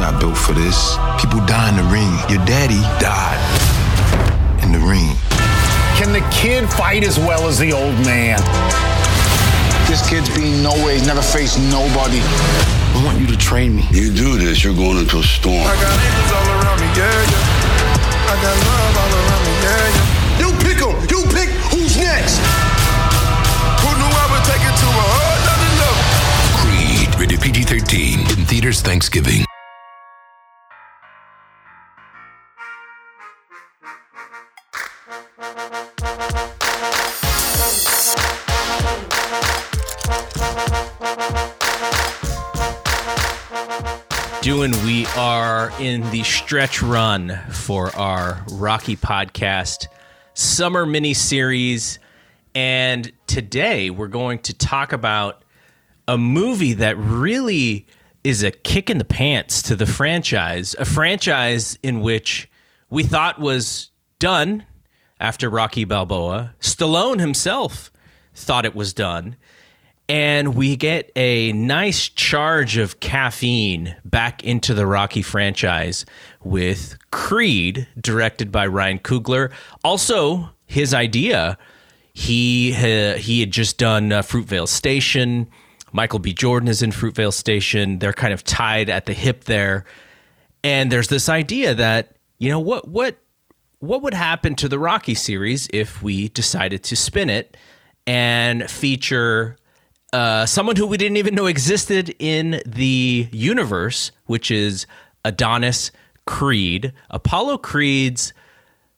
not 0.00 0.18
built 0.18 0.36
for 0.36 0.52
this. 0.52 0.96
People 1.20 1.44
die 1.44 1.68
in 1.68 1.76
the 1.76 1.88
ring. 1.92 2.10
Your 2.32 2.40
daddy 2.48 2.80
died 2.98 3.38
in 4.64 4.72
the 4.72 4.80
ring. 4.80 5.12
Can 6.00 6.12
the 6.16 6.24
kid 6.32 6.64
fight 6.68 7.04
as 7.04 7.18
well 7.18 7.46
as 7.46 7.58
the 7.58 7.72
old 7.72 7.94
man? 8.08 8.40
This 9.84 10.00
kid's 10.08 10.32
been 10.32 10.62
nowhere. 10.62 10.94
He's 10.94 11.06
never 11.06 11.20
faced 11.20 11.58
nobody. 11.68 12.20
I 12.20 13.02
want 13.04 13.20
you 13.20 13.26
to 13.28 13.36
train 13.36 13.76
me. 13.76 13.84
You 13.90 14.12
do 14.12 14.38
this, 14.38 14.64
you're 14.64 14.74
going 14.74 14.98
into 14.98 15.18
a 15.18 15.22
storm. 15.22 15.60
I 15.60 15.76
got 15.76 15.92
angels 15.92 16.32
all 16.32 16.48
around 16.56 16.78
me, 16.80 16.88
yeah, 16.96 17.06
yeah. 17.06 18.32
I 18.32 18.34
got 18.40 18.56
love 18.56 18.96
all 18.96 19.12
around 19.20 19.42
me, 19.44 19.54
yeah, 19.60 19.84
yeah. 19.92 20.40
You 20.40 20.48
pick 20.64 20.78
him. 20.80 20.96
You 21.12 21.20
pick 21.28 21.50
who's 21.68 21.96
next. 22.00 22.40
Who 23.84 23.90
knew 24.00 24.08
I 24.08 24.26
would 24.32 24.44
take 24.48 24.64
it 24.64 24.76
to 24.80 24.88
a 24.88 25.06
whole 25.12 25.38
nother 25.44 25.72
level? 25.76 26.00
Creed, 26.56 27.08
rated 27.20 27.40
PG 27.40 27.58
13, 27.64 28.20
in 28.38 28.46
theaters 28.46 28.80
Thanksgiving. 28.80 29.49
Doing. 44.50 44.72
We 44.84 45.06
are 45.16 45.70
in 45.78 46.10
the 46.10 46.24
stretch 46.24 46.82
run 46.82 47.38
for 47.52 47.94
our 47.94 48.44
Rocky 48.50 48.96
podcast 48.96 49.86
summer 50.34 50.84
mini 50.84 51.14
series. 51.14 52.00
And 52.52 53.12
today 53.28 53.90
we're 53.90 54.08
going 54.08 54.40
to 54.40 54.52
talk 54.52 54.92
about 54.92 55.44
a 56.08 56.18
movie 56.18 56.72
that 56.72 56.98
really 56.98 57.86
is 58.24 58.42
a 58.42 58.50
kick 58.50 58.90
in 58.90 58.98
the 58.98 59.04
pants 59.04 59.62
to 59.62 59.76
the 59.76 59.86
franchise, 59.86 60.74
a 60.80 60.84
franchise 60.84 61.78
in 61.84 62.00
which 62.00 62.50
we 62.88 63.04
thought 63.04 63.38
was 63.38 63.92
done 64.18 64.64
after 65.20 65.48
Rocky 65.48 65.84
Balboa. 65.84 66.56
Stallone 66.58 67.20
himself 67.20 67.92
thought 68.34 68.64
it 68.64 68.74
was 68.74 68.92
done 68.92 69.36
and 70.10 70.56
we 70.56 70.74
get 70.74 71.12
a 71.14 71.52
nice 71.52 72.08
charge 72.08 72.76
of 72.76 72.98
caffeine 72.98 73.94
back 74.04 74.42
into 74.42 74.74
the 74.74 74.84
Rocky 74.84 75.22
franchise 75.22 76.04
with 76.42 76.98
Creed, 77.12 77.86
directed 77.96 78.50
by 78.50 78.66
Ryan 78.66 78.98
Coogler. 78.98 79.52
Also, 79.84 80.50
his 80.66 80.92
idea. 80.92 81.56
He 82.12 82.74
uh, 82.74 83.18
he 83.18 83.38
had 83.38 83.52
just 83.52 83.78
done 83.78 84.10
uh, 84.10 84.22
Fruitvale 84.22 84.66
Station. 84.66 85.48
Michael 85.92 86.18
B. 86.18 86.32
Jordan 86.32 86.68
is 86.68 86.82
in 86.82 86.90
Fruitvale 86.90 87.32
Station. 87.32 88.00
They're 88.00 88.12
kind 88.12 88.34
of 88.34 88.42
tied 88.42 88.90
at 88.90 89.06
the 89.06 89.12
hip 89.12 89.44
there, 89.44 89.84
and 90.64 90.90
there's 90.90 91.06
this 91.06 91.28
idea 91.28 91.72
that 91.76 92.16
you 92.40 92.50
know 92.50 92.58
what 92.58 92.88
what 92.88 93.16
what 93.78 94.02
would 94.02 94.14
happen 94.14 94.56
to 94.56 94.68
the 94.68 94.78
Rocky 94.80 95.14
series 95.14 95.68
if 95.72 96.02
we 96.02 96.30
decided 96.30 96.82
to 96.82 96.96
spin 96.96 97.30
it 97.30 97.56
and 98.08 98.68
feature 98.68 99.56
uh, 100.12 100.46
someone 100.46 100.76
who 100.76 100.86
we 100.86 100.96
didn't 100.96 101.16
even 101.16 101.34
know 101.34 101.46
existed 101.46 102.14
in 102.18 102.62
the 102.66 103.28
universe, 103.30 104.12
which 104.26 104.50
is 104.50 104.86
Adonis 105.24 105.90
Creed, 106.26 106.92
Apollo 107.10 107.58
Creed's 107.58 108.32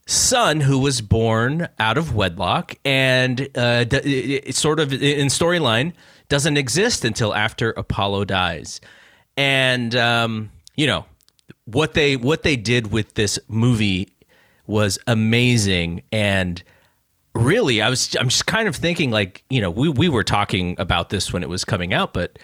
son, 0.07 0.61
who 0.61 0.79
was 0.79 1.01
born 1.01 1.69
out 1.79 1.99
of 1.99 2.15
wedlock, 2.15 2.77
and 2.85 3.49
uh, 3.57 3.85
d- 3.85 4.51
sort 4.53 4.81
of 4.81 4.93
in 4.93 5.29
storyline 5.29 5.93
doesn't 6.29 6.57
exist 6.57 7.05
until 7.05 7.35
after 7.35 7.71
Apollo 7.73 8.25
dies, 8.27 8.81
and 9.37 9.95
um, 9.95 10.51
you 10.77 10.87
know 10.87 11.05
what 11.65 11.95
they 11.95 12.17
what 12.17 12.43
they 12.43 12.57
did 12.57 12.91
with 12.91 13.15
this 13.15 13.39
movie 13.49 14.09
was 14.67 14.99
amazing 15.07 16.03
and 16.11 16.63
really? 17.35 17.81
I 17.81 17.89
was 17.89 18.15
i'm 18.17 18.29
just 18.29 18.47
kind 18.47 18.69
of 18.69 18.77
thinking 18.77 19.11
like 19.11 19.45
you 19.51 19.61
know 19.61 19.71
we 19.71 19.89
we 19.89 20.09
were 20.09 20.25
talking 20.25 20.75
about 20.79 21.11
this 21.11 21.33
when 21.33 21.43
it 21.43 21.49
was 21.49 21.65
coming 21.65 21.93
out 21.95 22.13
but 22.13 22.39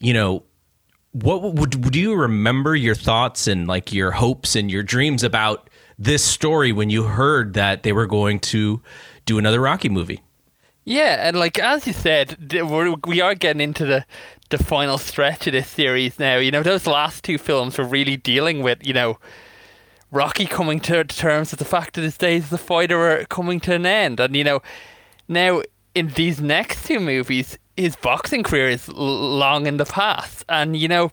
you 0.00 0.12
know 0.12 0.44
what 1.12 1.54
would 1.54 1.90
do 1.90 1.98
you 1.98 2.14
remember 2.14 2.76
your 2.76 2.94
thoughts 2.94 3.46
and 3.46 3.66
like 3.66 3.92
your 3.92 4.12
hopes 4.12 4.54
and 4.54 4.70
your 4.70 4.82
dreams 4.82 5.22
about 5.22 5.70
this 5.98 6.22
story 6.22 6.70
when 6.70 6.90
you 6.90 7.04
heard 7.04 7.54
that 7.54 7.82
they 7.82 7.92
were 7.92 8.06
going 8.06 8.38
to 8.38 8.80
do 9.24 9.38
another 9.38 9.60
rocky 9.60 9.88
movie? 9.88 10.22
Yeah 10.84 11.28
and 11.28 11.38
like 11.38 11.58
as 11.58 11.86
you 11.86 11.92
said 11.92 12.52
we're, 12.52 12.94
we 13.06 13.20
are 13.20 13.34
getting 13.34 13.60
into 13.60 13.84
the 13.84 14.04
the 14.50 14.58
final 14.58 14.96
stretch 14.96 15.46
of 15.46 15.52
this 15.52 15.68
series 15.68 16.18
now. 16.18 16.36
You 16.36 16.50
know 16.50 16.62
those 16.62 16.86
last 16.86 17.24
two 17.24 17.38
films 17.38 17.76
were 17.78 17.84
really 17.84 18.16
dealing 18.16 18.62
with 18.62 18.86
you 18.86 18.94
know 18.94 19.18
Rocky 20.10 20.46
coming 20.46 20.80
to 20.80 21.04
terms 21.04 21.50
with 21.50 21.58
the 21.58 21.64
fact 21.64 21.94
that 21.94 22.02
his 22.02 22.16
days 22.16 22.44
as 22.44 22.52
a 22.52 22.58
fighter 22.58 22.98
are 22.98 23.24
coming 23.26 23.60
to 23.60 23.74
an 23.74 23.86
end. 23.86 24.20
And, 24.20 24.34
you 24.34 24.44
know, 24.44 24.62
now 25.28 25.62
in 25.94 26.08
these 26.08 26.40
next 26.40 26.86
two 26.86 27.00
movies, 27.00 27.58
his 27.76 27.96
boxing 27.96 28.42
career 28.42 28.68
is 28.68 28.88
long 28.88 29.66
in 29.66 29.76
the 29.76 29.84
past. 29.84 30.44
And, 30.48 30.76
you 30.76 30.88
know, 30.88 31.12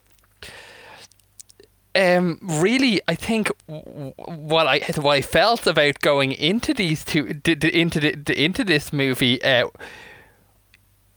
um, 1.96 2.40
really, 2.42 3.02
I 3.08 3.16
think 3.16 3.52
what 3.68 4.68
I 4.68 4.80
what 4.98 5.14
I 5.14 5.22
felt 5.22 5.66
about 5.66 6.00
going 6.00 6.34
into 6.34 6.74
these 6.74 7.06
two 7.06 7.40
into 7.46 8.00
the, 8.00 8.44
into 8.44 8.64
this 8.66 8.92
movie 8.92 9.42
uh, 9.44 9.70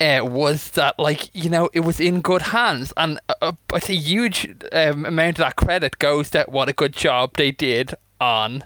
uh, 0.00 0.20
was 0.22 0.70
that 0.70 0.98
like 0.98 1.34
you 1.34 1.50
know 1.50 1.68
it 1.72 1.80
was 1.80 2.00
in 2.00 2.20
good 2.20 2.42
hands, 2.42 2.92
and 2.96 3.20
uh, 3.40 3.52
a 3.72 3.78
huge 3.78 4.54
um, 4.72 5.04
amount 5.04 5.38
of 5.38 5.44
that 5.44 5.56
credit 5.56 5.98
goes 5.98 6.30
to 6.30 6.44
what 6.48 6.68
a 6.68 6.72
good 6.72 6.92
job 6.92 7.36
they 7.36 7.50
did 7.50 7.94
on 8.20 8.64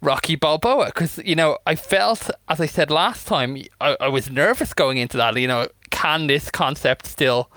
Rocky 0.00 0.36
Balboa. 0.36 0.86
Because 0.86 1.18
you 1.18 1.34
know 1.34 1.58
I 1.66 1.74
felt, 1.74 2.30
as 2.48 2.60
I 2.60 2.66
said 2.66 2.90
last 2.90 3.26
time, 3.26 3.62
I, 3.80 3.96
I 4.00 4.08
was 4.08 4.30
nervous 4.30 4.72
going 4.72 4.96
into 4.98 5.16
that. 5.18 5.36
You 5.36 5.48
know, 5.48 5.68
can 5.90 6.26
this 6.28 6.50
concept 6.50 7.06
still 7.06 7.50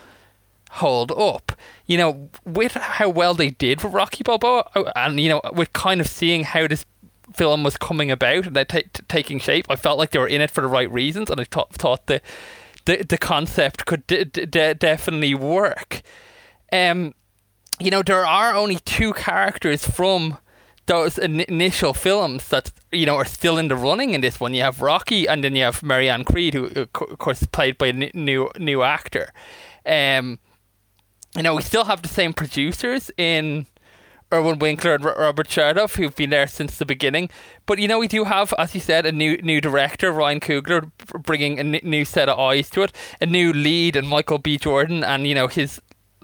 hold 0.72 1.12
up? 1.12 1.54
You 1.88 1.98
know, 1.98 2.30
with 2.46 2.74
how 2.74 3.10
well 3.10 3.34
they 3.34 3.52
did 3.52 3.84
with 3.84 3.94
Rocky 3.94 4.24
Balboa, 4.24 4.70
uh, 4.76 4.92
and 4.98 5.20
you 5.20 5.30
know, 5.30 5.42
with 5.54 5.72
kind 5.72 6.02
of 6.02 6.08
seeing 6.08 6.44
how 6.44 6.68
this 6.68 6.86
film 7.34 7.64
was 7.64 7.78
coming 7.78 8.12
about 8.12 8.48
and 8.48 8.56
that 8.58 8.68
t- 8.68 8.84
t- 8.94 9.04
taking 9.08 9.40
shape, 9.40 9.66
I 9.70 9.78
felt 9.78 9.98
like 9.98 10.12
they 10.12 10.20
were 10.20 10.28
in 10.28 10.42
it 10.42 10.52
for 10.52 10.60
the 10.60 10.68
right 10.68 10.92
reasons, 10.92 11.30
and 11.30 11.40
I 11.40 11.46
thought 11.46 11.74
thought 11.74 12.08
the 12.08 12.22
the 12.92 13.04
the 13.04 13.18
concept 13.18 13.86
could 13.86 14.06
definitely 14.80 15.36
work. 15.36 16.02
Um, 16.72 17.14
you 17.80 17.92
know, 17.92 18.04
there 18.04 18.26
are 18.26 18.54
only 18.56 18.80
two 18.86 19.14
characters 19.14 19.86
from 19.86 20.38
those 20.86 21.18
in- 21.18 21.42
initial 21.42 21.94
films 21.94 22.48
that 22.50 22.72
you 22.92 23.06
know 23.06 23.16
are 23.16 23.26
still 23.26 23.58
in 23.58 23.68
the 23.68 23.76
running 23.76 24.14
in 24.14 24.22
this 24.22 24.40
one. 24.40 24.54
You 24.54 24.64
have 24.64 24.82
Rocky, 24.82 25.28
and 25.28 25.44
then 25.44 25.56
you 25.56 25.64
have 25.64 25.84
Marianne 25.84 26.24
Creed, 26.24 26.54
who 26.54 26.66
of 26.76 26.94
course 26.94 27.42
is 27.42 27.48
played 27.48 27.78
by 27.78 27.88
a 27.88 27.94
new 27.94 28.50
new 28.58 28.84
actor. 28.84 29.32
Um, 29.86 30.40
you 31.36 31.44
know, 31.44 31.56
we 31.56 31.62
still 31.62 31.86
have 31.86 32.02
the 32.02 32.10
same 32.10 32.34
producers 32.34 33.10
in 33.18 33.66
Irwin 34.34 34.60
Winkler 34.60 34.96
and 34.96 35.04
Robert 35.06 35.48
Chartoff, 35.48 35.96
who've 35.96 36.16
been 36.16 36.30
there 36.30 36.48
since 36.48 36.78
the 36.78 36.86
beginning. 36.86 37.30
But 37.66 37.80
you 37.80 37.88
know, 37.88 38.00
we 38.00 38.08
do 38.08 38.24
have, 38.24 38.54
as 38.58 38.74
you 38.74 38.82
said, 38.82 39.06
a 39.06 39.12
new 39.12 39.38
new 39.38 39.62
director, 39.62 40.12
Ryan 40.12 40.40
Coogler, 40.40 40.92
bringing 41.24 41.58
a 41.58 41.62
n- 41.62 41.80
new 41.84 42.06
set 42.06 42.30
of 42.30 42.40
eyes 42.40 42.70
to 42.72 42.84
it, 42.84 42.94
a 43.20 43.26
new 43.26 43.54
lead, 43.54 43.96
and 43.96 44.08
Michael 44.08 44.38
B. 44.38 44.58
Jordan, 44.58 45.04
and 45.04 45.28
you 45.28 45.36
know 45.36 45.48
his 45.48 45.82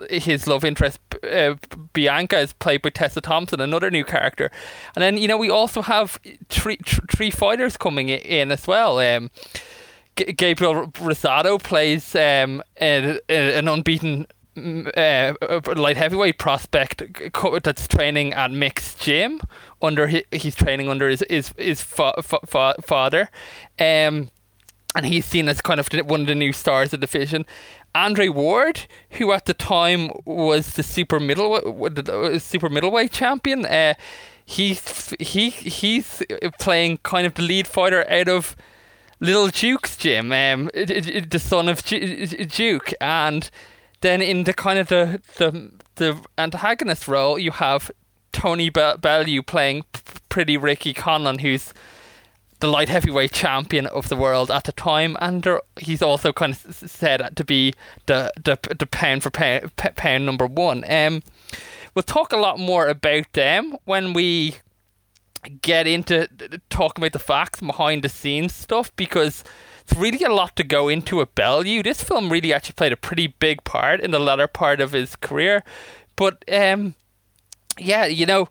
his 0.09 0.45
love 0.45 0.63
interest 0.63 0.99
uh, 1.23 1.55
Bianca 1.93 2.39
is 2.39 2.53
played 2.53 2.81
by 2.83 2.89
Tessa 2.89 3.21
Thompson, 3.21 3.59
another 3.59 3.89
new 3.89 4.03
character, 4.03 4.51
and 4.95 5.01
then 5.01 5.17
you 5.17 5.27
know 5.27 5.37
we 5.37 5.49
also 5.49 5.81
have 5.81 6.19
three 6.49 6.77
three 7.11 7.31
fighters 7.31 7.77
coming 7.77 8.09
in 8.09 8.51
as 8.51 8.67
well. 8.67 8.99
Um, 8.99 9.31
Gabriel 10.15 10.87
Rosado 10.87 11.61
plays 11.61 12.15
um, 12.15 12.63
an 12.77 13.67
unbeaten 13.67 14.25
uh, 14.57 15.33
light 15.75 15.97
heavyweight 15.97 16.37
prospect 16.37 17.03
that's 17.63 17.87
training 17.87 18.33
at 18.33 18.51
Mick's 18.51 18.95
gym 18.95 19.39
under 19.81 20.07
his, 20.07 20.23
he's 20.31 20.55
training 20.55 20.89
under 20.89 21.09
his 21.09 21.23
his, 21.29 21.53
his 21.57 21.81
fa- 21.81 22.21
fa- 22.23 22.75
father, 22.81 23.29
um, 23.79 24.31
and 24.95 25.05
he's 25.05 25.25
seen 25.25 25.47
as 25.47 25.61
kind 25.61 25.79
of 25.79 25.89
one 26.07 26.21
of 26.21 26.27
the 26.27 26.35
new 26.35 26.53
stars 26.53 26.93
of 26.93 27.01
the 27.01 27.07
division. 27.07 27.45
Andre 27.93 28.29
Ward, 28.29 28.85
who 29.11 29.31
at 29.31 29.45
the 29.45 29.53
time 29.53 30.11
was 30.25 30.73
the 30.73 30.83
super 30.83 31.19
middle 31.19 31.59
super 32.39 32.69
middleweight 32.69 33.11
champion, 33.11 33.65
uh, 33.65 33.93
he's 34.45 35.13
he 35.19 35.49
he's 35.49 36.23
playing 36.59 36.99
kind 37.03 37.27
of 37.27 37.35
the 37.35 37.41
lead 37.41 37.67
fighter 37.67 38.09
out 38.09 38.27
of 38.27 38.55
Little 39.19 39.47
Duke's 39.47 39.97
gym, 39.97 40.31
um, 40.31 40.69
the 40.73 41.41
son 41.43 41.69
of 41.69 41.83
Duke, 41.83 42.93
and 43.01 43.49
then 44.01 44.21
in 44.21 44.43
the 44.43 44.53
kind 44.53 44.79
of 44.79 44.87
the 44.89 45.21
the 45.37 45.71
the 45.95 46.21
antagonist 46.37 47.07
role, 47.07 47.39
you 47.39 47.51
have 47.51 47.91
Tony 48.31 48.69
Be- 48.69 48.93
Bellew 48.99 49.41
playing 49.41 49.83
Pretty 50.29 50.57
Ricky 50.57 50.93
Conlan, 50.93 51.39
who's 51.39 51.73
the 52.59 52.67
light 52.67 52.89
heavyweight 52.89 53.31
champion 53.31 53.85
of 53.87 54.09
the 54.09 54.15
world 54.15 54.49
at 54.49 54.63
the 54.63 54.71
time, 54.71 55.15
and 55.21 55.43
there, 55.43 55.61
he's 55.79 56.01
also 56.01 56.33
kind 56.33 56.53
of 56.53 56.75
said 56.75 57.35
to 57.35 57.43
be 57.43 57.73
the 58.05 58.31
the, 58.35 58.57
the 58.77 58.87
pound 58.87 59.23
for 59.23 59.29
pound, 59.29 59.75
pound 59.75 60.25
number 60.25 60.47
one. 60.47 60.83
Um, 60.89 61.21
we'll 61.93 62.03
talk 62.03 62.31
a 62.31 62.37
lot 62.37 62.59
more 62.59 62.87
about 62.87 63.31
them 63.33 63.77
when 63.85 64.13
we 64.13 64.57
get 65.61 65.87
into 65.87 66.27
talking 66.69 67.03
about 67.03 67.13
the 67.13 67.19
facts 67.19 67.59
behind 67.59 68.03
the 68.03 68.09
scenes 68.09 68.55
stuff 68.55 68.95
because 68.95 69.43
really 69.95 70.23
a 70.23 70.29
lot 70.29 70.55
to 70.55 70.63
go 70.63 70.89
into 70.89 71.17
with 71.17 71.33
Bellew. 71.35 71.83
This 71.83 72.03
film 72.03 72.31
really 72.31 72.53
actually 72.53 72.73
played 72.73 72.91
a 72.91 72.97
pretty 72.97 73.27
big 73.27 73.63
part 73.63 73.99
in 74.01 74.11
the 74.11 74.19
latter 74.19 74.47
part 74.47 74.81
of 74.81 74.91
his 74.91 75.15
career. 75.15 75.63
But 76.15 76.43
um, 76.51 76.95
yeah, 77.77 78.05
you 78.05 78.25
know, 78.25 78.49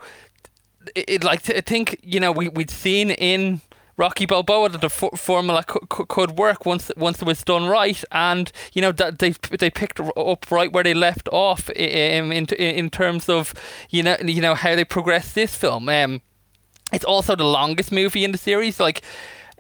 it, 0.95 1.05
it 1.09 1.25
like 1.25 1.49
I 1.51 1.61
think 1.61 1.99
you 2.03 2.21
know 2.21 2.33
we 2.33 2.49
we'd 2.49 2.71
seen 2.71 3.11
in 3.11 3.61
Rocky 3.97 4.27
Balboa 4.27 4.69
that 4.69 4.81
the 4.81 4.87
f- 4.87 5.19
formula 5.19 5.65
c- 5.69 5.79
c- 5.97 6.05
could 6.09 6.33
work 6.33 6.67
once 6.67 6.91
once 6.97 7.23
it 7.23 7.25
was 7.27 7.43
done 7.43 7.67
right, 7.67 8.03
and 8.13 8.53
you 8.73 8.83
know 8.83 8.93
that 8.93 9.19
they 9.19 9.31
they 9.59 9.71
picked 9.71 10.01
up 10.01 10.51
right 10.51 10.73
where 10.73 10.85
they 10.85 10.95
left 10.95 11.29
off 11.33 11.71
in 11.71 12.33
in, 12.33 12.45
in 12.55 12.91
terms 12.91 13.29
of 13.29 13.55
you 13.91 14.03
know 14.03 14.17
you 14.25 14.41
know 14.41 14.55
how 14.55 14.75
they 14.75 14.85
progressed 14.85 15.35
this 15.35 15.55
film. 15.55 15.89
Um, 15.89 16.21
it's 16.93 17.05
also 17.05 17.35
the 17.35 17.45
longest 17.45 17.91
movie 17.91 18.25
in 18.25 18.33
the 18.33 18.39
series. 18.39 18.79
Like 18.79 19.03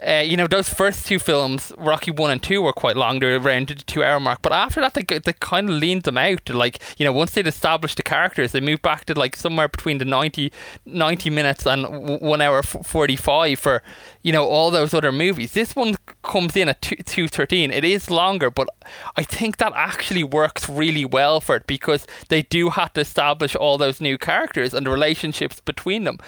uh, 0.06 0.22
you 0.24 0.36
know, 0.36 0.46
those 0.46 0.68
first 0.68 1.06
two 1.06 1.18
films, 1.18 1.72
Rocky 1.78 2.10
One 2.10 2.30
and 2.30 2.42
Two, 2.42 2.60
were 2.60 2.74
quite 2.74 2.96
long. 2.96 3.18
They're 3.18 3.36
around 3.36 3.68
the 3.68 3.76
two-hour 3.76 4.20
mark. 4.20 4.42
But 4.42 4.52
after 4.52 4.82
that, 4.82 4.92
they 4.92 5.02
they 5.02 5.32
kind 5.32 5.70
of 5.70 5.76
leaned 5.76 6.02
them 6.02 6.18
out. 6.18 6.50
Like 6.50 6.82
you 6.98 7.06
know, 7.06 7.12
once 7.12 7.30
they'd 7.30 7.46
established 7.46 7.96
the 7.96 8.02
characters, 8.02 8.52
they 8.52 8.60
moved 8.60 8.82
back 8.82 9.06
to 9.06 9.14
like 9.14 9.36
somewhere 9.36 9.68
between 9.68 9.96
the 9.96 10.04
90, 10.04 10.52
90 10.84 11.30
minutes 11.30 11.66
and 11.66 12.20
one 12.20 12.42
hour 12.42 12.62
forty-five 12.62 13.58
for 13.58 13.82
you 14.22 14.32
know 14.32 14.44
all 14.46 14.70
those 14.70 14.92
other 14.92 15.12
movies. 15.12 15.52
This 15.52 15.74
one 15.74 15.96
comes 16.22 16.56
in 16.56 16.68
at 16.68 16.82
two 16.82 16.96
two 16.96 17.26
thirteen. 17.26 17.70
It 17.70 17.84
is 17.84 18.10
longer, 18.10 18.50
but 18.50 18.68
I 19.16 19.22
think 19.22 19.56
that 19.56 19.72
actually 19.74 20.24
works 20.24 20.68
really 20.68 21.06
well 21.06 21.40
for 21.40 21.56
it 21.56 21.66
because 21.66 22.06
they 22.28 22.42
do 22.42 22.68
have 22.68 22.92
to 22.94 23.00
establish 23.00 23.56
all 23.56 23.78
those 23.78 24.02
new 24.02 24.18
characters 24.18 24.74
and 24.74 24.84
the 24.84 24.90
relationships 24.90 25.60
between 25.60 26.04
them. 26.04 26.18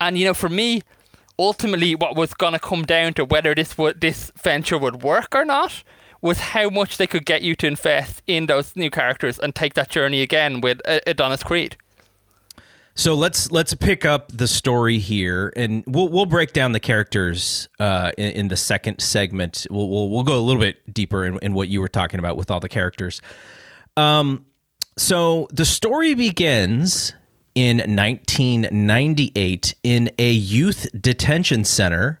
And 0.00 0.18
you 0.18 0.24
know, 0.24 0.34
for 0.34 0.48
me 0.48 0.82
ultimately 1.38 1.94
what 1.94 2.16
was 2.16 2.34
going 2.34 2.52
to 2.52 2.58
come 2.58 2.84
down 2.84 3.14
to 3.14 3.24
whether 3.24 3.54
this 3.54 3.76
would 3.78 4.00
this 4.00 4.30
venture 4.42 4.78
would 4.78 5.02
work 5.02 5.34
or 5.34 5.44
not 5.44 5.82
was 6.20 6.38
how 6.38 6.70
much 6.70 6.98
they 6.98 7.06
could 7.06 7.26
get 7.26 7.42
you 7.42 7.56
to 7.56 7.66
invest 7.66 8.22
in 8.26 8.46
those 8.46 8.76
new 8.76 8.90
characters 8.90 9.38
and 9.38 9.54
take 9.54 9.74
that 9.74 9.90
journey 9.90 10.22
again 10.22 10.60
with 10.60 10.80
Adonis 11.06 11.42
Creed. 11.42 11.76
So 12.94 13.14
let's 13.14 13.50
let's 13.50 13.72
pick 13.74 14.04
up 14.04 14.30
the 14.30 14.46
story 14.46 14.98
here, 14.98 15.52
and 15.56 15.82
we'll 15.86 16.08
we'll 16.08 16.26
break 16.26 16.52
down 16.52 16.72
the 16.72 16.80
characters 16.80 17.68
uh, 17.80 18.12
in, 18.18 18.32
in, 18.32 18.48
the 18.48 18.56
second 18.56 19.00
segment. 19.00 19.66
We'll, 19.70 19.88
we'll, 19.88 20.10
we'll 20.10 20.24
go 20.24 20.38
a 20.38 20.44
little 20.44 20.60
bit 20.60 20.92
deeper 20.92 21.24
in, 21.24 21.38
in 21.38 21.54
what 21.54 21.68
you 21.68 21.80
were 21.80 21.88
talking 21.88 22.18
about 22.20 22.36
with 22.36 22.50
all 22.50 22.60
the 22.60 22.68
characters. 22.68 23.22
Um, 23.96 24.44
so 24.98 25.48
the 25.50 25.64
story 25.64 26.12
begins 26.12 27.14
in 27.54 27.78
1998 27.78 29.74
in 29.82 30.10
a 30.18 30.30
youth 30.30 30.86
detention 30.98 31.64
center, 31.64 32.18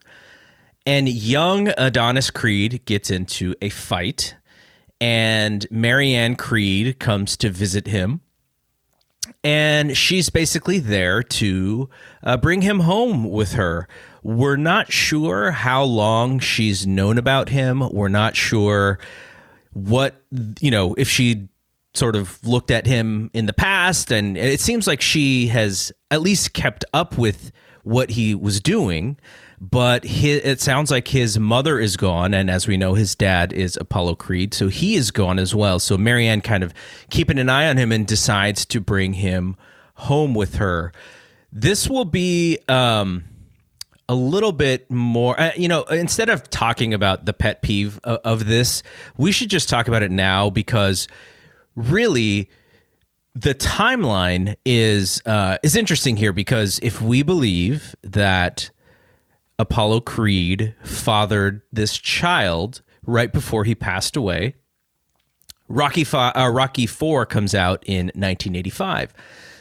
and 0.84 1.08
young 1.08 1.68
Adonis 1.78 2.30
Creed 2.30 2.84
gets 2.84 3.10
into 3.10 3.54
a 3.62 3.68
fight, 3.68 4.34
and 5.00 5.66
Marianne 5.70 6.36
Creed 6.36 6.98
comes 6.98 7.36
to 7.38 7.50
visit 7.50 7.86
him. 7.86 8.20
And 9.44 9.96
she's 9.96 10.30
basically 10.30 10.78
there 10.78 11.22
to 11.22 11.88
uh, 12.22 12.36
bring 12.36 12.62
him 12.62 12.80
home 12.80 13.30
with 13.30 13.52
her. 13.52 13.88
We're 14.22 14.56
not 14.56 14.92
sure 14.92 15.50
how 15.50 15.82
long 15.84 16.38
she's 16.38 16.86
known 16.86 17.18
about 17.18 17.48
him. 17.48 17.88
We're 17.90 18.08
not 18.08 18.36
sure 18.36 18.98
what, 19.72 20.22
you 20.60 20.70
know, 20.70 20.94
if 20.94 21.08
she 21.08 21.48
sort 21.94 22.16
of 22.16 22.44
looked 22.46 22.70
at 22.70 22.86
him 22.86 23.30
in 23.34 23.46
the 23.46 23.52
past 23.52 24.10
and 24.10 24.36
it 24.36 24.60
seems 24.60 24.86
like 24.86 25.00
she 25.00 25.48
has 25.48 25.92
at 26.10 26.22
least 26.22 26.52
kept 26.54 26.84
up 26.94 27.18
with 27.18 27.52
what 27.82 28.10
he 28.10 28.34
was 28.34 28.60
doing 28.60 29.18
but 29.60 30.02
it 30.04 30.60
sounds 30.60 30.90
like 30.90 31.06
his 31.08 31.38
mother 31.38 31.78
is 31.78 31.96
gone 31.96 32.34
and 32.34 32.50
as 32.50 32.66
we 32.66 32.76
know 32.76 32.94
his 32.94 33.14
dad 33.14 33.52
is 33.52 33.76
apollo 33.76 34.14
creed 34.14 34.52
so 34.54 34.68
he 34.68 34.96
is 34.96 35.10
gone 35.10 35.38
as 35.38 35.54
well. 35.54 35.78
So 35.78 35.96
marianne 35.96 36.40
kind 36.40 36.64
of 36.64 36.74
keeping 37.10 37.38
an 37.38 37.48
eye 37.48 37.68
on 37.68 37.76
him 37.76 37.92
and 37.92 38.06
decides 38.06 38.66
to 38.66 38.80
bring 38.80 39.12
him 39.12 39.56
home 39.94 40.34
with 40.34 40.56
her. 40.56 40.92
This 41.52 41.88
will 41.88 42.04
be 42.04 42.58
um, 42.68 43.24
a 44.08 44.14
little 44.14 44.52
bit 44.52 44.90
more 44.90 45.38
uh, 45.38 45.52
you 45.56 45.68
know 45.68 45.84
instead 45.84 46.28
of 46.28 46.50
talking 46.50 46.92
about 46.92 47.24
the 47.24 47.32
pet 47.32 47.62
peeve 47.62 48.00
of, 48.02 48.18
of 48.24 48.46
this 48.46 48.82
we 49.16 49.30
should 49.30 49.48
just 49.48 49.68
talk 49.68 49.86
about 49.86 50.02
it 50.02 50.10
now 50.10 50.50
because 50.50 51.06
really 51.74 52.48
the 53.34 53.54
timeline 53.54 54.56
is 54.64 55.22
uh, 55.26 55.58
is 55.62 55.76
interesting 55.76 56.16
here 56.16 56.32
because 56.32 56.78
if 56.82 57.00
we 57.00 57.22
believe 57.22 57.94
that 58.02 58.70
Apollo 59.58 60.00
Creed 60.00 60.74
fathered 60.82 61.62
this 61.72 61.96
child 61.96 62.82
right 63.06 63.32
before 63.32 63.64
he 63.64 63.74
passed 63.74 64.16
away, 64.16 64.54
Rocky 65.68 66.06
uh, 66.12 66.50
Rocky 66.52 66.86
Four 66.86 67.24
comes 67.26 67.54
out 67.54 67.82
in 67.86 68.06
1985. 68.06 69.14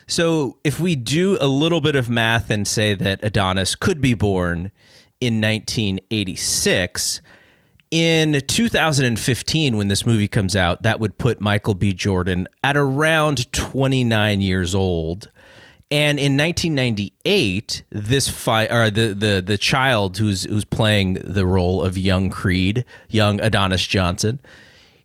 So 0.07 0.57
if 0.65 0.79
we 0.79 0.95
do 0.95 1.37
a 1.39 1.47
little 1.47 1.79
bit 1.79 1.95
of 1.95 2.09
math 2.09 2.49
and 2.49 2.67
say 2.67 2.93
that 2.95 3.23
Adonis 3.23 3.75
could 3.75 4.01
be 4.01 4.13
born 4.13 4.71
in 5.21 5.39
1986 5.39 7.21
in 7.91 8.41
2015 8.47 9.75
when 9.75 9.89
this 9.89 10.05
movie 10.05 10.27
comes 10.27 10.55
out 10.55 10.81
that 10.83 10.99
would 10.99 11.17
put 11.17 11.41
michael 11.41 11.73
b. 11.73 11.93
Jordan 11.93 12.47
at 12.63 12.77
around 12.77 13.51
29 13.51 14.41
years 14.41 14.73
old. 14.73 15.29
And 15.91 16.17
in 16.17 16.37
1998 16.37 17.83
this 17.89 18.29
fight 18.29 18.71
or 18.71 18.89
the, 18.89 19.13
the 19.13 19.43
the 19.45 19.57
child 19.57 20.17
who's 20.17 20.43
who's 20.45 20.63
playing 20.63 21.15
the 21.15 21.45
role 21.45 21.83
of 21.83 21.97
young 21.97 22.29
creed 22.29 22.85
young 23.09 23.41
adonis 23.41 23.85
johnson 23.85 24.39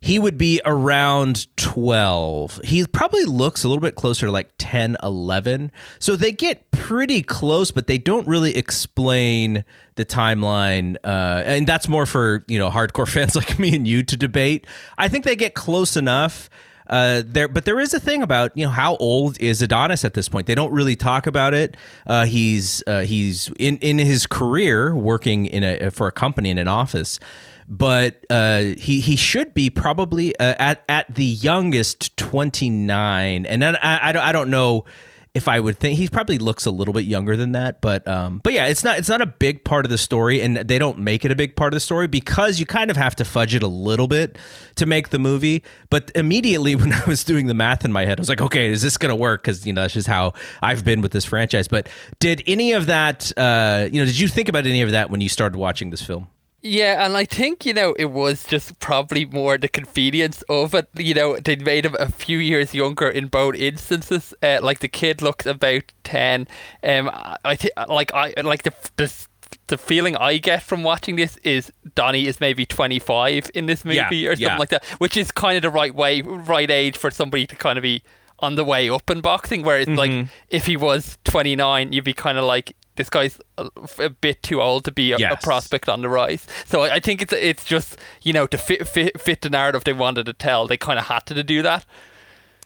he 0.01 0.19
would 0.19 0.37
be 0.37 0.61
around 0.65 1.47
12 1.57 2.61
he 2.63 2.85
probably 2.87 3.25
looks 3.25 3.63
a 3.63 3.67
little 3.67 3.81
bit 3.81 3.95
closer 3.95 4.25
to 4.25 4.31
like 4.31 4.49
10 4.57 4.97
11 5.03 5.71
so 5.99 6.15
they 6.15 6.31
get 6.31 6.69
pretty 6.71 7.21
close 7.21 7.71
but 7.71 7.87
they 7.87 7.97
don't 7.97 8.27
really 8.27 8.55
explain 8.55 9.63
the 9.95 10.05
timeline 10.05 10.95
uh, 11.03 11.43
and 11.45 11.67
that's 11.67 11.87
more 11.87 12.05
for 12.05 12.43
you 12.47 12.59
know 12.59 12.69
hardcore 12.69 13.07
fans 13.11 13.35
like 13.35 13.57
me 13.59 13.75
and 13.75 13.87
you 13.87 14.03
to 14.03 14.17
debate 14.17 14.65
i 14.97 15.07
think 15.07 15.25
they 15.25 15.35
get 15.35 15.53
close 15.53 15.97
enough 15.97 16.49
uh, 16.89 17.21
there, 17.25 17.47
but 17.47 17.65
there 17.65 17.79
is 17.79 17.93
a 17.93 17.99
thing 17.99 18.21
about 18.21 18.55
you 18.55 18.65
know 18.65 18.71
how 18.71 18.95
old 18.97 19.39
is 19.39 19.61
Adonis 19.61 20.05
at 20.05 20.13
this 20.13 20.29
point. 20.29 20.47
They 20.47 20.55
don't 20.55 20.71
really 20.71 20.95
talk 20.95 21.27
about 21.27 21.53
it. 21.53 21.75
Uh, 22.05 22.25
he's 22.25 22.83
uh, 22.87 23.01
he's 23.01 23.51
in 23.59 23.77
in 23.77 23.97
his 23.97 24.25
career 24.25 24.95
working 24.95 25.45
in 25.47 25.63
a 25.63 25.91
for 25.91 26.07
a 26.07 26.11
company 26.11 26.49
in 26.49 26.57
an 26.57 26.67
office 26.67 27.19
but 27.67 28.25
uh, 28.29 28.61
he 28.77 29.01
he 29.01 29.15
should 29.15 29.53
be 29.53 29.69
probably 29.69 30.37
uh, 30.39 30.55
at 30.57 30.83
at 30.87 31.13
the 31.13 31.25
youngest 31.25 32.15
29 32.17 33.45
and 33.45 33.61
then 33.61 33.75
I, 33.77 34.09
I, 34.09 34.11
don't, 34.11 34.23
I 34.23 34.31
don't 34.31 34.49
know 34.49 34.85
if 35.33 35.47
I 35.47 35.59
would 35.59 35.77
think 35.77 35.99
he 35.99 36.07
probably 36.07 36.39
looks 36.39 36.65
a 36.65 36.71
little 36.71 36.93
bit 36.93 37.05
younger 37.05 37.35
than 37.35 37.51
that 37.51 37.81
but 37.81 38.07
um 38.07 38.39
but 38.41 38.53
yeah 38.53 38.67
it's 38.67 38.83
not 38.83 38.97
it's 38.97 39.09
not 39.09 39.21
a 39.21 39.25
big 39.25 39.65
part 39.65 39.85
of 39.85 39.91
the 39.91 39.97
story 39.97 40.41
and 40.41 40.57
they 40.57 40.79
don't 40.79 40.97
make 40.97 41.25
it 41.25 41.31
a 41.31 41.35
big 41.35 41.55
part 41.55 41.73
of 41.73 41.75
the 41.75 41.81
story 41.81 42.07
because 42.07 42.59
you 42.59 42.65
kind 42.65 42.89
of 42.89 42.97
have 42.97 43.15
to 43.17 43.25
fudge 43.25 43.53
it 43.53 43.61
a 43.61 43.67
little 43.67 44.07
bit 44.07 44.37
to 44.75 44.85
make 44.85 45.09
the 45.09 45.19
movie. 45.19 45.63
But 45.89 46.11
immediately 46.15 46.75
when 46.81 46.93
I 46.93 47.03
was 47.05 47.23
doing 47.23 47.47
the 47.47 47.53
math 47.53 47.85
in 47.85 47.91
my 47.91 48.05
head 48.05 48.17
I 48.19 48.21
was 48.21 48.29
like 48.29 48.41
okay 48.41 48.71
is 48.71 48.81
this 48.81 48.97
to 48.97 49.15
work? 49.15 49.43
Cuz 49.43 49.67
you 49.67 49.73
know 49.73 49.81
that's 49.81 49.93
just 49.93 50.07
how 50.07 50.33
I've 50.63 50.83
been 50.83 51.01
with 51.01 51.11
this 51.11 51.25
franchise. 51.25 51.67
But 51.67 51.89
did 52.19 52.41
any 52.47 52.71
of 52.71 52.85
that 52.87 53.31
uh 53.37 53.89
you 53.91 53.99
know 53.99 54.05
did 54.05 54.17
you 54.17 54.29
think 54.29 54.47
about 54.47 54.65
any 54.65 54.81
of 54.81 54.91
that 54.91 55.11
when 55.11 55.21
you 55.21 55.29
started 55.29 55.57
watching 55.57 55.91
this 55.91 56.01
film 56.01 56.29
yeah, 56.67 57.05
and 57.05 57.15
I 57.15 57.25
think, 57.25 57.65
you 57.65 57.73
know, 57.73 57.93
it 57.97 58.11
was 58.11 58.43
just 58.43 58.77
probably 58.79 59.25
more 59.25 59.57
the 59.57 59.67
convenience 59.67 60.43
of 60.49 60.73
it. 60.73 60.89
You 60.95 61.13
know, 61.13 61.39
they 61.39 61.55
made 61.55 61.85
him 61.85 61.95
a 61.99 62.11
few 62.11 62.37
years 62.37 62.73
younger 62.73 63.09
in 63.09 63.27
both 63.27 63.55
instances. 63.55 64.33
Uh, 64.43 64.59
like 64.61 64.79
the 64.79 64.87
kid 64.87 65.21
looks 65.21 65.45
about 65.45 65.83
10. 66.03 66.47
Um, 66.83 67.09
I 67.45 67.55
think, 67.55 67.73
like, 67.87 68.13
I 68.13 68.33
like 68.43 68.63
the, 68.63 68.73
the 68.97 69.27
the 69.67 69.77
feeling 69.77 70.15
I 70.15 70.37
get 70.37 70.63
from 70.63 70.83
watching 70.83 71.15
this 71.15 71.37
is 71.37 71.71
Donnie 71.95 72.27
is 72.27 72.39
maybe 72.39 72.65
25 72.65 73.51
in 73.53 73.65
this 73.65 73.83
movie 73.85 73.97
yeah, 73.97 74.29
or 74.29 74.35
something 74.35 74.47
yeah. 74.47 74.57
like 74.57 74.69
that, 74.69 74.85
which 74.97 75.17
is 75.17 75.31
kind 75.31 75.55
of 75.55 75.61
the 75.61 75.69
right 75.69 75.93
way, 75.93 76.21
right 76.21 76.69
age 76.69 76.97
for 76.97 77.11
somebody 77.11 77.47
to 77.47 77.55
kind 77.55 77.77
of 77.77 77.81
be 77.81 78.01
on 78.39 78.55
the 78.55 78.63
way 78.63 78.89
up 78.89 79.09
in 79.09 79.21
boxing. 79.21 79.63
Whereas, 79.63 79.87
mm-hmm. 79.87 79.97
like, 79.97 80.27
if 80.49 80.65
he 80.65 80.77
was 80.77 81.17
29, 81.25 81.91
you'd 81.91 82.03
be 82.03 82.13
kind 82.13 82.37
of 82.37 82.45
like, 82.45 82.75
this 82.97 83.09
guy's 83.09 83.39
a, 83.57 83.69
a 83.99 84.09
bit 84.09 84.43
too 84.43 84.61
old 84.61 84.85
to 84.85 84.91
be 84.91 85.13
a, 85.13 85.17
yes. 85.17 85.33
a, 85.33 85.43
prospect 85.43 85.87
on 85.87 86.01
the 86.01 86.09
rise. 86.09 86.45
So 86.65 86.83
I 86.83 86.99
think 86.99 87.21
it's 87.21 87.33
it's 87.33 87.63
just 87.63 87.97
you 88.21 88.33
know 88.33 88.45
to 88.47 88.57
fit 88.57 88.87
fit, 88.87 89.19
fit 89.19 89.41
the 89.41 89.49
narrative 89.49 89.83
they 89.85 89.93
wanted 89.93 90.25
to 90.25 90.33
tell, 90.33 90.67
they 90.67 90.77
kind 90.77 90.99
of 90.99 91.05
had 91.05 91.25
to 91.27 91.43
do 91.43 91.61
that. 91.61 91.85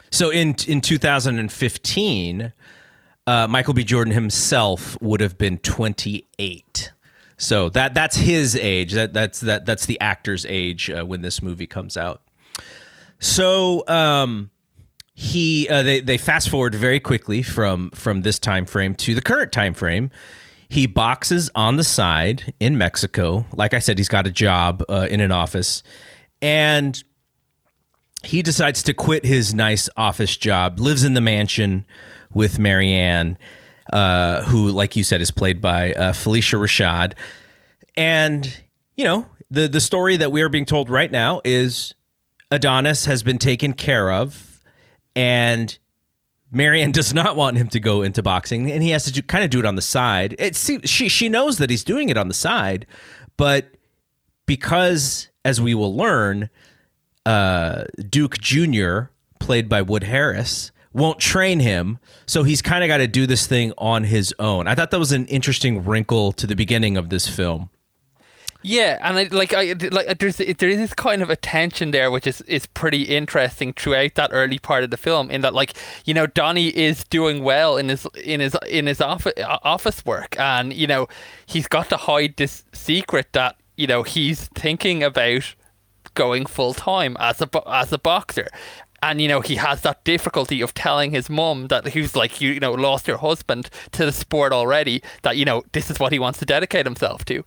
So 0.09 0.29
in 0.29 0.55
in 0.67 0.81
2015, 0.81 2.53
uh, 3.27 3.47
Michael 3.47 3.73
B. 3.73 3.83
Jordan 3.83 4.13
himself 4.13 4.99
would 5.01 5.21
have 5.21 5.37
been 5.37 5.57
28. 5.59 6.91
So 7.37 7.69
that 7.69 7.93
that's 7.93 8.17
his 8.17 8.55
age. 8.55 8.93
That 8.93 9.13
that's 9.13 9.39
that 9.39 9.65
that's 9.65 9.85
the 9.85 9.99
actor's 9.99 10.45
age 10.45 10.89
uh, 10.89 11.03
when 11.03 11.21
this 11.21 11.41
movie 11.41 11.65
comes 11.65 11.97
out. 11.97 12.21
So 13.19 13.87
um, 13.87 14.50
he 15.13 15.67
uh, 15.69 15.83
they 15.83 15.99
they 15.99 16.17
fast 16.17 16.49
forward 16.49 16.73
very 16.73 16.99
quickly 16.99 17.41
from 17.41 17.91
from 17.91 18.21
this 18.21 18.39
time 18.39 18.65
frame 18.65 18.95
to 18.95 19.13
the 19.13 19.21
current 19.21 19.51
time 19.51 19.73
frame. 19.73 20.09
He 20.69 20.87
boxes 20.87 21.49
on 21.53 21.75
the 21.75 21.83
side 21.83 22.53
in 22.59 22.77
Mexico. 22.77 23.45
Like 23.53 23.73
I 23.73 23.79
said, 23.79 23.97
he's 23.97 24.07
got 24.07 24.25
a 24.25 24.31
job 24.31 24.83
uh, 24.87 25.07
in 25.09 25.19
an 25.19 25.31
office, 25.31 25.83
and 26.41 27.01
he 28.23 28.41
decides 28.41 28.83
to 28.83 28.93
quit 28.93 29.25
his 29.25 29.53
nice 29.53 29.89
office 29.97 30.37
job. 30.37 30.79
Lives 30.79 31.03
in 31.03 31.13
the 31.13 31.21
mansion 31.21 31.85
with 32.33 32.57
Marianne, 32.57 33.37
uh, 33.91 34.43
who, 34.43 34.69
like 34.69 34.95
you 34.95 35.03
said, 35.03 35.19
is 35.19 35.31
played 35.31 35.59
by 35.59 35.93
uh, 35.93 36.13
Phylicia 36.13 36.57
Rashad. 36.57 37.13
And 37.97 38.61
you 38.95 39.03
know 39.03 39.25
the 39.49 39.67
the 39.67 39.81
story 39.81 40.15
that 40.17 40.31
we 40.31 40.41
are 40.41 40.49
being 40.49 40.65
told 40.65 40.89
right 40.89 41.11
now 41.11 41.41
is 41.43 41.93
Adonis 42.49 43.05
has 43.05 43.23
been 43.23 43.37
taken 43.37 43.73
care 43.73 44.09
of 44.09 44.50
and 45.15 45.77
Marianne 46.51 46.91
does 46.93 47.13
not 47.13 47.35
want 47.35 47.57
him 47.57 47.67
to 47.69 47.79
go 47.79 48.01
into 48.01 48.21
boxing, 48.21 48.71
and 48.71 48.83
he 48.83 48.89
has 48.91 49.05
to 49.05 49.11
do, 49.11 49.21
kind 49.21 49.43
of 49.43 49.49
do 49.49 49.59
it 49.59 49.65
on 49.65 49.75
the 49.75 49.81
side. 49.81 50.35
It 50.39 50.55
seems 50.55 50.89
she 50.89 51.09
she 51.09 51.29
knows 51.29 51.57
that 51.57 51.69
he's 51.69 51.83
doing 51.83 52.09
it 52.09 52.17
on 52.17 52.27
the 52.27 52.33
side, 52.33 52.85
but 53.37 53.71
because, 54.45 55.29
as 55.45 55.61
we 55.61 55.73
will 55.73 55.95
learn, 55.95 56.49
uh, 57.25 57.85
Duke 58.09 58.39
Junior, 58.39 59.11
played 59.39 59.69
by 59.69 59.81
Wood 59.81 60.03
Harris, 60.03 60.71
won't 60.93 61.19
train 61.19 61.59
him, 61.59 61.99
so 62.25 62.43
he's 62.43 62.61
kind 62.61 62.83
of 62.83 62.87
got 62.87 62.97
to 62.97 63.07
do 63.07 63.25
this 63.25 63.47
thing 63.47 63.73
on 63.77 64.03
his 64.03 64.33
own. 64.39 64.67
I 64.67 64.75
thought 64.75 64.91
that 64.91 64.99
was 64.99 65.11
an 65.11 65.25
interesting 65.27 65.85
wrinkle 65.85 66.31
to 66.33 66.47
the 66.47 66.55
beginning 66.55 66.97
of 66.97 67.09
this 67.09 67.27
film. 67.27 67.69
Yeah, 68.63 68.99
and 69.01 69.17
I, 69.17 69.23
like 69.31 69.53
I 69.53 69.73
like 69.91 70.19
there's 70.19 70.37
there 70.37 70.69
is 70.69 70.77
this 70.77 70.93
kind 70.93 71.23
of 71.23 71.31
a 71.31 71.35
tension 71.35 71.91
there, 71.91 72.11
which 72.11 72.27
is 72.27 72.41
is 72.41 72.67
pretty 72.67 73.03
interesting 73.03 73.73
throughout 73.73 74.13
that 74.15 74.29
early 74.31 74.59
part 74.59 74.83
of 74.83 74.91
the 74.91 74.97
film. 74.97 75.31
In 75.31 75.41
that, 75.41 75.55
like 75.55 75.73
you 76.05 76.13
know, 76.13 76.27
Donnie 76.27 76.67
is 76.67 77.03
doing 77.05 77.43
well 77.43 77.75
in 77.77 77.89
his 77.89 78.05
in 78.23 78.39
his 78.39 78.55
in 78.69 78.85
his 78.85 79.01
office 79.01 79.33
office 79.63 80.05
work, 80.05 80.39
and 80.39 80.73
you 80.73 80.85
know, 80.85 81.07
he's 81.47 81.67
got 81.67 81.89
to 81.89 81.97
hide 81.97 82.35
this 82.37 82.63
secret 82.71 83.33
that 83.33 83.55
you 83.77 83.87
know 83.87 84.03
he's 84.03 84.47
thinking 84.49 85.01
about 85.01 85.55
going 86.13 86.45
full 86.45 86.75
time 86.75 87.17
as 87.19 87.41
a 87.41 87.49
as 87.67 87.91
a 87.91 87.97
boxer. 87.97 88.47
And 89.03 89.19
you 89.19 89.27
know 89.27 89.41
he 89.41 89.55
has 89.55 89.81
that 89.81 90.03
difficulty 90.03 90.61
of 90.61 90.75
telling 90.75 91.09
his 91.09 91.27
mum 91.31 91.69
that 91.69 91.87
he's 91.87 92.15
like 92.15 92.39
you, 92.39 92.51
you 92.51 92.59
know 92.59 92.73
lost 92.73 93.07
your 93.07 93.17
husband 93.17 93.71
to 93.93 94.05
the 94.05 94.11
sport 94.11 94.53
already. 94.53 95.01
That 95.23 95.37
you 95.37 95.45
know 95.45 95.63
this 95.71 95.89
is 95.89 95.99
what 95.99 96.11
he 96.11 96.19
wants 96.19 96.37
to 96.39 96.45
dedicate 96.45 96.85
himself 96.85 97.25
to. 97.25 97.43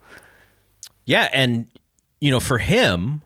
Yeah, 1.05 1.29
and 1.33 1.67
you 2.21 2.31
know, 2.31 2.41
for 2.41 2.59
him, 2.59 3.23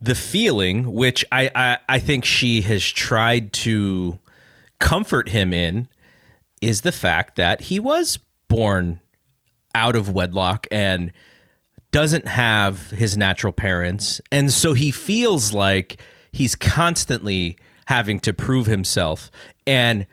the 0.00 0.14
feeling 0.14 0.92
which 0.92 1.24
I, 1.30 1.50
I 1.54 1.78
I 1.88 1.98
think 1.98 2.24
she 2.24 2.62
has 2.62 2.84
tried 2.84 3.52
to 3.54 4.18
comfort 4.78 5.28
him 5.28 5.52
in 5.52 5.88
is 6.60 6.80
the 6.82 6.92
fact 6.92 7.36
that 7.36 7.62
he 7.62 7.78
was 7.78 8.18
born 8.48 9.00
out 9.74 9.94
of 9.94 10.10
wedlock 10.10 10.66
and 10.70 11.12
doesn't 11.92 12.26
have 12.26 12.90
his 12.90 13.16
natural 13.16 13.52
parents. 13.52 14.20
And 14.30 14.52
so 14.52 14.72
he 14.74 14.90
feels 14.90 15.52
like 15.52 16.00
he's 16.32 16.54
constantly 16.54 17.56
having 17.86 18.20
to 18.20 18.32
prove 18.32 18.66
himself. 18.66 19.30
And 19.66 20.06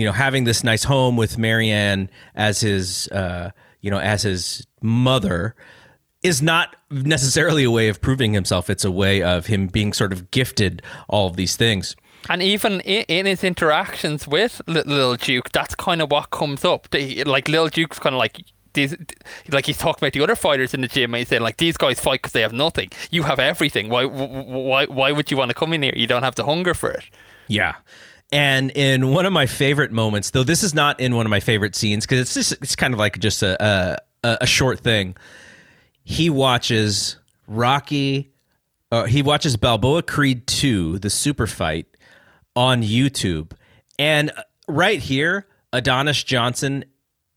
you 0.00 0.06
know 0.06 0.12
having 0.12 0.44
this 0.44 0.64
nice 0.64 0.84
home 0.84 1.18
with 1.18 1.36
Marianne 1.36 2.08
as 2.34 2.62
his 2.62 3.06
uh 3.08 3.50
you 3.82 3.90
know 3.90 3.98
as 3.98 4.22
his 4.22 4.66
mother 4.80 5.54
is 6.22 6.42
not 6.42 6.76
necessarily 6.90 7.64
a 7.64 7.70
way 7.70 7.88
of 7.88 8.00
proving 8.00 8.34
himself. 8.34 8.68
It's 8.68 8.84
a 8.84 8.90
way 8.90 9.22
of 9.22 9.46
him 9.46 9.68
being 9.68 9.92
sort 9.92 10.12
of 10.12 10.30
gifted 10.30 10.82
all 11.08 11.28
of 11.28 11.36
these 11.36 11.56
things. 11.56 11.96
And 12.28 12.42
even 12.42 12.80
in, 12.80 13.26
his 13.26 13.42
interactions 13.42 14.28
with 14.28 14.60
Little 14.66 15.16
Duke, 15.16 15.50
that's 15.52 15.74
kind 15.74 16.02
of 16.02 16.10
what 16.10 16.30
comes 16.30 16.64
up. 16.64 16.88
Like 16.92 17.48
Little 17.48 17.68
Duke's 17.68 17.98
kind 17.98 18.14
of 18.14 18.18
like 18.18 18.42
these, 18.74 18.94
like 19.48 19.66
he's 19.66 19.78
talking 19.78 20.04
about 20.04 20.12
the 20.12 20.22
other 20.22 20.36
fighters 20.36 20.74
in 20.74 20.82
the 20.82 20.88
gym, 20.88 21.14
and 21.14 21.20
he's 21.20 21.28
saying 21.28 21.42
like 21.42 21.56
these 21.56 21.76
guys 21.76 21.98
fight 21.98 22.20
because 22.20 22.32
they 22.32 22.42
have 22.42 22.52
nothing. 22.52 22.90
You 23.10 23.22
have 23.22 23.38
everything. 23.38 23.88
Why, 23.88 24.04
why, 24.04 24.84
why 24.86 25.12
would 25.12 25.30
you 25.30 25.38
want 25.38 25.48
to 25.48 25.54
come 25.54 25.72
in 25.72 25.82
here? 25.82 25.94
You 25.96 26.06
don't 26.06 26.22
have 26.22 26.34
the 26.34 26.44
hunger 26.44 26.74
for 26.74 26.90
it. 26.90 27.04
Yeah. 27.48 27.76
And 28.30 28.70
in 28.72 29.10
one 29.10 29.26
of 29.26 29.32
my 29.32 29.46
favorite 29.46 29.90
moments, 29.90 30.30
though 30.30 30.44
this 30.44 30.62
is 30.62 30.74
not 30.74 31.00
in 31.00 31.16
one 31.16 31.26
of 31.26 31.30
my 31.30 31.40
favorite 31.40 31.74
scenes 31.74 32.04
because 32.04 32.20
it's 32.20 32.34
just 32.34 32.52
it's 32.62 32.76
kind 32.76 32.94
of 32.94 33.00
like 33.00 33.18
just 33.18 33.42
a, 33.42 33.96
a 34.22 34.38
a 34.42 34.46
short 34.46 34.80
thing 34.80 35.16
he 36.04 36.30
watches 36.30 37.16
Rocky. 37.46 38.32
Uh, 38.92 39.04
he 39.04 39.22
watches 39.22 39.56
Balboa 39.56 40.02
Creed 40.02 40.46
2, 40.46 40.98
the 40.98 41.10
super 41.10 41.46
fight, 41.46 41.86
on 42.56 42.82
YouTube. 42.82 43.52
And 43.98 44.32
right 44.66 44.98
here, 44.98 45.46
Adonis 45.72 46.22
Johnson 46.24 46.84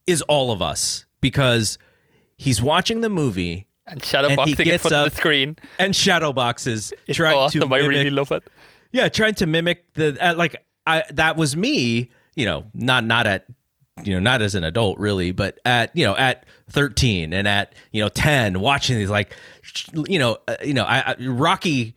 is 0.07 0.21
all 0.23 0.51
of 0.51 0.61
us 0.61 1.05
because 1.21 1.77
he's 2.37 2.61
watching 2.61 3.01
the 3.01 3.09
movie 3.09 3.67
and 3.87 4.01
shadowboxing 4.01 4.65
in 4.65 4.79
front 4.79 4.95
of 4.95 5.11
the 5.11 5.15
screen 5.15 5.57
and 5.79 5.93
shadowboxes 5.93 6.93
it's 7.07 7.17
trying 7.17 7.35
awesome. 7.37 7.61
to 7.61 7.67
mimic, 7.67 7.83
I 7.83 7.87
really 7.87 8.09
love 8.09 8.31
it. 8.31 8.43
Yeah, 8.91 9.09
trying 9.09 9.35
to 9.35 9.45
mimic 9.45 9.93
the 9.93 10.17
uh, 10.19 10.35
like 10.35 10.55
I 10.85 11.03
that 11.11 11.35
was 11.37 11.55
me, 11.55 12.11
you 12.35 12.45
know, 12.45 12.65
not 12.73 13.03
not 13.05 13.27
at 13.27 13.45
you 14.01 14.13
know, 14.13 14.19
not 14.19 14.41
as 14.41 14.55
an 14.55 14.63
adult 14.63 14.97
really, 14.97 15.31
but 15.31 15.59
at, 15.65 15.95
you 15.95 16.05
know, 16.05 16.15
at 16.15 16.45
13 16.69 17.33
and 17.33 17.47
at, 17.47 17.75
you 17.91 18.01
know, 18.01 18.09
10 18.09 18.59
watching 18.59 18.97
these 18.97 19.09
like, 19.09 19.35
you 20.07 20.17
know, 20.17 20.37
uh, 20.47 20.55
you 20.63 20.73
know, 20.73 20.83
I, 20.83 21.11
I, 21.11 21.15
Rocky, 21.27 21.95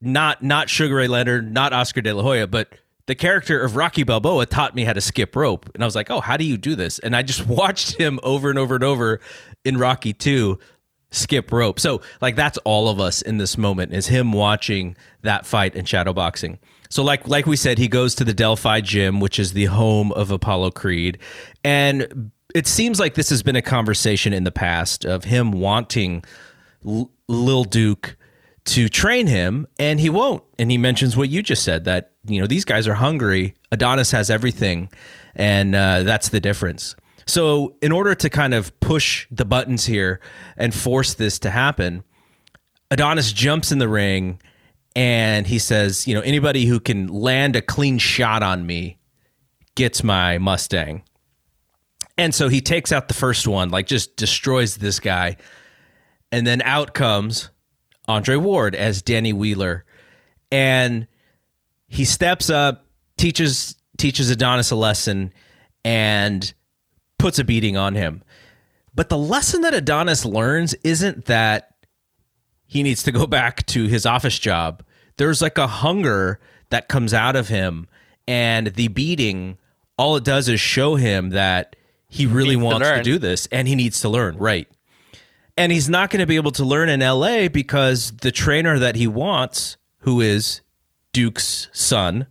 not, 0.00 0.42
not 0.42 0.70
Sugar 0.70 0.94
Ray 0.94 1.08
Leonard, 1.08 1.52
not 1.52 1.72
Oscar 1.72 2.00
de 2.00 2.14
la 2.14 2.22
Hoya, 2.22 2.46
but 2.46 2.72
the 3.06 3.14
character 3.14 3.60
of 3.60 3.76
Rocky 3.76 4.02
Balboa 4.02 4.46
taught 4.46 4.74
me 4.74 4.84
how 4.84 4.92
to 4.92 5.00
skip 5.00 5.36
rope. 5.36 5.68
And 5.74 5.82
I 5.82 5.86
was 5.86 5.94
like, 5.94 6.10
oh, 6.10 6.20
how 6.20 6.36
do 6.36 6.44
you 6.44 6.56
do 6.56 6.74
this? 6.74 6.98
And 7.00 7.14
I 7.14 7.22
just 7.22 7.46
watched 7.46 7.96
him 7.96 8.18
over 8.22 8.48
and 8.48 8.58
over 8.58 8.74
and 8.74 8.84
over 8.84 9.20
in 9.64 9.76
Rocky 9.76 10.12
2 10.12 10.58
skip 11.10 11.52
rope. 11.52 11.80
So 11.80 12.00
like 12.20 12.36
that's 12.36 12.58
all 12.58 12.88
of 12.88 13.00
us 13.00 13.20
in 13.20 13.38
this 13.38 13.58
moment 13.58 13.92
is 13.92 14.06
him 14.06 14.32
watching 14.32 14.96
that 15.22 15.44
fight 15.44 15.74
in 15.74 15.84
shadowboxing. 15.84 16.58
So 16.90 17.02
like 17.02 17.26
like 17.26 17.46
we 17.46 17.56
said, 17.56 17.78
he 17.78 17.88
goes 17.88 18.14
to 18.16 18.24
the 18.24 18.34
Delphi 18.34 18.80
gym, 18.80 19.20
which 19.20 19.38
is 19.38 19.52
the 19.52 19.66
home 19.66 20.12
of 20.12 20.30
Apollo 20.30 20.72
Creed, 20.72 21.18
and 21.64 22.32
it 22.54 22.66
seems 22.66 22.98
like 22.98 23.14
this 23.14 23.30
has 23.30 23.42
been 23.42 23.56
a 23.56 23.62
conversation 23.62 24.32
in 24.32 24.44
the 24.44 24.50
past 24.50 25.04
of 25.04 25.24
him 25.24 25.52
wanting 25.52 26.24
L- 26.84 27.10
Lil 27.28 27.64
Duke 27.64 28.16
to 28.66 28.88
train 28.88 29.26
him, 29.26 29.66
and 29.78 30.00
he 30.00 30.10
won't. 30.10 30.42
And 30.58 30.70
he 30.70 30.78
mentions 30.78 31.16
what 31.16 31.28
you 31.28 31.42
just 31.42 31.62
said 31.62 31.84
that 31.84 32.12
you 32.26 32.40
know 32.40 32.46
these 32.46 32.64
guys 32.64 32.86
are 32.88 32.94
hungry. 32.94 33.54
Adonis 33.72 34.10
has 34.10 34.28
everything, 34.28 34.90
and 35.34 35.74
uh, 35.74 36.02
that's 36.02 36.30
the 36.30 36.40
difference. 36.40 36.96
So, 37.26 37.76
in 37.80 37.92
order 37.92 38.16
to 38.16 38.28
kind 38.28 38.52
of 38.52 38.78
push 38.80 39.28
the 39.30 39.44
buttons 39.44 39.86
here 39.86 40.20
and 40.56 40.74
force 40.74 41.14
this 41.14 41.38
to 41.40 41.50
happen, 41.50 42.02
Adonis 42.90 43.32
jumps 43.32 43.70
in 43.70 43.78
the 43.78 43.88
ring 43.88 44.40
and 44.96 45.46
he 45.46 45.58
says, 45.58 46.06
you 46.06 46.14
know, 46.14 46.20
anybody 46.20 46.66
who 46.66 46.80
can 46.80 47.08
land 47.08 47.56
a 47.56 47.62
clean 47.62 47.98
shot 47.98 48.42
on 48.42 48.66
me 48.66 48.98
gets 49.74 50.02
my 50.02 50.38
Mustang. 50.38 51.02
And 52.18 52.34
so 52.34 52.48
he 52.48 52.60
takes 52.60 52.92
out 52.92 53.08
the 53.08 53.14
first 53.14 53.46
one, 53.46 53.70
like 53.70 53.86
just 53.86 54.16
destroys 54.16 54.76
this 54.76 55.00
guy. 55.00 55.36
And 56.32 56.46
then 56.46 56.60
out 56.62 56.92
comes 56.92 57.50
Andre 58.08 58.36
Ward 58.36 58.74
as 58.74 59.00
Danny 59.00 59.32
Wheeler. 59.32 59.84
And 60.52 61.06
he 61.88 62.04
steps 62.04 62.50
up, 62.50 62.86
teaches 63.16 63.76
teaches 63.96 64.30
Adonis 64.30 64.70
a 64.70 64.76
lesson, 64.76 65.32
and 65.84 66.52
puts 67.18 67.38
a 67.38 67.44
beating 67.44 67.76
on 67.76 67.94
him. 67.94 68.22
But 68.94 69.08
the 69.08 69.18
lesson 69.18 69.62
that 69.62 69.74
Adonis 69.74 70.24
learns 70.24 70.74
isn't 70.84 71.26
that 71.26 71.69
he 72.70 72.84
needs 72.84 73.02
to 73.02 73.10
go 73.10 73.26
back 73.26 73.66
to 73.66 73.88
his 73.88 74.06
office 74.06 74.38
job. 74.38 74.84
There's 75.16 75.42
like 75.42 75.58
a 75.58 75.66
hunger 75.66 76.38
that 76.68 76.88
comes 76.88 77.12
out 77.12 77.34
of 77.34 77.48
him, 77.48 77.88
and 78.28 78.68
the 78.68 78.86
beating, 78.86 79.58
all 79.98 80.14
it 80.14 80.22
does 80.22 80.48
is 80.48 80.60
show 80.60 80.94
him 80.94 81.30
that 81.30 81.74
he 82.06 82.26
really 82.26 82.50
he 82.50 82.56
wants 82.56 82.88
to, 82.88 82.94
to 82.98 83.02
do 83.02 83.18
this 83.18 83.48
and 83.50 83.66
he 83.66 83.74
needs 83.74 84.00
to 84.02 84.08
learn, 84.08 84.36
right? 84.36 84.68
And 85.56 85.72
he's 85.72 85.88
not 85.88 86.10
going 86.10 86.20
to 86.20 86.26
be 86.26 86.36
able 86.36 86.52
to 86.52 86.64
learn 86.64 86.88
in 86.88 87.00
LA 87.00 87.48
because 87.48 88.12
the 88.12 88.30
trainer 88.30 88.78
that 88.78 88.94
he 88.94 89.08
wants, 89.08 89.76
who 90.02 90.20
is 90.20 90.60
Duke's 91.12 91.66
son, 91.72 92.28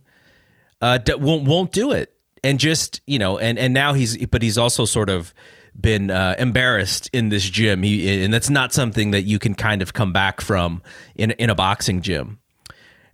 uh, 0.80 1.00
won't 1.18 1.46
won't 1.46 1.70
do 1.70 1.92
it. 1.92 2.14
And 2.42 2.58
just 2.58 3.02
you 3.06 3.18
know, 3.18 3.36
and 3.36 3.58
and 3.58 3.74
now 3.74 3.92
he's, 3.92 4.26
but 4.28 4.40
he's 4.40 4.56
also 4.56 4.86
sort 4.86 5.10
of 5.10 5.34
been 5.78 6.10
uh, 6.10 6.34
embarrassed 6.38 7.10
in 7.12 7.28
this 7.28 7.48
gym, 7.48 7.82
he, 7.82 8.24
and 8.24 8.32
that's 8.32 8.50
not 8.50 8.72
something 8.72 9.10
that 9.10 9.22
you 9.22 9.38
can 9.38 9.54
kind 9.54 9.82
of 9.82 9.92
come 9.92 10.12
back 10.12 10.40
from 10.40 10.82
in 11.14 11.32
in 11.32 11.50
a 11.50 11.54
boxing 11.54 12.02
gym. 12.02 12.38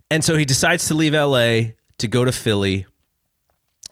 And 0.09 0.23
so 0.23 0.37
he 0.37 0.45
decides 0.45 0.87
to 0.87 0.93
leave 0.93 1.13
L.A. 1.13 1.75
to 1.97 2.07
go 2.07 2.23
to 2.23 2.31
Philly. 2.31 2.85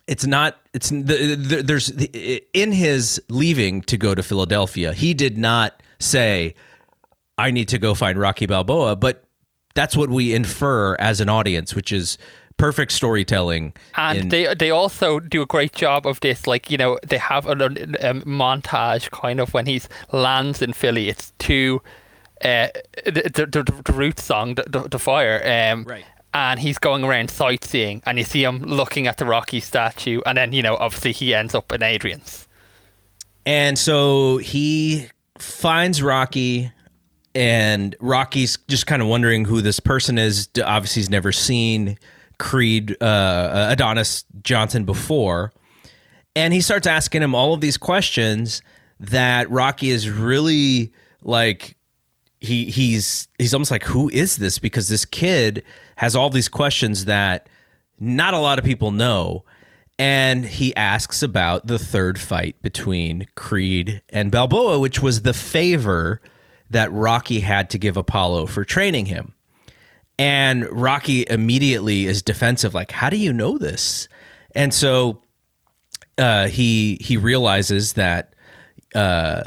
It's 0.08 0.26
not. 0.26 0.58
It's 0.74 0.90
the, 0.90 1.36
the, 1.36 1.64
there's 1.64 1.90
in 1.90 2.72
his 2.72 3.22
leaving 3.30 3.82
to 3.84 3.98
go 3.98 4.14
to 4.14 4.24
Philadelphia. 4.24 4.94
He 4.94 5.14
did 5.14 5.38
not 5.38 5.82
say, 6.00 6.56
"I 7.38 7.52
need 7.52 7.70
to 7.70 7.80
go 7.80 7.96
find 7.96 8.18
Rocky 8.20 8.46
Balboa," 8.46 8.96
but 8.96 9.24
that's 9.74 9.96
what 9.96 10.10
we 10.10 10.34
infer 10.34 10.96
as 10.96 11.22
an 11.22 11.30
audience, 11.30 11.76
which 11.76 11.92
is 11.92 12.18
perfect 12.58 12.92
storytelling. 12.92 13.74
And 13.96 14.20
in- 14.20 14.30
they 14.30 14.54
they 14.54 14.72
also 14.72 15.20
do 15.20 15.42
a 15.42 15.46
great 15.46 15.74
job 15.74 16.06
of 16.06 16.20
this. 16.22 16.48
Like 16.48 16.70
you 16.72 16.78
know, 16.78 16.98
they 17.08 17.18
have 17.18 17.46
a, 17.48 17.52
a 17.52 18.14
montage 18.26 19.12
kind 19.12 19.40
of 19.40 19.54
when 19.54 19.66
he 19.66 19.82
lands 20.12 20.62
in 20.62 20.74
Philly. 20.74 21.10
It's 21.10 21.32
to 21.40 21.82
uh, 22.42 22.68
the, 23.06 23.32
the, 23.34 23.64
the, 23.64 23.82
the 23.86 23.94
root 23.94 24.20
song, 24.20 24.56
the, 24.56 24.64
the, 24.68 24.90
the 24.90 25.00
fire. 25.00 25.42
Um, 25.46 25.84
Right. 25.86 26.06
And 26.34 26.60
he's 26.60 26.78
going 26.78 27.06
around 27.06 27.32
sightseeing, 27.32 28.04
and 28.06 28.18
you 28.18 28.26
see 28.26 28.44
him 28.44 28.60
looking 28.60 29.08
at 29.08 29.16
the 29.16 29.26
Rocky 29.26 29.62
statue, 29.62 30.20
and 30.26 30.38
then 30.38 30.52
you 30.52 30.62
know, 30.62 30.76
obviously, 30.76 31.14
he 31.14 31.34
ends 31.34 31.56
up 31.56 31.72
in 31.72 31.82
Adrian's. 31.82 32.46
And 33.46 33.78
so 33.80 34.36
he 34.40 35.08
finds 35.38 36.02
Rocky, 36.04 36.74
and 37.34 37.96
Rocky's 38.02 38.58
just 38.68 38.86
kind 38.86 39.02
of 39.02 39.08
wondering 39.08 39.46
who 39.46 39.62
this 39.62 39.80
person 39.80 40.18
is. 40.18 40.50
Obviously, 40.62 41.04
he's 41.04 41.10
never 41.10 41.32
seen 41.32 41.98
Creed 42.38 43.02
uh, 43.02 43.68
Adonis 43.72 44.26
Johnson 44.44 44.86
before. 44.86 45.52
And 46.36 46.54
he 46.54 46.62
starts 46.62 46.86
asking 46.88 47.24
him 47.24 47.34
all 47.34 47.54
of 47.54 47.62
these 47.62 47.78
questions 47.78 48.62
that 49.00 49.50
Rocky 49.50 49.90
is 49.90 50.10
really 50.10 50.92
like 51.22 51.76
he 52.40 52.66
he's 52.66 53.28
he's 53.38 53.54
almost 53.54 53.72
like 53.72 53.84
who 53.84 54.10
is 54.10 54.38
this 54.38 54.60
because 54.60 54.88
this 54.88 55.06
kid 55.06 55.64
has 55.98 56.16
all 56.16 56.30
these 56.30 56.50
questions 56.50 57.06
that 57.06 57.48
not 58.00 58.34
a 58.34 58.40
lot 58.40 58.60
of 58.60 58.66
people 58.66 58.92
know 58.92 59.44
and 59.98 60.46
he 60.46 60.76
asks 60.76 61.24
about 61.24 61.68
the 61.68 61.80
third 61.80 62.20
fight 62.20 62.62
between 62.62 63.28
Creed 63.36 64.02
and 64.10 64.32
Balboa 64.32 64.80
which 64.80 65.02
was 65.02 65.22
the 65.22 65.34
favor 65.34 66.22
that 66.70 66.92
Rocky 66.92 67.40
had 67.40 67.70
to 67.72 67.78
give 67.78 67.98
Apollo 67.98 68.48
for 68.48 68.64
training 68.64 69.08
him 69.08 69.34
and 70.18 70.70
Rocky 70.72 71.26
immediately 71.30 72.06
is 72.06 72.22
defensive 72.22 72.74
like 72.74 72.92
how 72.92 73.10
do 73.10 73.18
you 73.18 73.34
know 73.34 73.58
this 73.58 74.08
and 74.56 74.74
so 74.74 75.22
uh, 76.18 76.48
he 76.48 76.98
he 77.02 77.18
realizes 77.18 77.94
that 77.94 78.34
uh, 78.94 79.44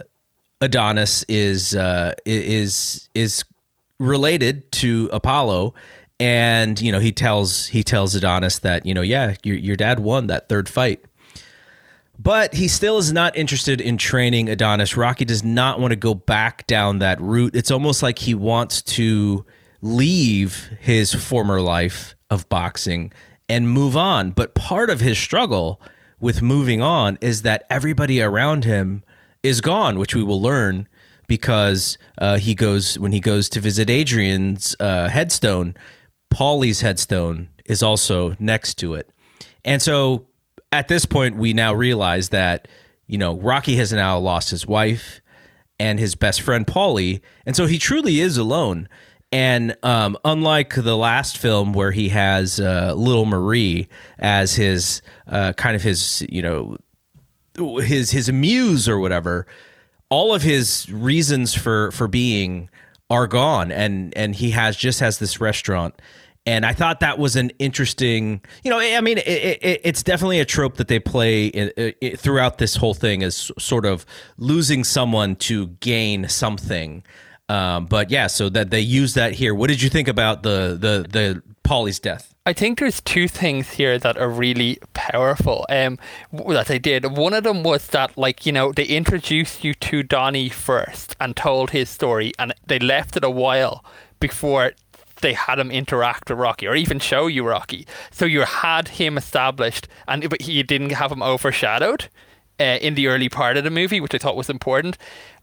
Adonis 0.61 1.25
is 1.29 1.75
uh, 1.75 2.15
is 2.27 3.09
is 3.15 3.45
related 3.99 4.71
to 4.73 5.09
Apollo, 5.13 5.75
and 6.21 6.81
you 6.81 6.93
know 6.93 6.99
he 6.99 7.13
tells 7.13 7.67
he 7.67 7.83
tells 7.83 8.15
Adonis 8.15 8.59
that 8.61 8.85
you 8.85 8.95
know 8.95 9.03
yeah 9.03 9.35
your 9.43 9.57
your 9.57 9.77
dad 9.77 10.01
won 10.01 10.27
that 10.27 10.49
third 10.49 10.69
fight, 10.69 11.05
but 12.19 12.55
he 12.55 12.69
still 12.69 12.99
is 12.99 13.13
not 13.13 13.37
interested 13.37 13.81
in 13.81 13.97
training 13.97 14.49
Adonis. 14.49 14.97
Rocky 14.97 15.25
does 15.25 15.43
not 15.43 15.81
want 15.81 15.93
to 15.93 15.97
go 15.97 16.15
back 16.15 16.67
down 16.67 16.99
that 16.99 17.21
route. 17.21 17.57
It's 17.57 17.71
almost 17.71 18.03
like 18.03 18.19
he 18.19 18.35
wants 18.35 18.83
to 18.83 19.47
leave 19.81 20.71
his 20.81 21.15
former 21.15 21.61
life 21.61 22.15
of 22.31 22.49
boxing 22.49 23.13
and 23.49 23.71
move 23.71 23.97
on. 23.97 24.31
But 24.31 24.55
part 24.55 24.91
of 24.91 25.01
his 25.01 25.19
struggle 25.19 25.81
with 26.21 26.43
moving 26.43 26.83
on 26.83 27.19
is 27.21 27.43
that 27.43 27.65
everybody 27.71 28.21
around 28.21 28.65
him 28.65 29.03
is 29.43 29.61
gone, 29.61 29.99
which 29.99 30.15
we 30.15 30.23
will 30.23 30.43
learn 30.43 30.89
because 31.27 31.99
uh, 32.19 32.39
he 32.39 32.55
goes 32.55 32.99
when 32.99 33.13
he 33.13 33.21
goes 33.21 33.49
to 33.51 33.61
visit 33.61 33.89
Adrian's 33.89 34.75
uh, 34.81 35.09
headstone. 35.09 35.75
Paulie's 36.31 36.81
headstone 36.81 37.49
is 37.65 37.83
also 37.83 38.37
next 38.39 38.75
to 38.79 38.95
it, 38.95 39.11
and 39.65 39.81
so 39.81 40.27
at 40.73 40.89
this 40.89 41.07
point, 41.07 41.37
we 41.37 41.53
now 41.53 41.73
realize 41.73 42.31
that 42.31 42.69
you 43.07 43.19
know 43.19 43.39
Rocky 43.39 43.77
has 43.77 43.93
now 43.93 44.19
lost 44.19 44.51
his 44.51 44.67
wife 44.67 45.21
and 45.79 45.99
his 45.99 46.15
best 46.15 46.43
friend 46.43 46.67
Paulie, 46.67 47.21
and 47.47 47.55
so 47.55 47.67
he 47.67 47.79
truly 47.79 48.21
is 48.21 48.37
alone. 48.37 48.89
And 49.31 49.77
um, 49.83 50.17
unlike 50.25 50.75
the 50.75 50.97
last 50.97 51.37
film 51.37 51.75
where 51.75 51.91
he 51.91 52.09
has 52.09 52.59
uh, 52.59 52.95
little 52.97 53.27
Marie 53.27 53.89
as 54.19 54.55
his 54.55 55.03
uh, 55.27 55.53
kind 55.53 55.77
of 55.77 55.83
his 55.83 56.27
you 56.31 56.41
know 56.41 56.77
his 57.81 58.11
his 58.11 58.33
muse 58.33 58.89
or 58.89 58.99
whatever, 58.99 59.47
all 60.09 60.35
of 60.35 60.43
his 60.43 60.91
reasons 60.91 61.55
for 61.55 61.91
for 61.93 62.09
being 62.09 62.71
are 63.11 63.27
gone, 63.27 63.71
and 63.71 64.17
and 64.17 64.35
he 64.35 64.51
has 64.51 64.77
just 64.77 65.01
has 65.01 65.19
this 65.19 65.41
restaurant. 65.41 66.01
And 66.47 66.65
I 66.65 66.73
thought 66.73 67.01
that 67.01 67.19
was 67.19 67.37
an 67.37 67.51
interesting, 67.59 68.41
you 68.65 68.71
know, 68.71 68.79
I 68.79 69.03
mean, 69.03 69.19
it, 69.19 69.59
it, 69.63 69.81
it's 69.85 70.03
definitely 70.03 70.41
a 70.41 70.47
trope 70.47 70.77
that 70.77 70.89
they 70.89 70.99
play 70.99 71.49
in, 71.49 71.71
i 71.77 72.17
throughout 72.17 72.57
this 72.57 72.75
whole 72.77 72.95
thing 72.95 73.21
is 73.21 73.53
sort 73.59 73.85
of 73.85 74.07
losing 74.39 74.83
someone 74.83 75.37
to 75.37 75.67
gain 75.67 76.27
something. 76.27 77.03
Um, 77.49 77.87
but 77.87 78.11
yeah, 78.11 78.27
so 78.27 78.49
that 78.51 78.71
they 78.71 78.81
use 78.81 79.15
that 79.15 79.33
here. 79.33 79.55
What 79.55 79.69
did 79.69 79.81
you 79.81 79.89
think 79.89 80.09
about 80.09 80.43
the 80.43 80.77
the 80.79 81.07
the 81.09 81.43
Paulie's 81.63 81.99
death? 81.99 82.35
I 82.45 82.53
think 82.55 82.79
there's 82.79 83.01
two 83.03 83.29
things 83.29 83.73
here 83.73 83.99
that 83.99 84.17
are 84.17 84.29
really 84.29 84.79
powerful. 84.95 85.67
Um, 85.69 85.99
that 86.33 86.67
they 86.67 86.79
did. 86.79 87.17
One 87.17 87.35
of 87.35 87.45
them 87.45 87.63
was 87.63 87.87
that, 87.89 88.17
like 88.17 88.47
you 88.47 88.53
know, 88.53 88.73
they 88.73 88.85
introduced 88.85 89.65
you 89.65 89.75
to 89.75 90.03
Donnie 90.03 90.49
first 90.49 91.17
and 91.21 91.37
told 91.37 91.71
his 91.71 91.91
story, 91.91 92.33
and 92.39 92.55
they 92.67 92.79
left 92.79 93.17
it 93.17 93.25
a 93.25 93.31
while 93.31 93.85
before 94.21 94.73
they 95.21 95.35
had 95.35 95.59
him 95.59 95.71
interact 95.71 96.31
with 96.31 96.39
Rocky 96.39 96.67
or 96.67 96.75
even 96.75 96.99
show 97.01 97.27
you 97.27 97.47
Rocky. 97.47 97.87
So 98.11 98.25
you 98.25 98.43
had 98.43 98.89
him 98.89 99.19
established, 99.19 99.89
and 100.07 100.29
but 100.29 100.47
you 100.47 100.63
didn't 100.63 100.93
have 100.93 101.13
him 101.13 101.23
overshadowed 101.23 102.09
uh, 102.61 102.79
in 102.81 102.95
the 102.95 103.09
early 103.09 103.29
part 103.29 103.57
of 103.57 103.65
the 103.65 103.71
movie, 103.71 104.01
which 104.01 104.15
I 104.15 104.19
thought 104.19 104.37
was 104.37 104.51
important. 104.51 104.97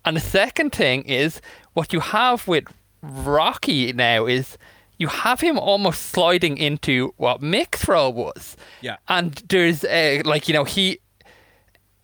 And 0.03 0.15
the 0.15 0.21
second 0.21 0.71
thing 0.71 1.03
is 1.03 1.41
what 1.75 1.93
you 1.93 1.99
have 1.99 2.47
with 2.47 2.65
Rocky 3.03 3.93
now 3.93 4.25
is 4.25 4.57
you 4.97 5.07
have 5.07 5.41
him 5.41 5.59
almost 5.59 6.01
sliding 6.09 6.57
into 6.57 7.13
what 7.17 7.41
Mick's 7.41 7.87
role 7.87 8.13
was. 8.13 8.55
Yeah. 8.81 8.97
And 9.07 9.35
there's 9.49 9.83
uh, 9.83 10.21
like 10.25 10.47
you 10.47 10.53
know 10.53 10.63
he 10.63 10.99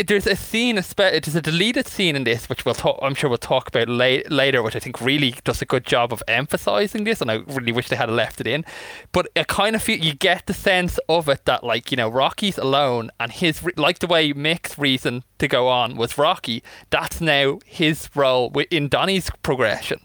there's 0.07 0.27
a 0.27 0.35
scene, 0.35 0.75
there's 0.75 1.35
a 1.35 1.41
deleted 1.41 1.87
scene 1.87 2.15
in 2.15 2.23
this, 2.23 2.47
which 2.49 2.65
we'll 2.65 2.75
talk. 2.75 2.99
I'm 3.01 3.15
sure 3.15 3.29
we'll 3.29 3.37
talk 3.37 3.67
about 3.67 3.87
la- 3.87 4.19
later, 4.29 4.61
which 4.61 4.75
I 4.75 4.79
think 4.79 5.01
really 5.01 5.35
does 5.43 5.61
a 5.61 5.65
good 5.65 5.85
job 5.85 6.13
of 6.13 6.23
emphasizing 6.27 7.03
this, 7.03 7.21
and 7.21 7.31
I 7.31 7.35
really 7.47 7.71
wish 7.71 7.89
they 7.89 7.95
had 7.95 8.09
left 8.09 8.41
it 8.41 8.47
in. 8.47 8.65
But 9.11 9.29
I 9.35 9.43
kind 9.43 9.75
of 9.75 9.81
feel 9.81 9.99
you 9.99 10.13
get 10.13 10.45
the 10.45 10.53
sense 10.53 10.99
of 11.09 11.29
it 11.29 11.45
that, 11.45 11.63
like 11.63 11.91
you 11.91 11.97
know, 11.97 12.09
Rocky's 12.09 12.57
alone, 12.57 13.11
and 13.19 13.31
his 13.31 13.61
like 13.77 13.99
the 13.99 14.07
way 14.07 14.33
Mick's 14.33 14.77
reason 14.77 15.23
to 15.39 15.47
go 15.47 15.67
on 15.67 15.95
was 15.95 16.17
Rocky. 16.17 16.63
That's 16.89 17.21
now 17.21 17.59
his 17.65 18.09
role 18.15 18.53
in 18.69 18.87
Donnie's 18.87 19.29
progression. 19.43 19.99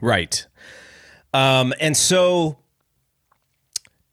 Right. 0.00 0.46
Um, 1.34 1.72
and 1.80 1.96
so 1.96 2.58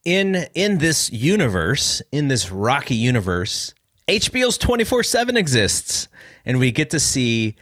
in 0.05 0.47
in 0.55 0.77
this 0.77 1.11
universe, 1.11 2.01
in 2.11 2.27
this 2.27 2.51
Rocky 2.51 2.95
universe, 2.95 3.73
HBO's 4.09 4.57
24/7 4.57 5.37
exists 5.37 6.07
and 6.43 6.57
we 6.57 6.71
get 6.71 6.89
to 6.89 6.99
see 6.99 7.55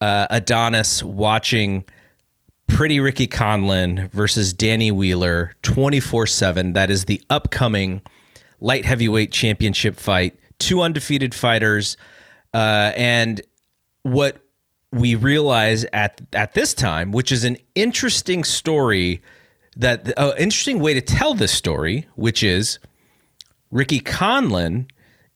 uh, 0.00 0.26
Adonis 0.30 1.02
watching 1.02 1.84
Pretty 2.66 2.98
Ricky 2.98 3.26
Conlan 3.26 4.08
versus 4.08 4.54
Danny 4.54 4.90
Wheeler 4.90 5.54
24/7. 5.62 6.72
That 6.72 6.90
is 6.90 7.04
the 7.04 7.20
upcoming 7.28 8.00
light 8.58 8.86
heavyweight 8.86 9.32
championship 9.32 9.96
fight. 9.96 10.34
Two 10.58 10.80
undefeated 10.80 11.34
fighters 11.34 11.98
uh, 12.54 12.92
and 12.96 13.42
what 14.02 14.38
we 14.92 15.14
realize 15.14 15.84
at 15.92 16.22
at 16.32 16.54
this 16.54 16.72
time, 16.72 17.12
which 17.12 17.30
is 17.30 17.44
an 17.44 17.58
interesting 17.74 18.44
story 18.44 19.20
that 19.76 20.18
uh, 20.18 20.32
interesting 20.38 20.80
way 20.80 20.94
to 20.94 21.02
tell 21.02 21.34
this 21.34 21.52
story, 21.52 22.06
which 22.14 22.42
is 22.42 22.78
Ricky 23.70 24.00
Conlan 24.00 24.86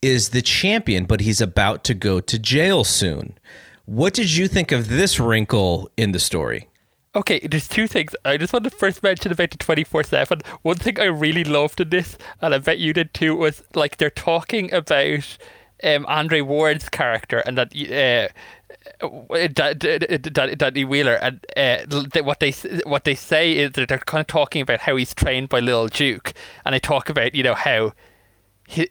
is 0.06 0.30
the 0.30 0.42
champion, 0.42 1.04
but 1.04 1.20
he's 1.20 1.40
about 1.40 1.84
to 1.84 1.94
go 1.94 2.20
to 2.20 2.38
jail 2.38 2.84
soon. 2.84 3.38
What 3.84 4.14
did 4.14 4.34
you 4.34 4.48
think 4.48 4.72
of 4.72 4.88
this 4.88 5.20
wrinkle 5.20 5.90
in 5.96 6.12
the 6.12 6.18
story? 6.18 6.68
Okay, 7.14 7.40
there's 7.40 7.68
two 7.68 7.86
things. 7.86 8.14
I 8.24 8.36
just 8.36 8.52
want 8.52 8.64
to 8.64 8.70
first 8.70 9.02
mention 9.02 9.32
about 9.32 9.50
the 9.50 9.56
24 9.56 10.04
7. 10.04 10.42
One 10.62 10.76
thing 10.76 11.00
I 11.00 11.04
really 11.04 11.44
loved 11.44 11.80
in 11.80 11.88
this, 11.88 12.18
and 12.42 12.54
I 12.54 12.58
bet 12.58 12.78
you 12.78 12.92
did 12.92 13.14
too, 13.14 13.34
was 13.34 13.62
like 13.74 13.96
they're 13.96 14.10
talking 14.10 14.72
about 14.72 15.38
um, 15.82 16.04
Andre 16.06 16.42
Ward's 16.42 16.88
character 16.88 17.38
and 17.38 17.58
that. 17.58 17.74
Uh, 17.74 18.32
Danny 20.56 20.84
Wheeler 20.84 21.14
and 21.14 21.44
uh, 21.56 22.22
what 22.22 22.38
they 22.38 22.52
what 22.84 23.04
they 23.04 23.14
say 23.16 23.52
is 23.56 23.72
that 23.72 23.88
they're 23.88 23.98
kind 23.98 24.20
of 24.20 24.28
talking 24.28 24.62
about 24.62 24.80
how 24.80 24.94
he's 24.94 25.12
trained 25.12 25.48
by 25.48 25.58
Lil 25.58 25.88
Duke, 25.88 26.32
and 26.64 26.72
they 26.72 26.78
talk 26.78 27.08
about 27.08 27.34
you 27.34 27.42
know 27.42 27.54
how 27.54 27.92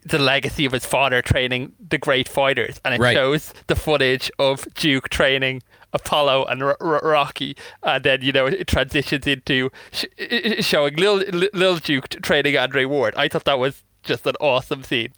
the 0.06 0.20
legacy 0.20 0.66
of 0.66 0.72
his 0.72 0.86
father 0.86 1.22
training 1.22 1.74
the 1.80 1.98
great 1.98 2.28
fighters, 2.30 2.80
and 2.86 2.94
it 2.94 3.00
Right. 3.00 3.14
shows 3.16 3.54
the 3.68 3.76
footage 3.76 4.32
of 4.40 4.66
Duke 4.76 5.10
training 5.10 5.62
Apollo 5.94 6.46
and 6.46 6.62
R- 6.64 6.78
R- 6.82 7.02
Rocky, 7.04 7.56
and 7.84 8.04
then 8.04 8.22
you 8.22 8.32
know 8.32 8.46
it 8.48 8.68
transitions 8.68 9.26
into 9.28 9.70
sh- 9.92 10.06
i- 10.20 10.56
i- 10.58 10.62
showing 10.62 10.96
Lil, 10.96 11.18
Lil 11.32 11.50
Lil 11.54 11.78
Duke 11.78 12.10
training 12.22 12.58
Andre 12.58 12.86
Ward. 12.86 13.14
I 13.16 13.28
thought 13.28 13.46
that 13.46 13.60
was 13.60 13.84
just 14.04 14.26
an 14.26 14.36
awesome 14.40 14.84
scene. 14.84 15.14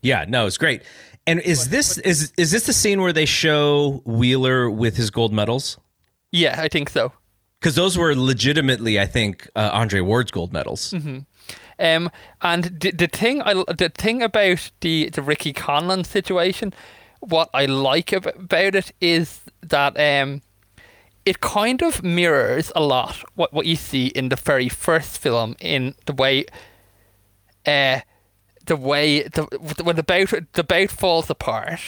Yeah, 0.00 0.24
no, 0.28 0.46
it's 0.46 0.58
great. 0.58 0.82
And 1.26 1.40
is 1.40 1.68
this 1.70 1.98
is 1.98 2.32
is 2.36 2.50
this 2.50 2.66
the 2.66 2.72
scene 2.72 3.00
where 3.00 3.12
they 3.12 3.26
show 3.26 4.02
Wheeler 4.04 4.68
with 4.70 4.96
his 4.96 5.10
gold 5.10 5.32
medals? 5.32 5.78
Yeah, 6.32 6.60
I 6.60 6.68
think 6.68 6.90
so. 6.90 7.12
Because 7.60 7.76
those 7.76 7.96
were 7.96 8.16
legitimately, 8.16 8.98
I 8.98 9.06
think, 9.06 9.48
uh, 9.54 9.70
Andre 9.72 10.00
Ward's 10.00 10.32
gold 10.32 10.52
medals. 10.52 10.92
Um, 11.78 12.10
and 12.40 12.64
the, 12.80 12.90
the 12.90 13.06
thing 13.06 13.42
I 13.42 13.54
the 13.54 13.92
thing 13.94 14.22
about 14.22 14.70
the 14.80 15.10
the 15.10 15.22
Ricky 15.22 15.52
Conlan 15.52 16.04
situation, 16.04 16.72
what 17.20 17.48
I 17.54 17.66
like 17.66 18.12
about 18.12 18.74
it 18.74 18.92
is 19.00 19.40
that 19.62 19.98
um, 19.98 20.42
it 21.24 21.40
kind 21.40 21.82
of 21.82 22.02
mirrors 22.02 22.72
a 22.74 22.80
lot 22.80 23.22
what 23.34 23.52
what 23.52 23.66
you 23.66 23.76
see 23.76 24.06
in 24.08 24.28
the 24.28 24.36
very 24.36 24.68
first 24.68 25.18
film 25.18 25.56
in 25.60 25.94
the 26.06 26.12
way, 26.12 26.44
uh, 27.66 28.00
the 28.66 28.76
way 28.76 29.22
the 29.22 29.44
when 29.82 29.96
the 29.96 30.02
boat 30.02 30.32
the 30.52 30.64
boat 30.64 30.90
falls 30.90 31.30
apart, 31.30 31.80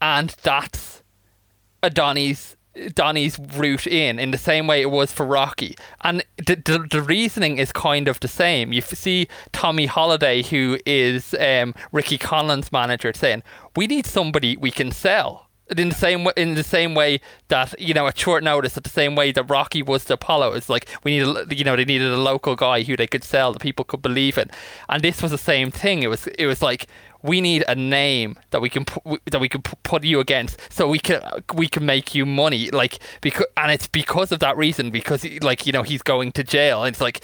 and 0.00 0.34
that's 0.42 1.02
Donnie's 1.92 2.56
Donnie's 2.94 3.38
route 3.38 3.86
in 3.86 4.18
in 4.18 4.30
the 4.30 4.38
same 4.38 4.66
way 4.66 4.80
it 4.80 4.90
was 4.90 5.12
for 5.12 5.26
Rocky, 5.26 5.76
and 6.02 6.24
the, 6.36 6.56
the 6.56 6.86
the 6.90 7.02
reasoning 7.02 7.58
is 7.58 7.72
kind 7.72 8.08
of 8.08 8.20
the 8.20 8.28
same. 8.28 8.72
You 8.72 8.80
see 8.80 9.28
Tommy 9.52 9.86
Holiday, 9.86 10.42
who 10.42 10.78
is 10.86 11.34
um, 11.34 11.74
Ricky 11.92 12.18
Conlan's 12.18 12.72
manager, 12.72 13.12
saying, 13.14 13.42
"We 13.76 13.86
need 13.86 14.06
somebody 14.06 14.56
we 14.56 14.70
can 14.70 14.92
sell." 14.92 15.46
In 15.76 15.90
the 15.90 15.94
same 15.94 16.24
way, 16.24 16.32
in 16.34 16.54
the 16.54 16.64
same 16.64 16.94
way 16.94 17.20
that 17.48 17.78
you 17.78 17.92
know, 17.92 18.06
at 18.06 18.18
short 18.18 18.42
notice, 18.42 18.78
at 18.78 18.84
the 18.84 18.90
same 18.90 19.14
way 19.14 19.32
that 19.32 19.44
Rocky 19.44 19.82
was 19.82 20.06
to 20.06 20.14
Apollo, 20.14 20.54
it's 20.54 20.70
like 20.70 20.88
we 21.04 21.18
need, 21.18 21.36
a, 21.36 21.54
you 21.54 21.62
know, 21.62 21.76
they 21.76 21.84
needed 21.84 22.10
a 22.10 22.16
local 22.16 22.56
guy 22.56 22.82
who 22.82 22.96
they 22.96 23.06
could 23.06 23.22
sell, 23.22 23.52
that 23.52 23.60
people 23.60 23.84
could 23.84 24.00
believe 24.00 24.38
in, 24.38 24.50
and 24.88 25.02
this 25.02 25.20
was 25.20 25.30
the 25.30 25.36
same 25.36 25.70
thing. 25.70 26.02
It 26.02 26.06
was, 26.06 26.26
it 26.26 26.46
was 26.46 26.62
like 26.62 26.86
we 27.22 27.40
need 27.40 27.64
a 27.68 27.74
name 27.74 28.36
that 28.50 28.60
we 28.60 28.68
can 28.70 28.84
pu- 28.84 29.18
that 29.30 29.40
we 29.40 29.48
can 29.48 29.62
pu- 29.62 29.76
put 29.82 30.04
you 30.04 30.20
against, 30.20 30.60
so 30.70 30.88
we 30.88 30.98
can 30.98 31.20
we 31.54 31.68
can 31.68 31.84
make 31.84 32.14
you 32.14 32.24
money. 32.24 32.70
Like 32.70 32.98
because 33.20 33.46
and 33.56 33.72
it's 33.72 33.86
because 33.88 34.32
of 34.32 34.38
that 34.40 34.56
reason 34.56 34.90
because 34.90 35.24
like 35.42 35.66
you 35.66 35.72
know 35.72 35.82
he's 35.82 36.02
going 36.02 36.32
to 36.32 36.44
jail. 36.44 36.84
And 36.84 36.94
it's 36.94 37.00
like 37.00 37.20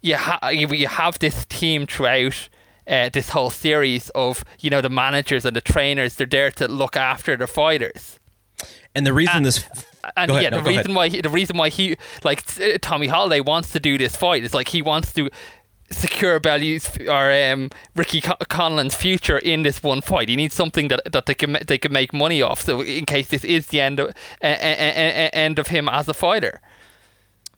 you 0.00 0.16
ha- 0.16 0.48
you 0.50 0.86
have 0.88 1.18
this 1.18 1.44
team 1.46 1.86
throughout. 1.86 2.48
Uh, 2.84 3.08
this 3.12 3.28
whole 3.28 3.48
series 3.48 4.10
of 4.10 4.42
you 4.58 4.68
know 4.68 4.80
the 4.80 4.90
managers 4.90 5.44
and 5.44 5.54
the 5.54 5.60
trainers 5.60 6.16
they're 6.16 6.26
there 6.26 6.50
to 6.50 6.66
look 6.66 6.96
after 6.96 7.36
the 7.36 7.46
fighters 7.46 8.18
And 8.96 9.06
the 9.06 9.12
reason 9.12 9.36
and, 9.36 9.46
this 9.46 9.64
and 10.16 10.32
Go 10.32 10.40
yeah, 10.40 10.48
no, 10.48 10.56
the 10.58 10.64
reason 10.64 10.86
ahead. 10.86 10.96
why 10.96 11.08
he, 11.08 11.20
the 11.20 11.28
reason 11.30 11.56
why 11.56 11.68
he 11.68 11.96
like 12.24 12.42
Tommy 12.80 13.06
Holiday 13.06 13.40
wants 13.40 13.70
to 13.70 13.78
do 13.78 13.96
this 13.98 14.16
fight 14.16 14.42
is 14.42 14.52
like 14.52 14.66
he 14.68 14.82
wants 14.82 15.12
to 15.12 15.30
secure 15.92 16.40
Bellew's 16.40 16.90
or 17.08 17.32
um, 17.32 17.70
Ricky 17.94 18.20
Con- 18.20 18.36
Conlan's 18.48 18.94
future 18.94 19.38
in 19.38 19.62
this 19.62 19.82
one 19.82 20.00
fight. 20.00 20.28
He 20.28 20.36
needs 20.36 20.54
something 20.54 20.88
that 20.88 21.12
that 21.12 21.26
they 21.26 21.34
can 21.34 21.58
they 21.66 21.78
can 21.78 21.92
make 21.92 22.12
money 22.12 22.42
off. 22.42 22.62
So 22.62 22.80
in 22.80 23.06
case 23.06 23.28
this 23.28 23.44
is 23.44 23.68
the 23.68 23.80
end 23.80 24.00
of 24.00 24.08
uh, 24.42 24.46
uh, 24.46 24.46
uh, 24.46 25.30
end 25.32 25.58
of 25.58 25.68
him 25.68 25.88
as 25.88 26.08
a 26.08 26.14
fighter. 26.14 26.60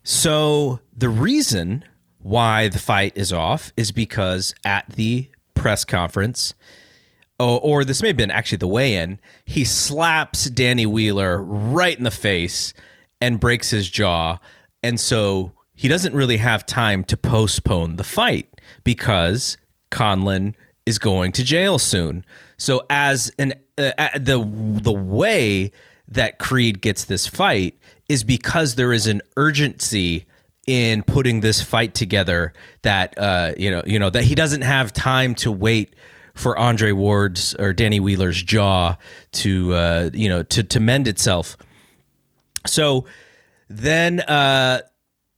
So 0.03 0.81
the 0.97 1.09
reason 1.09 1.85
why 2.18 2.68
the 2.68 2.79
fight 2.79 3.12
is 3.16 3.33
off 3.33 3.73
is 3.77 3.92
because 3.92 4.55
at 4.64 4.87
the 4.88 5.31
press 5.55 5.85
conference, 5.85 6.55
or, 7.38 7.61
or 7.62 7.85
this 7.85 8.03
may 8.03 8.09
have 8.09 8.16
been 8.16 8.31
actually 8.31 8.59
the 8.59 8.68
weigh-in, 8.68 9.18
he 9.44 9.64
slaps 9.64 10.51
Danny 10.51 10.87
Wheeler 10.87 11.42
right 11.42 11.97
in 11.97 12.05
the 12.05 12.11
face 12.11 12.75
and 13.20 13.40
breaks 13.40 13.70
his 13.70 13.88
jaw, 13.88 14.38
and 14.83 15.01
so 15.01 15.53
he 15.85 15.88
doesn't 15.88 16.14
really 16.14 16.38
have 16.38 16.64
time 16.64 17.05
to 17.05 17.14
postpone 17.14 17.97
the 17.97 18.05
fight 18.05 18.49
because 18.85 19.59
Conlan 19.90 20.55
is 20.87 20.99
going 20.99 21.31
to 21.33 21.44
jail 21.44 21.79
soon. 21.79 22.25
So 22.57 22.87
as 22.88 23.31
an 23.38 23.53
uh, 23.77 23.92
the 24.18 24.38
the 24.83 24.94
way 24.94 25.73
that 26.09 26.38
Creed 26.38 26.81
gets 26.81 27.05
this 27.05 27.27
fight 27.27 27.79
is 28.09 28.25
because 28.25 28.77
there 28.77 28.94
is 28.94 29.07
an 29.07 29.20
urgency 29.37 30.25
in 30.66 31.03
putting 31.03 31.40
this 31.40 31.61
fight 31.61 31.94
together 31.94 32.55
that 32.81 33.12
uh, 33.18 33.53
you 33.59 33.70
know 33.70 33.83
you 33.85 33.99
know 33.99 34.09
that 34.09 34.25
he 34.25 34.35
doesn't 34.35 34.62
have 34.62 34.90
time 34.90 35.35
to 35.35 35.53
wait 35.53 35.94
for 36.33 36.57
Andre 36.57 36.92
Ward's 36.92 37.55
or 37.57 37.75
Danny 37.75 38.01
Wheeler's 38.01 38.42
jaw 38.42 38.97
to 39.33 39.75
uh, 39.75 40.11
you 40.14 40.31
know 40.31 40.44
to 40.44 40.62
to 40.62 40.81
mend 40.81 41.09
itself. 41.09 41.59
So 42.64 43.05
then 43.68 44.20
uh, 44.20 44.81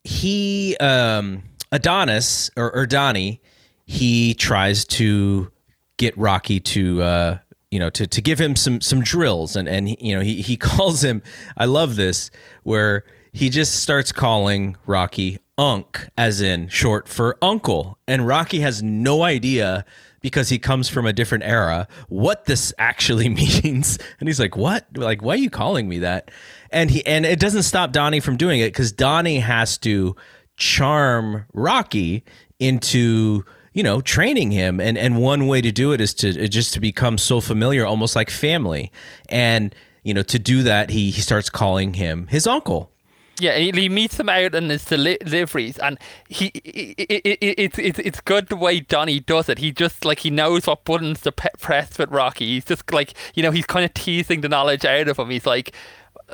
he 0.07 0.77
um, 0.79 1.43
Adonis 1.73 2.51
or, 2.57 2.75
or 2.75 2.87
Donnie 2.87 3.41
he 3.87 4.35
tries 4.35 4.85
to 4.85 5.51
get 5.97 6.17
Rocky 6.19 6.61
to 6.61 7.03
uh, 7.03 7.39
you 7.71 7.79
know 7.79 7.91
to 7.91 8.07
to 8.07 8.21
give 8.21 8.39
him 8.39 8.57
some 8.57 8.81
some 8.81 9.03
drills. 9.03 9.57
And 9.57 9.69
and 9.69 9.89
you 10.01 10.15
know 10.15 10.21
he 10.21 10.43
he 10.43 10.57
calls 10.57 11.03
him 11.03 11.23
I 11.57 11.65
love 11.65 11.97
this 11.97 12.31
where 12.65 13.05
he 13.33 13.49
just 13.49 13.83
starts 13.83 14.13
calling 14.13 14.77
Rocky 14.87 15.39
Unk 15.59 16.09
as 16.19 16.41
in 16.41 16.69
short 16.69 17.09
for 17.09 17.39
uncle. 17.41 17.99
And 18.07 18.27
Rocky 18.27 18.61
has 18.61 18.83
no 18.83 19.23
idea 19.23 19.85
because 20.21 20.49
he 20.49 20.59
comes 20.59 20.89
from 20.89 21.07
a 21.07 21.13
different 21.13 21.45
era 21.45 21.87
what 22.09 22.47
this 22.47 22.73
actually 22.79 23.29
means. 23.63 23.99
And 24.19 24.29
he's 24.29 24.41
like 24.41 24.57
what? 24.57 24.87
Like 24.97 25.23
why 25.23 25.35
are 25.35 25.39
you 25.39 25.51
calling 25.51 25.89
me 25.89 26.01
that 26.01 26.31
and 26.71 26.91
he 26.91 27.05
and 27.07 27.25
it 27.27 27.39
doesn't 27.39 27.63
stop 27.63 27.93
Donnie 27.93 28.21
from 28.21 28.37
doing 28.37 28.61
it 28.61 28.73
cuz 28.75 28.93
Donnie 28.93 29.41
has 29.41 29.79
to 29.79 30.17
charm 30.57 31.45
Rocky 31.53 32.25
into 32.59 33.45
you 33.73 33.83
know 33.83 34.01
training 34.01 34.51
him 34.51 34.81
and 34.81 34.97
and 34.97 35.19
one 35.19 35.47
way 35.47 35.61
to 35.61 35.71
do 35.71 35.93
it 35.93 36.01
is 36.01 36.15
to 36.15 36.49
just 36.49 36.73
to 36.75 36.81
become 36.81 37.19
so 37.19 37.41
familiar 37.41 37.85
almost 37.85 38.17
like 38.17 38.31
family 38.31 38.91
and 39.29 39.75
you 40.03 40.15
know 40.15 40.23
to 40.23 40.39
do 40.39 40.63
that 40.63 40.91
he 40.91 41.11
he 41.11 41.21
starts 41.21 41.51
calling 41.51 41.95
him 41.95 42.27
his 42.29 42.47
uncle 42.47 42.91
Yeah, 43.39 43.59
he, 43.59 43.91
meets 43.91 44.19
him 44.19 44.31
out 44.31 44.55
in 44.55 44.71
his 44.71 44.83
deli- 44.87 45.19
deliveries, 45.23 45.77
and 45.79 45.99
he, 46.27 46.47
it, 46.47 47.21
it, 47.43 47.79
it, 47.79 47.99
it's 47.99 48.21
good 48.23 48.49
the 48.49 48.57
way 48.57 48.81
Donnie 48.81 49.21
does 49.21 49.51
it. 49.51 49.59
He 49.59 49.73
just 49.73 50.07
like 50.07 50.21
he 50.21 50.31
knows 50.31 50.67
what 50.67 50.85
buttons 50.85 51.21
to 51.21 51.33
press 51.33 51.99
with 51.99 52.11
Rocky. 52.11 52.47
He's 52.47 52.65
just 52.65 52.91
like 52.91 53.13
you 53.35 53.43
know 53.43 53.51
he's 53.51 53.67
kind 53.67 53.85
of 53.85 53.93
teasing 53.93 54.41
the 54.41 54.49
knowledge 54.49 54.87
out 54.87 55.09
of 55.09 55.19
him. 55.19 55.29
He's 55.29 55.45
like, 55.45 55.75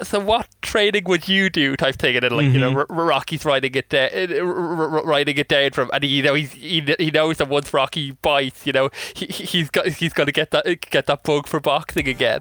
so 0.02 0.18
what 0.20 0.48
training 0.62 1.04
would 1.04 1.28
you 1.28 1.50
do? 1.50 1.76
Type 1.76 1.96
thing, 1.96 2.16
and 2.16 2.22
then 2.24 2.32
like 2.32 2.46
you 2.46 2.58
know 2.60 2.72
R- 2.72 2.86
R- 2.88 3.04
Rocky's 3.04 3.44
writing 3.44 3.74
it 3.74 3.88
down, 3.90 4.10
writing 5.04 5.36
it 5.36 5.48
down 5.48 5.70
from, 5.72 5.90
and 5.92 6.02
he, 6.02 6.08
you 6.10 6.22
know 6.22 6.34
he's, 6.34 6.52
he 6.52 6.80
he 6.98 7.10
knows 7.10 7.36
that 7.38 7.48
once 7.48 7.72
Rocky 7.74 8.12
bites, 8.12 8.66
you 8.66 8.72
know 8.72 8.90
he 9.14 9.26
he- 9.26 9.44
he's 9.44 9.70
got 9.70 9.86
he's 9.88 10.12
got 10.12 10.24
to 10.24 10.32
get 10.32 10.50
that 10.52 10.64
get 10.90 11.06
that 11.06 11.22
bug 11.22 11.46
for 11.46 11.60
boxing 11.60 12.08
again. 12.08 12.40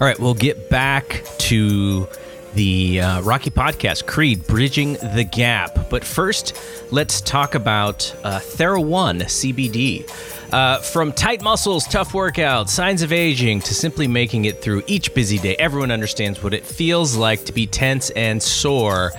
All 0.00 0.06
right, 0.06 0.18
we'll 0.18 0.34
get 0.34 0.68
back 0.70 1.22
to 1.38 2.06
the 2.54 3.00
uh, 3.00 3.20
Rocky 3.22 3.50
podcast, 3.50 4.06
Creed, 4.06 4.46
Bridging 4.46 4.94
the 4.94 5.24
Gap. 5.30 5.90
But 5.90 6.04
first, 6.04 6.54
let's 6.90 7.20
talk 7.20 7.54
about 7.54 8.14
uh, 8.24 8.38
TheraOne 8.40 9.22
CBD. 9.24 10.06
Uh, 10.52 10.78
from 10.78 11.12
tight 11.12 11.42
muscles, 11.42 11.86
tough 11.86 12.12
workouts, 12.12 12.68
signs 12.68 13.02
of 13.02 13.12
aging, 13.12 13.60
to 13.60 13.74
simply 13.74 14.06
making 14.06 14.44
it 14.44 14.62
through 14.62 14.82
each 14.86 15.12
busy 15.12 15.38
day, 15.38 15.56
everyone 15.56 15.90
understands 15.90 16.42
what 16.42 16.54
it 16.54 16.64
feels 16.64 17.16
like 17.16 17.44
to 17.44 17.52
be 17.52 17.66
tense 17.66 18.10
and 18.10 18.42
sore. 18.42 19.10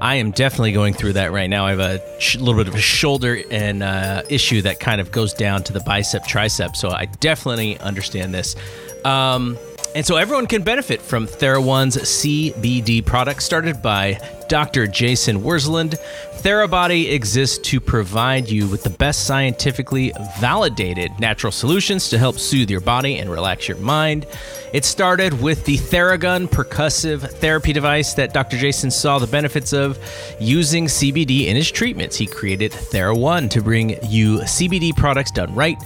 I 0.00 0.16
am 0.16 0.32
definitely 0.32 0.72
going 0.72 0.92
through 0.92 1.14
that 1.14 1.32
right 1.32 1.48
now. 1.48 1.64
I 1.64 1.70
have 1.70 1.78
a 1.78 2.20
sh- 2.20 2.36
little 2.36 2.56
bit 2.56 2.68
of 2.68 2.74
a 2.74 2.80
shoulder 2.80 3.40
and 3.50 3.82
uh, 3.82 4.22
issue 4.28 4.62
that 4.62 4.80
kind 4.80 5.00
of 5.00 5.12
goes 5.12 5.32
down 5.32 5.62
to 5.64 5.72
the 5.72 5.80
bicep 5.80 6.24
tricep, 6.24 6.74
so 6.76 6.90
I 6.90 7.06
definitely 7.06 7.78
understand 7.78 8.34
this. 8.34 8.56
Um, 9.04 9.56
and 9.94 10.04
so 10.04 10.16
everyone 10.16 10.48
can 10.48 10.62
benefit 10.62 11.00
from 11.00 11.26
TheraOne's 11.26 11.96
CBD 11.96 13.04
product 13.04 13.42
started 13.42 13.80
by 13.80 14.18
Dr. 14.48 14.88
Jason 14.88 15.40
Wersland. 15.40 15.96
TheraBody 16.38 17.12
exists 17.12 17.58
to 17.68 17.80
provide 17.80 18.50
you 18.50 18.66
with 18.66 18.82
the 18.82 18.90
best 18.90 19.24
scientifically 19.24 20.12
validated 20.40 21.12
natural 21.20 21.52
solutions 21.52 22.08
to 22.08 22.18
help 22.18 22.38
soothe 22.38 22.70
your 22.70 22.80
body 22.80 23.18
and 23.18 23.30
relax 23.30 23.68
your 23.68 23.76
mind. 23.78 24.26
It 24.72 24.84
started 24.84 25.40
with 25.40 25.64
the 25.64 25.76
Theragun 25.76 26.48
percussive 26.48 27.20
therapy 27.38 27.72
device 27.72 28.14
that 28.14 28.34
Dr. 28.34 28.58
Jason 28.58 28.90
saw 28.90 29.20
the 29.20 29.28
benefits 29.28 29.72
of 29.72 29.96
using 30.40 30.86
CBD 30.86 31.46
in 31.46 31.54
his 31.54 31.70
treatments. 31.70 32.16
He 32.16 32.26
created 32.26 32.72
TheraOne 32.72 33.48
to 33.50 33.62
bring 33.62 33.90
you 34.10 34.38
CBD 34.40 34.94
products 34.94 35.30
done 35.30 35.54
right 35.54 35.78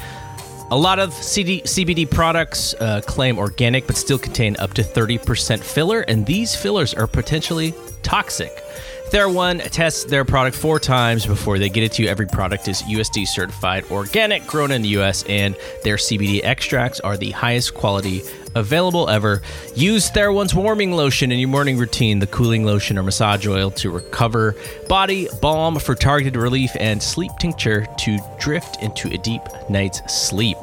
a 0.70 0.76
lot 0.76 0.98
of 0.98 1.14
CD, 1.14 1.62
CBD 1.62 2.10
products 2.10 2.74
uh, 2.74 3.00
claim 3.06 3.38
organic 3.38 3.86
but 3.86 3.96
still 3.96 4.18
contain 4.18 4.54
up 4.58 4.74
to 4.74 4.82
30% 4.82 5.60
filler, 5.60 6.00
and 6.02 6.26
these 6.26 6.54
fillers 6.54 6.92
are 6.92 7.06
potentially 7.06 7.72
toxic. 8.02 8.62
TheraOne 9.10 9.62
tests 9.70 10.04
their 10.04 10.26
product 10.26 10.54
four 10.54 10.78
times 10.78 11.24
before 11.24 11.58
they 11.58 11.70
get 11.70 11.82
it 11.82 11.92
to 11.92 12.02
you. 12.02 12.10
Every 12.10 12.26
product 12.26 12.68
is 12.68 12.82
USD 12.82 13.26
certified 13.26 13.84
organic, 13.90 14.46
grown 14.46 14.70
in 14.70 14.82
the 14.82 14.88
US, 15.00 15.24
and 15.24 15.56
their 15.82 15.96
CBD 15.96 16.44
extracts 16.44 17.00
are 17.00 17.16
the 17.16 17.30
highest 17.30 17.72
quality 17.72 18.22
available 18.54 19.08
ever. 19.08 19.40
Use 19.74 20.10
TheraOne's 20.10 20.54
warming 20.54 20.92
lotion 20.92 21.32
in 21.32 21.38
your 21.38 21.48
morning 21.48 21.78
routine, 21.78 22.18
the 22.18 22.26
cooling 22.26 22.66
lotion 22.66 22.98
or 22.98 23.02
massage 23.02 23.46
oil 23.46 23.70
to 23.70 23.90
recover, 23.90 24.54
body 24.88 25.26
balm 25.40 25.78
for 25.78 25.94
targeted 25.94 26.36
relief, 26.36 26.70
and 26.78 27.02
sleep 27.02 27.32
tincture 27.40 27.86
to 28.00 28.18
drift 28.38 28.82
into 28.82 29.08
a 29.08 29.16
deep 29.16 29.42
night's 29.70 30.02
sleep. 30.12 30.58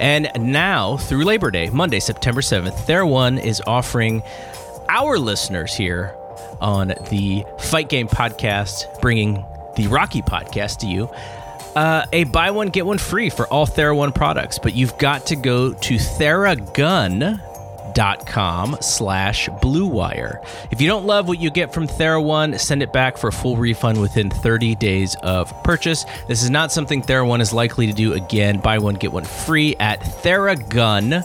And 0.00 0.28
now, 0.36 0.96
through 0.96 1.24
Labor 1.24 1.52
Day, 1.52 1.70
Monday, 1.70 2.00
September 2.00 2.40
7th, 2.40 2.74
TheraOne 2.86 3.40
is 3.42 3.62
offering 3.68 4.24
our 4.88 5.16
listeners 5.16 5.74
here 5.74 6.16
on 6.64 6.88
the 7.10 7.44
Fight 7.58 7.88
Game 7.90 8.08
podcast, 8.08 9.00
bringing 9.00 9.44
the 9.76 9.86
Rocky 9.88 10.22
podcast 10.22 10.78
to 10.78 10.86
you. 10.86 11.04
uh, 11.76 12.06
a 12.12 12.24
buy 12.24 12.50
one 12.50 12.68
get 12.68 12.86
one 12.86 12.98
free 12.98 13.28
for 13.30 13.46
all 13.48 13.66
TheraOne 13.66 14.14
products, 14.14 14.58
but 14.58 14.74
you've 14.74 14.96
got 14.98 15.26
to 15.26 15.36
go 15.36 15.72
to 15.74 15.94
Theragun 15.96 17.40
dot 17.94 18.26
com 18.26 18.76
slash 18.80 19.48
blue 19.62 19.86
wire. 19.86 20.40
If 20.72 20.80
you 20.80 20.88
don't 20.88 21.06
love 21.06 21.28
what 21.28 21.38
you 21.38 21.48
get 21.50 21.72
from 21.72 21.86
theraone 21.86 22.58
send 22.58 22.82
it 22.82 22.92
back 22.92 23.16
for 23.16 23.28
a 23.28 23.32
full 23.32 23.56
refund 23.56 24.00
within 24.00 24.30
30 24.30 24.74
days 24.74 25.14
of 25.22 25.52
purchase. 25.62 26.04
This 26.26 26.42
is 26.42 26.50
not 26.50 26.72
something 26.72 27.02
theraone 27.02 27.40
is 27.40 27.52
likely 27.52 27.86
to 27.86 27.92
do 27.92 28.12
again. 28.14 28.58
Buy 28.58 28.78
one 28.78 28.94
get 28.96 29.12
one 29.12 29.22
free 29.24 29.76
at 29.78 30.00
theragun 30.00 31.24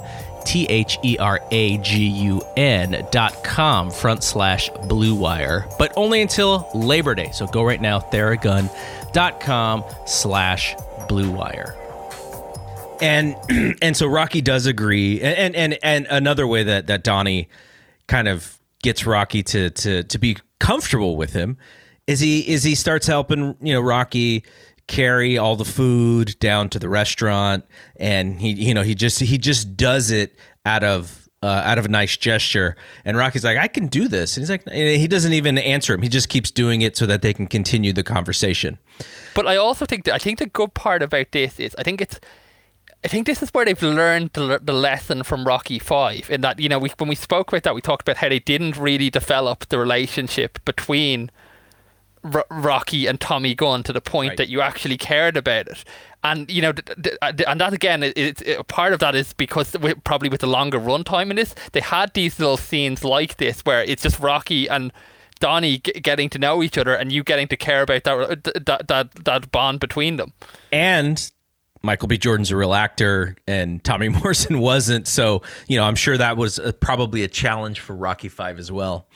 T 0.50 0.66
H 0.66 0.98
E 1.04 1.16
R 1.20 1.40
A 1.52 1.78
G 1.78 2.08
U 2.08 2.42
N 2.58 3.06
dot 3.12 3.44
com 3.44 3.92
front 3.92 4.24
slash 4.24 4.72
blue 4.88 5.14
wire, 5.14 5.68
but 5.78 5.94
only 5.96 6.24
until 6.24 6.68
Labor 6.74 7.14
Day. 7.14 7.30
So 7.34 7.46
go 7.46 7.64
right 7.64 7.80
now, 7.80 8.00
theragun 8.00 8.68
dot 9.14 9.42
com 9.42 9.84
slash 10.08 10.76
blue 11.08 11.30
wire. 11.30 11.76
And 13.00 13.36
and 13.84 13.96
so 13.96 14.08
Rocky 14.08 14.42
does 14.42 14.66
agree. 14.66 15.22
And 15.22 15.56
and 15.56 15.78
and 15.84 16.08
another 16.10 16.48
way 16.48 16.64
that 16.64 16.88
that 16.88 17.04
Donnie 17.04 17.48
kind 18.08 18.28
of 18.28 18.58
gets 18.82 19.06
Rocky 19.06 19.44
to 19.44 19.70
to 19.70 20.02
to 20.02 20.18
be 20.18 20.36
comfortable 20.60 21.16
with 21.16 21.32
him 21.32 21.58
is 22.08 22.20
he 22.20 22.40
is 22.40 22.64
he 22.64 22.74
starts 22.74 23.06
helping, 23.06 23.56
you 23.62 23.74
know, 23.74 23.82
Rocky 23.82 24.44
carry 24.90 25.38
all 25.38 25.56
the 25.56 25.64
food 25.64 26.36
down 26.40 26.68
to 26.68 26.80
the 26.80 26.90
restaurant 26.90 27.64
and 27.98 28.42
he 28.42 28.50
you 28.50 28.74
know 28.74 28.82
he 28.82 28.96
just 28.96 29.20
he 29.20 29.38
just 29.38 29.78
does 29.78 30.10
it 30.10 30.36
out 30.66 30.84
of 30.84 31.30
uh, 31.42 31.62
out 31.64 31.78
of 31.78 31.86
a 31.86 31.88
nice 31.88 32.18
gesture. 32.18 32.76
And 33.06 33.16
rocky's 33.16 33.46
like 33.46 33.58
i 33.58 33.68
can 33.68 33.88
do 33.88 34.08
this. 34.08 34.36
And 34.36 34.42
he's 34.42 34.50
like 34.50 34.68
he 34.70 35.08
doesn't 35.08 35.32
even 35.32 35.58
answer 35.60 35.94
him. 35.94 36.02
He 36.02 36.10
just 36.10 36.28
keeps 36.28 36.50
doing 36.50 36.82
it 36.82 36.98
so 36.98 37.06
that 37.06 37.22
they 37.22 37.34
can 37.34 37.46
continue 37.46 37.94
the 37.94 38.04
conversation. 38.04 38.80
But 39.36 39.46
i 39.46 39.56
also 39.56 39.86
think 39.86 40.06
that 40.06 40.16
i 40.16 40.18
think 40.18 40.40
the 40.40 40.48
good 40.48 40.74
part 40.74 41.04
about 41.04 41.32
this 41.32 41.60
is 41.60 41.76
i 41.78 41.84
think 41.84 42.02
it's 42.02 42.20
I 43.02 43.08
think 43.08 43.28
this 43.28 43.42
is 43.42 43.50
where 43.52 43.64
they've 43.64 43.82
learned 43.82 44.32
the, 44.34 44.60
the 44.62 44.74
lesson 44.74 45.24
from 45.24 45.46
Rocky 45.46 45.80
Five. 45.80 46.30
In 46.30 46.42
that, 46.42 46.60
you 46.60 46.68
know, 46.68 46.80
we, 46.80 46.92
when 46.98 47.08
we 47.08 47.16
spoke 47.16 47.48
about 47.48 47.64
that, 47.64 47.74
we 47.74 47.80
talked 47.80 48.02
about 48.02 48.18
how 48.18 48.28
they 48.28 48.40
didn't 48.40 48.76
really 48.76 49.10
develop 49.10 49.70
the 49.70 49.80
relationship 49.80 50.60
between 50.66 51.32
R- 52.24 52.46
Rocky 52.50 53.08
and 53.08 53.20
Tommy 53.20 53.56
Gunn 53.56 53.84
to 53.84 53.94
the 53.94 54.02
point 54.02 54.32
right. 54.32 54.38
that 54.38 54.50
you 54.50 54.62
actually 54.62 54.98
cared 54.98 55.38
about 55.38 55.68
it. 55.68 55.84
And 56.24 56.50
you 56.52 56.62
know, 56.62 56.74
and 57.22 57.62
that 57.62 57.74
again, 57.74 58.04
it, 58.04 58.18
it, 58.18 58.68
part 58.68 58.94
of 58.94 59.00
that 59.00 59.16
is 59.16 59.34
because 59.34 59.76
probably 60.04 60.30
with 60.30 60.42
the 60.42 60.48
longer 60.48 60.80
runtime 60.80 61.30
in 61.30 61.38
this, 61.38 61.56
they 61.72 61.80
had 61.80 62.14
these 62.14 62.40
little 62.40 62.58
scenes 62.58 63.04
like 63.04 63.38
this 63.38 63.62
where 63.62 63.84
it's 63.84 64.04
just 64.04 64.20
Rocky 64.20 64.68
and 64.68 64.92
Donnie 65.40 65.78
getting 65.78 66.30
to 66.32 66.40
know 66.40 66.62
each 66.62 66.78
other, 66.78 66.94
and 66.94 67.12
you 67.12 67.24
getting 67.24 67.48
to 67.48 67.58
care 67.58 67.82
about 67.82 68.04
that 68.04 68.66
that 68.66 68.88
that, 68.88 69.16
that 69.24 69.52
bond 69.52 69.80
between 69.80 70.18
them. 70.18 70.34
And 70.72 71.32
Michael 71.82 72.10
B. 72.10 72.18
Jordan's 72.18 72.52
a 72.52 72.58
real 72.58 72.74
actor, 72.74 73.38
and 73.48 73.84
Tommy 73.84 74.10
Morrison 74.10 74.60
wasn't. 74.60 75.08
So 75.08 75.42
you 75.68 75.78
know, 75.78 75.86
I'm 75.86 75.96
sure 75.96 76.18
that 76.18 76.38
was 76.38 76.60
a, 76.60 76.74
probably 76.74 77.24
a 77.24 77.28
challenge 77.28 77.80
for 77.80 77.96
Rocky 77.96 78.30
Five 78.30 78.60
as 78.60 78.72
well. 78.72 79.08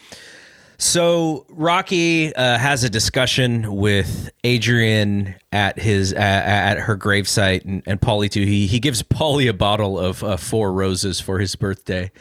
So 0.78 1.46
Rocky 1.50 2.36
uh, 2.36 2.58
has 2.58 2.84
a 2.84 2.90
discussion 2.90 3.76
with 3.76 4.32
Adrian 4.44 5.36
at 5.52 5.80
his 5.80 6.14
uh, 6.14 6.18
at 6.18 6.78
her 6.80 6.98
gravesite, 6.98 7.64
and, 7.66 7.84
and 7.86 8.02
Paulie 8.02 8.30
too. 8.30 8.44
He 8.44 8.68
he 8.68 8.80
gives 8.80 9.04
Paulie 9.04 9.50
a 9.50 9.54
bottle 9.54 10.00
of 10.00 10.24
uh, 10.24 10.38
four 10.38 10.74
roses 10.74 11.20
for 11.20 11.40
his 11.40 11.56
birthday, 11.56 12.12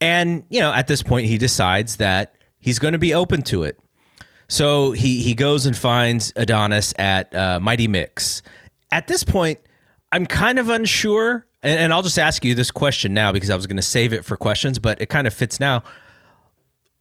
and 0.00 0.44
you 0.48 0.60
know 0.60 0.72
at 0.72 0.86
this 0.86 1.02
point 1.02 1.26
he 1.26 1.38
decides 1.38 1.96
that 1.96 2.34
he's 2.58 2.78
going 2.78 2.92
to 2.92 2.98
be 2.98 3.14
open 3.14 3.42
to 3.42 3.62
it. 3.64 3.78
So 4.48 4.92
he 4.92 5.22
he 5.22 5.34
goes 5.34 5.66
and 5.66 5.76
finds 5.76 6.32
Adonis 6.36 6.94
at 6.98 7.34
uh, 7.34 7.60
Mighty 7.60 7.88
Mick's. 7.88 8.42
At 8.90 9.08
this 9.08 9.24
point, 9.24 9.58
I'm 10.12 10.26
kind 10.26 10.58
of 10.58 10.68
unsure, 10.68 11.46
and, 11.62 11.78
and 11.78 11.92
I'll 11.92 12.02
just 12.02 12.18
ask 12.18 12.44
you 12.44 12.54
this 12.54 12.70
question 12.70 13.12
now 13.12 13.32
because 13.32 13.50
I 13.50 13.56
was 13.56 13.66
going 13.66 13.76
to 13.76 13.82
save 13.82 14.12
it 14.12 14.24
for 14.24 14.36
questions, 14.36 14.78
but 14.78 15.00
it 15.00 15.08
kind 15.08 15.26
of 15.26 15.34
fits 15.34 15.60
now 15.60 15.82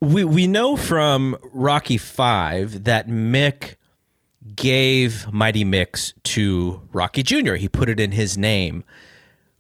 we 0.03 0.23
we 0.23 0.47
know 0.47 0.75
from 0.75 1.37
Rocky 1.53 1.97
Five 1.97 2.83
that 2.83 3.07
Mick 3.07 3.75
gave 4.55 5.31
Mighty 5.31 5.63
Mick's 5.63 6.13
to 6.23 6.81
Rocky 6.91 7.23
Jr. 7.23 7.55
He 7.55 7.69
put 7.69 7.89
it 7.89 7.99
in 7.99 8.11
his 8.11 8.37
name, 8.37 8.83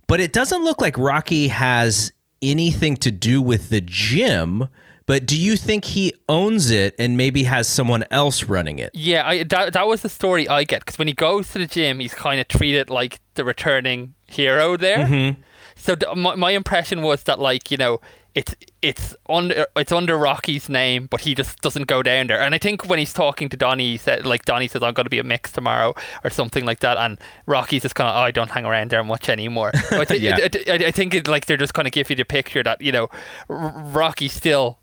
but 0.07 0.19
it 0.19 0.33
doesn't 0.33 0.63
look 0.63 0.81
like 0.81 0.97
Rocky 0.97 1.47
has 1.47 2.11
anything 2.41 2.97
to 2.97 3.11
do 3.11 3.41
with 3.41 3.69
the 3.69 3.81
gym. 3.81 4.67
But 5.05 5.25
do 5.25 5.37
you 5.37 5.57
think 5.57 5.83
he 5.85 6.13
owns 6.29 6.71
it 6.71 6.95
and 6.97 7.17
maybe 7.17 7.43
has 7.43 7.67
someone 7.67 8.05
else 8.09 8.43
running 8.43 8.79
it? 8.79 8.91
Yeah, 8.93 9.27
I, 9.27 9.43
that 9.43 9.73
that 9.73 9.87
was 9.87 10.01
the 10.01 10.09
story 10.09 10.47
I 10.47 10.63
get 10.65 10.81
because 10.81 10.97
when 10.97 11.07
he 11.07 11.13
goes 11.13 11.51
to 11.51 11.59
the 11.59 11.67
gym, 11.67 11.99
he's 11.99 12.13
kind 12.13 12.39
of 12.39 12.47
treated 12.47 12.89
like 12.89 13.19
the 13.35 13.45
returning 13.45 14.13
hero 14.27 14.77
there. 14.77 14.99
Mm-hmm. 14.99 15.41
So 15.75 15.95
th- 15.95 16.15
my 16.15 16.35
my 16.35 16.51
impression 16.51 17.01
was 17.01 17.23
that 17.23 17.39
like 17.39 17.71
you 17.71 17.77
know 17.77 18.01
it's 18.35 18.55
it's 18.81 19.15
under 19.29 19.67
it's 19.75 19.91
under 19.91 20.17
Rocky's 20.17 20.67
name, 20.67 21.05
but 21.05 21.21
he 21.21 21.35
just 21.35 21.61
doesn't 21.61 21.85
go 21.85 22.01
down 22.01 22.27
there. 22.27 22.41
And 22.41 22.55
I 22.55 22.57
think 22.57 22.87
when 22.87 22.97
he's 22.97 23.13
talking 23.13 23.47
to 23.49 23.57
Donnie, 23.57 23.91
he 23.91 23.97
said 23.97 24.25
like 24.25 24.45
Donnie 24.45 24.67
says, 24.67 24.81
"I'm 24.81 24.93
going 24.93 25.05
to 25.05 25.09
be 25.09 25.19
a 25.19 25.23
mix 25.23 25.51
tomorrow" 25.51 25.93
or 26.23 26.29
something 26.31 26.65
like 26.65 26.79
that, 26.79 26.97
and 26.97 27.19
Rocky's 27.45 27.83
just 27.83 27.93
kind 27.93 28.09
of, 28.09 28.15
"Oh, 28.15 28.21
I 28.21 28.31
don't 28.31 28.49
hang 28.49 28.65
around 28.65 28.89
there 28.89 29.03
much 29.03 29.29
anymore." 29.29 29.71
I, 29.91 30.05
th- 30.05 30.21
yeah. 30.21 30.37
I, 30.37 30.71
I, 30.71 30.75
I, 30.87 30.91
think 30.91 31.13
it, 31.13 31.27
like 31.27 31.45
they're 31.45 31.57
just 31.57 31.75
kind 31.75 31.87
of 31.87 31.91
give 31.91 32.09
you 32.09 32.15
the 32.15 32.25
picture 32.25 32.63
that 32.63 32.81
you 32.81 32.91
know 32.91 33.09
Rocky 33.47 34.27
still 34.27 34.79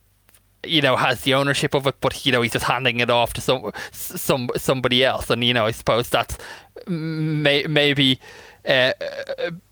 you 0.65 0.83
know 0.83 0.95
has 0.95 1.23
the 1.23 1.33
ownership 1.33 1.75
of 1.75 1.87
it 1.87 1.95
but 2.01 2.27
you 2.27 2.31
know 2.31 2.43
he's 2.43 2.53
just 2.53 2.67
handing 2.67 3.01
it 3.01 3.09
off 3.09 3.33
to 3.33 3.41
some 3.41 3.73
some 3.93 4.51
somebody 4.59 5.03
else 5.03 5.31
and 5.31 5.43
you 5.43 5.55
know 5.55 5.65
I 5.65 5.71
suppose 5.71 6.11
that's 6.11 6.37
may, 6.87 7.63
maybe 7.65 8.21
uh, 8.67 8.93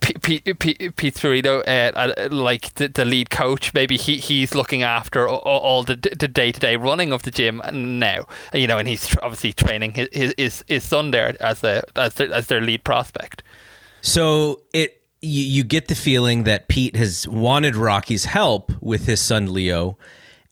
Pete, 0.00 0.44
Pete, 0.58 1.14
Cerrito, 1.14 1.62
uh, 1.66 2.34
like 2.34 2.74
the, 2.74 2.88
the, 2.88 3.04
lead 3.04 3.30
coach, 3.30 3.74
maybe 3.74 3.96
he, 3.96 4.16
he's 4.16 4.54
looking 4.54 4.82
after 4.82 5.28
all, 5.28 5.38
all 5.38 5.82
the 5.82 5.96
day 5.96 6.52
to 6.52 6.60
day 6.60 6.76
running 6.76 7.12
of 7.12 7.22
the 7.22 7.30
gym 7.30 7.60
now. 7.72 8.26
You 8.54 8.66
know, 8.66 8.78
and 8.78 8.88
he's 8.88 9.14
obviously 9.22 9.52
training 9.52 9.94
his 9.94 10.34
his, 10.36 10.64
his 10.66 10.84
son 10.84 11.10
there 11.10 11.36
as 11.40 11.60
the 11.60 11.84
as 11.96 12.14
their, 12.14 12.32
as 12.32 12.46
their 12.46 12.60
lead 12.60 12.84
prospect. 12.84 13.42
So 14.00 14.62
it 14.72 15.02
you, 15.20 15.42
you 15.42 15.64
get 15.64 15.88
the 15.88 15.94
feeling 15.94 16.44
that 16.44 16.68
Pete 16.68 16.96
has 16.96 17.28
wanted 17.28 17.76
Rocky's 17.76 18.24
help 18.24 18.72
with 18.80 19.06
his 19.06 19.20
son 19.20 19.52
Leo, 19.52 19.98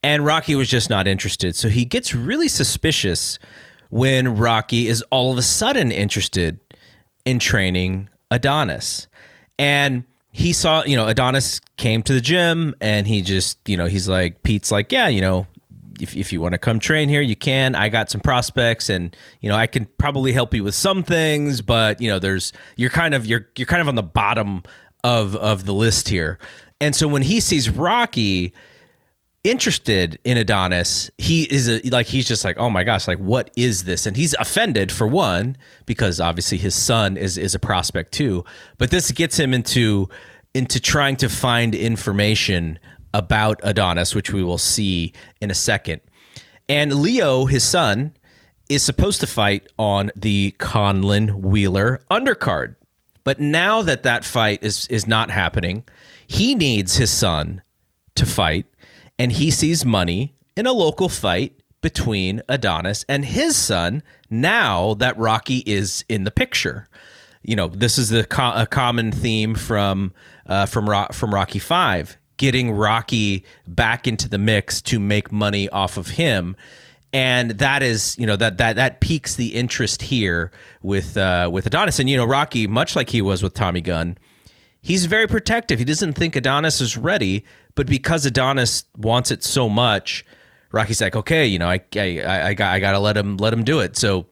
and 0.02 0.24
Rocky 0.24 0.54
was 0.54 0.68
just 0.68 0.90
not 0.90 1.06
interested. 1.06 1.56
So 1.56 1.68
he 1.68 1.84
gets 1.84 2.14
really 2.14 2.48
suspicious 2.48 3.38
when 3.88 4.36
Rocky 4.36 4.88
is 4.88 5.02
all 5.10 5.32
of 5.32 5.38
a 5.38 5.42
sudden 5.42 5.90
interested 5.90 6.60
in 7.24 7.38
training 7.38 8.08
Adonis. 8.30 9.08
And 9.58 10.04
he 10.32 10.52
saw, 10.52 10.84
you 10.84 10.96
know, 10.96 11.06
Adonis 11.06 11.60
came 11.76 12.02
to 12.02 12.12
the 12.12 12.20
gym 12.20 12.74
and 12.80 13.06
he 13.06 13.22
just, 13.22 13.58
you 13.66 13.76
know, 13.76 13.86
he's 13.86 14.08
like, 14.08 14.42
Pete's 14.42 14.70
like, 14.70 14.92
yeah, 14.92 15.08
you 15.08 15.20
know, 15.20 15.46
if, 16.00 16.14
if 16.14 16.32
you 16.32 16.40
want 16.42 16.52
to 16.52 16.58
come 16.58 16.78
train 16.78 17.08
here, 17.08 17.22
you 17.22 17.36
can. 17.36 17.74
I 17.74 17.88
got 17.88 18.10
some 18.10 18.20
prospects 18.20 18.90
and, 18.90 19.16
you 19.40 19.48
know, 19.48 19.56
I 19.56 19.66
can 19.66 19.86
probably 19.98 20.32
help 20.32 20.52
you 20.52 20.62
with 20.62 20.74
some 20.74 21.02
things, 21.02 21.62
but, 21.62 22.00
you 22.02 22.10
know, 22.10 22.18
there's, 22.18 22.52
you're 22.76 22.90
kind 22.90 23.14
of, 23.14 23.24
you're, 23.24 23.48
you're 23.56 23.66
kind 23.66 23.80
of 23.80 23.88
on 23.88 23.94
the 23.94 24.02
bottom 24.02 24.62
of, 25.02 25.36
of 25.36 25.64
the 25.64 25.72
list 25.72 26.10
here. 26.10 26.38
And 26.80 26.94
so 26.94 27.08
when 27.08 27.22
he 27.22 27.40
sees 27.40 27.70
Rocky, 27.70 28.52
interested 29.50 30.18
in 30.24 30.36
Adonis, 30.36 31.10
he 31.18 31.44
is 31.44 31.68
a, 31.68 31.80
like 31.90 32.06
he's 32.06 32.26
just 32.26 32.44
like, 32.44 32.56
oh 32.58 32.70
my 32.70 32.84
gosh, 32.84 33.08
like 33.08 33.18
what 33.18 33.50
is 33.56 33.84
this? 33.84 34.06
And 34.06 34.16
he's 34.16 34.34
offended 34.34 34.90
for 34.90 35.06
one 35.06 35.56
because 35.86 36.20
obviously 36.20 36.58
his 36.58 36.74
son 36.74 37.16
is 37.16 37.38
is 37.38 37.54
a 37.54 37.58
prospect 37.58 38.12
too. 38.12 38.44
But 38.78 38.90
this 38.90 39.10
gets 39.12 39.38
him 39.38 39.54
into 39.54 40.08
into 40.54 40.80
trying 40.80 41.16
to 41.16 41.28
find 41.28 41.74
information 41.74 42.78
about 43.12 43.60
Adonis, 43.62 44.14
which 44.14 44.32
we 44.32 44.42
will 44.42 44.58
see 44.58 45.12
in 45.40 45.50
a 45.50 45.54
second. 45.54 46.00
And 46.68 47.00
Leo, 47.00 47.46
his 47.46 47.62
son, 47.62 48.12
is 48.68 48.82
supposed 48.82 49.20
to 49.20 49.26
fight 49.26 49.66
on 49.78 50.10
the 50.16 50.54
Conlan 50.58 51.40
Wheeler 51.40 52.02
undercard. 52.10 52.74
But 53.24 53.40
now 53.40 53.82
that 53.82 54.02
that 54.04 54.24
fight 54.24 54.62
is 54.62 54.86
is 54.88 55.06
not 55.06 55.30
happening, 55.30 55.84
he 56.26 56.54
needs 56.54 56.96
his 56.96 57.10
son 57.10 57.62
to 58.14 58.26
fight 58.26 58.66
and 59.18 59.32
he 59.32 59.50
sees 59.50 59.84
money 59.84 60.34
in 60.56 60.66
a 60.66 60.72
local 60.72 61.08
fight 61.08 61.52
between 61.80 62.42
Adonis 62.48 63.04
and 63.08 63.24
his 63.24 63.56
son 63.56 64.02
now 64.30 64.94
that 64.94 65.16
Rocky 65.16 65.62
is 65.66 66.04
in 66.08 66.24
the 66.24 66.30
picture. 66.30 66.88
You 67.42 67.54
know, 67.54 67.68
this 67.68 67.96
is 67.96 68.08
the 68.08 68.24
co- 68.24 68.54
a 68.54 68.66
common 68.66 69.12
theme 69.12 69.54
from 69.54 70.12
uh, 70.46 70.66
from 70.66 70.90
Ro- 70.90 71.08
from 71.12 71.32
Rocky 71.32 71.60
5, 71.60 72.16
getting 72.38 72.72
Rocky 72.72 73.44
back 73.68 74.08
into 74.08 74.28
the 74.28 74.38
mix 74.38 74.82
to 74.82 74.98
make 74.98 75.30
money 75.30 75.68
off 75.68 75.96
of 75.96 76.08
him. 76.08 76.56
And 77.12 77.52
that 77.52 77.82
is, 77.82 78.16
you 78.18 78.26
know, 78.26 78.36
that 78.36 78.58
that 78.58 78.76
that 78.76 79.00
piques 79.00 79.36
the 79.36 79.54
interest 79.54 80.02
here 80.02 80.50
with 80.82 81.16
uh, 81.16 81.48
with 81.52 81.66
Adonis. 81.66 82.00
And 82.00 82.10
you 82.10 82.16
know, 82.16 82.24
Rocky, 82.24 82.66
much 82.66 82.96
like 82.96 83.10
he 83.10 83.22
was 83.22 83.42
with 83.44 83.54
Tommy 83.54 83.80
Gunn, 83.80 84.18
he's 84.82 85.06
very 85.06 85.28
protective. 85.28 85.78
He 85.78 85.84
doesn't 85.84 86.14
think 86.14 86.34
Adonis 86.34 86.80
is 86.80 86.96
ready, 86.96 87.44
but 87.76 87.86
because 87.86 88.26
Adonis 88.26 88.84
wants 88.96 89.30
it 89.30 89.44
so 89.44 89.68
much, 89.68 90.24
Rocky's 90.72 91.00
like, 91.00 91.14
okay, 91.14 91.46
you 91.46 91.60
know, 91.60 91.68
I 91.68 91.80
I, 91.94 92.48
I 92.48 92.54
got 92.54 92.74
I 92.74 92.80
got 92.80 92.92
to 92.92 92.98
let 92.98 93.16
him 93.16 93.36
let 93.36 93.52
him 93.52 93.62
do 93.62 93.78
it. 93.78 93.96
So 93.96 94.26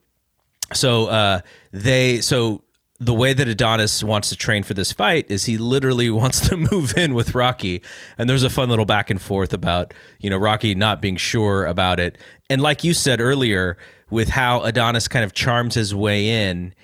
so 0.72 1.06
uh, 1.06 1.40
they 1.70 2.20
so 2.20 2.62
the 3.00 3.14
way 3.14 3.32
that 3.32 3.46
Adonis 3.46 4.02
wants 4.02 4.30
to 4.30 4.36
train 4.36 4.62
for 4.62 4.72
this 4.72 4.92
fight 4.92 5.26
is 5.28 5.44
he 5.44 5.58
literally 5.58 6.10
wants 6.22 6.48
to 6.48 6.56
move 6.56 6.96
in 6.96 7.14
with 7.14 7.34
Rocky, 7.34 7.82
and 8.18 8.28
there's 8.28 8.42
a 8.42 8.50
fun 8.50 8.68
little 8.68 8.84
back 8.84 9.10
and 9.10 9.20
forth 9.20 9.52
about 9.52 9.94
you 10.18 10.30
know 10.30 10.38
Rocky 10.38 10.74
not 10.74 11.00
being 11.00 11.16
sure 11.16 11.66
about 11.66 12.00
it, 12.00 12.18
and 12.50 12.60
like 12.60 12.82
you 12.82 12.94
said 12.94 13.20
earlier, 13.20 13.76
with 14.10 14.28
how 14.28 14.62
Adonis 14.62 15.06
kind 15.08 15.24
of 15.24 15.34
charms 15.34 15.74
his 15.74 15.94
way 15.94 16.48
in, 16.48 16.74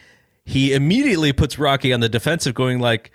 he 0.44 0.74
immediately 0.74 1.32
puts 1.32 1.58
Rocky 1.58 1.92
on 1.92 2.00
the 2.00 2.08
defensive, 2.08 2.54
going 2.54 2.80
like, 2.80 3.12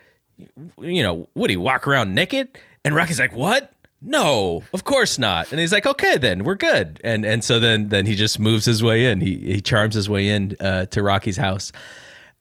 you 0.79 1.03
know, 1.03 1.27
would 1.35 1.49
he 1.49 1.57
walk 1.57 1.87
around 1.87 2.15
naked? 2.15 2.57
And 2.85 2.95
Rocky's 2.95 3.19
like, 3.19 3.33
what? 3.35 3.73
No, 4.01 4.63
of 4.73 4.83
course 4.83 5.17
not. 5.17 5.51
And 5.51 5.59
he's 5.59 5.71
like, 5.73 5.85
okay, 5.87 6.17
then 6.17 6.43
we're 6.43 6.55
good. 6.55 7.01
And 7.03 7.25
and 7.25 7.43
so 7.43 7.59
then 7.59 7.89
then 7.89 8.05
he 8.05 8.15
just 8.15 8.39
moves 8.39 8.63
his 8.65 8.83
way 8.83 9.05
in. 9.11 9.19
He 9.19 9.35
he 9.37 9.61
charms 9.61 9.95
his 9.95 10.07
way 10.07 10.29
in 10.29 10.55
uh, 10.59 10.85
to 10.87 11.01
Rocky's 11.01 11.37
house. 11.37 11.71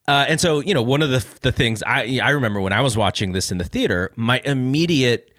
Uh, 0.07 0.27
and 0.29 0.39
so 0.39 0.61
you 0.61 0.75
know, 0.75 0.83
one 0.83 1.01
of 1.01 1.09
the 1.11 1.25
the 1.41 1.51
things 1.53 1.83
I 1.87 2.21
I 2.23 2.31
remember 2.31 2.61
when 2.61 2.75
I 2.75 2.83
was 2.83 2.97
watching 2.97 3.33
this 3.33 3.51
in 3.51 3.59
the 3.59 3.65
theater, 3.65 4.13
my 4.17 4.43
immediate 4.45 5.31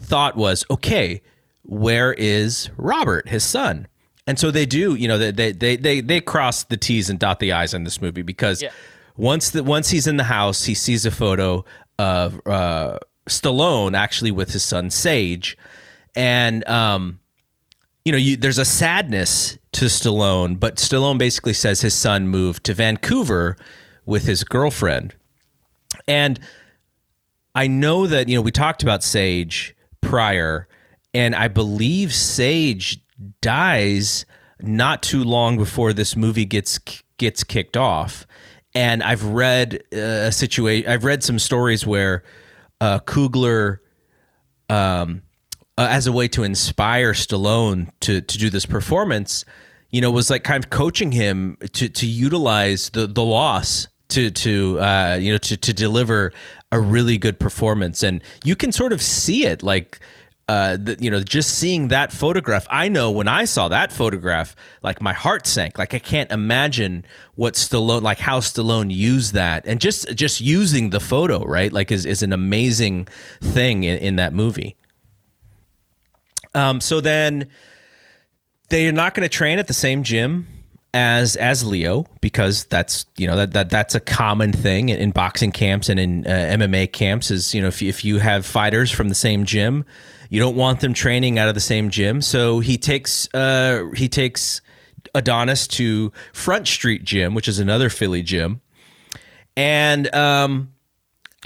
thought 0.00 0.36
was, 0.36 0.64
okay, 0.70 1.20
where 1.62 2.14
is 2.14 2.70
Robert, 2.78 3.28
his 3.28 3.44
son? 3.44 3.86
And 4.26 4.38
so 4.38 4.50
they 4.50 4.64
do, 4.64 4.94
you 4.94 5.08
know, 5.08 5.18
they 5.18 5.52
they 5.52 5.76
they 5.76 6.00
they 6.00 6.20
cross 6.22 6.62
the 6.64 6.76
T's 6.78 7.10
and 7.10 7.18
dot 7.18 7.40
the 7.40 7.52
I's 7.52 7.74
in 7.74 7.84
this 7.84 8.00
movie 8.00 8.22
because 8.22 8.62
Yeah. 8.62 8.70
once 9.16 9.50
the 9.50 9.62
once 9.64 9.90
he's 9.90 10.06
in 10.06 10.16
the 10.16 10.24
house, 10.24 10.64
he 10.64 10.74
sees 10.74 11.04
a 11.04 11.10
photo 11.10 11.64
of 11.98 12.40
uh, 12.46 12.98
Stallone 13.28 13.96
actually 13.96 14.30
with 14.30 14.52
his 14.52 14.64
son 14.64 14.90
Sage, 14.90 15.56
and 16.14 16.66
um, 16.68 17.20
you 18.04 18.12
know, 18.12 18.18
you, 18.18 18.36
there's 18.36 18.58
a 18.58 18.64
sadness 18.64 19.58
to 19.72 19.86
Stallone, 19.86 20.58
but 20.58 20.76
Stallone 20.76 21.18
basically 21.18 21.52
says 21.52 21.80
his 21.80 21.94
son 21.94 22.28
moved 22.28 22.64
to 22.64 22.74
Vancouver 22.74 23.56
with 24.06 24.24
his 24.24 24.44
girlfriend, 24.44 25.14
and 26.06 26.40
I 27.54 27.66
know 27.66 28.06
that 28.06 28.28
you 28.28 28.36
know 28.36 28.42
we 28.42 28.50
talked 28.50 28.82
about 28.82 29.02
Sage 29.02 29.74
prior, 30.00 30.68
and 31.14 31.34
I 31.34 31.48
believe 31.48 32.14
Sage 32.14 33.00
dies 33.40 34.24
not 34.60 35.02
too 35.02 35.24
long 35.24 35.56
before 35.56 35.92
this 35.92 36.16
movie 36.16 36.44
gets 36.44 36.78
gets 37.18 37.44
kicked 37.44 37.76
off. 37.76 38.26
And 38.74 39.02
I've 39.02 39.24
read 39.24 39.82
uh, 39.92 40.28
a 40.28 40.32
situation. 40.32 40.90
I've 40.90 41.04
read 41.04 41.24
some 41.24 41.38
stories 41.38 41.86
where 41.86 42.22
uh, 42.80 43.00
Coogler, 43.00 43.78
um, 44.68 45.22
uh, 45.76 45.86
as 45.90 46.06
a 46.06 46.12
way 46.12 46.28
to 46.28 46.42
inspire 46.42 47.12
Stallone 47.12 47.90
to 48.00 48.20
to 48.20 48.38
do 48.38 48.50
this 48.50 48.66
performance, 48.66 49.44
you 49.90 50.00
know, 50.00 50.10
was 50.10 50.30
like 50.30 50.44
kind 50.44 50.62
of 50.62 50.70
coaching 50.70 51.12
him 51.12 51.56
to 51.72 51.88
to 51.88 52.06
utilize 52.06 52.90
the 52.90 53.06
the 53.06 53.22
loss 53.22 53.88
to 54.08 54.30
to 54.30 54.80
uh, 54.80 55.18
you 55.20 55.32
know 55.32 55.38
to 55.38 55.56
to 55.56 55.72
deliver 55.72 56.32
a 56.72 56.80
really 56.80 57.16
good 57.16 57.38
performance, 57.38 58.02
and 58.02 58.22
you 58.44 58.56
can 58.56 58.72
sort 58.72 58.92
of 58.92 59.02
see 59.02 59.46
it 59.46 59.62
like. 59.62 60.00
Uh, 60.48 60.78
the, 60.78 60.96
you 60.98 61.10
know, 61.10 61.20
just 61.20 61.58
seeing 61.58 61.88
that 61.88 62.10
photograph, 62.10 62.66
I 62.70 62.88
know 62.88 63.10
when 63.10 63.28
I 63.28 63.44
saw 63.44 63.68
that 63.68 63.92
photograph, 63.92 64.56
like 64.82 65.02
my 65.02 65.12
heart 65.12 65.46
sank. 65.46 65.76
Like 65.76 65.92
I 65.92 65.98
can't 65.98 66.32
imagine 66.32 67.04
what 67.34 67.52
Stallone, 67.52 68.00
like 68.00 68.18
how 68.18 68.40
Stallone 68.40 68.90
used 68.90 69.34
that, 69.34 69.66
and 69.66 69.78
just 69.78 70.14
just 70.14 70.40
using 70.40 70.88
the 70.88 71.00
photo, 71.00 71.44
right? 71.44 71.70
Like 71.70 71.92
is 71.92 72.06
is 72.06 72.22
an 72.22 72.32
amazing 72.32 73.08
thing 73.42 73.84
in, 73.84 73.98
in 73.98 74.16
that 74.16 74.32
movie. 74.32 74.76
Um, 76.54 76.80
so 76.80 77.02
then 77.02 77.48
they're 78.70 78.90
not 78.90 79.14
going 79.14 79.28
to 79.28 79.34
train 79.34 79.58
at 79.58 79.66
the 79.66 79.74
same 79.74 80.02
gym 80.02 80.46
as 80.94 81.36
as 81.36 81.64
Leo 81.64 82.06
because 82.20 82.64
that's 82.64 83.04
you 83.16 83.26
know 83.26 83.36
that, 83.36 83.52
that 83.52 83.70
that's 83.70 83.94
a 83.94 84.00
common 84.00 84.52
thing 84.52 84.88
in, 84.88 84.98
in 84.98 85.10
boxing 85.10 85.52
camps 85.52 85.88
and 85.88 86.00
in 86.00 86.26
uh, 86.26 86.30
MMA 86.30 86.90
camps 86.92 87.30
is 87.30 87.54
you 87.54 87.60
know 87.60 87.68
if 87.68 87.82
if 87.82 88.04
you 88.04 88.18
have 88.18 88.46
fighters 88.46 88.90
from 88.90 89.08
the 89.08 89.14
same 89.14 89.44
gym 89.44 89.84
you 90.28 90.40
don't 90.40 90.56
want 90.56 90.80
them 90.80 90.94
training 90.94 91.38
out 91.38 91.48
of 91.48 91.54
the 91.54 91.60
same 91.60 91.90
gym 91.90 92.20
so 92.20 92.60
he 92.60 92.76
takes 92.78 93.32
uh 93.34 93.84
he 93.94 94.08
takes 94.08 94.60
Adonis 95.14 95.66
to 95.68 96.12
Front 96.32 96.66
Street 96.68 97.04
Gym 97.04 97.34
which 97.34 97.48
is 97.48 97.58
another 97.58 97.88
Philly 97.90 98.22
gym 98.22 98.60
and 99.56 100.12
um 100.14 100.72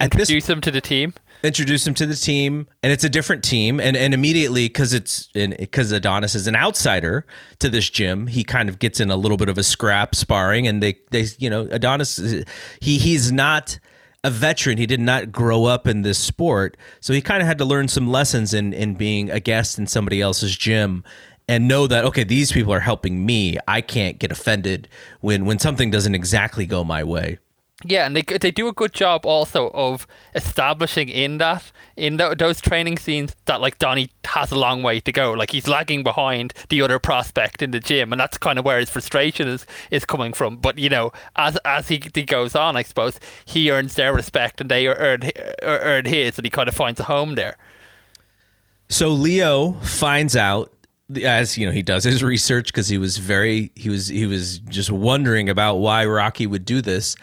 at 0.00 0.10
this 0.10 0.30
Introduce 0.30 0.48
him 0.48 0.60
to 0.62 0.70
the 0.70 0.80
team. 0.80 1.12
introduce 1.42 1.86
him 1.86 1.94
to 1.94 2.06
the 2.06 2.14
team 2.14 2.66
and 2.82 2.92
it's 2.92 3.04
a 3.04 3.08
different 3.08 3.44
team 3.44 3.78
and 3.80 3.96
and 3.96 4.14
immediately 4.14 4.68
because 4.68 4.92
it's 4.94 5.26
because 5.34 5.90
adonis 5.92 6.34
is 6.34 6.46
an 6.46 6.54
outsider 6.56 7.26
to 7.58 7.68
this 7.68 7.90
gym 7.90 8.26
he 8.28 8.44
kind 8.44 8.68
of 8.68 8.78
gets 8.78 9.00
in 9.00 9.10
a 9.10 9.16
little 9.16 9.36
bit 9.36 9.48
of 9.48 9.58
a 9.58 9.62
scrap 9.62 10.14
sparring 10.14 10.66
and 10.68 10.82
they 10.82 10.96
they 11.10 11.26
you 11.38 11.50
know 11.50 11.62
adonis 11.70 12.16
he 12.80 12.96
he's 12.98 13.32
not 13.32 13.78
a 14.24 14.30
veteran. 14.30 14.78
He 14.78 14.86
did 14.86 15.00
not 15.00 15.32
grow 15.32 15.64
up 15.64 15.86
in 15.86 16.02
this 16.02 16.18
sport 16.18 16.76
so 17.00 17.12
he 17.12 17.20
kind 17.20 17.42
of 17.42 17.48
had 17.48 17.58
to 17.58 17.64
learn 17.64 17.88
some 17.88 18.10
lessons 18.10 18.54
in 18.54 18.72
in 18.72 18.94
being 18.94 19.30
a 19.30 19.40
guest 19.40 19.78
in 19.78 19.86
somebody 19.86 20.20
else's 20.20 20.56
gym 20.56 21.04
and 21.48 21.66
know 21.66 21.86
that 21.86 22.04
okay 22.04 22.24
these 22.24 22.52
people 22.52 22.72
are 22.72 22.80
helping 22.80 23.26
me. 23.26 23.58
I 23.66 23.80
can't 23.80 24.18
get 24.18 24.32
offended 24.32 24.88
when 25.20 25.44
when 25.44 25.58
something 25.58 25.90
doesn't 25.90 26.14
exactly 26.14 26.66
go 26.66 26.84
my 26.84 27.04
way 27.04 27.38
Yeah, 27.84 28.06
and 28.06 28.16
they 28.16 28.22
they 28.22 28.50
do 28.50 28.68
a 28.68 28.72
good 28.72 28.92
job 28.92 29.26
also 29.26 29.70
of 29.74 30.06
establishing 30.34 31.08
in 31.08 31.38
that 31.38 31.72
in 31.96 32.16
tho- 32.16 32.34
those 32.34 32.60
training 32.60 32.98
scenes 32.98 33.34
that 33.46 33.60
like 33.60 33.78
Donnie 33.78 34.10
has 34.24 34.50
a 34.50 34.58
long 34.58 34.82
way 34.82 35.00
to 35.00 35.12
go. 35.12 35.32
Like 35.32 35.50
he's 35.50 35.68
lagging 35.68 36.02
behind 36.02 36.54
the 36.68 36.82
other 36.82 36.98
prospect 36.98 37.62
in 37.62 37.70
the 37.70 37.80
gym, 37.80 38.12
and 38.12 38.20
that's 38.20 38.38
kind 38.38 38.58
of 38.58 38.64
where 38.64 38.78
his 38.78 38.90
frustration 38.90 39.48
is 39.48 39.66
is 39.90 40.04
coming 40.04 40.32
from. 40.32 40.56
But 40.56 40.78
you 40.78 40.88
know, 40.88 41.12
as 41.36 41.56
as 41.64 41.88
he, 41.88 42.02
he 42.14 42.22
goes 42.22 42.54
on, 42.54 42.76
I 42.76 42.82
suppose 42.82 43.18
he 43.44 43.70
earns 43.70 43.94
their 43.94 44.14
respect, 44.14 44.60
and 44.60 44.70
they 44.70 44.86
earn 44.86 45.30
earn 45.62 46.04
his, 46.04 46.38
and 46.38 46.46
he 46.46 46.50
kind 46.50 46.68
of 46.68 46.74
finds 46.74 47.00
a 47.00 47.04
home 47.04 47.34
there. 47.34 47.56
So 48.88 49.08
Leo 49.08 49.72
finds 49.82 50.36
out 50.36 50.72
as 51.24 51.58
you 51.58 51.66
know 51.66 51.72
he 51.72 51.82
does 51.82 52.04
his 52.04 52.22
research 52.22 52.66
because 52.66 52.88
he 52.88 52.98
was 52.98 53.18
very 53.18 53.70
he 53.74 53.88
was 53.88 54.08
he 54.08 54.26
was 54.26 54.58
just 54.60 54.90
wondering 54.90 55.48
about 55.48 55.76
why 55.76 56.06
Rocky 56.06 56.46
would 56.46 56.64
do 56.64 56.80
this. 56.80 57.16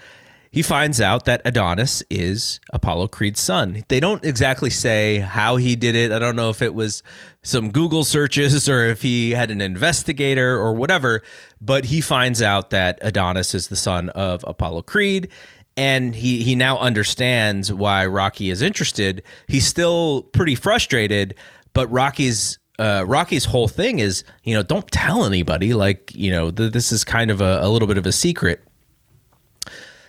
He 0.51 0.63
finds 0.63 0.99
out 0.99 1.25
that 1.25 1.41
Adonis 1.45 2.01
is 2.09 2.59
Apollo 2.73 3.09
Creed's 3.09 3.39
son. 3.39 3.83
They 3.87 3.99
don't 3.99 4.23
exactly 4.25 4.71
say 4.71 5.19
how 5.19 5.57
he 5.57 5.75
did 5.75 5.95
it. 5.95 6.11
I 6.11 6.17
don't 6.17 6.35
know 6.35 6.49
if 6.49 6.63
it 6.63 6.73
was 6.73 7.03
some 7.43 7.71
Google 7.71 8.03
searches 8.03 8.67
or 8.67 8.85
if 8.85 9.03
he 9.03 9.31
had 9.31 9.51
an 9.51 9.61
investigator 9.61 10.57
or 10.57 10.73
whatever, 10.73 11.21
but 11.61 11.85
he 11.85 12.01
finds 12.01 12.41
out 12.41 12.71
that 12.71 12.97
Adonis 13.01 13.53
is 13.53 13.67
the 13.67 13.75
son 13.75 14.09
of 14.09 14.43
Apollo 14.47 14.83
Creed 14.83 15.29
and 15.77 16.13
he 16.13 16.43
he 16.43 16.55
now 16.55 16.77
understands 16.77 17.71
why 17.71 18.05
Rocky 18.05 18.49
is 18.49 18.61
interested. 18.61 19.23
He's 19.47 19.65
still 19.65 20.23
pretty 20.33 20.55
frustrated, 20.55 21.35
but 21.73 21.89
Rocky's 21.89 22.59
uh, 22.79 23.05
Rocky's 23.07 23.45
whole 23.45 23.67
thing 23.67 23.99
is, 23.99 24.23
you 24.43 24.55
know, 24.55 24.63
don't 24.63 24.89
tell 24.91 25.25
anybody. 25.25 25.73
Like, 25.73 26.13
you 26.15 26.31
know, 26.31 26.49
th- 26.49 26.71
this 26.71 26.91
is 26.91 27.03
kind 27.03 27.29
of 27.29 27.41
a, 27.41 27.59
a 27.61 27.69
little 27.69 27.87
bit 27.87 27.97
of 27.97 28.05
a 28.05 28.11
secret. 28.11 28.61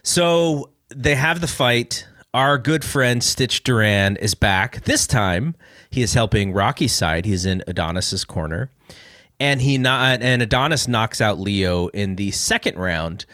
So 0.03 0.71
they 0.89 1.15
have 1.15 1.41
the 1.41 1.47
fight. 1.47 2.07
Our 2.33 2.59
good 2.59 2.85
friend 2.85 3.23
Stitch 3.23 3.65
Duran 3.65 4.17
is 4.17 4.35
back. 4.35 4.85
This 4.85 5.07
time, 5.07 5.57
he 5.91 6.03
is 6.03 6.15
helping 6.15 6.53
Rocky's 6.53 6.93
side. 6.93 7.25
He's 7.25 7.45
in 7.45 7.65
Adonis's 7.67 8.25
corner, 8.25 8.71
and 9.41 9.61
he 9.61 9.79
not 9.79 10.23
and 10.23 10.41
Adonis 10.41 10.87
knocks 10.87 11.21
out 11.21 11.41
Leo 11.41 11.89
in 11.89 12.17
the 12.17 12.31
second 12.31 12.77
round 12.79 13.27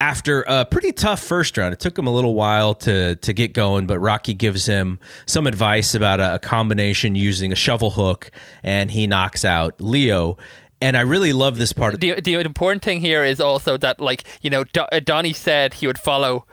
after 0.00 0.42
a 0.42 0.64
pretty 0.64 0.92
tough 0.92 1.20
first 1.20 1.58
round. 1.58 1.74
It 1.74 1.80
took 1.80 1.98
him 1.98 2.06
a 2.06 2.12
little 2.12 2.34
while 2.34 2.74
to 2.76 3.16
to 3.16 3.32
get 3.32 3.52
going, 3.52 3.86
but 3.86 3.98
Rocky 3.98 4.32
gives 4.32 4.64
him 4.64 4.98
some 5.26 5.46
advice 5.46 5.94
about 5.94 6.20
a, 6.20 6.36
a 6.36 6.38
combination 6.38 7.14
using 7.14 7.52
a 7.52 7.56
shovel 7.56 7.90
hook, 7.90 8.30
and 8.62 8.90
he 8.90 9.06
knocks 9.06 9.44
out 9.44 9.80
Leo. 9.80 10.38
And 10.80 10.96
I 10.96 11.00
really 11.00 11.32
love 11.32 11.58
this 11.58 11.72
part. 11.72 11.94
Of, 11.94 12.00
The 12.00 12.20
the 12.20 12.34
important 12.34 12.82
thing 12.82 13.00
here 13.00 13.24
is 13.24 13.40
also 13.40 13.76
that 13.78 14.00
like 14.00 14.24
you 14.42 14.50
know 14.50 14.64
Do- 14.64 14.86
uh, 14.92 15.00
Donnie 15.00 15.32
said 15.32 15.74
he 15.74 15.86
would 15.86 15.98
follow 15.98 16.46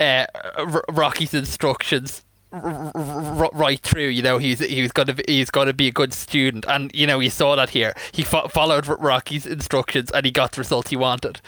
uh, 0.00 0.26
R- 0.56 0.84
Rocky's 0.90 1.34
instructions 1.34 2.24
r- 2.52 2.90
r- 2.94 3.50
right 3.52 3.80
through. 3.80 4.08
You 4.08 4.22
know 4.22 4.38
he's 4.38 4.58
he's 4.58 4.90
gonna 4.92 5.14
be, 5.14 5.22
he's 5.28 5.50
gonna 5.50 5.72
be 5.72 5.86
a 5.88 5.92
good 5.92 6.12
student, 6.12 6.64
and 6.68 6.90
you 6.94 7.06
know 7.06 7.20
he 7.20 7.28
saw 7.28 7.54
that 7.56 7.70
here. 7.70 7.94
He 8.12 8.22
fo- 8.24 8.48
followed 8.48 8.88
Rocky's 8.88 9.46
instructions, 9.46 10.10
and 10.10 10.26
he 10.26 10.32
got 10.32 10.52
the 10.52 10.60
result 10.60 10.88
he 10.88 10.96
wanted. 10.96 11.40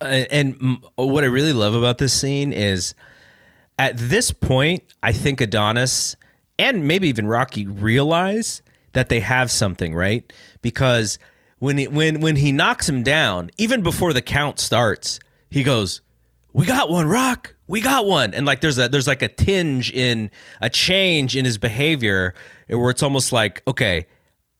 and, 0.00 0.26
and 0.30 0.84
what 0.96 1.22
I 1.24 1.28
really 1.28 1.52
love 1.52 1.74
about 1.74 1.98
this 1.98 2.12
scene 2.12 2.52
is 2.52 2.94
at 3.78 3.96
this 3.96 4.30
point, 4.30 4.82
I 5.02 5.12
think 5.12 5.40
Adonis 5.40 6.16
and 6.58 6.86
maybe 6.88 7.08
even 7.08 7.26
Rocky 7.26 7.66
realize 7.66 8.62
that 8.94 9.08
they 9.08 9.20
have 9.20 9.50
something, 9.50 9.94
right? 9.94 10.32
Because 10.62 11.18
when 11.58 11.78
he, 11.78 11.88
when 11.88 12.20
when 12.20 12.36
he 12.36 12.52
knocks 12.52 12.88
him 12.88 13.02
down, 13.02 13.50
even 13.58 13.82
before 13.82 14.12
the 14.12 14.22
count 14.22 14.58
starts, 14.58 15.20
he 15.50 15.62
goes, 15.62 16.00
"We 16.52 16.66
got 16.66 16.90
one, 16.90 17.06
Rock. 17.06 17.54
We 17.66 17.80
got 17.80 18.06
one." 18.06 18.34
And 18.34 18.46
like 18.46 18.60
there's 18.60 18.78
a 18.78 18.88
there's 18.88 19.06
like 19.06 19.22
a 19.22 19.28
tinge 19.28 19.90
in 19.92 20.30
a 20.60 20.70
change 20.70 21.36
in 21.36 21.44
his 21.44 21.58
behavior 21.58 22.34
where 22.68 22.90
it's 22.90 23.02
almost 23.02 23.32
like, 23.32 23.62
okay, 23.68 24.06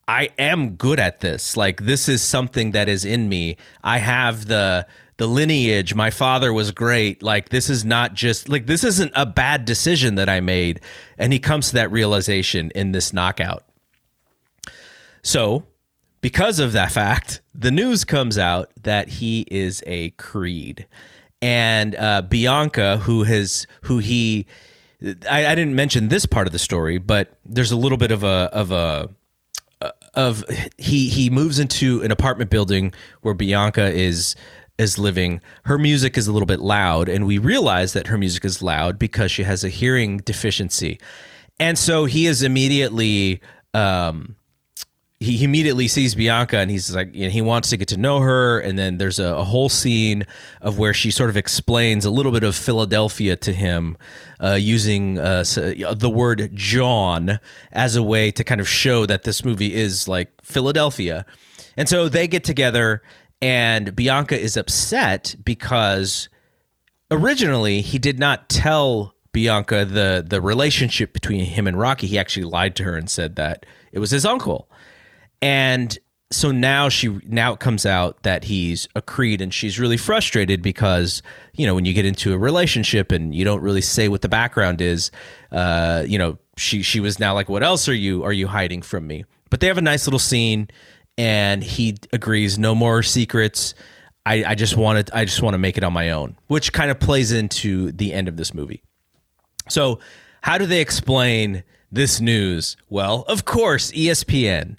I 0.06 0.30
am 0.38 0.76
good 0.76 1.00
at 1.00 1.20
this. 1.20 1.56
Like 1.56 1.82
this 1.82 2.08
is 2.08 2.22
something 2.22 2.72
that 2.72 2.88
is 2.88 3.04
in 3.04 3.28
me. 3.28 3.56
I 3.82 3.98
have 3.98 4.46
the 4.46 4.86
the 5.16 5.26
lineage. 5.26 5.94
My 5.94 6.10
father 6.10 6.52
was 6.52 6.70
great. 6.72 7.22
Like 7.22 7.48
this 7.50 7.70
is 7.70 7.84
not 7.84 8.14
just 8.14 8.48
like 8.48 8.66
this 8.66 8.84
isn't 8.84 9.12
a 9.14 9.26
bad 9.26 9.64
decision 9.64 10.16
that 10.16 10.28
I 10.28 10.40
made. 10.40 10.80
And 11.18 11.32
he 11.32 11.38
comes 11.38 11.68
to 11.68 11.74
that 11.74 11.90
realization 11.90 12.70
in 12.74 12.92
this 12.92 13.12
knockout. 13.12 13.64
So, 15.24 15.64
because 16.20 16.58
of 16.58 16.72
that 16.72 16.92
fact, 16.92 17.40
the 17.54 17.70
news 17.70 18.04
comes 18.04 18.36
out 18.36 18.70
that 18.82 19.08
he 19.08 19.46
is 19.50 19.82
a 19.86 20.10
Creed, 20.10 20.86
and 21.40 21.96
uh, 21.96 22.22
Bianca, 22.22 22.98
who 22.98 23.24
has 23.24 23.66
who 23.82 23.98
he, 23.98 24.46
I, 25.28 25.46
I 25.46 25.54
didn't 25.54 25.74
mention 25.74 26.08
this 26.08 26.26
part 26.26 26.46
of 26.46 26.52
the 26.52 26.58
story, 26.58 26.98
but 26.98 27.38
there's 27.44 27.72
a 27.72 27.76
little 27.76 27.96
bit 27.96 28.10
of 28.10 28.22
a 28.22 28.50
of 28.52 28.70
a 28.70 29.08
of 30.12 30.44
he 30.76 31.08
he 31.08 31.30
moves 31.30 31.58
into 31.58 32.02
an 32.02 32.10
apartment 32.10 32.50
building 32.50 32.92
where 33.22 33.34
Bianca 33.34 33.90
is 33.90 34.36
is 34.76 34.98
living. 34.98 35.40
Her 35.64 35.78
music 35.78 36.18
is 36.18 36.28
a 36.28 36.32
little 36.32 36.46
bit 36.46 36.60
loud, 36.60 37.08
and 37.08 37.26
we 37.26 37.38
realize 37.38 37.94
that 37.94 38.08
her 38.08 38.18
music 38.18 38.44
is 38.44 38.62
loud 38.62 38.98
because 38.98 39.30
she 39.30 39.44
has 39.44 39.64
a 39.64 39.70
hearing 39.70 40.18
deficiency, 40.18 41.00
and 41.58 41.78
so 41.78 42.04
he 42.04 42.26
is 42.26 42.42
immediately. 42.42 43.40
Um, 43.72 44.36
he 45.24 45.44
immediately 45.44 45.88
sees 45.88 46.14
Bianca 46.14 46.58
and 46.58 46.70
he's 46.70 46.94
like, 46.94 47.14
you 47.14 47.24
know, 47.24 47.30
he 47.30 47.42
wants 47.42 47.70
to 47.70 47.76
get 47.76 47.88
to 47.88 47.96
know 47.96 48.20
her. 48.20 48.60
And 48.60 48.78
then 48.78 48.98
there's 48.98 49.18
a, 49.18 49.34
a, 49.34 49.44
whole 49.44 49.68
scene 49.68 50.26
of 50.60 50.78
where 50.78 50.94
she 50.94 51.10
sort 51.10 51.30
of 51.30 51.36
explains 51.36 52.04
a 52.04 52.10
little 52.10 52.32
bit 52.32 52.42
of 52.42 52.54
Philadelphia 52.54 53.36
to 53.36 53.52
him 53.52 53.96
uh, 54.40 54.54
using 54.54 55.18
uh, 55.18 55.44
the 55.44 56.10
word 56.12 56.50
John 56.54 57.40
as 57.72 57.96
a 57.96 58.02
way 58.02 58.30
to 58.30 58.44
kind 58.44 58.60
of 58.60 58.68
show 58.68 59.06
that 59.06 59.24
this 59.24 59.44
movie 59.44 59.74
is 59.74 60.06
like 60.06 60.30
Philadelphia. 60.42 61.26
And 61.76 61.88
so 61.88 62.08
they 62.08 62.28
get 62.28 62.44
together, 62.44 63.02
and 63.42 63.96
Bianca 63.96 64.38
is 64.38 64.56
upset 64.56 65.34
because 65.44 66.28
originally 67.10 67.80
he 67.80 67.98
did 67.98 68.18
not 68.18 68.48
tell 68.48 69.14
Bianca 69.32 69.84
the 69.84 70.24
the 70.26 70.40
relationship 70.40 71.12
between 71.12 71.44
him 71.44 71.66
and 71.66 71.78
Rocky. 71.78 72.06
He 72.06 72.18
actually 72.18 72.44
lied 72.44 72.76
to 72.76 72.84
her 72.84 72.96
and 72.96 73.10
said 73.10 73.36
that 73.36 73.66
it 73.92 73.98
was 73.98 74.10
his 74.10 74.24
uncle. 74.24 74.70
And 75.44 75.98
so 76.32 76.50
now 76.50 76.88
she 76.88 77.08
now 77.26 77.52
it 77.52 77.60
comes 77.60 77.84
out 77.84 78.22
that 78.22 78.44
he's 78.44 78.88
a 78.96 79.02
creed 79.02 79.42
and 79.42 79.52
she's 79.52 79.78
really 79.78 79.98
frustrated 79.98 80.62
because 80.62 81.22
you 81.52 81.66
know 81.66 81.74
when 81.74 81.84
you 81.84 81.92
get 81.92 82.06
into 82.06 82.32
a 82.32 82.38
relationship 82.38 83.12
and 83.12 83.34
you 83.34 83.44
don't 83.44 83.60
really 83.60 83.82
say 83.82 84.08
what 84.08 84.22
the 84.22 84.28
background 84.28 84.80
is 84.80 85.10
uh 85.52 86.02
you 86.08 86.18
know 86.18 86.38
she 86.56 86.80
she 86.80 86.98
was 86.98 87.20
now 87.20 87.34
like 87.34 87.50
what 87.50 87.62
else 87.62 87.90
are 87.90 87.94
you 87.94 88.24
are 88.24 88.32
you 88.32 88.48
hiding 88.48 88.80
from 88.80 89.06
me? 89.06 89.26
But 89.50 89.60
they 89.60 89.66
have 89.66 89.76
a 89.76 89.82
nice 89.82 90.06
little 90.06 90.18
scene 90.18 90.68
and 91.18 91.62
he 91.62 91.96
agrees 92.10 92.58
no 92.58 92.74
more 92.74 93.02
secrets. 93.02 93.74
I 94.24 94.44
i 94.44 94.54
just 94.54 94.78
wanted 94.78 95.10
i 95.12 95.26
just 95.26 95.42
want 95.42 95.52
to 95.52 95.58
make 95.58 95.76
it 95.76 95.84
on 95.84 95.92
my 95.92 96.10
own 96.10 96.38
which 96.46 96.72
kind 96.72 96.90
of 96.90 96.98
plays 96.98 97.32
into 97.32 97.92
the 97.92 98.14
end 98.14 98.28
of 98.28 98.38
this 98.38 98.54
movie. 98.54 98.82
So 99.68 100.00
how 100.40 100.56
do 100.56 100.64
they 100.64 100.80
explain 100.80 101.64
this 101.92 102.18
news? 102.18 102.78
Well 102.88 103.26
of 103.28 103.44
course 103.44 103.92
espn 103.92 104.78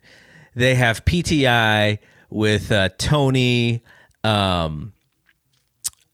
they 0.55 0.75
have 0.75 1.05
PTI 1.05 1.99
with 2.29 2.71
uh, 2.71 2.89
Tony 2.97 3.83
um, 4.23 4.93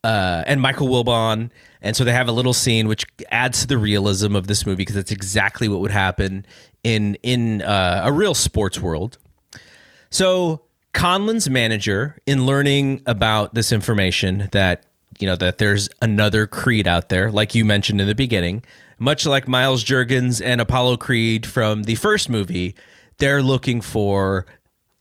uh, 0.03 0.43
and 0.45 0.61
Michael 0.61 0.87
Wilbon. 0.87 1.51
And 1.81 1.95
so 1.95 2.03
they 2.03 2.11
have 2.11 2.27
a 2.27 2.31
little 2.31 2.53
scene 2.53 2.87
which 2.87 3.05
adds 3.31 3.61
to 3.61 3.67
the 3.67 3.77
realism 3.77 4.35
of 4.35 4.47
this 4.47 4.65
movie 4.65 4.77
because 4.77 4.95
that's 4.95 5.11
exactly 5.11 5.67
what 5.67 5.79
would 5.79 5.91
happen 5.91 6.45
in 6.83 7.15
in 7.23 7.61
uh, 7.61 8.01
a 8.05 8.11
real 8.11 8.33
sports 8.33 8.79
world. 8.79 9.17
So 10.09 10.61
Conlan's 10.93 11.49
manager, 11.49 12.17
in 12.25 12.45
learning 12.45 13.01
about 13.05 13.53
this 13.53 13.71
information 13.71 14.49
that 14.51 14.83
you 15.19 15.27
know 15.27 15.35
that 15.37 15.57
there's 15.57 15.89
another 16.01 16.47
Creed 16.47 16.87
out 16.87 17.09
there, 17.09 17.31
like 17.31 17.55
you 17.55 17.63
mentioned 17.65 18.01
in 18.01 18.07
the 18.07 18.15
beginning, 18.15 18.63
much 18.99 19.25
like 19.25 19.47
Miles 19.47 19.83
Jergens 19.83 20.41
and 20.41 20.61
Apollo 20.61 20.97
Creed 20.97 21.45
from 21.45 21.83
the 21.83 21.95
first 21.95 22.29
movie, 22.29 22.75
they're 23.22 23.43
looking 23.43 23.82
for 23.82 24.47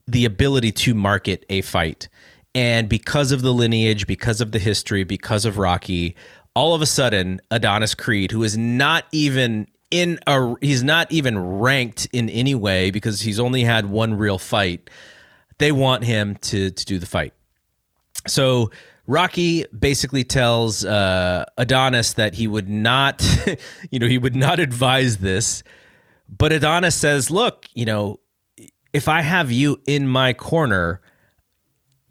the 0.07 0.27
ability 0.27 0.71
to 0.71 0.95
market 0.95 1.45
a 1.49 1.62
fight. 1.62 2.09
And 2.55 2.89
because 2.89 3.33
of 3.33 3.41
the 3.41 3.53
lineage, 3.53 4.07
because 4.07 4.41
of 4.43 4.53
the 4.53 4.59
history, 4.59 5.05
because 5.05 5.47
of 5.47 5.57
Rocky, 5.57 6.14
all 6.55 6.75
of 6.75 6.83
a 6.83 6.87
sudden, 6.87 7.41
Adonis 7.51 7.95
Creed, 7.95 8.31
who 8.31 8.43
is 8.43 8.59
not 8.59 9.07
even 9.11 9.68
in 9.91 10.18
a, 10.27 10.55
he's 10.61 10.85
not 10.85 11.11
even 11.11 11.39
ranked 11.39 12.09
in 12.12 12.29
any 12.29 12.55
way 12.55 12.91
because 12.91 13.23
he's 13.23 13.41
only 13.41 13.64
had 13.64 13.87
one 13.87 14.14
real 14.14 14.39
fight. 14.39 14.91
They 15.59 15.73
want 15.73 16.05
him 16.05 16.37
to 16.37 16.71
to 16.71 16.85
do 16.85 16.99
the 16.99 17.07
fight. 17.07 17.33
So 18.27 18.71
Rocky 19.07 19.64
basically 19.77 20.25
tells 20.25 20.85
uh, 20.85 21.47
Adonis 21.57 22.12
that 22.14 22.35
he 22.35 22.47
would 22.47 22.68
not, 22.68 23.25
you 23.91 23.99
know, 23.99 24.07
he 24.07 24.18
would 24.18 24.37
not 24.37 24.61
advise 24.61 25.18
this 25.18 25.62
but 26.37 26.53
Adonis 26.53 26.95
says, 26.95 27.31
look, 27.31 27.66
you 27.74 27.85
know, 27.85 28.20
if 28.93 29.09
I 29.09 29.20
have 29.20 29.51
you 29.51 29.81
in 29.87 30.07
my 30.07 30.33
corner, 30.33 31.01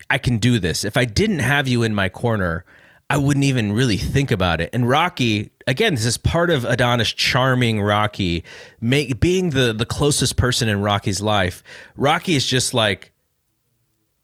I 0.09 0.17
can 0.17 0.37
do 0.37 0.59
this. 0.59 0.83
If 0.83 0.97
I 0.97 1.05
didn't 1.05 1.39
have 1.39 1.67
you 1.67 1.83
in 1.83 1.95
my 1.95 2.09
corner, 2.09 2.65
I 3.09 3.17
wouldn't 3.17 3.45
even 3.45 3.71
really 3.71 3.97
think 3.97 4.29
about 4.29 4.61
it. 4.61 4.69
And 4.71 4.87
Rocky, 4.87 5.51
again, 5.65 5.95
this 5.95 6.05
is 6.05 6.17
part 6.17 6.49
of 6.49 6.63
Adonis 6.65 7.11
charming 7.11 7.81
Rocky, 7.81 8.43
make, 8.81 9.19
being 9.19 9.49
the 9.51 9.73
the 9.73 9.85
closest 9.85 10.37
person 10.37 10.69
in 10.69 10.81
Rocky's 10.81 11.21
life. 11.21 11.63
Rocky 11.95 12.35
is 12.35 12.45
just 12.45 12.73
like, 12.73 13.11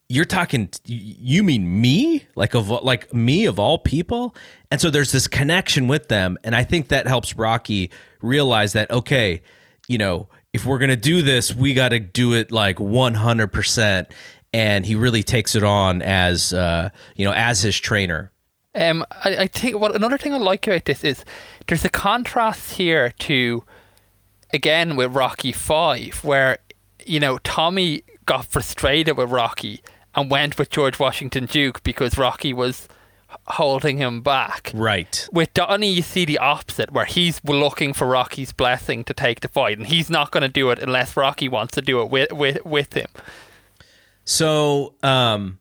you're 0.07 0.25
talking. 0.25 0.69
You 0.85 1.41
mean 1.41 1.81
me? 1.81 2.27
Like 2.35 2.53
of 2.53 2.69
like 2.69 3.11
me 3.11 3.45
of 3.45 3.59
all 3.59 3.79
people? 3.79 4.35
And 4.69 4.79
so 4.79 4.91
there's 4.91 5.11
this 5.11 5.27
connection 5.27 5.87
with 5.87 6.09
them, 6.09 6.37
and 6.43 6.55
I 6.55 6.63
think 6.63 6.89
that 6.89 7.07
helps 7.07 7.35
Rocky 7.35 7.89
realize 8.21 8.73
that 8.73 8.91
okay, 8.91 9.41
you 9.87 9.97
know, 9.97 10.29
if 10.53 10.65
we're 10.65 10.79
gonna 10.79 10.95
do 10.95 11.21
this, 11.21 11.53
we 11.53 11.73
got 11.73 11.89
to 11.89 11.99
do 11.99 12.33
it 12.33 12.51
like 12.51 12.79
100 12.79 13.47
percent. 13.47 14.07
And 14.53 14.85
he 14.85 14.95
really 14.95 15.23
takes 15.23 15.53
it 15.55 15.63
on 15.63 16.01
as 16.01 16.53
uh, 16.53 16.89
you 17.15 17.25
know 17.25 17.33
as 17.33 17.61
his 17.61 17.77
trainer. 17.77 18.31
Um, 18.73 19.05
I, 19.23 19.37
I 19.37 19.47
think 19.47 19.79
what 19.79 19.95
another 19.95 20.17
thing 20.17 20.33
I 20.33 20.37
like 20.37 20.67
about 20.67 20.85
this 20.85 21.03
is 21.03 21.25
there's 21.67 21.85
a 21.85 21.89
contrast 21.89 22.73
here 22.73 23.11
to 23.19 23.63
again 24.53 24.95
with 24.95 25.13
Rocky 25.13 25.51
Five, 25.51 26.23
where 26.23 26.59
you 27.05 27.19
know 27.19 27.37
Tommy 27.39 28.03
got 28.25 28.45
frustrated 28.45 29.17
with 29.17 29.29
Rocky 29.29 29.81
and 30.15 30.31
went 30.31 30.57
with 30.57 30.69
George 30.69 30.99
Washington 30.99 31.45
Duke 31.45 31.83
because 31.83 32.17
Rocky 32.17 32.53
was 32.53 32.87
holding 33.47 33.97
him 33.97 34.21
back. 34.21 34.71
Right. 34.73 35.27
With 35.31 35.53
Donnie, 35.53 35.91
you 35.91 36.01
see 36.01 36.25
the 36.25 36.37
opposite, 36.37 36.91
where 36.91 37.05
he's 37.05 37.41
looking 37.43 37.93
for 37.93 38.07
Rocky's 38.07 38.51
blessing 38.51 39.03
to 39.05 39.13
take 39.13 39.41
the 39.41 39.47
fight, 39.47 39.77
and 39.77 39.87
he's 39.87 40.09
not 40.09 40.31
going 40.31 40.43
to 40.43 40.49
do 40.49 40.69
it 40.71 40.79
unless 40.79 41.15
Rocky 41.15 41.47
wants 41.49 41.73
to 41.75 41.81
do 41.81 42.01
it 42.01 42.09
with 42.09 42.31
with, 42.31 42.65
with 42.65 42.93
him. 42.93 43.07
So, 44.23 44.95
um, 45.03 45.59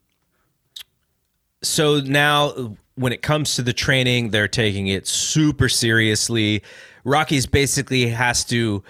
so 1.63 2.01
now 2.01 2.77
when 2.95 3.13
it 3.13 3.23
comes 3.23 3.57
to 3.57 3.63
the 3.63 3.73
training, 3.73 4.31
they're 4.31 4.49
taking 4.49 4.87
it 4.87 5.07
super 5.07 5.69
seriously. 5.69 6.63
Rocky's 7.05 7.47
basically 7.47 8.09
has 8.09 8.45
to 8.47 8.83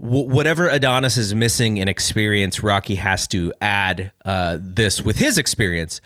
whatever 0.00 0.66
Adonis 0.68 1.18
is 1.18 1.34
missing 1.34 1.76
in 1.76 1.86
experience, 1.86 2.62
Rocky 2.62 2.94
has 2.94 3.26
to 3.28 3.52
add 3.60 4.12
uh, 4.24 4.56
this 4.58 5.02
with 5.02 5.18
his 5.18 5.36
experience. 5.36 6.00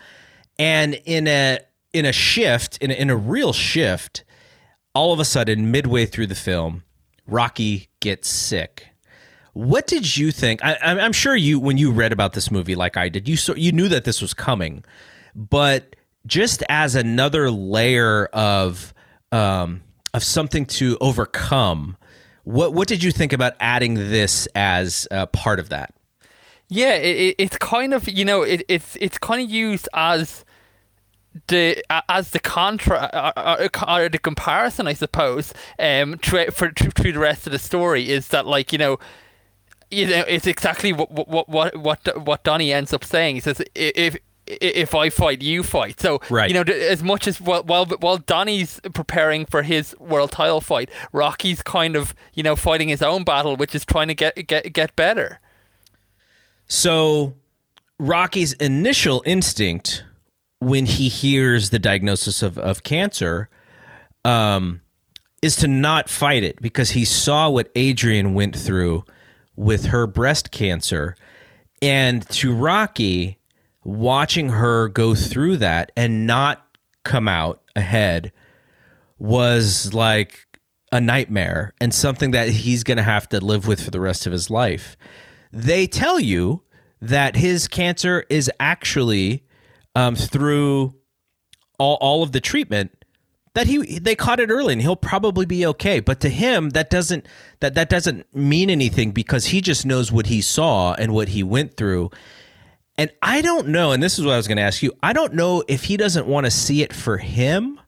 And 0.59 0.95
in 1.05 1.29
a 1.29 1.61
in 1.95 2.05
a 2.05 2.13
shift, 2.13 2.77
in 2.79 2.91
a, 2.91 2.95
in 2.95 3.09
a 3.09 3.17
real 3.17 3.55
shift, 3.55 4.25
all 4.95 5.13
of 5.13 5.21
a 5.21 5.25
sudden, 5.25 5.71
midway 5.71 6.05
through 6.05 6.27
the 6.27 6.35
film, 6.35 6.83
Rocky 7.27 7.89
gets 8.01 8.29
sick. 8.29 8.89
What 9.55 9.87
did 9.87 10.17
you 10.17 10.33
think? 10.33 10.63
I, 10.65 10.75
am 10.83 11.13
sure 11.13 11.37
you, 11.37 11.61
when 11.61 11.79
you 11.79 11.93
read 11.93 12.13
about 12.13 12.33
this 12.33 12.51
movie, 12.51 12.75
like 12.75 12.97
I 12.97 13.09
did, 13.09 13.29
you 13.29 13.37
so, 13.37 13.55
you 13.55 13.71
knew 13.71 13.89
that 13.89 14.05
this 14.05 14.21
was 14.21 14.35
coming, 14.35 14.85
but 15.35 15.95
just 16.27 16.65
as 16.69 16.97
another 16.97 17.51
layer 17.51 18.27
of 18.27 18.93
um, 19.31 19.83
of 20.13 20.25
something 20.25 20.67
to 20.67 20.99
overcome, 21.01 21.97
what 22.43 22.75
what 22.75 22.89
did 22.89 23.05
you 23.05 23.13
think 23.13 23.33
about 23.33 23.55
adding 23.61 23.95
this 23.95 24.49
as 24.57 25.07
a 25.13 25.29
part 25.29 25.61
of 25.61 25.69
that? 25.69 25.95
Yeah, 26.69 26.95
it, 26.95 27.37
it's 27.39 27.57
kind 27.59 27.95
of 27.95 28.09
you 28.09 28.25
know 28.25 28.43
it, 28.43 28.65
it's 28.69 28.97
it's 29.01 29.19
kind 29.19 29.41
of 29.41 29.49
used 29.49 29.89
as 29.95 30.45
the 31.49 31.85
uh, 31.91 32.01
as 32.09 32.31
the 32.31 32.39
contra 32.39 32.97
uh, 33.13 33.33
uh, 33.37 33.69
uh, 33.87 34.09
the 34.09 34.19
comparison, 34.19 34.87
I 34.87 34.95
suppose, 34.95 35.53
um, 35.79 36.19
through, 36.19 36.51
for 36.51 36.71
through 36.71 37.13
the 37.13 37.19
rest 37.19 37.47
of 37.47 37.53
the 37.53 37.59
story 37.59 38.11
is 38.11 38.29
that 38.29 38.47
like 38.47 38.73
you 38.73 38.79
know. 38.79 38.99
You 39.91 40.09
know, 40.09 40.25
it's 40.27 40.47
exactly 40.47 40.93
what 40.93 41.13
what 41.13 41.49
what 41.49 41.77
what 41.77 42.25
what 42.25 42.43
Donnie 42.43 42.73
ends 42.73 42.93
up 42.93 43.05
saying. 43.05 43.37
He 43.37 43.41
says, 43.41 43.63
"If 43.77 44.17
if 44.47 44.93
I 44.93 45.09
fight, 45.09 45.41
you 45.41 45.63
fight." 45.63 46.01
So, 46.01 46.21
right. 46.31 46.51
you 46.51 46.55
know, 46.55 46.63
as 46.63 47.01
much 47.01 47.29
as 47.29 47.41
while 47.41 47.63
while 47.63 47.85
while 47.85 48.17
Donnie's 48.17 48.81
preparing 48.93 49.45
for 49.45 49.63
his 49.63 49.95
world 50.01 50.33
title 50.33 50.61
fight, 50.61 50.91
Rocky's 51.13 51.63
kind 51.63 51.95
of 51.95 52.13
you 52.33 52.43
know 52.43 52.57
fighting 52.57 52.89
his 52.89 53.03
own 53.03 53.23
battle, 53.23 53.57
which 53.57 53.73
is 53.73 53.85
trying 53.85 54.09
to 54.09 54.15
get 54.15 54.35
get 54.49 54.73
get 54.73 54.97
better. 54.97 55.39
So, 56.67 57.35
Rocky's 57.99 58.55
initial 58.55 59.23
instinct 59.25 60.03
when 60.65 60.87
he 60.87 61.09
hears 61.09 61.71
the 61.71 61.79
diagnosis 61.79 62.43
of, 62.43 62.59
of 62.59 62.83
cancer 62.83 63.49
um, 64.25 64.81
is 65.43 65.57
to 65.57 65.69
not 65.69 66.09
fight 66.09 66.43
it 66.43 66.61
because 66.63 66.91
he 66.91 67.05
saw 67.05 67.51
what 67.51 67.71
Adrian 67.75 68.33
went 68.35 68.57
through 68.57 69.05
with 69.57 69.87
her 69.87 70.07
breast 70.07 70.51
cancer. 70.51 71.17
And 71.83 72.27
to 72.31 72.55
Rocky, 72.55 73.39
watching 73.85 74.49
her 74.49 74.89
go 74.89 75.15
through 75.15 75.59
that 75.59 75.93
and 75.97 76.27
not 76.27 76.67
come 77.03 77.29
out 77.29 77.63
ahead 77.77 78.33
was 79.19 79.93
like 79.93 80.47
a 80.93 81.01
nightmare 81.01 81.75
and 81.81 81.93
something 81.93 82.31
that 82.31 82.49
he's 82.49 82.85
going 82.85 82.97
to 82.97 83.03
have 83.03 83.29
to 83.29 83.45
live 83.45 83.67
with 83.67 83.83
for 83.83 83.91
the 83.91 84.01
rest 84.01 84.27
of 84.27 84.33
his 84.33 84.49
life. 84.49 84.97
They 85.53 85.87
tell 85.87 86.19
you 86.19 86.63
that 87.03 87.37
his 87.37 87.69
cancer 87.69 88.25
is 88.31 88.51
actually 88.59 89.45
um, 89.95 90.17
through 90.17 90.95
all, 91.79 91.97
all 92.01 92.23
of 92.23 92.33
the 92.33 92.41
treatment 92.41 93.05
that 93.55 93.67
he 93.69 93.99
they 93.99 94.15
caught 94.17 94.41
it 94.41 94.51
early 94.51 94.73
and 94.73 94.83
he'll 94.83 94.97
probably 94.97 95.47
be 95.47 95.65
okay. 95.67 96.01
But 96.01 96.21
to 96.21 96.29
him 96.29 96.71
that 96.71 96.91
doesn't 96.91 97.27
that 97.61 97.75
that 97.75 97.89
doesn't 97.89 98.33
mean 98.35 98.69
anything 98.69 99.13
because 99.13 99.47
he 99.47 99.61
just 99.61 99.87
knows 99.87 100.13
what 100.13 100.27
he 100.27 100.41
saw 100.41 100.95
and 100.95 101.15
what 101.15 101.29
he 101.29 101.43
went 101.43 101.77
through. 101.77 102.11
And 102.97 103.11
i 103.23 103.43
don't 103.43 103.69
know 103.69 103.91
and 103.91 104.01
this 104.01 104.21
is 104.21 104.25
what 104.25 104.35
i 104.35 104.37
was 104.37 104.47
going 104.47 104.57
to 104.57 104.63
ask 104.63 104.81
you 104.81 104.93
i 105.03 105.13
don't 105.13 105.35
know 105.35 105.65
if 105.67 105.83
he 105.83 105.97
doesn't 105.97 106.29
want 106.29 106.47
to 106.47 106.51
see 106.51 106.81
it 106.81 106.93
for 106.93 107.19
him 107.19 107.81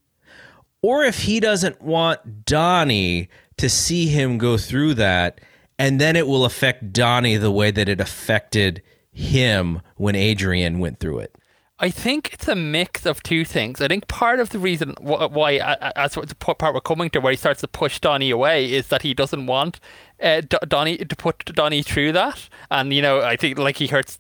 or 0.82 1.04
if 1.04 1.20
he 1.20 1.38
doesn't 1.38 1.80
want 1.80 2.44
donnie 2.44 3.28
to 3.56 3.68
see 3.68 4.08
him 4.08 4.36
go 4.36 4.58
through 4.58 4.94
that 4.94 5.40
and 5.78 6.00
then 6.00 6.16
it 6.16 6.26
will 6.26 6.44
affect 6.44 6.92
donnie 6.92 7.36
the 7.36 7.52
way 7.52 7.70
that 7.70 7.88
it 7.88 8.00
affected 8.00 8.82
him 9.12 9.80
when 9.94 10.16
adrian 10.16 10.80
went 10.80 10.98
through 10.98 11.20
it 11.20 11.32
I 11.78 11.90
think 11.90 12.32
it's 12.32 12.48
a 12.48 12.54
mix 12.54 13.04
of 13.04 13.22
two 13.22 13.44
things. 13.44 13.82
I 13.82 13.88
think 13.88 14.08
part 14.08 14.40
of 14.40 14.48
the 14.48 14.58
reason 14.58 14.94
wh- 14.98 15.30
why, 15.30 15.56
as 15.94 16.14
the 16.14 16.34
part 16.34 16.72
we're 16.72 16.80
coming 16.80 17.10
to, 17.10 17.20
where 17.20 17.32
he 17.32 17.36
starts 17.36 17.60
to 17.60 17.68
push 17.68 18.00
Donnie 18.00 18.30
away, 18.30 18.72
is 18.72 18.88
that 18.88 19.02
he 19.02 19.12
doesn't 19.12 19.46
want 19.46 19.78
uh, 20.22 20.40
Donnie 20.66 20.96
to 20.96 21.16
put 21.16 21.44
Donnie 21.44 21.82
through 21.82 22.12
that, 22.12 22.48
and 22.70 22.94
you 22.94 23.02
know, 23.02 23.20
I 23.20 23.36
think 23.36 23.58
like 23.58 23.76
he 23.76 23.88
hurts 23.88 24.18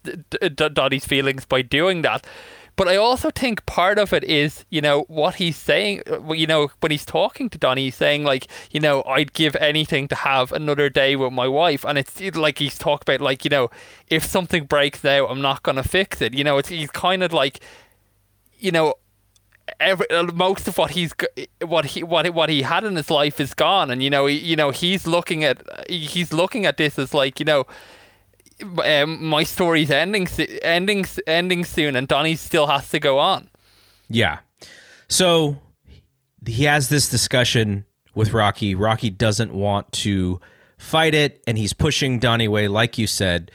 Donnie's 0.74 1.06
feelings 1.06 1.46
by 1.46 1.62
doing 1.62 2.02
that. 2.02 2.26
But 2.76 2.88
I 2.88 2.96
also 2.96 3.30
think 3.30 3.64
part 3.64 3.98
of 3.98 4.12
it 4.12 4.22
is, 4.24 4.66
you 4.68 4.82
know, 4.82 5.02
what 5.08 5.36
he's 5.36 5.56
saying, 5.56 6.02
uh, 6.06 6.32
you 6.32 6.46
know, 6.46 6.68
when 6.80 6.92
he's 6.92 7.06
talking 7.06 7.48
to 7.50 7.58
Donnie, 7.58 7.84
he's 7.84 7.94
saying, 7.94 8.24
like, 8.24 8.48
you 8.70 8.80
know, 8.80 9.02
I'd 9.04 9.32
give 9.32 9.56
anything 9.56 10.08
to 10.08 10.14
have 10.14 10.52
another 10.52 10.90
day 10.90 11.16
with 11.16 11.32
my 11.32 11.48
wife. 11.48 11.86
And 11.86 11.96
it's 11.96 12.20
like 12.36 12.58
he's 12.58 12.76
talked 12.76 13.08
about, 13.08 13.22
like, 13.22 13.44
you 13.44 13.48
know, 13.48 13.70
if 14.08 14.26
something 14.26 14.64
breaks 14.64 15.02
now, 15.02 15.26
I'm 15.26 15.40
not 15.40 15.62
going 15.62 15.76
to 15.76 15.82
fix 15.82 16.20
it. 16.20 16.34
You 16.34 16.44
know, 16.44 16.58
it's, 16.58 16.68
he's 16.68 16.90
kind 16.90 17.22
of 17.22 17.32
like, 17.32 17.60
you 18.58 18.72
know, 18.72 18.94
every 19.80 20.08
uh, 20.10 20.24
most 20.34 20.68
of 20.68 20.78
what 20.78 20.92
he's 20.92 21.14
what 21.64 21.86
he 21.86 22.02
what 22.02 22.32
what 22.34 22.48
he 22.48 22.62
had 22.62 22.84
in 22.84 22.96
his 22.96 23.10
life 23.10 23.40
is 23.40 23.52
gone 23.54 23.90
and 23.90 24.02
you 24.02 24.08
know 24.08 24.26
he, 24.26 24.38
you 24.38 24.54
know 24.54 24.70
he's 24.70 25.06
looking 25.06 25.42
at 25.42 25.60
he's 25.90 26.32
looking 26.32 26.64
at 26.66 26.76
this 26.76 26.98
as 26.98 27.12
like 27.12 27.40
you 27.40 27.44
know 27.44 27.66
um, 28.62 29.24
my 29.24 29.42
story's 29.42 29.90
ending 29.90 30.28
ending 30.62 31.06
ending 31.26 31.64
soon, 31.64 31.96
and 31.96 32.08
Donnie 32.08 32.36
still 32.36 32.66
has 32.66 32.88
to 32.90 33.00
go 33.00 33.18
on. 33.18 33.48
Yeah. 34.08 34.38
So 35.08 35.58
he 36.44 36.64
has 36.64 36.88
this 36.88 37.08
discussion 37.08 37.84
with 38.14 38.32
Rocky. 38.32 38.74
Rocky 38.74 39.10
doesn't 39.10 39.52
want 39.52 39.92
to 39.92 40.40
fight 40.78 41.14
it, 41.14 41.42
and 41.46 41.58
he's 41.58 41.72
pushing 41.72 42.18
Donnie 42.18 42.46
away, 42.46 42.68
like 42.68 42.98
you 42.98 43.06
said. 43.06 43.50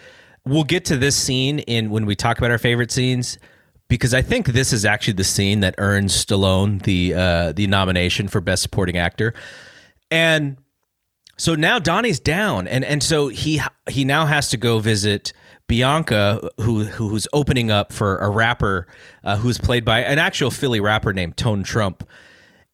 We'll 0.46 0.64
get 0.64 0.86
to 0.86 0.98
this 0.98 1.16
scene 1.16 1.60
in 1.60 1.92
when 1.92 2.06
we 2.06 2.16
talk 2.16 2.38
about 2.38 2.52
our 2.52 2.58
favorite 2.58 2.92
scenes 2.92 3.38
because 3.88 4.14
I 4.14 4.22
think 4.22 4.48
this 4.48 4.72
is 4.72 4.86
actually 4.86 5.14
the 5.14 5.24
scene 5.24 5.60
that 5.60 5.76
earns 5.78 6.14
Stallone 6.14 6.82
the 6.84 7.14
uh, 7.14 7.52
the 7.52 7.68
nomination 7.68 8.28
for 8.28 8.40
best 8.40 8.64
supporting 8.64 8.98
actor. 8.98 9.34
And 10.10 10.58
so 11.42 11.56
now 11.56 11.80
Donnie's 11.80 12.20
down, 12.20 12.68
and 12.68 12.86
and 12.86 13.02
so 13.02 13.28
he 13.28 13.60
he 13.90 14.06
now 14.06 14.28
has 14.28 14.50
to 14.50 14.58
go 14.58 14.78
visit 14.78 15.34
Bianca, 15.66 16.52
who 16.58 16.84
who's 16.84 17.28
opening 17.34 17.72
up 17.72 17.92
for 17.92 18.20
a 18.20 18.30
rapper 18.30 18.86
uh, 19.24 19.38
who's 19.38 19.58
played 19.58 19.84
by 19.84 20.02
an 20.02 20.20
actual 20.20 20.52
Philly 20.52 20.80
rapper 20.80 21.14
named 21.14 21.38
Tone 21.38 21.64
Trump, 21.64 22.08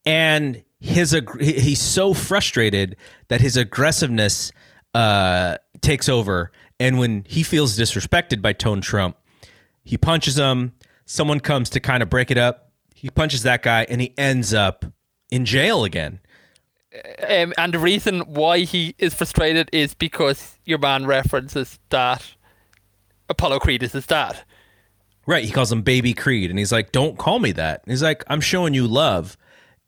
and 0.04 0.62
his 0.80 1.18
he's 1.40 1.80
so 1.80 2.12
frustrated 2.12 2.96
that 3.28 3.40
his 3.40 3.56
aggressiveness 3.56 4.52
uh, 4.92 5.56
takes 5.80 6.06
over, 6.06 6.52
and 6.78 6.98
when 6.98 7.24
he 7.26 7.42
feels 7.42 7.74
disrespected 7.74 8.42
by 8.42 8.52
Tone 8.52 8.82
Trump, 8.82 9.16
he 9.82 9.96
punches 9.96 10.36
him. 10.36 10.74
Someone 11.06 11.40
comes 11.40 11.70
to 11.70 11.80
kind 11.80 12.02
of 12.02 12.10
break 12.10 12.30
it 12.30 12.36
up. 12.36 12.70
He 12.94 13.08
punches 13.08 13.44
that 13.44 13.62
guy, 13.62 13.86
and 13.88 14.02
he 14.02 14.12
ends 14.18 14.52
up 14.52 14.84
in 15.30 15.46
jail 15.46 15.84
again. 15.84 16.20
Um, 17.28 17.52
and 17.58 17.74
the 17.74 17.78
reason 17.78 18.20
why 18.20 18.60
he 18.60 18.94
is 18.98 19.14
frustrated 19.14 19.68
is 19.72 19.94
because 19.94 20.58
your 20.64 20.78
man 20.78 21.06
references 21.06 21.78
that 21.90 22.34
Apollo 23.28 23.60
Creed 23.60 23.82
is 23.82 23.92
his 23.92 24.06
dad. 24.06 24.38
Right. 25.26 25.44
He 25.44 25.50
calls 25.50 25.70
him 25.70 25.82
Baby 25.82 26.14
Creed, 26.14 26.48
and 26.50 26.58
he's 26.58 26.72
like, 26.72 26.90
"Don't 26.92 27.18
call 27.18 27.38
me 27.38 27.52
that." 27.52 27.82
And 27.84 27.92
he's 27.92 28.02
like, 28.02 28.24
"I'm 28.28 28.40
showing 28.40 28.72
you 28.72 28.86
love," 28.86 29.36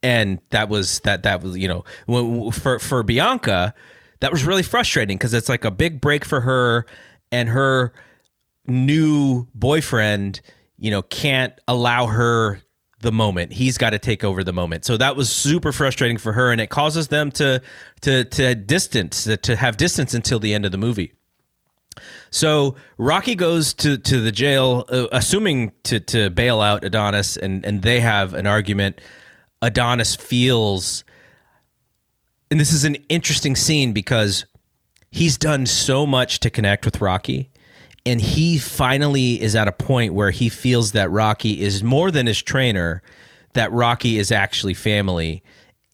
and 0.02 0.38
that 0.50 0.68
was 0.68 1.00
that. 1.00 1.22
That 1.22 1.42
was 1.42 1.56
you 1.56 1.66
know 1.66 2.50
for 2.50 2.78
for 2.78 3.02
Bianca, 3.02 3.72
that 4.20 4.32
was 4.32 4.44
really 4.44 4.62
frustrating 4.62 5.16
because 5.16 5.32
it's 5.32 5.48
like 5.48 5.64
a 5.64 5.70
big 5.70 6.00
break 6.00 6.26
for 6.26 6.42
her, 6.42 6.84
and 7.32 7.48
her 7.48 7.94
new 8.66 9.46
boyfriend, 9.54 10.40
you 10.78 10.90
know, 10.90 11.02
can't 11.02 11.54
allow 11.66 12.06
her 12.06 12.60
the 13.00 13.12
moment. 13.12 13.52
He's 13.52 13.78
got 13.78 13.90
to 13.90 13.98
take 13.98 14.24
over 14.24 14.44
the 14.44 14.52
moment. 14.52 14.84
So 14.84 14.96
that 14.96 15.16
was 15.16 15.30
super 15.30 15.72
frustrating 15.72 16.18
for 16.18 16.32
her, 16.32 16.52
and 16.52 16.60
it 16.60 16.68
causes 16.68 17.08
them 17.08 17.30
to 17.32 17.60
to 18.02 18.24
to 18.24 18.54
distance 18.54 19.24
to 19.24 19.56
have 19.56 19.76
distance 19.76 20.14
until 20.14 20.38
the 20.38 20.54
end 20.54 20.64
of 20.64 20.72
the 20.72 20.78
movie. 20.78 21.12
So 22.30 22.76
Rocky 22.98 23.34
goes 23.34 23.74
to 23.74 23.98
to 23.98 24.20
the 24.20 24.32
jail, 24.32 24.84
uh, 24.88 25.06
assuming 25.12 25.72
to 25.84 26.00
to 26.00 26.30
bail 26.30 26.60
out 26.60 26.84
Adonis, 26.84 27.36
and 27.36 27.64
and 27.64 27.82
they 27.82 28.00
have 28.00 28.34
an 28.34 28.46
argument. 28.46 29.00
Adonis 29.62 30.16
feels, 30.16 31.04
and 32.50 32.58
this 32.58 32.72
is 32.72 32.84
an 32.84 32.94
interesting 33.10 33.54
scene 33.54 33.92
because 33.92 34.46
he's 35.10 35.36
done 35.36 35.66
so 35.66 36.06
much 36.06 36.40
to 36.40 36.48
connect 36.48 36.86
with 36.86 37.00
Rocky 37.00 37.49
and 38.06 38.20
he 38.20 38.58
finally 38.58 39.40
is 39.40 39.54
at 39.54 39.68
a 39.68 39.72
point 39.72 40.14
where 40.14 40.30
he 40.30 40.48
feels 40.48 40.92
that 40.92 41.10
Rocky 41.10 41.60
is 41.60 41.82
more 41.82 42.10
than 42.10 42.26
his 42.26 42.42
trainer, 42.42 43.02
that 43.52 43.70
Rocky 43.72 44.18
is 44.18 44.32
actually 44.32 44.74
family. 44.74 45.42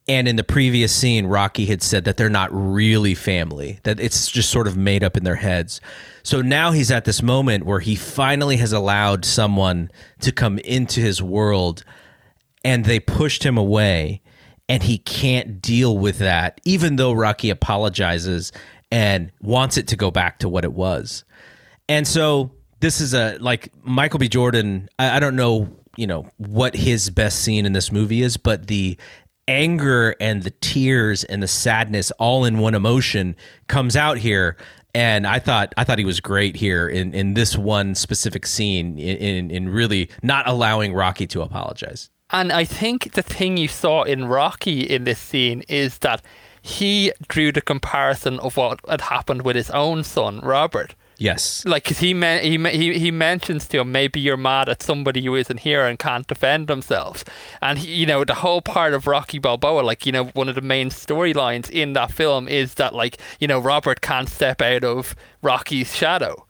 And 0.07 0.27
in 0.27 0.37
the 0.37 0.43
previous 0.43 0.95
scene, 0.95 1.25
Rocky 1.25 1.65
had 1.65 1.83
said 1.83 2.05
that 2.05 2.15
they're 2.15 2.29
not 2.29 2.49
really 2.53 3.13
family, 3.13 3.79
that 3.83 3.99
it's 3.99 4.31
just 4.31 4.49
sort 4.49 4.67
of 4.67 4.77
made 4.77 5.03
up 5.03 5.17
in 5.17 5.25
their 5.25 5.35
heads. 5.35 5.81
So 6.23 6.41
now 6.41 6.71
he's 6.71 6.91
at 6.91 7.03
this 7.03 7.21
moment 7.21 7.65
where 7.65 7.81
he 7.81 7.95
finally 7.95 8.55
has 8.57 8.71
allowed 8.71 9.25
someone 9.25 9.91
to 10.21 10.31
come 10.31 10.59
into 10.59 11.01
his 11.01 11.21
world 11.21 11.83
and 12.63 12.85
they 12.85 12.99
pushed 12.99 13.43
him 13.45 13.57
away 13.57 14.21
and 14.69 14.83
he 14.83 14.97
can't 14.97 15.61
deal 15.61 15.97
with 15.97 16.19
that, 16.19 16.59
even 16.63 16.95
though 16.95 17.13
Rocky 17.13 17.49
apologizes 17.49 18.51
and 18.91 19.31
wants 19.41 19.77
it 19.77 19.87
to 19.89 19.95
go 19.95 20.11
back 20.11 20.39
to 20.39 20.49
what 20.49 20.63
it 20.63 20.73
was. 20.73 21.23
And 21.89 22.07
so 22.07 22.51
this 22.79 23.01
is 23.01 23.13
a 23.13 23.37
like 23.39 23.71
Michael 23.83 24.19
B. 24.19 24.27
Jordan. 24.27 24.89
I, 24.99 25.17
I 25.17 25.19
don't 25.19 25.35
know, 25.35 25.69
you 25.95 26.07
know, 26.07 26.29
what 26.37 26.75
his 26.75 27.09
best 27.09 27.39
scene 27.39 27.65
in 27.65 27.73
this 27.73 27.91
movie 27.91 28.21
is, 28.21 28.37
but 28.37 28.67
the 28.67 28.97
anger 29.47 30.15
and 30.19 30.43
the 30.43 30.51
tears 30.51 31.23
and 31.23 31.41
the 31.41 31.47
sadness 31.47 32.11
all 32.19 32.43
in 32.43 32.59
one 32.59 32.75
emotion 32.75 33.35
comes 33.67 33.95
out 33.95 34.17
here 34.17 34.57
and 34.93 35.27
I 35.27 35.37
thought 35.37 35.73
I 35.77 35.83
thought 35.83 35.99
he 35.99 36.05
was 36.05 36.19
great 36.19 36.55
here 36.55 36.89
in, 36.89 37.13
in 37.13 37.35
this 37.35 37.55
one 37.55 37.93
specific 37.93 38.47
scene 38.47 38.97
in, 38.97 39.17
in, 39.17 39.51
in 39.51 39.69
really 39.69 40.09
not 40.23 40.47
allowing 40.47 40.93
Rocky 40.93 41.27
to 41.27 41.41
apologize. 41.43 42.09
And 42.31 42.51
I 42.51 42.65
think 42.65 43.13
the 43.13 43.21
thing 43.21 43.57
you 43.57 43.67
saw 43.67 44.03
in 44.03 44.25
Rocky 44.25 44.81
in 44.81 45.03
this 45.03 45.19
scene 45.19 45.63
is 45.69 45.99
that 45.99 46.23
he 46.61 47.13
drew 47.27 47.51
the 47.51 47.61
comparison 47.61 48.39
of 48.39 48.57
what 48.57 48.79
had 48.89 49.01
happened 49.01 49.43
with 49.43 49.55
his 49.55 49.69
own 49.69 50.03
son 50.03 50.39
Robert 50.41 50.95
Yes. 51.19 51.65
Like, 51.65 51.83
cause 51.83 51.99
he, 51.99 52.13
he 52.13 52.57
he 52.57 52.99
he 52.99 53.11
mentions 53.11 53.67
to 53.69 53.79
him 53.79 53.91
maybe 53.91 54.19
you're 54.19 54.37
mad 54.37 54.69
at 54.69 54.83
somebody 54.83 55.23
who 55.23 55.35
isn't 55.35 55.61
here 55.61 55.85
and 55.85 55.97
can't 55.97 56.27
defend 56.27 56.67
themselves, 56.67 57.25
and 57.61 57.79
he, 57.79 57.95
you 57.95 58.05
know 58.05 58.23
the 58.23 58.35
whole 58.35 58.61
part 58.61 58.93
of 58.93 59.07
Rocky 59.07 59.39
Balboa, 59.39 59.81
like 59.81 60.05
you 60.05 60.11
know 60.11 60.25
one 60.25 60.47
of 60.47 60.55
the 60.55 60.61
main 60.61 60.89
storylines 60.89 61.69
in 61.69 61.93
that 61.93 62.11
film 62.11 62.47
is 62.47 62.75
that 62.75 62.93
like 62.93 63.17
you 63.39 63.47
know 63.47 63.59
Robert 63.59 64.01
can't 64.01 64.29
step 64.29 64.61
out 64.61 64.83
of 64.83 65.15
Rocky's 65.41 65.95
shadow. 65.95 66.43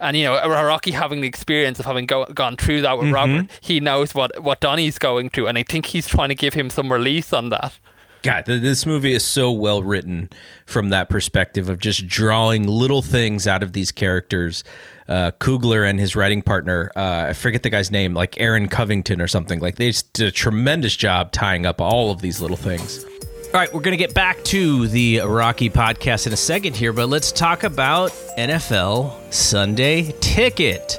And 0.00 0.16
you 0.16 0.24
know, 0.24 0.34
Rocky 0.46 0.90
having 0.90 1.20
the 1.20 1.28
experience 1.28 1.78
of 1.78 1.86
having 1.86 2.06
go- 2.06 2.26
gone 2.26 2.56
through 2.56 2.82
that 2.82 2.98
with 2.98 3.06
mm-hmm. 3.06 3.14
Robert, 3.14 3.50
he 3.60 3.80
knows 3.80 4.14
what 4.14 4.42
what 4.42 4.60
Donnie's 4.60 4.98
going 4.98 5.30
through, 5.30 5.46
and 5.46 5.56
I 5.56 5.62
think 5.62 5.86
he's 5.86 6.06
trying 6.06 6.28
to 6.28 6.34
give 6.34 6.54
him 6.54 6.68
some 6.68 6.92
release 6.92 7.32
on 7.32 7.48
that. 7.50 7.78
God, 8.24 8.46
this 8.46 8.86
movie 8.86 9.12
is 9.12 9.22
so 9.22 9.52
well 9.52 9.82
written 9.82 10.30
from 10.64 10.88
that 10.88 11.10
perspective 11.10 11.68
of 11.68 11.78
just 11.78 12.06
drawing 12.06 12.66
little 12.66 13.02
things 13.02 13.46
out 13.46 13.62
of 13.62 13.74
these 13.74 13.92
characters. 13.92 14.64
Uh, 15.06 15.30
Coogler 15.32 15.86
and 15.86 16.00
his 16.00 16.16
writing 16.16 16.40
partner, 16.40 16.90
uh, 16.96 17.26
I 17.28 17.32
forget 17.34 17.62
the 17.62 17.68
guy's 17.68 17.90
name, 17.90 18.14
like 18.14 18.40
Aaron 18.40 18.66
Covington 18.68 19.20
or 19.20 19.28
something. 19.28 19.60
Like 19.60 19.76
they 19.76 19.88
just 19.88 20.10
did 20.14 20.26
a 20.26 20.30
tremendous 20.30 20.96
job 20.96 21.32
tying 21.32 21.66
up 21.66 21.82
all 21.82 22.10
of 22.10 22.22
these 22.22 22.40
little 22.40 22.56
things. 22.56 23.04
All 23.04 23.60
right, 23.60 23.72
we're 23.74 23.82
going 23.82 23.92
to 23.92 23.98
get 24.02 24.14
back 24.14 24.42
to 24.44 24.88
the 24.88 25.20
Rocky 25.20 25.68
podcast 25.68 26.26
in 26.26 26.32
a 26.32 26.36
second 26.36 26.74
here, 26.76 26.94
but 26.94 27.10
let's 27.10 27.30
talk 27.30 27.62
about 27.62 28.10
NFL 28.38 29.34
Sunday 29.34 30.14
Ticket. 30.22 30.98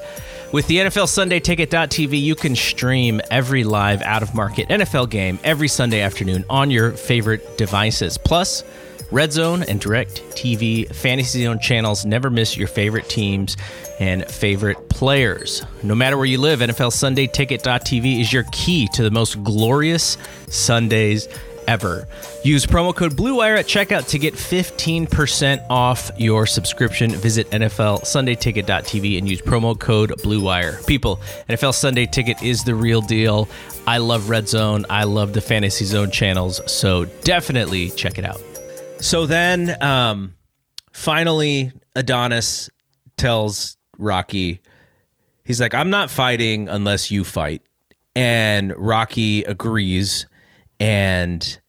With 0.56 0.68
the 0.68 0.78
NFL 0.78 1.10
Sunday 1.10 1.42
Ticket.tv, 1.42 2.22
you 2.22 2.34
can 2.34 2.56
stream 2.56 3.20
every 3.30 3.66
live 3.66 4.02
out 4.04 4.24
of 4.24 4.34
market 4.34 4.70
NFL 4.70 5.10
game 5.10 5.38
every 5.44 5.68
Sunday 5.68 6.00
afternoon 6.00 6.46
on 6.50 6.72
your 6.72 6.92
favorite 6.94 7.58
devices. 7.58 8.18
Plus, 8.18 8.64
Red 9.12 9.34
Zone 9.34 9.64
and 9.64 9.82
Direct 9.82 10.24
TV 10.30 10.88
Fantasy 10.96 11.44
Zone 11.44 11.60
channels 11.60 12.06
never 12.06 12.30
miss 12.30 12.56
your 12.56 12.70
favorite 12.70 13.10
teams 13.10 13.58
and 14.00 14.26
favorite 14.32 14.88
players. 14.88 15.62
No 15.84 15.94
matter 15.94 16.16
where 16.16 16.26
you 16.26 16.38
live, 16.38 16.60
NFL 16.62 16.94
Sunday 16.94 17.28
Ticket.tv 17.28 18.22
is 18.22 18.32
your 18.32 18.46
key 18.54 18.88
to 18.94 19.04
the 19.04 19.12
most 19.12 19.44
glorious 19.44 20.18
Sundays 20.48 21.28
ever. 21.68 22.08
Use 22.44 22.66
promo 22.66 22.96
code 22.96 23.14
BlueWire 23.14 23.58
at 23.58 23.66
checkout 23.66 24.08
to 24.10 24.20
get 24.20 24.34
15% 24.34 25.66
off 25.70 26.12
your 26.18 26.46
subscription. 26.46 27.12
Visit 27.12 27.50
NFLSundayTicket.tv 27.52 29.18
and 29.18 29.28
use 29.28 29.42
promo 29.42 29.78
code 29.78 30.12
BlueWire. 30.22 30.86
People, 30.88 31.20
NFL 31.50 31.74
Sunday 31.74 32.06
Ticket 32.06 32.42
is 32.44 32.64
the 32.64 32.76
real 32.76 33.02
deal. 33.02 33.48
I 33.88 33.98
love 33.98 34.30
Red 34.30 34.48
Zone. 34.48 34.86
I 34.90 35.04
love 35.04 35.34
the 35.34 35.42
Fantasy 35.42 35.86
Zone 35.86 36.12
channels. 36.12 36.60
So 36.72 37.06
definitely 37.24 37.92
check 37.92 38.18
it 38.18 38.26
out. 38.26 38.42
So 39.00 39.26
then, 39.26 39.82
um, 39.84 40.34
finally, 40.92 41.72
Adonis 41.96 42.70
tells 43.18 43.78
Rocky, 43.98 44.62
he's 45.44 45.62
like, 45.62 45.74
I'm 45.74 45.90
not 45.90 46.10
fighting 46.10 46.70
unless 46.70 47.12
you 47.12 47.24
fight. 47.24 47.62
And 48.16 48.74
Rocky 48.78 49.44
agrees 49.44 50.26
and 50.80 51.60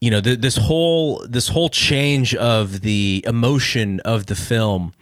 you 0.00 0.10
know 0.10 0.20
th- 0.20 0.40
this 0.40 0.56
whole 0.56 1.24
this 1.28 1.48
whole 1.48 1.68
change 1.68 2.34
of 2.34 2.80
the 2.80 3.24
emotion 3.26 4.00
of 4.00 4.26
the 4.26 4.34
film 4.34 4.92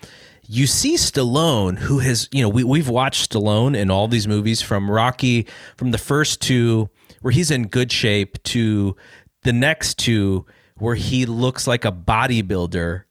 you 0.53 0.67
see 0.67 0.97
Stallone 0.97 1.79
who 1.79 2.01
has 2.01 2.29
you 2.33 2.43
know 2.43 2.49
we, 2.49 2.65
we've 2.65 2.89
watched 2.89 3.31
Stallone 3.31 3.77
in 3.77 3.89
all 3.89 4.09
these 4.09 4.27
movies 4.27 4.61
from 4.61 4.91
Rocky 4.91 5.47
from 5.77 5.93
the 5.93 5.99
first 5.99 6.43
two 6.43 6.91
where 7.23 7.31
he's 7.33 7.53
in 7.53 7.69
good 7.69 7.93
shape 7.93 8.43
to 8.43 8.97
the 9.43 9.53
next 9.53 9.97
two 9.97 10.45
where 10.77 10.97
he 10.97 11.25
looks 11.25 11.67
like 11.67 11.85
a 11.85 11.93
bodybuilder. 11.93 13.05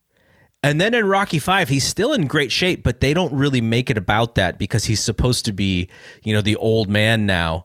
And 0.61 0.81
then 0.81 0.93
in 0.93 1.05
Rocky 1.05 1.39
5 1.39 1.69
he's 1.69 1.85
still 1.85 2.11
in 2.11 2.27
great 2.27 2.51
shape 2.51 2.83
but 2.83 2.99
they 2.99 3.13
don't 3.13 3.33
really 3.33 3.61
make 3.61 3.89
it 3.89 3.97
about 3.97 4.35
that 4.35 4.57
because 4.57 4.83
he's 4.83 5.01
supposed 5.01 5.45
to 5.45 5.53
be 5.53 5.87
you 6.23 6.33
know 6.33 6.41
the 6.41 6.57
old 6.57 6.89
man 6.89 7.25
now 7.25 7.63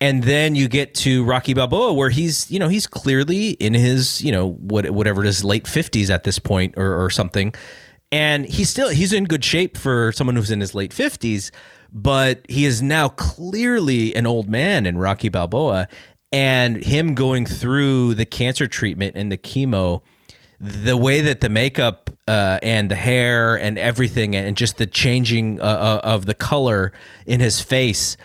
and 0.00 0.22
then 0.22 0.54
you 0.54 0.68
get 0.68 0.94
to 0.94 1.24
Rocky 1.24 1.54
Balboa, 1.54 1.92
where 1.92 2.10
he's, 2.10 2.50
you 2.50 2.58
know, 2.58 2.68
he's 2.68 2.86
clearly 2.86 3.50
in 3.50 3.74
his, 3.74 4.22
you 4.22 4.30
know, 4.30 4.52
what 4.52 4.90
whatever 4.90 5.24
it 5.24 5.28
is, 5.28 5.44
late 5.44 5.66
fifties 5.66 6.10
at 6.10 6.24
this 6.24 6.38
point, 6.38 6.74
or, 6.76 7.04
or 7.04 7.10
something, 7.10 7.52
and 8.12 8.46
he's 8.46 8.70
still 8.70 8.88
he's 8.88 9.12
in 9.12 9.24
good 9.24 9.44
shape 9.44 9.76
for 9.76 10.12
someone 10.12 10.36
who's 10.36 10.50
in 10.50 10.60
his 10.60 10.74
late 10.74 10.92
fifties, 10.92 11.50
but 11.92 12.44
he 12.48 12.64
is 12.64 12.80
now 12.80 13.08
clearly 13.08 14.14
an 14.14 14.26
old 14.26 14.48
man 14.48 14.86
in 14.86 14.98
Rocky 14.98 15.28
Balboa, 15.28 15.88
and 16.30 16.84
him 16.84 17.14
going 17.14 17.44
through 17.44 18.14
the 18.14 18.26
cancer 18.26 18.68
treatment 18.68 19.16
and 19.16 19.32
the 19.32 19.38
chemo, 19.38 20.02
the 20.60 20.96
way 20.96 21.22
that 21.22 21.40
the 21.40 21.48
makeup 21.48 22.10
uh, 22.28 22.60
and 22.62 22.88
the 22.88 22.94
hair 22.94 23.56
and 23.56 23.78
everything, 23.78 24.36
and 24.36 24.56
just 24.56 24.76
the 24.76 24.86
changing 24.86 25.60
uh, 25.60 26.00
of 26.04 26.26
the 26.26 26.34
color 26.34 26.92
in 27.26 27.40
his 27.40 27.60
face 27.60 28.16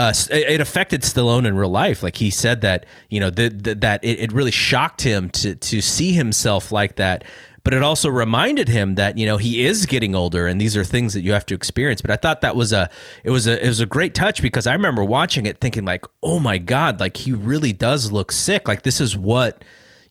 uh, 0.00 0.14
it 0.30 0.62
affected 0.62 1.02
Stallone 1.02 1.46
in 1.46 1.54
real 1.54 1.68
life. 1.68 2.02
Like 2.02 2.16
he 2.16 2.30
said 2.30 2.62
that 2.62 2.86
you 3.10 3.20
know 3.20 3.28
that 3.28 4.00
it, 4.02 4.18
it, 4.18 4.32
really 4.32 4.50
shocked 4.50 5.02
him 5.02 5.28
to 5.30 5.54
to 5.54 5.82
see 5.82 6.12
himself 6.12 6.72
like 6.72 6.96
that. 6.96 7.22
But 7.64 7.74
it 7.74 7.82
also 7.82 8.08
reminded 8.08 8.70
him 8.70 8.94
that 8.94 9.18
you 9.18 9.26
know 9.26 9.36
he 9.36 9.66
is 9.66 9.84
getting 9.84 10.14
older, 10.14 10.46
and 10.46 10.58
these 10.58 10.74
are 10.74 10.84
things 10.84 11.12
that 11.12 11.20
you 11.20 11.34
have 11.34 11.44
to 11.46 11.54
experience. 11.54 12.00
But 12.00 12.10
I 12.10 12.16
thought 12.16 12.40
that 12.40 12.56
was 12.56 12.72
a 12.72 12.88
it 13.24 13.30
was 13.30 13.46
a 13.46 13.62
it 13.62 13.68
was 13.68 13.80
a 13.80 13.86
great 13.86 14.14
touch 14.14 14.40
because 14.40 14.66
I 14.66 14.72
remember 14.72 15.04
watching 15.04 15.44
it 15.44 15.60
thinking 15.60 15.84
like, 15.84 16.06
oh 16.22 16.38
my 16.38 16.56
god, 16.56 16.98
like 16.98 17.18
he 17.18 17.32
really 17.32 17.74
does 17.74 18.10
look 18.10 18.32
sick. 18.32 18.68
Like 18.68 18.82
this 18.84 19.02
is 19.02 19.18
what 19.18 19.62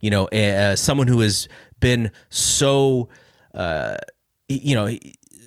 you 0.01 0.11
know, 0.11 0.27
uh, 0.27 0.75
someone 0.75 1.07
who 1.07 1.21
has 1.21 1.47
been 1.79 2.11
so. 2.29 3.09
Uh, 3.55 3.97
you 4.49 4.73
know 4.73 4.89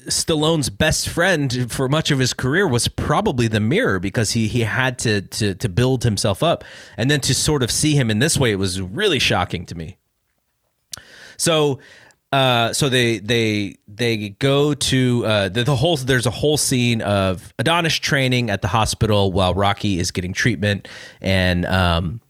Stallone's 0.09 0.71
best 0.71 1.09
friend 1.09 1.71
for 1.71 1.89
much 1.89 2.11
of 2.11 2.19
his 2.19 2.33
career 2.33 2.67
was 2.67 2.89
probably 2.89 3.49
the 3.49 3.61
mirror 3.61 3.99
because 3.99 4.33
he 4.33 4.49
he 4.49 4.61
had 4.61 4.99
to 5.01 5.23
to 5.23 5.55
to 5.55 5.69
build 5.69 6.05
himself 6.05 6.43
up, 6.43 6.65
and 6.97 7.11
then 7.11 7.21
to 7.21 7.35
sort 7.35 7.63
of 7.63 7.71
see 7.71 7.95
him 7.95 8.11
in 8.11 8.19
this 8.19 8.37
way, 8.37 8.53
it 8.53 8.57
was 8.57 8.81
really 8.81 9.19
shocking 9.19 9.67
to 9.67 9.75
me. 9.75 9.99
So. 11.37 11.79
Uh, 12.33 12.73
so 12.73 12.89
they 12.89 13.19
they 13.19 13.77
they 13.87 14.31
go 14.31 14.73
to 14.73 15.27
uh, 15.27 15.49
the, 15.51 15.65
the 15.65 15.77
whole 15.77 15.99
there's 15.99 16.25
a 16.25 16.31
whole 16.31 16.57
scene 16.57 17.03
of 17.03 17.53
Adonis 17.59 17.95
training 17.97 18.49
at 18.49 18.63
the 18.63 18.69
hospital 18.69 19.31
while 19.33 19.53
Rocky 19.53 19.99
is 19.99 20.11
getting 20.11 20.33
treatment 20.33 20.89
and 21.21 21.67
um, 21.67 22.22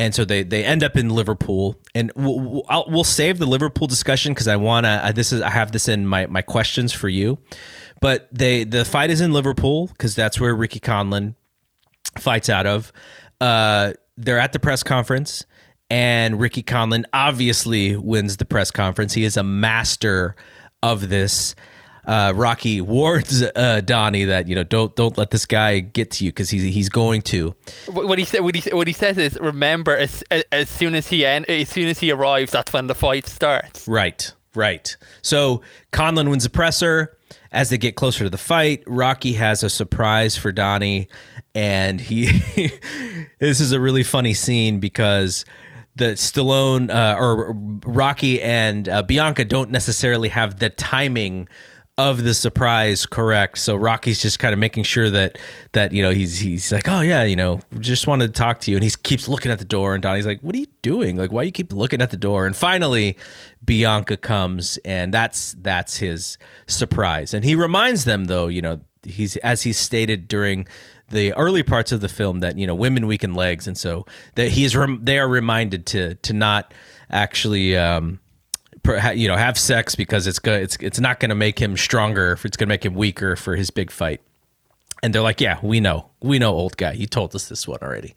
and 0.00 0.14
so 0.14 0.24
they 0.24 0.42
they 0.42 0.64
end 0.64 0.82
up 0.82 0.96
in 0.96 1.10
Liverpool, 1.10 1.78
and 1.94 2.10
we'll, 2.16 2.64
I'll, 2.70 2.86
we'll 2.88 3.04
save 3.04 3.38
the 3.38 3.44
Liverpool 3.44 3.86
discussion 3.86 4.32
because 4.32 4.48
I 4.48 4.56
wanna. 4.56 5.12
This 5.14 5.30
is 5.30 5.42
I 5.42 5.50
have 5.50 5.72
this 5.72 5.88
in 5.88 6.06
my 6.06 6.24
my 6.24 6.40
questions 6.40 6.90
for 6.90 7.10
you, 7.10 7.36
but 8.00 8.26
they 8.32 8.64
the 8.64 8.86
fight 8.86 9.10
is 9.10 9.20
in 9.20 9.34
Liverpool 9.34 9.88
because 9.88 10.14
that's 10.14 10.40
where 10.40 10.54
Ricky 10.54 10.80
Conlan 10.80 11.34
fights 12.18 12.48
out 12.48 12.64
of. 12.66 12.94
Uh, 13.42 13.92
they're 14.16 14.38
at 14.38 14.54
the 14.54 14.58
press 14.58 14.82
conference, 14.82 15.44
and 15.90 16.40
Ricky 16.40 16.62
Conlan 16.62 17.04
obviously 17.12 17.94
wins 17.94 18.38
the 18.38 18.46
press 18.46 18.70
conference. 18.70 19.12
He 19.12 19.24
is 19.24 19.36
a 19.36 19.44
master 19.44 20.34
of 20.82 21.10
this 21.10 21.54
uh, 22.04 22.32
Rocky 22.34 22.80
warns 22.80 23.42
uh, 23.42 23.80
Donnie 23.84 24.24
that 24.24 24.48
you 24.48 24.54
know 24.54 24.64
don't 24.64 24.94
don't 24.96 25.16
let 25.18 25.30
this 25.30 25.46
guy 25.46 25.80
get 25.80 26.10
to 26.12 26.24
you 26.24 26.30
because 26.30 26.50
he's 26.50 26.62
he's 26.62 26.88
going 26.88 27.22
to. 27.22 27.54
What 27.88 28.18
he 28.18 28.24
said, 28.24 28.40
what 28.40 28.54
he 28.54 28.70
what 28.70 28.86
he 28.86 28.92
says 28.92 29.18
is, 29.18 29.38
remember 29.40 29.96
as 29.96 30.22
as 30.52 30.68
soon 30.68 30.94
as 30.94 31.08
he 31.08 31.24
en- 31.26 31.44
as 31.48 31.68
soon 31.68 31.88
as 31.88 31.98
he 31.98 32.10
arrives, 32.10 32.52
that's 32.52 32.72
when 32.72 32.86
the 32.86 32.94
fight 32.94 33.26
starts. 33.26 33.86
Right, 33.86 34.32
right. 34.54 34.96
So 35.22 35.62
Conlan 35.92 36.30
wins 36.30 36.44
the 36.44 36.50
presser. 36.50 37.16
As 37.52 37.68
they 37.68 37.78
get 37.78 37.96
closer 37.96 38.22
to 38.22 38.30
the 38.30 38.38
fight, 38.38 38.84
Rocky 38.86 39.32
has 39.32 39.64
a 39.64 39.70
surprise 39.70 40.36
for 40.36 40.52
Donnie, 40.52 41.08
and 41.52 42.00
he. 42.00 42.26
this 43.40 43.60
is 43.60 43.72
a 43.72 43.80
really 43.80 44.04
funny 44.04 44.34
scene 44.34 44.78
because 44.78 45.44
the 45.96 46.12
Stallone 46.12 46.90
uh, 46.90 47.18
or 47.18 47.52
Rocky 47.84 48.40
and 48.40 48.88
uh, 48.88 49.02
Bianca 49.02 49.44
don't 49.44 49.70
necessarily 49.70 50.28
have 50.28 50.58
the 50.58 50.70
timing 50.70 51.48
of 52.08 52.24
the 52.24 52.34
surprise 52.34 53.06
correct. 53.06 53.58
So 53.58 53.76
Rocky's 53.76 54.20
just 54.20 54.38
kind 54.38 54.52
of 54.52 54.58
making 54.58 54.84
sure 54.84 55.10
that 55.10 55.38
that 55.72 55.92
you 55.92 56.02
know 56.02 56.10
he's 56.10 56.38
he's 56.38 56.72
like, 56.72 56.88
oh 56.88 57.00
yeah, 57.00 57.24
you 57.24 57.36
know, 57.36 57.60
just 57.78 58.06
wanted 58.06 58.28
to 58.28 58.32
talk 58.32 58.60
to 58.60 58.70
you, 58.70 58.76
and 58.76 58.84
he 58.84 58.90
keeps 59.02 59.28
looking 59.28 59.52
at 59.52 59.58
the 59.58 59.64
door, 59.64 59.94
and 59.94 60.02
Donnie's 60.02 60.26
like, 60.26 60.40
what 60.40 60.54
are 60.54 60.58
you 60.58 60.66
doing? 60.82 61.16
Like, 61.16 61.32
why 61.32 61.42
you 61.42 61.52
keep 61.52 61.72
looking 61.72 62.00
at 62.00 62.10
the 62.10 62.16
door? 62.16 62.46
And 62.46 62.56
finally, 62.56 63.16
Bianca 63.64 64.16
comes, 64.16 64.78
and 64.84 65.12
that's 65.12 65.54
that's 65.60 65.98
his 65.98 66.38
surprise, 66.66 67.34
and 67.34 67.44
he 67.44 67.54
reminds 67.54 68.04
them 68.04 68.24
though, 68.24 68.48
you 68.48 68.62
know, 68.62 68.80
he's 69.02 69.36
as 69.38 69.62
he 69.62 69.72
stated 69.72 70.28
during 70.28 70.66
the 71.08 71.32
early 71.34 71.62
parts 71.62 71.92
of 71.92 72.00
the 72.00 72.08
film 72.08 72.40
that 72.40 72.56
you 72.56 72.66
know 72.66 72.74
women 72.74 73.06
weaken 73.06 73.34
legs, 73.34 73.66
and 73.66 73.76
so 73.76 74.06
that 74.36 74.50
he 74.50 74.64
is 74.64 74.76
rem- 74.76 75.00
they 75.02 75.18
are 75.18 75.28
reminded 75.28 75.86
to 75.86 76.14
to 76.16 76.32
not 76.32 76.72
actually. 77.10 77.76
Um, 77.76 78.20
you 79.14 79.28
know 79.28 79.36
have 79.36 79.58
sex 79.58 79.94
because 79.94 80.26
it's 80.26 80.38
good 80.38 80.62
it's 80.62 80.76
it's 80.80 81.00
not 81.00 81.20
going 81.20 81.28
to 81.28 81.34
make 81.34 81.58
him 81.58 81.76
stronger 81.76 82.32
it's 82.44 82.56
going 82.56 82.66
to 82.66 82.72
make 82.72 82.84
him 82.84 82.94
weaker 82.94 83.36
for 83.36 83.56
his 83.56 83.70
big 83.70 83.90
fight. 83.90 84.20
And 85.02 85.14
they're 85.14 85.22
like 85.22 85.40
yeah 85.40 85.58
we 85.62 85.80
know. 85.80 86.10
We 86.22 86.38
know 86.38 86.52
old 86.52 86.76
guy. 86.76 86.92
You 86.92 87.06
told 87.06 87.34
us 87.34 87.48
this 87.48 87.66
one 87.66 87.78
already. 87.82 88.14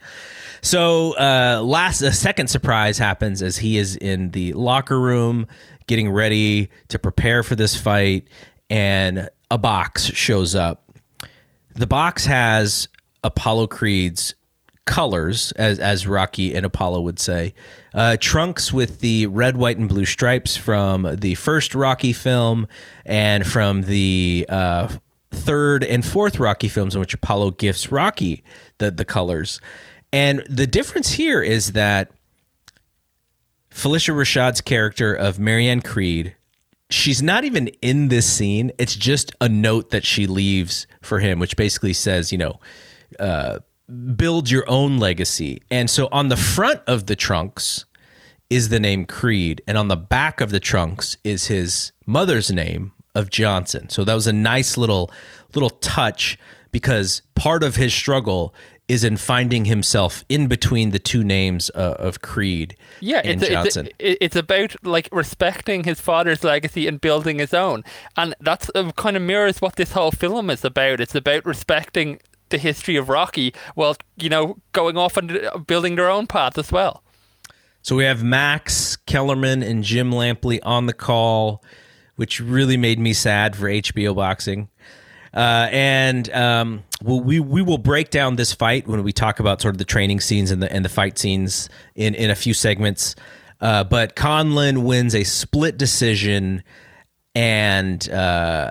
So 0.61 1.18
uh 1.18 1.61
last 1.64 2.01
a 2.01 2.11
second 2.11 2.47
surprise 2.47 2.97
happens 2.97 3.41
as 3.41 3.57
he 3.57 3.78
is 3.78 3.95
in 3.95 4.32
the 4.32 4.53
locker 4.53 4.99
room 4.99 5.47
getting 5.88 6.09
ready 6.09 6.70
to 6.89 6.99
prepare 6.99 7.43
for 7.43 7.55
this 7.55 7.76
fight 7.76 8.28
and 8.70 9.30
a 9.51 9.57
box 9.57 10.05
shows 10.05 10.55
up. 10.55 10.91
The 11.76 11.88
box 11.88 12.26
has 12.26 12.88
apollo 13.24 13.68
creed's 13.68 14.36
colors, 14.86 15.52
as 15.54 15.80
as 15.80 16.06
Rocky 16.08 16.54
and 16.54 16.66
Apollo 16.66 17.02
would 17.02 17.20
say. 17.20 17.54
Uh, 17.94 18.18
trunks 18.20 18.74
with 18.74 19.00
the 19.00 19.28
red, 19.28 19.58
white, 19.58 19.78
and 19.78 19.88
blue 19.88 20.06
stripes 20.06 20.58
from 20.58 21.16
the 21.16 21.36
first 21.36 21.74
Rocky 21.76 22.14
film 22.14 22.68
and 23.06 23.46
from 23.46 23.84
the 23.84 24.46
uh, 24.50 24.90
third 25.32 25.84
and 25.84 26.06
fourth 26.06 26.40
Rocky 26.40 26.68
films, 26.68 26.96
in 26.96 27.00
which 27.00 27.14
Apollo 27.14 27.52
gifts 27.52 27.92
Rocky 27.92 28.44
the 28.78 28.92
the 28.92 29.06
colors. 29.06 29.62
And 30.12 30.44
the 30.48 30.68
difference 30.68 31.12
here 31.14 31.42
is 31.42 31.72
that 31.72 32.12
Phylicia 33.72 34.16
Rashad's 34.16 34.62
character 34.62 35.14
of 35.14 35.40
Marianne 35.40 35.82
Creed, 35.82 36.36
she's 36.90 37.24
not 37.24 37.44
even 37.44 37.70
in 37.82 38.10
this 38.10 38.32
scene. 38.32 38.72
It's 38.78 38.96
just 38.96 39.32
a 39.42 39.50
note 39.50 39.90
that 39.90 40.06
she 40.06 40.28
leaves 40.28 40.86
for 41.02 41.20
him, 41.20 41.40
which 41.40 41.58
basically 41.58 41.94
says, 41.94 42.32
you 42.32 42.38
know, 42.38 42.60
uh, 43.20 43.60
build 44.16 44.50
your 44.50 44.64
own 44.68 44.98
legacy. 44.98 45.62
And 45.70 45.90
so 45.90 46.08
on 46.12 46.30
the 46.30 46.38
front 46.38 46.82
of 46.88 47.08
the 47.08 47.16
trunks 47.16 47.86
is 48.50 48.70
the 48.70 48.80
name 48.80 49.06
Creed, 49.06 49.62
and 49.68 49.78
on 49.78 49.88
the 49.88 49.98
back 49.98 50.40
of 50.40 50.52
the 50.52 50.60
trunks 50.60 51.18
is 51.24 51.48
his 51.48 51.92
mother's 52.06 52.52
name 52.52 52.92
of 53.16 53.30
Johnson. 53.30 53.90
So 53.90 54.04
that 54.04 54.14
was 54.14 54.28
a 54.28 54.34
nice 54.34 54.78
little 54.78 55.12
little 55.54 55.70
touch 55.70 56.38
because 56.72 57.22
part 57.36 57.64
of 57.64 57.76
his 57.76 57.94
struggle 57.94 58.54
is 58.88 59.04
in 59.04 59.16
finding 59.16 59.66
himself 59.66 60.26
in 60.28 60.48
between 60.48 60.90
the 60.92 61.00
two 61.00 61.24
names 61.24 61.72
uh, 61.74 61.96
of 61.98 62.22
Creed 62.22 62.76
Yeah, 63.00 63.22
and 63.24 63.42
it's, 63.42 63.50
Johnson. 63.52 63.90
it's 63.98 64.18
it's 64.22 64.36
about 64.36 64.76
like 64.84 65.08
respecting 65.12 65.84
his 65.86 66.02
father's 66.02 66.44
legacy 66.44 66.88
and 66.88 67.00
building 67.00 67.40
his 67.40 67.54
own, 67.54 67.84
and 68.18 68.36
that's 68.40 68.70
uh, 68.76 68.92
kind 68.94 69.16
of 69.16 69.24
mirrors 69.24 69.62
what 69.62 69.78
this 69.78 69.94
whole 69.94 70.12
film 70.12 70.50
is 70.50 70.66
about. 70.66 71.00
It's 71.00 71.16
about 71.16 71.46
respecting 71.46 72.20
the 72.54 72.60
history 72.60 72.95
of 72.95 73.10
Rocky 73.10 73.54
while 73.76 73.97
you 74.16 74.30
know 74.30 74.58
going 74.72 74.95
off 74.95 75.18
and 75.18 75.32
uh, 75.32 75.58
building 75.58 75.95
their 75.95 76.10
own 76.10 76.28
path 76.28 76.58
as 76.58 76.72
well. 76.72 77.04
So 77.82 77.97
we 77.97 78.06
have 78.06 78.24
Max 78.24 78.95
Kellerman 78.95 79.62
and 79.62 79.84
Jim 79.84 80.12
Lampley 80.12 80.60
on 80.64 80.86
the 80.86 80.93
call, 80.93 81.62
which 82.16 82.39
really 82.39 82.78
made 82.78 82.99
me 82.99 83.12
sad 83.12 83.58
for 83.58 83.66
HBO 83.68 84.16
boxing. 84.16 84.70
Uh, 85.34 85.68
and 85.72 86.32
um, 86.32 86.84
we'll, 87.01 87.20
we 87.20 87.39
we 87.39 87.64
will 87.64 87.80
break 87.80 88.12
down 88.12 88.36
this 88.36 88.54
fight 88.54 88.88
when 88.88 89.04
we 89.04 89.12
talk 89.12 89.39
about 89.39 89.62
sort 89.62 89.74
of 89.74 89.80
the 89.80 89.86
training 89.86 90.22
scenes 90.22 90.51
and 90.51 90.62
the 90.62 90.72
and 90.72 90.86
the 90.86 90.89
fight 90.89 91.18
scenes 91.18 91.70
in 91.95 92.14
in 92.14 92.30
a 92.30 92.36
few 92.36 92.54
segments. 92.54 93.16
Uh, 93.60 93.84
but 93.84 94.16
Conlan 94.16 94.84
wins 94.84 95.16
a 95.16 95.24
split 95.24 95.78
decision, 95.78 96.64
and 97.34 98.08
uh, 98.10 98.70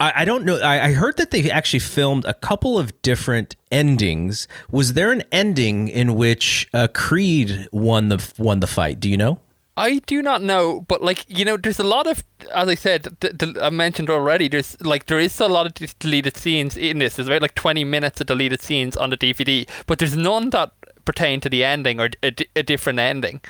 I, 0.00 0.22
I 0.22 0.24
don't 0.24 0.44
know. 0.44 0.58
I, 0.58 0.86
I 0.86 0.92
heard 0.92 1.18
that 1.18 1.30
they 1.30 1.50
actually 1.50 1.80
filmed 1.80 2.24
a 2.24 2.34
couple 2.34 2.78
of 2.78 3.00
different 3.02 3.54
endings. 3.70 4.48
Was 4.70 4.94
there 4.94 5.12
an 5.12 5.22
ending 5.30 5.88
in 5.88 6.14
which 6.14 6.68
uh, 6.72 6.88
Creed 6.92 7.68
won 7.70 8.08
the 8.08 8.32
won 8.38 8.60
the 8.60 8.66
fight? 8.66 8.98
Do 8.98 9.08
you 9.08 9.16
know? 9.16 9.38
I 9.76 10.00
do 10.06 10.20
not 10.20 10.42
know, 10.42 10.84
but 10.88 11.02
like 11.02 11.24
you 11.28 11.44
know, 11.44 11.56
there's 11.56 11.78
a 11.78 11.84
lot 11.84 12.06
of, 12.06 12.24
as 12.54 12.68
I 12.68 12.74
said, 12.74 13.16
th- 13.20 13.38
th- 13.38 13.56
I 13.62 13.70
mentioned 13.70 14.10
already. 14.10 14.48
There's 14.48 14.80
like 14.80 15.06
there 15.06 15.20
is 15.20 15.38
a 15.38 15.48
lot 15.48 15.66
of 15.66 15.98
deleted 15.98 16.36
scenes 16.36 16.76
in 16.76 16.98
this. 16.98 17.16
There's 17.16 17.28
about 17.28 17.42
like 17.42 17.54
20 17.54 17.84
minutes 17.84 18.20
of 18.20 18.26
deleted 18.26 18.62
scenes 18.62 18.96
on 18.96 19.10
the 19.10 19.16
DVD, 19.16 19.68
but 19.86 19.98
there's 19.98 20.16
none 20.16 20.50
that 20.50 20.72
pertain 21.04 21.40
to 21.40 21.48
the 21.48 21.64
ending 21.64 22.00
or 22.00 22.10
a, 22.22 22.30
di- 22.30 22.48
a 22.56 22.62
different 22.62 22.98
ending. 22.98 23.40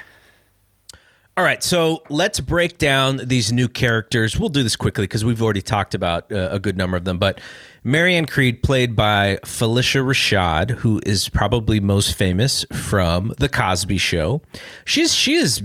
All 1.37 1.45
right, 1.45 1.63
so 1.63 2.03
let's 2.11 2.41
break 2.41 2.77
down 2.77 3.19
these 3.25 3.53
new 3.53 3.69
characters. 3.69 4.39
We'll 4.39 4.49
do 4.49 4.63
this 4.63 4.77
quickly 4.77 5.05
because 5.05 5.25
we've 5.25 5.41
already 5.41 5.63
talked 5.63 5.95
about 5.95 6.31
uh, 6.31 6.49
a 6.51 6.59
good 6.59 6.77
number 6.77 6.97
of 6.97 7.05
them. 7.05 7.19
But 7.19 7.41
Marianne 7.83 8.27
Creed, 8.27 8.63
played 8.63 8.95
by 8.95 9.39
Phylicia 9.45 10.05
Rashad, 10.05 10.71
who 10.71 11.01
is 11.07 11.29
probably 11.29 11.81
most 11.81 12.15
famous 12.15 12.67
from 12.73 13.33
The 13.39 13.49
Cosby 13.49 13.97
Show. 13.97 14.43
She's 14.85 15.15
she 15.15 15.35
is 15.35 15.63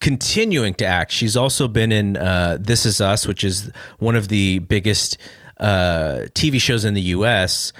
continuing 0.00 0.74
to 0.74 0.86
act. 0.86 1.12
She's 1.12 1.36
also 1.36 1.68
been 1.68 1.92
in 1.92 2.16
uh, 2.16 2.58
This 2.60 2.84
Is 2.84 3.00
Us, 3.00 3.26
which 3.26 3.44
is 3.44 3.70
one 3.98 4.16
of 4.16 4.28
the 4.28 4.58
biggest 4.60 5.18
uh, 5.58 6.26
TV 6.34 6.60
shows 6.60 6.84
in 6.84 6.94
the 6.94 7.02
U.S. 7.02 7.72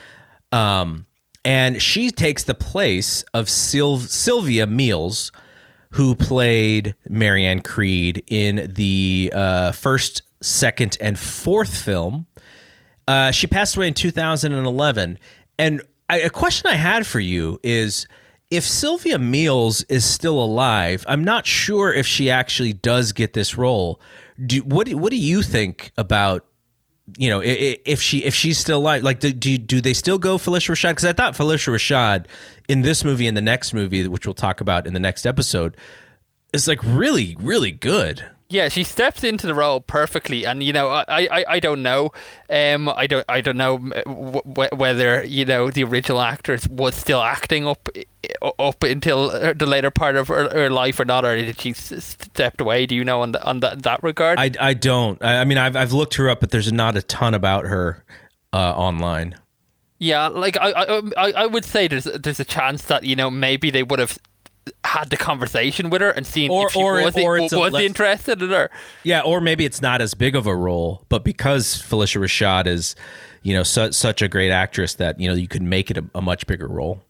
Um, 0.52 1.06
and 1.44 1.80
she 1.82 2.10
takes 2.10 2.44
the 2.44 2.54
place 2.54 3.24
of 3.34 3.48
Syl- 3.48 3.98
Sylvia 3.98 4.66
Meals, 4.66 5.32
who 5.90 6.14
played 6.14 6.94
Marianne 7.08 7.60
Creed 7.60 8.22
in 8.26 8.72
the 8.74 9.32
uh, 9.34 9.72
first, 9.72 10.22
second, 10.40 10.96
and 11.00 11.18
fourth 11.18 11.74
film. 11.76 12.26
Uh, 13.06 13.30
she 13.30 13.46
passed 13.46 13.76
away 13.76 13.88
in 13.88 13.94
2011. 13.94 15.18
And 15.58 15.82
I, 16.10 16.20
a 16.20 16.30
question 16.30 16.70
I 16.70 16.74
had 16.74 17.06
for 17.06 17.20
you 17.20 17.58
is 17.62 18.06
if 18.50 18.64
Sylvia 18.64 19.18
Meals 19.18 19.82
is 19.84 20.04
still 20.04 20.42
alive, 20.42 21.04
I'm 21.08 21.24
not 21.24 21.46
sure 21.46 21.92
if 21.92 22.06
she 22.06 22.30
actually 22.30 22.72
does 22.72 23.12
get 23.12 23.32
this 23.32 23.56
role. 23.56 24.00
Do, 24.44 24.60
what, 24.60 24.88
what 24.90 25.10
do 25.10 25.16
you 25.16 25.42
think 25.42 25.92
about 25.96 26.46
you 27.16 27.30
know, 27.30 27.40
if 27.44 28.02
she 28.02 28.24
if 28.24 28.34
she's 28.34 28.58
still 28.58 28.78
alive, 28.78 29.02
like 29.02 29.20
do 29.20 29.32
do, 29.32 29.56
do 29.56 29.80
they 29.80 29.94
still 29.94 30.18
go 30.18 30.36
Phylicia 30.36 30.72
Rashad? 30.72 30.90
Because 30.90 31.04
I 31.04 31.12
thought 31.12 31.34
Phylicia 31.34 31.72
Rashad 31.72 32.26
in 32.68 32.82
this 32.82 33.04
movie 33.04 33.26
and 33.26 33.36
the 33.36 33.42
next 33.42 33.72
movie, 33.72 34.06
which 34.06 34.26
we'll 34.26 34.34
talk 34.34 34.60
about 34.60 34.86
in 34.86 34.92
the 34.92 35.00
next 35.00 35.26
episode, 35.26 35.76
is 36.52 36.68
like 36.68 36.80
really 36.82 37.36
really 37.40 37.70
good. 37.72 38.24
Yeah, 38.50 38.70
she 38.70 38.82
steps 38.82 39.24
into 39.24 39.46
the 39.46 39.52
role 39.52 39.78
perfectly, 39.82 40.46
and 40.46 40.62
you 40.62 40.72
know, 40.72 40.88
I, 40.88 41.04
I, 41.30 41.44
I 41.46 41.60
don't 41.60 41.82
know, 41.82 42.12
um, 42.48 42.88
I 42.88 43.06
don't, 43.06 43.24
I 43.28 43.42
don't 43.42 43.58
know 43.58 43.76
w- 43.76 44.40
w- 44.42 44.70
whether 44.74 45.22
you 45.22 45.44
know 45.44 45.70
the 45.70 45.84
original 45.84 46.22
actress 46.22 46.66
was 46.66 46.94
still 46.94 47.20
acting 47.20 47.66
up, 47.66 47.90
up 48.58 48.82
until 48.82 49.28
the 49.54 49.66
later 49.66 49.90
part 49.90 50.16
of 50.16 50.28
her, 50.28 50.48
her 50.48 50.70
life 50.70 50.98
or 50.98 51.04
not, 51.04 51.26
or 51.26 51.36
did 51.36 51.60
she 51.60 51.74
stepped 51.74 52.62
away? 52.62 52.86
Do 52.86 52.94
you 52.94 53.04
know 53.04 53.20
on 53.20 53.32
the, 53.32 53.44
on 53.44 53.60
that 53.60 53.82
that 53.82 54.02
regard? 54.02 54.38
I, 54.38 54.50
I 54.58 54.72
don't. 54.72 55.22
I, 55.22 55.42
I 55.42 55.44
mean, 55.44 55.58
I've 55.58 55.76
I've 55.76 55.92
looked 55.92 56.14
her 56.14 56.30
up, 56.30 56.40
but 56.40 56.50
there's 56.50 56.72
not 56.72 56.96
a 56.96 57.02
ton 57.02 57.34
about 57.34 57.66
her 57.66 58.02
uh, 58.54 58.72
online. 58.72 59.34
yeah, 59.98 60.28
like 60.28 60.56
I, 60.56 60.70
I, 60.70 61.00
I 61.18 61.32
I 61.32 61.46
would 61.46 61.66
say 61.66 61.86
there's 61.86 62.04
there's 62.04 62.40
a 62.40 62.46
chance 62.46 62.84
that 62.84 63.04
you 63.04 63.14
know 63.14 63.30
maybe 63.30 63.70
they 63.70 63.82
would 63.82 63.98
have 63.98 64.18
had 64.84 65.10
the 65.10 65.16
conversation 65.16 65.90
with 65.90 66.00
her 66.02 66.10
and 66.10 66.26
seen 66.26 66.50
Or- 66.50 66.66
if 66.66 66.72
she 66.72 66.82
or- 66.82 67.02
was, 67.02 67.16
or 67.16 67.38
it's 67.38 67.54
was 67.54 67.72
less- 67.72 67.82
interested 67.82 68.42
in 68.42 68.50
her. 68.50 68.70
Yeah, 69.02 69.20
or 69.20 69.40
maybe 69.40 69.64
it's 69.64 69.82
not 69.82 70.00
as 70.00 70.14
big 70.14 70.34
of 70.36 70.46
a 70.46 70.54
role, 70.56 71.04
but 71.08 71.24
because 71.24 71.76
Phylicia 71.82 72.20
Rashad 72.20 72.66
is, 72.66 72.94
you 73.42 73.54
know, 73.54 73.62
su- 73.62 73.92
such 73.92 74.22
a 74.22 74.28
great 74.28 74.50
actress 74.50 74.94
that 74.94 75.20
you 75.20 75.28
know 75.28 75.34
you 75.34 75.48
could 75.48 75.62
make 75.62 75.90
it 75.90 75.98
a, 75.98 76.04
a 76.14 76.22
much 76.22 76.46
bigger 76.46 76.66
role. 76.68 77.02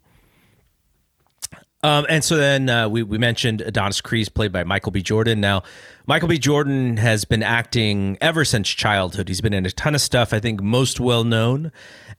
Um, 1.84 2.06
and 2.08 2.24
so 2.24 2.36
then 2.36 2.68
uh, 2.68 2.88
we 2.88 3.04
we 3.04 3.18
mentioned 3.18 3.60
Adonis 3.60 4.00
Creed, 4.00 4.34
played 4.34 4.50
by 4.52 4.64
Michael 4.64 4.90
B. 4.90 5.00
Jordan. 5.00 5.40
Now, 5.40 5.62
Michael 6.06 6.26
B. 6.28 6.36
Jordan 6.36 6.96
has 6.96 7.24
been 7.24 7.42
acting 7.44 8.18
ever 8.20 8.44
since 8.44 8.68
childhood. 8.68 9.28
He's 9.28 9.40
been 9.40 9.54
in 9.54 9.64
a 9.64 9.70
ton 9.70 9.94
of 9.94 10.00
stuff. 10.00 10.32
I 10.32 10.40
think 10.40 10.60
most 10.60 10.98
well 10.98 11.22
known 11.22 11.70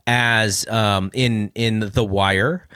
as 0.07 0.65
um, 0.69 1.11
in 1.13 1.51
in 1.55 1.81
The 1.93 2.05
Wire. 2.05 2.67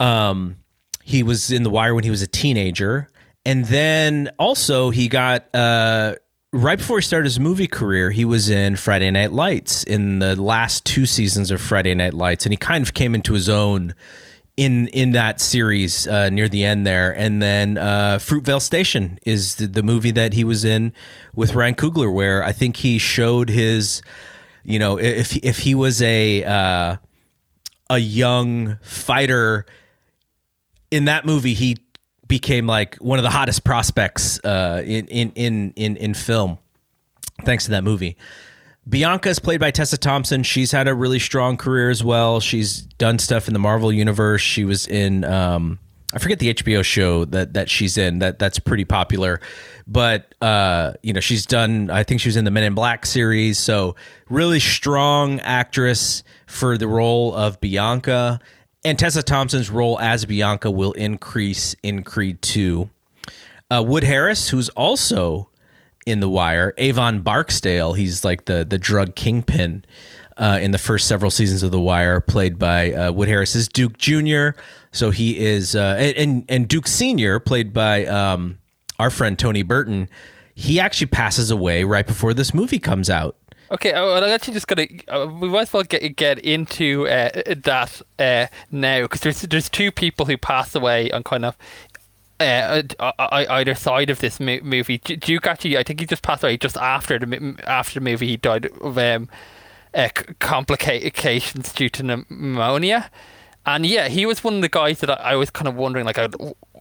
Um, 0.00 0.56
he 1.04 1.22
was 1.22 1.50
in 1.50 1.62
The 1.62 1.70
Wire 1.70 1.94
when 1.94 2.04
he 2.04 2.10
was 2.10 2.22
a 2.22 2.26
teenager, 2.26 3.08
and 3.44 3.64
then 3.66 4.30
also 4.38 4.90
he 4.90 5.08
got 5.08 5.52
uh, 5.54 6.14
right 6.52 6.78
before 6.78 6.98
he 6.98 7.02
started 7.02 7.24
his 7.24 7.40
movie 7.40 7.66
career. 7.66 8.10
He 8.10 8.24
was 8.24 8.48
in 8.48 8.76
Friday 8.76 9.10
Night 9.10 9.32
Lights 9.32 9.84
in 9.84 10.18
the 10.20 10.40
last 10.40 10.84
two 10.84 11.06
seasons 11.06 11.50
of 11.50 11.60
Friday 11.60 11.94
Night 11.94 12.14
Lights, 12.14 12.46
and 12.46 12.52
he 12.52 12.56
kind 12.56 12.82
of 12.82 12.94
came 12.94 13.14
into 13.14 13.32
his 13.32 13.48
own 13.48 13.94
in 14.56 14.88
in 14.88 15.12
that 15.12 15.40
series 15.40 16.06
uh, 16.06 16.28
near 16.28 16.48
the 16.48 16.64
end 16.64 16.86
there. 16.86 17.10
And 17.16 17.42
then 17.42 17.78
uh, 17.78 18.18
Fruitvale 18.20 18.60
Station 18.60 19.18
is 19.24 19.56
the, 19.56 19.66
the 19.66 19.82
movie 19.82 20.10
that 20.12 20.34
he 20.34 20.44
was 20.44 20.64
in 20.64 20.92
with 21.34 21.54
Ryan 21.54 21.74
Coogler, 21.74 22.12
where 22.12 22.44
I 22.44 22.52
think 22.52 22.76
he 22.76 22.98
showed 22.98 23.48
his, 23.48 24.02
you 24.62 24.78
know, 24.78 24.98
if 24.98 25.36
if 25.38 25.58
he 25.60 25.74
was 25.74 26.02
a 26.02 26.44
uh, 26.44 26.96
a 27.90 27.98
young 27.98 28.78
fighter 28.82 29.66
in 30.92 31.06
that 31.06 31.24
movie, 31.24 31.54
he 31.54 31.78
became 32.28 32.66
like 32.66 32.96
one 32.96 33.18
of 33.18 33.22
the 33.22 33.30
hottest 33.30 33.64
prospects 33.64 34.38
uh, 34.44 34.82
in, 34.84 35.06
in 35.08 35.32
in 35.34 35.72
in 35.74 35.96
in 35.96 36.14
film, 36.14 36.58
thanks 37.44 37.64
to 37.64 37.70
that 37.72 37.82
movie. 37.82 38.16
Bianca 38.88 39.28
is 39.28 39.38
played 39.38 39.60
by 39.60 39.70
Tessa 39.70 39.96
Thompson. 39.96 40.42
She's 40.42 40.70
had 40.72 40.88
a 40.88 40.94
really 40.94 41.18
strong 41.18 41.56
career 41.56 41.88
as 41.88 42.02
well. 42.04 42.40
She's 42.40 42.82
done 42.82 43.18
stuff 43.18 43.46
in 43.48 43.54
the 43.54 43.60
Marvel 43.60 43.92
universe. 43.92 44.42
She 44.42 44.64
was 44.64 44.86
in 44.86 45.24
um, 45.24 45.78
I 46.12 46.18
forget 46.18 46.38
the 46.40 46.52
HBO 46.52 46.84
show 46.84 47.24
that 47.26 47.54
that 47.54 47.70
she's 47.70 47.96
in. 47.96 48.18
That 48.18 48.38
that's 48.38 48.58
pretty 48.58 48.84
popular, 48.84 49.40
but 49.86 50.34
uh, 50.42 50.92
you 51.02 51.14
know 51.14 51.20
she's 51.20 51.46
done. 51.46 51.90
I 51.90 52.02
think 52.02 52.20
she 52.20 52.28
was 52.28 52.36
in 52.36 52.44
the 52.44 52.50
Men 52.50 52.64
in 52.64 52.74
Black 52.74 53.06
series. 53.06 53.58
So 53.58 53.96
really 54.28 54.60
strong 54.60 55.40
actress 55.40 56.22
for 56.46 56.76
the 56.76 56.86
role 56.86 57.34
of 57.34 57.60
Bianca. 57.60 58.40
And 58.84 58.98
Tessa 58.98 59.22
Thompson's 59.22 59.70
role 59.70 59.98
as 60.00 60.24
Bianca 60.24 60.70
will 60.70 60.92
increase 60.92 61.76
in 61.82 62.02
Creed 62.02 62.42
2. 62.42 62.90
Uh, 63.70 63.82
Wood 63.86 64.04
Harris, 64.04 64.48
who's 64.48 64.68
also 64.70 65.48
in 66.04 66.20
The 66.20 66.28
Wire, 66.28 66.74
Avon 66.78 67.20
Barksdale, 67.20 67.92
he's 67.92 68.24
like 68.24 68.46
the, 68.46 68.64
the 68.64 68.78
drug 68.78 69.14
kingpin 69.14 69.84
uh, 70.36 70.58
in 70.60 70.72
the 70.72 70.78
first 70.78 71.06
several 71.06 71.30
seasons 71.30 71.62
of 71.62 71.70
The 71.70 71.80
Wire, 71.80 72.20
played 72.20 72.58
by 72.58 72.92
uh, 72.92 73.12
Wood 73.12 73.28
Harris, 73.28 73.54
is 73.54 73.68
Duke 73.68 73.98
Jr. 73.98 74.50
So 74.90 75.10
he 75.10 75.38
is, 75.38 75.76
uh, 75.76 76.12
and, 76.16 76.44
and 76.48 76.66
Duke 76.66 76.88
Sr., 76.88 77.38
played 77.38 77.72
by 77.72 78.04
um, 78.06 78.58
our 78.98 79.10
friend 79.10 79.38
Tony 79.38 79.62
Burton, 79.62 80.08
he 80.54 80.80
actually 80.80 81.06
passes 81.06 81.50
away 81.50 81.84
right 81.84 82.06
before 82.06 82.34
this 82.34 82.52
movie 82.52 82.78
comes 82.78 83.08
out. 83.08 83.36
Okay, 83.72 83.94
I'm 83.94 84.22
actually 84.24 84.52
just 84.52 84.66
gonna. 84.66 84.86
Uh, 85.08 85.26
we 85.26 85.48
might 85.48 85.62
as 85.62 85.72
well 85.72 85.82
get 85.82 86.14
get 86.16 86.38
into 86.40 87.08
uh, 87.08 87.30
that 87.64 88.02
uh, 88.18 88.46
now 88.70 89.02
because 89.02 89.22
there's 89.22 89.40
there's 89.42 89.70
two 89.70 89.90
people 89.90 90.26
who 90.26 90.36
pass 90.36 90.74
away 90.74 91.10
on 91.10 91.22
kind 91.22 91.46
of 91.46 91.56
uh, 92.38 92.82
either 93.30 93.74
side 93.74 94.10
of 94.10 94.20
this 94.20 94.38
movie. 94.38 94.98
Duke 94.98 95.46
actually, 95.46 95.78
I 95.78 95.84
think 95.84 96.00
he 96.00 96.06
just 96.06 96.22
passed 96.22 96.44
away 96.44 96.58
just 96.58 96.76
after 96.76 97.18
the 97.18 97.56
after 97.66 97.98
the 97.98 98.04
movie. 98.04 98.26
He 98.26 98.36
died 98.36 98.66
of 98.82 98.98
um, 98.98 99.30
uh, 99.94 100.10
complications 100.38 101.72
due 101.72 101.88
to 101.88 102.02
pneumonia, 102.02 103.10
and 103.64 103.86
yeah, 103.86 104.08
he 104.08 104.26
was 104.26 104.44
one 104.44 104.56
of 104.56 104.60
the 104.60 104.68
guys 104.68 105.00
that 105.00 105.10
I, 105.10 105.34
was 105.36 105.48
kind 105.48 105.66
of 105.66 105.76
wondering, 105.76 106.04
like, 106.04 106.18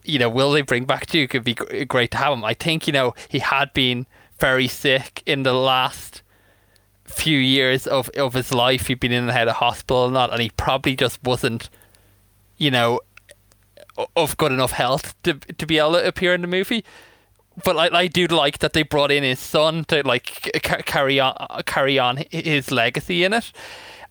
you 0.03 0.19
know, 0.19 0.29
will 0.29 0.51
they 0.51 0.61
bring 0.61 0.83
back 0.83 1.07
Duke? 1.07 1.35
It'd 1.35 1.45
be 1.45 1.53
great 1.53 2.11
to 2.11 2.17
have 2.17 2.33
him. 2.33 2.43
I 2.43 2.53
think 2.53 2.85
you 2.85 2.91
know 2.91 3.13
he 3.29 3.39
had 3.39 3.71
been 3.71 4.07
very 4.39 4.67
sick 4.67 5.23
in 5.25 5.43
the 5.43 5.53
last 5.53 6.21
few 7.11 7.37
years 7.37 7.87
of 7.87 8.09
of 8.09 8.33
his 8.33 8.53
life. 8.53 8.87
He'd 8.87 8.99
been 8.99 9.11
in 9.11 9.23
and 9.23 9.31
out 9.31 9.47
of 9.47 9.55
hospital 9.55 10.05
and 10.05 10.15
that, 10.15 10.31
and 10.31 10.41
he 10.41 10.49
probably 10.51 10.95
just 10.95 11.23
wasn't, 11.23 11.69
you 12.57 12.71
know, 12.71 13.01
of 14.15 14.37
good 14.37 14.51
enough 14.51 14.71
health 14.71 15.15
to 15.23 15.33
to 15.33 15.65
be 15.65 15.77
able 15.77 15.93
to 15.93 16.07
appear 16.07 16.33
in 16.33 16.41
the 16.41 16.47
movie. 16.47 16.83
But 17.63 17.77
I, 17.77 17.99
I 17.99 18.07
do 18.07 18.27
like 18.27 18.59
that 18.59 18.73
they 18.73 18.83
brought 18.83 19.11
in 19.11 19.23
his 19.23 19.39
son 19.39 19.83
to 19.85 20.01
like 20.07 20.51
carry 20.85 21.19
on 21.19 21.35
carry 21.65 21.99
on 21.99 22.23
his 22.31 22.71
legacy 22.71 23.23
in 23.23 23.33
it. 23.33 23.51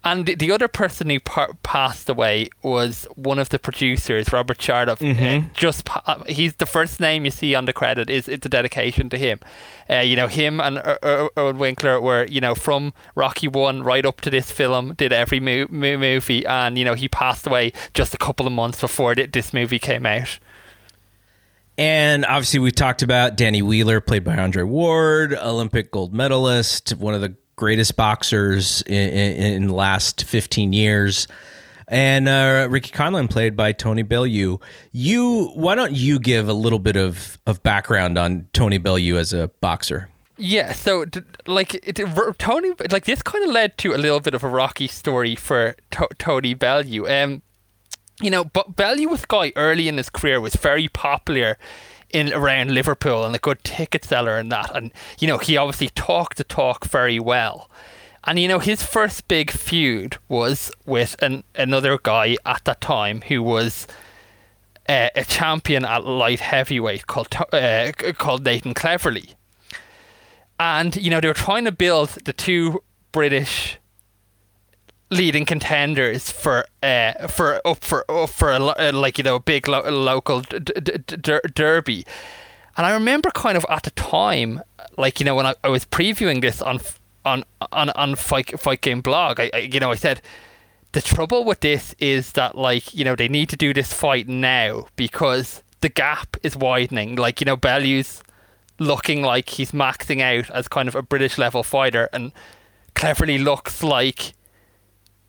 And 0.03 0.24
the 0.24 0.51
other 0.51 0.66
person 0.66 1.11
who 1.11 1.20
par- 1.20 1.51
passed 1.62 2.09
away 2.09 2.48
was 2.62 3.07
one 3.16 3.38
of 3.38 3.51
the 3.51 3.59
producers, 3.59 4.32
Robert 4.32 4.57
Chartoff. 4.57 4.98
Mm-hmm. 4.98 5.46
Uh, 5.46 5.48
just 5.53 5.84
pa- 5.84 6.22
he's 6.26 6.55
the 6.55 6.64
first 6.64 7.01
name 7.01 7.26
you 7.26 7.30
see 7.30 7.55
on 7.55 7.66
the 7.66 7.74
credit. 7.74 8.09
Is 8.09 8.26
it's 8.26 8.46
a 8.46 8.48
dedication 8.48 9.11
to 9.11 9.18
him. 9.18 9.40
Uh, 9.90 9.96
you 9.96 10.16
know, 10.16 10.26
him 10.26 10.59
and 10.59 10.78
er- 10.78 11.28
er- 11.36 11.53
Winkler 11.53 12.01
were 12.01 12.24
you 12.30 12.40
know 12.40 12.55
from 12.55 12.94
Rocky 13.14 13.46
One 13.46 13.82
right 13.82 14.07
up 14.07 14.22
to 14.22 14.30
this 14.30 14.51
film, 14.51 14.94
did 14.94 15.12
every 15.12 15.38
mo- 15.38 15.66
mo- 15.68 15.98
movie, 15.98 16.46
and 16.46 16.78
you 16.78 16.84
know 16.86 16.94
he 16.94 17.07
passed 17.07 17.46
away 17.46 17.72
just 17.92 18.14
a 18.14 18.18
couple 18.18 18.46
of 18.46 18.55
months 18.55 18.80
before 18.80 19.14
th- 19.14 19.32
this 19.32 19.53
movie 19.53 19.78
came 19.78 20.07
out. 20.07 20.38
And 21.76 22.26
obviously, 22.26 22.61
we 22.61 22.72
talked 22.72 23.03
about 23.03 23.36
Danny 23.36 23.62
Wheeler, 23.62 24.01
played 24.01 24.24
by 24.24 24.36
Andre 24.36 24.62
Ward, 24.64 25.34
Olympic 25.34 25.90
gold 25.90 26.12
medalist, 26.12 26.90
one 26.96 27.14
of 27.14 27.20
the 27.20 27.34
greatest 27.61 27.95
boxers 27.95 28.83
in, 28.87 29.11
in, 29.11 29.53
in 29.53 29.67
the 29.67 29.75
last 29.75 30.25
15 30.25 30.73
years. 30.73 31.29
And 31.87 32.27
uh, 32.27 32.67
Ricky 32.71 32.91
Conlan, 32.91 33.29
played 33.29 33.55
by 33.55 33.73
Tony 33.73 34.03
Bellew. 34.03 34.59
You, 34.93 35.51
why 35.55 35.75
don't 35.75 35.93
you 35.93 36.19
give 36.19 36.49
a 36.49 36.55
little 36.55 36.79
bit 36.79 36.97
of, 36.97 37.39
of 37.47 37.63
background 37.63 38.17
on 38.17 38.49
Tony 38.55 38.79
Bellew 38.79 39.19
as 39.19 39.35
a 39.35 39.49
boxer? 39.61 40.09
Yeah, 40.39 40.73
so 40.73 41.05
like 41.47 41.75
it, 41.75 42.01
Tony, 42.39 42.73
like 42.91 43.05
this 43.05 43.23
kind 43.23 43.45
of 43.45 43.51
led 43.51 43.77
to 43.79 43.93
a 43.93 43.99
little 43.99 44.21
bit 44.21 44.33
of 44.33 44.43
a 44.43 44.49
rocky 44.49 44.89
story 44.89 45.37
for 45.37 45.77
to- 45.91 46.09
Tony 46.19 46.55
Bellew. 46.55 47.07
Um, 47.07 47.43
you 48.23 48.31
know, 48.31 48.45
but 48.45 48.75
Bellew 48.75 49.09
was 49.09 49.27
guy 49.27 49.53
early 49.55 49.87
in 49.87 49.99
his 49.99 50.09
career 50.09 50.41
was 50.41 50.55
very 50.55 50.89
popular 50.89 51.59
in 52.13 52.33
around 52.33 52.73
Liverpool 52.73 53.25
and 53.25 53.35
a 53.35 53.39
good 53.39 53.63
ticket 53.65 54.05
seller 54.05 54.37
and 54.39 54.51
that. 54.53 54.75
And 54.75 54.93
you 55.19 55.29
know, 55.29 55.39
he 55.39 55.57
obviously 55.57 55.89
talked 55.91 56.39
the 56.39 56.45
talk 56.45 56.87
very 56.87 57.19
well. 57.19 57.71
And 58.25 58.39
you 58.39 58.49
know, 58.49 58.59
his 58.59 58.83
first 58.83 59.29
big 59.29 59.51
feud 59.51 60.19
was 60.29 60.71
with 60.85 61.21
an, 61.23 61.45
another 61.55 61.99
guy 62.03 62.37
at 62.45 62.65
that 62.65 62.81
time 62.81 63.23
who 63.23 63.43
was 63.43 63.87
uh, 64.89 65.09
a 65.15 65.25
champion 65.25 65.85
at 65.85 66.05
light 66.05 66.41
heavyweight 66.41 67.07
called 67.07 67.29
uh, 67.53 67.93
called 68.19 68.45
Nathan 68.45 68.75
Cleverly. 68.75 69.31
And 70.59 70.95
you 70.97 71.11
know, 71.11 71.21
they 71.21 71.29
were 71.29 71.35
trying 71.35 71.65
to 71.65 71.73
build 71.73 72.11
the 72.25 72.35
two 72.35 72.83
British 73.13 73.79
leading 75.11 75.45
contenders 75.45 76.31
for 76.31 76.65
uh 76.83 77.27
for 77.27 77.61
up 77.67 77.83
for 77.83 78.09
up 78.11 78.31
for 78.31 78.53
a, 78.53 78.61
uh, 78.63 78.93
like 78.95 79.19
you 79.19 79.25
know 79.25 79.39
big 79.39 79.67
lo- 79.67 79.89
local 79.91 80.41
d- 80.41 80.59
d- 80.61 80.99
d- 80.99 81.41
derby. 81.55 82.07
And 82.77 82.87
i 82.87 82.93
remember 82.93 83.31
kind 83.31 83.57
of 83.57 83.67
at 83.69 83.83
the 83.83 83.91
time 83.91 84.63
like 84.97 85.21
you 85.21 85.27
know 85.27 85.35
when 85.35 85.47
i, 85.47 85.55
I 85.65 85.69
was 85.69 85.85
previewing 85.85 86.41
this 86.41 86.63
on 86.63 86.81
on 87.25 87.45
on 87.73 87.91
on 87.91 88.15
fight, 88.15 88.59
fight 88.59 88.81
game 88.81 89.01
blog 89.01 89.41
I, 89.41 89.51
I 89.53 89.59
you 89.59 89.81
know 89.81 89.91
i 89.91 89.97
said 89.97 90.23
the 90.93 91.03
trouble 91.03 91.45
with 91.45 91.61
this 91.61 91.95
is 91.99 92.33
that 92.33 92.57
like 92.57 92.95
you 92.95 93.05
know 93.05 93.15
they 93.17 93.29
need 93.29 93.49
to 93.51 93.57
do 93.57 93.75
this 93.75 93.93
fight 93.93 94.29
now 94.29 94.87
because 94.97 95.63
the 95.81 95.89
gap 95.89 96.37
is 96.43 96.57
widening. 96.57 97.17
Like 97.17 97.41
you 97.41 97.45
know 97.45 97.57
Bellew's 97.57 98.23
looking 98.79 99.23
like 99.23 99.51
he's 99.51 99.73
maxing 99.73 100.21
out 100.21 100.51
as 100.51 100.67
kind 100.67 100.89
of 100.89 100.95
a 100.95 101.03
british 101.03 101.37
level 101.37 101.63
fighter 101.63 102.09
and 102.15 102.33
Cleverly 102.95 103.39
looks 103.39 103.83
like 103.83 104.33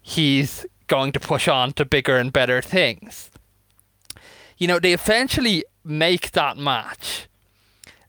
he's 0.02 0.66
going 0.88 1.12
to 1.14 1.20
push 1.20 1.48
on 1.48 1.74
to 1.74 1.86
bigger 1.86 2.18
and 2.18 2.34
better 2.34 2.62
things. 2.62 3.30
You 4.58 4.68
know, 4.68 4.80
they 4.80 4.94
eventually 4.94 5.64
make 5.84 6.32
that 6.32 6.58
match. 6.58 7.28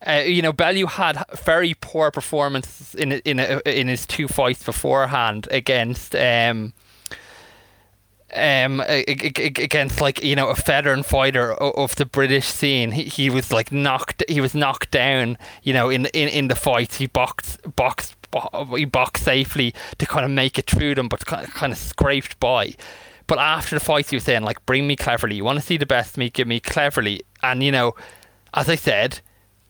Uh, 0.04 0.22
you 0.26 0.42
know, 0.42 0.52
Bellew 0.52 0.86
had 0.86 1.22
very 1.44 1.74
poor 1.80 2.10
performances 2.10 2.94
in 2.94 3.12
in 3.12 3.38
in 3.38 3.88
his 3.88 4.04
two 4.06 4.26
fights 4.26 4.64
beforehand 4.64 5.46
against 5.50 6.16
um, 6.16 6.72
um 8.34 8.80
against 8.80 10.00
like 10.00 10.22
you 10.24 10.34
know 10.34 10.48
a 10.48 10.54
veteran 10.54 11.04
fighter 11.04 11.54
of 11.54 11.94
the 11.96 12.04
British 12.04 12.46
scene. 12.46 12.90
He, 12.90 13.04
he 13.04 13.30
was 13.30 13.52
like 13.52 13.70
knocked. 13.70 14.24
He 14.28 14.40
was 14.40 14.54
knocked 14.54 14.90
down. 14.90 15.38
You 15.62 15.72
know, 15.72 15.88
in 15.88 16.06
in 16.06 16.28
in 16.28 16.48
the 16.48 16.56
fights, 16.56 16.96
he 16.96 17.06
boxed 17.06 17.60
boxed 17.76 18.16
he 18.76 18.84
boxed 18.84 19.24
safely 19.24 19.74
to 19.98 20.06
kind 20.06 20.24
of 20.24 20.30
make 20.30 20.58
it 20.58 20.70
through 20.70 20.94
them, 20.94 21.08
but 21.08 21.24
kind 21.26 21.72
of 21.72 21.78
scraped 21.78 22.38
by. 22.40 22.74
But 23.26 23.38
after 23.38 23.76
the 23.76 23.84
fight, 23.84 24.10
he 24.10 24.16
was 24.16 24.24
saying 24.24 24.42
like, 24.42 24.64
"Bring 24.66 24.86
me 24.86 24.96
Cleverly. 24.96 25.36
You 25.36 25.44
want 25.44 25.58
to 25.58 25.64
see 25.64 25.76
the 25.76 25.86
best 25.86 26.12
of 26.12 26.18
me? 26.18 26.30
Give 26.30 26.48
me 26.48 26.60
Cleverly." 26.60 27.22
And 27.42 27.62
you 27.62 27.72
know, 27.72 27.94
as 28.54 28.68
I 28.68 28.76
said, 28.76 29.20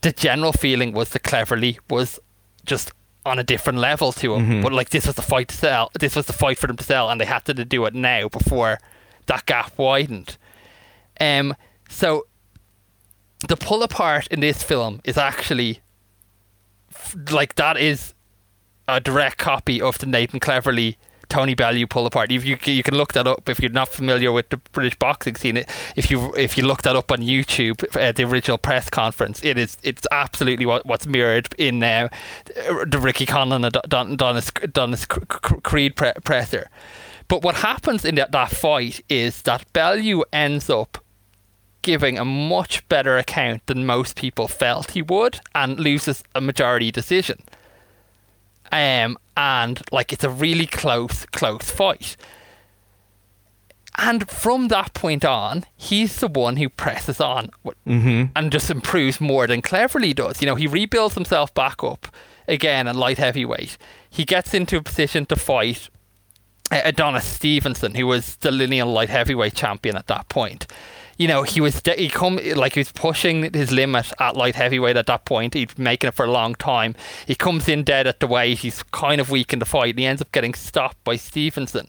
the 0.00 0.12
general 0.12 0.52
feeling 0.52 0.92
was 0.92 1.10
that 1.10 1.22
Cleverly 1.22 1.78
was 1.88 2.18
just 2.64 2.92
on 3.24 3.38
a 3.38 3.44
different 3.44 3.78
level 3.78 4.12
to 4.12 4.34
him. 4.34 4.42
Mm-hmm. 4.42 4.62
But 4.62 4.72
like 4.72 4.90
this 4.90 5.06
was 5.06 5.16
the 5.16 5.22
fight 5.22 5.48
to 5.48 5.56
sell. 5.56 5.90
This 5.98 6.16
was 6.16 6.26
the 6.26 6.32
fight 6.32 6.58
for 6.58 6.66
them 6.66 6.76
to 6.76 6.84
sell, 6.84 7.10
and 7.10 7.20
they 7.20 7.24
had 7.24 7.44
to 7.46 7.54
do 7.54 7.84
it 7.84 7.94
now 7.94 8.28
before 8.28 8.78
that 9.26 9.46
gap 9.46 9.78
widened. 9.78 10.36
Um, 11.20 11.54
so 11.88 12.26
the 13.48 13.56
pull 13.56 13.82
apart 13.82 14.26
in 14.28 14.40
this 14.40 14.62
film 14.62 15.00
is 15.04 15.16
actually 15.16 15.80
like 17.30 17.54
that 17.56 17.76
is 17.76 18.11
a 18.88 19.00
direct 19.00 19.38
copy 19.38 19.80
of 19.80 19.98
the 19.98 20.06
Nathan 20.06 20.40
Cleverly 20.40 20.96
Tony 21.32 21.54
Bellew 21.54 21.86
pull 21.86 22.04
apart. 22.04 22.30
You, 22.30 22.40
you, 22.40 22.58
you 22.66 22.82
can 22.82 22.94
look 22.94 23.14
that 23.14 23.26
up 23.26 23.48
if 23.48 23.58
you're 23.58 23.70
not 23.70 23.88
familiar 23.88 24.30
with 24.32 24.50
the 24.50 24.58
British 24.58 24.98
boxing 24.98 25.34
scene. 25.34 25.64
If 25.96 26.10
you 26.10 26.34
if 26.34 26.58
you 26.58 26.66
look 26.66 26.82
that 26.82 26.94
up 26.94 27.10
on 27.10 27.20
YouTube, 27.20 27.84
uh, 27.96 28.12
the 28.12 28.24
original 28.24 28.58
press 28.58 28.90
conference, 28.90 29.42
it 29.42 29.56
is 29.56 29.78
it's 29.82 30.06
absolutely 30.12 30.66
what, 30.66 30.84
what's 30.84 31.06
mirrored 31.06 31.48
in 31.56 31.82
uh, 31.82 32.08
the 32.86 32.98
Ricky 33.00 33.24
Conlan 33.24 33.64
and 33.64 33.78
Don, 33.88 34.18
Donis, 34.18 34.50
Donis 34.72 35.08
Creed 35.62 35.96
pre- 35.96 36.12
presser. 36.22 36.68
But 37.28 37.42
what 37.42 37.54
happens 37.54 38.04
in 38.04 38.16
that, 38.16 38.32
that 38.32 38.50
fight 38.50 39.02
is 39.08 39.40
that 39.42 39.72
Bellew 39.72 40.24
ends 40.34 40.68
up 40.68 41.02
giving 41.80 42.18
a 42.18 42.26
much 42.26 42.86
better 42.88 43.16
account 43.16 43.64
than 43.66 43.86
most 43.86 44.16
people 44.16 44.48
felt 44.48 44.90
he 44.90 45.00
would 45.00 45.40
and 45.54 45.80
loses 45.80 46.22
a 46.34 46.42
majority 46.42 46.90
decision. 46.90 47.42
Um, 48.72 49.18
and 49.36 49.80
like 49.92 50.12
it's 50.12 50.24
a 50.24 50.30
really 50.30 50.66
close, 50.66 51.26
close 51.26 51.70
fight. 51.70 52.16
And 53.98 54.28
from 54.30 54.68
that 54.68 54.94
point 54.94 55.24
on, 55.24 55.64
he's 55.76 56.16
the 56.16 56.28
one 56.28 56.56
who 56.56 56.70
presses 56.70 57.20
on 57.20 57.50
mm-hmm. 57.86 58.24
and 58.34 58.50
just 58.50 58.70
improves 58.70 59.20
more 59.20 59.46
than 59.46 59.60
Cleverly 59.60 60.14
does. 60.14 60.40
You 60.40 60.46
know, 60.46 60.54
he 60.54 60.66
rebuilds 60.66 61.14
himself 61.14 61.52
back 61.52 61.84
up 61.84 62.08
again 62.48 62.88
in 62.88 62.96
light 62.96 63.18
heavyweight. 63.18 63.76
He 64.08 64.24
gets 64.24 64.54
into 64.54 64.78
a 64.78 64.82
position 64.82 65.26
to 65.26 65.36
fight 65.36 65.90
Adonis 66.70 67.26
Stevenson, 67.26 67.94
who 67.94 68.06
was 68.06 68.36
the 68.36 68.50
lineal 68.50 68.86
light 68.86 69.10
heavyweight 69.10 69.54
champion 69.54 69.96
at 69.96 70.06
that 70.06 70.28
point 70.30 70.66
you 71.22 71.28
know, 71.28 71.44
he 71.44 71.60
was 71.60 71.80
he 71.96 72.08
come 72.08 72.40
like 72.56 72.74
he 72.74 72.80
was 72.80 72.90
pushing 72.90 73.54
his 73.54 73.70
limit 73.70 74.12
at 74.18 74.36
light 74.36 74.56
heavyweight 74.56 74.96
at 74.96 75.06
that 75.06 75.24
point. 75.24 75.54
He's 75.54 75.78
making 75.78 76.08
it 76.08 76.14
for 76.14 76.24
a 76.24 76.30
long 76.32 76.56
time. 76.56 76.96
He 77.28 77.36
comes 77.36 77.68
in 77.68 77.84
dead 77.84 78.08
at 78.08 78.18
the 78.18 78.26
weight. 78.26 78.58
He's 78.58 78.82
kind 78.82 79.20
of 79.20 79.30
weak 79.30 79.52
in 79.52 79.60
the 79.60 79.64
fight. 79.64 79.96
He 79.96 80.04
ends 80.04 80.20
up 80.20 80.32
getting 80.32 80.52
stopped 80.52 81.04
by 81.04 81.14
Stevenson. 81.14 81.86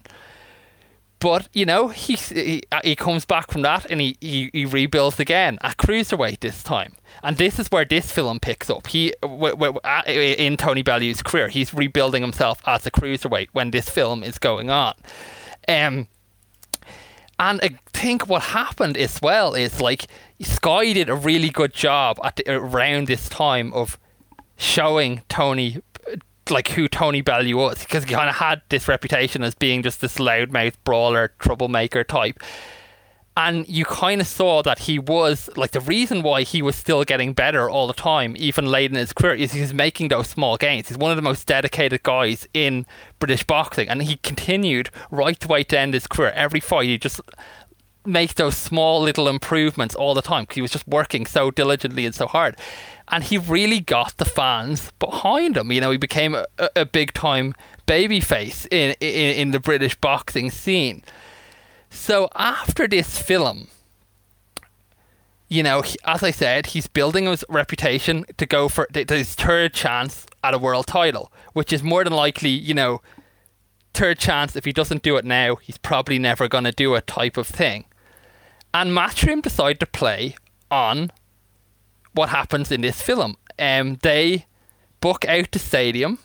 But 1.17 1.49
you 1.51 1.65
know, 1.65 1.87
he 1.87 2.13
he, 2.13 2.61
uh, 2.71 2.81
he 2.83 2.95
comes 2.95 3.25
back 3.25 3.49
from 3.49 3.63
that 3.63 3.87
and 3.89 3.99
he, 4.01 4.15
he, 4.21 4.51
he 4.53 4.65
rebuilds 4.65 5.19
again 5.19 5.57
at 5.61 5.77
cruiserweight 5.77 6.41
this 6.41 6.61
time. 6.61 6.93
And 7.23 7.37
this 7.37 7.57
is 7.57 7.71
where 7.71 7.85
this 7.85 8.11
film 8.11 8.39
picks 8.39 8.69
up. 8.69 8.85
He 8.85 9.15
uh, 9.23 9.27
w- 9.29 9.55
w- 9.55 9.79
uh, 9.83 10.03
in 10.05 10.57
Tony 10.57 10.83
Bellew's 10.83 11.23
career, 11.23 11.47
he's 11.47 11.73
rebuilding 11.73 12.21
himself 12.21 12.61
as 12.67 12.85
a 12.85 12.91
cruiserweight 12.91 13.49
when 13.53 13.71
this 13.71 13.89
film 13.89 14.21
is 14.21 14.37
going 14.37 14.69
on. 14.69 14.93
Um, 15.67 16.07
and 17.49 17.59
I 17.61 17.77
think 17.93 18.27
what 18.27 18.41
happened 18.41 18.97
as 18.97 19.21
well 19.21 19.53
is 19.53 19.81
like 19.81 20.07
Sky 20.41 20.93
did 20.93 21.09
a 21.09 21.15
really 21.15 21.49
good 21.49 21.73
job 21.73 22.19
at 22.23 22.37
the, 22.37 22.49
around 22.49 23.07
this 23.07 23.27
time 23.27 23.73
of 23.73 23.97
showing 24.57 25.21
Tony 25.29 25.81
like 26.49 26.69
who 26.69 26.87
Tony 26.87 27.21
Bellew 27.21 27.55
was 27.55 27.79
because 27.79 28.03
he 28.03 28.13
kind 28.13 28.29
of 28.29 28.35
had 28.35 28.61
this 28.69 28.87
reputation 28.87 29.43
as 29.43 29.55
being 29.55 29.81
just 29.81 30.01
this 30.01 30.17
loudmouth 30.17 30.75
brawler 30.83 31.33
troublemaker 31.39 32.03
type 32.03 32.39
and 33.35 33.67
you 33.67 33.83
kind 33.85 34.21
of 34.21 34.27
saw 34.27 34.61
that 34.61 34.79
he 34.79 34.99
was 34.99 35.49
like 35.55 35.71
the 35.71 35.79
reason 35.79 36.21
why 36.21 36.43
he 36.43 36.61
was 36.61 36.75
still 36.75 37.03
getting 37.03 37.33
better 37.33 37.69
all 37.69 37.87
the 37.87 37.93
time, 37.93 38.35
even 38.37 38.65
late 38.67 38.91
in 38.91 38.97
his 38.97 39.11
career, 39.11 39.33
is 39.33 39.53
he's 39.53 39.73
making 39.73 40.09
those 40.09 40.29
small 40.29 40.55
gains. 40.55 40.89
He's 40.89 40.97
one 40.97 41.11
of 41.11 41.15
the 41.15 41.23
most 41.23 41.47
dedicated 41.47 42.03
guys 42.03 42.47
in 42.53 42.85
British 43.17 43.43
boxing, 43.43 43.89
and 43.89 44.03
he 44.03 44.17
continued 44.17 44.91
right 45.09 45.39
the 45.39 45.47
way 45.47 45.63
to 45.63 45.79
end 45.79 45.95
his 45.95 46.05
career. 46.05 46.31
Every 46.35 46.59
fight, 46.59 46.85
he 46.85 46.97
just 46.99 47.21
make 48.05 48.35
those 48.35 48.55
small 48.55 49.01
little 49.01 49.27
improvements 49.27 49.95
all 49.95 50.13
the 50.13 50.21
time 50.21 50.43
because 50.43 50.55
he 50.55 50.61
was 50.61 50.71
just 50.71 50.87
working 50.87 51.25
so 51.25 51.49
diligently 51.49 52.05
and 52.05 52.13
so 52.13 52.27
hard. 52.27 52.57
And 53.07 53.23
he 53.23 53.37
really 53.37 53.79
got 53.79 54.17
the 54.17 54.25
fans 54.25 54.91
behind 54.99 55.57
him. 55.57 55.71
You 55.71 55.81
know, 55.81 55.91
he 55.91 55.97
became 55.97 56.35
a, 56.35 56.45
a 56.75 56.85
big 56.85 57.13
time 57.13 57.55
babyface 57.87 58.67
in, 58.71 58.95
in 58.99 59.35
in 59.35 59.51
the 59.51 59.59
British 59.59 59.95
boxing 59.95 60.51
scene. 60.51 61.03
So 61.93 62.27
after 62.35 62.87
this 62.87 63.17
film, 63.17 63.67
you 65.47 65.63
know, 65.63 65.83
as 66.03 66.23
I 66.23 66.31
said, 66.31 66.65
he's 66.67 66.87
building 66.87 67.27
his 67.27 67.45
reputation 67.47 68.25
to 68.37 68.45
go 68.45 68.67
for 68.67 68.87
his 68.91 69.35
third 69.35 69.73
chance 69.73 70.25
at 70.43 70.55
a 70.55 70.57
world 70.57 70.87
title, 70.87 71.31
which 71.53 71.71
is 71.71 71.83
more 71.83 72.03
than 72.03 72.11
likely, 72.11 72.49
you 72.49 72.73
know, 72.73 73.01
third 73.93 74.17
chance. 74.17 74.55
If 74.55 74.65
he 74.65 74.73
doesn't 74.73 75.03
do 75.03 75.15
it 75.15 75.23
now, 75.23 75.55
he's 75.57 75.77
probably 75.77 76.17
never 76.19 76.47
going 76.47 76.65
to 76.65 76.71
do 76.71 76.95
it 76.95 77.07
type 77.07 77.37
of 77.37 77.47
thing. 77.47 77.85
And 78.73 78.89
Matchroom 78.89 79.43
decide 79.43 79.79
to 79.79 79.85
play 79.85 80.35
on 80.71 81.11
what 82.13 82.29
happens 82.29 82.71
in 82.71 82.81
this 82.81 83.01
film. 83.01 83.37
Um, 83.59 83.99
they 84.01 84.47
book 84.99 85.25
out 85.25 85.51
the 85.51 85.59
stadium 85.59 86.17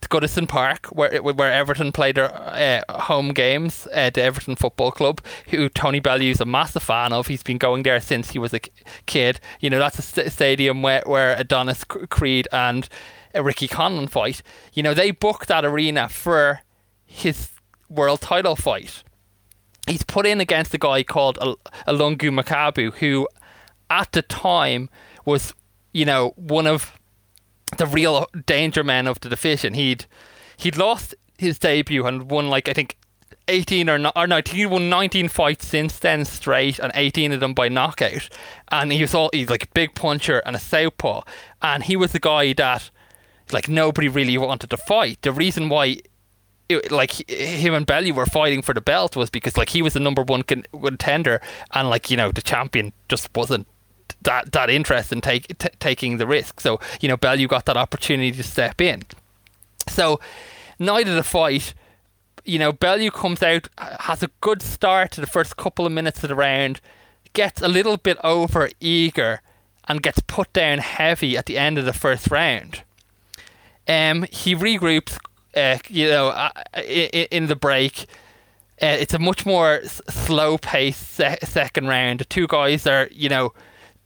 to 0.00 0.08
Goodison 0.08 0.48
Park, 0.48 0.86
where 0.86 1.22
where 1.22 1.52
Everton 1.52 1.92
played 1.92 2.16
their 2.16 2.34
uh, 2.34 3.00
home 3.00 3.30
games, 3.30 3.86
uh, 3.92 4.10
the 4.10 4.22
Everton 4.22 4.56
Football 4.56 4.92
Club, 4.92 5.20
who 5.48 5.68
Tony 5.68 6.00
Bellew's 6.00 6.40
a 6.40 6.44
massive 6.44 6.82
fan 6.82 7.12
of. 7.12 7.26
He's 7.26 7.42
been 7.42 7.58
going 7.58 7.82
there 7.82 8.00
since 8.00 8.30
he 8.30 8.38
was 8.38 8.54
a 8.54 8.60
kid. 9.06 9.40
You 9.60 9.70
know, 9.70 9.78
that's 9.78 9.98
a 9.98 10.02
st- 10.02 10.32
stadium 10.32 10.82
where, 10.82 11.02
where 11.06 11.34
Adonis 11.36 11.84
Creed 11.84 12.48
and 12.52 12.88
uh, 13.34 13.42
Ricky 13.42 13.68
Conlan 13.68 14.08
fight. 14.08 14.42
You 14.72 14.82
know, 14.82 14.94
they 14.94 15.10
booked 15.10 15.48
that 15.48 15.64
arena 15.64 16.08
for 16.08 16.60
his 17.04 17.50
world 17.88 18.20
title 18.20 18.54
fight 18.54 19.02
he's 19.88 20.02
put 20.02 20.26
in 20.26 20.40
against 20.40 20.74
a 20.74 20.78
guy 20.78 21.02
called 21.02 21.38
Al- 21.40 21.58
Ilunga 21.86 22.30
Makabu, 22.30 22.92
who 22.94 23.28
at 23.90 24.12
the 24.12 24.22
time 24.22 24.88
was, 25.24 25.54
you 25.92 26.04
know, 26.04 26.32
one 26.36 26.66
of 26.66 26.97
the 27.70 27.86
real 27.86 28.26
danger 28.46 28.84
man 28.84 29.06
of 29.06 29.20
the 29.20 29.28
division. 29.28 29.74
He'd 29.74 30.06
he'd 30.56 30.76
lost 30.76 31.14
his 31.38 31.58
debut 31.58 32.06
and 32.06 32.30
won 32.30 32.48
like 32.48 32.68
I 32.68 32.72
think 32.72 32.96
18 33.48 33.88
or, 33.88 34.12
or 34.14 34.26
no, 34.26 34.40
he 34.44 34.66
won 34.66 34.90
19 34.90 35.28
fights 35.28 35.66
since 35.66 35.98
then 35.98 36.24
straight 36.24 36.78
and 36.78 36.92
18 36.94 37.32
of 37.32 37.40
them 37.40 37.54
by 37.54 37.68
knockout. 37.68 38.28
And 38.70 38.92
he 38.92 39.00
was 39.00 39.14
all 39.14 39.30
he's 39.32 39.50
like 39.50 39.64
a 39.64 39.68
big 39.74 39.94
puncher 39.94 40.40
and 40.44 40.54
a 40.54 40.58
southpaw. 40.58 41.22
And 41.62 41.82
he 41.82 41.96
was 41.96 42.12
the 42.12 42.20
guy 42.20 42.52
that 42.54 42.90
like 43.52 43.68
nobody 43.68 44.08
really 44.08 44.36
wanted 44.38 44.70
to 44.70 44.76
fight. 44.76 45.22
The 45.22 45.32
reason 45.32 45.68
why 45.68 45.98
it, 46.68 46.92
like 46.92 47.28
him 47.30 47.74
and 47.74 47.86
Bellew 47.86 48.12
were 48.12 48.26
fighting 48.26 48.62
for 48.62 48.74
the 48.74 48.80
belt 48.80 49.16
was 49.16 49.30
because 49.30 49.56
like 49.56 49.70
he 49.70 49.82
was 49.82 49.94
the 49.94 50.00
number 50.00 50.22
one 50.22 50.42
con- 50.42 50.66
contender 50.82 51.40
and 51.72 51.88
like 51.88 52.10
you 52.10 52.16
know 52.16 52.30
the 52.30 52.42
champion 52.42 52.92
just 53.08 53.30
wasn't 53.34 53.66
that 54.22 54.52
that 54.52 54.70
interested 54.70 55.14
in 55.14 55.20
take, 55.20 55.58
t- 55.58 55.68
taking 55.80 56.18
the 56.18 56.26
risk. 56.26 56.60
So 56.60 56.80
you 57.00 57.08
know 57.08 57.16
Bellew 57.16 57.46
got 57.46 57.66
that 57.66 57.76
opportunity 57.76 58.32
to 58.32 58.42
step 58.42 58.80
in. 58.80 59.02
So 59.88 60.20
night 60.78 61.08
of 61.08 61.14
the 61.14 61.22
fight, 61.22 61.74
you 62.44 62.58
know 62.58 62.72
Bellew 62.72 63.10
comes 63.10 63.42
out, 63.42 63.68
has 63.78 64.22
a 64.22 64.30
good 64.40 64.62
start 64.62 65.12
to 65.12 65.20
the 65.20 65.26
first 65.26 65.56
couple 65.56 65.86
of 65.86 65.92
minutes 65.92 66.22
of 66.22 66.28
the 66.28 66.34
round, 66.34 66.80
gets 67.32 67.62
a 67.62 67.68
little 67.68 67.96
bit 67.96 68.18
over 68.22 68.70
eager, 68.80 69.40
and 69.88 70.02
gets 70.02 70.20
put 70.20 70.52
down 70.52 70.78
heavy 70.78 71.36
at 71.36 71.46
the 71.46 71.58
end 71.58 71.78
of 71.78 71.84
the 71.84 71.92
first 71.92 72.30
round. 72.30 72.82
Um, 73.86 74.26
he 74.30 74.54
regroups, 74.54 75.16
uh, 75.56 75.78
you 75.88 76.08
know, 76.08 76.28
uh, 76.28 76.50
in, 76.76 77.26
in 77.30 77.46
the 77.46 77.56
break. 77.56 78.02
Uh, 78.80 78.96
it's 79.00 79.14
a 79.14 79.18
much 79.18 79.46
more 79.46 79.80
s- 79.82 80.02
slow-paced 80.08 81.08
se- 81.14 81.38
second 81.42 81.88
round. 81.88 82.20
The 82.20 82.26
two 82.26 82.46
guys 82.46 82.86
are, 82.86 83.08
you 83.10 83.30
know, 83.30 83.54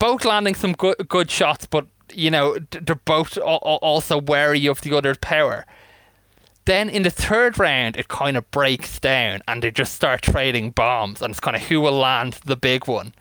both 0.03 0.25
landing 0.25 0.53
some 0.53 0.73
good 0.73 0.97
good 1.07 1.31
shots, 1.31 1.65
but 1.65 1.85
you 2.13 2.29
know, 2.29 2.57
they're 2.71 3.05
both 3.05 3.37
al- 3.37 3.63
al- 3.65 3.79
also 3.81 4.19
wary 4.19 4.67
of 4.67 4.81
the 4.81 4.93
other's 4.97 5.17
power. 5.19 5.65
Then 6.65 6.89
in 6.89 7.03
the 7.03 7.09
third 7.09 7.57
round, 7.57 7.95
it 7.95 8.09
kind 8.09 8.35
of 8.35 8.51
breaks 8.51 8.99
down, 8.99 9.39
and 9.47 9.63
they 9.63 9.71
just 9.71 9.95
start 9.95 10.21
trading 10.21 10.71
bombs, 10.71 11.21
and 11.21 11.31
it's 11.31 11.39
kind 11.39 11.55
of 11.55 11.63
who 11.63 11.79
will 11.79 11.97
land 11.97 12.33
the 12.43 12.57
big 12.57 12.85
one. 12.85 13.13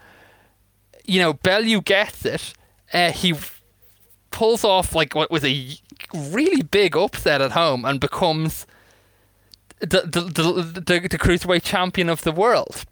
You 1.05 1.21
know, 1.21 1.33
Bellew 1.35 1.81
gets 1.83 2.25
it. 2.25 2.53
Uh, 2.93 3.13
he 3.13 3.33
pulls 4.33 4.65
off 4.65 4.93
like 4.93 5.15
what 5.15 5.31
was 5.31 5.45
a 5.45 5.79
really 6.13 6.63
big 6.63 6.97
upset 6.97 7.41
at 7.41 7.53
home 7.53 7.85
and 7.85 8.01
becomes 8.01 8.67
the 9.79 10.03
the 10.15 10.23
the, 10.23 10.43
the, 10.81 11.09
the 11.09 11.19
cruiserweight 11.19 11.63
champion 11.63 12.09
of 12.09 12.23
the 12.23 12.33
world. 12.33 12.85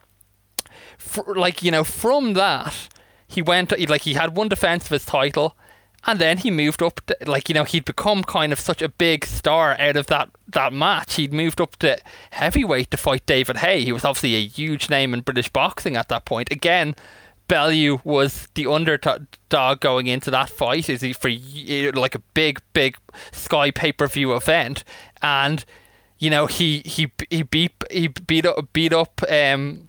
For, 0.96 1.34
like 1.34 1.64
you 1.64 1.72
know, 1.72 1.82
from 1.82 2.34
that 2.34 2.88
he 3.30 3.42
went 3.42 3.74
he, 3.76 3.86
like 3.86 4.02
he 4.02 4.14
had 4.14 4.36
one 4.36 4.48
defense 4.48 4.84
of 4.84 4.90
his 4.90 5.06
title, 5.06 5.56
and 6.04 6.18
then 6.18 6.38
he 6.38 6.50
moved 6.50 6.82
up. 6.82 7.00
To, 7.06 7.16
like 7.26 7.48
you 7.48 7.54
know, 7.54 7.62
he'd 7.64 7.84
become 7.84 8.24
kind 8.24 8.52
of 8.52 8.58
such 8.58 8.82
a 8.82 8.88
big 8.88 9.24
star 9.24 9.76
out 9.78 9.96
of 9.96 10.08
that 10.08 10.30
that 10.48 10.72
match. 10.72 11.14
He'd 11.14 11.32
moved 11.32 11.60
up 11.60 11.76
to 11.76 11.96
heavyweight 12.32 12.90
to 12.90 12.96
fight 12.96 13.24
David 13.26 13.58
Haye. 13.58 13.84
He 13.84 13.92
was 13.92 14.04
obviously 14.04 14.34
a 14.34 14.46
huge 14.46 14.90
name 14.90 15.14
in 15.14 15.20
British 15.20 15.48
boxing 15.48 15.96
at 15.96 16.08
that 16.08 16.24
point. 16.24 16.50
Again. 16.50 16.94
Bellew 17.46 18.00
was 18.04 18.46
the 18.54 18.68
underdog 18.68 19.80
going 19.80 20.06
into 20.06 20.30
that 20.30 20.50
fight. 20.50 20.88
Is 20.88 21.00
he 21.00 21.12
for 21.12 21.28
like 21.28 22.14
a 22.14 22.20
big, 22.32 22.60
big 22.74 22.96
Sky 23.32 23.72
pay 23.72 23.90
per 23.90 24.06
view 24.06 24.36
event, 24.36 24.84
and 25.20 25.64
you 26.20 26.30
know 26.30 26.46
he 26.46 26.78
he 26.84 27.10
he 27.28 27.42
beat 27.42 27.72
he 27.90 28.06
beat 28.06 28.46
up 28.46 28.72
beat 28.72 28.92
up 28.92 29.20
um 29.28 29.88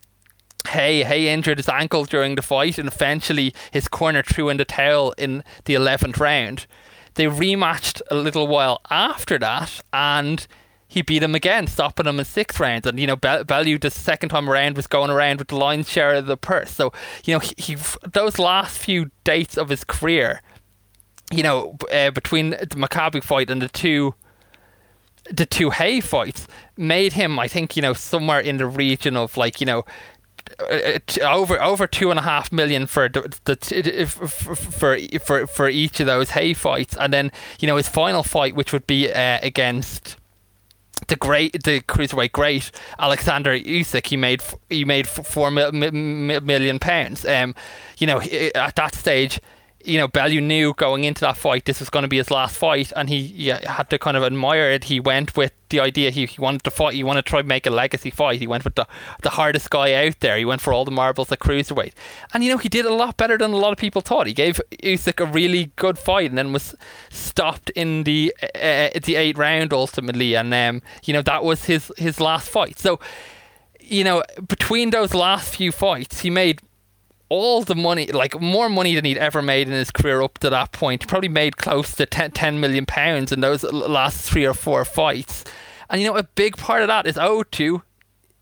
Haye 0.68 1.04
Haye 1.04 1.28
injured 1.28 1.58
his 1.58 1.68
ankle 1.68 2.04
during 2.04 2.34
the 2.34 2.42
fight, 2.42 2.78
and 2.78 2.88
eventually 2.88 3.54
his 3.70 3.88
corner 3.88 4.22
threw 4.22 4.48
in 4.48 4.56
the 4.56 4.64
towel 4.64 5.12
in 5.18 5.42
the 5.64 5.74
eleventh 5.74 6.18
round. 6.18 6.66
They 7.14 7.26
rematched 7.26 8.00
a 8.10 8.14
little 8.14 8.46
while 8.46 8.80
after 8.90 9.38
that, 9.38 9.80
and 9.92 10.46
he 10.88 11.02
beat 11.02 11.22
him 11.22 11.34
again, 11.34 11.66
stopping 11.66 12.06
him 12.06 12.18
in 12.18 12.24
six 12.24 12.60
rounds. 12.60 12.86
And 12.86 12.98
you 13.00 13.06
know, 13.06 13.16
Bel- 13.16 13.44
Bellew 13.44 13.78
the 13.78 13.90
second 13.90 14.28
time 14.28 14.48
around 14.48 14.76
was 14.76 14.86
going 14.86 15.10
around 15.10 15.38
with 15.38 15.48
the 15.48 15.56
lion's 15.56 15.88
share 15.88 16.14
of 16.14 16.26
the 16.26 16.36
purse. 16.36 16.70
So 16.70 16.92
you 17.24 17.34
know, 17.34 17.40
he, 17.40 17.54
he 17.56 17.76
those 18.06 18.38
last 18.38 18.78
few 18.78 19.10
dates 19.24 19.56
of 19.56 19.68
his 19.68 19.84
career, 19.84 20.42
you 21.32 21.42
know, 21.42 21.76
uh, 21.92 22.10
between 22.10 22.50
the 22.50 22.66
Makabu 22.76 23.22
fight 23.22 23.50
and 23.50 23.60
the 23.60 23.68
two 23.68 24.14
the 25.30 25.46
two 25.46 25.70
Haye 25.70 26.00
fights 26.00 26.46
made 26.76 27.12
him, 27.12 27.38
I 27.38 27.48
think, 27.48 27.76
you 27.76 27.82
know, 27.82 27.92
somewhere 27.92 28.40
in 28.40 28.56
the 28.56 28.66
region 28.66 29.16
of 29.16 29.36
like, 29.36 29.60
you 29.60 29.66
know, 29.66 29.84
over 31.22 31.60
over 31.60 31.86
two 31.86 32.10
and 32.10 32.18
a 32.18 32.22
half 32.22 32.52
million 32.52 32.86
for 32.86 33.08
the, 33.08 34.06
for, 34.06 34.56
for 34.56 35.46
for 35.46 35.68
each 35.68 36.00
of 36.00 36.06
those 36.06 36.30
Haye 36.30 36.54
fights, 36.54 36.96
and 36.98 37.12
then 37.12 37.32
you 37.60 37.66
know 37.66 37.76
his 37.76 37.88
final 37.88 38.22
fight, 38.22 38.54
which 38.54 38.72
would 38.72 38.86
be 38.86 39.12
uh, 39.12 39.38
against 39.42 40.16
the 41.08 41.16
great, 41.16 41.64
the 41.64 41.80
cruiserweight 41.80 42.32
great 42.32 42.70
Alexander 42.98 43.58
Usyk, 43.58 44.06
he 44.06 44.16
made 44.16 44.42
he 44.68 44.84
made 44.84 45.08
four 45.08 45.50
mil, 45.50 45.72
million 45.72 46.78
pounds. 46.78 47.24
Um, 47.26 47.54
you 47.98 48.06
know, 48.06 48.20
at 48.54 48.76
that 48.76 48.94
stage, 48.94 49.40
you 49.84 49.98
know, 49.98 50.08
Bellew 50.08 50.40
knew 50.40 50.74
going 50.74 51.04
into 51.04 51.20
that 51.22 51.36
fight 51.36 51.64
this 51.64 51.80
was 51.80 51.90
going 51.90 52.02
to 52.02 52.08
be 52.08 52.18
his 52.18 52.30
last 52.30 52.56
fight, 52.56 52.92
and 52.96 53.08
he, 53.08 53.26
he 53.26 53.48
had 53.48 53.90
to 53.90 53.98
kind 53.98 54.16
of 54.16 54.22
admire 54.22 54.70
it. 54.70 54.84
He 54.84 55.00
went 55.00 55.36
with 55.36 55.52
the 55.70 55.80
idea 55.80 56.10
he, 56.10 56.26
he 56.26 56.40
wanted 56.40 56.62
to 56.64 56.70
fight. 56.70 56.94
He 56.94 57.02
wanted 57.02 57.24
to 57.24 57.28
try 57.28 57.40
and 57.40 57.48
make 57.48 57.66
a 57.66 57.70
legacy 57.70 58.10
fight. 58.10 58.40
He 58.40 58.46
went 58.46 58.64
with 58.64 58.74
the 58.74 58.86
the 59.22 59.30
hardest 59.30 59.70
guy 59.70 60.06
out 60.06 60.20
there. 60.20 60.36
He 60.36 60.44
went 60.44 60.60
for 60.60 60.72
all 60.72 60.84
the 60.84 60.90
marbles 60.90 61.32
at 61.32 61.40
cruiserweight, 61.40 61.92
and 62.32 62.44
you 62.44 62.50
know 62.50 62.58
he 62.58 62.68
did 62.68 62.84
a 62.84 62.94
lot 62.94 63.16
better 63.16 63.36
than 63.36 63.52
a 63.52 63.56
lot 63.56 63.72
of 63.72 63.78
people 63.78 64.02
thought. 64.02 64.26
He 64.26 64.32
gave 64.32 64.60
Usyk 64.82 65.20
a 65.20 65.26
really 65.26 65.72
good 65.76 65.98
fight, 65.98 66.30
and 66.30 66.38
then 66.38 66.52
was 66.52 66.74
stopped 67.10 67.70
in 67.70 68.04
the 68.04 68.34
uh, 68.42 68.90
the 69.02 69.16
eighth 69.16 69.38
round 69.38 69.72
ultimately, 69.72 70.34
and 70.34 70.52
um, 70.54 70.82
you 71.04 71.12
know 71.12 71.22
that 71.22 71.44
was 71.44 71.64
his 71.64 71.90
his 71.96 72.20
last 72.20 72.48
fight. 72.48 72.78
So, 72.78 73.00
you 73.80 74.04
know, 74.04 74.22
between 74.46 74.90
those 74.90 75.14
last 75.14 75.56
few 75.56 75.72
fights, 75.72 76.20
he 76.20 76.30
made 76.30 76.60
all 77.32 77.62
the 77.62 77.74
money, 77.74 78.06
like 78.08 78.38
more 78.42 78.68
money 78.68 78.94
than 78.94 79.06
he'd 79.06 79.16
ever 79.16 79.40
made 79.40 79.66
in 79.66 79.72
his 79.72 79.90
career 79.90 80.20
up 80.20 80.38
to 80.40 80.50
that 80.50 80.70
point. 80.72 81.02
He 81.02 81.06
probably 81.06 81.30
made 81.30 81.56
close 81.56 81.94
to 81.94 82.04
10, 82.04 82.32
10 82.32 82.60
million 82.60 82.84
pounds 82.84 83.32
in 83.32 83.40
those 83.40 83.62
last 83.64 84.30
three 84.30 84.44
or 84.44 84.52
four 84.52 84.84
fights. 84.84 85.42
And 85.88 86.02
you 86.02 86.06
know, 86.06 86.16
a 86.18 86.24
big 86.24 86.58
part 86.58 86.82
of 86.82 86.88
that 86.88 87.06
is 87.06 87.16
owed 87.16 87.50
to, 87.52 87.82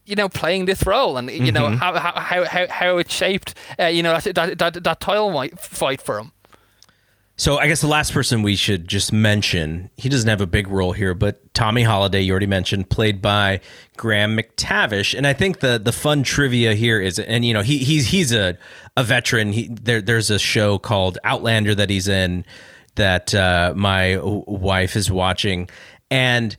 you 0.06 0.16
know, 0.16 0.28
playing 0.28 0.64
this 0.64 0.84
role 0.84 1.16
and 1.16 1.30
you 1.30 1.52
know 1.52 1.68
how 1.68 1.96
how 1.96 2.44
how 2.44 2.66
how 2.66 2.98
it 2.98 3.08
shaped, 3.08 3.54
uh, 3.78 3.86
you 3.86 4.02
know, 4.02 4.18
that 4.18 4.34
that 4.34 4.58
that, 4.58 4.82
that 4.82 5.00
title 5.00 5.48
fight 5.56 6.00
for 6.02 6.18
him. 6.18 6.32
So 7.40 7.56
I 7.56 7.68
guess 7.68 7.80
the 7.80 7.86
last 7.86 8.12
person 8.12 8.42
we 8.42 8.54
should 8.54 8.86
just 8.86 9.14
mention, 9.14 9.88
he 9.96 10.10
doesn't 10.10 10.28
have 10.28 10.42
a 10.42 10.46
big 10.46 10.68
role 10.68 10.92
here, 10.92 11.14
but 11.14 11.54
Tommy 11.54 11.82
Holiday, 11.82 12.20
you 12.20 12.32
already 12.32 12.44
mentioned, 12.44 12.90
played 12.90 13.22
by 13.22 13.62
Graham 13.96 14.36
McTavish. 14.36 15.16
And 15.16 15.26
I 15.26 15.32
think 15.32 15.60
the 15.60 15.78
the 15.78 15.90
fun 15.90 16.22
trivia 16.22 16.74
here 16.74 17.00
is, 17.00 17.18
and 17.18 17.42
you 17.42 17.54
know, 17.54 17.62
he 17.62 17.78
he's 17.78 18.08
he's 18.08 18.30
a 18.30 18.58
a 18.94 19.02
veteran. 19.02 19.54
He 19.54 19.68
there 19.68 20.02
there's 20.02 20.28
a 20.28 20.38
show 20.38 20.76
called 20.76 21.16
Outlander 21.24 21.74
that 21.74 21.88
he's 21.88 22.08
in 22.08 22.44
that 22.96 23.34
uh, 23.34 23.72
my 23.74 24.18
wife 24.22 24.94
is 24.94 25.10
watching, 25.10 25.70
and 26.10 26.54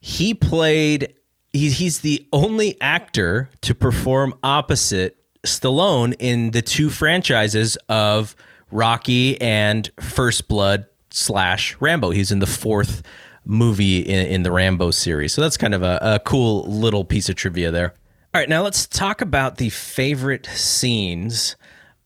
he 0.00 0.34
played. 0.34 1.14
He, 1.52 1.70
he's 1.70 2.00
the 2.00 2.26
only 2.32 2.76
actor 2.80 3.50
to 3.60 3.72
perform 3.72 4.34
opposite 4.42 5.16
Stallone 5.46 6.16
in 6.18 6.50
the 6.50 6.60
two 6.60 6.90
franchises 6.90 7.78
of 7.88 8.34
Rocky 8.70 9.40
and 9.40 9.90
First 10.00 10.48
Blood 10.48 10.86
slash 11.10 11.76
Rambo. 11.80 12.10
He's 12.10 12.30
in 12.30 12.38
the 12.38 12.46
fourth 12.46 13.02
movie 13.44 14.00
in, 14.00 14.26
in 14.26 14.42
the 14.42 14.52
Rambo 14.52 14.90
series. 14.90 15.32
So 15.32 15.40
that's 15.40 15.56
kind 15.56 15.74
of 15.74 15.82
a, 15.82 15.98
a 16.02 16.18
cool 16.20 16.64
little 16.64 17.04
piece 17.04 17.28
of 17.28 17.36
trivia 17.36 17.70
there. 17.70 17.94
All 18.34 18.40
right, 18.40 18.48
now 18.48 18.62
let's 18.62 18.86
talk 18.86 19.20
about 19.22 19.56
the 19.56 19.70
favorite 19.70 20.46
scenes. 20.46 21.56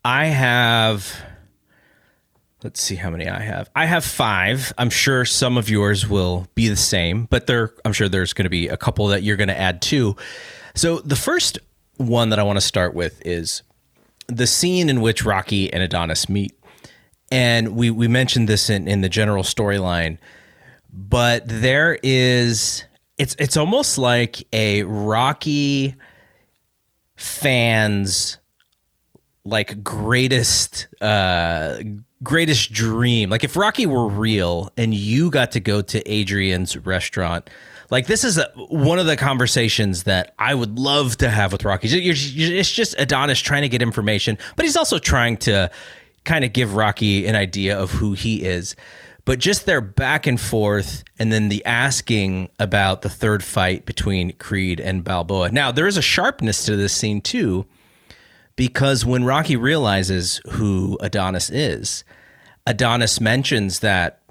I 0.05 0.27
have 0.27 1.21
let's 2.63 2.81
see 2.81 2.95
how 2.95 3.11
many 3.11 3.29
I 3.29 3.41
have. 3.41 3.69
I 3.75 3.87
have 3.87 4.05
five. 4.05 4.73
I'm 4.79 4.91
sure 4.91 5.25
some 5.25 5.57
of 5.59 5.69
yours 5.69 6.09
will 6.09 6.47
be 6.55 6.69
the 6.69 6.77
same, 6.77 7.27
but 7.27 7.47
there 7.47 7.73
I'm 7.85 7.93
sure 7.93 8.09
there's 8.09 8.33
going 8.33 8.45
to 8.45 8.51
be 8.51 8.69
a 8.69 8.77
couple 8.77 9.09
that 9.09 9.25
you're 9.25 9.37
going 9.37 9.49
to 9.49 9.59
add 9.59 9.83
too. 9.83 10.17
So 10.75 11.01
the 11.01 11.17
first 11.17 11.59
one 11.97 12.31
that 12.31 12.39
I 12.39 12.45
want 12.45 12.57
to 12.57 12.65
start 12.65 12.95
with 12.95 13.21
is 13.27 13.63
the 14.37 14.47
scene 14.47 14.89
in 14.89 15.01
which 15.01 15.25
Rocky 15.25 15.73
and 15.73 15.83
Adonis 15.83 16.29
meet. 16.29 16.53
And 17.31 17.77
we 17.77 17.91
we 17.91 18.09
mentioned 18.09 18.49
this 18.49 18.69
in, 18.69 18.87
in 18.87 19.01
the 19.01 19.09
general 19.09 19.43
storyline, 19.43 20.19
but 20.93 21.43
there 21.47 21.99
is 22.03 22.85
it's 23.17 23.35
it's 23.39 23.57
almost 23.57 23.97
like 23.99 24.47
a 24.53 24.83
Rocky 24.83 25.95
fans 27.17 28.39
like 29.45 29.83
greatest 29.83 30.89
uh 31.01 31.79
greatest 32.23 32.73
dream. 32.73 33.31
Like 33.31 33.45
if 33.45 33.57
Rocky 33.57 33.87
were 33.87 34.09
real 34.09 34.71
and 34.77 34.95
you 34.95 35.31
got 35.31 35.53
to 35.53 35.61
go 35.61 35.83
to 35.83 36.11
Adrian's 36.11 36.77
restaurant, 36.77 37.49
like 37.93 38.07
this 38.07 38.25
is 38.25 38.39
a, 38.39 38.51
one 38.57 38.99
of 38.99 39.05
the 39.05 39.19
conversations 39.19 40.05
that 40.05 40.35
I 40.39 40.55
would 40.55 40.79
love 40.79 41.19
to 41.19 41.29
have 41.29 41.53
with 41.53 41.63
Rocky. 41.63 41.89
You're, 41.89 42.15
you're, 42.15 42.59
it's 42.59 42.73
just 42.73 42.95
Adonis 42.99 43.39
trying 43.39 43.63
to 43.63 43.69
get 43.69 43.83
information, 43.83 44.39
but 44.57 44.65
he's 44.65 44.79
also 44.79 44.99
trying 44.99 45.37
to 45.39 45.71
kind 46.25 46.43
of 46.43 46.55
give 46.55 46.75
Rocky 46.75 47.27
an 47.27 47.37
idea 47.37 47.79
of 47.79 47.91
who 47.91 48.15
he 48.15 48.45
is. 48.45 48.77
But 49.27 49.41
just 49.41 49.67
their 49.67 49.83
back 49.83 50.27
and 50.27 50.41
forth, 50.41 51.05
and 51.19 51.31
then 51.31 51.51
the 51.51 51.63
asking 51.67 52.49
about 52.59 53.03
the 53.03 53.11
third 53.11 53.45
fight 53.45 53.85
between 53.85 54.33
Creed 54.33 54.81
and 54.81 55.05
Balboa. 55.05 55.53
Now 55.53 55.71
there 55.71 55.87
is 55.87 55.99
a 55.99 56.03
sharpness 56.03 56.65
to 56.65 56.77
this 56.77 56.95
scene 56.95 57.21
too 57.21 57.67
because 58.57 59.05
when 59.05 59.25
Rocky 59.25 59.55
realizes 59.55 60.41
who 60.53 60.97
Adonis 61.03 61.51
is, 61.51 62.05
Adonis 62.67 63.21
mentions 63.21 63.81
that, 63.81 64.23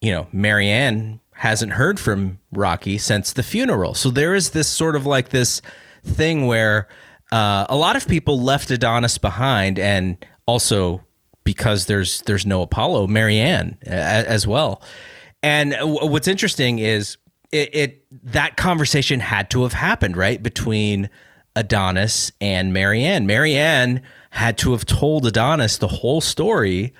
you 0.00 0.12
know, 0.12 0.28
Marianne 0.32 1.18
hasn't 1.38 1.72
heard 1.74 2.00
from 2.00 2.40
Rocky 2.50 2.98
since 2.98 3.32
the 3.32 3.44
funeral. 3.44 3.94
So 3.94 4.10
there 4.10 4.34
is 4.34 4.50
this 4.50 4.66
sort 4.66 4.96
of 4.96 5.06
like 5.06 5.28
this 5.28 5.62
thing 6.04 6.48
where 6.48 6.88
uh, 7.30 7.64
a 7.68 7.76
lot 7.76 7.94
of 7.94 8.08
people 8.08 8.40
left 8.40 8.72
Adonis 8.72 9.18
behind, 9.18 9.78
and 9.78 10.24
also 10.46 11.04
because 11.44 11.86
there's 11.86 12.22
there's 12.22 12.44
no 12.44 12.62
Apollo, 12.62 13.06
Marianne 13.06 13.78
as 13.86 14.48
well. 14.48 14.82
And 15.40 15.76
what's 15.80 16.26
interesting 16.26 16.80
is 16.80 17.18
it, 17.52 17.72
it 17.72 18.04
that 18.32 18.56
conversation 18.56 19.20
had 19.20 19.48
to 19.50 19.62
have 19.62 19.74
happened 19.74 20.16
right 20.16 20.42
between 20.42 21.08
Adonis 21.54 22.32
and 22.40 22.72
Marianne. 22.72 23.28
Marianne 23.28 24.02
had 24.30 24.58
to 24.58 24.72
have 24.72 24.84
told 24.84 25.24
Adonis 25.24 25.78
the 25.78 25.86
whole 25.86 26.20
story 26.20 26.92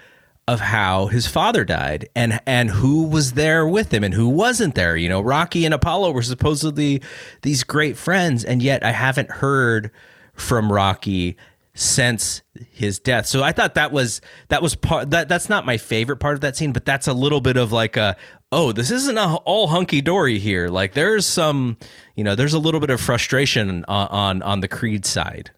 of 0.48 0.60
how 0.60 1.08
his 1.08 1.26
father 1.26 1.62
died 1.62 2.08
and 2.16 2.40
and 2.46 2.70
who 2.70 3.04
was 3.04 3.34
there 3.34 3.68
with 3.68 3.92
him 3.92 4.02
and 4.02 4.14
who 4.14 4.26
wasn't 4.26 4.74
there. 4.74 4.96
You 4.96 5.10
know, 5.10 5.20
Rocky 5.20 5.66
and 5.66 5.74
Apollo 5.74 6.12
were 6.12 6.22
supposedly 6.22 7.02
these 7.42 7.62
great 7.64 7.98
friends, 7.98 8.44
and 8.44 8.62
yet 8.62 8.82
I 8.82 8.92
haven't 8.92 9.30
heard 9.30 9.90
from 10.32 10.72
Rocky 10.72 11.36
since 11.74 12.40
his 12.70 12.98
death. 12.98 13.26
So 13.26 13.42
I 13.42 13.52
thought 13.52 13.74
that 13.74 13.92
was 13.92 14.22
that 14.48 14.62
was 14.62 14.74
part 14.74 15.10
that 15.10 15.28
that's 15.28 15.50
not 15.50 15.66
my 15.66 15.76
favorite 15.76 16.16
part 16.16 16.34
of 16.34 16.40
that 16.40 16.56
scene, 16.56 16.72
but 16.72 16.86
that's 16.86 17.06
a 17.06 17.12
little 17.12 17.42
bit 17.42 17.58
of 17.58 17.70
like 17.70 17.98
a 17.98 18.16
oh, 18.50 18.72
this 18.72 18.90
isn't 18.90 19.18
a, 19.18 19.34
all 19.44 19.66
hunky 19.66 20.00
dory 20.00 20.38
here. 20.38 20.68
Like 20.68 20.94
there's 20.94 21.26
some, 21.26 21.76
you 22.16 22.24
know, 22.24 22.34
there's 22.34 22.54
a 22.54 22.58
little 22.58 22.80
bit 22.80 22.88
of 22.88 23.02
frustration 23.02 23.84
on 23.86 24.08
on, 24.08 24.42
on 24.42 24.60
the 24.60 24.68
Creed 24.68 25.04
side. 25.04 25.50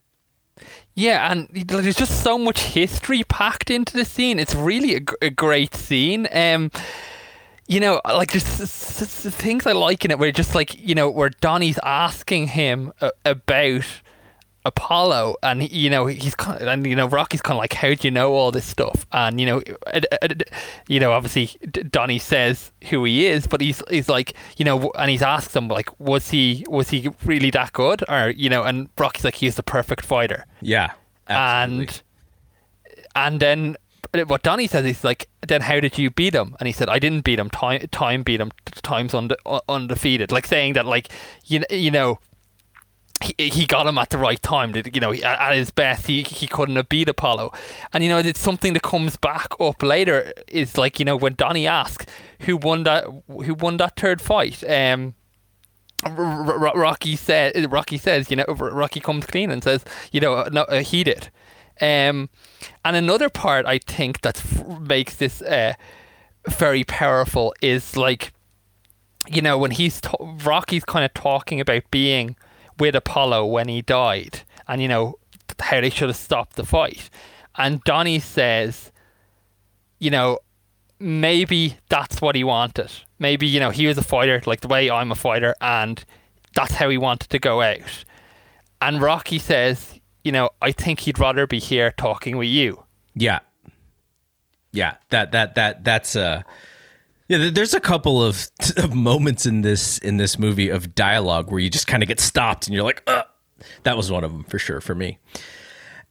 Yeah, 1.00 1.32
and 1.32 1.48
there's 1.50 1.96
just 1.96 2.22
so 2.22 2.36
much 2.36 2.60
history 2.60 3.24
packed 3.24 3.70
into 3.70 3.96
the 3.96 4.04
scene. 4.04 4.38
It's 4.38 4.54
really 4.54 4.96
a, 4.96 5.00
a 5.22 5.30
great 5.30 5.74
scene. 5.74 6.28
Um, 6.30 6.70
you 7.66 7.80
know, 7.80 8.02
like 8.04 8.32
there's 8.32 8.44
things 8.44 9.66
I 9.66 9.72
like 9.72 10.04
in 10.04 10.10
it 10.10 10.18
where 10.18 10.30
just 10.30 10.54
like 10.54 10.78
you 10.78 10.94
know 10.94 11.08
where 11.08 11.30
Donnie's 11.30 11.78
asking 11.82 12.48
him 12.48 12.92
about 13.24 13.86
Apollo, 14.64 15.36
and 15.42 15.70
you 15.70 15.88
know 15.88 16.06
he's 16.06 16.34
kind 16.34 16.60
of, 16.60 16.68
and 16.68 16.86
you 16.86 16.94
know 16.94 17.06
Rocky's 17.06 17.40
kind 17.40 17.56
of 17.56 17.60
like, 17.60 17.72
how 17.72 17.94
do 17.94 18.06
you 18.06 18.10
know 18.10 18.34
all 18.34 18.50
this 18.50 18.66
stuff? 18.66 19.06
And 19.12 19.40
you 19.40 19.46
know, 19.46 19.62
you 20.88 21.00
know, 21.00 21.12
obviously 21.12 21.58
Donnie 21.90 22.18
says 22.18 22.70
who 22.90 23.04
he 23.04 23.26
is, 23.26 23.46
but 23.46 23.60
he's 23.60 23.82
he's 23.88 24.08
like, 24.08 24.34
you 24.58 24.64
know, 24.64 24.90
and 24.98 25.10
he's 25.10 25.22
asked 25.22 25.56
him 25.56 25.68
like, 25.68 25.88
was 25.98 26.30
he 26.30 26.64
was 26.68 26.90
he 26.90 27.10
really 27.24 27.50
that 27.50 27.72
good, 27.72 28.04
or 28.08 28.30
you 28.30 28.50
know, 28.50 28.62
and 28.62 28.90
Rocky's 28.98 29.24
like, 29.24 29.36
he's 29.36 29.54
the 29.54 29.62
perfect 29.62 30.04
fighter. 30.04 30.44
Yeah, 30.60 30.92
absolutely. 31.28 31.86
and 31.86 32.02
and 33.14 33.40
then 33.40 33.76
what 34.26 34.42
Donnie 34.42 34.66
says 34.66 34.84
is 34.84 35.04
like, 35.04 35.28
then 35.46 35.60
how 35.62 35.80
did 35.80 35.96
you 35.96 36.10
beat 36.10 36.34
him? 36.34 36.56
And 36.58 36.66
he 36.66 36.72
said, 36.72 36.88
I 36.88 36.98
didn't 36.98 37.24
beat 37.24 37.38
him. 37.38 37.48
Time 37.48 37.80
time 37.92 38.22
beat 38.22 38.40
him. 38.40 38.50
Time's 38.82 39.14
unde- 39.14 39.36
undefeated. 39.68 40.32
Like 40.32 40.46
saying 40.46 40.74
that, 40.74 40.84
like 40.84 41.08
you 41.46 41.62
you 41.70 41.90
know 41.90 42.18
he, 43.22 43.48
he 43.48 43.66
got 43.66 43.86
him 43.86 43.98
at 43.98 44.10
the 44.10 44.18
right 44.18 44.40
time. 44.42 44.74
You 44.74 45.00
know, 45.00 45.12
at 45.12 45.54
his 45.54 45.70
best, 45.70 46.06
he, 46.06 46.22
he 46.22 46.46
couldn't 46.46 46.76
have 46.76 46.88
beat 46.88 47.08
Apollo. 47.08 47.52
And, 47.92 48.02
you 48.02 48.10
know, 48.10 48.18
it's 48.18 48.40
something 48.40 48.72
that 48.72 48.82
comes 48.82 49.16
back 49.16 49.48
up 49.60 49.82
later 49.82 50.32
is 50.48 50.78
like, 50.78 50.98
you 50.98 51.04
know, 51.04 51.16
when 51.16 51.34
Donnie 51.34 51.66
asks 51.66 52.06
who 52.40 52.56
won 52.56 52.84
that, 52.84 53.04
who 53.28 53.54
won 53.54 53.76
that 53.78 53.96
third 53.96 54.20
fight, 54.20 54.64
um, 54.68 55.14
Rocky 56.08 57.14
said, 57.16 57.70
Rocky 57.70 57.98
says, 57.98 58.30
you 58.30 58.36
know, 58.36 58.44
Rocky 58.44 59.00
comes 59.00 59.26
clean 59.26 59.50
and 59.50 59.62
says, 59.62 59.84
you 60.12 60.20
know, 60.20 60.48
no, 60.50 60.62
uh, 60.62 60.80
he 60.82 61.04
did. 61.04 61.30
Um, 61.80 62.30
and 62.84 62.96
another 62.96 63.28
part 63.28 63.66
I 63.66 63.78
think 63.78 64.22
that 64.22 64.42
makes 64.80 65.16
this 65.16 65.42
uh, 65.42 65.74
very 66.48 66.84
powerful 66.84 67.54
is 67.60 67.96
like, 67.96 68.32
you 69.28 69.42
know, 69.42 69.58
when 69.58 69.72
he's 69.72 70.00
t- 70.00 70.10
Rocky's 70.20 70.84
kind 70.84 71.04
of 71.04 71.12
talking 71.12 71.60
about 71.60 71.82
being 71.90 72.36
with 72.80 72.96
Apollo 72.96 73.46
when 73.46 73.68
he 73.68 73.82
died, 73.82 74.42
and 74.66 74.82
you 74.82 74.88
know 74.88 75.18
how 75.60 75.80
they 75.80 75.90
should 75.90 76.08
have 76.08 76.16
stopped 76.16 76.56
the 76.56 76.64
fight. 76.64 77.10
And 77.56 77.82
Donnie 77.84 78.20
says, 78.20 78.90
you 79.98 80.10
know, 80.10 80.38
maybe 80.98 81.76
that's 81.88 82.20
what 82.20 82.34
he 82.34 82.44
wanted. 82.44 82.90
Maybe 83.18 83.46
you 83.46 83.60
know 83.60 83.70
he 83.70 83.86
was 83.86 83.98
a 83.98 84.02
fighter 84.02 84.42
like 84.46 84.60
the 84.60 84.68
way 84.68 84.90
I'm 84.90 85.12
a 85.12 85.16
fighter, 85.16 85.54
and 85.60 86.02
that's 86.54 86.74
how 86.74 86.88
he 86.88 86.98
wanted 86.98 87.30
to 87.30 87.38
go 87.38 87.62
out. 87.62 88.04
And 88.82 89.02
Rocky 89.02 89.38
says, 89.38 90.00
you 90.24 90.32
know, 90.32 90.50
I 90.62 90.72
think 90.72 91.00
he'd 91.00 91.18
rather 91.18 91.46
be 91.46 91.58
here 91.58 91.92
talking 91.92 92.36
with 92.36 92.48
you. 92.48 92.84
Yeah, 93.14 93.40
yeah. 94.72 94.96
That 95.10 95.32
that 95.32 95.54
that 95.56 95.84
that's 95.84 96.16
uh 96.16 96.42
yeah, 97.30 97.48
there's 97.48 97.74
a 97.74 97.80
couple 97.80 98.20
of, 98.20 98.50
of 98.76 98.92
moments 98.92 99.46
in 99.46 99.62
this 99.62 99.98
in 99.98 100.16
this 100.16 100.36
movie 100.36 100.68
of 100.68 100.96
dialogue 100.96 101.50
where 101.50 101.60
you 101.60 101.70
just 101.70 101.86
kind 101.86 102.02
of 102.02 102.08
get 102.08 102.18
stopped 102.18 102.66
and 102.66 102.74
you're 102.74 102.82
like, 102.82 103.04
Ugh. 103.06 103.24
that 103.84 103.96
was 103.96 104.10
one 104.10 104.24
of 104.24 104.32
them 104.32 104.42
for 104.44 104.58
sure 104.58 104.80
for 104.80 104.96
me. 104.96 105.20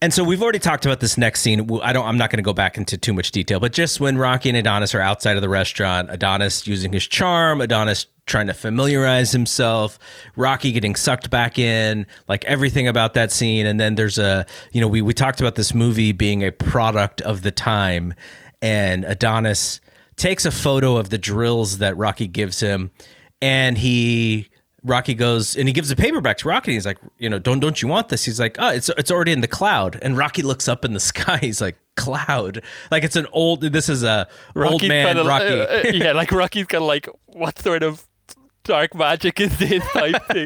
And 0.02 0.14
so 0.14 0.24
we've 0.24 0.42
already 0.42 0.60
talked 0.60 0.86
about 0.86 1.02
this 1.02 1.18
next 1.18 1.42
scene. 1.42 1.70
I 1.84 1.92
don't. 1.92 2.06
I'm 2.06 2.18
not 2.18 2.30
going 2.30 2.38
to 2.38 2.44
go 2.44 2.54
back 2.54 2.78
into 2.78 2.98
too 2.98 3.12
much 3.14 3.32
detail, 3.32 3.60
but 3.60 3.74
just 3.74 4.00
when 4.00 4.18
Rocky 4.18 4.48
and 4.48 4.58
Adonis 4.58 4.96
are 4.96 5.02
outside 5.02 5.36
of 5.36 5.42
the 5.42 5.50
restaurant, 5.50 6.10
Adonis 6.10 6.66
using 6.66 6.94
his 6.94 7.06
charm, 7.06 7.60
Adonis 7.60 8.06
trying 8.26 8.48
to 8.48 8.54
familiarize 8.54 9.34
himself, 9.34 10.00
Rocky 10.38 10.72
getting 10.72 10.96
sucked 10.96 11.30
back 11.30 11.60
in, 11.60 12.08
like 12.30 12.46
everything 12.46 12.88
about 12.88 13.16
that 13.16 13.30
scene. 13.30 13.66
And 13.66 13.78
then 13.78 13.96
there's 13.96 14.18
a, 14.18 14.46
you 14.72 14.80
know, 14.80 14.88
we 14.88 15.02
we 15.02 15.14
talked 15.14 15.42
about 15.42 15.56
this 15.56 15.74
movie 15.74 16.14
being 16.14 16.46
a 16.46 16.52
product 16.54 17.20
of 17.20 17.42
the 17.42 17.52
time, 17.52 18.14
and 18.62 19.04
Adonis 19.04 19.82
takes 20.20 20.46
a 20.46 20.52
photo 20.52 20.98
of 20.98 21.10
the 21.10 21.18
drills 21.18 21.80
that 21.80 21.98
Rocky 21.98 22.28
gives 22.28 22.60
him, 22.60 22.92
and 23.42 23.78
he 23.78 24.50
Rocky 24.84 25.14
goes 25.14 25.56
and 25.56 25.68
he 25.68 25.74
gives 25.74 25.90
the 25.90 25.96
paperback 25.96 26.38
to 26.40 26.48
Rocky. 26.48 26.72
And 26.72 26.76
he's 26.76 26.86
like, 26.86 27.00
you 27.18 27.30
know, 27.30 27.40
don't 27.40 27.60
don't 27.60 27.82
you 27.82 27.88
want 27.88 28.10
this? 28.10 28.26
He's 28.26 28.40
like, 28.40 28.58
oh, 28.60 28.70
it's 28.70 28.90
it's 28.90 29.12
already 29.12 29.32
in 29.32 29.42
the 29.42 29.48
cloud. 29.48 29.98
And 30.02 30.18
Rocky 30.18 30.42
looks 30.42 30.68
up 30.68 30.86
in 30.86 30.94
the 30.94 31.00
sky. 31.12 31.38
He's 31.38 31.62
like, 31.62 31.78
cloud, 31.96 32.62
like 32.92 33.04
it's 33.04 33.16
an 33.16 33.28
old. 33.32 33.62
This 33.62 33.90
is 33.90 34.04
a 34.04 34.28
old 34.56 34.88
man 34.88 35.16
kinda, 35.16 35.24
Rocky. 35.24 35.46
uh, 35.46 35.66
uh, 35.66 35.92
yeah, 35.94 36.12
like 36.14 36.32
Rocky's 36.32 36.68
kind 36.68 36.84
of 36.84 36.88
like, 36.88 37.10
what 37.26 37.60
sort 37.60 37.84
of 37.84 38.06
dark 38.64 38.94
magic 38.94 39.40
is 39.40 39.58
this 39.58 39.84
type 39.94 40.22
thing? 40.28 40.46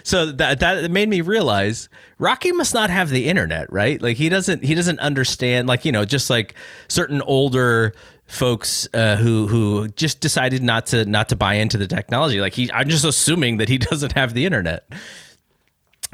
so 0.02 0.32
that 0.32 0.60
that 0.60 0.90
made 0.90 1.08
me 1.08 1.20
realize 1.20 1.88
Rocky 2.18 2.50
must 2.52 2.74
not 2.74 2.90
have 2.90 3.10
the 3.10 3.28
internet, 3.28 3.72
right? 3.72 4.00
Like 4.02 4.16
he 4.16 4.28
doesn't 4.28 4.64
he 4.64 4.74
doesn't 4.74 4.98
understand 4.98 5.68
like 5.68 5.84
you 5.84 5.92
know 5.92 6.04
just 6.04 6.30
like 6.30 6.54
certain 6.88 7.22
older 7.22 7.94
folks 8.28 8.86
uh, 8.94 9.16
who 9.16 9.48
who 9.48 9.88
just 9.88 10.20
decided 10.20 10.62
not 10.62 10.86
to 10.86 11.04
not 11.04 11.30
to 11.30 11.36
buy 11.36 11.54
into 11.54 11.78
the 11.78 11.86
technology. 11.86 12.40
Like 12.40 12.54
he, 12.54 12.70
I'm 12.72 12.88
just 12.88 13.04
assuming 13.04 13.56
that 13.56 13.68
he 13.68 13.78
doesn't 13.90 14.12
have 14.12 14.34
the 14.34 14.46
internet. 14.46 14.88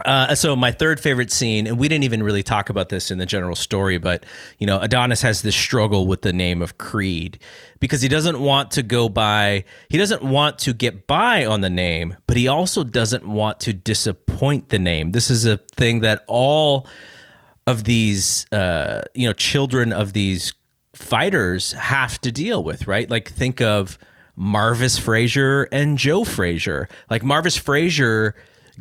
Uh, 0.04 0.34
so 0.34 0.56
my 0.56 0.72
third 0.72 0.98
favorite 0.98 1.30
scene, 1.30 1.68
and 1.68 1.78
we 1.78 1.86
didn't 1.86 2.02
even 2.02 2.20
really 2.20 2.42
talk 2.42 2.68
about 2.68 2.88
this 2.88 3.12
in 3.12 3.18
the 3.18 3.26
general 3.26 3.54
story, 3.54 3.96
but 3.96 4.26
you 4.58 4.66
know, 4.66 4.80
Adonis 4.80 5.22
has 5.22 5.42
this 5.42 5.54
struggle 5.54 6.08
with 6.08 6.22
the 6.22 6.32
name 6.32 6.62
of 6.62 6.78
Creed 6.78 7.38
because 7.78 8.02
he 8.02 8.08
doesn't 8.08 8.40
want 8.40 8.72
to 8.72 8.82
go 8.82 9.08
by, 9.08 9.64
he 9.88 9.96
doesn't 9.96 10.22
want 10.22 10.58
to 10.60 10.72
get 10.72 11.06
by 11.06 11.46
on 11.46 11.60
the 11.60 11.70
name, 11.70 12.16
but 12.26 12.36
he 12.36 12.48
also 12.48 12.82
doesn't 12.82 13.24
want 13.24 13.60
to 13.60 13.72
disappoint 13.72 14.70
the 14.70 14.80
name. 14.80 15.12
This 15.12 15.30
is 15.30 15.46
a 15.46 15.58
thing 15.58 16.00
that 16.00 16.24
all 16.26 16.88
of 17.68 17.84
these, 17.84 18.46
uh, 18.50 19.02
you 19.14 19.28
know, 19.28 19.32
children 19.32 19.92
of 19.92 20.12
these 20.12 20.54
fighters 21.05 21.72
have 21.72 22.20
to 22.22 22.32
deal 22.32 22.64
with, 22.64 22.86
right? 22.86 23.09
Like 23.09 23.31
think 23.31 23.60
of 23.60 23.98
Marvis 24.36 24.98
Frazier 24.98 25.64
and 25.64 25.98
Joe 25.98 26.24
Frazier. 26.24 26.89
Like 27.10 27.22
Marvis 27.22 27.56
Frazier 27.56 28.35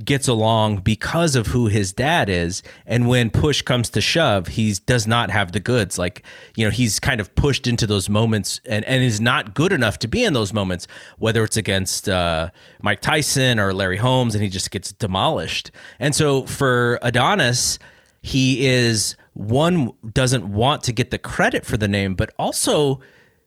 gets 0.03 0.27
along 0.27 0.77
because 0.77 1.35
of 1.35 1.47
who 1.47 1.67
his 1.67 1.93
dad 1.93 2.27
is 2.27 2.63
and 2.87 3.07
when 3.07 3.29
push 3.29 3.61
comes 3.61 3.91
to 3.91 4.01
shove 4.01 4.47
he 4.47 4.73
does 4.87 5.05
not 5.05 5.29
have 5.29 5.51
the 5.51 5.59
goods 5.59 5.99
like 5.99 6.23
you 6.55 6.65
know 6.65 6.71
he's 6.71 6.99
kind 6.99 7.21
of 7.21 7.35
pushed 7.35 7.67
into 7.67 7.85
those 7.85 8.09
moments 8.09 8.59
and, 8.65 8.83
and 8.85 9.03
is 9.03 9.21
not 9.21 9.53
good 9.53 9.71
enough 9.71 9.99
to 9.99 10.07
be 10.07 10.23
in 10.23 10.33
those 10.33 10.51
moments 10.51 10.87
whether 11.19 11.43
it's 11.43 11.57
against 11.57 12.09
uh, 12.09 12.49
mike 12.81 13.01
tyson 13.01 13.59
or 13.59 13.71
larry 13.71 13.97
holmes 13.97 14.33
and 14.33 14.43
he 14.43 14.49
just 14.49 14.71
gets 14.71 14.91
demolished 14.93 15.69
and 15.99 16.15
so 16.15 16.43
for 16.47 16.97
adonis 17.03 17.77
he 18.23 18.65
is 18.65 19.15
one 19.33 19.91
doesn't 20.11 20.51
want 20.51 20.83
to 20.83 20.91
get 20.91 21.11
the 21.11 21.17
credit 21.17 21.65
for 21.65 21.77
the 21.77 21.87
name 21.87 22.15
but 22.15 22.33
also 22.37 22.99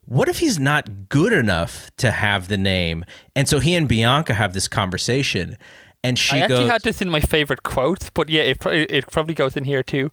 what 0.04 0.28
if 0.28 0.38
he's 0.38 0.58
not 0.58 1.08
good 1.08 1.32
enough 1.32 1.90
to 1.96 2.10
have 2.10 2.48
the 2.48 2.58
name 2.58 3.04
and 3.34 3.48
so 3.48 3.58
he 3.58 3.74
and 3.74 3.88
bianca 3.88 4.34
have 4.34 4.52
this 4.52 4.68
conversation 4.68 5.56
and 6.06 6.16
she 6.16 6.36
I 6.36 6.40
actually 6.40 6.58
goes, 6.60 6.70
had 6.70 6.82
this 6.82 7.02
in 7.02 7.10
my 7.10 7.20
favorite 7.20 7.64
quotes, 7.64 8.10
but 8.10 8.28
yeah, 8.28 8.42
it, 8.42 8.64
it 8.64 9.10
probably 9.10 9.34
goes 9.34 9.56
in 9.56 9.64
here 9.64 9.82
too. 9.82 10.12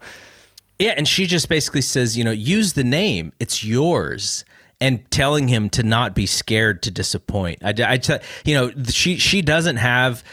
yeah, 0.80 0.94
and 0.98 1.08
she 1.08 1.28
just 1.28 1.50
basically 1.50 1.82
says, 1.82 2.18
you 2.18 2.24
know, 2.24 2.32
use 2.32 2.74
the 2.74 2.84
name, 2.84 3.32
it's 3.40 3.64
yours, 3.64 4.44
and 4.82 5.10
telling 5.12 5.50
him 5.50 5.70
to 5.70 5.84
not 5.84 6.16
be 6.16 6.26
scared 6.26 6.82
to 6.84 6.92
disappoint. 6.92 7.60
I, 7.64 7.76
I 7.86 7.98
t- 7.98 8.18
you 8.44 8.56
know, 8.56 8.72
she 8.90 9.18
she 9.18 9.44
doesn't 9.44 9.78
have 9.78 10.24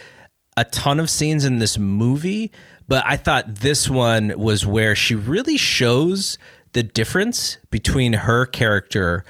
a 0.57 0.65
ton 0.65 0.99
of 0.99 1.11
scenes 1.11 1.45
in 1.45 1.59
this 1.59 1.77
movie, 1.77 2.51
but 2.91 3.05
I 3.07 3.17
thought 3.17 3.47
this 3.47 3.89
one 3.89 4.35
was 4.37 4.67
where 4.67 4.97
she 4.97 5.15
really 5.15 5.57
shows 5.57 6.39
the 6.73 6.83
difference 6.83 7.57
between 7.71 8.15
her 8.15 8.47
character 8.47 9.25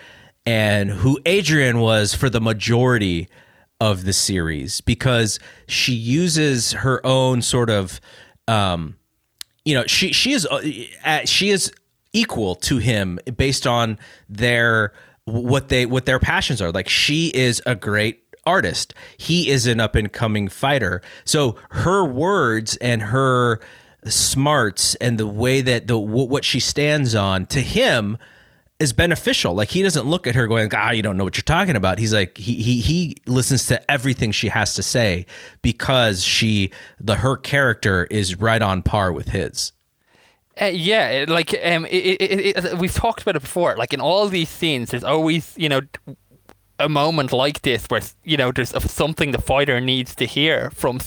and 0.47 0.89
who 0.89 1.21
Adrian 1.27 1.79
was 1.79 2.15
for 2.15 2.31
the 2.31 2.41
majority 2.41 3.29
of 3.79 4.05
the 4.05 4.15
series. 4.15 4.81
Because 4.81 5.39
she 5.69 5.93
uses 5.93 6.73
her 6.73 7.05
own 7.05 7.43
sort 7.43 7.69
of 7.69 8.01
um 8.49 8.97
you 9.67 9.75
know 9.75 9.85
she 9.87 10.11
she 10.15 10.33
is 10.33 10.47
uh, 10.47 11.27
she 11.27 11.51
is 11.51 11.71
equal 12.15 12.55
to 12.55 12.79
him 12.79 13.19
based 13.37 13.67
on 13.67 13.99
their 14.31 14.95
what 15.27 15.69
they 15.69 15.85
what 15.85 16.07
their 16.07 16.19
passions 16.19 16.63
are. 16.63 16.73
Like 16.73 16.89
she 16.89 17.29
is 17.29 17.63
a 17.67 17.75
great 17.75 18.25
artist 18.47 18.95
he 19.17 19.49
is 19.49 19.67
an 19.67 19.81
up 19.81 19.95
and 19.95 20.13
coming 20.13 20.49
fighter 20.49 21.03
so 21.25 21.57
her 21.71 22.05
words 22.05 22.77
and 22.79 23.03
her 23.03 23.61
smarts 24.07 24.95
and 24.97 25.19
the 25.19 25.27
way 25.27 25.61
that 25.61 25.87
the 25.87 25.99
what 25.99 26.45
she 26.45 26.61
stands 26.61 27.15
on 27.15 27.47
to 27.47 27.61
him 27.61 28.17
is 28.81 28.95
beneficial. 28.95 29.55
Like 29.55 29.69
he 29.69 29.83
doesn't 29.83 30.07
look 30.07 30.27
at 30.27 30.35
her 30.35 30.49
going, 30.49 30.71
"Ah, 30.75 30.91
you 30.91 31.03
don't 31.03 31.17
know 31.17 31.25
what 31.25 31.37
you're 31.37 31.43
talking 31.43 31.77
about." 31.77 31.99
He's 31.99 32.15
like 32.15 32.39
he 32.39 32.55
he 32.55 32.81
he 32.81 33.17
listens 33.27 33.67
to 33.67 33.91
everything 33.91 34.33
she 34.33 34.49
has 34.49 34.75
to 34.75 34.83
say 34.83 35.27
because 35.63 36.25
she 36.25 36.73
the 36.99 37.17
her 37.17 37.37
character 37.37 38.07
is 38.11 38.41
right 38.41 38.63
on 38.63 38.83
par 38.83 39.13
with 39.13 39.29
his. 39.29 39.73
Uh, 40.61 40.67
yeah, 40.67 41.27
like 41.29 41.55
um, 41.65 41.87
it, 41.87 42.21
it, 42.21 42.65
it, 42.65 42.79
we've 42.79 42.95
talked 42.95 43.23
about 43.23 43.37
it 43.37 43.43
before. 43.43 43.77
Like 43.77 43.93
in 43.93 44.01
all 44.01 44.27
these 44.29 44.49
scenes, 44.49 44.91
there's 44.91 45.05
always 45.05 45.53
you 45.57 45.69
know 45.69 45.83
a 46.81 46.89
moment 46.89 47.33
like 47.33 47.63
this 47.63 47.87
where 47.87 48.01
you 48.25 48.37
know 48.37 48.51
there's 48.53 48.71
something 48.91 49.31
the 49.31 49.41
fighter 49.41 49.81
needs 49.81 50.15
to 50.17 50.27
hear 50.27 50.71
from 50.71 51.01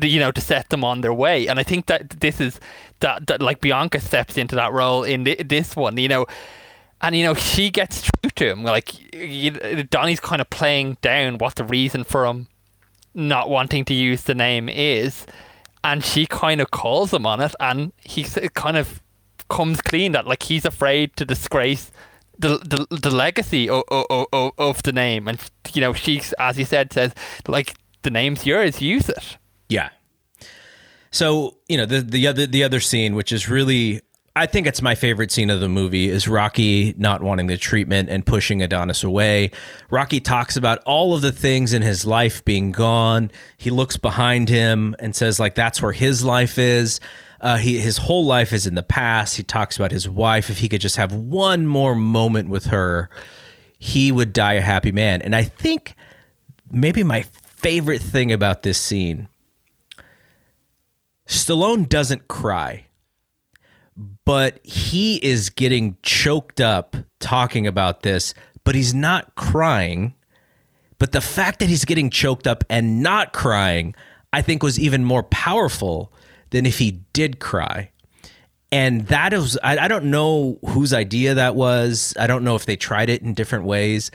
you 0.00 0.20
know 0.20 0.32
to 0.32 0.40
set 0.40 0.68
them 0.70 0.84
on 0.84 1.00
their 1.00 1.14
way. 1.14 1.46
And 1.48 1.58
I 1.58 1.62
think 1.62 1.86
that 1.86 2.20
this 2.20 2.40
is 2.40 2.60
that, 3.00 3.26
that 3.26 3.42
like 3.42 3.60
Bianca 3.60 4.00
steps 4.00 4.36
into 4.36 4.54
that 4.56 4.72
role 4.72 5.04
in 5.04 5.24
this 5.24 5.76
one. 5.76 5.96
You 5.96 6.08
know 6.08 6.26
and 7.00 7.16
you 7.16 7.24
know 7.24 7.34
she 7.34 7.70
gets 7.70 8.00
through 8.02 8.30
to 8.30 8.50
him. 8.50 8.62
Like 8.64 9.14
you, 9.14 9.50
Donnie's 9.84 10.20
kind 10.20 10.40
of 10.40 10.50
playing 10.50 10.98
down 11.00 11.38
what 11.38 11.56
the 11.56 11.64
reason 11.64 12.04
for 12.04 12.26
him 12.26 12.48
not 13.14 13.50
wanting 13.50 13.84
to 13.86 13.94
use 13.94 14.22
the 14.22 14.34
name 14.34 14.68
is, 14.68 15.26
and 15.82 16.04
she 16.04 16.26
kind 16.26 16.60
of 16.60 16.70
calls 16.70 17.12
him 17.12 17.26
on 17.26 17.40
it, 17.40 17.54
and 17.60 17.92
he 17.98 18.24
kind 18.54 18.76
of 18.76 19.02
comes 19.48 19.80
clean 19.80 20.12
that 20.12 20.26
like 20.26 20.42
he's 20.42 20.64
afraid 20.64 21.16
to 21.16 21.24
disgrace 21.24 21.90
the 22.38 22.58
the, 22.58 22.96
the 22.96 23.10
legacy 23.10 23.68
of, 23.68 23.84
of, 23.90 24.52
of 24.58 24.82
the 24.82 24.92
name, 24.92 25.28
and 25.28 25.38
you 25.72 25.80
know 25.80 25.92
she, 25.92 26.22
as 26.38 26.58
you 26.58 26.64
said, 26.64 26.92
says 26.92 27.12
like 27.46 27.74
the 28.02 28.10
name's 28.10 28.46
yours, 28.46 28.80
use 28.80 29.08
it. 29.08 29.38
Yeah. 29.68 29.90
So 31.10 31.56
you 31.68 31.76
know 31.76 31.86
the 31.86 32.00
the 32.00 32.26
other 32.26 32.46
the 32.46 32.64
other 32.64 32.80
scene, 32.80 33.14
which 33.14 33.32
is 33.32 33.48
really 33.48 34.02
I 34.38 34.46
think 34.46 34.68
it's 34.68 34.80
my 34.80 34.94
favorite 34.94 35.32
scene 35.32 35.50
of 35.50 35.58
the 35.58 35.68
movie 35.68 36.08
is 36.08 36.28
Rocky 36.28 36.94
not 36.96 37.24
wanting 37.24 37.48
the 37.48 37.56
treatment 37.56 38.08
and 38.08 38.24
pushing 38.24 38.62
Adonis 38.62 39.02
away. 39.02 39.50
Rocky 39.90 40.20
talks 40.20 40.56
about 40.56 40.78
all 40.84 41.12
of 41.12 41.22
the 41.22 41.32
things 41.32 41.72
in 41.72 41.82
his 41.82 42.06
life 42.06 42.44
being 42.44 42.70
gone. 42.70 43.32
He 43.56 43.70
looks 43.70 43.96
behind 43.96 44.48
him 44.48 44.94
and 45.00 45.16
says 45.16 45.40
like 45.40 45.56
that's 45.56 45.82
where 45.82 45.90
his 45.90 46.24
life 46.24 46.56
is. 46.56 47.00
Uh, 47.40 47.56
he, 47.56 47.78
his 47.78 47.98
whole 47.98 48.24
life 48.24 48.52
is 48.52 48.66
in 48.66 48.74
the 48.74 48.82
past. 48.82 49.36
He 49.36 49.42
talks 49.42 49.76
about 49.76 49.92
his 49.92 50.08
wife. 50.08 50.50
If 50.50 50.58
he 50.58 50.68
could 50.68 50.80
just 50.80 50.96
have 50.96 51.12
one 51.12 51.66
more 51.66 51.94
moment 51.94 52.48
with 52.48 52.66
her, 52.66 53.08
he 53.78 54.10
would 54.10 54.32
die 54.32 54.54
a 54.54 54.60
happy 54.60 54.92
man. 54.92 55.22
And 55.22 55.36
I 55.36 55.44
think 55.44 55.94
maybe 56.70 57.04
my 57.04 57.22
favorite 57.22 58.02
thing 58.02 58.32
about 58.32 58.62
this 58.62 58.78
scene, 58.78 59.28
Stallone 61.26 61.88
doesn't 61.88 62.26
cry 62.26 62.86
but 64.24 64.60
he 64.62 65.16
is 65.16 65.50
getting 65.50 65.96
choked 66.02 66.60
up 66.60 66.96
talking 67.18 67.66
about 67.66 68.02
this, 68.02 68.34
but 68.64 68.74
he's 68.74 68.94
not 68.94 69.34
crying. 69.34 70.14
But 70.98 71.12
the 71.12 71.20
fact 71.20 71.58
that 71.60 71.68
he's 71.68 71.84
getting 71.84 72.10
choked 72.10 72.46
up 72.46 72.64
and 72.68 73.02
not 73.02 73.32
crying, 73.32 73.94
I 74.32 74.42
think 74.42 74.62
was 74.62 74.78
even 74.78 75.04
more 75.04 75.22
powerful 75.24 76.12
than 76.50 76.66
if 76.66 76.78
he 76.78 77.02
did 77.12 77.40
cry. 77.40 77.90
And 78.70 79.06
that 79.06 79.32
is, 79.32 79.58
I, 79.62 79.78
I 79.78 79.88
don't 79.88 80.06
know 80.06 80.58
whose 80.68 80.92
idea 80.92 81.34
that 81.34 81.54
was. 81.54 82.14
I 82.18 82.26
don't 82.26 82.44
know 82.44 82.54
if 82.54 82.66
they 82.66 82.76
tried 82.76 83.08
it 83.08 83.22
in 83.22 83.34
different 83.34 83.64
ways, 83.64 84.10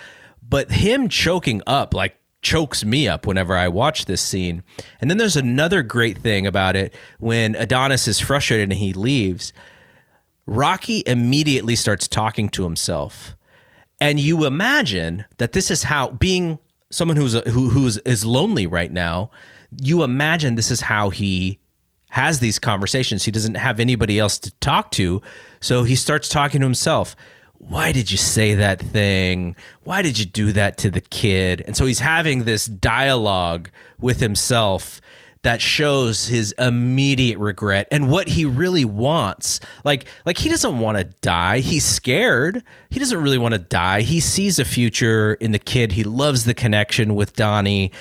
but 0.47 0.71
him 0.71 1.09
choking 1.09 1.61
up, 1.65 1.93
like, 1.93 2.15
chokes 2.41 2.83
me 2.83 3.07
up 3.07 3.25
whenever 3.25 3.55
I 3.55 3.69
watch 3.69 4.05
this 4.05 4.21
scene. 4.21 4.63
And 4.99 5.09
then 5.09 5.17
there's 5.17 5.37
another 5.37 5.81
great 5.81 6.17
thing 6.17 6.45
about 6.45 6.75
it 6.75 6.93
when 7.19 7.55
Adonis 7.55 8.07
is 8.07 8.19
frustrated 8.19 8.69
and 8.69 8.79
he 8.79 8.93
leaves 8.93 9.53
Rocky 10.45 11.03
immediately 11.05 11.75
starts 11.75 12.07
talking 12.07 12.49
to 12.49 12.63
himself. 12.63 13.35
And 13.99 14.19
you 14.19 14.45
imagine 14.45 15.25
that 15.37 15.53
this 15.53 15.71
is 15.71 15.83
how 15.83 16.09
being 16.09 16.59
someone 16.91 17.17
who's 17.17 17.33
who 17.33 17.69
who's 17.69 17.97
is 17.99 18.25
lonely 18.25 18.67
right 18.67 18.91
now, 18.91 19.31
you 19.81 20.03
imagine 20.03 20.55
this 20.55 20.71
is 20.71 20.81
how 20.81 21.09
he 21.09 21.59
has 22.13 22.39
these 22.39 22.59
conversations. 22.59 23.23
He 23.23 23.31
doesn't 23.31 23.55
have 23.55 23.79
anybody 23.79 24.19
else 24.19 24.37
to 24.37 24.51
talk 24.59 24.91
to, 24.91 25.19
so 25.61 25.83
he 25.83 25.95
starts 25.95 26.29
talking 26.29 26.61
to 26.61 26.65
himself. 26.65 27.15
Why 27.57 27.91
did 27.91 28.11
you 28.11 28.17
say 28.17 28.53
that 28.53 28.79
thing? 28.79 29.55
Why 29.83 30.03
did 30.03 30.19
you 30.19 30.25
do 30.25 30.51
that 30.51 30.77
to 30.79 30.91
the 30.91 31.01
kid? 31.01 31.63
And 31.65 31.75
so 31.75 31.87
he's 31.87 32.01
having 32.01 32.43
this 32.43 32.67
dialogue 32.67 33.71
with 33.99 34.19
himself 34.19 35.01
that 35.41 35.59
shows 35.59 36.27
his 36.27 36.53
immediate 36.59 37.39
regret 37.39 37.87
and 37.89 38.11
what 38.11 38.27
he 38.27 38.45
really 38.45 38.85
wants. 38.85 39.59
Like 39.83 40.05
like 40.23 40.37
he 40.37 40.49
doesn't 40.49 40.77
want 40.79 40.99
to 40.99 41.05
die. 41.21 41.59
He's 41.59 41.83
scared. 41.83 42.63
He 42.91 42.99
doesn't 42.99 43.21
really 43.23 43.39
want 43.39 43.53
to 43.55 43.59
die. 43.59 44.01
He 44.01 44.19
sees 44.19 44.59
a 44.59 44.65
future 44.65 45.33
in 45.35 45.51
the 45.51 45.59
kid. 45.59 45.93
He 45.93 46.03
loves 46.03 46.45
the 46.45 46.53
connection 46.53 47.15
with 47.15 47.33
Donnie. 47.35 47.91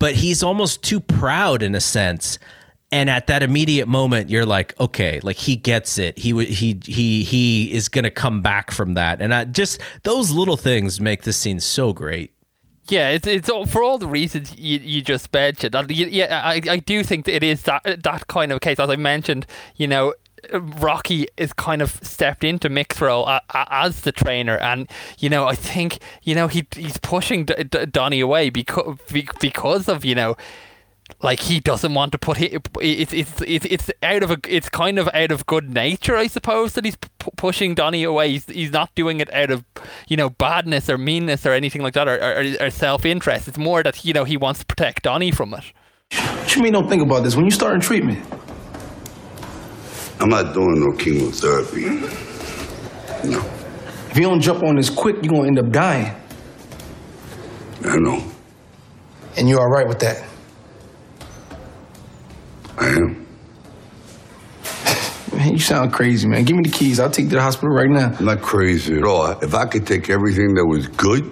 but 0.00 0.14
he's 0.14 0.42
almost 0.42 0.82
too 0.82 0.98
proud 0.98 1.62
in 1.62 1.74
a 1.74 1.80
sense. 1.80 2.38
And 2.94 3.10
at 3.10 3.26
that 3.26 3.42
immediate 3.42 3.88
moment, 3.88 4.30
you're 4.30 4.46
like, 4.46 4.78
okay, 4.78 5.18
like 5.24 5.34
he 5.34 5.56
gets 5.56 5.98
it. 5.98 6.16
He 6.16 6.44
he 6.44 6.80
he 6.84 7.24
he 7.24 7.72
is 7.72 7.88
gonna 7.88 8.08
come 8.08 8.40
back 8.40 8.70
from 8.70 8.94
that, 8.94 9.20
and 9.20 9.34
I 9.34 9.46
just 9.46 9.80
those 10.04 10.30
little 10.30 10.56
things 10.56 11.00
make 11.00 11.24
this 11.24 11.36
scene 11.36 11.58
so 11.58 11.92
great. 11.92 12.32
Yeah, 12.86 13.08
it's 13.08 13.26
it's 13.26 13.50
all, 13.50 13.66
for 13.66 13.82
all 13.82 13.98
the 13.98 14.06
reasons 14.06 14.56
you, 14.56 14.78
you 14.78 15.02
just 15.02 15.32
mentioned. 15.32 15.74
Yeah, 15.90 16.40
I 16.44 16.60
I 16.70 16.76
do 16.76 17.02
think 17.02 17.26
it 17.26 17.42
is 17.42 17.62
that 17.62 17.82
that 18.04 18.28
kind 18.28 18.52
of 18.52 18.60
case. 18.60 18.78
As 18.78 18.88
I 18.88 18.94
mentioned, 18.94 19.46
you 19.74 19.88
know, 19.88 20.14
Rocky 20.52 21.26
is 21.36 21.52
kind 21.52 21.82
of 21.82 21.98
stepped 22.00 22.44
into 22.44 22.68
Mick's 22.68 23.00
role 23.00 23.28
as 23.52 24.02
the 24.02 24.12
trainer, 24.12 24.56
and 24.58 24.88
you 25.18 25.28
know, 25.28 25.48
I 25.48 25.56
think 25.56 25.98
you 26.22 26.36
know 26.36 26.46
he 26.46 26.64
he's 26.76 26.98
pushing 26.98 27.46
D- 27.46 27.64
D- 27.64 27.86
Donnie 27.86 28.20
away 28.20 28.50
because 28.50 28.98
because 29.40 29.88
of 29.88 30.04
you 30.04 30.14
know. 30.14 30.36
Like 31.22 31.40
he 31.40 31.60
doesn't 31.60 31.94
want 31.94 32.12
to 32.12 32.18
put 32.18 32.40
it. 32.40 32.66
It's 32.80 33.12
it's 33.12 33.40
it's 33.42 33.66
it's 33.66 33.90
out 34.02 34.22
of 34.22 34.30
a. 34.30 34.38
It's 34.48 34.68
kind 34.68 34.98
of 34.98 35.08
out 35.14 35.30
of 35.30 35.46
good 35.46 35.72
nature, 35.72 36.16
I 36.16 36.26
suppose, 36.26 36.72
that 36.74 36.84
he's 36.84 36.96
p- 36.96 37.30
pushing 37.36 37.74
Donnie 37.74 38.04
away. 38.04 38.30
He's, 38.32 38.46
he's 38.46 38.72
not 38.72 38.94
doing 38.94 39.20
it 39.20 39.32
out 39.32 39.50
of, 39.50 39.64
you 40.08 40.16
know, 40.16 40.30
badness 40.30 40.88
or 40.88 40.96
meanness 40.98 41.44
or 41.46 41.52
anything 41.52 41.82
like 41.82 41.94
that, 41.94 42.08
or, 42.08 42.16
or, 42.16 42.66
or 42.66 42.70
self 42.70 43.04
interest. 43.04 43.48
It's 43.48 43.58
more 43.58 43.82
that 43.82 44.04
you 44.04 44.12
know 44.12 44.24
he 44.24 44.36
wants 44.36 44.60
to 44.60 44.66
protect 44.66 45.02
Donnie 45.04 45.30
from 45.30 45.54
it. 45.54 45.64
What 46.12 46.56
you 46.56 46.62
mean 46.62 46.72
don't 46.72 46.88
think 46.88 47.02
about 47.02 47.22
this? 47.22 47.36
When 47.36 47.44
you 47.44 47.50
starting 47.50 47.80
treatment? 47.80 48.24
I'm 50.20 50.28
not 50.28 50.54
doing 50.54 50.80
no 50.80 50.92
chemotherapy. 50.96 51.84
No, 53.28 53.40
If 54.10 54.16
you 54.16 54.22
don't 54.22 54.40
jump 54.40 54.62
on 54.62 54.76
this 54.76 54.90
quick, 54.90 55.16
you're 55.22 55.32
gonna 55.32 55.48
end 55.48 55.58
up 55.58 55.70
dying. 55.70 56.14
I 57.84 57.96
know. 57.96 58.22
And 59.36 59.48
you're 59.48 59.60
alright 59.60 59.88
with 59.88 59.98
that. 60.00 60.22
I 62.78 62.86
am. 62.88 63.26
Man, 65.32 65.52
you 65.52 65.58
sound 65.58 65.92
crazy, 65.92 66.28
man. 66.28 66.44
Give 66.44 66.56
me 66.56 66.62
the 66.62 66.70
keys. 66.70 67.00
I'll 67.00 67.10
take 67.10 67.24
you 67.24 67.30
to 67.30 67.36
the 67.36 67.42
hospital 67.42 67.74
right 67.74 67.90
now. 67.90 68.16
Not 68.20 68.40
crazy 68.40 68.96
at 68.96 69.04
all. 69.04 69.30
If 69.42 69.54
I 69.54 69.66
could 69.66 69.86
take 69.86 70.08
everything 70.08 70.54
that 70.54 70.64
was 70.66 70.86
good 70.88 71.24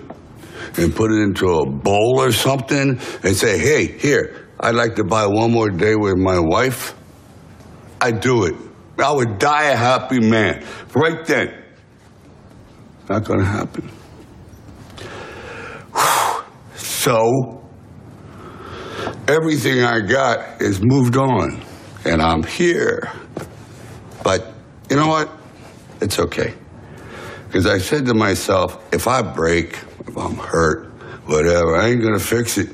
and 0.77 0.94
put 0.94 1.12
it 1.12 1.23
into 1.23 1.48
a 1.48 1.70
bowl 1.70 2.20
or 2.20 2.32
something 2.32 2.98
and 3.23 3.36
say, 3.36 3.59
hey, 3.59 3.86
here, 3.98 4.48
I'd 4.59 4.74
like 4.74 4.97
to 4.97 5.05
buy 5.05 5.27
one 5.27 5.52
more 5.52 5.70
day 5.70 5.94
with 5.97 6.16
my 6.16 6.39
wife, 6.39 6.94
I'd 8.01 8.20
do 8.20 8.44
it. 8.44 8.55
I 8.98 9.12
would 9.12 9.39
die 9.39 9.70
a 9.70 9.77
happy 9.77 10.20
man 10.20 10.64
right 10.94 11.24
then. 11.24 11.62
Not 13.09 13.24
gonna 13.24 13.44
happen. 13.44 13.90
So, 16.74 17.62
everything 19.33 19.83
I 19.83 20.01
got 20.01 20.61
is 20.61 20.81
moved 20.83 21.17
on, 21.17 21.63
and 22.05 22.21
I'm 22.21 22.43
here. 22.43 23.11
But 24.23 24.53
you 24.91 24.97
know 24.97 25.09
what? 25.09 25.31
It's 26.01 26.19
okay. 26.19 26.55
Because 27.47 27.67
I 27.67 27.79
said 27.79 28.05
to 28.07 28.15
myself, 28.15 28.83
if 28.93 29.09
I 29.09 29.23
break, 29.23 29.79
if 30.07 30.17
I'm 30.17 30.37
hurt, 30.37 30.87
whatever, 31.27 31.77
I 31.77 31.89
ain't 31.89 32.03
gonna 32.03 32.19
fix 32.19 32.59
it. 32.59 32.71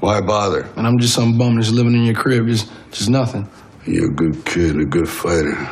Why 0.00 0.20
bother? 0.20 0.62
And 0.76 0.86
I'm 0.86 0.98
just 0.98 1.14
some 1.14 1.36
bum 1.36 1.56
that's 1.56 1.70
living 1.70 1.94
in 1.94 2.04
your 2.04 2.14
crib. 2.14 2.46
Just, 2.46 2.70
just 2.92 3.10
nothing. 3.10 3.48
You're 3.84 4.10
a 4.10 4.14
good 4.14 4.44
kid, 4.44 4.76
a 4.80 4.84
good 4.84 5.08
fighter. 5.08 5.68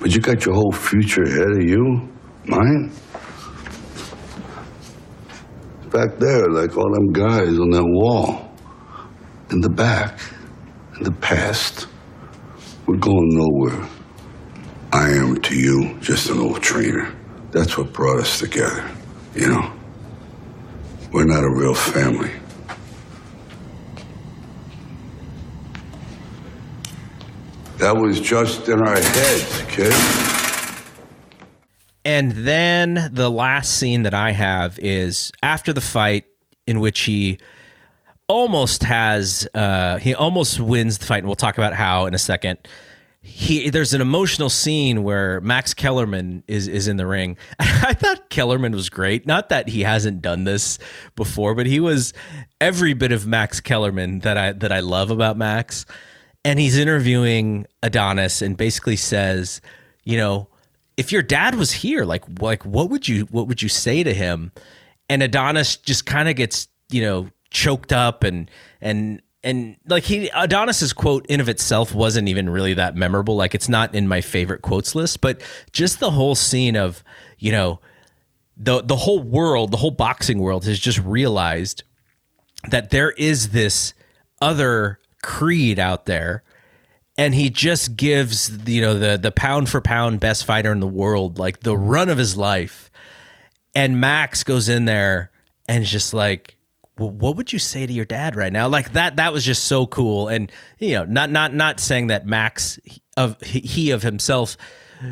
But 0.00 0.12
you 0.14 0.20
got 0.20 0.44
your 0.44 0.54
whole 0.54 0.72
future 0.72 1.22
ahead 1.22 1.50
of 1.50 1.62
you. 1.62 2.08
Mine? 2.46 2.90
Back 5.90 6.18
there, 6.18 6.48
like 6.50 6.76
all 6.76 6.92
them 6.92 7.12
guys 7.12 7.56
on 7.58 7.70
that 7.70 7.84
wall. 7.84 8.43
In 9.50 9.60
the 9.60 9.68
back, 9.68 10.18
in 10.96 11.04
the 11.04 11.12
past. 11.12 11.86
We're 12.86 12.96
going 12.96 13.30
nowhere. 13.32 13.88
I 14.92 15.10
am 15.10 15.40
to 15.40 15.56
you 15.56 15.98
just 16.00 16.30
an 16.30 16.38
old 16.38 16.62
trainer. 16.62 17.14
That's 17.50 17.78
what 17.78 17.92
brought 17.92 18.20
us 18.20 18.38
together, 18.38 18.88
you 19.34 19.48
know? 19.48 19.72
We're 21.12 21.24
not 21.24 21.44
a 21.44 21.50
real 21.50 21.74
family. 21.74 22.32
That 27.78 27.96
was 27.96 28.20
just 28.20 28.68
in 28.68 28.80
our 28.80 28.96
heads, 28.96 29.62
kid. 29.68 29.94
And 32.04 32.32
then 32.32 33.10
the 33.12 33.30
last 33.30 33.76
scene 33.76 34.02
that 34.02 34.14
I 34.14 34.32
have 34.32 34.78
is 34.78 35.32
after 35.42 35.72
the 35.72 35.80
fight 35.80 36.24
in 36.66 36.80
which 36.80 37.00
he 37.00 37.38
almost 38.28 38.82
has 38.82 39.46
uh 39.54 39.98
he 39.98 40.14
almost 40.14 40.58
wins 40.60 40.98
the 40.98 41.04
fight 41.04 41.18
and 41.18 41.26
we'll 41.26 41.34
talk 41.34 41.58
about 41.58 41.74
how 41.74 42.06
in 42.06 42.14
a 42.14 42.18
second. 42.18 42.58
He 43.26 43.70
there's 43.70 43.94
an 43.94 44.02
emotional 44.02 44.50
scene 44.50 45.02
where 45.02 45.40
Max 45.40 45.72
Kellerman 45.72 46.44
is 46.46 46.68
is 46.68 46.88
in 46.88 46.98
the 46.98 47.06
ring. 47.06 47.38
I 47.58 47.94
thought 47.94 48.28
Kellerman 48.28 48.72
was 48.72 48.90
great. 48.90 49.26
Not 49.26 49.48
that 49.48 49.68
he 49.68 49.82
hasn't 49.82 50.20
done 50.20 50.44
this 50.44 50.78
before, 51.16 51.54
but 51.54 51.64
he 51.64 51.80
was 51.80 52.12
every 52.60 52.92
bit 52.92 53.12
of 53.12 53.26
Max 53.26 53.60
Kellerman 53.60 54.18
that 54.20 54.36
I 54.36 54.52
that 54.52 54.72
I 54.72 54.80
love 54.80 55.10
about 55.10 55.38
Max. 55.38 55.86
And 56.44 56.58
he's 56.58 56.76
interviewing 56.76 57.66
Adonis 57.82 58.42
and 58.42 58.58
basically 58.58 58.96
says, 58.96 59.62
you 60.04 60.18
know, 60.18 60.48
if 60.98 61.10
your 61.10 61.22
dad 61.22 61.54
was 61.54 61.72
here, 61.72 62.04
like 62.04 62.24
like 62.40 62.64
what 62.66 62.90
would 62.90 63.08
you 63.08 63.24
what 63.30 63.48
would 63.48 63.62
you 63.62 63.70
say 63.70 64.02
to 64.02 64.12
him? 64.12 64.52
And 65.08 65.22
Adonis 65.22 65.76
just 65.76 66.04
kind 66.04 66.28
of 66.28 66.36
gets 66.36 66.68
you 66.90 67.00
know 67.00 67.30
choked 67.54 67.92
up 67.92 68.24
and 68.24 68.50
and 68.80 69.22
and 69.42 69.76
like 69.86 70.04
he 70.04 70.28
Adonis's 70.34 70.92
quote 70.92 71.24
in 71.26 71.40
of 71.40 71.48
itself 71.48 71.94
wasn't 71.94 72.28
even 72.28 72.50
really 72.50 72.74
that 72.74 72.96
memorable. 72.96 73.36
Like 73.36 73.54
it's 73.54 73.68
not 73.68 73.94
in 73.94 74.08
my 74.08 74.20
favorite 74.20 74.62
quotes 74.62 74.94
list, 74.94 75.20
but 75.20 75.42
just 75.72 76.00
the 76.00 76.10
whole 76.10 76.34
scene 76.34 76.76
of 76.76 77.02
you 77.38 77.52
know 77.52 77.80
the 78.56 78.82
the 78.82 78.96
whole 78.96 79.22
world, 79.22 79.70
the 79.70 79.76
whole 79.78 79.90
boxing 79.90 80.38
world 80.38 80.64
has 80.64 80.78
just 80.78 80.98
realized 80.98 81.84
that 82.68 82.90
there 82.90 83.10
is 83.12 83.50
this 83.50 83.94
other 84.40 84.98
creed 85.22 85.78
out 85.78 86.06
there 86.06 86.42
and 87.16 87.34
he 87.34 87.50
just 87.50 87.96
gives 87.96 88.50
you 88.68 88.80
know 88.80 88.98
the 88.98 89.16
the 89.16 89.32
pound 89.32 89.68
for 89.68 89.80
pound 89.80 90.20
best 90.20 90.44
fighter 90.44 90.72
in 90.72 90.80
the 90.80 90.86
world 90.86 91.38
like 91.38 91.60
the 91.60 91.76
run 91.76 92.08
of 92.08 92.18
his 92.18 92.36
life 92.36 92.90
and 93.74 94.00
max 94.00 94.44
goes 94.44 94.68
in 94.68 94.84
there 94.84 95.30
and 95.66 95.84
just 95.84 96.12
like 96.12 96.53
what 96.96 97.36
would 97.36 97.52
you 97.52 97.58
say 97.58 97.86
to 97.86 97.92
your 97.92 98.04
dad 98.04 98.36
right 98.36 98.52
now 98.52 98.68
like 98.68 98.92
that 98.92 99.16
that 99.16 99.32
was 99.32 99.44
just 99.44 99.64
so 99.64 99.86
cool 99.86 100.28
and 100.28 100.52
you 100.78 100.92
know 100.92 101.04
not 101.04 101.30
not 101.30 101.52
not 101.52 101.80
saying 101.80 102.06
that 102.06 102.26
max 102.26 102.78
of 103.16 103.40
he 103.40 103.90
of 103.90 104.02
himself 104.02 104.56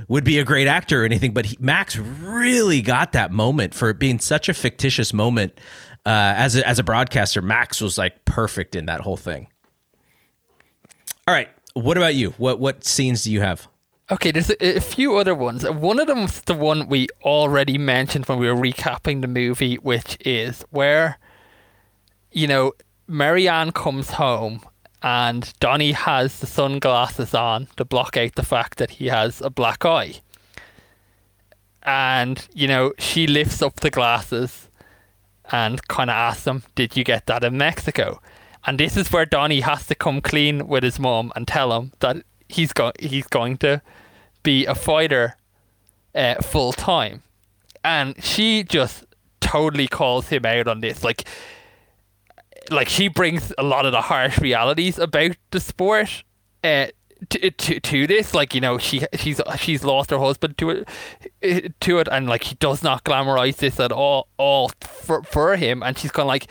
would 0.09 0.25
be 0.25 0.39
a 0.39 0.45
great 0.45 0.69
actor 0.69 1.03
or 1.03 1.05
anything 1.05 1.33
but 1.33 1.47
he, 1.47 1.57
max 1.59 1.97
really 1.97 2.81
got 2.81 3.13
that 3.13 3.33
moment 3.33 3.75
for 3.75 3.91
it 3.91 3.99
being 3.99 4.19
such 4.19 4.49
a 4.49 4.55
fictitious 4.55 5.13
moment 5.13 5.53
uh, 6.05 6.35
as 6.37 6.57
a, 6.57 6.67
as 6.67 6.79
a 6.79 6.83
broadcaster 6.83 7.43
max 7.43 7.81
was 7.81 7.99
like 7.99 8.25
perfect 8.25 8.77
in 8.77 8.87
that 8.87 9.01
whole 9.01 9.17
thing 9.17 9.49
all 11.27 11.35
right 11.35 11.49
what 11.75 11.97
about 11.97 12.15
you? 12.15 12.31
What 12.39 12.61
what 12.61 12.85
scenes 12.85 13.25
do 13.25 13.33
you 13.33 13.41
have? 13.41 13.69
Okay, 14.11 14.31
there's 14.31 14.51
a, 14.51 14.77
a 14.77 14.81
few 14.81 15.17
other 15.17 15.35
ones. 15.35 15.69
One 15.69 15.99
of 15.99 16.07
them's 16.07 16.43
the 16.43 16.55
one 16.55 16.89
we 16.89 17.09
already 17.23 17.79
mentioned 17.79 18.27
when 18.27 18.39
we 18.39 18.51
were 18.51 18.61
recapping 18.61 19.23
the 19.23 19.29
movie, 19.29 19.77
which 19.77 20.19
is 20.21 20.65
where, 20.71 21.19
you 22.33 22.47
know, 22.47 22.73
Marianne 23.07 23.73
comes 23.73 24.11
home 24.11 24.63
and 25.03 25.53
Donnie 25.61 25.93
has 25.93 26.39
the 26.39 26.47
sunglasses 26.47 27.35
on 27.35 27.69
to 27.77 27.85
block 27.85 28.17
out 28.17 28.35
the 28.35 28.45
fact 28.45 28.79
that 28.79 28.93
he 28.93 29.07
has 29.09 29.41
a 29.41 29.51
black 29.51 29.85
eye. 29.85 30.15
And, 31.83 32.47
you 32.55 32.69
know, 32.69 32.93
she 32.99 33.27
lifts 33.27 33.61
up 33.61 33.77
the 33.77 33.91
glasses 33.91 34.69
and 35.51 35.87
kind 35.89 36.11
of 36.11 36.15
asks 36.15 36.47
him, 36.47 36.63
Did 36.77 36.97
you 36.97 37.03
get 37.03 37.27
that 37.27 37.43
in 37.43 37.59
Mexico? 37.59 38.23
And 38.65 38.79
this 38.79 38.97
is 38.97 39.11
where 39.11 39.27
Donnie 39.27 39.61
has 39.61 39.87
to 39.89 39.97
come 39.97 40.21
clean 40.21 40.69
with 40.69 40.85
his 40.85 41.01
mom 41.01 41.33
and 41.35 41.49
tell 41.49 41.73
him 41.77 41.93
that 41.99 42.19
he's 42.49 42.73
go- 42.73 42.93
he's 43.01 43.27
going 43.27 43.57
to 43.59 43.83
be 44.45 44.67
a 44.67 44.75
fighter 44.77 45.37
uh, 46.15 46.37
full 46.37 46.73
time. 46.73 47.25
And 47.85 48.23
she 48.23 48.63
just 48.63 49.05
totally 49.41 49.89
calls 49.89 50.29
him 50.29 50.47
out 50.47 50.69
on 50.69 50.81
this. 50.81 51.03
Like, 51.03 51.25
like 52.73 52.89
she 52.89 53.09
brings 53.09 53.53
a 53.59 53.63
lot 53.63 53.87
of 53.87 53.93
the 53.93 54.01
harsh 54.01 54.39
realities 54.39 54.99
about 54.99 55.33
the 55.51 55.61
sport 55.61 56.25
uh, 56.65 56.87
to, 57.31 57.51
to 57.51 57.81
to 57.81 58.07
this. 58.07 58.35
Like, 58.35 58.55
you 58.55 58.61
know, 58.61 58.79
she 58.79 59.03
she's 59.15 59.41
she's 59.59 59.85
lost 59.85 60.11
her 60.11 60.19
husband 60.19 60.59
to 60.59 60.85
it 61.41 61.81
to 61.81 61.99
it, 61.99 62.09
and 62.11 62.29
like 62.29 62.45
she 62.45 62.55
does 62.57 62.83
not 62.83 63.05
glamorize 63.05 63.57
this 63.57 63.79
at 63.81 63.93
all 63.93 64.29
all 64.37 64.71
for 64.81 65.23
for 65.23 65.57
him. 65.57 65.83
And 65.83 65.99
she's 65.99 66.11
kind 66.11 66.25
of 66.25 66.29
like 66.29 66.49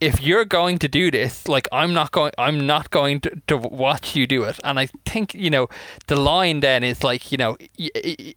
if 0.00 0.20
you're 0.20 0.44
going 0.44 0.78
to 0.78 0.88
do 0.88 1.10
this, 1.10 1.48
like 1.48 1.68
I'm 1.72 1.92
not 1.92 2.10
going, 2.12 2.32
I'm 2.36 2.66
not 2.66 2.90
going 2.90 3.20
to, 3.20 3.30
to 3.48 3.56
watch 3.56 4.14
you 4.16 4.26
do 4.26 4.44
it. 4.44 4.60
And 4.64 4.78
I 4.78 4.88
think 5.06 5.34
you 5.34 5.50
know 5.50 5.68
the 6.06 6.16
line 6.16 6.60
then 6.60 6.84
is 6.84 7.02
like 7.02 7.32
you 7.32 7.38
know. 7.38 7.56
Y- 7.78 7.90
y- 7.94 8.34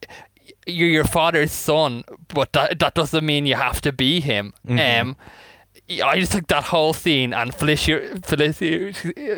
you're 0.66 0.90
your 0.90 1.04
father's 1.04 1.52
son, 1.52 2.04
but 2.28 2.54
that, 2.54 2.80
that 2.80 2.94
doesn't 2.94 3.26
mean 3.26 3.46
you 3.46 3.56
have 3.56 3.82
to 3.82 3.92
be 3.92 4.20
him. 4.20 4.54
Mm-hmm. 4.68 5.10
Um, 5.10 5.16
I 5.90 6.20
just 6.20 6.32
think 6.34 6.48
that 6.48 6.66
whole 6.66 6.94
scene 6.94 7.34
and 7.34 7.52
Phylicia 7.54 8.20
Phylicia, 8.20 8.94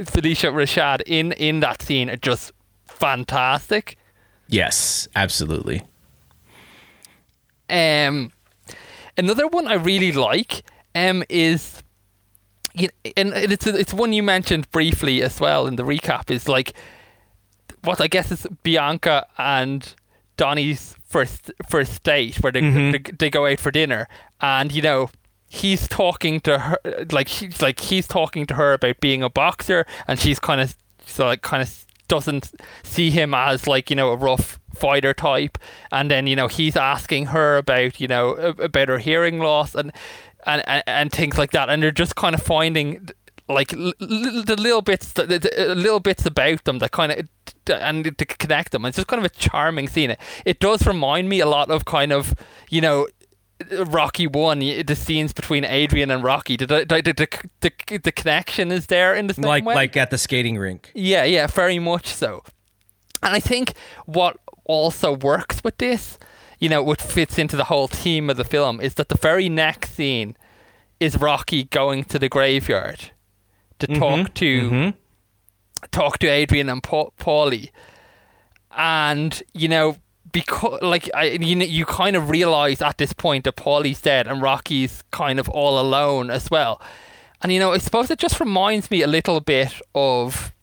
Phylicia 0.06 0.52
Rashad 0.52 1.02
in 1.06 1.32
in 1.34 1.60
that 1.60 1.82
scene 1.82 2.10
are 2.10 2.16
just 2.18 2.52
fantastic. 2.88 3.98
Yes, 4.48 5.08
absolutely. 5.16 5.84
Um, 7.70 8.32
another 9.18 9.48
one 9.48 9.68
I 9.68 9.76
really 9.76 10.12
like 10.12 10.64
um 10.96 11.24
is, 11.30 11.84
you 12.74 12.90
and 13.16 13.32
it's 13.36 13.68
it's 13.68 13.94
one 13.94 14.12
you 14.14 14.24
mentioned 14.24 14.70
briefly 14.72 15.22
as 15.22 15.40
well 15.40 15.68
in 15.68 15.76
the 15.76 15.84
recap 15.84 16.32
is 16.32 16.48
like, 16.48 16.74
what 17.84 18.02
I 18.02 18.08
guess 18.08 18.32
is 18.32 18.48
Bianca 18.64 19.28
and 19.38 19.94
Donnie's 20.36 20.96
first 21.06 21.52
first 21.70 22.02
date 22.04 22.38
where 22.42 22.52
they 22.52 22.62
Mm-hmm. 22.62 22.92
they, 22.92 22.98
they 23.18 23.30
go 23.30 23.46
out 23.46 23.60
for 23.60 23.72
dinner 23.72 24.08
and 24.42 24.72
you 24.72 24.82
know 24.82 25.10
he's 25.50 25.88
talking 25.88 26.40
to 26.42 26.60
her 26.60 26.78
like 27.12 27.28
she's 27.28 27.62
like 27.62 27.80
he's 27.80 28.08
talking 28.08 28.46
to 28.46 28.54
her 28.54 28.74
about 28.74 29.00
being 29.00 29.24
a 29.24 29.30
boxer 29.30 29.86
and 30.08 30.20
she's 30.20 30.40
kind 30.40 30.62
of 30.62 30.76
so 31.06 31.26
like 31.26 31.42
kind 31.42 31.64
of 31.64 31.86
doesn't 32.10 32.52
see 32.84 33.10
him 33.10 33.34
as 33.34 33.68
like 33.68 33.90
you 33.90 33.96
know 33.96 34.12
a 34.12 34.16
rough 34.18 34.60
fighter 34.76 35.14
type. 35.14 35.58
And 35.92 36.12
then 36.12 36.28
you 36.28 36.36
know 36.36 36.48
he's 36.50 36.76
asking 36.76 37.28
her 37.28 37.58
about 37.58 38.02
you 38.02 38.08
know 38.08 38.32
about 38.32 38.90
her 38.90 38.98
hearing 38.98 39.40
loss 39.40 39.76
and 39.76 39.94
and 40.46 40.62
and, 40.68 40.84
and 40.86 41.12
things 41.12 41.38
like 41.38 41.52
that. 41.52 41.70
And 41.70 41.82
they're 41.82 41.92
just 41.92 42.16
kind 42.16 42.36
of 42.36 42.42
finding 42.42 43.10
like 43.48 43.74
l- 43.74 43.94
l- 44.02 44.44
the 44.44 44.58
little 44.60 44.82
bits 44.82 45.14
the, 45.14 45.26
the, 45.26 45.40
the 45.40 45.72
uh, 45.72 45.74
little 45.74 46.00
bits 46.00 46.26
about 46.26 46.66
them 46.66 46.80
that 46.80 46.92
kind 46.92 47.12
of 47.12 47.28
and 47.68 48.18
to 48.18 48.26
connect 48.26 48.72
them. 48.72 48.84
It's 48.86 48.98
just 48.98 49.08
kind 49.08 49.24
of 49.24 49.32
a 49.32 49.36
charming 49.36 49.88
scene. 49.88 50.12
It, 50.12 50.20
it 50.46 50.60
does 50.60 50.86
remind 50.86 51.30
me 51.30 51.40
a 51.40 51.46
lot 51.48 51.72
of 51.72 51.86
kind 51.86 52.12
of 52.12 52.34
you 52.70 52.82
know 52.82 53.08
Rocky 53.72 54.26
one, 54.26 54.60
the 54.60 54.96
scenes 54.96 55.34
between 55.34 55.66
Adrian 55.66 56.12
and 56.12 56.24
Rocky, 56.24 56.56
the 56.56 56.66
the, 56.66 56.86
the, 56.86 57.02
the, 57.14 57.50
the, 57.60 57.98
the 57.98 58.12
connection 58.12 58.72
is 58.72 58.86
there 58.88 59.14
in 59.14 59.28
the 59.28 59.34
same 59.34 59.44
Like 59.44 59.66
way. 59.66 59.76
like 59.76 59.98
at 59.98 60.12
the 60.12 60.18
skating 60.18 60.58
rink. 60.58 60.92
Yeah, 60.96 61.26
yeah, 61.26 61.48
very 61.48 61.80
much 61.80 62.08
so. 62.08 62.44
And 63.22 63.36
I 63.36 63.40
think 63.40 63.74
what 64.06 64.38
also 64.64 65.14
works 65.14 65.62
with 65.64 65.78
this, 65.78 66.18
you 66.60 66.70
know, 66.70 66.82
what 66.82 67.02
fits 67.02 67.38
into 67.38 67.58
the 67.58 67.66
whole 67.66 67.88
theme 67.88 68.30
of 68.30 68.38
the 68.38 68.46
film 68.46 68.80
is 68.80 68.94
that 68.96 69.10
the 69.10 69.18
very 69.18 69.50
next 69.50 69.94
scene 69.96 70.38
is 71.00 71.18
Rocky 71.18 71.66
going 71.66 72.06
to 72.06 72.20
the 72.20 72.30
graveyard 72.30 73.12
to 73.80 73.88
mm-hmm, 73.88 74.00
talk 74.00 74.34
to 74.36 74.70
mm-hmm. 74.70 74.90
talk 75.92 76.20
to 76.20 76.28
Adrian 76.28 76.70
and 76.70 76.82
pa- 76.82 77.10
Paulie. 77.20 77.72
And, 78.78 79.42
you 79.54 79.68
know, 79.68 79.98
because 80.32 80.82
like 80.82 81.10
I 81.14 81.26
you 81.26 81.58
you 81.58 81.86
kind 81.86 82.16
of 82.16 82.30
realize 82.30 82.82
at 82.82 82.98
this 82.98 83.14
point 83.14 83.46
that 83.46 83.56
Paulie's 83.56 84.02
dead 84.02 84.28
and 84.28 84.42
Rocky's 84.42 85.04
kind 85.12 85.40
of 85.40 85.50
all 85.50 85.80
alone 85.80 86.30
as 86.30 86.50
well. 86.50 86.82
And 87.42 87.52
you 87.52 87.60
know, 87.60 87.72
I 87.72 87.78
suppose 87.78 88.12
it 88.12 88.20
just 88.20 88.40
reminds 88.40 88.92
me 88.92 89.02
a 89.02 89.08
little 89.08 89.40
bit 89.40 89.74
of 89.96 90.54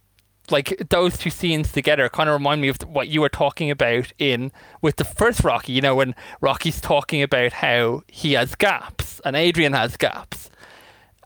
like 0.51 0.89
those 0.91 1.19
two 1.19 1.31
scenes 1.31 1.73
together 1.73 2.09
kind 2.09 2.29
of 2.29 2.35
remind 2.35 2.61
me 2.61 2.69
of 2.69 2.79
what 2.83 3.09
you 3.09 3.21
were 3.21 3.29
talking 3.29 3.71
about 3.71 4.13
in 4.19 4.53
with 4.81 4.97
the 4.97 5.05
first 5.05 5.43
Rocky. 5.43 5.73
You 5.73 5.81
know, 5.81 5.95
when 5.95 6.15
Rocky's 6.41 6.81
talking 6.81 7.23
about 7.23 7.53
how 7.53 8.03
he 8.09 8.35
has 8.35 8.55
gaps 8.55 9.21
and 9.25 9.35
Adrian 9.35 9.73
has 9.73 9.97
gaps, 9.97 10.51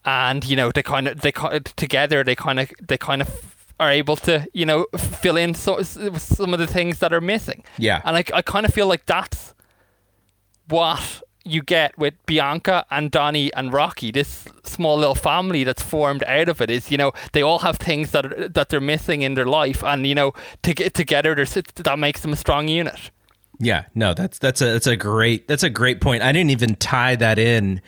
and 0.05 0.45
you 0.45 0.57
know 0.57 0.71
they 0.73 0.83
kind 0.83 1.09
of 1.09 1.21
they 1.21 1.33
together 1.77 2.25
they 2.25 2.37
kind 2.37 2.61
of 2.61 2.71
they 2.81 2.97
kind 2.97 3.23
of 3.23 3.57
are 3.81 3.90
able 3.90 4.15
to 4.15 4.47
you 4.55 4.65
know 4.65 4.86
fill 4.97 5.36
in 5.36 5.55
so, 5.55 5.82
some 5.82 6.52
of 6.52 6.61
the 6.61 6.66
things 6.69 7.01
that 7.01 7.12
are 7.12 7.20
missing. 7.20 7.65
Yeah. 7.78 8.02
and 8.05 8.16
I 8.16 8.24
I 8.32 8.43
kind 8.43 8.65
of 8.65 8.73
feel 8.73 8.86
like 8.86 9.07
that's 9.07 9.55
what 10.69 11.23
you 11.44 11.62
get 11.62 11.97
with 11.98 12.15
Bianca 12.27 12.85
and 12.90 13.11
Donnie 13.11 13.52
and 13.55 13.73
Rocky, 13.73 14.11
this 14.11 14.44
small 14.65 14.98
little 14.98 15.15
family 15.15 15.65
that's 15.65 15.82
formed 15.82 16.23
out 16.24 16.48
of 16.48 16.61
it 16.61 16.70
is, 16.70 16.90
you 16.90 16.98
know, 16.98 17.12
they 17.32 17.43
all 17.43 17.61
have 17.61 17.78
things 17.78 18.11
that 18.12 18.27
are, 18.27 18.48
that 18.48 18.69
they're 18.69 18.81
missing 18.81 19.23
in 19.23 19.35
their 19.35 19.47
life, 19.47 19.82
and 19.82 20.07
you 20.07 20.15
know, 20.15 20.32
to 20.62 20.74
get 20.74 20.94
together, 20.94 21.35
that 21.35 21.98
makes 21.98 22.20
them 22.20 22.32
a 22.32 22.36
strong 22.36 22.69
unit. 22.69 23.11
Yeah, 23.59 23.85
no, 23.94 24.15
that's 24.15 24.39
that's 24.39 24.62
a 24.62 24.66
that's 24.66 24.86
a 24.86 24.97
great 24.97 25.48
that's 25.48 25.62
a 25.62 25.70
great 25.70 26.01
point. 26.01 26.23
I 26.23 26.32
didn't 26.32 26.51
even 26.51 26.77
tie 26.77 27.16
that 27.16 27.39
in 27.39 27.82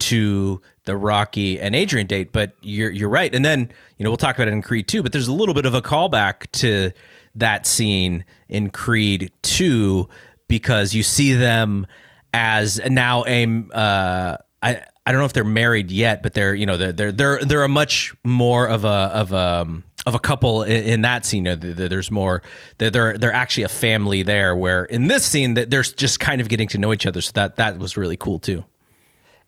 to 0.00 0.60
the 0.84 0.96
Rocky 0.96 1.60
and 1.60 1.74
Adrian 1.74 2.06
date, 2.06 2.32
but 2.32 2.52
you're 2.60 2.90
you're 2.90 3.08
right. 3.08 3.34
And 3.34 3.44
then 3.44 3.70
you 3.98 4.04
know 4.04 4.10
we'll 4.10 4.16
talk 4.16 4.36
about 4.36 4.48
it 4.48 4.52
in 4.52 4.62
Creed 4.62 4.88
two, 4.88 5.02
but 5.02 5.12
there's 5.12 5.28
a 5.28 5.32
little 5.32 5.54
bit 5.54 5.66
of 5.66 5.74
a 5.74 5.82
callback 5.82 6.50
to 6.52 6.92
that 7.34 7.66
scene 7.66 8.24
in 8.48 8.70
Creed 8.70 9.32
two 9.42 10.08
because 10.48 10.94
you 10.94 11.02
see 11.02 11.34
them 11.34 11.86
as 12.32 12.80
now 12.88 13.24
a 13.26 13.46
uh, 13.72 14.36
I 14.62 14.82
I 15.06 15.12
don't 15.12 15.20
know 15.20 15.26
if 15.26 15.32
they're 15.32 15.44
married 15.44 15.90
yet, 15.90 16.22
but 16.22 16.34
they're 16.34 16.54
you 16.54 16.66
know 16.66 16.76
they're 16.76 16.92
they're 16.92 17.12
they're 17.12 17.38
they're 17.44 17.64
a 17.64 17.68
much 17.68 18.14
more 18.24 18.66
of 18.66 18.84
a 18.84 18.88
of 18.88 19.32
a 19.32 19.82
of 20.06 20.14
a 20.14 20.18
couple 20.18 20.62
in, 20.64 21.00
that 21.02 21.24
scene. 21.24 21.44
Th- 21.44 21.60
th- 21.60 21.76
There's 21.90 22.10
more. 22.10 22.42
They're 22.78 23.16
they're 23.16 23.32
actually 23.32 23.62
a 23.64 23.68
family 23.68 24.22
there. 24.22 24.54
Where 24.54 24.84
in 24.84 25.06
this 25.08 25.24
scene 25.24 25.54
that 25.54 25.70
they're 25.70 25.82
just 25.82 26.20
kind 26.20 26.40
of 26.40 26.48
getting 26.48 26.68
to 26.68 26.78
know 26.78 26.92
each 26.92 27.06
other. 27.06 27.20
So 27.20 27.32
that 27.34 27.56
that 27.56 27.78
was 27.78 27.96
really 27.96 28.16
cool 28.16 28.38
too. 28.38 28.64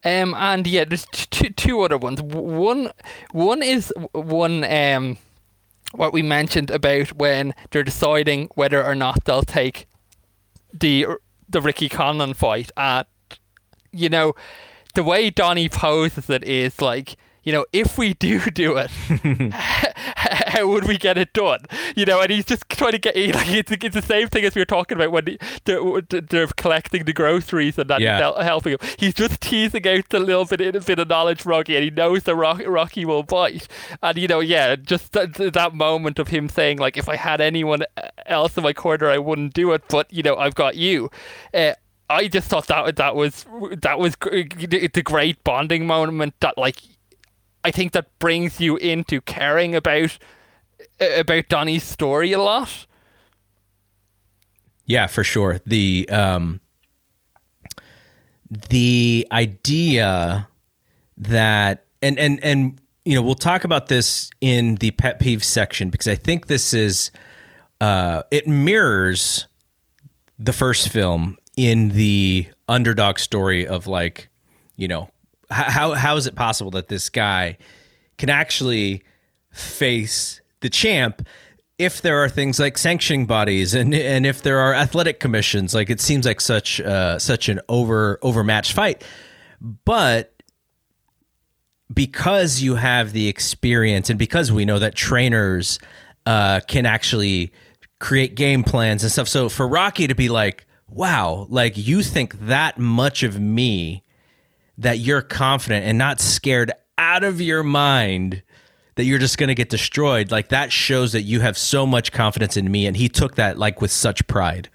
Um, 0.06 0.34
and 0.34 0.64
yeah, 0.68 0.84
there's 0.84 1.04
two 1.10 1.50
two 1.50 1.80
other 1.80 1.98
ones. 1.98 2.22
One 2.22 2.92
one 3.32 3.60
is 3.60 3.92
one 4.12 4.62
um, 4.62 5.18
what 5.92 6.12
we 6.12 6.22
mentioned 6.22 6.70
about 6.70 7.08
when 7.14 7.54
they're 7.70 7.82
deciding 7.82 8.48
whether 8.54 8.84
or 8.84 8.94
not 8.94 9.24
they'll 9.24 9.42
take 9.42 9.88
the 10.72 11.06
the 11.48 11.60
Ricky 11.60 11.88
Conlan 11.88 12.36
fight. 12.36 12.70
And 12.76 13.04
you 13.90 14.08
know, 14.08 14.34
the 14.94 15.02
way 15.02 15.28
Donnie 15.30 15.68
poses 15.68 16.30
it 16.30 16.44
is 16.44 16.80
like. 16.80 17.16
You 17.46 17.52
know, 17.52 17.64
if 17.72 17.96
we 17.96 18.12
do 18.14 18.40
do 18.50 18.76
it, 18.76 18.90
how 20.16 20.66
would 20.66 20.84
we 20.84 20.98
get 20.98 21.16
it 21.16 21.32
done? 21.32 21.60
You 21.94 22.04
know, 22.04 22.20
and 22.20 22.30
he's 22.30 22.44
just 22.44 22.68
trying 22.68 22.92
to 22.92 22.98
get 22.98 23.14
like 23.16 23.48
it's, 23.48 23.70
it's 23.70 23.94
the 23.94 24.02
same 24.02 24.26
thing 24.28 24.44
as 24.44 24.54
we 24.56 24.60
were 24.60 24.66
talking 24.66 24.96
about 24.98 25.12
when 25.12 25.38
they're, 25.64 26.00
they're 26.02 26.46
collecting 26.48 27.04
the 27.04 27.12
groceries 27.12 27.78
and 27.78 27.88
that 27.88 28.00
Yeah. 28.00 28.42
helping 28.42 28.72
him. 28.72 28.78
He's 28.98 29.14
just 29.14 29.40
teasing 29.40 29.86
out 29.86 30.08
the 30.08 30.18
little 30.18 30.44
bit, 30.44 30.60
a 30.60 30.80
bit 30.80 30.98
of 30.98 31.08
knowledge, 31.08 31.46
Rocky, 31.46 31.76
and 31.76 31.84
he 31.84 31.90
knows 31.90 32.24
the 32.24 32.34
Rocky, 32.34 32.66
Rocky 32.66 33.04
will 33.04 33.22
bite. 33.22 33.68
And 34.02 34.18
you 34.18 34.26
know, 34.26 34.40
yeah, 34.40 34.74
just 34.74 35.12
that, 35.12 35.34
that 35.34 35.72
moment 35.72 36.18
of 36.18 36.28
him 36.28 36.48
saying 36.48 36.78
like, 36.78 36.96
if 36.96 37.08
I 37.08 37.14
had 37.16 37.40
anyone 37.40 37.82
else 38.26 38.56
in 38.56 38.64
my 38.64 38.72
corner, 38.72 39.08
I 39.08 39.18
wouldn't 39.18 39.54
do 39.54 39.72
it, 39.72 39.84
but 39.88 40.12
you 40.12 40.22
know, 40.24 40.36
I've 40.36 40.56
got 40.56 40.74
you. 40.76 41.10
Uh, 41.54 41.74
I 42.10 42.28
just 42.28 42.48
thought 42.48 42.66
that 42.68 42.96
that 42.96 43.16
was 43.16 43.46
that 43.82 43.98
was 43.98 44.16
a 44.22 45.02
great 45.02 45.42
bonding 45.42 45.86
moment 45.86 46.34
that 46.40 46.56
like 46.56 46.76
I 47.66 47.72
think 47.72 47.90
that 47.92 48.16
brings 48.20 48.60
you 48.60 48.76
into 48.76 49.20
caring 49.20 49.74
about 49.74 50.16
about 51.00 51.48
Donnie's 51.48 51.82
story 51.82 52.30
a 52.30 52.40
lot. 52.40 52.86
Yeah, 54.84 55.08
for 55.08 55.24
sure. 55.24 55.60
The 55.66 56.08
um 56.08 56.60
the 58.48 59.26
idea 59.32 60.46
that 61.18 61.86
and 62.00 62.16
and 62.20 62.38
and 62.44 62.80
you 63.04 63.16
know, 63.16 63.22
we'll 63.22 63.34
talk 63.34 63.64
about 63.64 63.88
this 63.88 64.30
in 64.40 64.76
the 64.76 64.92
pet 64.92 65.18
peeve 65.18 65.42
section 65.42 65.90
because 65.90 66.06
I 66.06 66.14
think 66.14 66.46
this 66.46 66.72
is 66.72 67.10
uh 67.80 68.22
it 68.30 68.46
mirrors 68.46 69.48
the 70.38 70.52
first 70.52 70.88
film 70.90 71.36
in 71.56 71.88
the 71.88 72.46
underdog 72.68 73.18
story 73.18 73.66
of 73.66 73.88
like, 73.88 74.28
you 74.76 74.86
know, 74.86 75.10
how 75.50 75.94
how 75.94 76.16
is 76.16 76.26
it 76.26 76.34
possible 76.34 76.70
that 76.72 76.88
this 76.88 77.08
guy 77.08 77.56
can 78.18 78.30
actually 78.30 79.02
face 79.50 80.40
the 80.60 80.70
champ 80.70 81.26
if 81.78 82.00
there 82.00 82.18
are 82.22 82.28
things 82.28 82.58
like 82.58 82.78
sanctioning 82.78 83.26
bodies 83.26 83.74
and 83.74 83.94
and 83.94 84.26
if 84.26 84.42
there 84.42 84.58
are 84.58 84.74
athletic 84.74 85.20
commissions? 85.20 85.74
Like 85.74 85.90
it 85.90 86.00
seems 86.00 86.26
like 86.26 86.40
such 86.40 86.80
uh, 86.80 87.18
such 87.18 87.48
an 87.48 87.60
over 87.68 88.18
overmatched 88.22 88.72
fight. 88.72 89.04
But 89.60 90.32
because 91.92 92.60
you 92.60 92.74
have 92.74 93.12
the 93.12 93.28
experience 93.28 94.10
and 94.10 94.18
because 94.18 94.50
we 94.50 94.64
know 94.64 94.78
that 94.78 94.94
trainers 94.94 95.78
uh, 96.26 96.60
can 96.66 96.84
actually 96.84 97.52
create 98.00 98.34
game 98.34 98.64
plans 98.64 99.02
and 99.02 99.12
stuff. 99.12 99.28
So 99.28 99.48
for 99.48 99.66
Rocky 99.66 100.06
to 100.06 100.14
be 100.14 100.28
like 100.28 100.66
wow 100.88 101.46
like 101.50 101.76
you 101.76 102.00
think 102.00 102.38
that 102.46 102.78
much 102.78 103.24
of 103.24 103.40
me 103.40 104.04
that 104.78 104.98
you're 104.98 105.22
confident 105.22 105.86
and 105.86 105.98
not 105.98 106.20
scared 106.20 106.72
out 106.98 107.24
of 107.24 107.40
your 107.40 107.62
mind 107.62 108.42
that 108.96 109.04
you're 109.04 109.18
just 109.18 109.36
going 109.38 109.48
to 109.48 109.54
get 109.54 109.68
destroyed 109.68 110.30
like 110.30 110.48
that 110.48 110.72
shows 110.72 111.12
that 111.12 111.22
you 111.22 111.40
have 111.40 111.58
so 111.58 111.86
much 111.86 112.12
confidence 112.12 112.56
in 112.56 112.70
me 112.70 112.86
and 112.86 112.96
he 112.96 113.08
took 113.08 113.34
that 113.34 113.58
like 113.58 113.80
with 113.80 113.90
such 113.90 114.26
pride 114.26 114.68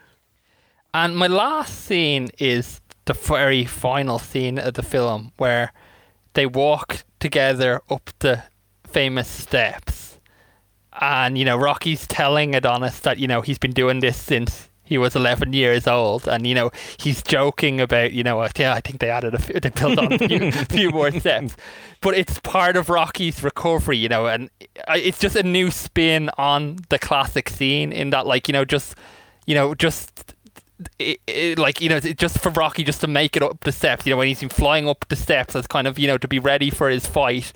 And 0.94 1.16
my 1.16 1.28
last 1.28 1.86
scene 1.86 2.30
is 2.38 2.82
the 3.06 3.14
very 3.14 3.66
final 3.66 4.20
scene 4.20 4.60
of 4.60 4.74
the 4.76 4.84
film 4.84 5.32
where 5.38 5.74
they 6.34 6.46
walk 6.46 7.04
together 7.20 7.82
up 7.90 8.10
the 8.20 8.44
famous 8.88 9.28
steps. 9.28 10.20
And, 11.00 11.38
you 11.38 11.46
know, 11.46 11.58
Rocky's 11.58 12.06
telling 12.08 12.54
Adonis 12.56 13.00
that, 13.02 13.18
you 13.18 13.28
know, 13.28 13.42
he's 13.42 13.58
been 13.58 13.72
doing 13.72 14.02
this 14.02 14.18
since 14.22 14.70
he 14.92 14.98
was 14.98 15.16
11 15.16 15.54
years 15.54 15.88
old, 15.88 16.28
and 16.28 16.46
you 16.46 16.54
know 16.54 16.70
he's 16.98 17.24
joking 17.24 17.80
about 17.80 18.12
you 18.12 18.24
know 18.24 18.46
yeah 18.58 18.74
I 18.74 18.82
think 18.82 19.00
they 19.00 19.10
added 19.10 19.34
a 19.34 19.40
few, 19.40 19.58
they 19.58 19.70
built 19.70 19.98
on 19.98 20.12
a 20.12 20.18
few, 20.18 20.52
few 20.70 20.90
more 20.90 21.12
steps, 21.12 21.56
but 22.02 22.14
it's 22.14 22.40
part 22.40 22.76
of 22.76 22.90
Rocky's 22.90 23.42
recovery, 23.42 23.96
you 23.96 24.10
know, 24.10 24.28
and 24.28 24.50
uh, 24.90 24.96
it's 24.98 25.18
just 25.18 25.38
a 25.38 25.44
new 25.44 25.72
spin 25.72 26.30
on 26.38 26.80
the 26.90 27.00
classic 27.00 27.48
scene 27.48 27.94
in 27.94 28.10
that 28.10 28.28
like 28.28 28.50
you 28.50 28.52
know 28.52 28.66
just 28.66 28.96
you 29.48 29.56
know 29.56 29.74
just 29.74 30.36
it, 31.00 31.22
it, 31.26 31.58
like 31.58 31.80
you 31.80 31.88
know, 31.88 32.02
just 32.02 32.40
for 32.40 32.50
Rocky 32.50 32.84
just 32.84 33.00
to 33.00 33.08
make 33.08 33.38
it 33.38 33.44
up 33.44 33.62
the 33.62 33.72
steps. 33.72 34.06
You 34.06 34.12
know, 34.12 34.18
when 34.18 34.28
he's 34.28 34.42
been 34.42 34.50
flying 34.50 34.90
up 34.90 35.06
the 35.08 35.16
steps 35.16 35.56
as 35.56 35.68
kind 35.68 35.88
of 35.88 35.98
you 35.98 36.08
know 36.08 36.18
to 36.18 36.28
be 36.28 36.40
ready 36.40 36.70
for 36.70 36.90
his 36.90 37.06
fight 37.06 37.54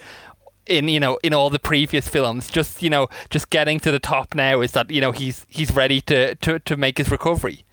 in 0.68 0.88
you 0.88 1.00
know 1.00 1.18
in 1.24 1.34
all 1.34 1.50
the 1.50 1.60
previous 1.60 2.08
films. 2.08 2.50
Just 2.50 2.82
you 2.82 2.90
know, 2.90 3.08
just 3.30 3.50
getting 3.50 3.80
to 3.82 3.92
the 3.92 4.00
top 4.00 4.36
now 4.36 4.62
is 4.62 4.72
that 4.72 4.90
you 4.90 5.02
know 5.02 5.12
he's 5.12 5.46
he's 5.50 5.72
ready 5.72 6.02
to 6.02 6.36
to, 6.36 6.60
to 6.60 6.78
make 6.78 6.98
his 6.98 7.10
recovery. 7.12 7.66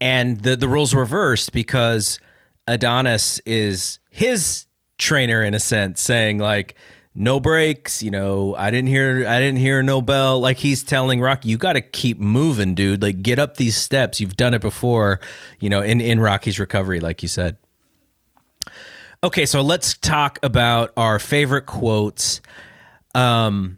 And 0.00 0.40
the 0.42 0.56
the 0.56 0.68
roles 0.68 0.94
reversed 0.94 1.52
because 1.52 2.20
Adonis 2.66 3.40
is 3.40 3.98
his 4.10 4.66
trainer 4.98 5.42
in 5.42 5.54
a 5.54 5.60
sense, 5.60 6.00
saying 6.00 6.38
like 6.38 6.76
no 7.18 7.40
breaks 7.40 8.02
you 8.02 8.10
know 8.10 8.54
i 8.56 8.70
didn't 8.70 8.88
hear 8.88 9.26
i 9.26 9.40
didn't 9.40 9.58
hear 9.58 9.82
no 9.82 10.02
bell 10.02 10.38
like 10.38 10.58
he's 10.58 10.84
telling 10.84 11.18
rocky 11.18 11.48
you 11.48 11.56
got 11.56 11.72
to 11.72 11.80
keep 11.80 12.18
moving 12.18 12.74
dude 12.74 13.00
like 13.00 13.22
get 13.22 13.38
up 13.38 13.56
these 13.56 13.74
steps 13.74 14.20
you've 14.20 14.36
done 14.36 14.52
it 14.52 14.60
before 14.60 15.18
you 15.58 15.70
know 15.70 15.80
in 15.80 15.98
in 16.02 16.20
rocky's 16.20 16.60
recovery 16.60 17.00
like 17.00 17.22
you 17.22 17.28
said 17.28 17.56
okay 19.26 19.44
so 19.44 19.60
let's 19.60 19.94
talk 19.94 20.38
about 20.44 20.92
our 20.96 21.18
favorite 21.18 21.66
quotes 21.66 22.40
um 23.16 23.76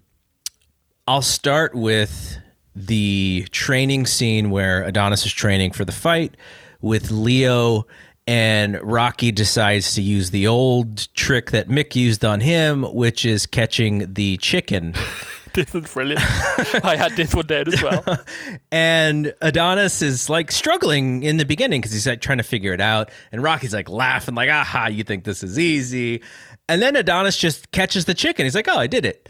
i'll 1.07 1.23
start 1.23 1.75
with 1.75 2.37
the 2.77 3.47
training 3.51 4.05
scene 4.05 4.51
where 4.51 4.83
adonis 4.83 5.25
is 5.25 5.33
training 5.33 5.73
for 5.73 5.87
the 5.87 5.93
fight 5.93 6.37
with 6.83 7.11
leo 7.11 7.87
and 8.27 8.79
Rocky 8.83 9.33
decides 9.33 9.95
to 9.95 10.03
use 10.03 10.33
the 10.33 10.47
old 10.47 11.11
trick 11.15 11.51
that 11.53 11.69
Mick 11.69 11.97
used 11.97 12.27
on 12.27 12.41
him, 12.41 12.83
which 12.83 13.25
is 13.25 13.47
catching 13.47 14.13
the 14.13 14.37
chicken. 14.37 14.95
this 15.59 15.75
is 15.75 15.93
brilliant. 15.93 16.21
I 16.85 16.97
had 16.97 17.17
this 17.17 17.35
one 17.35 17.47
down 17.47 17.67
as 17.69 17.83
well. 17.83 18.19
and 18.73 19.35
Adonis 19.41 20.03
is 20.03 20.31
like 20.31 20.53
struggling 20.53 21.23
in 21.25 21.37
the 21.37 21.45
beginning 21.45 21.81
because 21.81 21.93
he's 21.93 22.07
like 22.07 22.21
trying 22.21 22.39
to 22.39 22.45
figure 22.45 22.73
it 22.73 22.81
out. 22.81 23.11
And 23.33 23.43
Rocky's 23.43 23.75
like 23.75 23.89
laughing, 23.89 24.35
like, 24.35 24.51
aha, 24.51 24.87
you 24.87 25.03
think 25.03 25.25
this 25.25 25.43
is 25.43 25.59
easy. 25.59 26.23
And 26.69 26.81
then 26.81 26.95
Adonis 26.95 27.37
just 27.37 27.71
catches 27.73 28.05
the 28.05 28.15
chicken. 28.15 28.47
He's 28.47 28.55
like, 28.55 28.69
oh, 28.69 28.79
I 28.79 28.87
did 28.87 29.05
it. 29.05 29.29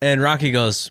And 0.00 0.22
Rocky 0.22 0.52
goes, 0.52 0.90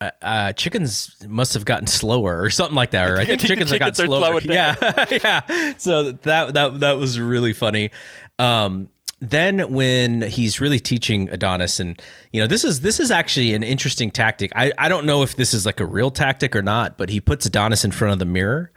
uh, 0.00 0.10
uh, 0.20 0.52
chickens 0.52 1.16
must 1.26 1.54
have 1.54 1.64
gotten 1.64 1.86
slower 1.86 2.42
or 2.42 2.50
something 2.50 2.76
like 2.76 2.90
that. 2.90 3.10
Or 3.10 3.18
I 3.18 3.24
think 3.26 3.40
chickens, 3.40 3.70
have 3.70 3.78
gotten 3.78 3.94
slower. 3.94 4.40
Yeah, 4.42 4.74
yeah. 5.10 5.72
So 5.78 6.12
that 6.12 6.54
that 6.54 6.80
that 6.80 6.92
was 6.98 7.18
really 7.18 7.52
funny. 7.52 7.90
Um, 8.38 8.88
then 9.22 9.72
when 9.72 10.22
he's 10.22 10.60
really 10.60 10.80
teaching 10.80 11.30
Adonis, 11.30 11.78
and 11.78 12.00
you 12.32 12.40
know, 12.40 12.48
this 12.48 12.64
is 12.64 12.80
this 12.80 12.98
is 12.98 13.10
actually 13.10 13.54
an 13.54 13.62
interesting 13.62 14.10
tactic. 14.10 14.52
I 14.54 14.72
I 14.76 14.88
don't 14.88 15.06
know 15.06 15.22
if 15.22 15.36
this 15.36 15.54
is 15.54 15.64
like 15.64 15.80
a 15.80 15.86
real 15.86 16.10
tactic 16.10 16.56
or 16.56 16.62
not, 16.62 16.98
but 16.98 17.08
he 17.08 17.20
puts 17.20 17.46
Adonis 17.46 17.84
in 17.84 17.92
front 17.92 18.12
of 18.12 18.18
the 18.18 18.26
mirror, 18.26 18.72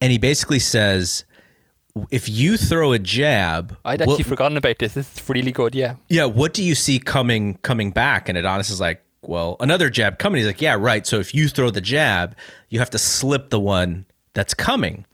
and 0.00 0.12
he 0.12 0.18
basically 0.18 0.60
says. 0.60 1.24
If 2.12 2.28
you 2.28 2.56
throw 2.56 2.92
a 2.92 2.98
jab, 3.00 3.76
I'd 3.84 4.00
actually 4.00 4.18
what, 4.18 4.26
forgotten 4.26 4.56
about 4.56 4.78
this. 4.78 4.94
This 4.94 5.12
is 5.16 5.28
really 5.28 5.50
good. 5.50 5.74
Yeah. 5.74 5.96
Yeah. 6.08 6.26
What 6.26 6.54
do 6.54 6.62
you 6.62 6.76
see 6.76 7.00
coming 7.00 7.54
coming 7.62 7.90
back? 7.90 8.28
And 8.28 8.38
Adonis 8.38 8.70
is 8.70 8.80
like, 8.80 9.02
well, 9.22 9.56
another 9.58 9.90
jab 9.90 10.18
coming. 10.20 10.38
He's 10.38 10.46
like, 10.46 10.62
yeah, 10.62 10.76
right. 10.78 11.04
So 11.04 11.18
if 11.18 11.34
you 11.34 11.48
throw 11.48 11.70
the 11.70 11.80
jab, 11.80 12.36
you 12.68 12.78
have 12.78 12.90
to 12.90 12.98
slip 12.98 13.50
the 13.50 13.58
one 13.58 14.06
that's 14.32 14.54
coming. 14.54 15.06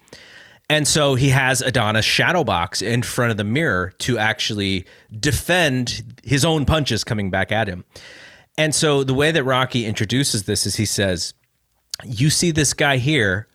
And 0.70 0.88
so 0.88 1.14
he 1.14 1.28
has 1.28 1.60
Adonis 1.60 2.06
shadowbox 2.06 2.80
in 2.80 3.02
front 3.02 3.30
of 3.30 3.36
the 3.36 3.44
mirror 3.44 3.92
to 3.98 4.18
actually 4.18 4.86
defend 5.18 6.18
his 6.24 6.44
own 6.44 6.64
punches 6.64 7.04
coming 7.04 7.30
back 7.30 7.52
at 7.52 7.68
him. 7.68 7.84
And 8.56 8.74
so 8.74 9.04
the 9.04 9.14
way 9.14 9.30
that 9.30 9.44
Rocky 9.44 9.84
introduces 9.84 10.44
this 10.44 10.64
is 10.64 10.76
he 10.76 10.86
says, 10.86 11.34
You 12.04 12.30
see 12.30 12.50
this 12.50 12.72
guy 12.72 12.96
here, 12.96 13.48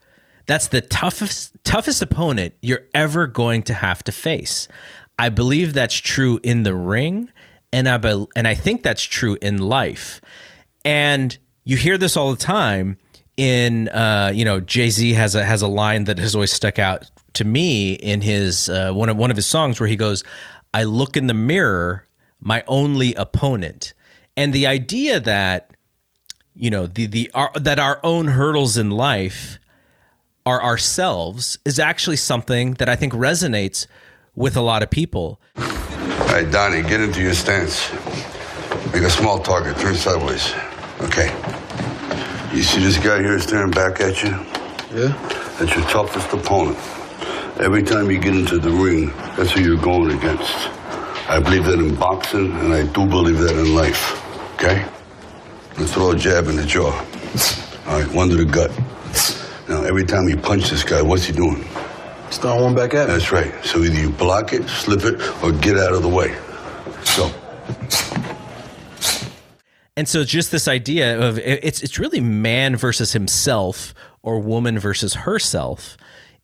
that's 0.46 0.68
the 0.68 0.82
toughest 0.82 1.56
toughest 1.64 2.02
opponent 2.02 2.54
you're 2.62 2.86
ever 2.94 3.28
going 3.28 3.64
to 3.64 3.74
have 3.74 4.04
to 4.04 4.12
face. 4.12 4.68
I 5.18 5.30
believe 5.30 5.74
that's 5.74 5.96
true 5.96 6.40
in 6.44 6.64
the 6.64 6.76
ring 6.76 7.32
and 7.72 7.88
I 7.88 7.98
be, 7.98 8.26
and 8.36 8.48
I 8.48 8.56
think 8.56 8.84
that's 8.84 9.04
true 9.04 9.38
in 9.42 9.58
life. 9.58 10.22
And 10.84 11.38
you 11.64 11.78
hear 11.78 11.98
this 11.98 12.18
all 12.18 12.32
the 12.32 12.38
time. 12.38 12.98
In 13.40 13.88
uh, 13.88 14.34
you 14.36 14.44
know, 14.44 14.60
Jay 14.60 14.90
Z 14.90 15.14
has 15.14 15.34
a 15.34 15.46
has 15.46 15.62
a 15.62 15.68
line 15.70 16.04
that 16.04 16.18
has 16.18 16.36
always 16.36 16.52
stuck 16.52 16.78
out 16.78 17.10
to 17.36 17.46
me 17.46 17.94
in 17.94 18.20
his 18.20 18.68
uh, 18.68 18.92
one 18.92 19.08
of 19.08 19.16
one 19.16 19.32
of 19.32 19.38
his 19.38 19.46
songs 19.46 19.80
where 19.80 19.88
he 19.88 19.96
goes, 19.96 20.26
"I 20.74 20.84
look 20.84 21.16
in 21.16 21.28
the 21.28 21.34
mirror, 21.34 22.06
my 22.42 22.66
only 22.68 23.14
opponent," 23.16 23.94
and 24.36 24.52
the 24.52 24.68
idea 24.68 25.22
that 25.22 25.72
you 26.54 26.70
know 26.70 26.86
the 26.86 27.06
the 27.06 27.32
our, 27.34 27.50
that 27.56 27.80
our 27.80 28.02
own 28.04 28.28
hurdles 28.28 28.76
in 28.76 28.92
life 28.92 29.58
are 30.46 30.62
ourselves 30.62 31.60
is 31.64 31.80
actually 31.80 32.18
something 32.18 32.74
that 32.74 32.90
I 32.90 32.98
think 32.98 33.14
resonates 33.14 33.88
with 34.36 34.58
a 34.58 34.62
lot 34.62 34.84
of 34.84 34.90
people. 34.90 35.40
All 35.56 35.64
right, 36.28 36.52
Donnie, 36.52 36.82
get 36.82 37.00
into 37.00 37.22
your 37.22 37.34
stance. 37.34 37.90
Make 38.92 39.04
a 39.04 39.10
small 39.10 39.40
target. 39.40 39.78
Turn 39.78 39.96
sideways. 39.96 40.54
Okay. 41.00 41.34
You 42.52 42.64
see 42.64 42.82
this 42.82 42.98
guy 42.98 43.22
here 43.22 43.38
staring 43.40 43.70
back 43.70 44.02
at 44.02 44.24
you? 44.24 44.32
Yeah. 44.92 45.14
That's 45.60 45.76
your 45.76 45.86
toughest 45.86 46.34
opponent. 46.34 46.78
Every 47.60 47.84
time 47.84 48.10
you 48.10 48.20
get 48.20 48.36
into 48.36 48.58
the 48.58 48.72
ring, 48.72 49.10
that's 49.38 49.52
who 49.52 49.62
you're 49.62 49.80
going 49.80 50.18
against. 50.18 50.52
I 51.30 51.40
believe 51.40 51.66
that 51.66 51.78
in 51.78 51.94
boxing, 51.94 52.52
and 52.52 52.74
I 52.74 52.88
do 52.88 53.06
believe 53.06 53.38
that 53.38 53.56
in 53.56 53.76
life. 53.76 54.20
Okay? 54.56 54.84
Let's 55.78 55.94
throw 55.94 56.10
a 56.12 56.16
jab 56.16 56.48
in 56.48 56.56
the 56.56 56.66
jaw. 56.66 56.90
All 57.86 58.02
right, 58.02 58.12
one 58.14 58.30
to 58.30 58.36
the 58.36 58.46
gut. 58.46 58.72
Now, 59.70 59.84
every 59.84 60.04
time 60.04 60.28
you 60.28 60.36
punch 60.36 60.72
this 60.72 60.84
guy, 60.84 61.04
what's 61.04 61.26
he 61.26 61.34
doing? 61.34 61.64
Start 62.32 62.60
one 62.62 62.74
back 62.74 62.96
at 62.96 63.08
me. 63.08 63.14
That's 63.14 63.32
right. 63.32 63.54
So 63.64 63.84
either 63.84 64.00
you 64.00 64.10
block 64.10 64.54
it, 64.54 64.68
slip 64.68 65.04
it, 65.04 65.22
or 65.44 65.52
get 65.52 65.78
out 65.78 65.94
of 65.94 66.02
the 66.02 66.10
way. 66.10 66.36
So. 67.04 67.32
And 70.00 70.08
so 70.08 70.24
just 70.24 70.54
this 70.54 70.70
idea 70.70 71.20
of 71.20 71.38
it's 71.40 71.84
it's 71.84 72.00
really 72.00 72.22
man 72.22 72.78
versus 72.78 73.12
himself 73.12 73.94
or 74.22 74.40
woman 74.40 74.80
versus 74.80 75.14
herself 75.14 75.98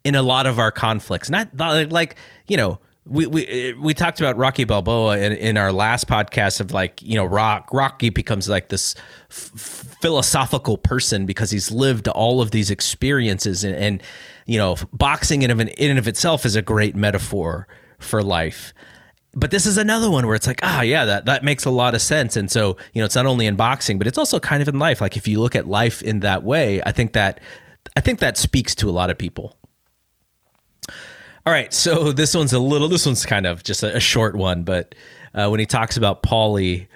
in 0.04 0.14
a 0.14 0.22
lot 0.22 0.46
of 0.46 0.60
our 0.60 0.74
conflicts. 0.74 1.30
Not, 1.30 1.56
like, 1.90 2.18
you 2.48 2.58
know, 2.58 2.80
we 3.06 3.26
we 3.28 3.74
we 3.80 3.94
talked 3.94 4.20
about 4.20 4.36
Rocky 4.36 4.66
Balboa 4.66 5.20
in, 5.20 5.32
in 5.32 5.56
our 5.56 5.72
last 5.72 6.06
podcast 6.06 6.60
of 6.60 6.74
like 6.74 7.02
you 7.02 7.16
know 7.16 7.24
Rock 7.24 7.70
Rocky 7.72 8.10
becomes 8.10 8.50
like 8.50 8.68
this 8.68 8.94
f- 9.30 9.52
philosophical 10.02 10.78
person 10.78 11.26
because 11.26 11.50
he's 11.50 11.72
lived 11.72 12.10
all 12.10 12.42
of 12.42 12.52
these 12.52 12.70
experiences 12.70 13.64
and, 13.64 13.74
and 13.74 14.04
you 14.48 14.58
know 14.58 14.76
boxing 14.92 15.44
in 15.44 15.50
of 15.50 15.62
in 15.62 15.70
and 15.80 15.98
of 15.98 16.10
itself 16.10 16.46
is 16.46 16.58
a 16.58 16.62
great 16.62 16.94
metaphor 16.94 17.70
for 18.00 18.22
life. 18.22 18.74
But 19.38 19.52
this 19.52 19.66
is 19.66 19.78
another 19.78 20.10
one 20.10 20.26
where 20.26 20.36
it's 20.36 20.48
like, 20.48 20.62
ah, 20.64 20.82
yeah, 20.82 21.04
that, 21.06 21.26
that 21.26 21.44
makes 21.44 21.66
a 21.66 21.70
lot 21.70 21.94
of 21.94 22.02
sense. 22.02 22.38
And 22.38 22.50
so, 22.50 22.78
you 22.94 23.02
know, 23.02 23.06
it's 23.06 23.16
not 23.16 23.26
only 23.26 23.46
in 23.46 23.58
boxing, 23.58 23.98
but 23.98 24.08
it's 24.08 24.18
also 24.18 24.40
kind 24.40 24.62
of 24.62 24.70
in 24.70 24.80
life. 24.80 25.02
Like 25.02 25.18
if 25.18 25.28
you 25.28 25.42
look 25.42 25.56
at 25.56 25.68
life 25.68 26.02
in 26.02 26.22
that 26.22 26.44
way, 26.44 26.82
I 26.86 26.94
think 26.94 27.14
that 27.14 27.42
I 27.96 28.02
think 28.02 28.20
that 28.20 28.38
speaks 28.38 28.74
to 28.76 28.90
a 28.90 28.92
lot 28.92 29.10
of 29.10 29.18
people. 29.18 29.58
All 31.46 31.54
right, 31.54 31.72
so 31.74 32.12
this 32.14 32.36
one's 32.36 32.54
a 32.54 32.60
little. 32.60 32.88
This 32.88 33.06
one's 33.06 33.26
kind 33.26 33.46
of 33.46 33.64
just 33.64 33.84
a, 33.84 33.98
a 33.98 34.00
short 34.00 34.36
one, 34.36 34.64
but 34.64 34.96
uh, 35.34 35.48
when 35.50 35.60
he 35.60 35.66
talks 35.66 35.98
about 35.98 36.24
Paulie, 36.24 36.88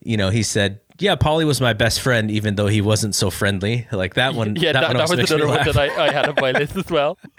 you 0.00 0.16
know, 0.16 0.30
he 0.30 0.42
said, 0.42 0.80
"Yeah, 0.98 1.16
Paulie 1.16 1.46
was 1.46 1.60
my 1.60 1.72
best 1.72 2.00
friend, 2.00 2.30
even 2.30 2.54
though 2.54 2.68
he 2.68 2.80
wasn't 2.80 3.14
so 3.14 3.30
friendly." 3.30 3.88
Like 3.90 4.14
that 4.14 4.34
one. 4.36 4.56
Yeah, 4.56 4.72
that, 4.72 4.80
that, 4.80 4.88
one 4.88 4.96
that 4.96 5.20
was 5.20 5.30
another 5.30 5.48
one 5.48 5.64
that 5.64 5.76
I, 5.76 6.06
I 6.06 6.12
had 6.12 6.28
on 6.28 6.36
my 6.40 6.52
list 6.52 6.76
as 6.76 6.90
well. 6.90 7.18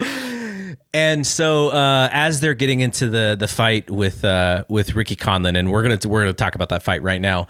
And 0.92 1.26
so, 1.26 1.68
uh, 1.68 2.08
as 2.12 2.40
they're 2.40 2.54
getting 2.54 2.80
into 2.80 3.08
the 3.08 3.36
the 3.38 3.48
fight 3.48 3.90
with 3.90 4.24
uh, 4.24 4.64
with 4.68 4.94
Ricky 4.94 5.16
Conlan, 5.16 5.56
and 5.58 5.70
we're 5.70 5.82
gonna 5.82 5.98
we're 6.06 6.20
gonna 6.20 6.32
talk 6.32 6.54
about 6.54 6.68
that 6.70 6.82
fight 6.82 7.02
right 7.02 7.20
now. 7.20 7.46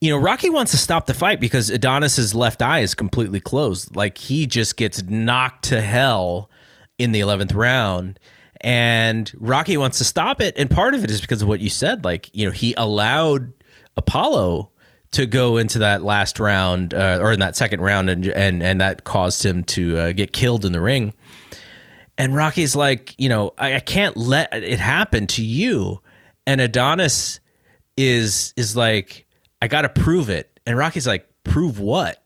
You 0.00 0.10
know, 0.10 0.18
Rocky 0.18 0.50
wants 0.50 0.72
to 0.72 0.78
stop 0.78 1.06
the 1.06 1.14
fight 1.14 1.38
because 1.38 1.70
Adonis's 1.70 2.34
left 2.34 2.60
eye 2.60 2.80
is 2.80 2.94
completely 2.94 3.38
closed. 3.38 3.94
Like 3.94 4.18
he 4.18 4.46
just 4.46 4.76
gets 4.76 5.02
knocked 5.04 5.66
to 5.66 5.80
hell 5.80 6.50
in 6.98 7.12
the 7.12 7.20
11th 7.20 7.54
round 7.54 8.18
and 8.62 9.32
Rocky 9.38 9.76
wants 9.76 9.98
to 9.98 10.04
stop 10.04 10.40
it 10.40 10.54
and 10.56 10.70
part 10.70 10.94
of 10.94 11.04
it 11.04 11.10
is 11.10 11.20
because 11.20 11.42
of 11.42 11.48
what 11.48 11.60
you 11.60 11.68
said 11.68 12.04
like 12.04 12.30
you 12.32 12.46
know 12.46 12.52
he 12.52 12.74
allowed 12.76 13.52
Apollo 13.96 14.70
to 15.12 15.26
go 15.26 15.56
into 15.56 15.80
that 15.80 16.02
last 16.02 16.38
round 16.38 16.94
uh, 16.94 17.18
or 17.20 17.32
in 17.32 17.40
that 17.40 17.56
second 17.56 17.80
round 17.80 18.08
and 18.08 18.26
and 18.28 18.62
and 18.62 18.80
that 18.80 19.04
caused 19.04 19.44
him 19.44 19.64
to 19.64 19.98
uh, 19.98 20.12
get 20.12 20.32
killed 20.32 20.64
in 20.64 20.72
the 20.72 20.80
ring 20.80 21.12
and 22.18 22.34
Rocky's 22.34 22.76
like 22.76 23.14
you 23.18 23.28
know 23.28 23.52
I, 23.58 23.76
I 23.76 23.80
can't 23.80 24.16
let 24.16 24.52
it 24.54 24.78
happen 24.78 25.26
to 25.28 25.44
you 25.44 26.00
and 26.46 26.60
Adonis 26.60 27.40
is 27.96 28.52
is 28.56 28.76
like 28.76 29.26
I 29.60 29.68
got 29.68 29.82
to 29.82 29.88
prove 29.88 30.28
it 30.30 30.58
and 30.66 30.76
Rocky's 30.76 31.06
like 31.06 31.28
prove 31.44 31.78
what 31.80 32.18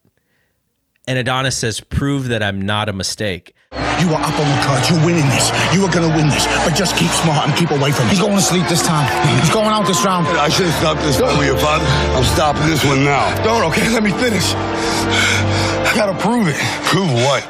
And 1.09 1.19
Adonis 1.19 1.57
says, 1.57 1.79
"Prove 1.81 2.29
that 2.29 2.43
I'm 2.43 2.61
not 2.61 2.89
a 2.89 2.93
mistake." 2.93 3.55
You 3.73 4.09
are 4.11 4.21
up 4.21 4.39
on 4.39 4.49
the 4.51 4.61
cards. 4.67 4.91
You're 4.91 5.05
winning 5.07 5.27
this. 5.31 5.49
You 5.73 5.81
are 5.87 5.93
going 5.93 6.07
to 6.09 6.15
win 6.17 6.29
this. 6.29 6.45
But 6.67 6.75
just 6.75 6.97
keep 6.97 7.11
smart 7.23 7.49
and 7.49 7.57
keep 7.57 7.71
away 7.71 7.93
from 7.93 8.05
him. 8.07 8.11
He's 8.11 8.21
going 8.21 8.37
to 8.37 8.43
sleep 8.43 8.67
this 8.69 8.83
time. 8.83 9.07
He's 9.41 9.51
going 9.55 9.69
out 9.69 9.87
this 9.87 10.05
round. 10.05 10.27
I 10.27 10.49
should 10.51 10.67
have 10.67 10.75
stopped 10.83 11.01
this 11.01 11.21
one 11.23 11.39
with 11.39 11.47
your 11.47 11.57
father. 11.59 11.85
I'm 12.17 12.25
stopping 12.25 12.67
this 12.67 12.85
one 12.85 13.05
now. 13.05 13.23
Don't, 13.45 13.63
okay? 13.71 13.89
Let 13.89 14.03
me 14.03 14.11
finish. 14.13 14.53
I 14.55 15.93
gotta 15.95 16.15
prove 16.21 16.49
it. 16.49 16.59
Prove 16.91 17.11
what? 17.25 17.43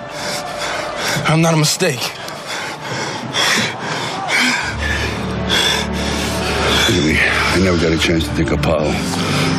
I'm 1.28 1.40
not 1.40 1.54
a 1.54 1.56
mistake. 1.56 2.02
Me. 6.96 7.18
I 7.18 7.60
never 7.62 7.76
got 7.76 7.92
a 7.92 7.98
chance 7.98 8.24
to 8.24 8.30
thank 8.30 8.50
Apollo 8.52 8.90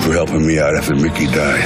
for 0.02 0.12
helping 0.12 0.48
me 0.48 0.60
out 0.60 0.76
after 0.76 0.96
Mickey 0.96 1.28
died. 1.28 1.62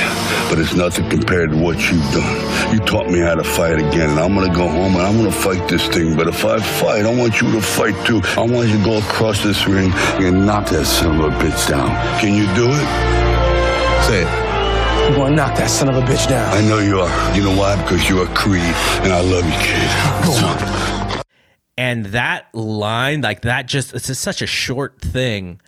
But 0.49 0.59
it's 0.59 0.73
nothing 0.73 1.07
compared 1.09 1.51
to 1.51 1.57
what 1.57 1.77
you've 1.77 2.11
done. 2.11 2.73
You 2.73 2.79
taught 2.79 3.09
me 3.09 3.19
how 3.19 3.35
to 3.35 3.43
fight 3.43 3.75
again, 3.75 4.09
and 4.09 4.19
I'm 4.19 4.33
gonna 4.33 4.53
go 4.53 4.67
home 4.67 4.95
and 4.95 5.01
I'm 5.01 5.15
gonna 5.15 5.31
fight 5.31 5.69
this 5.69 5.87
thing. 5.87 6.17
But 6.17 6.27
if 6.27 6.43
I 6.43 6.59
fight, 6.59 7.05
I 7.05 7.13
want 7.13 7.39
you 7.39 7.51
to 7.53 7.61
fight 7.61 7.95
too. 8.05 8.21
I 8.35 8.41
want 8.41 8.67
you 8.67 8.77
to 8.79 8.83
go 8.83 8.97
across 8.97 9.43
this 9.43 9.65
ring 9.65 9.91
and 10.19 10.45
knock 10.45 10.67
that 10.69 10.85
son 10.85 11.21
of 11.21 11.31
a 11.31 11.37
bitch 11.37 11.69
down. 11.69 11.89
Can 12.19 12.33
you 12.33 12.47
do 12.53 12.67
it? 12.67 12.87
Say 14.07 14.23
it. 14.23 14.27
I'm 14.27 15.13
gonna 15.13 15.35
knock 15.35 15.55
that 15.57 15.69
son 15.69 15.89
of 15.89 15.95
a 15.95 16.01
bitch 16.01 16.27
down. 16.27 16.51
I 16.53 16.61
know 16.67 16.79
you 16.79 16.99
are. 16.99 17.35
You 17.35 17.43
know 17.43 17.55
why? 17.55 17.81
Because 17.81 18.09
you're 18.09 18.25
a 18.25 18.33
Creed, 18.33 18.75
and 19.03 19.13
I 19.13 19.21
love 19.21 19.45
you, 19.45 19.57
kid. 19.61 19.89
Go 20.25 20.33
on. 20.47 21.00
And 21.81 22.05
that 22.05 22.45
line, 22.53 23.21
like 23.21 23.41
that, 23.41 23.65
just 23.65 23.95
it's 23.95 24.05
just 24.05 24.21
such 24.21 24.43
a 24.43 24.45
short 24.45 25.01
thing, 25.01 25.59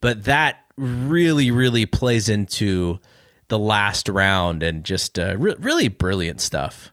but 0.00 0.22
that 0.22 0.60
really, 0.76 1.50
really 1.50 1.86
plays 1.86 2.28
into 2.28 3.00
the 3.48 3.58
last 3.58 4.08
round 4.08 4.62
and 4.62 4.84
just 4.84 5.18
uh, 5.18 5.36
re- 5.36 5.56
really 5.58 5.88
brilliant 5.88 6.40
stuff. 6.40 6.92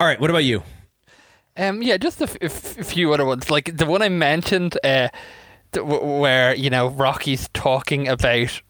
All 0.00 0.06
right, 0.06 0.18
what 0.18 0.30
about 0.30 0.44
you? 0.44 0.62
Um, 1.58 1.82
yeah, 1.82 1.98
just 1.98 2.22
a, 2.22 2.24
f- 2.40 2.78
a 2.78 2.82
few 2.82 3.12
other 3.12 3.26
ones. 3.26 3.50
Like 3.50 3.76
the 3.76 3.84
one 3.84 4.00
I 4.00 4.08
mentioned, 4.08 4.78
uh, 4.82 5.08
th- 5.72 5.84
where 5.84 6.54
you 6.54 6.70
know 6.70 6.88
Rocky's 6.88 7.50
talking 7.52 8.08
about 8.08 8.62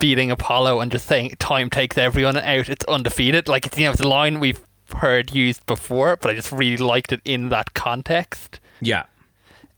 beating 0.00 0.32
Apollo 0.32 0.80
and 0.80 0.90
just 0.90 1.06
saying 1.06 1.36
time 1.38 1.70
takes 1.70 1.96
everyone 1.96 2.38
out. 2.38 2.68
It's 2.68 2.84
undefeated. 2.86 3.46
Like 3.46 3.66
it's 3.66 3.78
you 3.78 3.86
know 3.86 3.94
a 3.96 4.08
line 4.08 4.40
we've 4.40 4.60
heard 4.94 5.34
used 5.34 5.64
before, 5.66 6.16
but 6.16 6.30
I 6.30 6.34
just 6.34 6.52
really 6.52 6.76
liked 6.76 7.12
it 7.12 7.20
in 7.24 7.48
that 7.50 7.74
context. 7.74 8.60
Yeah. 8.80 9.04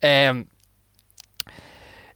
Um, 0.03 0.49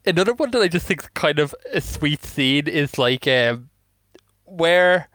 another 0.06 0.34
one 0.34 0.50
that 0.50 0.60
I 0.60 0.68
just 0.68 0.86
think 0.86 1.02
is 1.02 1.08
kind 1.14 1.38
of 1.38 1.54
a 1.72 1.80
sweet 1.80 2.24
scene 2.24 2.66
is 2.66 2.98
like 2.98 3.26
um, 3.26 3.70
where, 4.44 5.08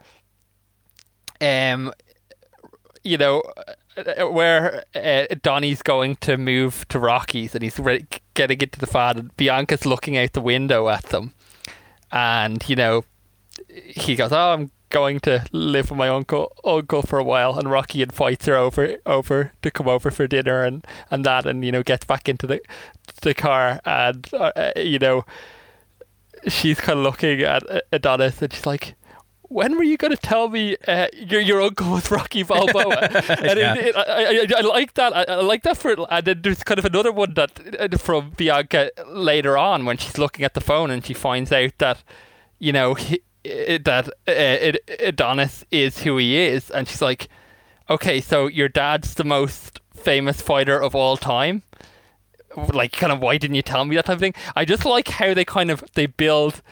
um, 1.40 1.92
you 3.02 3.18
know, 3.18 3.42
uh, 3.96 4.28
where 4.28 4.84
uh, 4.94 5.26
Donnie's 5.42 5.82
going 5.82 6.16
to 6.16 6.36
move 6.36 6.86
to 6.88 6.98
Rockies 6.98 7.54
and 7.54 7.62
he's 7.62 7.78
re- 7.78 8.06
getting 8.34 8.60
into 8.60 8.78
the 8.78 8.86
fan 8.86 9.18
and 9.18 9.36
Bianca's 9.36 9.86
looking 9.86 10.16
out 10.16 10.32
the 10.32 10.40
window 10.40 10.88
at 10.88 11.04
them, 11.04 11.32
and 12.10 12.68
you 12.68 12.76
know, 12.76 13.04
he 13.68 14.16
goes, 14.16 14.32
"Oh, 14.32 14.52
I'm." 14.52 14.70
Going 14.94 15.18
to 15.20 15.44
live 15.50 15.90
with 15.90 15.98
my 15.98 16.08
uncle 16.08 16.52
uncle 16.64 17.02
for 17.02 17.18
a 17.18 17.24
while, 17.24 17.58
and 17.58 17.68
Rocky 17.68 18.00
invites 18.00 18.46
her 18.46 18.54
over 18.54 18.96
over 19.04 19.52
to 19.62 19.70
come 19.70 19.88
over 19.88 20.10
for 20.12 20.26
dinner 20.28 20.62
and, 20.62 20.86
and 21.10 21.24
that, 21.24 21.46
and 21.46 21.64
you 21.64 21.72
know 21.72 21.82
gets 21.82 22.04
back 22.06 22.28
into 22.28 22.46
the 22.46 22.60
the 23.22 23.34
car, 23.34 23.80
and 23.84 24.28
uh, 24.32 24.52
uh, 24.54 24.72
you 24.76 25.00
know 25.00 25.24
she's 26.46 26.78
kind 26.80 26.98
of 26.98 27.04
looking 27.04 27.42
at 27.42 27.62
Adonis, 27.92 28.40
and 28.40 28.52
she's 28.52 28.66
like, 28.66 28.94
"When 29.42 29.76
were 29.76 29.82
you 29.82 29.96
going 29.96 30.12
to 30.14 30.16
tell 30.16 30.48
me 30.48 30.76
uh, 30.86 31.08
your 31.12 31.40
your 31.40 31.60
uncle 31.62 31.90
was 31.90 32.10
Rocky 32.10 32.42
Balboa?" 32.44 32.98
and 33.28 33.58
Yeah. 33.58 33.74
it, 33.74 33.86
it, 33.86 33.96
I, 33.96 34.56
I, 34.56 34.58
I 34.58 34.60
like 34.62 34.94
that. 34.94 35.16
I, 35.16 35.24
I 35.24 35.34
like 35.42 35.62
that 35.64 35.76
for. 35.76 35.96
And 36.10 36.24
then 36.26 36.40
there's 36.42 36.62
kind 36.62 36.78
of 36.78 36.84
another 36.84 37.12
one 37.12 37.34
that 37.34 37.50
uh, 37.80 37.98
from 37.98 38.30
Bianca 38.36 38.90
later 39.08 39.58
on 39.58 39.84
when 39.86 39.96
she's 39.96 40.18
looking 40.18 40.44
at 40.44 40.54
the 40.54 40.60
phone 40.60 40.90
and 40.90 41.04
she 41.04 41.14
finds 41.14 41.50
out 41.50 41.72
that 41.78 42.02
you 42.58 42.72
know 42.72 42.94
he, 42.94 43.20
that 43.44 44.10
eh, 44.26 44.72
Adonis 45.00 45.64
is 45.70 46.02
who 46.02 46.16
he 46.16 46.36
is, 46.36 46.70
and 46.70 46.88
she's 46.88 47.02
like, 47.02 47.28
"Okay, 47.90 48.20
so 48.20 48.46
your 48.46 48.68
dad's 48.68 49.14
the 49.14 49.24
most 49.24 49.80
famous 49.94 50.40
fighter 50.40 50.80
of 50.80 50.94
all 50.94 51.16
time." 51.16 51.62
like 52.72 52.92
kind 52.92 53.12
of 53.12 53.20
why 53.20 53.36
didn't 53.36 53.56
you 53.56 53.62
tell 53.62 53.84
me 53.84 53.96
that 53.96 54.04
type 54.04 54.14
of 54.14 54.20
thing 54.20 54.34
i 54.54 54.64
just 54.64 54.84
like 54.84 55.08
how 55.08 55.34
they 55.34 55.44
kind 55.44 55.72
of 55.72 55.82
they 55.94 56.06
build 56.06 56.62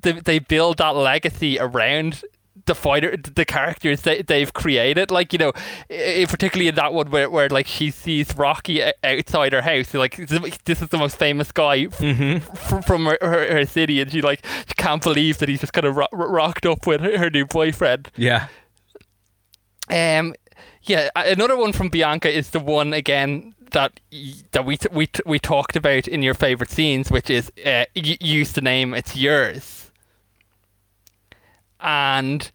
they, 0.00 0.12
they 0.12 0.38
build 0.38 0.78
that 0.78 0.94
legacy 0.94 1.58
around 1.58 2.22
the 2.66 2.74
fighter 2.74 3.16
the 3.16 3.44
characters 3.44 4.02
that 4.02 4.26
they've 4.26 4.52
created 4.52 5.10
like 5.10 5.32
you 5.32 5.38
know 5.38 5.52
particularly 6.26 6.68
in 6.68 6.74
that 6.74 6.92
one 6.92 7.10
where, 7.10 7.28
where 7.28 7.48
like 7.48 7.66
she 7.66 7.90
sees 7.90 8.36
rocky 8.36 8.82
outside 9.04 9.52
her 9.52 9.62
house 9.62 9.92
like 9.94 10.16
this 10.64 10.80
is 10.82 10.88
the 10.88 10.98
most 10.98 11.16
famous 11.16 11.50
guy 11.52 11.88
f- 11.90 12.84
from 12.84 13.06
her, 13.06 13.18
her, 13.20 13.52
her 13.52 13.66
city 13.66 14.00
and 14.00 14.10
she 14.12 14.22
like 14.22 14.44
she 14.66 14.74
can't 14.76 15.02
believe 15.02 15.38
that 15.38 15.48
he's 15.48 15.60
just 15.60 15.72
kind 15.72 15.86
of 15.86 15.96
ro- 15.96 16.06
ro- 16.12 16.28
rocked 16.28 16.66
up 16.66 16.86
with 16.86 17.00
her, 17.00 17.18
her 17.18 17.30
new 17.30 17.46
boyfriend 17.46 18.10
Yeah. 18.16 18.48
um, 19.90 20.34
yeah, 20.84 21.10
another 21.14 21.56
one 21.56 21.72
from 21.72 21.88
Bianca 21.90 22.28
is 22.30 22.50
the 22.50 22.58
one 22.60 22.92
again 22.92 23.54
that 23.70 24.00
that 24.52 24.64
we 24.64 24.76
t- 24.76 24.88
we 24.92 25.06
t- 25.06 25.22
we 25.24 25.38
talked 25.38 25.76
about 25.76 26.08
in 26.08 26.22
your 26.22 26.34
favorite 26.34 26.70
scenes, 26.70 27.10
which 27.10 27.30
is 27.30 27.50
uh, 27.64 27.84
y- 27.94 28.18
use 28.20 28.52
the 28.52 28.60
name, 28.60 28.92
it's 28.94 29.16
yours. 29.16 29.81
And 31.82 32.50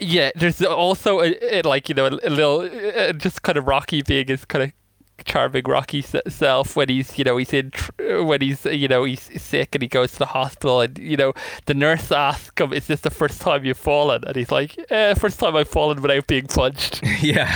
yeah, 0.00 0.30
there's 0.34 0.62
also 0.62 1.20
a, 1.20 1.58
a, 1.58 1.62
like 1.62 1.88
you 1.88 1.94
know 1.94 2.06
a, 2.06 2.10
a 2.28 2.30
little 2.30 2.60
uh, 2.96 3.12
just 3.12 3.42
kind 3.42 3.58
of 3.58 3.66
Rocky 3.66 4.02
being 4.02 4.28
his 4.28 4.44
kind 4.44 4.64
of 4.64 4.72
charming 5.24 5.62
Rocky 5.64 6.02
self 6.02 6.74
when 6.74 6.88
he's 6.88 7.16
you 7.16 7.22
know 7.22 7.36
he's 7.36 7.52
in 7.52 7.70
tr- 7.70 8.22
when 8.24 8.40
he's 8.40 8.64
you 8.64 8.88
know 8.88 9.04
he's 9.04 9.20
sick 9.40 9.74
and 9.74 9.82
he 9.82 9.86
goes 9.88 10.12
to 10.12 10.18
the 10.18 10.26
hospital 10.26 10.80
and 10.80 10.98
you 10.98 11.16
know 11.16 11.32
the 11.66 11.74
nurse 11.74 12.10
asks 12.10 12.60
him 12.60 12.72
is 12.72 12.88
this 12.88 13.02
the 13.02 13.10
first 13.10 13.40
time 13.40 13.64
you've 13.64 13.78
fallen 13.78 14.24
and 14.26 14.34
he's 14.34 14.50
like 14.50 14.76
eh, 14.90 15.14
first 15.14 15.38
time 15.38 15.54
I've 15.54 15.68
fallen 15.68 16.02
without 16.02 16.26
being 16.26 16.46
punched 16.48 17.02
Yeah. 17.22 17.54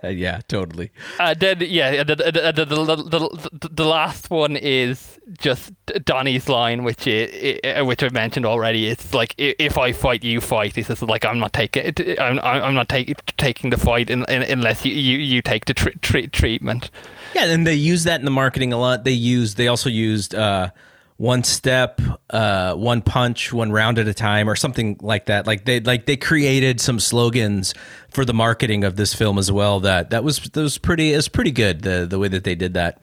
yeah, 0.08 0.40
totally. 0.48 0.90
and 1.20 1.38
then 1.40 1.58
yeah 1.60 1.88
and 1.90 2.08
then, 2.08 2.20
and 2.22 2.36
then 2.36 2.54
the, 2.54 2.64
the, 2.64 2.96
the, 2.96 3.48
the, 3.52 3.68
the 3.68 3.84
last 3.84 4.30
one 4.30 4.56
is 4.56 5.15
just 5.38 5.72
Donnie's 6.04 6.48
line 6.48 6.84
which 6.84 7.06
is, 7.06 7.84
which 7.84 8.02
I 8.02 8.08
mentioned 8.10 8.46
already 8.46 8.86
it's 8.86 9.12
like 9.12 9.34
if 9.36 9.76
I 9.76 9.92
fight 9.92 10.22
you 10.22 10.40
fight 10.40 10.76
he 10.76 10.82
says 10.82 11.02
like 11.02 11.24
I'm 11.24 11.38
not 11.40 11.52
taking 11.52 11.92
I'm, 12.20 12.38
I'm 12.38 12.62
I'm 12.62 12.74
not 12.74 12.88
taking 12.88 13.16
taking 13.36 13.70
the 13.70 13.76
fight 13.76 14.08
in, 14.08 14.24
in, 14.26 14.42
unless 14.42 14.84
you, 14.84 14.92
you, 14.92 15.18
you 15.18 15.42
take 15.42 15.64
the 15.64 15.74
tr- 15.74 15.98
tr- 16.00 16.26
treatment 16.30 16.90
Yeah, 17.34 17.46
and 17.46 17.66
they 17.66 17.74
use 17.74 18.04
that 18.04 18.20
in 18.20 18.24
the 18.24 18.30
marketing 18.30 18.72
a 18.72 18.78
lot. 18.78 19.02
They 19.02 19.10
used 19.10 19.56
they 19.56 19.66
also 19.68 19.88
used 19.90 20.34
uh 20.34 20.70
one 21.16 21.42
step, 21.44 22.00
uh 22.30 22.74
one 22.74 23.00
punch, 23.02 23.52
one 23.52 23.72
round 23.72 23.98
at 23.98 24.06
a 24.06 24.14
time 24.14 24.48
or 24.48 24.54
something 24.54 24.96
like 25.00 25.26
that. 25.26 25.46
Like 25.46 25.64
they 25.64 25.80
like 25.80 26.06
they 26.06 26.16
created 26.16 26.80
some 26.80 27.00
slogans 27.00 27.74
for 28.10 28.24
the 28.24 28.34
marketing 28.34 28.84
of 28.84 28.96
this 28.96 29.12
film 29.12 29.38
as 29.38 29.50
well 29.50 29.80
that 29.80 30.10
that 30.10 30.22
was 30.22 30.38
that 30.38 30.60
was 30.60 30.78
pretty 30.78 31.16
was 31.16 31.28
pretty 31.28 31.50
good 31.50 31.82
the 31.82 32.06
the 32.08 32.18
way 32.18 32.28
that 32.28 32.44
they 32.44 32.54
did 32.54 32.74
that. 32.74 33.00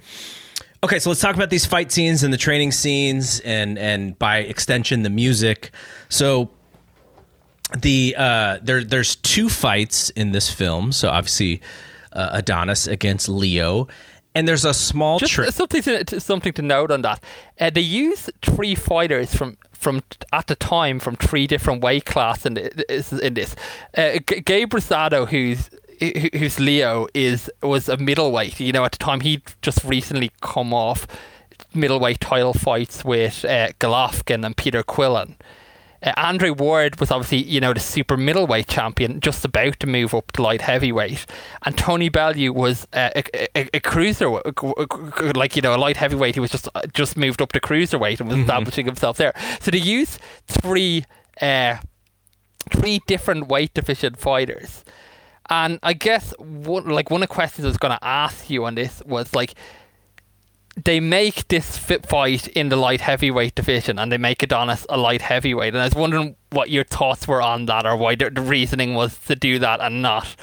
Okay, 0.83 0.99
so 0.99 1.09
let's 1.09 1.21
talk 1.21 1.35
about 1.35 1.49
these 1.49 1.65
fight 1.65 1.93
scenes 1.93 2.23
and 2.23 2.33
the 2.33 2.37
training 2.37 2.73
scenes 2.73 3.39
and 3.41 3.79
and 3.79 4.19
by 4.19 4.39
extension 4.39 5.03
the 5.03 5.09
music. 5.09 5.71
So 6.09 6.49
the 7.79 8.13
uh 8.17 8.59
there 8.61 8.83
there's 8.83 9.15
two 9.15 9.47
fights 9.49 10.09
in 10.11 10.33
this 10.33 10.49
film. 10.51 10.91
So 10.91 11.09
obviously 11.09 11.61
uh, 12.11 12.31
Adonis 12.33 12.85
against 12.87 13.29
Leo 13.29 13.87
and 14.35 14.45
there's 14.47 14.65
a 14.65 14.73
small 14.73 15.19
Just 15.19 15.31
trick. 15.33 15.51
something 15.51 15.81
to, 15.81 16.19
something 16.19 16.53
to 16.53 16.61
note 16.61 16.91
on 16.91 17.01
that. 17.03 17.23
Uh, 17.59 17.69
they 17.69 17.81
use 17.81 18.29
three 18.41 18.75
fighters 18.75 19.33
from 19.33 19.57
from 19.71 20.01
at 20.33 20.47
the 20.47 20.55
time 20.55 20.99
from 20.99 21.15
three 21.15 21.47
different 21.47 21.81
weight 21.81 22.05
classes 22.05 22.45
in 22.47 22.53
this. 22.55 23.13
In 23.13 23.33
this. 23.35 23.55
Uh, 23.95 24.19
G- 24.27 24.41
Gabe 24.41 24.69
Rosado, 24.71 25.27
who's 25.27 25.69
who- 25.69 25.77
who's 26.11 26.59
Leo, 26.59 27.07
is 27.13 27.49
was 27.61 27.89
a 27.89 27.97
middleweight. 27.97 28.59
You 28.59 28.71
know, 28.71 28.85
at 28.85 28.91
the 28.91 28.97
time 28.97 29.21
he'd 29.21 29.43
just 29.61 29.83
recently 29.83 30.31
come 30.41 30.73
off 30.73 31.07
middleweight 31.73 32.19
title 32.19 32.53
fights 32.53 33.03
with 33.03 33.45
uh, 33.45 33.69
Golovkin 33.79 34.45
and 34.45 34.55
Peter 34.55 34.83
Quillin. 34.83 35.35
Uh, 36.03 36.11
Andre 36.17 36.49
Ward 36.49 36.99
was 36.99 37.11
obviously, 37.11 37.43
you 37.49 37.61
know, 37.61 37.73
the 37.73 37.79
super 37.79 38.17
middleweight 38.17 38.67
champion, 38.67 39.21
just 39.21 39.45
about 39.45 39.79
to 39.79 39.87
move 39.87 40.13
up 40.13 40.31
to 40.33 40.41
light 40.41 40.61
heavyweight, 40.61 41.25
and 41.65 41.77
Tony 41.77 42.09
Bellew 42.09 42.51
was 42.51 42.85
uh, 42.93 43.09
a, 43.15 43.57
a, 43.57 43.69
a 43.75 43.79
cruiser, 43.79 44.29
like 45.35 45.55
you 45.55 45.61
know, 45.61 45.73
a 45.73 45.77
light 45.77 45.95
heavyweight. 45.97 46.35
He 46.35 46.41
was 46.41 46.51
just 46.51 46.67
just 46.93 47.15
moved 47.15 47.41
up 47.41 47.53
to 47.53 47.61
cruiserweight 47.61 48.19
and 48.19 48.29
was 48.29 48.39
establishing 48.39 48.85
himself 48.85 49.17
there. 49.17 49.33
So 49.61 49.71
they 49.71 49.77
used 49.77 50.19
three 50.45 51.05
uh, 51.41 51.77
three 52.71 53.01
different 53.07 53.47
weight 53.47 53.73
division 53.73 54.15
fighters, 54.15 54.83
and 55.53 55.79
I 55.83 55.93
guess 55.93 56.33
one 56.39 56.89
like 56.89 57.11
one 57.11 57.21
of 57.21 57.29
the 57.29 57.33
questions 57.33 57.65
I 57.65 57.67
was 57.67 57.77
going 57.77 57.95
to 57.95 58.03
ask 58.03 58.49
you 58.49 58.65
on 58.65 58.73
this 58.73 59.03
was 59.05 59.35
like 59.35 59.53
they 60.83 60.99
make 60.99 61.47
this 61.49 61.77
fit 61.77 62.07
fight 62.07 62.47
in 62.47 62.69
the 62.69 62.75
light 62.75 63.01
heavyweight 63.01 63.53
division, 63.53 63.99
and 63.99 64.11
they 64.11 64.17
make 64.17 64.41
Adonis 64.41 64.87
a 64.89 64.97
light 64.97 65.21
heavyweight. 65.21 65.73
And 65.73 65.81
I 65.81 65.85
was 65.85 65.93
wondering 65.93 66.35
what 66.49 66.71
your 66.71 66.83
thoughts 66.83 67.27
were 67.27 67.41
on 67.41 67.67
that, 67.67 67.85
or 67.85 67.95
why 67.95 68.15
the, 68.15 68.31
the 68.31 68.41
reasoning 68.41 68.95
was 68.95 69.15
to 69.27 69.35
do 69.35 69.59
that 69.59 69.79
and 69.81 70.01
not, 70.01 70.35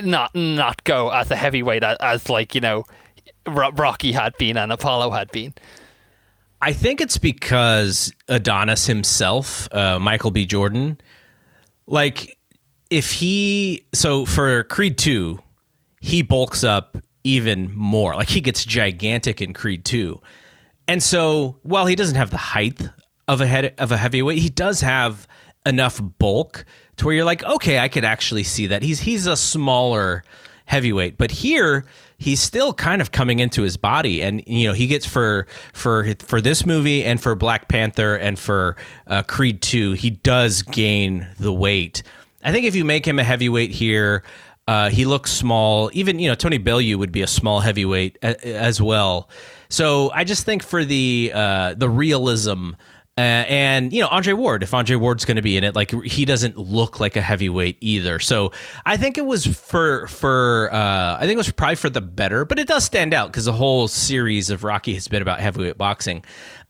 not, 0.00 0.32
not 0.36 0.84
go 0.84 1.10
as 1.10 1.32
a 1.32 1.36
heavyweight 1.36 1.82
as, 1.82 1.96
as 1.98 2.28
like 2.28 2.54
you 2.54 2.60
know, 2.60 2.84
Rocky 3.46 4.12
had 4.12 4.36
been 4.38 4.56
and 4.56 4.70
Apollo 4.70 5.10
had 5.10 5.32
been. 5.32 5.52
I 6.60 6.72
think 6.72 7.00
it's 7.00 7.18
because 7.18 8.12
Adonis 8.28 8.86
himself, 8.86 9.68
uh, 9.74 9.98
Michael 9.98 10.30
B. 10.30 10.46
Jordan, 10.46 11.00
like 11.88 12.38
if 12.92 13.10
he 13.10 13.86
so 13.94 14.26
for 14.26 14.64
Creed 14.64 14.98
two, 14.98 15.40
he 16.00 16.20
bulks 16.20 16.62
up 16.62 16.98
even 17.24 17.74
more. 17.74 18.14
Like 18.14 18.28
he 18.28 18.42
gets 18.42 18.64
gigantic 18.66 19.40
in 19.40 19.54
Creed 19.54 19.84
two, 19.86 20.20
and 20.86 21.02
so 21.02 21.56
while 21.62 21.86
he 21.86 21.96
doesn't 21.96 22.16
have 22.16 22.30
the 22.30 22.36
height 22.36 22.86
of 23.26 23.40
a 23.40 23.46
head 23.46 23.74
of 23.78 23.92
a 23.92 23.96
heavyweight, 23.96 24.38
he 24.38 24.50
does 24.50 24.82
have 24.82 25.26
enough 25.64 26.00
bulk 26.18 26.66
to 26.96 27.06
where 27.06 27.14
you're 27.14 27.24
like, 27.24 27.42
okay, 27.44 27.78
I 27.78 27.88
could 27.88 28.04
actually 28.04 28.42
see 28.42 28.66
that. 28.66 28.82
He's 28.82 29.00
he's 29.00 29.26
a 29.26 29.38
smaller 29.38 30.22
heavyweight, 30.66 31.16
but 31.16 31.30
here 31.30 31.86
he's 32.18 32.40
still 32.40 32.74
kind 32.74 33.00
of 33.00 33.10
coming 33.10 33.38
into 33.38 33.62
his 33.62 33.78
body. 33.78 34.22
And 34.22 34.42
you 34.46 34.68
know 34.68 34.74
he 34.74 34.86
gets 34.86 35.06
for 35.06 35.46
for 35.72 36.14
for 36.18 36.42
this 36.42 36.66
movie 36.66 37.04
and 37.04 37.18
for 37.18 37.34
black 37.34 37.68
panther 37.68 38.16
and 38.16 38.38
for 38.38 38.76
uh, 39.06 39.22
creed 39.22 39.62
2 39.62 39.92
he 39.92 40.10
does 40.10 40.62
gain 40.62 41.26
the 41.38 41.52
weight 41.52 42.02
i 42.42 42.52
think 42.52 42.66
if 42.66 42.74
you 42.74 42.84
make 42.84 43.06
him 43.06 43.18
a 43.18 43.24
heavyweight 43.24 43.70
here 43.70 44.22
uh, 44.68 44.88
he 44.90 45.04
looks 45.04 45.32
small 45.32 45.90
even 45.92 46.18
you 46.18 46.28
know 46.28 46.34
tony 46.34 46.58
bellew 46.58 46.96
would 46.96 47.12
be 47.12 47.22
a 47.22 47.26
small 47.26 47.60
heavyweight 47.60 48.18
a, 48.22 48.46
as 48.46 48.80
well 48.80 49.28
so 49.68 50.10
i 50.12 50.24
just 50.24 50.44
think 50.44 50.62
for 50.62 50.84
the 50.84 51.32
uh, 51.34 51.74
the 51.74 51.88
realism 51.88 52.72
uh, 53.18 53.20
and 53.20 53.92
you 53.92 54.00
know 54.00 54.08
Andre 54.08 54.32
Ward, 54.32 54.62
if 54.62 54.72
Andre 54.72 54.96
Ward's 54.96 55.26
going 55.26 55.36
to 55.36 55.42
be 55.42 55.58
in 55.58 55.64
it, 55.64 55.74
like 55.74 55.90
he 56.02 56.24
doesn't 56.24 56.56
look 56.56 56.98
like 56.98 57.14
a 57.14 57.20
heavyweight 57.20 57.76
either. 57.82 58.18
So 58.18 58.52
I 58.86 58.96
think 58.96 59.18
it 59.18 59.26
was 59.26 59.46
for 59.46 60.06
for 60.06 60.70
uh, 60.72 61.16
I 61.16 61.20
think 61.20 61.32
it 61.32 61.36
was 61.36 61.52
probably 61.52 61.76
for 61.76 61.90
the 61.90 62.00
better, 62.00 62.46
but 62.46 62.58
it 62.58 62.66
does 62.66 62.84
stand 62.84 63.12
out 63.12 63.30
because 63.30 63.44
the 63.44 63.52
whole 63.52 63.86
series 63.86 64.48
of 64.48 64.64
Rocky 64.64 64.94
has 64.94 65.08
been 65.08 65.20
about 65.20 65.40
heavyweight 65.40 65.76
boxing. 65.76 66.24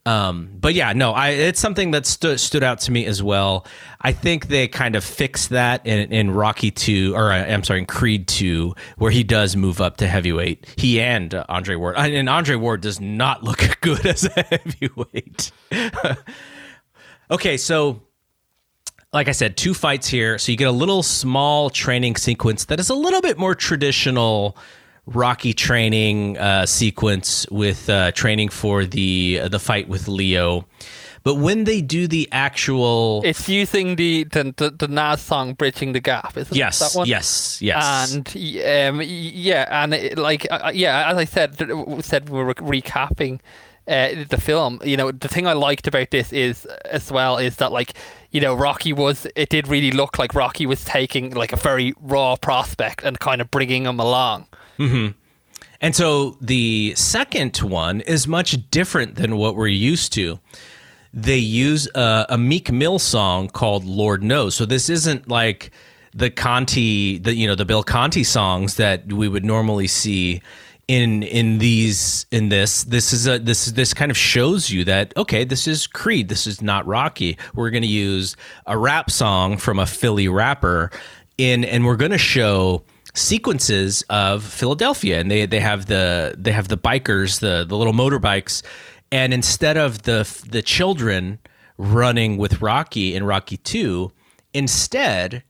Um, 0.04 0.50
but 0.60 0.74
yeah, 0.74 0.92
no, 0.92 1.12
I 1.12 1.28
it's 1.28 1.60
something 1.60 1.92
that 1.92 2.06
stood 2.06 2.40
stood 2.40 2.64
out 2.64 2.80
to 2.80 2.92
me 2.92 3.06
as 3.06 3.22
well. 3.22 3.66
I 4.00 4.12
think 4.12 4.48
they 4.48 4.66
kind 4.66 4.96
of 4.96 5.04
fixed 5.04 5.50
that 5.50 5.86
in, 5.86 6.12
in 6.12 6.30
Rocky 6.32 6.72
two, 6.72 7.14
or 7.14 7.30
uh, 7.30 7.36
I'm 7.36 7.62
sorry, 7.62 7.80
in 7.80 7.86
Creed 7.86 8.26
two, 8.26 8.74
where 8.98 9.12
he 9.12 9.22
does 9.22 9.54
move 9.54 9.80
up 9.80 9.98
to 9.98 10.08
heavyweight. 10.08 10.74
He 10.76 11.00
and 11.00 11.32
uh, 11.32 11.44
Andre 11.48 11.76
Ward, 11.76 11.96
and 11.96 12.28
Andre 12.28 12.56
Ward 12.56 12.80
does 12.80 13.00
not 13.00 13.44
look 13.44 13.78
good 13.80 14.04
as 14.04 14.24
a 14.24 14.42
heavyweight. 14.42 15.52
okay, 17.30 17.56
so 17.56 18.02
like 19.12 19.28
I 19.28 19.32
said, 19.32 19.56
two 19.56 19.72
fights 19.72 20.08
here, 20.08 20.36
so 20.36 20.50
you 20.50 20.58
get 20.58 20.68
a 20.68 20.72
little 20.72 21.04
small 21.04 21.70
training 21.70 22.16
sequence 22.16 22.64
that 22.64 22.80
is 22.80 22.90
a 22.90 22.94
little 22.94 23.20
bit 23.20 23.38
more 23.38 23.54
traditional 23.54 24.56
Rocky 25.06 25.52
training 25.52 26.38
uh, 26.38 26.66
sequence 26.66 27.46
with 27.50 27.90
uh, 27.90 28.12
training 28.12 28.50
for 28.50 28.84
the 28.84 29.40
uh, 29.42 29.48
the 29.48 29.58
fight 29.58 29.88
with 29.88 30.06
Leo. 30.06 30.66
But 31.24 31.36
when 31.36 31.64
they 31.64 31.80
do 31.80 32.08
the 32.08 32.28
actual, 32.32 33.22
it's 33.24 33.48
using 33.48 33.96
the 33.96 34.24
the, 34.24 34.54
the, 34.56 34.70
the 34.70 34.88
Nas 34.88 35.20
song 35.20 35.54
"Bridging 35.54 35.92
the 35.92 36.00
Gap." 36.00 36.36
Isn't 36.36 36.56
yes, 36.56 36.78
that 36.78 36.96
one? 36.96 37.08
yes, 37.08 37.60
yes, 37.60 38.12
and 38.12 38.28
um, 38.28 39.02
yeah, 39.04 39.66
and 39.70 39.94
it, 39.94 40.18
like 40.18 40.46
uh, 40.50 40.70
yeah, 40.74 41.10
as 41.10 41.16
I 41.16 41.24
said, 41.24 41.56
said 42.00 42.28
we 42.28 42.42
were 42.42 42.54
recapping 42.54 43.40
uh, 43.88 44.24
the 44.28 44.38
film. 44.40 44.80
You 44.84 44.96
know, 44.96 45.10
the 45.10 45.28
thing 45.28 45.46
I 45.46 45.52
liked 45.52 45.86
about 45.86 46.10
this 46.10 46.32
is 46.32 46.64
as 46.90 47.10
well 47.10 47.38
is 47.38 47.56
that 47.56 47.72
like 47.72 47.94
you 48.30 48.40
know 48.40 48.54
Rocky 48.54 48.92
was 48.92 49.26
it 49.36 49.48
did 49.48 49.68
really 49.68 49.90
look 49.90 50.18
like 50.18 50.34
Rocky 50.34 50.66
was 50.66 50.84
taking 50.84 51.34
like 51.34 51.52
a 51.52 51.56
very 51.56 51.92
raw 52.00 52.36
prospect 52.36 53.04
and 53.04 53.18
kind 53.18 53.40
of 53.40 53.50
bringing 53.50 53.84
him 53.84 54.00
along. 54.00 54.46
Mm-hmm. 54.78 55.18
And 55.80 55.96
so 55.96 56.36
the 56.40 56.94
second 56.96 57.56
one 57.58 58.00
is 58.02 58.28
much 58.28 58.70
different 58.70 59.16
than 59.16 59.36
what 59.36 59.56
we're 59.56 59.66
used 59.66 60.12
to. 60.14 60.38
They 61.12 61.38
use 61.38 61.88
a, 61.94 62.26
a 62.30 62.38
Meek 62.38 62.70
Mill 62.70 62.98
song 62.98 63.48
called 63.48 63.84
"Lord 63.84 64.22
Knows." 64.22 64.54
So 64.54 64.64
this 64.64 64.88
isn't 64.88 65.28
like 65.28 65.72
the 66.14 66.30
Conti, 66.30 67.18
the 67.18 67.34
you 67.34 67.46
know 67.46 67.54
the 67.54 67.64
Bill 67.64 67.82
Conti 67.82 68.24
songs 68.24 68.76
that 68.76 69.12
we 69.12 69.28
would 69.28 69.44
normally 69.44 69.88
see 69.88 70.40
in 70.88 71.22
in 71.22 71.58
these 71.58 72.26
in 72.30 72.48
this 72.48 72.84
this 72.84 73.12
is 73.12 73.26
a 73.26 73.38
this 73.38 73.66
this 73.66 73.94
kind 73.94 74.10
of 74.10 74.16
shows 74.16 74.70
you 74.70 74.84
that 74.84 75.12
okay 75.16 75.44
this 75.44 75.68
is 75.68 75.86
creed 75.86 76.28
this 76.28 76.44
is 76.46 76.60
not 76.60 76.84
rocky 76.86 77.38
we're 77.54 77.70
going 77.70 77.84
to 77.84 77.88
use 77.88 78.36
a 78.66 78.76
rap 78.76 79.08
song 79.08 79.56
from 79.56 79.78
a 79.78 79.86
philly 79.86 80.26
rapper 80.26 80.90
in 81.38 81.64
and 81.64 81.86
we're 81.86 81.96
going 81.96 82.10
to 82.10 82.18
show 82.18 82.82
sequences 83.14 84.02
of 84.08 84.44
Philadelphia, 84.44 85.20
and 85.20 85.30
they 85.30 85.46
they 85.46 85.60
have 85.60 85.86
the 85.86 86.34
they 86.38 86.52
have 86.52 86.68
the 86.68 86.78
bikers, 86.78 87.40
the 87.40 87.64
the 87.64 87.76
little 87.76 87.92
motorbikes, 87.92 88.62
and 89.10 89.34
instead 89.34 89.76
of 89.76 90.02
the 90.02 90.28
the 90.48 90.62
children 90.62 91.38
running 91.78 92.36
with 92.36 92.60
Rocky 92.62 93.14
in 93.14 93.24
Rocky 93.24 93.56
Two, 93.56 94.12
instead 94.54 95.42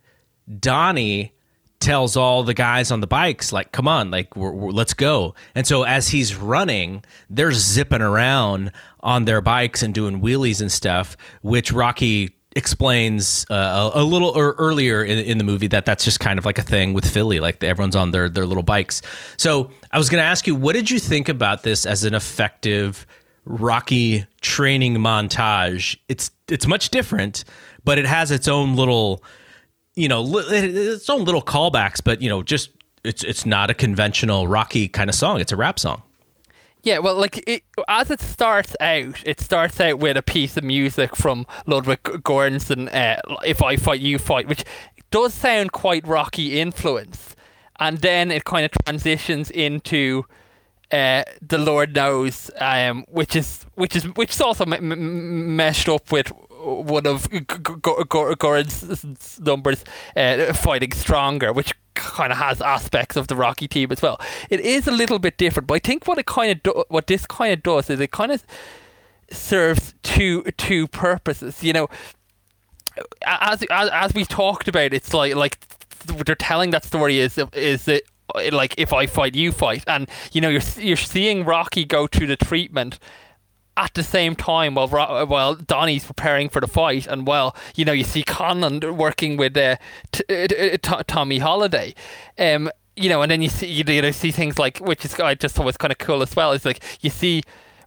Donnie 0.59 1.33
tells 1.81 2.17
all 2.17 2.45
the 2.45 2.55
guys 2.55 2.93
on 2.93 3.01
the 3.01 3.09
bikes 3.09 3.53
like 3.53 3.73
come 3.73 3.89
on 3.89 4.09
like 4.09 4.37
we're, 4.37 4.53
we're, 4.53 4.71
let's 4.71 4.95
go. 4.95 5.35
And 5.53 5.67
so 5.67 5.83
as 5.83 6.09
he's 6.09 6.37
running 6.37 7.05
they're 7.29 7.51
zipping 7.51 8.01
around 8.01 8.71
on 9.01 9.25
their 9.25 9.41
bikes 9.41 9.83
and 9.83 9.93
doing 9.93 10.23
wheelies 10.23 10.61
and 10.61 10.71
stuff 10.71 11.17
which 11.43 11.73
rocky 11.73 12.37
explains 12.55 13.47
uh, 13.51 13.91
a, 13.95 14.05
little 14.05 14.29
or 14.31 14.53
earlier 14.59 15.03
in, 15.03 15.19
in, 15.19 15.39
the 15.39 15.45
movie 15.45 15.69
that 15.69 15.85
that's 15.85 16.05
just 16.05 16.21
kind 16.21 16.39
of 16.39 16.45
like 16.45 16.59
a 16.59 16.63
thing 16.63 16.93
with 16.93 17.09
Philly, 17.09 17.41
like 17.41 17.63
everyone's 17.65 17.97
on 17.97 18.11
their 18.11 18.29
their 18.29 18.47
little 18.47 18.63
bikes. 18.63 19.03
So 19.37 19.71
I 19.91 19.99
was 19.99 20.11
going 20.11 20.23
to 20.23 20.27
ask 20.27 20.47
you, 20.47 20.55
what 20.55 20.75
did 20.75 20.91
you 20.91 20.99
think 20.99 21.29
about 21.29 21.63
this 21.63 21.87
as 21.87 22.05
an 22.05 22.15
effective 22.15 23.07
Rocky 23.45 24.27
training 24.41 24.97
montage? 24.97 25.97
It's 26.09 26.31
it's 26.49 26.67
much 26.67 26.91
different, 26.91 27.45
but 27.85 27.99
it 27.99 28.07
has 28.07 28.31
its 28.31 28.49
own 28.49 28.77
little, 28.77 29.23
you 29.95 30.09
know, 30.09 30.25
its 30.39 31.09
own 31.09 31.25
little 31.25 31.43
callbacks. 31.43 32.03
But 32.05 32.21
you 32.21 32.29
know, 32.29 32.43
just 32.43 32.71
it's 33.05 33.25
it's 33.25 33.47
not 33.47 33.71
a 33.71 33.75
conventional 33.75 34.47
Rocky 34.47 34.89
kind 34.89 35.09
of 35.09 35.17
song. 35.17 35.41
It's 35.41 35.53
a 35.53 35.57
rap 35.57 35.79
song. 35.79 36.03
Yeah, 36.83 36.99
well, 36.99 37.15
like 37.15 37.45
it, 37.47 37.63
as 37.87 38.11
it 38.11 38.21
starts 38.21 38.75
out, 38.81 39.23
it 39.25 39.41
starts 39.41 39.81
out 39.81 40.01
with 40.01 40.17
a 40.17 40.23
piece 40.23 40.57
of 40.57 40.65
music 40.65 41.15
from 41.15 41.47
Ludwig 41.65 42.03
Göransson, 42.03 42.93
uh, 42.93 43.21
"If 43.45 43.63
I 43.63 43.77
Fight, 43.77 44.01
You 44.01 44.19
Fight," 44.19 44.49
which 44.49 44.65
does 45.13 45.33
sound 45.33 45.71
quite 45.71 46.07
rocky 46.07 46.61
influence, 46.61 47.37
and 47.79 47.99
then 47.99 48.33
it 48.33 48.45
kind 48.45 48.65
of 48.65 48.73
transitions 48.85 49.49
into 49.49 50.25
uh, 50.91 51.23
"The 51.41 51.59
Lord 51.59 51.95
Knows," 51.95 52.51
um, 52.59 53.05
which 53.09 53.37
is 53.37 53.65
which 53.77 53.95
is 53.95 54.05
which 54.17 54.33
is 54.33 54.41
also 54.41 54.65
m- 54.65 54.73
m- 54.73 55.55
meshed 55.57 55.89
up 55.89 56.11
with 56.11 56.33
one 56.51 57.07
of 57.07 57.31
Göransson's 57.31 59.39
numbers, 59.41 59.85
uh, 60.17 60.53
"Fighting 60.53 60.93
Stronger," 60.93 61.53
which 61.53 61.75
kind 61.95 62.33
of 62.33 62.39
has 62.39 62.61
aspects 62.61 63.17
of 63.17 63.29
the 63.29 63.37
Rocky 63.37 63.69
team 63.69 63.93
as 63.93 64.03
well. 64.03 64.21
It 64.51 64.61
is 64.61 64.87
a 64.87 64.93
little 64.93 65.19
bit 65.19 65.37
different, 65.37 65.67
but 65.67 65.75
I 65.75 65.79
think 65.79 66.07
what 66.07 66.19
it 66.19 66.27
kind 66.27 66.51
of 66.53 66.63
do- 66.63 66.85
what 66.89 67.07
this 67.07 67.27
kind 67.27 67.53
of 67.53 67.63
does 67.63 67.91
is 67.91 68.01
it 68.01 68.11
kind 68.11 68.33
of 68.33 68.45
serves 69.31 69.95
two 70.03 70.43
two 70.57 70.89
purposes. 70.89 71.63
You 71.63 71.73
know, 71.73 71.89
as 73.27 73.63
as 73.71 73.91
as 73.91 74.15
we 74.15 74.25
talked 74.25 74.69
about, 74.69 74.93
it's 74.93 75.13
like 75.15 75.35
like 75.35 75.59
they're 76.07 76.35
telling 76.35 76.71
that 76.71 76.85
story 76.85 77.19
is 77.19 77.39
is 77.53 77.89
it 77.89 78.05
like 78.51 78.75
if 78.79 78.93
I 78.93 79.07
fight, 79.07 79.35
you 79.35 79.53
fight, 79.53 79.85
and 79.87 80.09
you 80.33 80.41
know 80.41 80.49
you're 80.49 80.63
you're 80.79 80.97
seeing 80.97 81.45
Rocky 81.45 81.85
go 81.85 82.07
through 82.07 82.29
the 82.29 82.37
treatment 82.37 82.99
at 83.77 83.95
the 83.95 84.03
same 84.03 84.37
time 84.37 84.75
while 84.75 84.89
while 85.27 85.55
Donnie's 85.55 86.05
preparing 86.05 86.49
for 86.49 86.61
the 86.61 86.67
fight, 86.67 87.07
and 87.07 87.27
while 87.27 87.57
you 87.75 87.85
know 87.85 87.93
you 87.93 88.05
see 88.05 88.23
Conlan 88.23 88.97
working 88.97 89.37
with 89.37 89.57
uh, 89.57 89.77
t- 90.13 90.25
uh, 90.29 90.47
t- 90.47 90.79
t- 90.79 91.03
Tommy 91.07 91.39
Holiday, 91.39 91.95
um, 92.39 92.71
you 92.97 93.09
know, 93.09 93.23
and 93.23 93.31
then 93.31 93.43
you 93.43 93.49
see 93.49 93.67
you 93.67 93.85
know 93.85 94.11
see 94.11 94.31
things 94.31 94.59
like 94.59 94.79
which 94.79 95.05
is 95.05 95.19
I 95.19 95.35
just 95.35 95.55
thought 95.55 95.67
was 95.67 95.77
kind 95.77 95.93
of 95.93 95.99
cool 95.99 96.23
as 96.23 96.37
well. 96.37 96.53
it's 96.53 96.65
like 96.65 96.83
you 97.01 97.11
see 97.11 97.43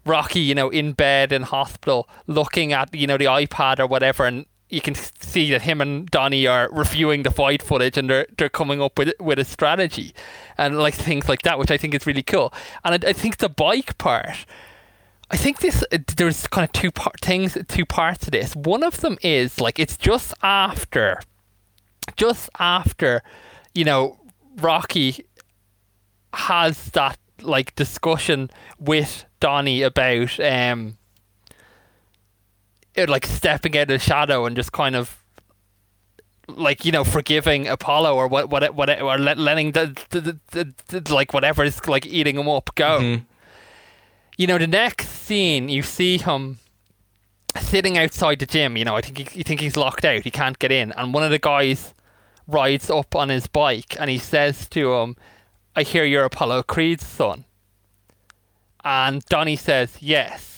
Rocky, 0.06 0.40
you 0.40 0.56
know, 0.56 0.70
in 0.70 0.94
bed 0.94 1.32
in 1.32 1.44
hospital, 1.44 2.10
looking 2.28 2.74
at 2.74 2.94
you 2.94 3.08
know 3.08 3.18
the 3.18 3.26
iPad 3.26 3.80
or 3.80 3.88
whatever, 3.88 4.26
and 4.26 4.46
you 4.70 4.82
can 4.82 4.96
see 4.96 5.52
that 5.52 5.62
him 5.62 5.80
and 5.80 6.10
Donnie 6.10 6.48
are 6.48 6.70
reviewing 6.72 7.24
the 7.24 7.32
fight 7.32 7.62
footage 7.62 7.98
and 7.98 8.10
they're 8.10 8.28
they're 8.38 8.50
coming 8.50 8.82
up 8.82 8.98
with 8.98 9.14
with 9.20 9.38
a 9.40 9.46
strategy 9.46 10.14
and 10.58 10.78
like 10.78 10.96
things 10.96 11.30
like 11.30 11.44
that, 11.44 11.60
which 11.60 11.72
I 11.72 11.78
think 11.78 11.94
is 11.94 12.08
really 12.08 12.24
cool. 12.24 12.54
And 12.84 13.06
I, 13.06 13.10
I 13.10 13.14
think 13.14 13.38
the 13.38 13.50
bike 13.50 13.98
part 13.98 14.46
I 15.32 15.38
think 15.38 15.60
this 15.60 15.84
uh, 15.92 15.98
there's 16.18 16.48
kind 16.48 16.66
of 16.66 16.72
two 16.72 16.92
part 16.92 17.20
things, 17.20 17.58
two 17.68 17.86
parts 17.86 18.26
to 18.26 18.32
this. 18.32 18.56
One 18.56 18.84
of 18.84 19.02
them 19.02 19.18
is 19.22 19.60
like 19.60 19.80
it's 19.80 19.98
just 19.98 20.34
after, 20.44 21.22
just 22.16 22.50
after, 22.60 23.24
you 23.74 23.84
know, 23.86 24.20
Rocky 24.58 25.26
has 26.34 26.92
that 26.92 27.18
like 27.42 27.76
discussion 27.76 28.50
with 28.80 29.26
Donnie 29.40 29.82
about 29.82 30.40
um 30.40 30.98
it, 32.94 33.10
like 33.10 33.26
stepping 33.26 33.78
out 33.78 33.84
of 33.84 33.88
the 33.90 34.00
shadow 34.00 34.46
and 34.46 34.56
just 34.56 34.72
kind 34.72 34.96
of 34.96 35.22
like 36.48 36.86
you 36.86 36.92
know 36.92 37.04
forgiving 37.04 37.68
Apollo 37.68 38.16
or 38.16 38.28
what 38.28 38.50
what 38.50 38.74
what 38.76 39.02
or 39.02 39.18
let, 39.18 39.38
letting 39.38 39.72
the, 39.72 39.98
the, 40.12 40.40
the, 40.52 40.74
the, 40.88 41.14
like 41.14 41.34
whatever 41.34 41.64
is 41.64 41.86
like 41.88 42.06
eating 42.06 42.38
him 42.38 42.48
up 42.48 42.70
go. 42.76 43.00
Mm-hmm. 43.00 43.24
You 44.38 44.48
know, 44.48 44.58
the 44.58 44.68
next 44.68 45.08
scene 45.08 45.70
you 45.70 45.82
see 45.82 46.18
him 46.18 46.60
sitting 47.60 47.98
outside 47.98 48.40
the 48.40 48.46
gym. 48.46 48.76
You 48.76 48.86
know, 48.86 48.96
I 48.96 49.02
think 49.02 49.30
he, 49.30 49.40
you 49.40 49.44
think 49.44 49.62
he's 49.62 49.78
locked 49.78 50.06
out. 50.06 50.24
He 50.24 50.32
can't 50.32 50.60
get 50.60 50.72
in, 50.72 50.92
and 50.94 51.14
one 51.14 51.24
of 51.24 51.32
the 51.32 51.40
guys 51.40 51.94
rides 52.48 52.90
up 52.90 53.16
on 53.16 53.30
his 53.30 53.48
bike 53.48 53.96
and 54.00 54.10
he 54.10 54.18
says 54.18 54.68
to 54.70 54.94
him, 54.94 55.16
"I 55.76 55.84
hear 55.84 56.04
you're 56.04 56.26
Apollo 56.26 56.64
Creed's 56.64 57.06
son." 57.06 57.46
And 58.84 59.24
Donnie 59.26 59.56
says, 59.56 59.98
"Yes." 60.00 60.55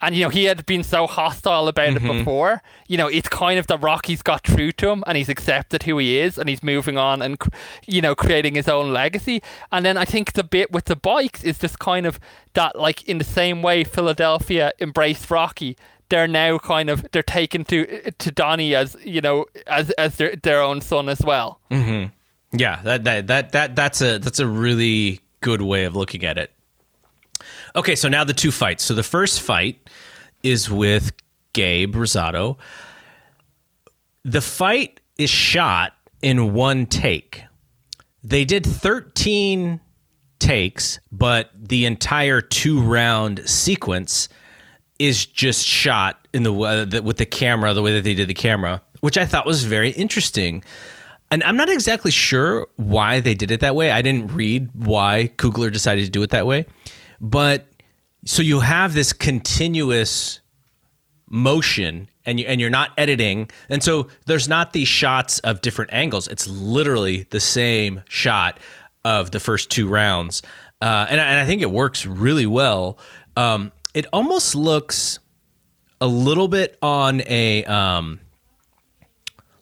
And 0.00 0.14
you 0.14 0.22
know 0.24 0.28
he 0.28 0.44
had 0.44 0.66
been 0.66 0.82
so 0.84 1.06
hostile 1.06 1.66
about 1.68 1.94
Mm-hmm. 1.94 2.10
it 2.10 2.18
before. 2.18 2.62
You 2.88 2.98
know 2.98 3.06
it's 3.06 3.28
kind 3.28 3.58
of 3.58 3.66
the 3.68 3.78
Rocky's 3.78 4.22
got 4.22 4.46
through 4.46 4.72
to 4.72 4.90
him, 4.90 5.02
and 5.06 5.16
he's 5.16 5.28
accepted 5.28 5.84
who 5.84 5.98
he 5.98 6.18
is, 6.18 6.36
and 6.38 6.48
he's 6.48 6.62
moving 6.62 6.98
on 6.98 7.22
and 7.22 7.38
you 7.86 8.00
know 8.02 8.14
creating 8.14 8.54
his 8.54 8.68
own 8.68 8.92
legacy. 8.92 9.42
And 9.72 9.84
then 9.86 9.96
I 9.96 10.04
think 10.04 10.32
the 10.32 10.44
bit 10.44 10.72
with 10.72 10.86
the 10.86 10.96
bikes 10.96 11.42
is 11.44 11.58
just 11.58 11.78
kind 11.78 12.06
of 12.06 12.18
that, 12.54 12.76
like 12.78 13.02
in 13.08 13.18
the 13.18 13.24
same 13.24 13.62
way 13.62 13.84
Philadelphia 13.84 14.72
embraced 14.80 15.30
Rocky, 15.30 15.76
they're 16.10 16.28
now 16.28 16.58
kind 16.58 16.90
of 16.90 17.06
they're 17.12 17.22
taken 17.22 17.64
to 17.66 18.10
to 18.10 18.30
Donnie 18.30 18.74
as 18.74 18.96
you 19.04 19.20
know 19.20 19.46
as 19.66 19.90
as 19.92 20.16
their 20.16 20.36
their 20.36 20.60
own 20.60 20.80
son 20.80 21.08
as 21.08 21.20
well. 21.22 21.60
Yeah, 22.56 22.80
that 22.84 23.04
that 23.04 23.26
that 23.28 23.52
that 23.52 23.74
that's 23.76 24.00
a 24.00 24.18
that's 24.18 24.38
a 24.40 24.46
really 24.46 25.20
good 25.40 25.62
way 25.62 25.84
of 25.84 25.96
looking 25.96 26.24
at 26.24 26.38
it. 26.38 26.50
Okay, 27.76 27.96
so 27.96 28.08
now 28.08 28.22
the 28.24 28.34
two 28.34 28.52
fights. 28.52 28.84
So 28.84 28.94
the 28.94 29.02
first 29.02 29.40
fight 29.40 29.90
is 30.42 30.70
with 30.70 31.12
Gabe 31.54 31.96
Rosado. 31.96 32.56
The 34.24 34.40
fight 34.40 35.00
is 35.18 35.30
shot 35.30 35.94
in 36.22 36.54
one 36.54 36.86
take. 36.86 37.44
They 38.22 38.44
did 38.44 38.64
13 38.64 39.80
takes, 40.38 41.00
but 41.10 41.50
the 41.54 41.84
entire 41.86 42.40
two 42.40 42.80
round 42.80 43.48
sequence 43.48 44.28
is 44.98 45.26
just 45.26 45.66
shot 45.66 46.28
in 46.32 46.44
the, 46.44 46.54
uh, 46.54 46.84
the 46.84 47.02
with 47.02 47.16
the 47.16 47.26
camera 47.26 47.74
the 47.74 47.82
way 47.82 47.92
that 47.92 48.04
they 48.04 48.14
did 48.14 48.28
the 48.28 48.34
camera, 48.34 48.80
which 49.00 49.18
I 49.18 49.26
thought 49.26 49.46
was 49.46 49.64
very 49.64 49.90
interesting. 49.90 50.62
And 51.30 51.42
I'm 51.42 51.56
not 51.56 51.68
exactly 51.68 52.10
sure 52.10 52.68
why 52.76 53.20
they 53.20 53.34
did 53.34 53.50
it 53.50 53.60
that 53.60 53.74
way. 53.74 53.90
I 53.90 54.02
didn't 54.02 54.32
read 54.32 54.70
why 54.74 55.32
Coogler 55.36 55.72
decided 55.72 56.04
to 56.04 56.10
do 56.10 56.22
it 56.22 56.30
that 56.30 56.46
way. 56.46 56.66
But 57.24 57.66
so 58.26 58.42
you 58.42 58.60
have 58.60 58.92
this 58.92 59.12
continuous 59.14 60.40
motion 61.30 62.08
and 62.26 62.38
you 62.38 62.46
and 62.46 62.60
you're 62.60 62.68
not 62.70 62.90
editing. 62.98 63.50
And 63.70 63.82
so 63.82 64.08
there's 64.26 64.46
not 64.46 64.74
these 64.74 64.88
shots 64.88 65.38
of 65.40 65.62
different 65.62 65.92
angles. 65.92 66.28
It's 66.28 66.46
literally 66.46 67.26
the 67.30 67.40
same 67.40 68.02
shot 68.08 68.60
of 69.06 69.30
the 69.30 69.40
first 69.40 69.70
two 69.70 69.88
rounds. 69.88 70.42
Uh, 70.82 71.06
and, 71.08 71.18
I- 71.20 71.24
and 71.24 71.40
I 71.40 71.46
think 71.46 71.62
it 71.62 71.70
works 71.70 72.04
really 72.04 72.46
well. 72.46 72.98
Um, 73.36 73.72
it 73.94 74.04
almost 74.12 74.54
looks 74.54 75.18
a 76.00 76.06
little 76.06 76.48
bit 76.48 76.76
on 76.82 77.22
a 77.26 77.64
um, 77.64 78.20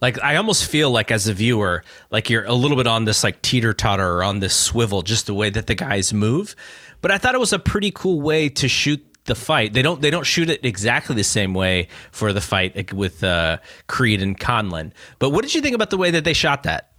like 0.01 0.21
I 0.21 0.35
almost 0.37 0.67
feel 0.69 0.91
like 0.91 1.13
as 1.13 1.29
a 1.29 1.33
viewer, 1.35 1.85
like 2.11 2.29
you're 2.29 2.45
a 2.45 2.55
little 2.55 2.77
bit 2.77 2.89
on 2.89 3.05
this 3.05 3.23
like 3.23 3.41
teeter 3.41 3.73
totter 3.73 4.17
or 4.17 4.25
on 4.25 4.41
this 4.41 4.55
swivel, 4.57 5.03
just 5.03 5.27
the 5.27 5.35
way 5.35 5.49
that 5.51 5.69
the 5.69 5.77
guys 5.77 6.13
move. 6.13 6.57
But 7.03 7.11
I 7.11 7.19
thought 7.19 7.35
it 7.35 7.41
was 7.41 7.53
a 7.53 7.59
pretty 7.59 7.91
cool 7.91 8.21
way 8.23 8.49
to 8.49 8.69
shoot 8.69 9.05
the 9.25 9.35
fight. 9.35 9.73
They 9.73 9.83
don't 9.83 10.01
they 10.01 10.11
don't 10.11 10.27
shoot 10.27 10.49
it 10.49 10.65
exactly 10.65 11.15
the 11.15 11.25
same 11.25 11.55
way 11.55 11.89
for 12.11 12.33
the 12.33 12.41
fight 12.41 12.93
with 12.93 13.23
uh, 13.23 13.59
Creed 13.87 14.23
and 14.23 14.39
Conlan. 14.39 14.93
But 15.19 15.31
what 15.31 15.43
did 15.43 15.55
you 15.55 15.61
think 15.61 15.75
about 15.75 15.91
the 15.91 15.97
way 15.97 16.11
that 16.11 16.25
they 16.25 16.33
shot 16.33 16.63
that? 16.65 16.93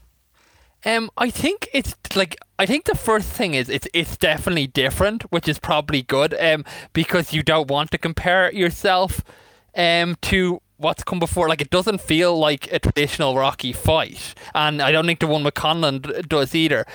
Um, 0.85 1.09
I 1.17 1.29
think 1.29 1.69
it's 1.73 1.95
like 2.15 2.37
I 2.59 2.65
think 2.65 2.85
the 2.85 2.95
first 2.95 3.29
thing 3.29 3.53
is 3.53 3.69
it's 3.69 3.87
it's 3.93 4.17
definitely 4.17 4.67
different, 4.67 5.23
which 5.31 5.47
is 5.47 5.59
probably 5.59 6.01
good. 6.03 6.33
Um, 6.39 6.65
because 6.93 7.33
you 7.33 7.43
don't 7.43 7.69
want 7.69 7.91
to 7.91 7.97
compare 7.97 8.51
yourself, 8.53 9.21
um, 9.75 10.17
to 10.23 10.61
what's 10.77 11.03
come 11.03 11.19
before. 11.19 11.47
Like 11.47 11.61
it 11.61 11.69
doesn't 11.69 12.01
feel 12.01 12.37
like 12.37 12.71
a 12.71 12.79
traditional 12.79 13.35
Rocky 13.37 13.73
fight, 13.73 14.35
and 14.53 14.81
I 14.81 14.91
don't 14.91 15.05
think 15.05 15.19
the 15.19 15.27
one 15.27 15.43
with 15.43 15.53
Conlan 15.53 16.27
does 16.27 16.53
either. 16.53 16.85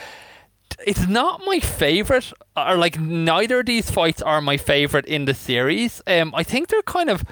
It's 0.86 1.06
not 1.08 1.42
my 1.44 1.60
favorite, 1.60 2.32
or 2.56 2.76
like 2.76 2.98
neither 2.98 3.60
of 3.60 3.66
these 3.66 3.90
fights 3.90 4.22
are 4.22 4.40
my 4.40 4.56
favorite 4.56 5.06
in 5.06 5.24
the 5.24 5.34
series. 5.34 6.02
Um, 6.06 6.34
I 6.34 6.42
think 6.42 6.68
they're 6.68 6.82
kind 6.82 7.10
of 7.10 7.24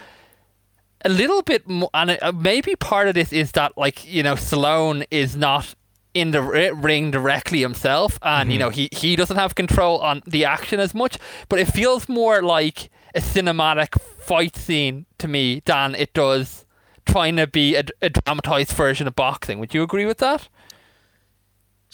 a 1.04 1.08
little 1.08 1.42
bit 1.42 1.68
more, 1.68 1.90
and 1.94 2.18
uh, 2.20 2.32
maybe 2.32 2.74
part 2.76 3.08
of 3.08 3.14
this 3.14 3.32
is 3.32 3.52
that 3.52 3.76
like 3.76 4.06
you 4.06 4.22
know 4.22 4.34
Stallone 4.34 5.04
is 5.10 5.36
not 5.36 5.74
in 6.14 6.30
the 6.30 6.42
ring 6.42 7.10
directly 7.10 7.60
himself, 7.60 8.18
and 8.22 8.52
you 8.52 8.58
know 8.58 8.70
he 8.70 8.88
he 8.92 9.16
doesn't 9.16 9.36
have 9.36 9.54
control 9.54 9.98
on 9.98 10.22
the 10.26 10.44
action 10.44 10.80
as 10.80 10.94
much, 10.94 11.18
but 11.48 11.58
it 11.58 11.66
feels 11.66 12.08
more 12.08 12.42
like 12.42 12.90
a 13.14 13.20
cinematic 13.20 14.00
fight 14.18 14.56
scene 14.56 15.06
to 15.18 15.28
me 15.28 15.62
than 15.64 15.94
it 15.94 16.12
does 16.12 16.64
trying 17.06 17.36
to 17.36 17.46
be 17.46 17.76
a, 17.76 17.84
a 18.02 18.10
dramatized 18.10 18.72
version 18.72 19.06
of 19.06 19.14
boxing. 19.14 19.58
Would 19.60 19.72
you 19.72 19.82
agree 19.82 20.06
with 20.06 20.18
that? 20.18 20.48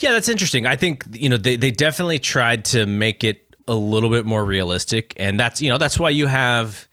Yeah, 0.03 0.12
that's 0.12 0.29
interesting. 0.29 0.66
I 0.66 0.74
think 0.74 1.05
you 1.12 1.29
know 1.29 1.37
they, 1.37 1.55
they 1.55 1.70
definitely 1.70 2.19
tried 2.19 2.65
to 2.66 2.87
make 2.87 3.23
it 3.23 3.55
a 3.69 3.74
little 3.74 4.11
bit 4.11 4.27
more 4.27 4.45
realistic, 4.45 5.15
and 5.16 5.39
that's 5.39 5.62
you 5.62 5.70
know 5.70 5.79
that's 5.79 5.99
why 5.99 6.11
you 6.11 6.27
have 6.27 6.89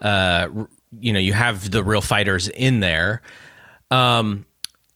uh 0.00 0.48
you 1.00 1.12
know 1.12 1.18
you 1.18 1.32
have 1.32 1.70
the 1.72 1.82
real 1.82 2.00
fighters 2.00 2.48
in 2.48 2.78
there. 2.78 3.22
Um, 3.90 4.46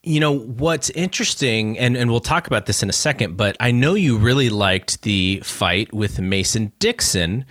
you 0.05 0.21
know 0.21 0.39
what's 0.39 0.91
interesting, 0.91 1.77
and 1.77 1.97
and 1.97 2.09
we'll 2.09 2.21
talk 2.21 2.47
about 2.47 2.67
this 2.67 2.85
in 2.85 2.89
a 2.89 2.95
second, 2.95 3.37
but 3.37 3.57
I 3.59 3.73
know 3.73 3.95
you 3.95 4.17
really 4.17 4.49
liked 4.49 5.03
the 5.03 5.41
fight 5.43 5.93
with 5.93 6.21
Mason 6.21 6.73
Dixon 6.79 7.47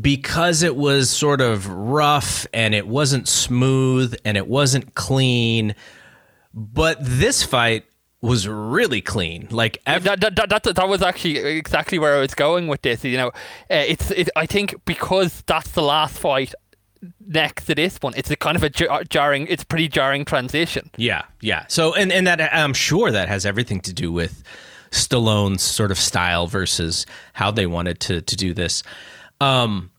because 0.00 0.64
it 0.64 0.74
was 0.74 1.08
sort 1.08 1.40
of 1.40 1.68
rough 1.68 2.46
and 2.52 2.74
it 2.74 2.88
wasn't 2.88 3.28
smooth 3.28 4.14
and 4.24 4.36
it 4.36 4.48
wasn't 4.48 4.96
clean. 4.96 5.76
But 6.52 6.96
this 7.00 7.44
fight 7.44 7.84
was 8.22 8.46
really 8.48 9.00
clean. 9.02 9.48
Like 9.50 9.82
ev- 9.84 10.04
that, 10.04 10.20
that, 10.20 10.48
that, 10.48 10.62
that, 10.62 10.88
was 10.88 11.02
actually 11.02 11.38
exactly 11.38 11.98
where 11.98 12.16
I 12.16 12.20
was 12.20 12.34
going 12.34 12.68
with 12.68 12.80
this. 12.82 13.04
You 13.04 13.18
know, 13.18 13.28
uh, 13.28 13.32
it's 13.68 14.10
it, 14.12 14.30
I 14.34 14.46
think 14.46 14.76
because 14.84 15.42
that's 15.42 15.72
the 15.72 15.82
last 15.82 16.18
fight 16.18 16.54
next 17.26 17.64
to 17.66 17.74
this 17.74 17.98
one, 18.00 18.14
it's 18.16 18.30
a 18.30 18.36
kind 18.36 18.56
of 18.56 18.62
a 18.62 18.70
jar- 18.70 19.04
jarring. 19.04 19.48
It's 19.48 19.64
a 19.64 19.66
pretty 19.66 19.88
jarring 19.88 20.24
transition. 20.24 20.88
Yeah, 20.96 21.24
yeah. 21.40 21.66
So, 21.68 21.94
and 21.94 22.12
and 22.12 22.26
that 22.28 22.54
I'm 22.54 22.74
sure 22.74 23.10
that 23.10 23.28
has 23.28 23.44
everything 23.44 23.80
to 23.80 23.92
do 23.92 24.12
with 24.12 24.44
Stallone's 24.92 25.62
sort 25.62 25.90
of 25.90 25.98
style 25.98 26.46
versus 26.46 27.04
how 27.34 27.50
they 27.50 27.66
wanted 27.66 27.98
to 28.00 28.22
to 28.22 28.36
do 28.36 28.54
this. 28.54 28.84
Um, 29.40 29.90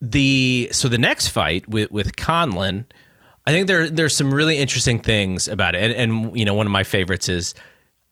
the 0.00 0.68
so 0.72 0.88
the 0.88 0.98
next 0.98 1.28
fight 1.28 1.68
with 1.68 1.92
with 1.92 2.16
Conlan, 2.16 2.86
I 3.46 3.50
think 3.50 3.66
there 3.66 3.90
there's 3.90 4.16
some 4.16 4.32
really 4.32 4.58
interesting 4.58 5.00
things 5.00 5.48
about 5.48 5.74
it, 5.74 5.82
and, 5.82 6.12
and 6.12 6.38
you 6.38 6.44
know 6.44 6.54
one 6.54 6.66
of 6.66 6.72
my 6.72 6.84
favorites 6.84 7.28
is. 7.28 7.54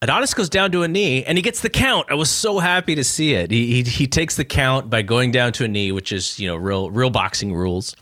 Adonis 0.03 0.33
goes 0.33 0.49
down 0.49 0.73
to 0.73 0.83
a 0.83 0.89
knee 0.89 1.25
and 1.27 1.37
he 1.37 1.43
gets 1.43 1.61
the 1.61 1.69
count. 1.69 2.07
I 2.11 2.15
was 2.15 2.31
so 2.31 2.59
happy 2.59 2.95
to 2.95 3.05
see 3.05 3.35
it. 3.35 3.51
He, 3.51 3.83
he 3.83 3.91
he 3.91 4.07
takes 4.07 4.35
the 4.35 4.47
count 4.47 4.89
by 4.89 5.03
going 5.03 5.31
down 5.31 5.53
to 5.53 5.65
a 5.65 5.69
knee, 5.69 5.93
which 5.93 6.11
is 6.11 6.39
you 6.39 6.49
know 6.49 6.57
real 6.57 6.91
real 6.91 7.11
boxing 7.11 7.55
rules. 7.55 7.95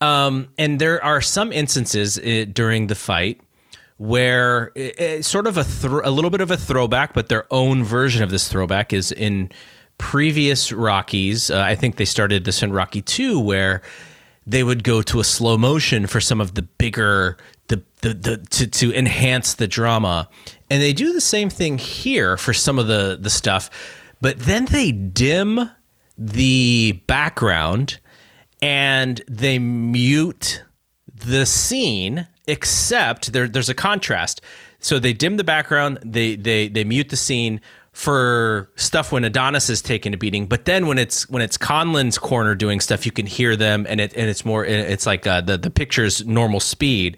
Um, 0.00 0.48
and 0.58 0.80
there 0.80 1.02
are 1.02 1.20
some 1.20 1.52
instances 1.52 2.18
uh, 2.18 2.44
during 2.52 2.86
the 2.86 2.94
fight 2.94 3.40
where 3.96 4.70
it, 4.76 5.00
it's 5.00 5.28
sort 5.28 5.48
of 5.48 5.58
a 5.58 5.66
a 6.04 6.10
little 6.10 6.30
bit 6.30 6.40
of 6.40 6.52
a 6.52 6.56
throwback, 6.56 7.14
but 7.14 7.28
their 7.28 7.52
own 7.52 7.82
version 7.82 8.22
of 8.22 8.30
this 8.30 8.48
throwback 8.48 8.92
is 8.92 9.10
in 9.10 9.50
previous 9.98 10.72
Rockies. 10.72 11.50
Uh, 11.50 11.60
I 11.60 11.74
think 11.74 11.96
they 11.96 12.04
started 12.04 12.44
this 12.44 12.62
in 12.62 12.72
Rocky 12.72 13.02
Two, 13.02 13.40
where 13.40 13.82
they 14.48 14.64
would 14.64 14.82
go 14.82 15.02
to 15.02 15.20
a 15.20 15.24
slow 15.24 15.58
motion 15.58 16.06
for 16.06 16.20
some 16.20 16.40
of 16.40 16.54
the 16.54 16.62
bigger 16.62 17.36
the 17.68 17.82
the, 18.00 18.14
the 18.14 18.36
to 18.50 18.66
to 18.66 18.94
enhance 18.94 19.54
the 19.54 19.68
drama, 19.68 20.28
and 20.70 20.82
they 20.82 20.92
do 20.92 21.12
the 21.12 21.20
same 21.20 21.50
thing 21.50 21.76
here 21.76 22.36
for 22.36 22.54
some 22.54 22.78
of 22.78 22.86
the 22.86 23.18
the 23.20 23.30
stuff, 23.30 23.70
but 24.20 24.38
then 24.38 24.64
they 24.64 24.90
dim 24.90 25.70
the 26.16 27.00
background 27.06 28.00
and 28.60 29.22
they 29.28 29.58
mute 29.58 30.64
the 31.14 31.46
scene 31.46 32.26
except 32.46 33.32
there, 33.32 33.46
there's 33.46 33.68
a 33.68 33.74
contrast. 33.74 34.40
So 34.80 34.98
they 34.98 35.12
dim 35.12 35.36
the 35.36 35.44
background 35.44 35.98
they 36.04 36.36
they 36.36 36.68
they 36.68 36.84
mute 36.84 37.10
the 37.10 37.16
scene 37.16 37.60
for 37.98 38.70
stuff 38.76 39.10
when 39.10 39.24
Adonis 39.24 39.68
is 39.68 39.82
taking 39.82 40.14
a 40.14 40.16
beating 40.16 40.46
but 40.46 40.66
then 40.66 40.86
when 40.86 40.98
it's 40.98 41.28
when 41.28 41.42
it's 41.42 41.58
Conlan's 41.58 42.16
corner 42.16 42.54
doing 42.54 42.78
stuff 42.78 43.04
you 43.04 43.10
can 43.10 43.26
hear 43.26 43.56
them 43.56 43.86
and 43.88 44.00
it 44.00 44.14
and 44.14 44.30
it's 44.30 44.44
more 44.44 44.64
it's 44.64 45.04
like 45.04 45.26
uh, 45.26 45.40
the 45.40 45.58
the 45.58 45.68
picture's 45.68 46.24
normal 46.24 46.60
speed 46.60 47.16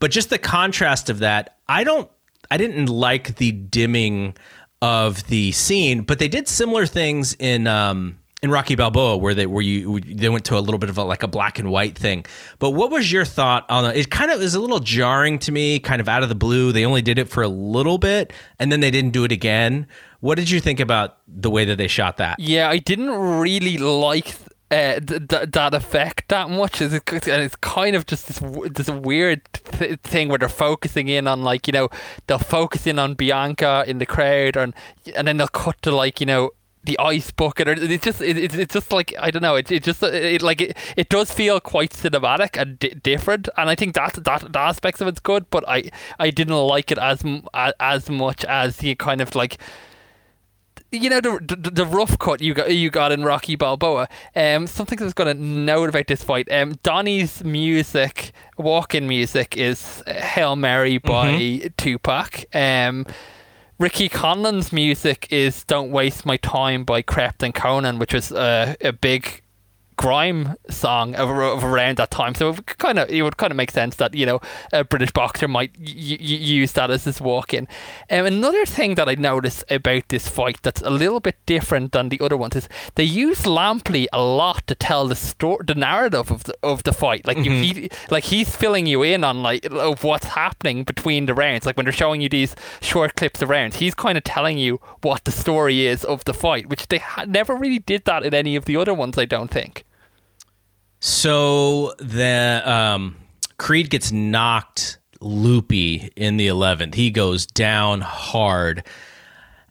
but 0.00 0.10
just 0.10 0.28
the 0.28 0.38
contrast 0.38 1.08
of 1.08 1.20
that 1.20 1.56
I 1.66 1.82
don't 1.82 2.10
I 2.50 2.58
didn't 2.58 2.90
like 2.90 3.36
the 3.36 3.52
dimming 3.52 4.34
of 4.82 5.26
the 5.28 5.52
scene, 5.52 6.02
but 6.02 6.18
they 6.18 6.28
did 6.28 6.46
similar 6.46 6.84
things 6.84 7.34
in 7.38 7.66
um, 7.66 8.18
in 8.42 8.50
Rocky 8.50 8.74
Balboa, 8.74 9.16
where 9.16 9.34
they 9.34 9.46
where 9.46 9.62
you 9.62 9.98
they 10.00 10.28
went 10.28 10.44
to 10.46 10.58
a 10.58 10.60
little 10.60 10.78
bit 10.78 10.90
of 10.90 10.98
a, 10.98 11.04
like 11.04 11.22
a 11.22 11.28
black 11.28 11.58
and 11.58 11.70
white 11.70 11.98
thing. 11.98 12.26
But 12.58 12.72
what 12.72 12.90
was 12.90 13.10
your 13.10 13.24
thought 13.24 13.64
on 13.70 13.86
it? 13.86 13.96
It 13.96 14.10
kind 14.10 14.30
of 14.30 14.42
is 14.42 14.54
a 14.54 14.60
little 14.60 14.80
jarring 14.80 15.38
to 15.40 15.52
me, 15.52 15.80
kind 15.80 16.02
of 16.02 16.08
out 16.08 16.22
of 16.22 16.28
the 16.28 16.34
blue. 16.34 16.70
They 16.70 16.84
only 16.84 17.02
did 17.02 17.18
it 17.18 17.28
for 17.30 17.42
a 17.42 17.48
little 17.48 17.96
bit, 17.96 18.32
and 18.58 18.70
then 18.70 18.80
they 18.80 18.90
didn't 18.90 19.12
do 19.12 19.24
it 19.24 19.32
again. 19.32 19.86
What 20.20 20.36
did 20.36 20.50
you 20.50 20.60
think 20.60 20.80
about 20.80 21.18
the 21.28 21.50
way 21.50 21.64
that 21.64 21.76
they 21.76 21.88
shot 21.88 22.16
that? 22.16 22.40
Yeah, 22.40 22.68
I 22.68 22.78
didn't 22.78 23.10
really 23.10 23.78
like 23.78 24.34
uh, 24.70 25.00
th- 25.00 25.28
th- 25.28 25.50
that 25.50 25.74
effect 25.74 26.28
that 26.28 26.50
much. 26.50 26.82
It's, 26.82 26.92
and 26.92 27.42
it's 27.42 27.56
kind 27.56 27.96
of 27.96 28.06
just 28.06 28.26
this 28.26 28.40
this 28.70 28.90
weird 28.90 29.42
th- 29.52 30.00
thing 30.00 30.28
where 30.28 30.38
they're 30.38 30.48
focusing 30.48 31.08
in 31.08 31.26
on 31.26 31.42
like 31.42 31.66
you 31.66 31.72
know 31.72 31.88
they'll 32.26 32.38
focus 32.38 32.86
in 32.86 32.98
on 32.98 33.14
Bianca 33.14 33.84
in 33.86 33.98
the 33.98 34.06
crowd 34.06 34.56
and 34.56 34.74
and 35.14 35.28
then 35.28 35.36
they'll 35.36 35.48
cut 35.48 35.80
to 35.82 35.94
like 35.94 36.20
you 36.20 36.26
know 36.26 36.50
the 36.84 36.98
ice 36.98 37.30
bucket 37.30 37.68
or 37.68 37.72
it's 37.72 38.04
just 38.04 38.20
it, 38.22 38.38
it, 38.38 38.54
it's 38.54 38.72
just 38.72 38.92
like 38.92 39.14
I 39.20 39.30
don't 39.30 39.42
know 39.42 39.56
it, 39.56 39.70
it 39.70 39.82
just 39.82 40.02
it, 40.02 40.42
like 40.42 40.60
it, 40.60 40.76
it 40.96 41.08
does 41.08 41.30
feel 41.30 41.60
quite 41.60 41.92
cinematic 41.92 42.60
and 42.60 42.78
di- 42.78 42.94
different 42.94 43.48
and 43.56 43.68
I 43.68 43.74
think 43.74 43.94
that 43.94 44.14
that 44.24 44.52
the 44.52 44.58
aspects 44.58 45.00
of 45.00 45.08
it's 45.08 45.20
good 45.20 45.50
but 45.50 45.68
I 45.68 45.90
I 46.18 46.30
didn't 46.30 46.56
like 46.56 46.90
it 46.90 46.98
as 46.98 47.22
as 47.80 48.08
much 48.08 48.44
as 48.44 48.78
the 48.78 48.94
kind 48.94 49.20
of 49.20 49.34
like 49.34 49.58
you 50.90 51.10
know 51.10 51.20
the, 51.20 51.38
the, 51.56 51.70
the 51.70 51.86
rough 51.86 52.18
cut 52.18 52.40
you 52.40 52.54
got 52.54 52.74
you 52.74 52.90
got 52.90 53.12
in 53.12 53.24
Rocky 53.24 53.56
Balboa. 53.56 54.08
Um, 54.34 54.66
something 54.66 54.98
that's 54.98 55.12
going 55.12 55.36
to 55.36 55.42
note 55.42 55.88
about 55.88 56.06
this 56.06 56.22
fight. 56.22 56.50
Um, 56.50 56.78
Donnie's 56.82 57.44
music, 57.44 58.32
walk-in 58.56 59.06
music, 59.06 59.56
is 59.56 60.02
"Hail 60.06 60.56
Mary" 60.56 60.98
by 60.98 61.28
mm-hmm. 61.28 61.68
Tupac. 61.76 62.44
Um, 62.54 63.06
Ricky 63.78 64.08
Conlan's 64.08 64.72
music 64.72 65.28
is 65.30 65.64
"Don't 65.64 65.90
Waste 65.90 66.24
My 66.24 66.38
Time" 66.38 66.84
by 66.84 67.02
Krept 67.02 67.42
and 67.42 67.54
Konan, 67.54 67.98
which 67.98 68.14
was 68.14 68.32
uh, 68.32 68.74
a 68.80 68.92
big 68.92 69.42
grime 69.98 70.54
song 70.70 71.16
of, 71.16 71.28
of 71.28 71.64
around 71.64 71.98
that 71.98 72.10
time. 72.10 72.34
So 72.34 72.50
it 72.50 72.78
kind 72.78 72.98
of 72.98 73.10
it 73.10 73.22
would 73.22 73.36
kind 73.36 73.50
of 73.50 73.56
make 73.56 73.72
sense 73.72 73.96
that 73.96 74.14
you 74.14 74.24
know 74.24 74.40
a 74.72 74.84
British 74.84 75.10
boxer 75.10 75.48
might 75.48 75.76
y- 75.76 75.84
y- 75.86 76.16
use 76.60 76.72
that 76.72 76.90
as 76.90 77.04
his 77.04 77.20
walk-in. 77.20 77.66
Um, 78.08 78.24
another 78.24 78.64
thing 78.64 78.94
that 78.94 79.08
I 79.08 79.16
noticed 79.16 79.64
about 79.68 80.08
this 80.08 80.28
fight 80.28 80.62
that's 80.62 80.80
a 80.82 80.90
little 80.90 81.18
bit 81.20 81.36
different 81.46 81.92
than 81.92 82.08
the 82.08 82.20
other 82.20 82.36
ones 82.36 82.54
is 82.54 82.68
they 82.94 83.04
use 83.04 83.42
Lampley 83.42 84.06
a 84.12 84.22
lot 84.22 84.66
to 84.68 84.76
tell 84.76 85.08
the 85.08 85.16
story, 85.16 85.58
the 85.66 85.74
narrative 85.74 86.30
of 86.30 86.44
the 86.44 86.54
of 86.62 86.84
the 86.84 86.92
fight. 86.92 87.26
Like 87.26 87.36
mm-hmm. 87.36 87.62
you, 87.62 87.74
he, 87.74 87.90
like 88.08 88.24
he's 88.24 88.54
filling 88.54 88.86
you 88.86 89.02
in 89.02 89.24
on 89.24 89.42
like 89.42 89.66
of 89.66 90.04
what's 90.04 90.26
happening 90.26 90.84
between 90.84 91.26
the 91.26 91.34
rounds. 91.34 91.66
Like 91.66 91.76
when 91.76 91.84
they're 91.84 91.92
showing 91.92 92.20
you 92.20 92.28
these 92.28 92.54
short 92.80 93.16
clips 93.16 93.42
of 93.42 93.48
rounds, 93.48 93.76
he's 93.76 93.94
kind 93.94 94.16
of 94.16 94.22
telling 94.22 94.58
you 94.58 94.80
what 95.02 95.24
the 95.24 95.32
story 95.32 95.86
is 95.86 96.04
of 96.04 96.24
the 96.24 96.34
fight, 96.34 96.68
which 96.68 96.86
they 96.86 96.98
ha- 96.98 97.24
never 97.26 97.56
really 97.56 97.80
did 97.80 98.04
that 98.04 98.24
in 98.24 98.32
any 98.32 98.54
of 98.54 98.64
the 98.64 98.76
other 98.76 98.94
ones. 98.94 99.18
I 99.18 99.24
don't 99.24 99.50
think. 99.50 99.84
So 101.00 101.94
the 101.98 102.62
um, 102.64 103.16
Creed 103.58 103.90
gets 103.90 104.12
knocked 104.12 104.98
loopy 105.20 106.10
in 106.16 106.36
the 106.36 106.48
11th. 106.48 106.94
He 106.94 107.10
goes 107.10 107.46
down 107.46 108.00
hard. 108.00 108.84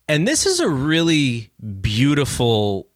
And 0.08 0.28
this 0.28 0.46
is 0.46 0.60
a 0.60 0.70
really 0.70 1.50
beautiful 1.82 2.88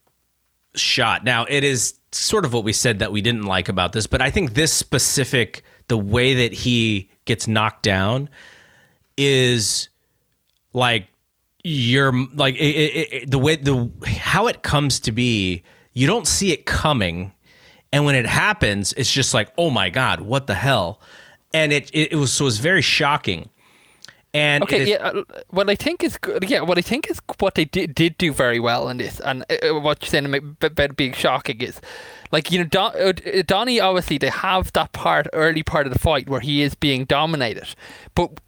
shot. 0.75 1.23
Now, 1.23 1.45
it 1.49 1.63
is 1.63 1.99
sort 2.11 2.45
of 2.45 2.53
what 2.53 2.63
we 2.63 2.73
said 2.73 2.99
that 2.99 3.11
we 3.11 3.21
didn't 3.21 3.43
like 3.43 3.69
about 3.69 3.93
this, 3.93 4.07
but 4.07 4.21
I 4.21 4.31
think 4.31 4.53
this 4.53 4.71
specific, 4.71 5.63
the 5.87 5.97
way 5.97 6.33
that 6.33 6.53
he 6.53 7.09
gets 7.25 7.47
knocked 7.47 7.83
down 7.83 8.29
is 9.17 9.89
like 10.73 11.07
you're 11.63 12.13
like 12.33 12.55
it, 12.55 12.59
it, 12.59 13.13
it, 13.13 13.31
the 13.31 13.37
way 13.37 13.55
the 13.55 13.91
how 14.07 14.47
it 14.47 14.63
comes 14.63 14.99
to 15.01 15.11
be 15.11 15.63
you 15.93 16.07
don't 16.07 16.25
see 16.25 16.51
it 16.51 16.65
coming 16.65 17.33
and 17.91 18.05
when 18.05 18.15
it 18.15 18.25
happens, 18.25 18.93
it's 18.93 19.11
just 19.11 19.33
like, 19.33 19.51
oh 19.57 19.69
my 19.69 19.89
god, 19.89 20.21
what 20.21 20.47
the 20.47 20.55
hell? 20.55 20.99
And 21.53 21.73
it 21.73 21.89
it, 21.91 22.13
it 22.13 22.15
was 22.15 22.31
so 22.31 22.45
it 22.45 22.47
was 22.47 22.59
very 22.59 22.81
shocking. 22.81 23.49
And 24.33 24.63
okay, 24.63 24.89
yeah, 24.89 24.95
uh, 24.97 25.23
what 25.49 25.69
I 25.69 25.75
think 25.75 26.05
is 26.05 26.17
good, 26.17 26.49
yeah, 26.49 26.61
what 26.61 26.77
I 26.77 26.81
think 26.81 27.11
is 27.11 27.19
what 27.39 27.55
they 27.55 27.65
did, 27.65 27.93
did 27.93 28.17
do 28.17 28.31
very 28.31 28.61
well 28.61 28.87
in 28.87 28.97
this, 28.97 29.19
and 29.19 29.43
uh, 29.49 29.67
uh 29.67 29.79
what 29.81 30.01
you're 30.01 30.09
saying 30.09 30.53
about 30.61 30.95
being 30.95 31.11
shocking 31.11 31.59
is, 31.59 31.81
like 32.31 32.49
you 32.49 32.59
know, 32.59 32.65
Don, 32.65 32.95
uh, 32.95 33.11
Donnie 33.45 33.81
obviously 33.81 34.17
they 34.17 34.29
have 34.29 34.71
that 34.71 34.93
part 34.93 35.27
early 35.33 35.63
part 35.63 35.85
of 35.85 35.91
the 35.91 35.99
fight 35.99 36.29
where 36.29 36.39
he 36.39 36.61
is 36.61 36.75
being 36.75 37.03
dominated, 37.03 37.75
but 38.15 38.39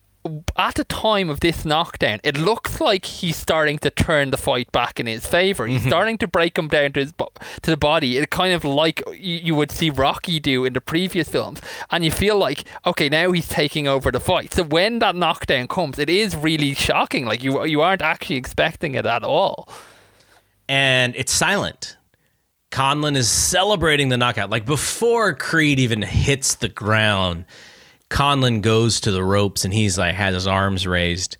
at 0.55 0.75
the 0.75 0.85
time 0.85 1.29
of 1.29 1.41
this 1.41 1.65
knockdown, 1.65 2.19
it 2.23 2.37
looks 2.37 2.79
like 2.79 3.05
he's 3.05 3.35
starting 3.35 3.77
to 3.79 3.89
turn 3.89 4.31
the 4.31 4.37
fight 4.37 4.71
back 4.71 4.99
in 4.99 5.05
his 5.05 5.25
favor. 5.25 5.67
He's 5.67 5.81
mm-hmm. 5.81 5.89
starting 5.89 6.17
to 6.19 6.27
break 6.27 6.57
him 6.57 6.67
down 6.69 6.93
to 6.93 7.01
his 7.01 7.11
bo- 7.11 7.31
to 7.61 7.71
the 7.71 7.77
body. 7.77 8.17
It 8.17 8.29
kind 8.29 8.53
of 8.53 8.63
like 8.63 9.03
you, 9.07 9.35
you 9.35 9.55
would 9.55 9.71
see 9.71 9.89
Rocky 9.89 10.39
do 10.39 10.63
in 10.63 10.73
the 10.73 10.81
previous 10.81 11.27
films, 11.27 11.59
and 11.91 12.05
you 12.05 12.11
feel 12.11 12.37
like 12.37 12.63
okay, 12.85 13.09
now 13.09 13.31
he's 13.31 13.49
taking 13.49 13.87
over 13.87 14.11
the 14.11 14.19
fight. 14.19 14.53
So 14.53 14.63
when 14.63 14.99
that 14.99 15.15
knockdown 15.15 15.67
comes, 15.67 15.99
it 15.99 16.09
is 16.09 16.35
really 16.35 16.73
shocking. 16.73 17.25
Like 17.25 17.43
you 17.43 17.63
you 17.65 17.81
aren't 17.81 18.01
actually 18.01 18.37
expecting 18.37 18.95
it 18.95 19.05
at 19.05 19.23
all, 19.23 19.67
and 20.69 21.15
it's 21.15 21.33
silent. 21.33 21.97
Conlan 22.71 23.15
is 23.15 23.29
celebrating 23.29 24.09
the 24.09 24.17
knockout 24.17 24.49
like 24.49 24.65
before 24.65 25.35
Creed 25.35 25.79
even 25.79 26.01
hits 26.01 26.55
the 26.55 26.69
ground 26.69 27.45
Conlan 28.13 28.61
goes 28.61 28.99
to 29.01 29.11
the 29.11 29.23
ropes 29.23 29.65
and 29.65 29.73
he's 29.73 29.97
like 29.97 30.13
has 30.13 30.35
his 30.35 30.45
arms 30.45 30.85
raised. 30.85 31.37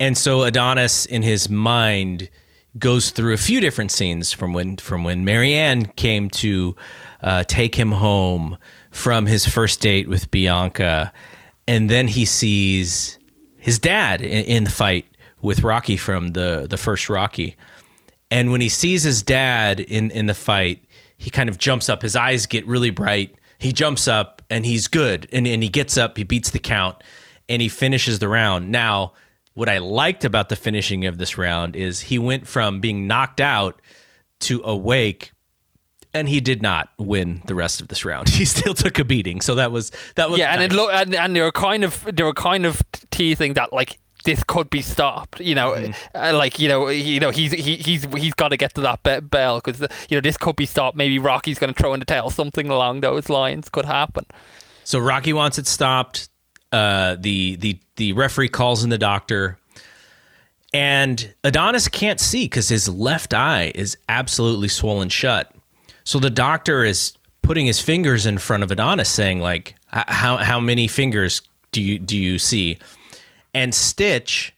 And 0.00 0.16
so 0.16 0.42
Adonis 0.42 1.04
in 1.04 1.22
his 1.22 1.50
mind 1.50 2.30
goes 2.78 3.10
through 3.10 3.34
a 3.34 3.36
few 3.36 3.60
different 3.60 3.92
scenes 3.92 4.32
from 4.32 4.54
when 4.54 4.78
from 4.78 5.04
when 5.04 5.26
Marianne 5.26 5.84
came 5.84 6.30
to 6.30 6.74
uh, 7.22 7.44
take 7.44 7.74
him 7.74 7.92
home 7.92 8.56
from 8.90 9.26
his 9.26 9.46
first 9.46 9.80
date 9.80 10.08
with 10.08 10.30
Bianca, 10.30 11.12
and 11.68 11.90
then 11.90 12.08
he 12.08 12.24
sees 12.24 13.18
his 13.58 13.78
dad 13.78 14.22
in, 14.22 14.44
in 14.44 14.64
the 14.64 14.70
fight 14.70 15.06
with 15.42 15.62
Rocky 15.62 15.98
from 15.98 16.28
the 16.28 16.66
the 16.68 16.78
first 16.78 17.10
Rocky, 17.10 17.56
and 18.30 18.50
when 18.50 18.62
he 18.62 18.70
sees 18.70 19.02
his 19.02 19.22
dad 19.22 19.80
in 19.80 20.10
in 20.10 20.26
the 20.26 20.34
fight, 20.34 20.82
he 21.18 21.28
kind 21.28 21.50
of 21.50 21.58
jumps 21.58 21.90
up. 21.90 22.00
His 22.00 22.16
eyes 22.16 22.46
get 22.46 22.66
really 22.66 22.90
bright. 22.90 23.36
He 23.58 23.72
jumps 23.72 24.08
up 24.08 24.42
and 24.50 24.64
he's 24.66 24.88
good. 24.88 25.28
And, 25.32 25.46
and 25.46 25.62
he 25.62 25.68
gets 25.68 25.96
up, 25.96 26.16
he 26.16 26.24
beats 26.24 26.50
the 26.50 26.58
count, 26.58 26.96
and 27.48 27.60
he 27.60 27.68
finishes 27.68 28.18
the 28.18 28.28
round. 28.28 28.70
Now, 28.70 29.12
what 29.54 29.68
I 29.68 29.78
liked 29.78 30.24
about 30.24 30.48
the 30.48 30.56
finishing 30.56 31.06
of 31.06 31.18
this 31.18 31.38
round 31.38 31.76
is 31.76 32.00
he 32.00 32.18
went 32.18 32.46
from 32.46 32.80
being 32.80 33.06
knocked 33.06 33.40
out 33.40 33.80
to 34.40 34.60
awake 34.64 35.32
and 36.12 36.28
he 36.28 36.40
did 36.40 36.62
not 36.62 36.88
win 36.98 37.42
the 37.46 37.54
rest 37.54 37.80
of 37.80 37.88
this 37.88 38.04
round. 38.04 38.28
He 38.34 38.44
still 38.44 38.74
took 38.74 38.98
a 38.98 39.04
beating. 39.04 39.40
So 39.40 39.56
that 39.56 39.72
was 39.72 39.90
that 40.16 40.30
was 40.30 40.38
yeah, 40.38 40.46
nice. 40.46 40.54
and 40.54 40.72
it 40.72 40.76
lo- 40.76 40.90
and, 40.90 41.14
and 41.14 41.36
they 41.36 41.40
were 41.40 41.52
kind 41.52 41.84
of 41.84 42.04
they 42.12 42.22
were 42.22 42.32
kind 42.32 42.66
of 42.66 42.82
teasing 43.10 43.54
that 43.54 43.72
like 43.72 43.98
this 44.24 44.42
could 44.44 44.70
be 44.70 44.82
stopped. 44.82 45.40
You 45.40 45.54
know, 45.54 45.72
mm. 45.72 45.94
uh, 46.14 46.36
like 46.36 46.58
you 46.58 46.68
know, 46.68 46.88
you 46.88 47.20
know, 47.20 47.30
he's 47.30 47.52
he, 47.52 47.76
he's 47.76 48.04
he's 48.16 48.34
got 48.34 48.48
to 48.48 48.56
get 48.56 48.74
to 48.74 48.80
that 48.82 49.02
be- 49.02 49.20
bell 49.20 49.60
because 49.60 49.80
you 50.08 50.16
know 50.16 50.20
this 50.20 50.36
could 50.36 50.56
be 50.56 50.66
stopped. 50.66 50.96
Maybe 50.96 51.18
Rocky's 51.18 51.58
going 51.58 51.72
to 51.72 51.80
throw 51.80 51.94
in 51.94 52.00
the 52.00 52.06
tail. 52.06 52.30
Something 52.30 52.68
along 52.68 53.00
those 53.00 53.28
lines 53.28 53.68
could 53.68 53.84
happen. 53.84 54.26
So 54.84 54.98
Rocky 54.98 55.32
wants 55.32 55.58
it 55.58 55.66
stopped. 55.66 56.28
Uh, 56.72 57.16
the 57.20 57.56
the 57.56 57.78
the 57.96 58.12
referee 58.14 58.48
calls 58.48 58.82
in 58.82 58.90
the 58.90 58.98
doctor, 58.98 59.58
and 60.72 61.32
Adonis 61.44 61.88
can't 61.88 62.18
see 62.18 62.46
because 62.46 62.68
his 62.68 62.88
left 62.88 63.32
eye 63.32 63.70
is 63.74 63.96
absolutely 64.08 64.68
swollen 64.68 65.08
shut. 65.08 65.54
So 66.02 66.18
the 66.18 66.30
doctor 66.30 66.84
is 66.84 67.14
putting 67.42 67.66
his 67.66 67.80
fingers 67.80 68.26
in 68.26 68.38
front 68.38 68.62
of 68.62 68.70
Adonis, 68.70 69.08
saying 69.08 69.40
like, 69.40 69.76
"How 69.86 70.38
how 70.38 70.58
many 70.58 70.88
fingers 70.88 71.42
do 71.70 71.80
you 71.80 71.98
do 71.98 72.16
you 72.16 72.38
see?" 72.38 72.78
And 73.54 73.74
Stitch 73.74 74.54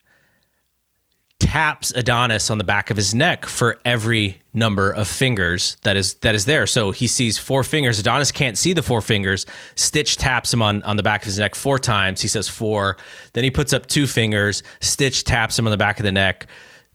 taps 1.39 1.93
Adonis 1.94 2.51
on 2.51 2.56
the 2.56 2.64
back 2.64 2.90
of 2.90 2.97
his 2.97 3.14
neck 3.14 3.44
for 3.44 3.78
every 3.85 4.40
number 4.55 4.90
of 4.90 5.06
fingers 5.06 5.77
that 5.82 5.97
is 5.97 6.14
that 6.14 6.35
is 6.35 6.47
there. 6.47 6.66
So 6.66 6.90
he 6.93 7.06
sees 7.06 7.36
four 7.36 7.62
fingers. 7.62 7.98
Adonis 7.98 8.32
can't 8.32 8.56
see 8.56 8.73
the 8.73 8.82
four 8.82 9.02
fingers. 9.02 9.44
Stitch 9.74 10.16
taps 10.16 10.52
him 10.52 10.62
on, 10.62 10.82
on 10.82 10.97
the 10.97 11.02
back 11.02 11.23
of 11.23 11.27
his 11.27 11.39
neck 11.39 11.55
four 11.55 11.78
times. 11.78 12.23
He 12.23 12.28
says 12.28 12.48
four. 12.48 12.97
Then 13.35 13.44
he 13.44 13.51
puts 13.51 13.73
up 13.73 13.86
two 13.86 14.06
fingers. 14.06 14.62
Stitch 14.81 15.24
taps 15.24 15.59
him 15.59 15.66
on 15.66 15.70
the 15.70 15.77
back 15.77 16.01
of 16.01 16.05
the 16.05 16.12
neck 16.12 16.47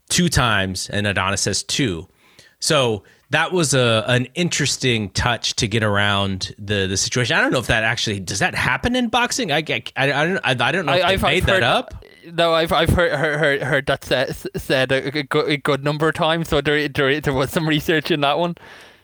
two 0.08 0.28
times, 0.28 0.90
and 0.90 1.06
Adonis 1.06 1.40
says 1.40 1.62
two. 1.62 2.08
So 2.58 3.04
that 3.32 3.50
was 3.50 3.72
a 3.72 4.04
an 4.08 4.26
interesting 4.34 5.08
touch 5.10 5.56
to 5.56 5.66
get 5.66 5.82
around 5.82 6.54
the 6.58 6.86
the 6.86 6.98
situation. 6.98 7.34
I 7.34 7.40
don't 7.40 7.50
know 7.50 7.58
if 7.58 7.66
that 7.66 7.82
actually 7.82 8.20
does 8.20 8.40
that 8.40 8.54
happen 8.54 8.94
in 8.94 9.08
boxing. 9.08 9.50
I 9.50 9.64
I, 9.66 9.82
I 9.96 10.06
don't 10.06 10.40
I, 10.44 10.50
I 10.50 10.72
don't 10.72 10.86
know 10.86 10.92
if 10.92 11.04
I, 11.04 11.12
have 11.12 11.22
made 11.22 11.44
heard, 11.44 11.62
that 11.62 11.62
up. 11.62 12.04
No, 12.30 12.52
I've 12.52 12.72
I've 12.72 12.90
heard 12.90 13.12
heard, 13.12 13.62
heard 13.62 13.86
that 13.86 14.04
said, 14.04 14.36
said 14.56 14.92
a, 14.92 15.22
good, 15.22 15.48
a 15.48 15.56
good 15.56 15.82
number 15.82 16.08
of 16.08 16.14
times. 16.14 16.48
So 16.50 16.60
there, 16.60 16.86
there 16.88 17.20
there 17.22 17.32
was 17.32 17.50
some 17.50 17.66
research 17.66 18.10
in 18.10 18.20
that 18.20 18.38
one. 18.38 18.54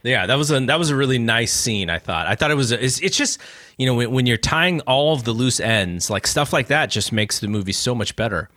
Yeah, 0.03 0.27
that 0.27 0.37
was 0.37 0.51
a 0.51 0.61
that 0.61 0.79
was 0.79 0.91
a 0.91 0.97
really 0.97 1.19
nice 1.19 1.53
scene. 1.53 1.89
I 1.89 1.99
thought. 1.99 2.27
I 2.27 2.35
thought 2.35 2.51
it 2.51 2.57
was. 2.57 2.71
A, 2.71 2.85
it's, 2.85 3.01
it's 3.01 3.17
just 3.17 3.41
you 3.79 3.87
know 3.87 3.95
when, 3.95 4.11
when 4.11 4.27
you're 4.27 4.37
tying 4.37 4.83
all 4.83 5.15
of 5.15 5.25
the 5.25 5.33
loose 5.33 5.59
ends, 5.59 6.11
like 6.11 6.27
stuff 6.27 6.53
like 6.53 6.67
that, 6.67 6.91
just 6.91 7.13
makes 7.13 7.39
the 7.39 7.49
movie 7.49 7.73
so 7.73 7.95
much 7.95 8.15
better. 8.15 8.51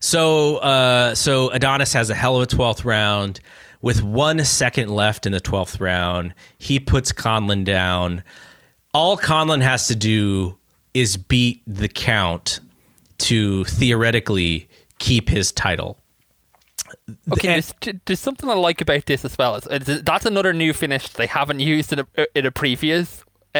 So, 0.00 0.58
uh, 0.58 1.14
so 1.14 1.48
Adonis 1.48 1.94
has 1.94 2.10
a 2.10 2.14
hell 2.14 2.36
of 2.36 2.42
a 2.42 2.46
twelfth 2.46 2.84
round. 2.84 3.40
With 3.80 4.02
one 4.02 4.44
second 4.44 4.90
left 4.90 5.24
in 5.26 5.32
the 5.32 5.40
twelfth 5.40 5.80
round, 5.80 6.34
he 6.58 6.80
puts 6.80 7.12
Conlan 7.12 7.64
down. 7.64 8.24
All 8.92 9.16
Conlan 9.16 9.60
has 9.62 9.86
to 9.88 9.94
do 9.94 10.56
is 10.94 11.16
beat 11.16 11.62
the 11.66 11.88
count 11.88 12.58
to 13.18 13.64
theoretically 13.64 14.68
keep 14.98 15.28
his 15.28 15.52
title. 15.52 15.96
Okay, 17.32 17.54
And- 17.54 17.62
there's, 17.62 17.94
there's 18.06 18.20
something 18.20 18.48
I 18.48 18.54
like 18.54 18.80
about 18.80 19.06
this 19.06 19.24
as 19.24 19.36
well. 19.38 19.56
It's, 19.56 19.66
it's- 19.70 20.00
that's 20.04 20.26
another 20.26 20.52
new 20.52 20.72
finish 20.72 21.08
they 21.10 21.26
haven't 21.26 21.60
used 21.60 21.92
in 21.92 22.00
a 22.00 22.06
in 22.34 22.46
a 22.46 22.50
previous 22.50 23.24
uh, 23.54 23.58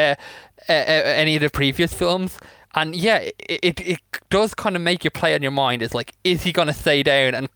uh, 0.69 0.73
uh, 0.73 0.73
any 0.73 1.37
of 1.37 1.43
the 1.43 1.51
previous 1.51 1.93
films. 1.95 2.39
And 2.75 2.95
yeah, 2.97 3.19
it, 3.19 3.35
it 3.63 3.81
it 3.81 3.99
does 4.31 4.55
kind 4.55 4.77
of 4.77 4.83
make 4.83 5.05
you 5.05 5.11
play 5.11 5.35
on 5.35 5.43
your 5.43 5.51
mind. 5.53 5.83
It's 5.83 5.95
like, 5.95 6.13
is 6.25 6.43
he 6.43 6.53
going 6.53 6.69
to 6.69 6.75
stay 6.75 7.03
down 7.03 7.35
and 7.35 7.49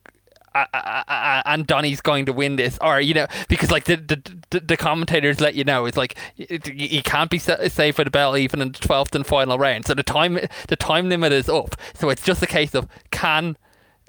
and 0.55 1.66
Donnie's 1.66 2.01
going 2.01 2.27
to 2.27 2.33
win 2.33 2.57
this, 2.57 2.79
or 2.81 3.01
you 3.01 3.15
know, 3.15 3.27
because 3.49 3.70
like 3.70 3.85
the 3.85 3.97
the, 3.97 4.61
the, 4.61 4.77
commentators 4.77 5.41
let 5.41 5.55
you 5.55 5.65
know, 5.65 5.87
it's 5.87 5.97
like 5.97 6.16
he 6.35 7.03
can't 7.03 7.31
be 7.31 7.39
safe 7.39 7.97
for 7.97 8.05
the 8.05 8.11
bell 8.11 8.37
even 8.37 8.61
in 8.61 8.73
the 8.73 8.79
twelfth 8.79 9.15
and 9.15 9.27
final 9.27 9.59
round. 9.59 9.87
So 9.87 9.95
the 9.95 10.03
time 10.03 10.39
the 10.69 10.77
time 10.77 11.09
limit 11.09 11.33
is 11.33 11.49
up. 11.49 11.77
So 11.95 12.11
it's 12.11 12.23
just 12.23 12.43
a 12.43 12.47
case 12.47 12.74
of 12.74 12.89
can 13.11 13.57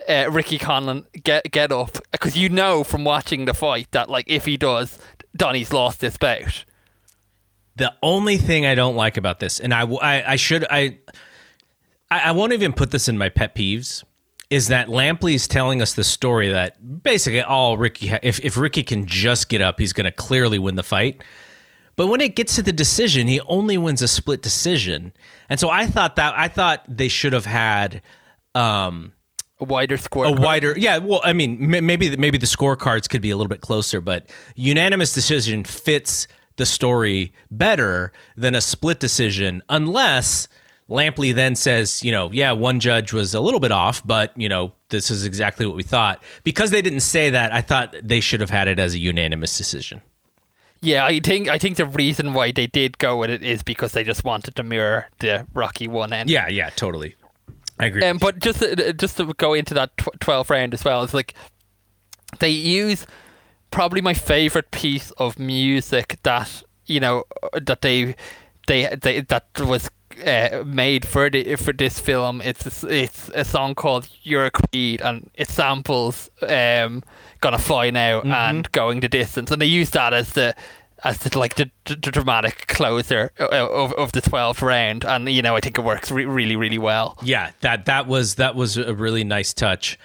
uh, 0.08 0.30
Ricky 0.30 0.58
Conlan 0.58 1.06
get 1.24 1.52
get 1.52 1.72
up 1.72 1.98
because 2.12 2.36
you 2.36 2.50
know 2.50 2.84
from 2.84 3.04
watching 3.04 3.46
the 3.46 3.54
fight 3.54 3.92
that 3.92 4.10
like 4.10 4.26
if 4.28 4.46
he 4.46 4.58
does, 4.58 4.98
Donnie's 5.36 5.72
lost 5.72 6.00
this 6.00 6.18
bout. 6.18 6.66
The 7.76 7.94
only 8.04 8.38
thing 8.38 8.66
I 8.66 8.76
don't 8.76 8.96
like 8.96 9.18
about 9.18 9.40
this, 9.40 9.60
and 9.60 9.74
I, 9.74 9.82
I, 9.82 10.34
I 10.34 10.36
should, 10.36 10.64
I 10.70 11.00
I 12.12 12.32
won't 12.32 12.54
even 12.54 12.74
put 12.74 12.92
this 12.92 13.10
in 13.10 13.18
my 13.18 13.30
pet 13.30 13.56
peeves, 13.56 14.04
is 14.54 14.68
that 14.68 14.88
Lampley 14.88 15.34
is 15.34 15.48
telling 15.48 15.82
us 15.82 15.94
the 15.94 16.04
story 16.04 16.50
that 16.50 17.04
basically 17.04 17.42
all 17.42 17.78
Ricky, 17.78 18.08
ha- 18.08 18.20
if 18.24 18.40
if 18.44 18.58
Ricky 18.58 18.84
can 18.84 19.06
just 19.06 19.50
get 19.50 19.62
up, 19.62 19.80
he's 19.80 19.94
going 19.94 20.06
to 20.06 20.12
clearly 20.12 20.60
win 20.60 20.76
the 20.76 20.84
fight. 20.84 21.24
But 21.96 22.08
when 22.08 22.22
it 22.22 22.36
gets 22.36 22.56
to 22.56 22.62
the 22.64 22.74
decision, 22.74 23.28
he 23.28 23.40
only 23.42 23.78
wins 23.78 24.02
a 24.02 24.08
split 24.08 24.42
decision, 24.42 25.14
and 25.50 25.60
so 25.60 25.70
I 25.70 25.86
thought 25.88 26.16
that 26.18 26.34
I 26.38 26.48
thought 26.48 26.84
they 26.88 27.08
should 27.08 27.34
have 27.34 27.46
had. 27.46 28.02
Um, 28.56 29.14
A 29.60 29.66
wider 29.66 29.98
score. 29.98 30.26
a 30.26 30.32
wider 30.32 30.74
yeah 30.78 30.98
well 30.98 31.22
i 31.24 31.34
mean 31.34 31.74
m- 31.74 31.86
maybe 31.86 32.10
the, 32.10 32.18
maybe 32.18 32.38
the 32.38 32.46
scorecards 32.46 33.08
could 33.10 33.22
be 33.22 33.32
a 33.32 33.38
little 33.38 33.50
bit 33.50 33.62
closer 33.62 34.00
but 34.02 34.30
unanimous 34.56 35.12
decision 35.14 35.64
fits 35.64 36.28
the 36.58 36.66
story 36.66 37.34
better 37.50 38.12
than 38.38 38.54
a 38.56 38.62
split 38.62 39.00
decision 39.00 39.64
unless 39.70 40.48
lampley 40.94 41.34
then 41.34 41.56
says 41.56 42.04
you 42.04 42.12
know 42.12 42.30
yeah 42.32 42.52
one 42.52 42.80
judge 42.80 43.12
was 43.12 43.34
a 43.34 43.42
little 43.42 43.60
bit 43.60 43.72
off 43.72 44.06
but 44.06 44.32
you 44.38 44.48
know 44.48 44.72
this 44.90 45.10
is 45.10 45.26
exactly 45.26 45.66
what 45.66 45.76
we 45.76 45.82
thought. 45.84 46.22
Because 46.44 46.70
they 46.70 46.82
didn't 46.82 47.00
say 47.00 47.32
that 47.32 47.52
i 47.52 47.62
thought 47.62 47.96
they 48.04 48.20
should 48.20 48.40
have 48.42 48.52
had 48.52 48.68
it 48.68 48.78
as 48.80 48.94
a 48.94 49.00
unanimous 49.00 49.58
decision. 49.58 50.02
Yeah, 50.82 51.06
I 51.06 51.20
think 51.20 51.48
I 51.48 51.58
think 51.58 51.78
the 51.78 51.86
reason 51.86 52.34
why 52.34 52.52
they 52.52 52.68
did 52.68 52.98
go 52.98 53.18
with 53.18 53.30
it 53.30 53.42
is 53.42 53.64
because 53.64 53.94
they 53.94 54.04
just 54.04 54.24
wanted 54.26 54.56
to 54.58 54.64
mirror 54.64 55.08
the 55.20 55.48
Rocky 55.54 55.88
one 55.88 56.12
end. 56.14 56.30
yeah 56.30 56.48
yeah 56.50 56.70
totally. 56.72 57.16
I 57.80 57.86
agree. 57.88 58.04
Um, 58.04 58.18
but 58.18 58.40
just 58.40 58.60
just 58.98 59.18
to 59.18 59.34
go 59.34 59.54
into 59.54 59.74
that 59.74 59.98
tw- 59.98 60.20
12th 60.20 60.50
round 60.50 60.74
as 60.74 60.84
well, 60.84 61.04
it's 61.04 61.14
like 61.14 61.34
they 62.40 62.50
use 62.50 63.08
probably 63.72 64.02
my 64.02 64.14
favorite 64.14 64.70
piece 64.72 65.12
of 65.12 65.40
music 65.40 66.18
that 66.24 66.64
you 66.86 67.00
know 67.00 67.24
that 67.60 67.82
they 67.82 68.16
they, 68.68 68.96
they 69.02 69.22
that 69.22 69.48
was 69.60 69.90
uh, 70.26 70.64
made 70.66 71.06
for 71.06 71.30
the 71.30 71.56
for 71.56 71.74
this 71.74 72.00
film. 72.00 72.42
It's 72.42 72.84
it's 72.84 73.30
a 73.34 73.44
song 73.46 73.76
called 73.76 74.08
"You're 74.24 74.46
a 74.46 74.52
Creed" 74.52 75.02
and 75.02 75.30
it 75.36 75.50
samples 75.50 76.30
um, 76.42 77.04
"Gonna 77.42 77.58
Fly 77.60 77.90
Now" 77.90 78.22
and 78.22 78.72
"Going 78.72 79.00
the 79.00 79.10
Distance," 79.10 79.52
and 79.52 79.62
they 79.62 79.66
use 79.66 79.92
that 79.92 80.14
as 80.14 80.34
the 80.34 80.56
as 81.04 81.18
the, 81.18 81.38
like 81.38 81.56
the, 81.56 81.70
the 81.86 81.96
dramatic 81.98 82.68
closer 82.68 83.32
of, 83.38 83.92
of 83.94 84.14
the 84.14 84.22
12th 84.22 84.62
round 84.62 85.04
and 85.04 85.28
you 85.28 85.42
know 85.42 85.54
I 85.54 85.60
think 85.60 85.78
it 85.78 85.82
works 85.84 86.10
re- 86.12 86.24
really 86.24 86.56
really 86.56 86.78
well 86.78 87.18
Yeah, 87.22 87.52
that 87.60 87.86
that 87.86 88.08
was 88.08 88.36
that 88.36 88.56
was 88.56 88.78
a 88.78 88.94
really 88.94 89.26
nice 89.26 89.54
touch. 89.54 90.00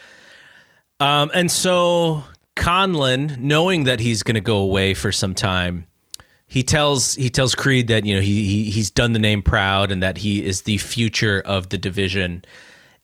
Um, 1.01 1.31
and 1.33 1.51
so 1.51 2.25
Conlan, 2.57 3.39
knowing 3.39 3.85
that 3.85 4.01
he's 4.01 4.25
going 4.25 4.35
to 4.35 4.41
go 4.41 4.57
away 4.57 4.93
for 4.95 5.13
some 5.13 5.35
time, 5.35 5.87
he 6.49 6.63
tells 6.63 7.15
he 7.15 7.31
tells 7.31 7.55
Creed 7.55 7.89
that 7.89 8.05
you 8.05 8.15
know 8.15 8.21
he, 8.21 8.45
he 8.47 8.71
he's 8.71 8.91
done 8.91 9.13
the 9.13 9.19
name 9.19 9.43
proud 9.43 9.93
and 9.93 10.03
that 10.03 10.19
he 10.19 10.45
is 10.45 10.63
the 10.63 10.79
future 10.79 11.43
of 11.45 11.69
the 11.69 11.79
division. 11.79 12.45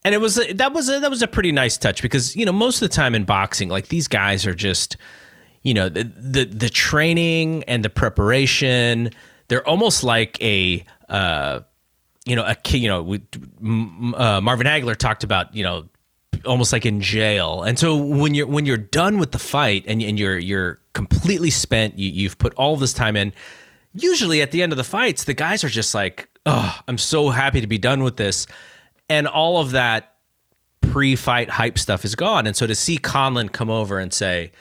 And 0.07 0.15
it 0.15 0.19
was 0.19 0.39
a, 0.39 0.53
that 0.55 0.73
was 0.73 0.89
a, 0.89 1.01
that 1.01 1.11
was 1.11 1.23
a 1.23 1.29
pretty 1.29 1.53
nice 1.53 1.79
touch 1.79 2.03
because 2.03 2.35
you 2.35 2.45
know 2.45 2.53
most 2.53 2.83
of 2.83 2.89
the 2.89 2.95
time 2.95 3.15
in 3.15 3.25
boxing, 3.25 3.69
like 3.69 3.89
these 3.89 4.09
guys 4.09 4.47
are 4.47 4.55
just 4.55 4.97
you 5.63 5.75
know 5.75 5.89
the 5.89 6.05
the, 6.05 6.45
the 6.45 6.69
training 6.71 7.65
and 7.65 7.85
the 7.85 7.91
preparation. 7.91 9.11
They're 9.49 9.67
almost 9.69 10.03
like 10.03 10.41
a 10.43 10.85
uh, 11.09 11.61
you 12.25 12.37
know, 12.37 12.45
a 12.45 12.57
you 12.71 12.89
know, 12.89 13.03
we, 13.03 13.21
uh, 14.17 14.41
Marvin 14.41 14.67
Hagler 14.67 14.97
talked 14.97 15.25
about, 15.25 15.55
you 15.55 15.63
know, 15.63 15.89
almost 16.47 16.73
like 16.73 16.87
in 16.87 17.01
jail. 17.01 17.63
And 17.63 17.79
so 17.79 17.97
when 17.97 18.35
you're 18.35 18.47
when 18.47 18.67
you're 18.67 18.77
done 18.77 19.19
with 19.19 19.33
the 19.33 19.39
fight 19.39 19.85
and, 19.87 20.03
and 20.03 20.19
you're 20.19 20.39
you're 20.39 20.81
completely 20.93 21.51
spent, 21.51 21.99
you, 21.99 22.11
you've 22.11 22.39
put 22.39 22.55
all 22.55 22.77
this 22.77 22.93
time 22.93 23.17
in. 23.17 23.33
Usually 23.95 24.43
at 24.43 24.51
the 24.51 24.63
end 24.63 24.73
of 24.73 24.77
the 24.77 24.85
fights, 24.85 25.25
the 25.25 25.35
guys 25.35 25.63
are 25.63 25.69
just 25.69 25.95
like, 25.95 26.29
"Oh, 26.47 26.79
I'm 26.89 26.99
so 26.99 27.31
happy 27.31 27.61
to 27.61 27.67
be 27.67 27.79
done 27.79 28.03
with 28.03 28.17
this," 28.17 28.47
and 29.09 29.27
all 29.27 29.61
of 29.61 29.73
that 29.73 30.15
pre-fight 30.81 31.51
hype 31.51 31.79
stuff 31.79 32.05
is 32.05 32.15
gone. 32.15 32.47
And 32.47 32.57
so 32.57 32.67
to 32.67 32.75
see 32.75 32.99
Conlan 32.99 33.51
come 33.51 33.71
over 33.71 33.99
and 33.99 34.13
say 34.13 34.53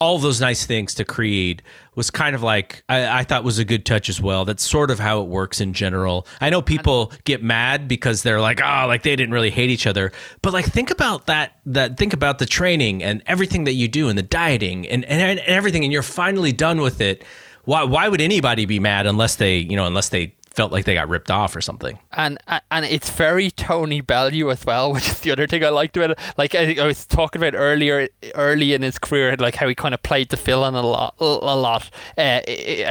all 0.00 0.18
those 0.18 0.40
nice 0.40 0.66
things 0.66 0.94
to 0.94 1.04
Creed 1.04 1.62
was 1.96 2.10
kind 2.10 2.36
of 2.36 2.42
like 2.42 2.84
I, 2.88 3.20
I 3.20 3.24
thought 3.24 3.42
was 3.42 3.58
a 3.58 3.64
good 3.64 3.84
touch 3.84 4.08
as 4.08 4.20
well. 4.20 4.44
That's 4.44 4.62
sort 4.62 4.90
of 4.90 5.00
how 5.00 5.22
it 5.22 5.26
works 5.26 5.60
in 5.60 5.72
general. 5.72 6.26
I 6.40 6.50
know 6.50 6.62
people 6.62 7.12
get 7.24 7.42
mad 7.42 7.88
because 7.88 8.22
they're 8.22 8.40
like, 8.40 8.60
oh, 8.62 8.84
like 8.86 9.02
they 9.02 9.16
didn't 9.16 9.32
really 9.32 9.50
hate 9.50 9.70
each 9.70 9.86
other. 9.86 10.12
But 10.42 10.52
like 10.52 10.66
think 10.66 10.90
about 10.90 11.26
that 11.26 11.58
that 11.66 11.96
think 11.96 12.12
about 12.12 12.38
the 12.38 12.46
training 12.46 13.02
and 13.02 13.22
everything 13.26 13.64
that 13.64 13.72
you 13.72 13.88
do 13.88 14.08
and 14.08 14.16
the 14.16 14.22
dieting 14.22 14.86
and, 14.86 15.04
and, 15.06 15.20
and 15.20 15.40
everything 15.40 15.82
and 15.82 15.92
you're 15.92 16.02
finally 16.02 16.52
done 16.52 16.80
with 16.80 17.00
it. 17.00 17.24
Why 17.64 17.82
why 17.82 18.08
would 18.08 18.20
anybody 18.20 18.66
be 18.66 18.78
mad 18.78 19.06
unless 19.06 19.36
they, 19.36 19.56
you 19.56 19.74
know, 19.74 19.86
unless 19.86 20.10
they 20.10 20.35
felt 20.56 20.72
like 20.72 20.84
they 20.84 20.94
got 20.94 21.08
ripped 21.08 21.30
off 21.30 21.54
or 21.54 21.60
something? 21.60 21.98
and 22.12 22.38
and 22.70 22.84
it's 22.84 23.10
very 23.10 23.50
Tony 23.50 24.00
Bellew 24.00 24.50
as 24.50 24.64
well, 24.64 24.92
which 24.94 25.08
is 25.08 25.20
the 25.20 25.30
other 25.30 25.46
thing 25.46 25.64
I 25.64 25.68
liked 25.68 25.96
about 25.96 26.12
it. 26.12 26.18
Like 26.36 26.54
I, 26.54 26.76
I 26.80 26.86
was 26.86 27.06
talking 27.06 27.40
about 27.40 27.56
earlier, 27.56 28.08
early 28.34 28.72
in 28.72 28.82
his 28.82 28.98
career, 28.98 29.36
like 29.36 29.54
how 29.54 29.68
he 29.68 29.74
kind 29.74 29.94
of 29.94 30.02
played 30.02 30.30
the 30.30 30.36
villain 30.36 30.74
a 30.74 30.82
lot, 30.82 31.14
a 31.20 31.24
lot 31.24 31.90
uh, 32.18 32.40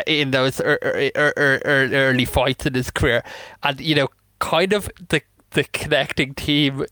in 0.07 0.31
those 0.31 0.61
early 0.61 2.25
fights 2.25 2.65
in 2.65 2.73
his 2.73 2.91
career, 2.91 3.23
and 3.63 3.81
you 3.81 3.95
know, 3.95 4.07
kind 4.39 4.73
of 4.73 4.89
the 5.09 5.21
the 5.51 5.63
connecting 5.65 6.33
team 6.33 6.85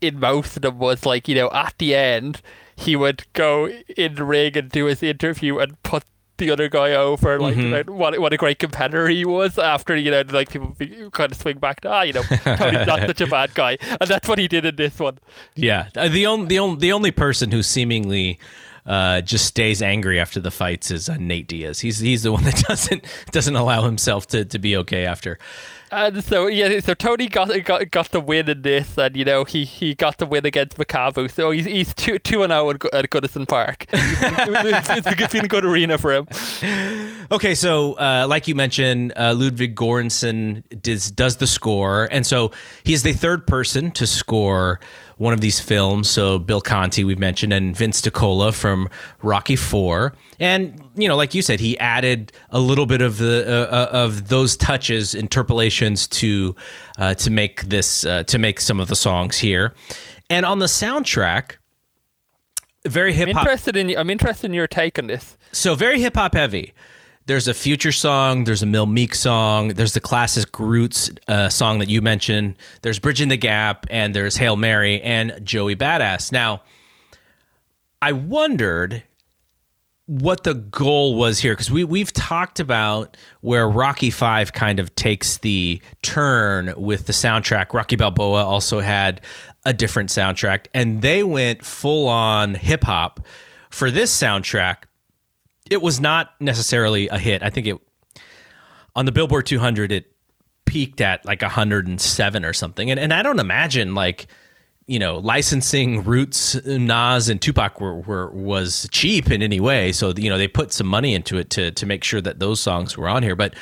in 0.00 0.20
most 0.20 0.56
of 0.56 0.62
them 0.62 0.78
was 0.78 1.04
like 1.04 1.28
you 1.28 1.34
know 1.34 1.50
at 1.52 1.74
the 1.78 1.94
end 1.94 2.40
he 2.76 2.96
would 2.96 3.24
go 3.34 3.68
in 3.96 4.14
the 4.14 4.24
ring 4.24 4.56
and 4.56 4.70
do 4.70 4.86
his 4.86 5.02
interview 5.02 5.58
and 5.58 5.82
put 5.82 6.04
the 6.40 6.50
other 6.50 6.68
guy 6.68 6.92
over 6.92 7.38
like 7.38 7.56
about 7.56 7.88
what 7.90 8.18
what 8.18 8.32
a 8.32 8.36
great 8.36 8.58
competitor 8.58 9.06
he 9.08 9.24
was 9.24 9.58
after 9.58 9.94
you 9.94 10.10
know 10.10 10.22
like 10.30 10.50
people 10.50 10.74
be, 10.76 11.08
kind 11.12 11.30
of 11.30 11.38
swing 11.38 11.58
back 11.58 11.80
to 11.80 11.88
ah 11.88 12.02
you 12.02 12.12
know 12.12 12.22
Tony's 12.22 12.86
not 12.86 13.00
such 13.06 13.20
a 13.20 13.26
bad 13.28 13.54
guy 13.54 13.78
and 13.80 14.10
that's 14.10 14.26
what 14.26 14.38
he 14.38 14.48
did 14.48 14.64
in 14.64 14.74
this 14.76 14.98
one 14.98 15.18
Yeah, 15.54 15.88
Uh, 15.96 16.08
the 16.08 16.26
only 16.26 16.46
the 16.46 16.58
only 16.58 16.78
the 16.80 16.92
only 16.92 17.10
person 17.12 17.50
who 17.52 17.62
seemingly 17.62 18.38
uh, 18.86 19.20
just 19.20 19.44
stays 19.46 19.82
angry 19.82 20.18
after 20.18 20.40
the 20.40 20.50
fights 20.50 20.90
is 20.90 21.08
uh, 21.08 21.16
Nate 21.18 21.46
Diaz. 21.46 21.80
He's 21.80 21.98
he's 21.98 22.22
the 22.22 22.32
one 22.32 22.44
that 22.44 22.56
doesn't 22.68 23.04
doesn't 23.30 23.54
allow 23.56 23.84
himself 23.84 24.26
to, 24.28 24.44
to 24.44 24.58
be 24.58 24.76
okay 24.78 25.04
after. 25.06 25.38
And 25.92 26.22
so 26.22 26.46
yeah 26.46 26.80
so 26.80 26.94
Tony 26.94 27.28
got 27.28 27.48
got 27.64 27.90
got 27.90 28.10
the 28.10 28.20
win 28.20 28.48
in 28.48 28.62
this 28.62 28.96
and 28.96 29.16
you 29.16 29.24
know 29.24 29.44
he, 29.44 29.64
he 29.64 29.94
got 29.94 30.18
the 30.18 30.26
win 30.26 30.46
against 30.46 30.76
Makabu 30.76 31.30
so 31.30 31.50
he's 31.50 31.64
he's 31.64 31.94
two 31.94 32.18
two 32.18 32.42
and 32.42 32.52
zero 32.52 32.70
at, 32.70 33.10
Goodison 33.10 33.48
Park. 33.48 33.86
It's, 34.42 34.88
it's, 34.90 35.06
it's 35.06 35.32
been 35.32 35.44
a 35.44 35.48
good 35.48 35.64
arena 35.64 35.98
for 35.98 36.12
him. 36.12 36.26
Okay, 37.30 37.54
so 37.54 37.94
uh, 37.94 38.26
like 38.28 38.48
you 38.48 38.54
mentioned, 38.54 39.12
uh, 39.16 39.34
Ludwig 39.36 39.74
Göransson 39.74 40.62
does 40.82 41.10
does 41.10 41.36
the 41.36 41.46
score, 41.46 42.08
and 42.10 42.26
so 42.26 42.50
he 42.84 42.92
is 42.92 43.02
the 43.02 43.12
third 43.12 43.46
person 43.46 43.90
to 43.92 44.06
score 44.06 44.80
one 45.20 45.34
of 45.34 45.42
these 45.42 45.60
films. 45.60 46.08
So 46.08 46.38
Bill 46.38 46.62
Conti, 46.62 47.04
we've 47.04 47.18
mentioned, 47.18 47.52
and 47.52 47.76
Vince 47.76 48.00
DiCola 48.00 48.54
from 48.54 48.88
Rocky 49.20 49.54
Four, 49.54 50.14
and 50.40 50.82
you 50.96 51.06
know, 51.06 51.14
like 51.14 51.34
you 51.34 51.42
said, 51.42 51.60
he 51.60 51.78
added 51.78 52.32
a 52.48 52.58
little 52.58 52.86
bit 52.86 53.02
of 53.02 53.18
the 53.18 53.44
uh, 53.46 53.74
uh, 53.74 53.88
of 53.92 54.28
those 54.28 54.56
touches, 54.56 55.14
interpolations 55.14 56.08
to 56.08 56.56
uh, 56.98 57.12
to 57.14 57.30
make 57.30 57.64
this 57.64 58.06
uh, 58.06 58.24
to 58.24 58.38
make 58.38 58.60
some 58.60 58.80
of 58.80 58.88
the 58.88 58.96
songs 58.96 59.36
here, 59.38 59.74
and 60.30 60.46
on 60.46 60.58
the 60.58 60.66
soundtrack. 60.66 61.56
Very 62.86 63.12
hip 63.12 63.28
I'm 63.28 63.34
hop. 63.34 63.42
interested 63.44 63.76
in 63.76 63.94
I'm 63.94 64.08
interested 64.08 64.46
in 64.46 64.54
your 64.54 64.66
take 64.66 64.98
on 64.98 65.06
this 65.06 65.36
So 65.52 65.74
very 65.74 66.00
hip 66.00 66.16
hop 66.16 66.32
heavy. 66.32 66.72
There's 67.30 67.46
a 67.46 67.54
Future 67.54 67.92
song, 67.92 68.42
there's 68.42 68.60
a 68.60 68.66
Mill 68.66 68.86
Meek 68.86 69.14
song, 69.14 69.68
there's 69.68 69.94
the 69.94 70.00
classic 70.00 70.58
Roots 70.58 71.12
uh, 71.28 71.48
song 71.48 71.78
that 71.78 71.88
you 71.88 72.02
mentioned, 72.02 72.56
there's 72.82 72.98
Bridging 72.98 73.28
the 73.28 73.36
Gap, 73.36 73.86
and 73.88 74.12
there's 74.12 74.36
Hail 74.36 74.56
Mary 74.56 75.00
and 75.00 75.40
Joey 75.44 75.76
Badass. 75.76 76.32
Now, 76.32 76.62
I 78.02 78.10
wondered 78.10 79.04
what 80.06 80.42
the 80.42 80.54
goal 80.54 81.14
was 81.14 81.38
here 81.38 81.52
because 81.52 81.70
we 81.70 81.84
we've 81.84 82.12
talked 82.12 82.58
about 82.58 83.16
where 83.42 83.68
Rocky 83.68 84.10
Five 84.10 84.52
kind 84.52 84.80
of 84.80 84.92
takes 84.96 85.38
the 85.38 85.80
turn 86.02 86.74
with 86.76 87.06
the 87.06 87.12
soundtrack. 87.12 87.72
Rocky 87.72 87.94
Balboa 87.94 88.42
also 88.42 88.80
had 88.80 89.20
a 89.64 89.72
different 89.72 90.10
soundtrack, 90.10 90.66
and 90.74 91.00
they 91.00 91.22
went 91.22 91.64
full 91.64 92.08
on 92.08 92.54
hip 92.54 92.82
hop 92.82 93.24
for 93.70 93.88
this 93.88 94.12
soundtrack. 94.12 94.78
It 95.70 95.80
was 95.80 96.00
not 96.00 96.38
necessarily 96.40 97.08
a 97.08 97.18
hit. 97.18 97.42
I 97.42 97.50
think 97.50 97.66
it 97.66 97.78
on 98.94 99.06
the 99.06 99.12
Billboard 99.12 99.46
200 99.46 99.92
it 99.92 100.12
peaked 100.66 101.00
at 101.00 101.24
like 101.24 101.42
107 101.42 102.44
or 102.44 102.52
something, 102.52 102.90
and 102.90 103.00
and 103.00 103.12
I 103.12 103.22
don't 103.22 103.38
imagine 103.38 103.94
like 103.94 104.26
you 104.90 104.98
know, 104.98 105.18
licensing 105.18 106.02
Roots, 106.02 106.56
Nas, 106.66 107.28
and 107.28 107.40
Tupac 107.40 107.80
were, 107.80 108.00
were 108.00 108.28
was 108.32 108.88
cheap 108.90 109.30
in 109.30 109.40
any 109.40 109.60
way. 109.60 109.92
So 109.92 110.12
you 110.16 110.28
know, 110.28 110.36
they 110.36 110.48
put 110.48 110.72
some 110.72 110.88
money 110.88 111.14
into 111.14 111.38
it 111.38 111.48
to 111.50 111.70
to 111.70 111.86
make 111.86 112.02
sure 112.02 112.20
that 112.20 112.40
those 112.40 112.58
songs 112.58 112.98
were 112.98 113.08
on 113.08 113.22
here. 113.22 113.36
But 113.36 113.54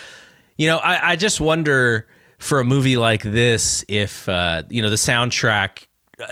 you 0.57 0.67
know, 0.67 0.79
I, 0.79 1.11
I 1.11 1.17
just 1.17 1.39
wonder 1.39 2.07
for 2.39 2.61
a 2.61 2.65
movie 2.65 2.97
like 2.97 3.23
this 3.23 3.85
if 3.89 4.27
uh, 4.27 4.63
you 4.71 4.81
know 4.81 4.89
the 4.89 4.97
soundtrack. 4.97 5.85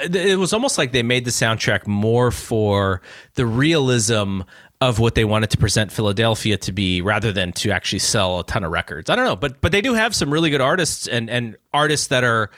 It 0.03 0.39
was 0.39 0.55
almost 0.55 0.79
like 0.79 0.93
they 0.93 1.03
made 1.03 1.27
the 1.27 1.31
soundtrack 1.31 1.87
more 1.87 2.31
for 2.31 3.03
the 3.35 3.47
realism 3.47 4.41
of 4.81 4.99
what 4.99 5.15
they 5.15 5.25
wanted 5.25 5.51
to 5.51 5.57
present 5.57 5.91
Philadelphia 5.91 6.57
to 6.59 6.73
be 6.73 7.01
rather 7.01 7.33
than 7.33 7.53
to 7.53 7.71
actually 7.71 7.99
sell 7.99 8.41
a 8.41 8.45
ton 8.45 8.63
of 8.63 8.71
records. 8.71 9.09
I 9.09 9.17
don't 9.17 9.25
know, 9.25 9.37
but 9.37 9.61
but 9.61 9.73
they 9.73 9.81
do 9.81 9.95
have 9.95 10.15
some 10.15 10.33
really 10.33 10.51
good 10.51 10.61
artists 10.61 11.07
and 11.07 11.31
and 11.31 11.57
artists 11.73 12.09
that 12.09 12.25
are 12.25 12.51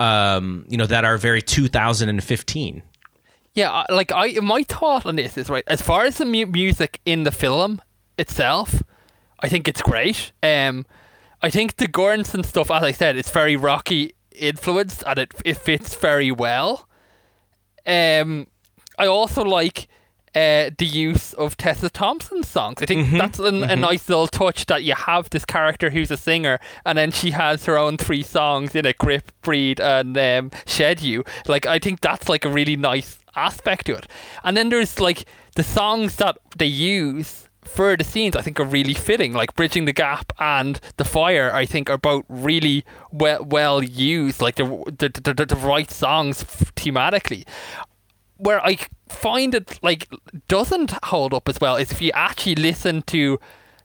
um, 0.00 0.64
you 0.68 0.76
know, 0.76 0.86
that 0.86 1.04
are 1.04 1.18
very 1.18 1.42
2015. 1.42 2.82
Yeah, 3.54 3.84
like 3.88 4.12
I, 4.12 4.32
my 4.42 4.62
thought 4.64 5.06
on 5.06 5.16
this 5.16 5.38
is 5.38 5.48
right. 5.48 5.64
As 5.66 5.80
far 5.80 6.04
as 6.04 6.18
the 6.18 6.26
mu- 6.26 6.46
music 6.46 7.00
in 7.06 7.22
the 7.22 7.30
film 7.30 7.80
itself, 8.18 8.82
I 9.40 9.48
think 9.48 9.66
it's 9.66 9.80
great. 9.80 10.32
Um, 10.42 10.84
I 11.42 11.48
think 11.48 11.76
the 11.76 11.88
Göransson 11.88 12.44
stuff, 12.44 12.70
as 12.70 12.82
I 12.82 12.92
said, 12.92 13.16
it's 13.16 13.30
very 13.30 13.56
rocky 13.56 14.14
influenced 14.32 15.02
and 15.06 15.18
it 15.18 15.34
it 15.44 15.56
fits 15.56 15.94
very 15.94 16.30
well. 16.30 16.86
Um, 17.86 18.46
I 18.98 19.06
also 19.06 19.42
like 19.42 19.88
uh, 20.36 20.70
the 20.76 20.84
use 20.84 21.32
of 21.34 21.56
Tessa 21.56 21.88
Thompson's 21.88 22.46
songs. 22.46 22.82
I 22.82 22.86
think 22.86 23.06
mm-hmm, 23.06 23.16
that's 23.16 23.38
a, 23.38 23.44
mm-hmm. 23.44 23.70
a, 23.70 23.74
nice 23.74 24.06
little 24.06 24.28
touch 24.28 24.66
that 24.66 24.84
you 24.84 24.94
have 24.94 25.30
this 25.30 25.46
character 25.46 25.88
who's 25.88 26.10
a 26.10 26.16
singer, 26.18 26.60
and 26.84 26.98
then 26.98 27.10
she 27.10 27.30
has 27.30 27.64
her 27.64 27.78
own 27.78 27.96
three 27.96 28.22
songs 28.22 28.74
in 28.74 28.84
a 28.84 28.92
grip, 28.92 29.32
breed, 29.40 29.80
and 29.80 30.16
um, 30.18 30.50
shed 30.66 31.00
you. 31.00 31.24
Like 31.48 31.64
I 31.64 31.78
think 31.78 32.02
that's 32.02 32.28
like 32.28 32.44
a 32.44 32.50
really 32.50 32.76
nice 32.76 33.18
aspect 33.34 33.86
to 33.86 33.94
it. 33.94 34.06
And 34.44 34.58
then 34.58 34.68
there's 34.68 35.00
like 35.00 35.24
the 35.54 35.62
songs 35.62 36.16
that 36.16 36.36
they 36.54 36.66
use 36.66 37.48
for 37.62 37.96
the 37.96 38.04
scenes 38.04 38.36
I 38.36 38.42
think 38.42 38.60
are 38.60 38.64
really 38.64 38.94
fitting. 38.94 39.32
Like 39.32 39.54
Bridging 39.54 39.86
the 39.86 39.94
Gap 39.94 40.34
and 40.38 40.78
The 40.98 41.06
Fire, 41.06 41.50
I 41.50 41.64
think 41.64 41.88
are 41.88 41.96
both 41.96 42.26
really 42.28 42.84
well 43.10 43.42
well 43.42 43.82
used. 43.82 44.42
Like 44.42 44.56
the 44.56 44.66
the, 44.98 45.32
the, 45.32 45.46
the 45.46 45.56
right 45.56 45.90
songs 45.90 46.44
thematically 46.44 47.46
where 48.38 48.64
I 48.64 48.78
find 49.08 49.54
it 49.54 49.78
like 49.82 50.08
doesn't 50.48 50.92
hold 51.04 51.32
up 51.32 51.48
as 51.48 51.60
well 51.60 51.76
is 51.76 51.92
if 51.92 52.02
you 52.02 52.10
actually 52.14 52.56
listen 52.56 53.02
to 53.02 53.38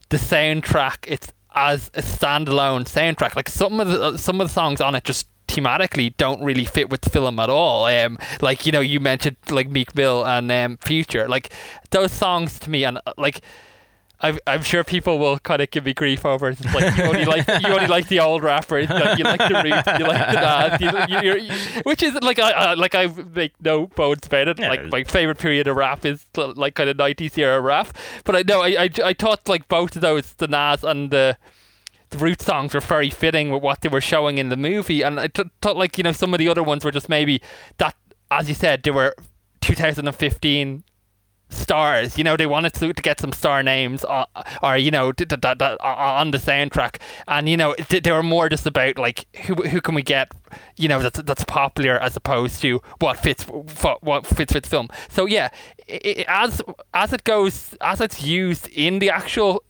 the 0.08 0.16
soundtrack. 0.16 0.98
It's 1.06 1.32
as 1.54 1.90
a 1.94 2.02
standalone 2.02 2.84
soundtrack. 2.84 3.36
Like 3.36 3.48
some 3.48 3.80
of 3.80 3.88
the 3.88 4.16
some 4.16 4.40
of 4.40 4.48
the 4.48 4.54
songs 4.54 4.80
on 4.80 4.94
it 4.94 5.04
just 5.04 5.26
thematically 5.48 6.14
don't 6.16 6.42
really 6.42 6.64
fit 6.64 6.90
with 6.90 7.02
the 7.02 7.10
film 7.10 7.38
at 7.38 7.50
all. 7.50 7.86
Um, 7.86 8.18
like 8.40 8.64
you 8.66 8.72
know, 8.72 8.80
you 8.80 9.00
mentioned 9.00 9.36
like 9.50 9.68
Meek 9.68 9.94
Mill 9.94 10.24
and 10.26 10.50
um, 10.50 10.78
Future. 10.78 11.28
Like 11.28 11.52
those 11.90 12.12
songs 12.12 12.58
to 12.60 12.70
me, 12.70 12.84
and 12.84 12.98
uh, 13.06 13.12
like 13.16 13.40
I'm, 14.22 14.38
I'm 14.46 14.62
sure 14.62 14.84
people 14.84 15.18
will 15.18 15.38
kind 15.40 15.60
of 15.60 15.70
give 15.70 15.84
me 15.84 15.94
grief 15.94 16.24
over 16.24 16.50
it. 16.50 16.60
It's 16.60 16.74
like 16.74 16.96
you 16.96 17.04
only 17.04 17.24
like 17.24 17.46
you 17.48 17.68
only 17.68 17.88
like 17.88 18.08
the 18.08 18.20
old 18.20 18.44
rappers, 18.44 18.88
like, 18.88 19.18
you 19.18 19.24
like 19.24 19.40
the 19.40 19.62
roots, 19.64 19.98
you 19.98 20.06
like 20.06 20.26
the 20.28 20.40
dance, 20.40 21.10
you, 21.10 21.18
you, 21.18 21.36
you, 21.36 21.82
which 21.82 22.02
is 22.02 22.14
like 22.22 22.38
I 22.38 22.52
uh, 22.52 22.76
like 22.76 22.94
I 22.94 23.06
make 23.06 23.52
no 23.60 23.88
bones 23.88 24.26
about 24.26 24.48
it. 24.48 24.58
Yeah. 24.60 24.68
Like 24.68 24.90
my 24.92 25.04
favorite 25.04 25.38
period 25.38 25.66
of 25.66 25.76
rap 25.76 26.04
is 26.04 26.24
like 26.36 26.76
kind 26.76 26.88
of 26.88 26.96
nineties 26.96 27.36
era 27.36 27.60
rap. 27.60 27.96
But 28.24 28.36
I 28.36 28.42
know 28.42 28.62
I, 28.62 28.84
I 28.84 28.90
I 29.04 29.12
thought 29.12 29.48
like 29.48 29.66
both 29.68 29.96
of 29.96 30.02
those, 30.02 30.32
the 30.34 30.46
Nas 30.46 30.84
and 30.84 31.10
the 31.10 31.36
the 32.10 32.18
root 32.18 32.40
songs 32.40 32.74
were 32.74 32.80
very 32.80 33.10
fitting 33.10 33.50
with 33.50 33.62
what 33.62 33.80
they 33.80 33.88
were 33.88 34.00
showing 34.00 34.38
in 34.38 34.50
the 34.50 34.56
movie, 34.56 35.02
and 35.02 35.18
I 35.18 35.26
t- 35.26 35.50
thought 35.60 35.76
like 35.76 35.98
you 35.98 36.04
know 36.04 36.12
some 36.12 36.32
of 36.32 36.38
the 36.38 36.48
other 36.48 36.62
ones 36.62 36.84
were 36.84 36.92
just 36.92 37.08
maybe 37.08 37.42
that, 37.78 37.96
as 38.30 38.48
you 38.48 38.54
said, 38.54 38.84
they 38.84 38.92
were 38.92 39.16
2015 39.62 40.84
stars. 41.52 42.18
You 42.18 42.24
know, 42.24 42.36
they 42.36 42.46
wanted 42.46 42.74
to, 42.74 42.92
to 42.92 43.02
get 43.02 43.20
some 43.20 43.32
star 43.32 43.62
names 43.62 44.04
or, 44.04 44.26
uh, 44.34 44.42
or 44.62 44.76
you 44.76 44.90
know, 44.90 45.12
d- 45.12 45.24
d- 45.24 45.36
on 45.36 46.30
the 46.30 46.38
soundtrack. 46.38 46.96
And, 47.28 47.48
you 47.48 47.56
know, 47.56 47.74
they 47.88 48.10
were 48.10 48.22
more 48.22 48.48
just 48.48 48.66
about, 48.66 48.98
like, 48.98 49.26
who 49.44 49.54
who 49.54 49.80
can 49.80 49.94
we 49.94 50.02
get, 50.02 50.32
you 50.76 50.88
know, 50.88 51.00
that's, 51.00 51.22
that's 51.22 51.44
popular 51.44 51.98
as 51.98 52.16
opposed 52.16 52.60
to 52.62 52.80
what 53.00 53.18
fits 53.18 53.44
what 53.44 54.26
fits 54.26 54.54
with 54.54 54.66
film. 54.66 54.88
So, 55.08 55.26
yeah, 55.26 55.50
it, 55.86 56.24
as, 56.28 56.62
as 56.94 57.12
it 57.12 57.24
goes, 57.24 57.74
as 57.80 58.00
it's 58.00 58.22
used 58.22 58.68
in 58.68 58.98
the 58.98 59.10
actual 59.10 59.62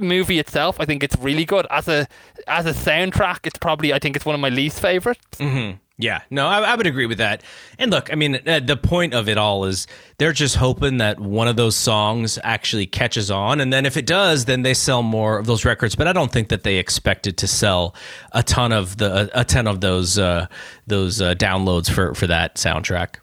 movie 0.00 0.38
itself, 0.38 0.78
I 0.78 0.84
think 0.84 1.02
it's 1.02 1.16
really 1.16 1.44
good. 1.44 1.66
As 1.70 1.88
a 1.88 2.06
as 2.46 2.64
a 2.64 2.72
soundtrack, 2.72 3.40
it's 3.44 3.58
probably 3.58 3.92
I 3.92 3.98
think 3.98 4.14
it's 4.14 4.24
one 4.24 4.34
of 4.34 4.40
my 4.40 4.48
least 4.48 4.80
favorites. 4.80 5.38
Mm-hmm. 5.38 5.78
Yeah, 6.00 6.22
no, 6.30 6.46
I, 6.46 6.60
I, 6.60 6.74
would 6.76 6.86
agree 6.86 7.04
with 7.04 7.18
that. 7.18 7.42
And 7.78 7.90
look, 7.90 8.10
I 8.10 8.16
mean, 8.16 8.40
uh, 8.46 8.60
the 8.60 8.76
point 8.76 9.12
of 9.12 9.28
it 9.28 9.36
all 9.36 9.66
is 9.66 9.86
they're 10.16 10.32
just 10.32 10.56
hoping 10.56 10.96
that 10.96 11.20
one 11.20 11.46
of 11.46 11.56
those 11.56 11.76
songs 11.76 12.38
actually 12.42 12.86
catches 12.86 13.30
on, 13.30 13.60
and 13.60 13.70
then 13.70 13.84
if 13.84 13.98
it 13.98 14.06
does, 14.06 14.46
then 14.46 14.62
they 14.62 14.72
sell 14.72 15.02
more 15.02 15.38
of 15.38 15.46
those 15.46 15.66
records. 15.66 15.94
But 15.94 16.06
I 16.06 16.14
don't 16.14 16.32
think 16.32 16.48
that 16.48 16.62
they 16.62 16.76
expected 16.76 17.36
to 17.38 17.46
sell 17.46 17.94
a 18.32 18.42
ton 18.42 18.72
of 18.72 18.96
the 18.96 19.30
a, 19.38 19.44
ton 19.44 19.66
of 19.66 19.82
those 19.82 20.18
uh, 20.18 20.46
those 20.86 21.20
uh, 21.20 21.34
downloads 21.34 21.90
for 21.90 22.14
for 22.14 22.26
that 22.28 22.54
soundtrack. 22.54 23.16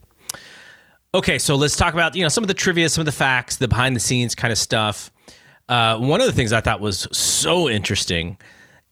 Okay, 1.15 1.39
so 1.39 1.55
let's 1.55 1.75
talk 1.75 1.95
about 1.95 2.15
you 2.15 2.21
know 2.21 2.29
some 2.29 2.43
of 2.43 2.47
the 2.47 2.53
trivia, 2.53 2.89
some 2.89 3.01
of 3.01 3.07
the 3.07 3.11
facts, 3.11 3.55
the 3.55 3.67
behind 3.67 3.95
the 3.95 3.99
scenes 3.99 4.35
kind 4.35 4.51
of 4.51 4.57
stuff. 4.59 5.09
Uh, 5.67 5.97
one 5.97 6.21
of 6.21 6.27
the 6.27 6.33
things 6.33 6.53
I 6.53 6.61
thought 6.61 6.79
was 6.79 7.07
so 7.11 7.67
interesting 7.67 8.37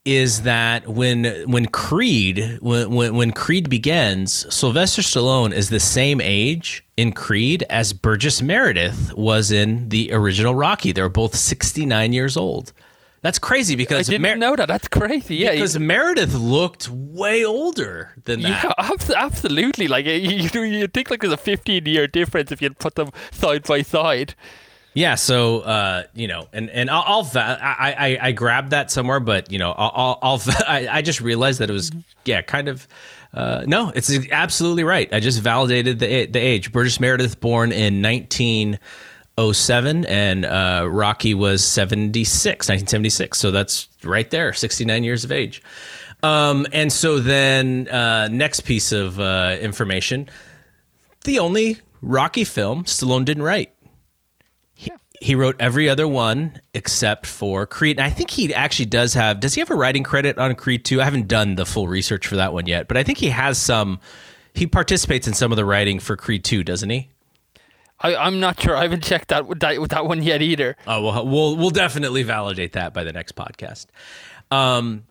is 0.06 0.42
that 0.42 0.86
when 0.86 1.24
when 1.50 1.66
Creed 1.66 2.58
when, 2.62 2.90
when, 2.90 3.16
when 3.16 3.32
Creed 3.32 3.68
begins, 3.68 4.46
Sylvester 4.54 5.02
Stallone 5.02 5.52
is 5.52 5.68
the 5.68 5.80
same 5.80 6.20
age 6.20 6.86
in 6.96 7.12
Creed 7.12 7.64
as 7.68 7.92
Burgess 7.92 8.40
Meredith 8.40 9.12
was 9.14 9.50
in 9.50 9.88
the 9.88 10.12
original 10.12 10.54
Rocky. 10.54 10.92
They're 10.92 11.08
both 11.08 11.34
69 11.34 12.12
years 12.12 12.36
old. 12.36 12.72
That's 13.22 13.40
crazy 13.40 13.74
because 13.74 14.08
I 14.08 14.12
didn't 14.12 14.22
Mer- 14.22 14.36
know 14.36 14.54
that. 14.54 14.68
That's 14.68 14.86
crazy. 14.86 15.34
Yeah, 15.36 15.52
because 15.52 15.76
Meredith 15.76 16.34
looked 16.34 16.88
way 16.88 17.44
older 17.44 18.14
than 18.24 18.42
that. 18.42 18.64
Yeah, 18.78 18.90
absolutely. 19.16 19.88
Like 19.88 20.06
you, 20.06 20.12
you 20.62 20.86
think 20.86 21.10
like 21.10 21.20
there's 21.20 21.32
a 21.32 21.36
15 21.36 21.84
year 21.86 22.06
difference 22.06 22.52
if 22.52 22.62
you 22.62 22.70
put 22.70 22.94
them 22.94 23.10
side 23.32 23.64
by 23.64 23.82
side. 23.82 24.36
Yeah, 24.96 25.14
so 25.16 25.60
uh, 25.60 26.04
you 26.14 26.26
know, 26.26 26.48
and 26.54 26.70
and 26.70 26.88
I'll, 26.88 27.04
I'll 27.06 27.30
I, 27.34 27.94
I 27.98 28.18
I 28.28 28.32
grabbed 28.32 28.70
that 28.70 28.90
somewhere, 28.90 29.20
but 29.20 29.52
you 29.52 29.58
know, 29.58 29.72
I'll 29.72 30.18
I'll, 30.22 30.40
I, 30.66 30.88
I 30.90 31.02
just 31.02 31.20
realized 31.20 31.60
that 31.60 31.68
it 31.68 31.74
was 31.74 31.92
yeah, 32.24 32.40
kind 32.40 32.68
of. 32.68 32.88
Uh, 33.34 33.64
no, 33.66 33.92
it's 33.94 34.10
absolutely 34.32 34.84
right. 34.84 35.12
I 35.12 35.20
just 35.20 35.42
validated 35.42 35.98
the 35.98 36.24
the 36.24 36.38
age. 36.38 36.72
Burgess 36.72 36.98
Meredith 36.98 37.40
born 37.40 37.72
in 37.72 38.00
1907, 38.00 40.06
and 40.06 40.46
uh, 40.46 40.88
Rocky 40.90 41.34
was 41.34 41.62
76, 41.62 42.66
1976. 42.66 43.38
So 43.38 43.50
that's 43.50 43.88
right 44.02 44.30
there, 44.30 44.54
69 44.54 45.04
years 45.04 45.24
of 45.24 45.32
age. 45.32 45.62
Um, 46.22 46.66
and 46.72 46.90
so 46.90 47.18
then, 47.18 47.86
uh, 47.88 48.28
next 48.28 48.60
piece 48.60 48.92
of 48.92 49.20
uh, 49.20 49.58
information: 49.60 50.30
the 51.24 51.38
only 51.38 51.80
Rocky 52.00 52.44
film 52.44 52.84
Stallone 52.84 53.26
didn't 53.26 53.42
write. 53.42 53.75
He 55.20 55.34
wrote 55.34 55.56
every 55.58 55.88
other 55.88 56.06
one 56.06 56.60
except 56.74 57.26
for 57.26 57.66
Creed. 57.66 57.98
And 57.98 58.06
I 58.06 58.10
think 58.10 58.30
he 58.30 58.52
actually 58.54 58.86
does 58.86 59.14
have. 59.14 59.40
Does 59.40 59.54
he 59.54 59.60
have 59.60 59.70
a 59.70 59.74
writing 59.74 60.02
credit 60.02 60.38
on 60.38 60.54
Creed 60.54 60.84
2? 60.84 61.00
I 61.00 61.04
haven't 61.04 61.28
done 61.28 61.54
the 61.54 61.66
full 61.66 61.88
research 61.88 62.26
for 62.26 62.36
that 62.36 62.52
one 62.52 62.66
yet, 62.66 62.88
but 62.88 62.96
I 62.96 63.02
think 63.02 63.18
he 63.18 63.30
has 63.30 63.58
some. 63.58 64.00
He 64.54 64.66
participates 64.66 65.26
in 65.26 65.34
some 65.34 65.52
of 65.52 65.56
the 65.56 65.64
writing 65.64 65.98
for 65.98 66.16
Creed 66.16 66.44
2, 66.44 66.64
doesn't 66.64 66.88
he? 66.88 67.10
I, 68.00 68.14
I'm 68.14 68.40
not 68.40 68.60
sure. 68.60 68.76
I 68.76 68.82
haven't 68.82 69.02
checked 69.02 69.28
that 69.28 69.44
that, 69.60 69.88
that 69.88 70.06
one 70.06 70.22
yet 70.22 70.42
either. 70.42 70.76
Oh 70.86 71.02
well, 71.02 71.26
we'll 71.26 71.56
we'll 71.56 71.70
definitely 71.70 72.22
validate 72.22 72.72
that 72.72 72.92
by 72.92 73.04
the 73.04 73.12
next 73.12 73.34
podcast. 73.34 73.86
Um, 74.50 75.04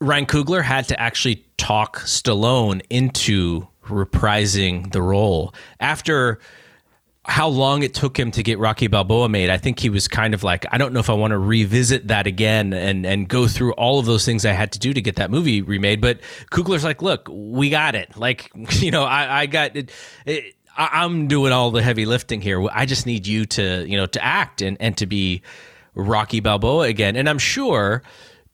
Ryan 0.00 0.26
Coogler 0.26 0.62
had 0.62 0.88
to 0.88 1.00
actually 1.00 1.44
talk 1.56 1.98
Stallone 2.00 2.82
into 2.88 3.66
reprising 3.84 4.92
the 4.92 5.02
role 5.02 5.52
after 5.80 6.38
how 7.26 7.48
long 7.48 7.82
it 7.82 7.92
took 7.92 8.18
him 8.18 8.30
to 8.30 8.42
get 8.42 8.58
Rocky 8.58 8.86
Balboa 8.86 9.28
made, 9.28 9.50
I 9.50 9.58
think 9.58 9.78
he 9.78 9.90
was 9.90 10.08
kind 10.08 10.32
of 10.32 10.42
like, 10.42 10.64
I 10.72 10.78
don't 10.78 10.94
know 10.94 11.00
if 11.00 11.10
I 11.10 11.12
want 11.12 11.32
to 11.32 11.38
revisit 11.38 12.08
that 12.08 12.26
again 12.26 12.72
and 12.72 13.04
and 13.04 13.28
go 13.28 13.46
through 13.46 13.72
all 13.74 13.98
of 13.98 14.06
those 14.06 14.24
things 14.24 14.46
I 14.46 14.52
had 14.52 14.72
to 14.72 14.78
do 14.78 14.94
to 14.94 15.02
get 15.02 15.16
that 15.16 15.30
movie 15.30 15.60
remade. 15.60 16.00
But 16.00 16.20
Coogler's 16.50 16.84
like, 16.84 17.02
look, 17.02 17.28
we 17.30 17.68
got 17.68 17.94
it. 17.94 18.16
Like, 18.16 18.50
you 18.80 18.90
know, 18.90 19.04
I, 19.04 19.42
I 19.42 19.46
got 19.46 19.76
it, 19.76 19.90
it 20.24 20.54
I, 20.76 21.02
I'm 21.04 21.28
doing 21.28 21.52
all 21.52 21.70
the 21.70 21.82
heavy 21.82 22.06
lifting 22.06 22.40
here. 22.40 22.66
I 22.72 22.86
just 22.86 23.06
need 23.06 23.26
you 23.26 23.44
to, 23.46 23.86
you 23.86 23.98
know, 23.98 24.06
to 24.06 24.24
act 24.24 24.62
and 24.62 24.78
and 24.80 24.96
to 24.96 25.06
be 25.06 25.42
Rocky 25.94 26.40
Balboa 26.40 26.86
again. 26.86 27.16
And 27.16 27.28
I'm 27.28 27.38
sure 27.38 28.02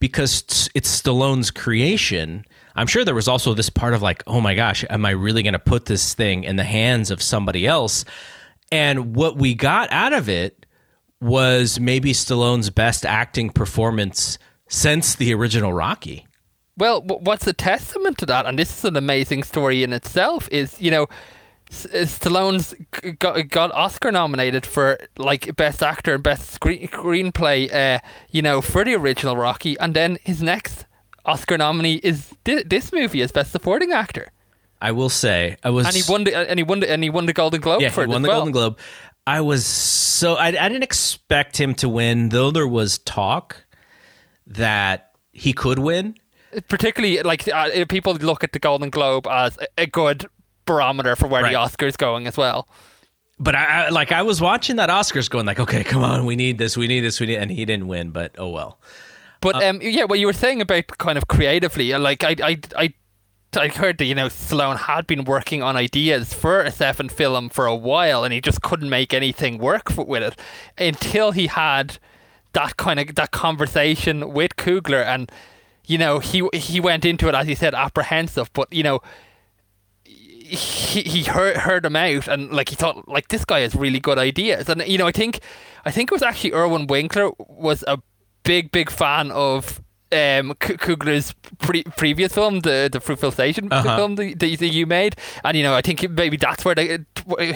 because 0.01 0.69
it's 0.75 1.01
Stallone's 1.01 1.53
creation. 1.53 2.45
I'm 2.75 2.87
sure 2.89 3.05
there 3.05 3.15
was 3.15 3.29
also 3.29 3.55
this 3.55 3.71
part 3.71 3.95
of 3.95 4.03
like, 4.03 4.23
oh 4.27 4.41
my 4.41 4.55
gosh, 4.55 4.85
am 4.91 5.07
I 5.07 5.11
really 5.11 5.43
going 5.43 5.55
to 5.55 5.59
put 5.59 5.87
this 5.87 6.15
thing 6.15 6.45
in 6.45 6.57
the 6.57 6.65
hands 6.65 7.11
of 7.11 7.23
somebody 7.23 7.67
else? 7.67 8.05
And 8.73 9.15
what 9.15 9.37
we 9.37 9.55
got 9.55 9.91
out 9.93 10.13
of 10.13 10.29
it 10.29 10.67
was 11.21 11.81
maybe 11.81 12.13
Stallone's 12.13 12.71
best 12.71 13.07
acting 13.07 13.51
performance 13.51 14.39
since 14.69 15.15
the 15.15 15.33
original 15.33 15.73
Rocky. 15.73 16.27
Well, 16.77 17.01
what's 17.03 17.47
the 17.47 17.55
testament 17.55 18.19
to 18.19 18.27
that? 18.27 18.45
And 18.45 18.59
this 18.59 18.79
is 18.79 18.85
an 18.85 18.97
amazing 18.97 19.45
story 19.45 19.83
in 19.83 19.93
itself. 19.93 20.47
Is 20.51 20.79
you 20.81 20.91
know, 20.91 21.07
Stallone's 21.71 22.75
got, 23.19 23.49
got 23.49 23.73
Oscar 23.73 24.13
nominated 24.13 24.67
for 24.67 24.99
like 25.17 25.57
best 25.57 25.83
actor 25.83 26.15
and 26.15 26.23
best 26.23 26.51
screen, 26.51 26.87
screenplay. 26.89 27.73
Uh, 27.73 28.01
you 28.31 28.43
know, 28.43 28.61
for 28.61 28.85
the 28.85 28.95
original 28.95 29.37
Rocky, 29.37 29.79
and 29.79 29.95
then 29.95 30.19
his 30.23 30.43
next 30.43 30.85
Oscar 31.25 31.57
nominee 31.57 31.97
is 32.03 32.35
this 32.45 32.93
movie 32.93 33.23
as 33.23 33.33
best 33.33 33.53
supporting 33.53 33.93
actor. 33.93 34.31
I 34.81 34.93
will 34.93 35.09
say 35.09 35.57
I 35.63 35.71
was, 35.71 35.87
and 35.87 35.95
he 35.97 36.03
won 36.09 36.25
the 36.25 36.37
and 36.37 36.59
he 36.59 36.63
won 36.63 36.81
the, 36.81 36.91
and 36.91 37.03
he 37.03 37.11
won 37.11 37.27
the 37.27 37.33
Golden 37.33 37.61
Globe. 37.61 37.81
Yeah, 37.81 37.91
for 37.91 38.03
he 38.03 38.09
won 38.09 38.23
the 38.23 38.29
well. 38.29 38.39
Golden 38.39 38.53
Globe. 38.53 38.79
I 39.27 39.41
was 39.41 39.67
so 39.67 40.35
I, 40.35 40.49
I 40.49 40.69
didn't 40.69 40.85
expect 40.85 41.61
him 41.61 41.75
to 41.77 41.89
win, 41.89 42.29
though 42.29 42.51
there 42.51 42.69
was 42.69 42.99
talk 42.99 43.65
that 44.47 45.13
he 45.33 45.53
could 45.53 45.79
win. 45.79 46.17
Particularly, 46.69 47.21
like 47.23 47.47
uh, 47.49 47.85
people 47.89 48.15
look 48.15 48.45
at 48.45 48.53
the 48.53 48.59
Golden 48.59 48.91
Globe 48.91 49.27
as 49.27 49.59
a 49.77 49.87
good 49.87 50.27
barometer 50.65 51.17
for 51.17 51.27
where 51.27 51.43
right. 51.43 51.53
the 51.53 51.59
Oscars 51.59 51.97
going 51.97 52.27
as 52.27 52.37
well. 52.37 52.69
But 53.39 53.55
I, 53.55 53.87
I 53.87 53.89
like 53.91 54.13
I 54.13 54.23
was 54.23 54.41
watching 54.41 54.77
that 54.77 54.89
Oscars 54.89 55.29
going 55.29 55.45
like, 55.45 55.61
okay, 55.61 55.85
come 55.85 56.03
on, 56.03 56.25
we 56.25 56.37
need 56.37 56.59
this, 56.59 56.77
we 56.77 56.87
need 56.87 57.01
this, 57.01 57.21
we 57.21 57.27
need, 57.27 57.37
and 57.37 57.51
he 57.51 57.65
didn't 57.65 57.89
win, 57.89 58.11
but 58.11 58.35
oh 58.39 58.49
well. 58.49 58.79
But 59.41 59.57
uh, 59.63 59.69
um, 59.69 59.81
yeah, 59.83 60.05
what 60.05 60.19
you 60.19 60.27
were 60.27 60.33
saying 60.33 60.61
about 60.61 60.87
kind 60.99 61.19
of 61.19 61.29
creatively, 61.29 61.93
like 61.93 62.25
I, 62.25 62.37
I, 62.43 62.59
I 62.77 62.95
I 63.57 63.69
heard 63.69 63.99
that 63.99 64.05
you 64.05 64.15
know 64.15 64.27
Stallone 64.27 64.77
had 64.77 65.07
been 65.07 65.25
working 65.25 65.63
on 65.63 65.77
ideas 65.77 66.35
for 66.35 66.61
a 66.63 66.71
seventh 66.71 67.13
film 67.13 67.49
for 67.49 67.67
a 67.67 67.75
while, 67.75 68.25
and 68.25 68.33
he 68.33 68.41
just 68.41 68.63
couldn't 68.63 68.89
make 68.89 69.15
anything 69.15 69.59
work 69.59 69.91
for, 69.91 70.05
with 70.05 70.23
it 70.23 70.39
until 70.79 71.33
he 71.33 71.47
had 71.47 71.99
that 72.53 72.77
kind 72.77 72.99
of 72.99 73.15
that 73.15 73.31
conversation 73.31 74.33
with 74.33 74.57
Coogler, 74.57 75.05
and 75.05 75.31
you 75.87 75.99
know 75.99 76.19
he 76.19 76.49
he 76.55 76.81
went 76.81 77.05
into 77.05 77.29
it 77.29 77.35
as 77.35 77.47
he 77.47 77.55
said 77.55 77.75
apprehensive, 77.75 78.53
but 78.53 78.73
you 78.73 78.83
know 78.83 79.01
he 80.05 81.03
he 81.03 81.25
heard 81.25 81.57
heard 81.57 81.85
him 81.85 81.97
out 81.97 82.29
and 82.29 82.53
like 82.53 82.69
he 82.69 82.77
thought 82.77 83.09
like 83.09 83.29
this 83.29 83.45
guy 83.45 83.61
has 83.61 83.75
really 83.75 84.01
good 84.01 84.19
ideas, 84.19 84.69
and 84.69 84.87
you 84.87 84.99
know 84.99 85.07
I 85.07 85.13
think 85.13 85.41
I 85.85 85.91
think 85.91 86.11
it 86.11 86.15
was 86.15 86.23
actually 86.23 86.53
Irwin 86.53 86.87
Winkler 86.87 87.31
was 87.39 87.85
a 87.87 87.99
big 88.43 88.71
big 88.71 88.91
fan 88.91 89.31
of 89.33 89.81
um, 90.13 90.55
Coogler's 90.55 91.35
pre- 91.59 91.83
previous 91.83 92.33
film, 92.33 92.61
the 92.61 92.89
the 92.91 93.01
Fruitvale 93.01 93.33
Station 93.33 93.69
uh-huh. 93.73 93.97
film 93.97 94.15
that, 94.17 94.39
that, 94.39 94.51
you 94.51 94.87
made, 94.87 95.17
and 95.45 95.57
you 95.57 95.65
know 95.65 95.75
I 95.75 95.83
think 95.83 96.09
maybe 96.11 96.37
that's 96.37 96.65
where 96.65 96.75
they 96.77 96.99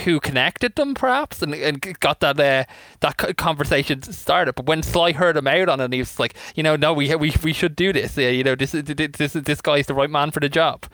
who 0.05 0.19
connected 0.19 0.75
them 0.75 0.95
perhaps 0.95 1.43
and, 1.43 1.55
and 1.55 1.81
got 2.01 2.21
that 2.21 2.41
uh, 2.41 2.65
that 3.01 3.37
conversation 3.37 4.03
started. 4.03 4.55
But 4.55 4.67
when 4.67 4.83
Sly 4.83 5.13
heard 5.13 5.37
him 5.37 5.47
out 5.47 5.69
on 5.69 5.81
it, 5.81 5.93
he 5.93 6.01
was 6.01 6.19
like, 6.19 6.35
you 6.57 6.63
know, 6.63 6.75
no, 6.75 6.93
we 6.93 7.15
we 7.15 7.33
we 7.43 7.53
should 7.53 7.77
do 7.77 7.93
this. 7.93 8.17
You 8.17 8.43
know, 8.43 8.57
this 8.57 8.73
this 8.73 9.33
this 9.33 9.61
guy's 9.61 9.87
the 9.87 9.95
right 9.95 10.11
man 10.11 10.33
for 10.33 10.41
the 10.41 10.49
job. 10.49 10.87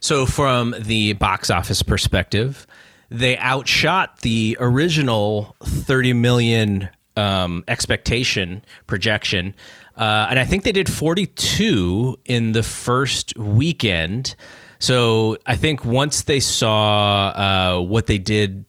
So 0.00 0.26
from 0.26 0.74
the 0.78 1.12
box 1.12 1.50
office 1.50 1.82
perspective, 1.82 2.66
they 3.10 3.38
outshot 3.38 4.22
the 4.22 4.56
original 4.58 5.54
thirty 5.62 6.14
million 6.14 6.88
um, 7.16 7.64
expectation 7.68 8.64
projection 8.86 9.54
uh, 10.00 10.28
and 10.30 10.38
I 10.38 10.46
think 10.46 10.64
they 10.64 10.72
did 10.72 10.90
42 10.90 12.20
in 12.24 12.52
the 12.52 12.62
first 12.62 13.36
weekend. 13.36 14.34
So 14.78 15.36
I 15.44 15.56
think 15.56 15.84
once 15.84 16.22
they 16.22 16.40
saw 16.40 17.28
uh, 17.28 17.80
what 17.82 18.06
they 18.06 18.16
did, 18.16 18.64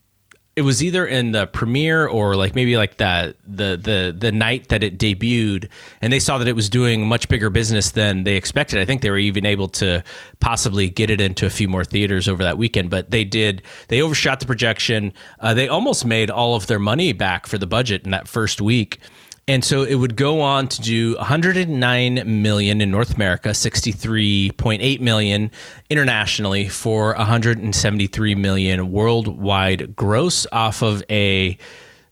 it 0.58 0.64
was 0.64 0.84
either 0.84 1.08
in 1.08 1.32
the 1.32 1.48
premiere 1.48 2.06
or 2.06 2.36
like 2.36 2.54
maybe 2.54 2.76
like 2.76 2.98
the 2.98 3.34
the 3.48 3.80
the 3.82 4.14
the 4.18 4.34
night 4.34 4.68
that 4.68 4.84
it 4.84 4.98
debuted, 4.98 5.70
and 6.02 6.12
they 6.12 6.20
saw 6.20 6.38
that 6.38 6.50
it 6.50 6.56
was 6.56 6.70
doing 6.70 7.08
much 7.08 7.30
bigger 7.30 7.50
business 7.50 7.92
than 7.92 8.26
they 8.26 8.36
expected. 8.36 8.80
I 8.80 8.84
think 8.84 9.02
they 9.02 9.10
were 9.10 9.18
even 9.18 9.46
able 9.46 9.70
to 9.70 10.04
possibly 10.42 10.90
get 10.90 11.10
it 11.10 11.22
into 11.22 11.46
a 11.46 11.50
few 11.50 11.70
more 11.70 11.86
theaters 11.86 12.28
over 12.28 12.44
that 12.44 12.58
weekend. 12.58 12.90
But 12.90 13.12
they 13.12 13.24
did 13.24 13.62
they 13.88 14.02
overshot 14.02 14.42
the 14.42 14.46
projection. 14.46 15.14
Uh, 15.40 15.54
they 15.54 15.70
almost 15.70 16.04
made 16.04 16.30
all 16.30 16.56
of 16.56 16.68
their 16.68 16.80
money 16.80 17.14
back 17.14 17.48
for 17.48 17.58
the 17.58 17.68
budget 17.68 18.04
in 18.04 18.12
that 18.12 18.28
first 18.28 18.60
week. 18.60 19.00
And 19.48 19.66
so 19.66 19.84
it 19.84 19.96
would 19.96 20.16
go 20.16 20.42
on 20.42 20.68
to 20.70 20.82
do 20.82 21.16
109 21.18 22.42
million 22.42 22.80
in 22.80 22.92
North 22.92 23.16
America, 23.16 23.50
63.8 23.50 25.00
million 25.02 25.52
internationally 25.90 26.70
for 26.70 27.14
173 27.16 28.36
million 28.36 28.92
worldwide 28.92 29.96
gross 29.96 30.46
off 30.52 30.82
of 30.84 31.04
a 31.10 31.58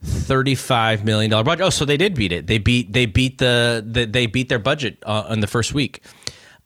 35 0.04 1.04
million 1.06 1.30
dollar 1.30 1.44
budget. 1.44 1.66
Oh, 1.66 1.70
so 1.70 1.86
they 1.86 1.98
did 1.98 2.16
beat 2.16 2.32
it. 2.32 2.48
They 2.48 2.58
beat 2.58 2.94
they 2.94 3.06
beat 3.06 3.38
the, 3.38 3.84
the 3.86 4.06
they 4.06 4.26
beat 4.26 4.50
their 4.50 4.60
budget 4.60 4.98
uh, 5.06 5.28
in 5.30 5.42
the 5.42 5.48
first 5.48 5.74
week. 5.74 6.02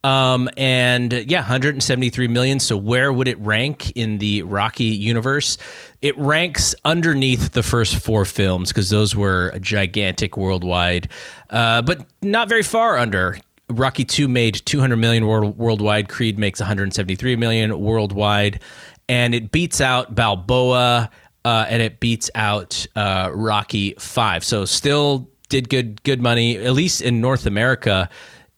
Um, 0.03 0.49
and 0.57 1.13
yeah, 1.13 1.39
173 1.39 2.27
million. 2.27 2.59
So 2.59 2.75
where 2.75 3.13
would 3.13 3.27
it 3.27 3.39
rank 3.39 3.91
in 3.91 4.17
the 4.17 4.41
Rocky 4.43 4.85
universe? 4.85 5.57
It 6.01 6.17
ranks 6.17 6.75
underneath 6.83 7.53
the 7.53 7.63
first 7.63 7.95
four 7.95 8.25
films 8.25 8.69
because 8.69 8.89
those 8.89 9.15
were 9.15 9.57
gigantic 9.59 10.35
worldwide, 10.35 11.09
uh, 11.49 11.81
but 11.83 12.05
not 12.21 12.49
very 12.49 12.63
far 12.63 12.97
under. 12.97 13.37
Rocky 13.69 14.03
2 14.03 14.27
made 14.27 14.61
200 14.65 14.97
million 14.97 15.25
world, 15.25 15.57
worldwide. 15.57 16.09
Creed 16.09 16.37
makes 16.37 16.59
173 16.59 17.37
million 17.37 17.79
worldwide. 17.79 18.61
And 19.07 19.33
it 19.33 19.51
beats 19.51 19.79
out 19.79 20.15
Balboa 20.15 21.09
uh, 21.45 21.65
and 21.67 21.81
it 21.81 21.99
beats 21.99 22.29
out 22.35 22.85
uh, 22.95 23.29
Rocky 23.33 23.95
5. 23.97 24.43
So 24.43 24.65
still 24.65 25.29
did 25.49 25.69
good 25.69 26.01
good 26.03 26.21
money, 26.21 26.57
at 26.57 26.73
least 26.73 27.01
in 27.01 27.21
North 27.21 27.45
America. 27.45 28.09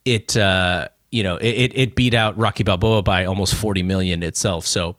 It 0.05 0.38
uh, 0.38 0.88
you 1.15 1.23
know, 1.23 1.37
it, 1.37 1.71
it 1.73 1.95
beat 1.95 2.13
out 2.13 2.37
Rocky 2.37 2.63
Balboa 2.63 3.01
by 3.01 3.23
almost 3.23 3.55
40 3.55 3.83
million 3.83 4.21
itself. 4.21 4.67
So 4.67 4.97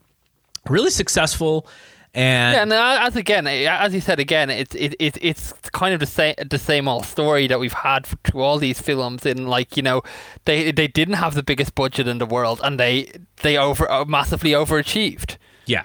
really 0.66 0.88
successful. 0.88 1.66
And 2.14 2.54
yeah, 2.54 2.62
and 2.62 2.72
as 2.72 3.16
again, 3.16 3.46
as 3.46 3.92
you 3.92 4.00
said 4.00 4.18
again, 4.18 4.48
it's 4.48 4.74
it, 4.74 4.94
it 4.98 5.18
it's 5.20 5.52
kind 5.74 5.92
of 5.92 6.00
the 6.00 6.06
same 6.06 6.34
the 6.48 6.58
same 6.58 6.88
old 6.88 7.04
story 7.04 7.46
that 7.48 7.60
we've 7.60 7.74
had 7.74 8.06
through 8.06 8.40
all 8.40 8.56
these 8.56 8.80
films. 8.80 9.26
In 9.26 9.48
like 9.48 9.76
you 9.76 9.82
know, 9.82 10.00
they 10.46 10.72
they 10.72 10.88
didn't 10.88 11.16
have 11.16 11.34
the 11.34 11.42
biggest 11.42 11.74
budget 11.74 12.08
in 12.08 12.16
the 12.16 12.24
world, 12.24 12.58
and 12.64 12.80
they 12.80 13.12
they 13.42 13.58
over 13.58 13.90
uh, 13.90 14.06
massively 14.06 14.52
overachieved. 14.52 15.36
Yeah, 15.66 15.82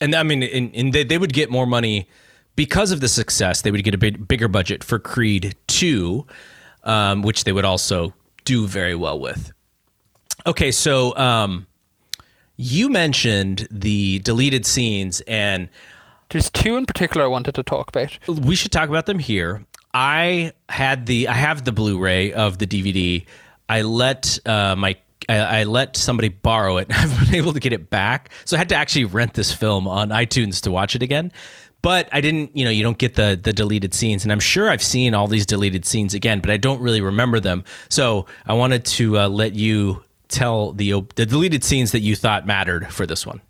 and 0.00 0.14
I 0.14 0.22
mean, 0.22 0.42
in, 0.42 0.70
in 0.70 0.92
they 0.92 1.04
they 1.04 1.18
would 1.18 1.34
get 1.34 1.50
more 1.50 1.66
money 1.66 2.08
because 2.54 2.90
of 2.90 3.00
the 3.00 3.08
success. 3.08 3.60
They 3.60 3.70
would 3.70 3.84
get 3.84 3.92
a 3.92 3.98
big, 3.98 4.26
bigger 4.26 4.48
budget 4.48 4.82
for 4.82 4.98
Creed 4.98 5.56
Two, 5.66 6.26
um, 6.84 7.20
which 7.20 7.44
they 7.44 7.52
would 7.52 7.66
also 7.66 8.14
do 8.46 8.66
very 8.66 8.94
well 8.94 9.20
with. 9.20 9.52
Okay, 10.46 10.70
so 10.70 11.16
um, 11.16 11.66
you 12.56 12.88
mentioned 12.88 13.66
the 13.68 14.20
deleted 14.20 14.64
scenes, 14.64 15.20
and 15.22 15.68
there's 16.30 16.50
two 16.50 16.76
in 16.76 16.86
particular 16.86 17.24
I 17.24 17.28
wanted 17.28 17.56
to 17.56 17.64
talk 17.64 17.88
about. 17.88 18.16
We 18.28 18.54
should 18.54 18.70
talk 18.70 18.88
about 18.88 19.06
them 19.06 19.18
here. 19.18 19.64
I 19.92 20.52
had 20.68 21.06
the 21.06 21.26
I 21.26 21.32
have 21.32 21.64
the 21.64 21.72
Blu-ray 21.72 22.32
of 22.32 22.58
the 22.58 22.66
DVD. 22.66 23.26
I 23.68 23.82
let 23.82 24.38
uh, 24.46 24.76
my 24.76 24.96
I, 25.28 25.38
I, 25.38 25.64
let 25.64 25.96
somebody 25.96 26.28
borrow 26.28 26.76
it. 26.76 26.86
I've 26.94 27.24
been 27.24 27.34
able 27.34 27.52
to 27.52 27.60
get 27.60 27.72
it 27.72 27.90
back, 27.90 28.30
so 28.44 28.56
I 28.56 28.58
had 28.58 28.68
to 28.68 28.76
actually 28.76 29.06
rent 29.06 29.34
this 29.34 29.52
film 29.52 29.88
on 29.88 30.10
iTunes 30.10 30.60
to 30.62 30.70
watch 30.70 30.94
it 30.94 31.02
again. 31.02 31.32
But 31.82 32.08
I 32.12 32.20
didn't, 32.20 32.56
you 32.56 32.64
know, 32.64 32.70
you 32.70 32.84
don't 32.84 32.98
get 32.98 33.16
the 33.16 33.38
the 33.42 33.52
deleted 33.52 33.94
scenes, 33.94 34.22
and 34.22 34.30
I'm 34.30 34.40
sure 34.40 34.70
I've 34.70 34.82
seen 34.82 35.12
all 35.12 35.26
these 35.26 35.46
deleted 35.46 35.84
scenes 35.84 36.14
again, 36.14 36.38
but 36.38 36.50
I 36.50 36.56
don't 36.56 36.80
really 36.80 37.00
remember 37.00 37.40
them. 37.40 37.64
So 37.88 38.26
I 38.46 38.52
wanted 38.52 38.84
to 38.84 39.18
uh, 39.18 39.28
let 39.28 39.54
you 39.54 40.04
tell 40.28 40.72
the 40.72 41.02
the 41.14 41.26
deleted 41.26 41.64
scenes 41.64 41.92
that 41.92 42.00
you 42.00 42.16
thought 42.16 42.46
mattered 42.46 42.92
for 42.92 43.06
this 43.06 43.26
one. 43.26 43.40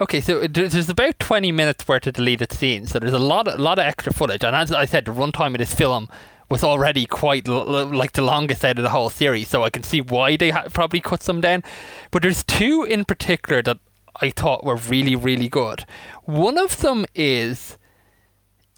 Okay, 0.00 0.20
so 0.20 0.46
there's 0.46 0.88
about 0.88 1.18
20 1.18 1.50
minutes 1.50 1.88
worth 1.88 2.06
of 2.06 2.14
deleted 2.14 2.52
scenes, 2.52 2.92
so 2.92 3.00
there's 3.00 3.12
a 3.12 3.18
lot, 3.18 3.48
of, 3.48 3.58
lot 3.58 3.80
of 3.80 3.84
extra 3.84 4.12
footage. 4.12 4.44
And 4.44 4.54
as 4.54 4.70
I 4.70 4.84
said, 4.84 5.06
the 5.06 5.10
runtime 5.12 5.54
of 5.54 5.58
this 5.58 5.74
film 5.74 6.08
was 6.48 6.62
already 6.62 7.04
quite 7.04 7.48
l- 7.48 7.86
like 7.86 8.12
the 8.12 8.22
longest 8.22 8.64
out 8.64 8.78
of 8.78 8.84
the 8.84 8.90
whole 8.90 9.10
series, 9.10 9.48
so 9.48 9.64
I 9.64 9.70
can 9.70 9.82
see 9.82 10.00
why 10.00 10.36
they 10.36 10.50
ha- 10.50 10.68
probably 10.72 11.00
cut 11.00 11.24
some 11.24 11.40
down. 11.40 11.64
But 12.12 12.22
there's 12.22 12.44
two 12.44 12.84
in 12.88 13.04
particular 13.06 13.60
that 13.62 13.78
I 14.20 14.30
thought 14.30 14.62
were 14.64 14.76
really, 14.76 15.16
really 15.16 15.48
good. 15.48 15.84
One 16.24 16.58
of 16.58 16.80
them 16.80 17.04
is 17.16 17.76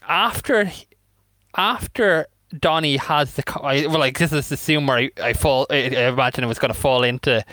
after 0.09 0.73
after 1.55 2.27
Donnie 2.59 2.97
has 2.97 3.35
the 3.35 3.45
I, 3.63 3.87
well, 3.87 3.99
like 3.99 4.19
this 4.19 4.33
is 4.33 4.49
the 4.49 4.57
scene 4.57 4.87
where 4.87 4.99
I, 4.99 5.11
I 5.23 5.33
fall. 5.33 5.67
I, 5.71 5.77
I 5.77 6.09
imagine 6.09 6.45
it 6.45 6.49
was 6.49 6.59
going 6.59 6.73
to 6.73 6.79
fall 6.79 7.03
into. 7.03 7.45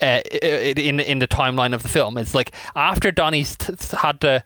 Uh, 0.00 0.20
in 0.30 1.00
in 1.00 1.18
the 1.18 1.26
timeline 1.26 1.74
of 1.74 1.82
the 1.82 1.88
film, 1.88 2.16
it's 2.18 2.32
like 2.32 2.52
after 2.76 3.10
Donnie's 3.10 3.56
t- 3.56 3.74
had 3.96 4.20
the, 4.20 4.44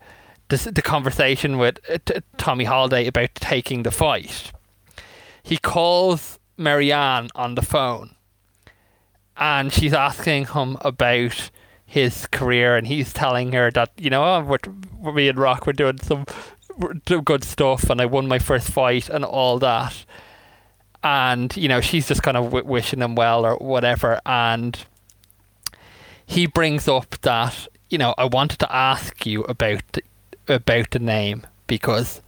the 0.48 0.72
the 0.72 0.80
conversation 0.80 1.58
with 1.58 1.78
uh, 1.90 1.98
t- 2.06 2.22
Tommy 2.38 2.64
Holiday 2.64 3.06
about 3.06 3.34
taking 3.34 3.82
the 3.82 3.90
fight, 3.90 4.50
he 5.42 5.58
calls 5.58 6.38
Mary 6.56 6.90
Anne 6.90 7.28
on 7.34 7.54
the 7.54 7.60
phone, 7.60 8.16
and 9.36 9.70
she's 9.70 9.92
asking 9.92 10.46
him 10.46 10.78
about 10.80 11.50
his 11.84 12.26
career, 12.28 12.74
and 12.74 12.86
he's 12.86 13.12
telling 13.12 13.52
her 13.52 13.70
that 13.72 13.92
you 13.98 14.08
know 14.08 14.24
oh, 14.24 14.40
we're 14.98 15.28
and 15.28 15.38
Rock 15.38 15.66
we're 15.66 15.74
doing 15.74 15.98
some 15.98 16.24
we're 16.76 17.20
good 17.20 17.44
stuff, 17.44 17.90
and 17.90 18.00
I 18.00 18.06
won 18.06 18.28
my 18.28 18.38
first 18.38 18.70
fight 18.70 19.08
and 19.08 19.24
all 19.24 19.58
that, 19.60 20.04
and 21.02 21.54
you 21.56 21.68
know 21.68 21.80
she's 21.80 22.08
just 22.08 22.22
kind 22.22 22.36
of 22.36 22.44
w- 22.44 22.64
wishing 22.64 23.00
him 23.00 23.14
well 23.14 23.44
or 23.44 23.56
whatever, 23.56 24.20
and 24.26 24.78
he 26.26 26.46
brings 26.46 26.88
up 26.88 27.20
that 27.22 27.68
you 27.90 27.98
know 27.98 28.14
I 28.18 28.24
wanted 28.24 28.58
to 28.60 28.74
ask 28.74 29.26
you 29.26 29.42
about 29.44 29.82
about 30.48 30.90
the 30.90 30.98
name 30.98 31.46
because 31.66 32.20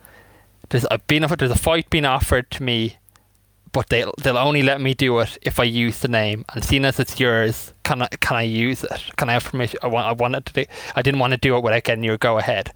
there's 0.68 0.86
a 0.90 0.98
been 0.98 1.26
there's 1.38 1.50
a 1.50 1.58
fight 1.58 1.90
being 1.90 2.04
offered 2.04 2.50
to 2.52 2.62
me 2.62 2.96
but 3.74 3.88
they'll, 3.88 4.14
they'll 4.22 4.38
only 4.38 4.62
let 4.62 4.80
me 4.80 4.94
do 4.94 5.18
it 5.18 5.36
if 5.42 5.58
I 5.58 5.64
use 5.64 5.98
the 5.98 6.08
name. 6.08 6.44
And 6.54 6.64
seeing 6.64 6.84
as 6.84 7.00
it's 7.00 7.18
yours, 7.18 7.74
can 7.82 8.02
I 8.02 8.06
can 8.06 8.36
I 8.36 8.42
use 8.42 8.84
it? 8.84 9.02
Can 9.16 9.28
I 9.28 9.32
have 9.34 9.44
permission? 9.44 9.80
I 9.82 9.88
want 9.88 10.06
I 10.06 10.12
wanted 10.12 10.46
to 10.46 10.52
do. 10.52 10.64
I 10.94 11.02
didn't 11.02 11.18
want 11.18 11.32
to 11.32 11.36
do 11.36 11.56
it 11.56 11.62
without 11.62 11.82
getting 11.82 12.04
your 12.04 12.16
go 12.16 12.38
ahead. 12.38 12.72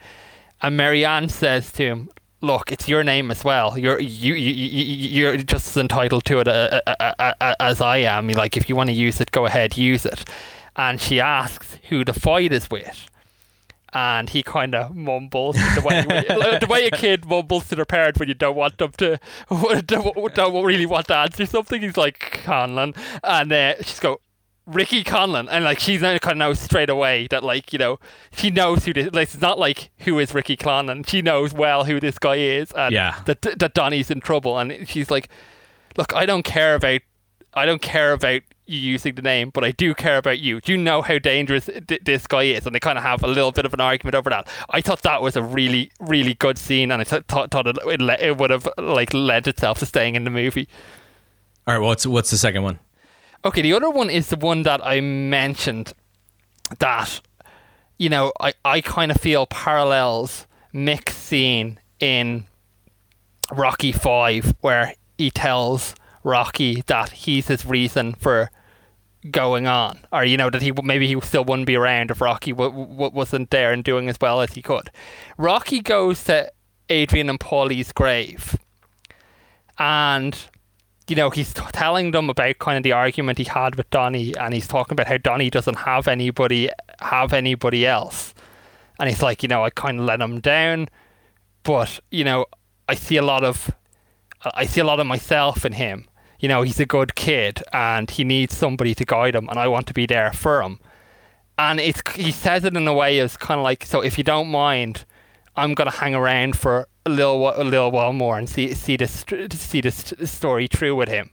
And 0.61 0.77
Mary 0.77 1.05
Anne 1.05 1.29
says 1.29 1.71
to 1.73 1.85
him, 1.85 2.11
"Look, 2.41 2.73
it's 2.73 2.89
your 2.89 3.05
name 3.05 3.31
as 3.31 3.45
well. 3.45 3.79
You're 3.79 4.01
you 4.01 4.35
you, 4.35 4.53
you 4.53 5.09
you're 5.09 5.37
just 5.39 5.69
as 5.69 5.77
entitled 5.77 6.25
to 6.27 6.41
it 6.41 6.49
uh, 6.49 6.81
uh, 6.87 7.13
uh, 7.19 7.55
as 7.61 7.81
I 7.81 7.99
am. 7.99 8.29
Like 8.29 8.57
if 8.57 8.69
you 8.69 8.77
want 8.77 8.89
to 8.89 8.95
use 8.95 9.21
it, 9.21 9.31
go 9.31 9.47
ahead, 9.47 9.77
use 9.77 10.05
it." 10.05 10.29
And 10.77 11.01
she 11.01 11.21
asks 11.21 11.79
who 11.89 12.05
the 12.05 12.13
fight 12.13 12.53
is 12.53 12.71
with 12.71 13.09
and 13.93 14.29
he 14.31 14.43
kind 14.43 14.75
of 14.75 14.95
mumbles 14.95 15.57
the 15.57 15.81
way 15.85 16.03
the 16.61 16.67
way 16.69 16.87
a 16.87 16.91
kid 16.91 17.25
mumbles 17.25 17.69
to 17.69 17.75
their 17.75 17.85
parent 17.85 18.19
when 18.19 18.29
you 18.29 18.35
don't 18.35 18.57
want 18.57 18.77
them 18.79 18.93
to 18.93 19.19
don't 19.87 20.35
don't 20.35 20.65
really 20.65 20.87
want 20.87 21.09
to 21.09 21.17
answer 21.17 21.47
something. 21.47 21.83
He's 21.83 21.97
like 21.97 22.43
Conlan, 22.45 22.97
and 23.25 23.53
uh, 23.53 23.75
she's 23.83 24.01
go. 24.01 24.21
Ricky 24.69 25.03
Conlan, 25.03 25.49
and 25.51 25.65
like 25.65 25.81
she's 25.81 26.03
now 26.03 26.17
kind 26.19 26.33
of 26.33 26.39
knows 26.39 26.61
straight 26.61 26.91
away 26.91 27.27
that 27.31 27.43
like 27.43 27.73
you 27.73 27.79
know 27.79 27.99
she 28.37 28.51
knows 28.51 28.85
who 28.85 28.93
this. 28.93 29.09
Like 29.13 29.29
it's 29.33 29.41
not 29.41 29.59
like 29.59 29.91
who 30.01 30.19
is 30.19 30.35
Ricky 30.35 30.57
Conlan. 30.57 31.09
She 31.09 31.23
knows 31.23 31.53
well 31.55 31.85
who 31.85 31.99
this 32.01 32.19
guy 32.19 32.37
is, 32.37 32.71
and 32.73 32.93
Yeah. 32.93 33.21
that 33.25 33.43
that 33.43 33.75
Donnie's 33.75 34.11
in 34.11 34.21
trouble. 34.21 34.59
And 34.59 34.87
she's 34.89 35.11
like, 35.11 35.29
"Look, 35.97 36.15
I 36.15 36.27
don't 36.27 36.43
care 36.45 36.75
about, 36.75 37.01
I 37.55 37.65
don't 37.67 37.81
care 37.83 38.13
about 38.13 38.43
you 38.67 38.79
using 38.79 39.15
the 39.15 39.23
name, 39.23 39.49
but 39.49 39.65
I 39.65 39.71
do 39.71 39.95
care 39.95 40.19
about 40.19 40.41
you. 40.41 40.61
Do 40.61 40.73
you 40.73 40.77
know 40.79 41.01
how 41.01 41.19
dangerous 41.19 41.65
th- 41.89 42.03
this 42.05 42.27
guy 42.27 42.43
is?" 42.43 42.67
And 42.67 42.75
they 42.75 42.81
kind 42.81 42.99
of 42.99 43.05
have 43.05 43.23
a 43.23 43.27
little 43.27 43.53
bit 43.53 43.65
of 43.65 43.73
an 43.73 43.81
argument 43.81 44.15
over 44.15 44.29
that. 44.29 44.47
I 44.69 44.83
thought 44.83 45.01
that 45.03 45.23
was 45.23 45.35
a 45.37 45.43
really, 45.43 45.91
really 45.99 46.35
good 46.35 46.59
scene, 46.59 46.93
and 46.93 47.01
I 47.01 47.05
th- 47.05 47.25
thought 47.27 47.51
thought 47.51 47.67
it 47.67 47.79
it, 47.87 48.03
le- 48.03 48.19
it 48.21 48.37
would 48.37 48.51
have 48.51 48.69
like 48.77 49.15
led 49.15 49.49
itself 49.49 49.79
to 49.79 49.87
staying 49.87 50.15
in 50.15 50.25
the 50.25 50.31
movie. 50.31 50.69
All 51.67 51.73
right, 51.75 51.81
well 51.81 51.89
what's 51.89 52.07
what's 52.07 52.31
the 52.31 52.37
second 52.37 52.63
one? 52.65 52.79
Okay, 53.45 53.63
the 53.63 53.73
other 53.73 53.91
one 53.91 54.11
is 54.11 54.29
the 54.29 54.37
one 54.37 54.63
that 54.63 54.85
I 54.85 55.01
mentioned 55.01 55.93
that, 56.79 57.21
you 57.97 58.09
know, 58.09 58.33
I, 58.41 58.53
I 58.65 58.81
kind 58.81 59.11
of 59.11 59.21
feel 59.21 59.47
parallels 59.47 60.47
Mick's 60.73 61.17
scene 61.17 61.79
in 62.01 62.47
Rocky 63.53 63.93
Five, 63.93 64.55
where 64.61 64.95
he 65.17 65.31
tells 65.31 65.95
Rocky 66.25 66.83
that 66.87 67.11
he's 67.11 67.49
his 67.49 67.65
reason 67.65 68.15
for 68.15 68.51
going 69.31 69.67
on, 69.67 70.01
or 70.13 70.25
you 70.25 70.37
know 70.37 70.51
that 70.51 70.63
he 70.63 70.73
maybe 70.83 71.07
he 71.07 71.21
still 71.23 71.45
wouldn't 71.45 71.67
be 71.67 71.77
around 71.77 72.11
if 72.11 72.21
Rocky 72.21 72.53
w- 72.53 72.71
w- 72.71 73.11
wasn't 73.11 73.51
there 73.51 73.73
and 73.73 73.83
doing 73.83 74.09
as 74.09 74.17
well 74.21 74.41
as 74.41 74.53
he 74.53 74.63
could. 74.63 74.91
Rocky 75.37 75.81
goes 75.81 76.25
to 76.25 76.51
Adrian 76.89 77.29
and 77.31 77.41
Paulie's 77.41 77.93
grave, 77.93 78.57
and 79.79 80.39
you 81.09 81.17
know, 81.17 81.31
he's 81.31 81.53
t- 81.55 81.63
telling 81.73 82.11
them 82.11 82.29
about 82.31 82.59
kind 82.59 82.77
of 82.77 82.83
the 82.83 82.93
argument 82.93 83.39
he 83.39 83.45
had 83.45 83.77
with 83.77 83.89
Donnie, 83.91 84.35
and 84.37 84.53
he's 84.55 84.69
talking 84.69 84.93
about 84.93 85.07
how 85.07 85.19
Donnie 85.19 85.51
doesn't 85.51 85.77
have 85.77 86.09
anybody 86.09 86.71
have 87.01 87.33
anybody 87.33 87.87
else, 87.87 88.35
and 88.99 89.09
he's 89.09 89.23
like, 89.23 89.43
you 89.43 89.49
know, 89.49 89.65
I 89.65 89.71
kind 89.71 90.01
of 90.01 90.05
let 90.05 90.21
him 90.21 90.41
down, 90.41 90.89
but 91.63 92.01
you 92.11 92.25
know, 92.25 92.47
I 92.89 92.95
see 92.95 93.17
a 93.17 93.23
lot 93.23 93.45
of, 93.45 93.71
I 94.55 94.67
see 94.67 94.81
a 94.81 94.85
lot 94.85 95.01
of 95.01 95.07
myself 95.07 95.65
in 95.65 95.73
him. 95.73 96.09
You 96.41 96.49
know, 96.49 96.63
he's 96.63 96.79
a 96.79 96.87
good 96.87 97.15
kid, 97.15 97.63
and 97.73 98.11
he 98.11 98.23
needs 98.25 98.57
somebody 98.57 98.95
to 98.95 99.05
guide 99.05 99.35
him, 99.35 99.49
and 99.49 99.59
I 99.59 99.69
want 99.69 99.87
to 99.89 99.95
be 99.95 100.07
there 100.07 100.33
for 100.33 100.63
him. 100.63 100.79
And 101.59 101.81
it's 101.81 102.03
he 102.15 102.31
says 102.31 102.65
it 102.65 102.77
in 102.77 102.87
a 102.87 102.95
way 102.95 103.19
as 103.19 103.37
kind 103.37 103.59
of 103.59 103.65
like, 103.65 103.85
so 103.85 104.01
if 104.01 104.17
you 104.19 104.25
don't 104.25 104.49
mind, 104.49 105.05
I'm 105.57 105.75
gonna 105.75 105.91
hang 105.91 106.15
around 106.15 106.57
for 106.57 106.89
a 107.09 107.15
little 107.15 107.49
a 107.49 107.65
little 107.65 107.91
while 107.91 108.13
more 108.13 108.39
and 108.39 108.49
see 108.49 108.75
see 108.75 108.97
this 108.97 109.25
see 109.51 109.81
this 109.81 110.15
story 110.25 110.67
through 110.67 110.97
with 110.97 111.09
him. 111.09 111.31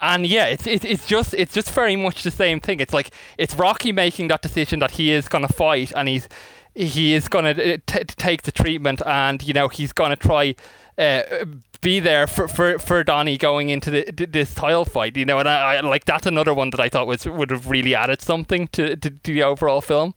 And 0.00 0.26
yeah, 0.26 0.46
it's 0.46 0.66
it's 0.66 0.84
it's 0.84 1.06
just 1.06 1.34
it's 1.34 1.54
just 1.54 1.70
very 1.70 1.96
much 1.96 2.22
the 2.22 2.30
same 2.30 2.60
thing. 2.60 2.80
It's 2.80 2.92
like 2.92 3.10
it's 3.38 3.54
Rocky 3.54 3.92
making 3.92 4.28
that 4.28 4.42
decision 4.42 4.80
that 4.80 4.92
he 4.92 5.12
is 5.12 5.28
gonna 5.28 5.48
fight 5.48 5.92
and 5.96 6.08
he's 6.08 6.28
he 6.74 7.14
is 7.14 7.28
gonna 7.28 7.50
uh, 7.50 7.78
t- 7.86 8.04
take 8.04 8.42
the 8.42 8.52
treatment 8.52 9.00
and 9.06 9.42
you 9.42 9.54
know 9.54 9.68
he's 9.68 9.92
gonna 9.92 10.16
try. 10.16 10.54
Uh, 10.98 11.44
be 11.82 12.00
there 12.00 12.26
for, 12.26 12.48
for, 12.48 12.78
for 12.78 13.04
Donnie 13.04 13.36
going 13.36 13.68
into 13.68 13.90
the, 13.90 14.26
this 14.26 14.54
title 14.54 14.86
fight, 14.86 15.14
you 15.14 15.26
know, 15.26 15.38
and 15.38 15.46
I, 15.46 15.74
I 15.74 15.80
like 15.80 16.06
that's 16.06 16.26
another 16.26 16.54
one 16.54 16.70
that 16.70 16.80
I 16.80 16.88
thought 16.88 17.06
was 17.06 17.26
would 17.26 17.50
have 17.50 17.68
really 17.68 17.94
added 17.94 18.22
something 18.22 18.68
to, 18.68 18.96
to, 18.96 19.10
to 19.10 19.32
the 19.32 19.42
overall 19.42 19.82
film. 19.82 20.14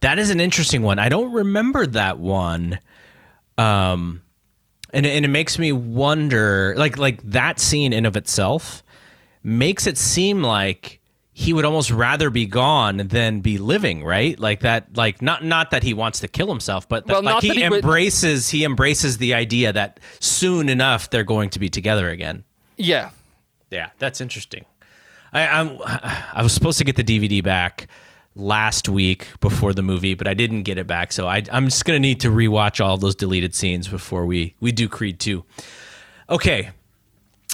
That 0.00 0.18
is 0.18 0.30
an 0.30 0.40
interesting 0.40 0.82
one. 0.82 0.98
I 0.98 1.08
don't 1.08 1.30
remember 1.30 1.86
that 1.86 2.18
one. 2.18 2.80
Um 3.58 4.22
and 4.92 5.06
and 5.06 5.24
it 5.24 5.28
makes 5.28 5.58
me 5.58 5.72
wonder 5.72 6.74
like 6.76 6.98
like 6.98 7.22
that 7.30 7.58
scene 7.60 7.92
in 7.92 8.06
of 8.06 8.16
itself 8.16 8.82
makes 9.42 9.86
it 9.86 9.98
seem 9.98 10.42
like 10.42 11.00
he 11.34 11.54
would 11.54 11.64
almost 11.64 11.90
rather 11.90 12.28
be 12.28 12.44
gone 12.44 12.98
than 12.98 13.40
be 13.40 13.56
living, 13.56 14.04
right? 14.04 14.38
Like 14.38 14.60
that 14.60 14.96
like 14.96 15.22
not 15.22 15.44
not 15.44 15.70
that 15.70 15.82
he 15.82 15.94
wants 15.94 16.20
to 16.20 16.28
kill 16.28 16.48
himself, 16.48 16.88
but 16.88 17.06
that, 17.06 17.12
Well, 17.14 17.22
like 17.22 17.42
he, 17.42 17.50
he 17.50 17.68
would- 17.68 17.82
embraces 17.82 18.50
he 18.50 18.64
embraces 18.64 19.18
the 19.18 19.34
idea 19.34 19.72
that 19.72 19.98
soon 20.20 20.68
enough 20.68 21.08
they're 21.10 21.24
going 21.24 21.48
to 21.50 21.58
be 21.58 21.68
together 21.70 22.08
again. 22.10 22.44
Yeah, 22.76 23.10
Yeah, 23.70 23.90
that's 23.98 24.20
interesting. 24.20 24.64
I, 25.32 25.46
I'm 25.46 25.78
I 25.82 26.42
was 26.42 26.52
supposed 26.52 26.76
to 26.78 26.84
get 26.84 26.96
the 26.96 27.04
DVD 27.04 27.42
back 27.42 27.86
last 28.34 28.88
week 28.88 29.28
before 29.40 29.72
the 29.72 29.82
movie, 29.82 30.14
but 30.14 30.26
I 30.26 30.34
didn't 30.34 30.62
get 30.62 30.78
it 30.78 30.86
back. 30.86 31.12
So 31.12 31.26
I, 31.26 31.42
I'm 31.52 31.66
just 31.66 31.84
gonna 31.84 31.98
need 31.98 32.20
to 32.20 32.28
rewatch 32.28 32.84
all 32.84 32.96
those 32.96 33.14
deleted 33.14 33.54
scenes 33.54 33.88
before 33.88 34.26
we 34.26 34.54
we 34.60 34.72
do 34.72 34.88
Creed 34.88 35.18
two. 35.20 35.44
Okay, 36.30 36.70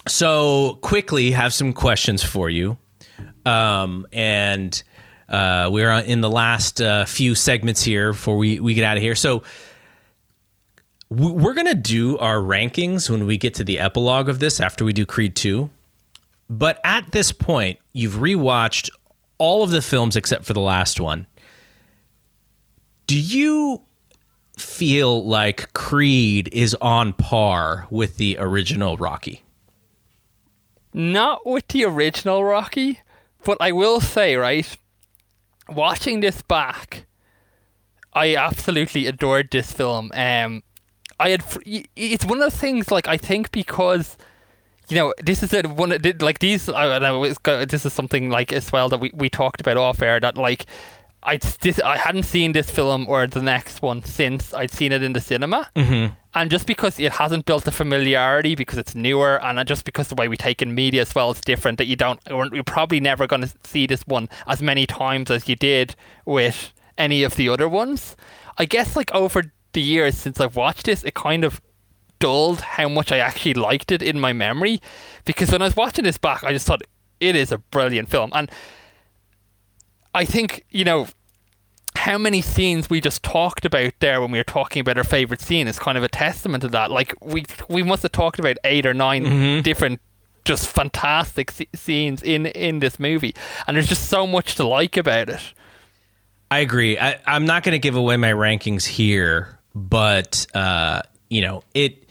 so 0.06 0.78
quickly 0.82 1.32
have 1.32 1.52
some 1.52 1.72
questions 1.72 2.22
for 2.22 2.48
you, 2.48 2.78
um, 3.44 4.06
and 4.12 4.82
uh, 5.28 5.68
we're 5.72 5.90
in 5.92 6.20
the 6.20 6.30
last 6.30 6.80
uh, 6.80 7.04
few 7.04 7.34
segments 7.34 7.82
here 7.82 8.12
before 8.12 8.36
we 8.36 8.60
we 8.60 8.74
get 8.74 8.84
out 8.84 8.96
of 8.96 9.02
here. 9.02 9.14
So 9.14 9.42
we're 11.10 11.54
gonna 11.54 11.74
do 11.74 12.18
our 12.18 12.36
rankings 12.36 13.08
when 13.08 13.26
we 13.26 13.38
get 13.38 13.54
to 13.54 13.64
the 13.64 13.78
epilogue 13.78 14.28
of 14.28 14.38
this 14.38 14.60
after 14.60 14.84
we 14.84 14.92
do 14.92 15.06
Creed 15.06 15.34
two. 15.34 15.70
But 16.50 16.80
at 16.82 17.12
this 17.12 17.30
point, 17.30 17.78
you've 17.92 18.14
rewatched 18.14 18.90
all 19.38 19.62
of 19.62 19.70
the 19.70 19.82
films 19.82 20.16
except 20.16 20.44
for 20.44 20.52
the 20.52 20.60
last 20.60 21.00
one. 21.00 21.26
Do 23.06 23.18
you 23.18 23.82
feel 24.56 25.24
like 25.24 25.72
Creed 25.72 26.48
is 26.52 26.76
on 26.80 27.12
par 27.12 27.86
with 27.90 28.16
the 28.16 28.36
original 28.38 28.96
Rocky? 28.96 29.42
not 30.98 31.46
with 31.46 31.68
the 31.68 31.84
original 31.84 32.44
Rocky, 32.44 33.00
but 33.44 33.56
I 33.60 33.72
will 33.72 34.00
say, 34.00 34.36
right, 34.36 34.76
watching 35.68 36.20
this 36.20 36.42
back, 36.42 37.06
I 38.12 38.34
absolutely 38.34 39.06
adored 39.06 39.50
this 39.50 39.72
film. 39.72 40.10
Um, 40.14 40.62
I 41.20 41.30
had 41.30 41.44
it's 41.64 42.24
one 42.24 42.42
of 42.42 42.50
the 42.50 42.56
things 42.56 42.90
like 42.90 43.08
I 43.08 43.16
think 43.16 43.52
because 43.52 44.16
you 44.88 44.96
know 44.96 45.14
this 45.22 45.42
is 45.42 45.52
a, 45.52 45.62
one 45.62 45.92
of 45.92 46.04
like 46.22 46.38
these 46.38 46.68
I, 46.68 46.96
I 46.96 46.98
know 46.98 47.24
it's 47.24 47.38
go- 47.38 47.64
this 47.64 47.84
is 47.84 47.92
something 47.92 48.30
like 48.30 48.52
as 48.52 48.72
well 48.72 48.88
that 48.88 48.98
we, 48.98 49.10
we 49.14 49.28
talked 49.28 49.60
about 49.60 49.76
off 49.76 50.02
air 50.02 50.20
that 50.20 50.36
like 50.36 50.66
I 51.22 51.36
this 51.36 51.80
I 51.80 51.96
hadn't 51.96 52.22
seen 52.22 52.52
this 52.52 52.70
film 52.70 53.06
or 53.08 53.26
the 53.26 53.42
next 53.42 53.82
one 53.82 54.04
since 54.04 54.54
I'd 54.54 54.70
seen 54.70 54.92
it 54.92 55.02
in 55.02 55.12
the 55.12 55.20
cinema. 55.20 55.68
Mm-hmm. 55.74 56.14
And 56.34 56.50
just 56.50 56.66
because 56.66 57.00
it 57.00 57.12
hasn't 57.12 57.46
built 57.46 57.64
the 57.64 57.72
familiarity, 57.72 58.54
because 58.54 58.78
it's 58.78 58.94
newer, 58.94 59.42
and 59.42 59.66
just 59.66 59.84
because 59.84 60.08
the 60.08 60.14
way 60.14 60.28
we 60.28 60.36
take 60.36 60.62
in 60.62 60.74
media 60.74 61.02
as 61.02 61.12
well 61.14 61.32
is 61.32 61.40
different, 61.40 61.78
that 61.78 61.86
you 61.86 61.96
don't, 61.96 62.20
you're 62.28 62.62
probably 62.62 63.00
never 63.00 63.26
going 63.26 63.42
to 63.42 63.52
see 63.64 63.86
this 63.86 64.02
one 64.06 64.28
as 64.46 64.62
many 64.62 64.86
times 64.86 65.30
as 65.30 65.48
you 65.48 65.56
did 65.56 65.96
with 66.26 66.72
any 66.96 67.24
of 67.24 67.34
the 67.34 67.48
other 67.48 67.68
ones. 67.68 68.14
I 68.56 68.66
guess 68.66 68.94
like 68.94 69.12
over 69.12 69.50
the 69.72 69.82
years 69.82 70.16
since 70.16 70.40
I've 70.40 70.54
watched 70.54 70.86
this, 70.86 71.02
it 71.02 71.14
kind 71.14 71.44
of 71.44 71.60
dulled 72.20 72.60
how 72.60 72.88
much 72.88 73.12
I 73.12 73.18
actually 73.18 73.54
liked 73.54 73.92
it 73.92 74.02
in 74.02 74.18
my 74.20 74.32
memory. 74.32 74.80
Because 75.24 75.50
when 75.52 75.62
I 75.62 75.66
was 75.66 75.76
watching 75.76 76.04
this 76.04 76.18
back, 76.18 76.44
I 76.44 76.52
just 76.52 76.66
thought 76.66 76.82
it 77.20 77.36
is 77.36 77.52
a 77.52 77.58
brilliant 77.58 78.08
film. 78.10 78.30
And 78.34 78.50
I 80.14 80.24
think, 80.24 80.64
you 80.70 80.84
know, 80.84 81.06
how 81.96 82.16
many 82.18 82.40
scenes 82.40 82.88
we 82.88 83.00
just 83.00 83.22
talked 83.22 83.64
about 83.64 83.92
there 84.00 84.20
when 84.20 84.30
we 84.30 84.38
were 84.38 84.44
talking 84.44 84.80
about 84.80 84.96
our 84.98 85.04
favorite 85.04 85.40
scene 85.40 85.66
is 85.68 85.78
kind 85.78 85.98
of 85.98 86.04
a 86.04 86.08
testament 86.08 86.62
to 86.62 86.68
that. 86.68 86.90
Like 86.90 87.14
we 87.20 87.44
we 87.68 87.82
must 87.82 88.02
have 88.02 88.12
talked 88.12 88.38
about 88.38 88.56
eight 88.64 88.86
or 88.86 88.94
9 88.94 89.24
Mm-hmm. 89.24 89.62
different 89.62 90.00
just 90.44 90.66
fantastic 90.68 91.50
s- 91.60 91.66
scenes 91.80 92.22
in 92.22 92.46
in 92.46 92.78
this 92.78 92.98
movie, 92.98 93.34
and 93.66 93.76
there's 93.76 93.88
just 93.88 94.08
so 94.08 94.26
much 94.26 94.54
to 94.54 94.64
like 94.64 94.96
about 94.96 95.28
it. 95.28 95.40
I 96.50 96.60
agree. 96.60 96.98
I, 96.98 97.18
I'm 97.26 97.44
not 97.44 97.62
going 97.64 97.72
to 97.74 97.78
give 97.78 97.96
away 97.96 98.16
my 98.16 98.32
rankings 98.32 98.86
here, 98.86 99.58
but 99.74 100.46
uh, 100.54 101.02
you 101.28 101.42
know, 101.42 101.62
it. 101.74 102.07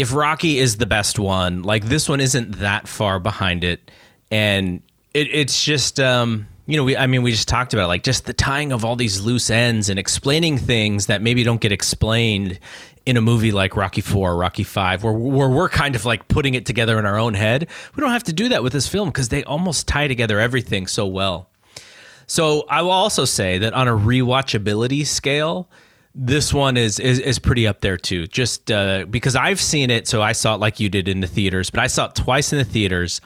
If 0.00 0.14
Rocky 0.14 0.58
is 0.58 0.78
the 0.78 0.86
best 0.86 1.18
one, 1.18 1.62
like 1.62 1.84
this 1.84 2.08
one 2.08 2.20
isn't 2.20 2.58
that 2.60 2.88
far 2.88 3.20
behind 3.20 3.64
it, 3.64 3.90
and 4.30 4.82
it, 5.12 5.28
it's 5.32 5.62
just, 5.62 6.00
um, 6.00 6.48
you 6.66 6.76
know, 6.76 6.84
we. 6.84 6.96
I 6.96 7.06
mean, 7.06 7.22
we 7.22 7.32
just 7.32 7.48
talked 7.48 7.74
about 7.74 7.84
it, 7.84 7.88
like 7.88 8.02
just 8.02 8.24
the 8.24 8.32
tying 8.32 8.72
of 8.72 8.84
all 8.84 8.96
these 8.96 9.20
loose 9.20 9.50
ends 9.50 9.88
and 9.88 9.98
explaining 9.98 10.56
things 10.56 11.06
that 11.06 11.20
maybe 11.20 11.42
don't 11.42 11.60
get 11.60 11.72
explained 11.72 12.58
in 13.06 13.16
a 13.16 13.20
movie 13.20 13.52
like 13.52 13.76
Rocky 13.76 14.00
Four, 14.00 14.36
Rocky 14.36 14.62
Five, 14.62 15.02
where, 15.02 15.12
where 15.12 15.48
we're 15.48 15.68
kind 15.68 15.96
of 15.96 16.04
like 16.04 16.28
putting 16.28 16.54
it 16.54 16.64
together 16.64 16.98
in 16.98 17.06
our 17.06 17.18
own 17.18 17.34
head. 17.34 17.68
We 17.94 18.00
don't 18.00 18.12
have 18.12 18.24
to 18.24 18.32
do 18.32 18.48
that 18.50 18.62
with 18.62 18.72
this 18.72 18.86
film 18.86 19.08
because 19.08 19.28
they 19.28 19.42
almost 19.44 19.88
tie 19.88 20.08
together 20.08 20.38
everything 20.38 20.86
so 20.86 21.06
well. 21.06 21.50
So 22.26 22.64
I 22.68 22.82
will 22.82 22.92
also 22.92 23.24
say 23.24 23.58
that 23.58 23.74
on 23.74 23.88
a 23.88 23.92
rewatchability 23.92 25.04
scale, 25.06 25.68
this 26.14 26.52
one 26.52 26.76
is 26.76 26.98
is, 26.98 27.18
is 27.18 27.38
pretty 27.38 27.66
up 27.66 27.80
there 27.80 27.96
too. 27.96 28.26
Just 28.26 28.70
uh, 28.70 29.06
because 29.08 29.36
I've 29.36 29.60
seen 29.60 29.90
it, 29.90 30.08
so 30.08 30.22
I 30.22 30.32
saw 30.32 30.54
it 30.54 30.58
like 30.58 30.80
you 30.80 30.88
did 30.88 31.08
in 31.08 31.20
the 31.20 31.26
theaters, 31.26 31.70
but 31.70 31.80
I 31.80 31.86
saw 31.86 32.06
it 32.06 32.14
twice 32.14 32.52
in 32.52 32.58
the 32.58 32.64
theaters, 32.64 33.20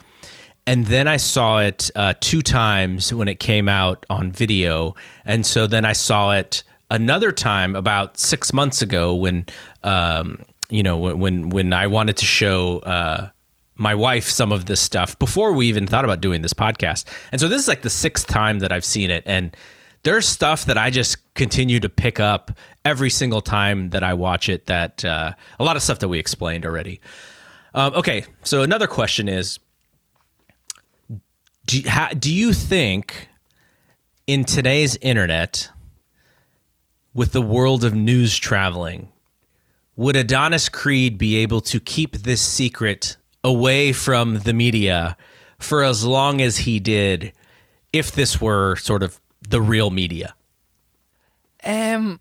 and 0.67 0.87
then 0.87 1.09
I 1.09 1.17
saw 1.17 1.59
it 1.59 1.91
uh, 1.95 2.15
two 2.21 2.43
times 2.43 3.13
when 3.13 3.29
it 3.29 3.41
came 3.41 3.69
out 3.69 4.05
on 4.11 4.33
video, 4.33 4.95
and 5.25 5.47
so 5.47 5.67
then 5.67 5.85
I 5.85 5.93
saw 5.93 6.33
it 6.33 6.63
another 6.91 7.33
time 7.33 7.75
about 7.75 8.19
six 8.19 8.53
months 8.53 8.83
ago 8.83 9.15
when 9.15 9.47
um, 9.83 10.45
you 10.69 10.83
know 10.83 10.99
when 10.99 11.49
when 11.51 11.73
I 11.73 11.87
wanted 11.87 12.17
to 12.19 12.27
show. 12.27 12.79
Uh, 12.81 13.31
my 13.77 13.93
wife 13.93 14.31
some 14.31 14.53
of 14.53 14.67
this 14.67 14.81
stuff 14.81 15.19
before 15.19 15.53
we 15.53 15.67
even 15.67 15.85
thought 15.85 16.05
about 16.05 16.21
doing 16.21 16.43
this 16.43 16.55
podcast. 16.55 17.05
And 17.33 17.41
so 17.41 17.49
this 17.49 17.61
is 17.61 17.67
like 17.67 17.83
the 17.83 17.91
sixth 17.91 18.29
time 18.29 18.61
that 18.61 18.71
I've 18.71 18.85
seen 18.85 19.11
it. 19.11 19.25
And 19.27 19.57
there's 20.05 20.29
stuff 20.29 20.67
that 20.67 20.79
I 20.79 20.91
just 20.91 21.35
continue 21.35 21.81
to 21.81 21.89
pick 21.89 22.21
up 22.21 22.53
every 22.85 23.11
single 23.11 23.41
time 23.41 23.91
that 23.91 24.03
I 24.03 24.15
watch 24.15 24.49
it 24.49 24.67
that 24.67 25.05
uh, 25.05 25.33
a 25.59 25.65
lot 25.65 25.77
of 25.77 25.83
stuff 25.83 25.99
that 25.99 26.09
we 26.09 26.19
explained 26.19 26.65
already. 26.65 27.01
Um, 27.75 27.95
okay. 27.95 28.25
So 28.43 28.63
another 28.63 28.87
question 28.87 29.29
is 29.29 29.59
do, 31.67 31.83
do 32.19 32.33
you 32.33 32.53
think 32.53 33.29
in 34.27 34.45
today's 34.45 34.97
internet, 34.97 35.71
with 37.15 37.33
the 37.33 37.43
world 37.43 37.85
of 37.85 37.95
news 37.95 38.37
traveling, 38.37 39.09
would 39.97 40.17
Adonis 40.17 40.69
Creed 40.69 41.17
be 41.19 41.37
able 41.37 41.61
to 41.63 41.81
keep 41.81 42.17
this 42.19 42.43
secret 42.43 43.17
away 43.43 43.93
from 43.93 44.41
the 44.41 44.53
media 44.53 45.17
for 45.59 45.83
as 45.83 46.05
long 46.05 46.41
as 46.41 46.59
he 46.59 46.81
did 46.81 47.33
if 47.93 48.11
this 48.11 48.41
were 48.41 48.77
sort 48.77 49.03
of 49.03 49.21
the 49.49 49.61
real 49.61 49.91
media? 49.91 50.35
Um, 51.65 52.21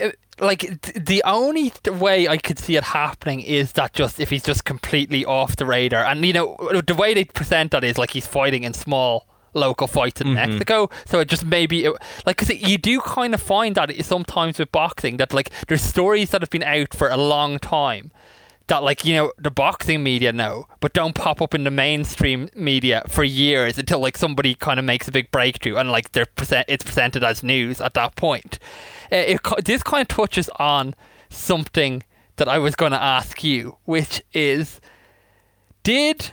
uh, 0.00 0.10
like 0.40 0.60
th- 0.60 1.06
the 1.06 1.22
only 1.24 1.70
th- 1.70 1.96
way 1.96 2.26
I 2.26 2.38
could 2.38 2.58
see 2.58 2.76
it 2.76 2.84
happening 2.84 3.40
is 3.40 3.72
that 3.72 3.92
just 3.92 4.18
if 4.18 4.30
he's 4.30 4.42
just 4.42 4.64
completely 4.64 5.24
off 5.24 5.56
the 5.56 5.66
radar, 5.66 6.04
and 6.04 6.24
you 6.24 6.32
know 6.32 6.56
the 6.86 6.94
way 6.94 7.14
they 7.14 7.24
present 7.24 7.70
that 7.70 7.84
is 7.84 7.98
like 7.98 8.10
he's 8.10 8.26
fighting 8.26 8.64
in 8.64 8.74
small 8.74 9.28
local 9.54 9.86
fights 9.86 10.20
in 10.20 10.34
Mexico. 10.34 10.90
So 11.06 11.20
it 11.20 11.28
just 11.28 11.44
maybe 11.44 11.84
it, 11.84 11.92
like 12.26 12.38
because 12.38 12.50
you 12.60 12.76
do 12.78 13.00
kind 13.00 13.34
of 13.34 13.40
find 13.40 13.74
that 13.76 13.92
sometimes 14.04 14.58
with 14.58 14.72
boxing 14.72 15.16
that 15.18 15.32
like 15.32 15.50
there's 15.68 15.82
stories 15.82 16.30
that 16.30 16.42
have 16.42 16.50
been 16.50 16.64
out 16.64 16.92
for 16.92 17.08
a 17.08 17.16
long 17.16 17.58
time. 17.58 18.10
That 18.68 18.82
like 18.82 19.04
you 19.04 19.14
know 19.14 19.32
the 19.38 19.50
boxing 19.50 20.02
media 20.02 20.32
know, 20.32 20.66
but 20.80 20.94
don't 20.94 21.14
pop 21.14 21.42
up 21.42 21.54
in 21.54 21.64
the 21.64 21.70
mainstream 21.70 22.48
media 22.54 23.02
for 23.08 23.22
years 23.22 23.78
until 23.78 23.98
like 24.00 24.16
somebody 24.16 24.54
kind 24.54 24.78
of 24.78 24.86
makes 24.86 25.06
a 25.06 25.12
big 25.12 25.30
breakthrough 25.30 25.76
and 25.76 25.92
like 25.92 26.12
they're 26.12 26.26
present 26.26 26.64
it's 26.68 26.82
presented 26.82 27.22
as 27.22 27.42
news 27.42 27.80
at 27.80 27.92
that 27.94 28.16
point. 28.16 28.58
Uh, 29.12 29.16
it, 29.16 29.40
this 29.64 29.82
kind 29.82 30.02
of 30.02 30.08
touches 30.08 30.48
on 30.58 30.94
something 31.28 32.02
that 32.36 32.48
I 32.48 32.58
was 32.58 32.74
going 32.74 32.92
to 32.92 33.02
ask 33.02 33.44
you, 33.44 33.76
which 33.84 34.22
is, 34.32 34.80
did 35.82 36.32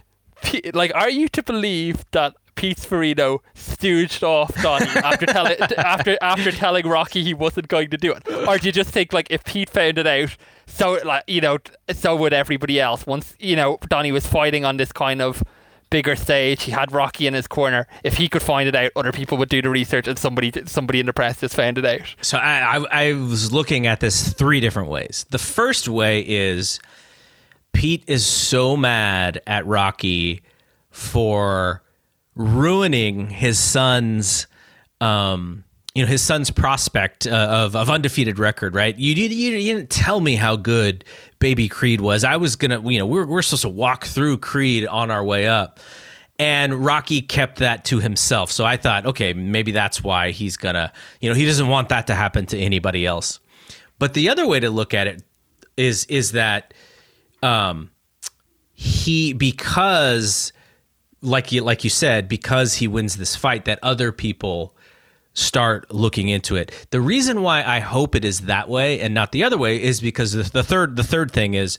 like 0.74 0.92
are 0.96 1.10
you 1.10 1.28
to 1.30 1.44
believe 1.44 2.06
that 2.12 2.36
Pete 2.62 2.78
Farino 2.78 3.40
stooged 3.56 4.22
off 4.22 4.54
Donnie 4.62 4.86
after 4.86 5.26
telling 5.26 5.60
after 5.78 6.16
after 6.22 6.52
telling 6.52 6.88
Rocky 6.88 7.24
he 7.24 7.34
wasn't 7.34 7.68
going 7.70 7.90
to 7.90 7.98
do 7.98 8.12
it, 8.12 8.22
or 8.48 8.60
do 8.60 8.68
you 8.68 8.72
just 8.72 8.92
think 8.92 9.14
like 9.14 9.26
if 9.32 9.44
Pete 9.44 9.68
found 9.68 9.98
it 9.98 10.06
out, 10.06 10.38
so 10.68 11.00
like 11.04 11.24
you 11.26 11.42
know, 11.42 11.58
so 11.92 12.16
would 12.16 12.34
everybody 12.34 12.80
else? 12.80 13.08
Once 13.08 13.34
you 13.40 13.56
know 13.56 13.80
Donnie 13.90 14.12
was 14.12 14.28
fighting 14.28 14.64
on 14.64 14.78
this 14.78 14.92
kind 14.92 15.24
of 15.24 15.42
bigger 15.90 16.16
stage, 16.16 16.62
he 16.62 16.72
had 16.72 16.92
Rocky 16.92 17.26
in 17.26 17.34
his 17.34 17.48
corner. 17.48 17.88
If 18.04 18.18
he 18.18 18.30
could 18.30 18.44
find 18.44 18.70
it 18.70 18.76
out, 18.76 18.92
other 18.96 19.12
people 19.12 19.40
would 19.40 19.50
do 19.50 19.64
the 19.64 19.72
research, 19.72 20.08
and 20.08 20.20
somebody 20.20 20.54
somebody 20.68 21.00
in 21.00 21.08
the 21.08 21.14
press 21.14 21.40
just 21.40 21.56
found 21.56 21.80
it 21.80 21.86
out. 21.86 22.16
So 22.22 22.38
I, 22.38 22.78
I, 22.78 23.08
I 23.08 23.14
was 23.14 23.52
looking 23.52 23.88
at 23.88 24.02
this 24.02 24.34
three 24.34 24.60
different 24.60 24.90
ways. 24.90 25.26
The 25.32 25.40
first 25.40 25.88
way 25.88 26.20
is 26.20 26.80
Pete 27.74 28.04
is 28.06 28.24
so 28.24 28.78
mad 28.78 29.42
at 29.48 29.66
Rocky 29.66 30.44
for 30.92 31.82
ruining 32.36 33.30
his 33.30 33.60
son's 33.60 34.48
um 35.00 35.64
you 35.94 36.04
know 36.04 36.08
his 36.08 36.22
son's 36.22 36.50
prospect 36.50 37.28
uh, 37.28 37.32
of 37.32 37.76
of 37.76 37.90
undefeated 37.90 38.40
record 38.40 38.74
right? 38.74 38.98
You, 38.98 39.14
you 39.14 39.28
you 39.28 39.76
didn't 39.76 39.90
tell 39.90 40.20
me 40.20 40.36
how 40.36 40.56
good 40.56 41.04
baby 41.40 41.68
creed 41.68 42.00
was. 42.02 42.24
I 42.24 42.38
was 42.38 42.56
gonna 42.56 42.82
you 42.90 43.00
know 43.00 43.06
we're, 43.06 43.26
we're 43.26 43.42
supposed 43.42 43.64
to 43.64 43.70
walk 43.70 44.06
through 44.06 44.38
creed 44.38 44.88
on 44.88 45.12
our 45.12 45.24
way 45.24 45.48
up. 45.48 45.80
And 46.40 46.84
rocky 46.84 47.22
kept 47.22 47.60
that 47.60 47.86
to 47.86 48.00
himself. 48.00 48.52
So 48.52 48.66
i 48.66 48.78
thought 48.78 49.06
okay 49.06 49.34
maybe 49.34 49.72
that's 49.72 50.04
why 50.04 50.32
he's 50.32 50.58
gonna 50.58 50.94
you 51.20 51.30
know 51.30 51.36
he 51.36 51.46
doesn't 51.46 51.68
want 51.68 51.90
that 51.90 52.08
to 52.08 52.16
happen 52.16 52.46
to 52.48 52.58
anybody 52.58 53.06
else. 53.06 53.40
But 54.00 54.14
the 54.14 54.30
other 54.30 54.48
way 54.48 54.60
to 54.60 54.70
look 54.70 54.94
at 54.94 55.08
it 55.08 55.24
is 55.76 56.06
is 56.06 56.32
that 56.32 56.74
um 57.44 57.92
he 58.74 59.34
because 59.34 60.54
like 61.22 61.52
you 61.52 61.62
like 61.62 61.84
you 61.84 61.90
said 61.90 62.28
because 62.28 62.76
he 62.76 62.88
wins 62.88 63.18
this 63.18 63.36
fight 63.36 63.66
that 63.66 63.80
other 63.84 64.12
people 64.12 64.76
start 65.34 65.92
looking 65.94 66.28
into 66.28 66.56
it. 66.56 66.88
The 66.90 67.02
reason 67.02 67.42
why 67.42 67.64
I 67.64 67.80
hope 67.80 68.16
it 68.16 68.26
is 68.26 68.42
that 68.42 68.68
way 68.68 69.00
and 69.00 69.14
not 69.14 69.32
the 69.32 69.44
other 69.44 69.58
way 69.58 69.82
is 69.82 70.02
because 70.02 70.34
the, 70.34 70.44
the 70.44 70.64
third 70.64 70.96
the 70.96 71.04
third 71.04 71.32
thing 71.32 71.54
is 71.54 71.78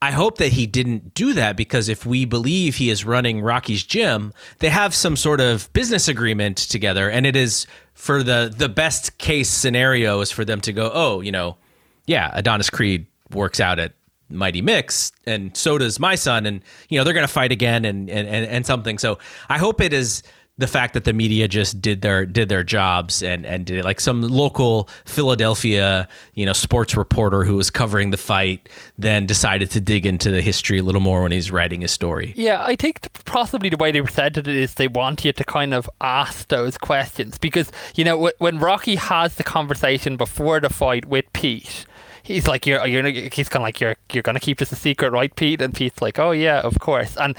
I 0.00 0.12
hope 0.12 0.38
that 0.38 0.52
he 0.52 0.66
didn't 0.66 1.14
do 1.14 1.32
that 1.34 1.56
because 1.56 1.88
if 1.88 2.06
we 2.06 2.24
believe 2.24 2.76
he 2.76 2.88
is 2.88 3.04
running 3.04 3.40
Rocky's 3.40 3.82
gym, 3.82 4.32
they 4.60 4.68
have 4.68 4.94
some 4.94 5.16
sort 5.16 5.40
of 5.40 5.72
business 5.72 6.06
agreement 6.06 6.56
together 6.56 7.10
and 7.10 7.26
it 7.26 7.36
is 7.36 7.66
for 7.94 8.22
the 8.22 8.52
the 8.56 8.68
best 8.68 9.18
case 9.18 9.50
scenario 9.50 10.20
is 10.20 10.30
for 10.30 10.44
them 10.44 10.60
to 10.62 10.72
go, 10.72 10.90
"Oh, 10.92 11.20
you 11.20 11.32
know, 11.32 11.56
yeah, 12.06 12.30
Adonis 12.32 12.70
Creed 12.70 13.06
works 13.30 13.60
out 13.60 13.78
at 13.78 13.92
Mighty 14.30 14.62
Mick's, 14.62 15.12
and 15.26 15.56
so 15.56 15.78
does 15.78 15.98
my 15.98 16.14
son, 16.14 16.46
and 16.46 16.62
you 16.88 16.98
know 16.98 17.04
they're 17.04 17.14
going 17.14 17.26
to 17.26 17.32
fight 17.32 17.52
again, 17.52 17.84
and, 17.84 18.10
and 18.10 18.28
and 18.28 18.46
and 18.46 18.66
something. 18.66 18.98
So 18.98 19.18
I 19.48 19.58
hope 19.58 19.80
it 19.80 19.92
is 19.92 20.22
the 20.58 20.66
fact 20.66 20.94
that 20.94 21.04
the 21.04 21.12
media 21.12 21.48
just 21.48 21.80
did 21.80 22.02
their 22.02 22.26
did 22.26 22.48
their 22.48 22.64
jobs 22.64 23.22
and 23.22 23.46
and 23.46 23.64
did 23.64 23.78
it 23.78 23.84
like 23.84 24.00
some 24.00 24.22
local 24.22 24.88
Philadelphia 25.04 26.08
you 26.34 26.44
know 26.44 26.52
sports 26.52 26.96
reporter 26.96 27.44
who 27.44 27.56
was 27.56 27.70
covering 27.70 28.10
the 28.10 28.16
fight 28.16 28.68
then 28.98 29.24
decided 29.24 29.70
to 29.70 29.80
dig 29.80 30.04
into 30.04 30.30
the 30.30 30.42
history 30.42 30.78
a 30.78 30.82
little 30.82 31.00
more 31.00 31.22
when 31.22 31.32
he's 31.32 31.50
writing 31.50 31.80
his 31.80 31.92
story. 31.92 32.34
Yeah, 32.36 32.62
I 32.64 32.76
think 32.76 33.06
possibly 33.24 33.68
the 33.68 33.76
way 33.76 33.92
they 33.92 34.02
presented 34.02 34.48
it 34.48 34.56
is 34.56 34.74
they 34.74 34.88
want 34.88 35.24
you 35.24 35.32
to 35.32 35.44
kind 35.44 35.72
of 35.72 35.88
ask 36.00 36.48
those 36.48 36.76
questions 36.76 37.38
because 37.38 37.70
you 37.94 38.04
know 38.04 38.30
when 38.38 38.58
Rocky 38.58 38.96
has 38.96 39.36
the 39.36 39.44
conversation 39.44 40.16
before 40.16 40.58
the 40.60 40.68
fight 40.68 41.06
with 41.06 41.32
Pete, 41.32 41.86
he's 42.28 42.46
like, 42.46 42.66
"You're, 42.66 42.86
you're," 42.86 43.08
he's 43.08 43.48
kind 43.48 43.62
of 43.62 43.62
like, 43.62 43.80
"You're, 43.80 43.96
you're 44.12 44.22
gonna 44.22 44.40
keep 44.40 44.58
this 44.58 44.70
a 44.70 44.76
secret, 44.76 45.10
right, 45.10 45.34
Pete?" 45.34 45.60
And 45.60 45.74
Pete's 45.74 46.00
like, 46.00 46.18
"Oh 46.18 46.30
yeah, 46.30 46.60
of 46.60 46.78
course." 46.78 47.16
And 47.16 47.36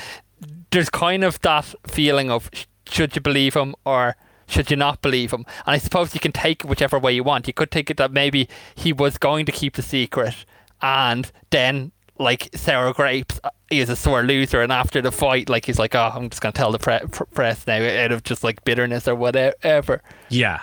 there's 0.72 0.90
kind 0.90 1.24
of 1.24 1.40
that 1.42 1.74
feeling 1.88 2.30
of 2.30 2.50
should 2.90 3.16
you 3.16 3.22
believe 3.22 3.56
him 3.56 3.76
or 3.86 4.16
should 4.48 4.72
you 4.72 4.78
not 4.78 5.02
believe 5.02 5.32
him? 5.32 5.46
And 5.66 5.76
I 5.76 5.78
suppose 5.78 6.14
you 6.14 6.20
can 6.20 6.32
take 6.32 6.64
it 6.64 6.68
whichever 6.68 6.98
way 6.98 7.14
you 7.14 7.24
want. 7.24 7.48
You 7.48 7.54
could 7.54 7.72
take 7.72 7.90
it 7.90 7.98
that 7.98 8.12
maybe 8.12 8.50
he 8.76 8.92
was 8.92 9.18
going 9.18 9.46
to 9.46 9.52
keep 9.52 9.76
the 9.76 9.84
secret, 9.84 10.36
and 10.82 11.32
then 11.52 11.92
like 12.18 12.50
sour 12.54 12.92
grapes, 12.94 13.40
uh, 13.44 13.50
is 13.70 13.90
a 13.90 13.96
sore 13.96 14.24
loser, 14.24 14.62
and 14.62 14.72
after 14.72 15.02
the 15.02 15.12
fight, 15.12 15.50
like 15.50 15.66
he's 15.66 15.80
like, 15.80 15.96
"Oh, 15.96 16.12
I'm 16.14 16.30
just 16.30 16.42
gonna 16.42 16.54
tell 16.54 16.72
the 16.72 16.80
pre- 16.80 17.08
pr- 17.12 17.24
press 17.26 17.66
now," 17.68 17.82
out 18.04 18.12
of 18.12 18.24
just 18.24 18.44
like 18.44 18.64
bitterness 18.66 19.08
or 19.08 19.16
whatever. 19.16 20.02
Yeah. 20.30 20.62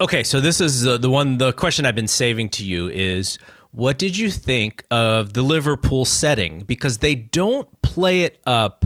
Okay, 0.00 0.24
so 0.24 0.40
this 0.40 0.60
is 0.60 0.86
uh, 0.86 0.98
the 0.98 1.08
one. 1.08 1.38
The 1.38 1.52
question 1.52 1.86
I've 1.86 1.94
been 1.94 2.08
saving 2.08 2.48
to 2.50 2.64
you 2.64 2.88
is, 2.88 3.38
what 3.70 3.96
did 3.96 4.16
you 4.18 4.30
think 4.30 4.84
of 4.90 5.34
the 5.34 5.42
Liverpool 5.42 6.04
setting? 6.04 6.60
Because 6.60 6.98
they 6.98 7.14
don't 7.14 7.68
play 7.82 8.22
it 8.22 8.40
up 8.44 8.84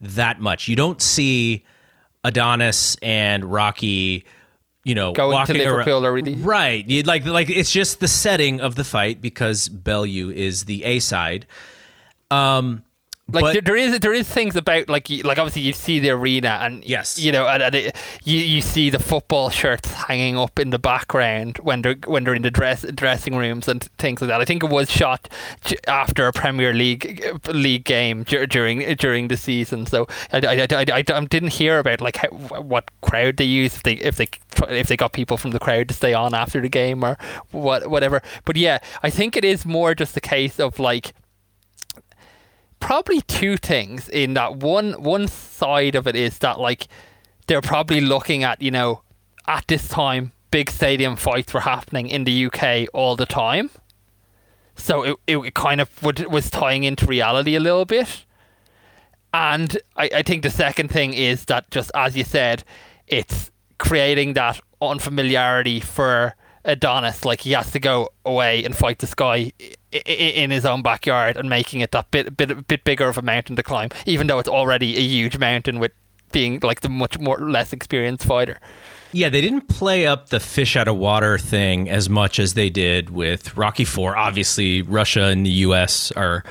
that 0.00 0.40
much. 0.40 0.68
You 0.68 0.76
don't 0.76 1.00
see 1.00 1.64
Adonis 2.22 2.96
and 3.00 3.44
Rocky, 3.44 4.26
you 4.84 4.94
know, 4.94 5.12
Going 5.12 5.46
to 5.46 5.54
Liverpool 5.54 5.94
around. 5.94 6.04
already. 6.04 6.34
Right. 6.34 6.86
You'd 6.86 7.06
like 7.06 7.24
like 7.24 7.48
it's 7.48 7.70
just 7.70 8.00
the 8.00 8.08
setting 8.08 8.60
of 8.60 8.74
the 8.74 8.84
fight 8.84 9.20
because 9.22 9.68
Bellew 9.68 10.30
is 10.30 10.66
the 10.66 10.84
A 10.84 10.98
side. 10.98 11.46
Um, 12.30 12.84
like 13.30 13.42
but- 13.42 13.52
there, 13.52 13.62
there 13.62 13.76
is 13.76 14.00
there 14.00 14.12
is 14.12 14.28
things 14.28 14.56
about 14.56 14.88
like 14.88 15.08
you, 15.08 15.22
like 15.22 15.38
obviously 15.38 15.62
you 15.62 15.72
see 15.72 16.00
the 16.00 16.10
arena 16.10 16.58
and 16.60 16.84
Yes. 16.84 17.18
you 17.18 17.30
know 17.30 17.46
and, 17.46 17.62
and 17.62 17.74
it, 17.74 17.96
you 18.24 18.38
you 18.38 18.60
see 18.60 18.90
the 18.90 18.98
football 18.98 19.48
shirts 19.48 19.92
hanging 19.92 20.36
up 20.36 20.58
in 20.58 20.70
the 20.70 20.78
background 20.78 21.58
when 21.58 21.82
they're 21.82 21.94
when 22.06 22.24
they're 22.24 22.34
in 22.34 22.42
the 22.42 22.50
dress 22.50 22.84
dressing 22.94 23.36
rooms 23.36 23.68
and 23.68 23.84
things 23.98 24.20
like 24.20 24.28
that. 24.28 24.40
I 24.40 24.44
think 24.44 24.64
it 24.64 24.70
was 24.70 24.90
shot 24.90 25.28
after 25.86 26.26
a 26.26 26.32
Premier 26.32 26.74
League 26.74 27.24
league 27.48 27.84
game 27.84 28.24
during 28.24 28.94
during 28.96 29.28
the 29.28 29.36
season. 29.36 29.86
So 29.86 30.08
I, 30.32 30.38
I, 30.38 30.66
I, 30.70 30.84
I, 30.92 31.04
I 31.14 31.24
didn't 31.24 31.52
hear 31.52 31.78
about 31.78 32.00
like 32.00 32.16
how, 32.16 32.28
what 32.28 32.90
crowd 33.02 33.36
they 33.36 33.44
used 33.44 33.76
if 33.76 33.82
they 33.84 33.94
if 33.94 34.16
they 34.16 34.28
if 34.68 34.88
they 34.88 34.96
got 34.96 35.12
people 35.12 35.36
from 35.36 35.52
the 35.52 35.60
crowd 35.60 35.88
to 35.88 35.94
stay 35.94 36.12
on 36.12 36.34
after 36.34 36.60
the 36.60 36.68
game 36.68 37.04
or 37.04 37.16
what 37.52 37.88
whatever. 37.88 38.20
But 38.44 38.56
yeah, 38.56 38.78
I 39.04 39.10
think 39.10 39.36
it 39.36 39.44
is 39.44 39.64
more 39.64 39.94
just 39.94 40.16
a 40.16 40.20
case 40.20 40.58
of 40.58 40.78
like 40.80 41.14
probably 42.82 43.20
two 43.22 43.56
things 43.56 44.08
in 44.08 44.34
that 44.34 44.56
one 44.56 44.92
one 44.94 45.28
side 45.28 45.94
of 45.94 46.08
it 46.08 46.16
is 46.16 46.38
that 46.38 46.58
like 46.58 46.88
they're 47.46 47.62
probably 47.62 48.00
looking 48.00 48.42
at 48.42 48.60
you 48.60 48.72
know 48.72 49.02
at 49.46 49.64
this 49.68 49.86
time 49.86 50.32
big 50.50 50.68
stadium 50.68 51.14
fights 51.14 51.54
were 51.54 51.60
happening 51.60 52.08
in 52.08 52.24
the 52.24 52.46
UK 52.46 52.88
all 52.92 53.16
the 53.16 53.24
time. 53.24 53.70
So 54.74 55.02
it, 55.04 55.16
it 55.26 55.54
kind 55.54 55.80
of 55.80 56.02
would, 56.02 56.26
was 56.26 56.50
tying 56.50 56.84
into 56.84 57.06
reality 57.06 57.54
a 57.54 57.60
little 57.60 57.84
bit. 57.84 58.24
And 59.32 59.78
I, 59.96 60.10
I 60.16 60.22
think 60.22 60.42
the 60.42 60.50
second 60.50 60.88
thing 60.88 61.14
is 61.14 61.44
that 61.46 61.70
just 61.70 61.90
as 61.94 62.16
you 62.16 62.24
said 62.24 62.64
it's 63.06 63.50
creating 63.78 64.34
that 64.34 64.60
unfamiliarity 64.80 65.80
for 65.80 66.34
Adonis. 66.64 67.24
Like 67.24 67.42
he 67.42 67.52
has 67.52 67.70
to 67.72 67.80
go 67.80 68.08
away 68.24 68.64
and 68.64 68.76
fight 68.76 68.98
this 68.98 69.14
guy 69.14 69.52
in 69.92 70.50
his 70.50 70.64
own 70.64 70.82
backyard 70.82 71.36
and 71.36 71.48
making 71.48 71.80
it 71.80 71.90
that 71.92 72.10
bit 72.10 72.36
bit 72.36 72.66
bit 72.66 72.84
bigger 72.84 73.08
of 73.08 73.18
a 73.18 73.22
mountain 73.22 73.56
to 73.56 73.62
climb 73.62 73.90
even 74.06 74.26
though 74.26 74.38
it's 74.38 74.48
already 74.48 74.96
a 74.96 75.00
huge 75.00 75.38
mountain 75.38 75.78
with 75.78 75.92
being 76.32 76.58
like 76.62 76.80
the 76.80 76.88
much 76.88 77.18
more 77.18 77.38
less 77.38 77.72
experienced 77.72 78.24
fighter 78.24 78.58
Yeah, 79.12 79.28
they 79.28 79.42
didn't 79.42 79.68
play 79.68 80.06
up 80.06 80.30
the 80.30 80.40
fish 80.40 80.74
out 80.76 80.88
of 80.88 80.96
water 80.96 81.36
thing 81.36 81.90
as 81.90 82.08
much 82.08 82.38
as 82.38 82.54
they 82.54 82.70
did 82.70 83.10
with 83.10 83.54
Rocky 83.58 83.84
Four. 83.84 84.16
Obviously, 84.16 84.80
Russia 84.80 85.24
and 85.24 85.44
the 85.44 85.50
U.S. 85.68 86.10
are 86.12 86.42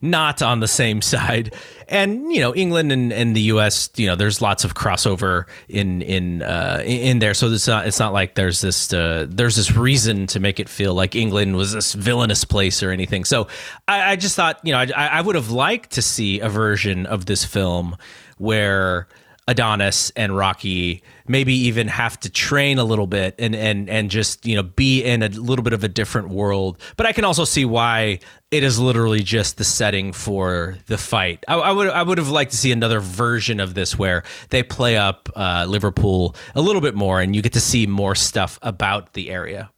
not 0.00 0.40
on 0.40 0.60
the 0.60 0.66
same 0.68 1.02
side, 1.12 1.52
and 1.88 2.32
you 2.32 2.40
know 2.40 2.54
England 2.54 2.92
and, 2.92 3.12
and 3.12 3.36
the 3.36 3.42
U.S. 3.42 3.90
You 3.96 4.06
know, 4.06 4.16
there's 4.16 4.40
lots 4.40 4.64
of 4.64 4.74
crossover 4.74 5.44
in 5.68 6.02
in 6.02 6.42
uh, 6.42 6.82
in 6.84 7.18
there. 7.18 7.34
So 7.34 7.50
it's 7.50 7.66
not 7.66 7.86
it's 7.86 7.98
not 7.98 8.12
like 8.12 8.34
there's 8.34 8.60
this 8.60 8.92
uh, 8.92 9.26
there's 9.28 9.56
this 9.56 9.74
reason 9.76 10.26
to 10.28 10.40
make 10.40 10.60
it 10.60 10.68
feel 10.68 10.94
like 10.94 11.14
England 11.14 11.56
was 11.56 11.72
this 11.72 11.92
villainous 11.94 12.44
place 12.44 12.82
or 12.82 12.90
anything. 12.90 13.24
So 13.24 13.48
I, 13.86 14.12
I 14.12 14.16
just 14.16 14.36
thought 14.36 14.60
you 14.64 14.72
know 14.72 14.78
I, 14.78 15.06
I 15.06 15.20
would 15.20 15.34
have 15.34 15.50
liked 15.50 15.92
to 15.92 16.02
see 16.02 16.40
a 16.40 16.48
version 16.48 17.06
of 17.06 17.26
this 17.26 17.44
film 17.44 17.96
where 18.38 19.08
Adonis 19.48 20.10
and 20.16 20.36
Rocky 20.36 21.02
maybe 21.28 21.54
even 21.54 21.86
have 21.86 22.18
to 22.20 22.30
train 22.30 22.78
a 22.78 22.84
little 22.84 23.06
bit 23.06 23.36
and 23.38 23.54
and 23.54 23.88
and 23.88 24.10
just 24.10 24.44
you 24.44 24.56
know 24.56 24.64
be 24.64 25.04
in 25.04 25.22
a 25.22 25.28
little 25.28 25.62
bit 25.62 25.72
of 25.72 25.84
a 25.84 25.88
different 25.88 26.30
world. 26.30 26.78
But 26.96 27.06
I 27.06 27.12
can 27.12 27.24
also 27.24 27.44
see 27.44 27.64
why 27.64 28.18
it 28.50 28.64
is 28.64 28.80
literally 28.80 29.20
just 29.20 29.56
the 29.56 29.64
setting 29.64 30.12
for 30.12 30.76
the 30.86 30.98
fight. 30.98 31.44
I, 31.46 31.54
I 31.54 31.70
would 31.70 31.88
I 31.88 32.02
would 32.02 32.18
have 32.18 32.30
liked 32.30 32.50
to 32.52 32.56
see 32.56 32.72
another 32.72 32.98
version 32.98 33.60
of 33.60 33.74
this 33.74 33.96
where 33.96 34.24
they 34.50 34.64
play 34.64 34.96
up 34.96 35.28
uh, 35.36 35.66
Liverpool 35.68 36.34
a 36.56 36.60
little 36.60 36.82
bit 36.82 36.96
more 36.96 37.20
and 37.20 37.36
you 37.36 37.42
get 37.42 37.52
to 37.52 37.60
see 37.60 37.86
more 37.86 38.16
stuff 38.16 38.58
about 38.62 39.12
the 39.12 39.30
area. 39.30 39.70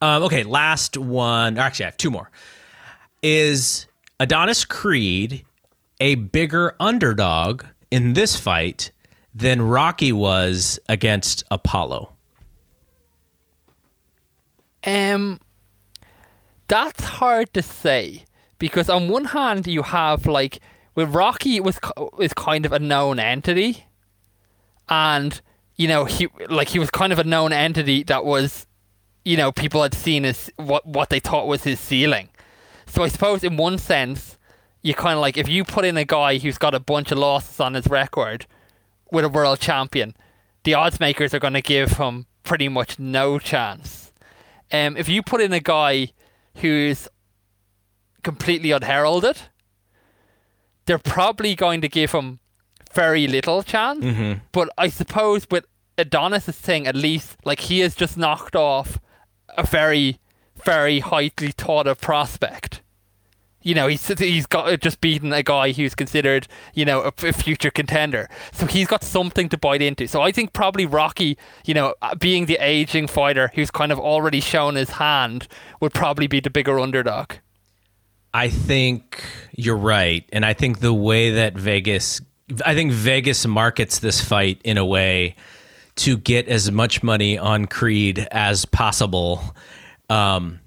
Um, 0.00 0.22
okay, 0.24 0.44
last 0.44 0.96
one. 0.96 1.58
Actually, 1.58 1.86
I 1.86 1.88
have 1.88 1.96
two 1.96 2.10
more. 2.10 2.30
Is 3.22 3.86
Adonis 4.20 4.64
Creed 4.64 5.44
a 6.00 6.14
bigger 6.14 6.74
underdog 6.80 7.64
in 7.90 8.12
this 8.14 8.36
fight 8.36 8.92
than 9.34 9.62
Rocky 9.62 10.12
was 10.12 10.78
against 10.88 11.44
Apollo? 11.50 12.12
Um, 14.84 15.40
that's 16.68 17.04
hard 17.04 17.52
to 17.54 17.62
say 17.62 18.24
because 18.58 18.88
on 18.88 19.08
one 19.08 19.26
hand 19.26 19.66
you 19.66 19.82
have 19.82 20.26
like 20.26 20.60
with 20.94 21.14
Rocky 21.14 21.56
it 21.56 21.64
was 21.64 21.78
kind 22.34 22.64
of 22.64 22.72
a 22.72 22.78
known 22.78 23.18
entity, 23.18 23.86
and 24.88 25.40
you 25.76 25.88
know 25.88 26.04
he 26.04 26.28
like 26.48 26.68
he 26.68 26.78
was 26.78 26.90
kind 26.90 27.12
of 27.12 27.18
a 27.18 27.24
known 27.24 27.52
entity 27.52 28.02
that 28.04 28.24
was, 28.24 28.66
you 29.24 29.36
know, 29.36 29.52
people 29.52 29.82
had 29.82 29.94
seen 29.94 30.24
as 30.24 30.50
what 30.56 30.86
what 30.86 31.10
they 31.10 31.20
thought 31.20 31.46
was 31.46 31.64
his 31.64 31.78
ceiling. 31.78 32.28
So 32.86 33.02
I 33.02 33.08
suppose 33.08 33.44
in 33.44 33.56
one 33.56 33.78
sense, 33.78 34.36
you 34.82 34.94
kind 34.94 35.14
of 35.14 35.20
like 35.20 35.36
if 35.36 35.48
you 35.48 35.64
put 35.64 35.84
in 35.84 35.96
a 35.96 36.04
guy 36.04 36.38
who's 36.38 36.58
got 36.58 36.74
a 36.74 36.80
bunch 36.80 37.10
of 37.12 37.18
losses 37.18 37.60
on 37.60 37.74
his 37.74 37.86
record 37.86 38.46
with 39.12 39.24
a 39.24 39.28
world 39.28 39.60
champion, 39.60 40.14
the 40.64 40.74
odds 40.74 41.00
makers 41.00 41.34
are 41.34 41.38
going 41.38 41.54
to 41.54 41.62
give 41.62 41.92
him 41.92 42.26
pretty 42.42 42.68
much 42.68 42.98
no 42.98 43.38
chance. 43.38 44.12
Um, 44.72 44.96
if 44.96 45.08
you 45.08 45.22
put 45.22 45.40
in 45.40 45.52
a 45.52 45.60
guy 45.60 46.12
who's 46.56 47.08
completely 48.22 48.70
unheralded, 48.70 49.38
they're 50.86 50.98
probably 50.98 51.54
going 51.54 51.80
to 51.80 51.88
give 51.88 52.12
him 52.12 52.38
very 52.92 53.26
little 53.26 53.62
chance. 53.62 54.04
But 54.52 54.70
I 54.78 54.88
suppose 54.88 55.46
with 55.50 55.64
Adonis's 55.98 56.56
thing, 56.56 56.86
at 56.86 56.94
least, 56.96 57.36
like 57.44 57.60
he 57.60 57.80
has 57.80 57.94
just 57.94 58.16
knocked 58.16 58.56
off 58.56 58.98
a 59.56 59.62
very, 59.64 60.18
very 60.64 61.00
highly 61.00 61.30
thought 61.56 61.86
of 61.86 62.00
prospect. 62.00 62.82
You 63.62 63.74
know, 63.74 63.88
he's 63.88 64.06
he's 64.18 64.46
got 64.46 64.80
just 64.80 65.00
beaten 65.00 65.32
a 65.32 65.42
guy 65.42 65.72
who's 65.72 65.94
considered, 65.94 66.48
you 66.72 66.84
know, 66.84 67.02
a, 67.02 67.26
a 67.26 67.32
future 67.32 67.70
contender. 67.70 68.28
So 68.52 68.66
he's 68.66 68.86
got 68.86 69.04
something 69.04 69.50
to 69.50 69.58
bite 69.58 69.82
into. 69.82 70.06
So 70.06 70.22
I 70.22 70.32
think 70.32 70.52
probably 70.52 70.86
Rocky, 70.86 71.36
you 71.66 71.74
know, 71.74 71.94
uh, 72.00 72.14
being 72.14 72.46
the 72.46 72.56
aging 72.60 73.06
fighter 73.06 73.50
who's 73.54 73.70
kind 73.70 73.92
of 73.92 73.98
already 73.98 74.40
shown 74.40 74.76
his 74.76 74.90
hand, 74.90 75.46
would 75.80 75.92
probably 75.92 76.26
be 76.26 76.40
the 76.40 76.50
bigger 76.50 76.80
underdog. 76.80 77.32
I 78.32 78.48
think 78.48 79.24
you're 79.56 79.76
right, 79.76 80.24
and 80.32 80.46
I 80.46 80.54
think 80.54 80.80
the 80.80 80.94
way 80.94 81.32
that 81.32 81.54
Vegas, 81.54 82.20
I 82.64 82.74
think 82.74 82.92
Vegas 82.92 83.46
markets 83.46 83.98
this 83.98 84.20
fight 84.20 84.60
in 84.64 84.78
a 84.78 84.84
way 84.86 85.34
to 85.96 86.16
get 86.16 86.48
as 86.48 86.70
much 86.70 87.02
money 87.02 87.36
on 87.36 87.66
Creed 87.66 88.26
as 88.30 88.64
possible. 88.64 89.42
Um, 90.08 90.60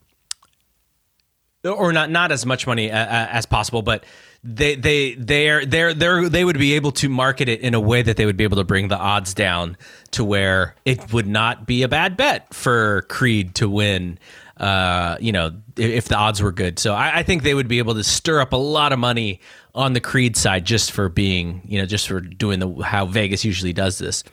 or 1.63 1.93
not 1.93 2.09
not 2.09 2.31
as 2.31 2.45
much 2.45 2.67
money 2.67 2.89
as 2.91 3.45
possible, 3.45 3.81
but 3.81 4.03
they 4.43 4.75
they 4.75 5.15
they're 5.15 5.65
they're 5.65 5.93
they're 5.93 6.27
they 6.27 6.43
would 6.43 6.57
be 6.57 6.73
able 6.73 6.91
to 6.91 7.07
market 7.07 7.47
it 7.47 7.61
in 7.61 7.73
a 7.73 7.79
way 7.79 8.01
that 8.01 8.17
they 8.17 8.25
would 8.25 8.37
be 8.37 8.43
able 8.43 8.57
to 8.57 8.63
bring 8.63 8.89
the 8.89 8.97
odds 8.97 9.33
down 9.33 9.77
to 10.11 10.23
where 10.23 10.75
it 10.83 11.13
would 11.13 11.27
not 11.27 11.65
be 11.65 11.83
a 11.83 11.87
bad 11.87 12.17
bet 12.17 12.53
for 12.53 13.03
Creed 13.03 13.55
to 13.55 13.69
win. 13.69 14.19
Uh, 14.57 15.17
you 15.19 15.31
know, 15.31 15.51
if, 15.77 15.89
if 15.89 16.07
the 16.09 16.15
odds 16.15 16.41
were 16.41 16.51
good, 16.51 16.77
so 16.77 16.93
I, 16.93 17.19
I 17.19 17.23
think 17.23 17.43
they 17.43 17.53
would 17.53 17.67
be 17.67 17.79
able 17.79 17.95
to 17.95 18.03
stir 18.03 18.39
up 18.39 18.53
a 18.53 18.57
lot 18.57 18.93
of 18.93 18.99
money 18.99 19.39
on 19.73 19.93
the 19.93 19.99
Creed 19.99 20.37
side 20.37 20.63
just 20.65 20.91
for 20.91 21.09
being, 21.09 21.61
you 21.65 21.79
know, 21.79 21.85
just 21.85 22.07
for 22.07 22.19
doing 22.19 22.59
the 22.59 22.83
how 22.83 23.05
Vegas 23.05 23.43
usually 23.43 23.73
does 23.73 23.97
this. 23.97 24.23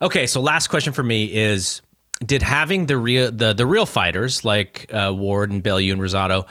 Okay, 0.00 0.26
so 0.26 0.40
last 0.40 0.68
question 0.68 0.92
for 0.92 1.02
me 1.02 1.26
is: 1.26 1.82
Did 2.24 2.42
having 2.42 2.86
the 2.86 2.96
real 2.96 3.32
the 3.32 3.52
the 3.52 3.66
real 3.66 3.86
fighters 3.86 4.44
like 4.44 4.92
uh, 4.92 5.12
Ward 5.14 5.50
and 5.50 5.62
Bellew 5.62 5.92
and 5.92 6.00
Rosado, 6.00 6.46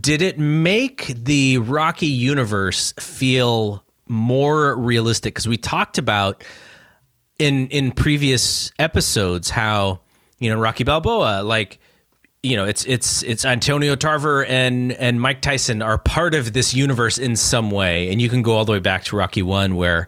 did 0.00 0.22
it 0.22 0.38
make 0.38 1.06
the 1.08 1.58
Rocky 1.58 2.06
universe 2.06 2.92
feel 2.98 3.84
more 4.08 4.76
realistic? 4.76 5.34
Because 5.34 5.48
we 5.48 5.56
talked 5.56 5.98
about 5.98 6.44
in 7.38 7.68
in 7.68 7.92
previous 7.92 8.72
episodes 8.78 9.50
how 9.50 10.00
you 10.38 10.50
know 10.50 10.58
Rocky 10.58 10.84
Balboa 10.84 11.42
like 11.42 11.78
you 12.42 12.56
know 12.56 12.64
it's 12.64 12.84
it's 12.84 13.22
it's 13.22 13.44
Antonio 13.44 13.96
Tarver 13.96 14.44
and 14.44 14.92
and 14.92 15.20
Mike 15.20 15.40
Tyson 15.40 15.82
are 15.82 15.98
part 15.98 16.34
of 16.34 16.52
this 16.52 16.74
universe 16.74 17.18
in 17.18 17.36
some 17.36 17.70
way 17.70 18.10
and 18.10 18.20
you 18.20 18.28
can 18.28 18.42
go 18.42 18.52
all 18.52 18.64
the 18.64 18.72
way 18.72 18.78
back 18.78 19.04
to 19.04 19.16
Rocky 19.16 19.42
1 19.42 19.74
where 19.74 20.06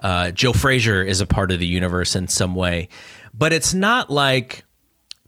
uh, 0.00 0.30
Joe 0.30 0.52
Frazier 0.52 1.02
is 1.02 1.20
a 1.20 1.26
part 1.26 1.50
of 1.50 1.58
the 1.58 1.66
universe 1.66 2.14
in 2.14 2.28
some 2.28 2.54
way 2.54 2.88
but 3.34 3.52
it's 3.52 3.74
not 3.74 4.10
like 4.10 4.64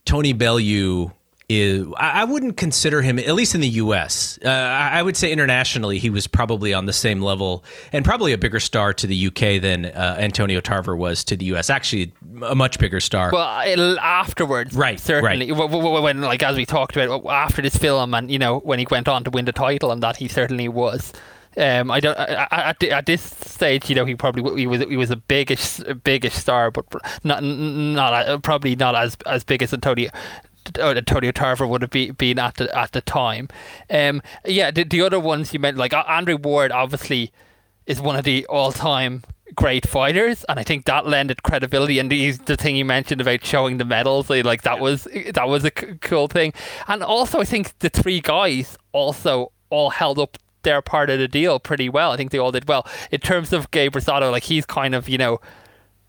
Tony 0.05 0.33
Bellew 0.33 1.13
is 1.49 1.87
I 1.97 2.21
I 2.21 2.25
wouldn't 2.25 2.57
consider 2.57 3.03
him 3.03 3.19
at 3.19 3.35
least 3.35 3.55
in 3.55 3.61
the 3.61 3.69
US 3.69 4.39
uh, 4.45 4.49
I 4.49 5.01
I 5.01 5.03
would 5.03 5.17
say 5.17 5.33
internationally 5.33 5.99
he 5.99 6.09
was 6.09 6.27
probably 6.29 6.73
on 6.73 6.87
the 6.87 6.93
same 6.93 7.21
level 7.21 7.65
and 7.93 8.05
probably 8.05 8.33
a 8.33 8.39
bigger 8.39 8.61
star 8.61 8.95
to 8.95 9.07
the 9.07 9.27
UK 9.27 9.61
than 9.61 9.87
uh, 9.87 10.17
Antonio 10.19 10.61
Tarver 10.61 10.97
was 10.97 11.25
to 11.25 11.37
the 11.37 11.47
US 11.47 11.69
actually 11.69 12.13
a 12.45 12.55
much 12.55 12.79
bigger 12.79 13.01
star. 13.01 13.31
Well, 13.33 13.99
afterwards, 13.99 14.75
Right, 14.75 15.01
Certainly, 15.01 15.53
right. 15.53 15.71
When 15.71 16.21
like 16.21 16.43
as 16.43 16.57
we 16.57 16.65
talked 16.65 16.97
about 16.97 17.27
after 17.27 17.63
this 17.63 17.77
film, 17.77 18.15
and 18.15 18.31
you 18.31 18.39
know 18.39 18.61
when 18.61 18.79
he 18.79 18.87
went 18.91 19.09
on 19.09 19.25
to 19.25 19.31
win 19.31 19.45
the 19.45 19.53
title, 19.53 19.91
and 19.91 20.03
that 20.03 20.17
he 20.17 20.29
certainly 20.29 20.69
was. 20.69 21.13
Um, 21.57 21.91
I 21.91 22.01
don't 22.01 22.17
I- 22.19 22.47
I- 22.51 22.63
at, 22.71 22.83
at 22.83 23.07
this 23.07 23.23
stage, 23.23 23.89
you 23.91 23.97
know, 23.97 24.05
he 24.05 24.15
probably 24.15 24.61
he 24.61 24.67
was 24.67 24.81
he 24.83 24.97
was 24.97 25.11
a 25.11 25.17
biggish 25.17 25.79
biggish 26.05 26.35
star, 26.35 26.71
but 26.71 26.85
not 27.25 27.43
not 27.43 28.13
uh, 28.29 28.39
probably 28.39 28.77
not 28.77 28.95
as 28.95 29.17
as 29.27 29.43
big 29.45 29.63
as 29.63 29.73
Antonio. 29.75 30.11
uh, 30.79 30.91
Antonio 30.95 31.33
Tarver 31.33 31.67
would 31.67 31.83
have 31.83 31.91
be, 31.91 32.13
been 32.13 32.39
at 32.39 32.55
the 32.57 32.77
at 32.79 32.93
the 32.93 33.01
time. 33.01 33.49
Um, 33.91 34.23
yeah, 34.45 34.71
the, 34.71 34.85
the 34.85 35.01
other 35.03 35.19
ones 35.19 35.53
you 35.53 35.59
meant 35.59 35.77
like 35.77 35.93
Andre 35.93 36.35
Ward, 36.35 36.71
obviously 36.73 37.33
is 37.87 38.01
one 38.01 38.15
of 38.15 38.25
the 38.25 38.47
all-time 38.47 39.25
great 39.57 39.85
fighters, 39.89 40.45
and 40.49 40.61
I 40.61 40.63
think 40.63 40.85
that 40.85 41.09
lended 41.09 41.43
credibility. 41.43 41.99
And 41.99 42.09
the, 42.13 42.31
the 42.33 42.57
thing 42.57 42.77
you 42.77 42.85
mentioned 42.85 43.21
about 43.21 43.45
showing 43.45 43.79
the 43.79 43.85
medals, 43.85 44.31
like, 44.31 44.45
like 44.45 44.63
that 44.63 44.79
was 44.79 45.09
that 45.35 45.49
was 45.49 45.65
a 45.65 45.73
c- 45.77 45.95
cool 46.01 46.29
thing. 46.29 46.53
And 46.87 47.03
also, 47.03 47.41
I 47.41 47.45
think 47.45 47.77
the 47.81 47.89
three 47.89 48.21
guys 48.21 48.79
also 48.93 49.51
all 49.71 49.91
held 49.91 50.21
up 50.21 50.39
their 50.63 50.83
part 50.83 51.11
of 51.11 51.19
the 51.19 51.29
deal 51.29 51.59
pretty 51.59 51.89
well. 51.89 52.13
I 52.13 52.17
think 52.17 52.31
they 52.31 52.39
all 52.39 52.53
did 52.53 52.69
well 52.69 52.87
in 53.11 53.21
terms 53.21 53.53
of 53.53 53.71
Gabe 53.71 53.93
Rosado. 53.95 54.31
Like 54.31 54.45
he's 54.45 54.67
kind 54.67 54.95
of 54.95 55.09
you 55.09 55.19
know 55.19 55.41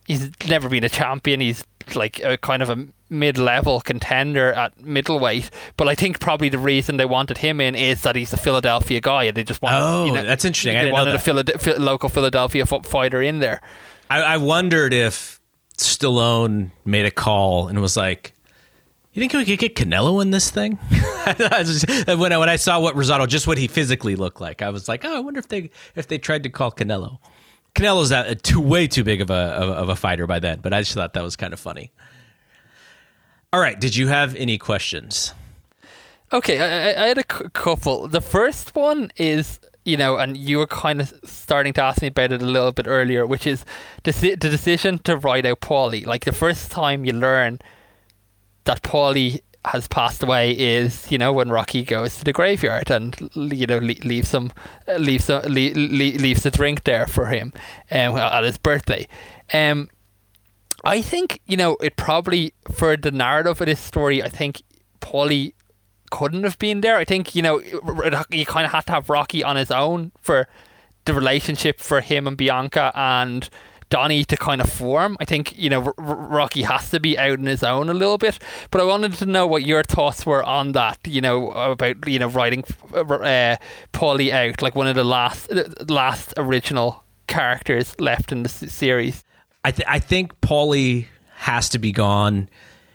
he's 0.05 0.29
never 0.47 0.69
been 0.69 0.83
a 0.83 0.89
champion. 0.89 1.39
He's 1.39 1.63
like 1.95 2.19
a 2.23 2.37
kind 2.37 2.61
of 2.61 2.69
a 2.69 2.87
mid-level 3.09 3.81
contender 3.81 4.53
at 4.53 4.79
middleweight. 4.81 5.49
But 5.75 5.89
I 5.89 5.95
think 5.95 6.19
probably 6.19 6.47
the 6.49 6.57
reason 6.59 6.97
they 6.97 7.05
wanted 7.05 7.37
him 7.39 7.59
in 7.59 7.75
is 7.75 8.03
that 8.03 8.15
he's 8.15 8.31
a 8.33 8.37
Philadelphia 8.37 9.01
guy, 9.01 9.23
and 9.23 9.35
they 9.35 9.43
just 9.43 9.61
wanted. 9.61 9.79
Oh, 9.81 10.05
you 10.05 10.11
know, 10.13 10.23
that's 10.23 10.45
interesting. 10.45 10.73
They 10.77 10.91
wanted 10.91 11.15
a 11.15 11.17
Philad- 11.17 11.59
Phil- 11.59 11.79
local 11.79 12.07
Philadelphia 12.09 12.65
fighter 12.65 13.21
in 13.21 13.39
there. 13.39 13.61
I, 14.09 14.21
I 14.21 14.37
wondered 14.37 14.93
if 14.93 15.39
Stallone 15.77 16.71
made 16.85 17.05
a 17.05 17.11
call 17.11 17.67
and 17.67 17.81
was 17.81 17.97
like, 17.97 18.33
"You 19.13 19.21
think 19.21 19.33
we 19.33 19.45
could 19.45 19.59
get 19.59 19.75
Canelo 19.75 20.21
in 20.21 20.31
this 20.31 20.49
thing?" 20.51 20.77
When 22.17 22.31
I, 22.33 22.37
when 22.37 22.49
I 22.49 22.55
saw 22.55 22.79
what 22.79 22.95
Rosado, 22.95 23.27
just 23.27 23.45
what 23.45 23.57
he 23.59 23.67
physically 23.67 24.15
looked 24.15 24.41
like, 24.41 24.61
I 24.61 24.69
was 24.69 24.87
like, 24.89 25.05
"Oh, 25.05 25.15
I 25.15 25.19
wonder 25.19 25.39
if 25.39 25.47
they 25.47 25.69
if 25.95 26.07
they 26.07 26.17
tried 26.17 26.43
to 26.43 26.49
call 26.49 26.71
Canelo." 26.71 27.19
Canelo's 27.75 28.09
that 28.09 28.27
uh, 28.27 28.35
too 28.41 28.59
way 28.59 28.87
too 28.87 29.03
big 29.03 29.21
of 29.21 29.29
a 29.29 29.33
of, 29.33 29.69
of 29.69 29.89
a 29.89 29.95
fighter 29.95 30.25
by 30.27 30.39
then, 30.39 30.59
but 30.61 30.73
I 30.73 30.81
just 30.81 30.93
thought 30.93 31.13
that 31.13 31.23
was 31.23 31.35
kind 31.35 31.53
of 31.53 31.59
funny. 31.59 31.91
All 33.53 33.59
right, 33.59 33.79
did 33.79 33.95
you 33.95 34.07
have 34.07 34.35
any 34.35 34.57
questions? 34.57 35.33
Okay, 36.33 36.59
I, 36.59 37.03
I- 37.03 37.07
had 37.09 37.17
a 37.17 37.23
couple. 37.23 38.07
The 38.07 38.21
first 38.21 38.73
one 38.75 39.11
is, 39.17 39.59
you 39.85 39.97
know, 39.97 40.17
and 40.17 40.35
you 40.37 40.57
were 40.57 40.67
kind 40.67 41.01
of 41.01 41.13
starting 41.25 41.73
to 41.73 41.83
ask 41.83 42.01
me 42.01 42.07
about 42.07 42.31
it 42.31 42.41
a 42.41 42.45
little 42.45 42.71
bit 42.71 42.87
earlier, 42.87 43.25
which 43.27 43.45
is 43.45 43.63
deci- 44.03 44.39
the 44.39 44.49
decision 44.49 44.99
to 44.99 45.17
write 45.17 45.45
out 45.45 45.59
Paulie. 45.61 46.05
Like 46.05 46.23
the 46.25 46.31
first 46.31 46.71
time 46.71 47.03
you 47.05 47.11
learn 47.13 47.59
that 48.65 48.81
Paulie 48.81 49.41
has 49.65 49.87
passed 49.87 50.23
away 50.23 50.51
is, 50.51 51.11
you 51.11 51.17
know, 51.17 51.31
when 51.31 51.49
Rocky 51.49 51.83
goes 51.83 52.17
to 52.17 52.23
the 52.23 52.33
graveyard 52.33 52.89
and 52.89 53.15
you 53.35 53.67
know 53.67 53.77
le- 53.77 54.03
leaves 54.03 54.29
some 54.29 54.51
uh, 54.87 54.95
leaves 54.95 55.29
a, 55.29 55.41
le- 55.47 55.73
le- 55.75 56.17
leaves 56.17 56.45
a 56.45 56.51
drink 56.51 56.83
there 56.83 57.05
for 57.05 57.27
him 57.27 57.53
um, 57.91 58.17
at 58.17 58.43
his 58.43 58.57
birthday. 58.57 59.07
Um, 59.53 59.89
I 60.83 61.01
think 61.01 61.41
you 61.45 61.57
know 61.57 61.77
it 61.81 61.95
probably 61.95 62.53
for 62.71 62.97
the 62.97 63.11
narrative 63.11 63.61
of 63.61 63.67
this 63.67 63.79
story. 63.79 64.23
I 64.23 64.29
think 64.29 64.63
Paulie 64.99 65.53
couldn't 66.09 66.43
have 66.43 66.57
been 66.57 66.81
there. 66.81 66.97
I 66.97 67.05
think 67.05 67.35
you 67.35 67.43
know 67.43 67.59
you 67.59 68.45
kind 68.45 68.65
of 68.65 68.71
had 68.71 68.87
to 68.87 68.93
have 68.93 69.09
Rocky 69.09 69.43
on 69.43 69.57
his 69.57 69.69
own 69.69 70.11
for 70.21 70.47
the 71.05 71.13
relationship 71.13 71.79
for 71.79 72.01
him 72.01 72.27
and 72.27 72.37
Bianca 72.37 72.91
and 72.95 73.47
Donnie 73.91 74.23
to 74.25 74.37
kind 74.37 74.61
of 74.61 74.71
form. 74.71 75.17
I 75.19 75.25
think 75.25 75.55
you 75.55 75.69
know 75.69 75.83
R- 75.85 75.93
Rocky 75.97 76.63
has 76.63 76.89
to 76.89 76.99
be 76.99 77.19
out 77.19 77.37
on 77.37 77.45
his 77.45 77.61
own 77.61 77.89
a 77.89 77.93
little 77.93 78.17
bit. 78.17 78.39
But 78.71 78.81
I 78.81 78.85
wanted 78.85 79.13
to 79.13 79.25
know 79.27 79.45
what 79.45 79.63
your 79.63 79.83
thoughts 79.83 80.25
were 80.25 80.43
on 80.43 80.71
that. 80.71 80.97
You 81.05 81.21
know 81.21 81.51
about 81.51 82.07
you 82.07 82.17
know 82.17 82.29
writing 82.29 82.63
uh, 82.93 83.57
Paulie 83.93 84.31
out 84.31 84.61
like 84.63 84.75
one 84.75 84.87
of 84.87 84.95
the 84.95 85.03
last 85.03 85.51
last 85.87 86.33
original 86.37 87.03
characters 87.27 87.95
left 87.99 88.31
in 88.31 88.41
the 88.41 88.49
series. 88.49 89.23
I 89.63 89.71
th- 89.71 89.87
I 89.87 89.99
think 89.99 90.39
Paulie 90.41 91.05
has 91.35 91.69
to 91.69 91.77
be 91.79 91.91
gone 91.91 92.49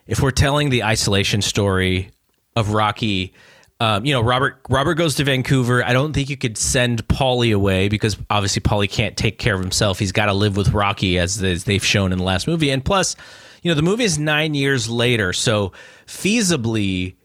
if 0.06 0.20
we're 0.20 0.30
telling 0.32 0.70
the 0.70 0.82
isolation 0.82 1.42
story 1.42 2.10
of 2.56 2.70
Rocky. 2.72 3.34
Um, 3.78 4.06
you 4.06 4.12
know, 4.14 4.22
Robert 4.22 4.60
Robert 4.70 4.94
goes 4.94 5.16
to 5.16 5.24
Vancouver. 5.24 5.84
I 5.84 5.92
don't 5.92 6.14
think 6.14 6.30
you 6.30 6.36
could 6.36 6.56
send 6.56 7.06
Paulie 7.08 7.54
away 7.54 7.88
because 7.88 8.16
obviously 8.30 8.62
Paulie 8.62 8.90
can't 8.90 9.16
take 9.16 9.38
care 9.38 9.54
of 9.54 9.60
himself. 9.60 9.98
He's 9.98 10.12
got 10.12 10.26
to 10.26 10.32
live 10.32 10.56
with 10.56 10.70
Rocky 10.70 11.18
as, 11.18 11.42
as 11.42 11.64
they've 11.64 11.84
shown 11.84 12.10
in 12.12 12.18
the 12.18 12.24
last 12.24 12.46
movie. 12.46 12.70
And 12.70 12.82
plus, 12.82 13.16
you 13.62 13.70
know, 13.70 13.74
the 13.74 13.82
movie 13.82 14.04
is 14.04 14.18
nine 14.18 14.54
years 14.54 14.88
later, 14.88 15.34
so 15.34 15.72
feasibly 16.06 17.16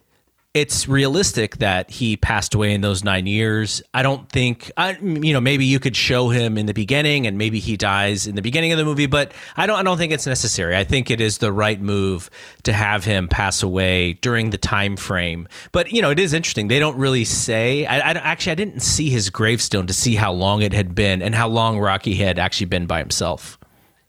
it's 0.54 0.86
realistic 0.86 1.58
that 1.58 1.90
he 1.90 2.18
passed 2.18 2.54
away 2.54 2.74
in 2.74 2.82
those 2.82 3.06
nine 3.06 3.26
years. 3.26 3.82
I 3.94 4.04
don't 4.04 4.30
think, 4.30 4.70
I, 4.76 4.98
you 5.00 5.32
know, 5.32 5.40
maybe 5.40 5.64
you 5.64 5.80
could 5.80 5.96
show 5.96 6.28
him 6.28 6.58
in 6.58 6.66
the 6.66 6.74
beginning, 6.74 7.26
and 7.26 7.38
maybe 7.38 7.60
he 7.60 7.78
dies 7.78 8.28
in 8.28 8.36
the 8.36 8.42
beginning 8.42 8.74
of 8.74 8.78
the 8.78 8.84
movie. 8.84 9.06
But 9.06 9.32
I 9.56 9.66
don't, 9.66 9.80
I 9.80 9.84
don't 9.84 9.98
think 9.98 10.12
it's 10.12 10.28
necessary. 10.28 10.76
I 10.76 10.84
think 10.84 11.10
it 11.10 11.22
is 11.22 11.38
the 11.38 11.54
right 11.54 11.80
move 11.80 12.30
to 12.64 12.74
have 12.74 13.06
him 13.06 13.30
pass 13.30 13.64
away 13.64 14.14
during 14.14 14.50
the 14.50 14.58
time 14.58 14.98
frame. 14.98 15.48
But 15.72 15.94
you 15.94 16.02
know, 16.02 16.10
it 16.10 16.20
is 16.20 16.34
interesting. 16.34 16.68
They 16.68 16.80
don't 16.80 16.98
really 16.98 17.24
say. 17.24 17.86
I, 17.86 18.00
I 18.00 18.12
actually, 18.12 18.52
I 18.52 18.56
didn't 18.56 18.82
see 18.82 19.10
his 19.10 19.30
gravestone 19.30 19.88
to 19.88 19.94
see 19.94 20.16
how 20.16 20.34
long 20.34 20.62
it 20.62 20.74
had 20.74 20.94
been 20.94 21.22
and 21.22 21.34
how 21.34 21.48
long 21.48 21.80
Rocky 21.80 22.16
had 22.16 22.38
actually 22.38 22.68
been 22.68 22.88
by 22.88 23.00
himself. 23.00 23.58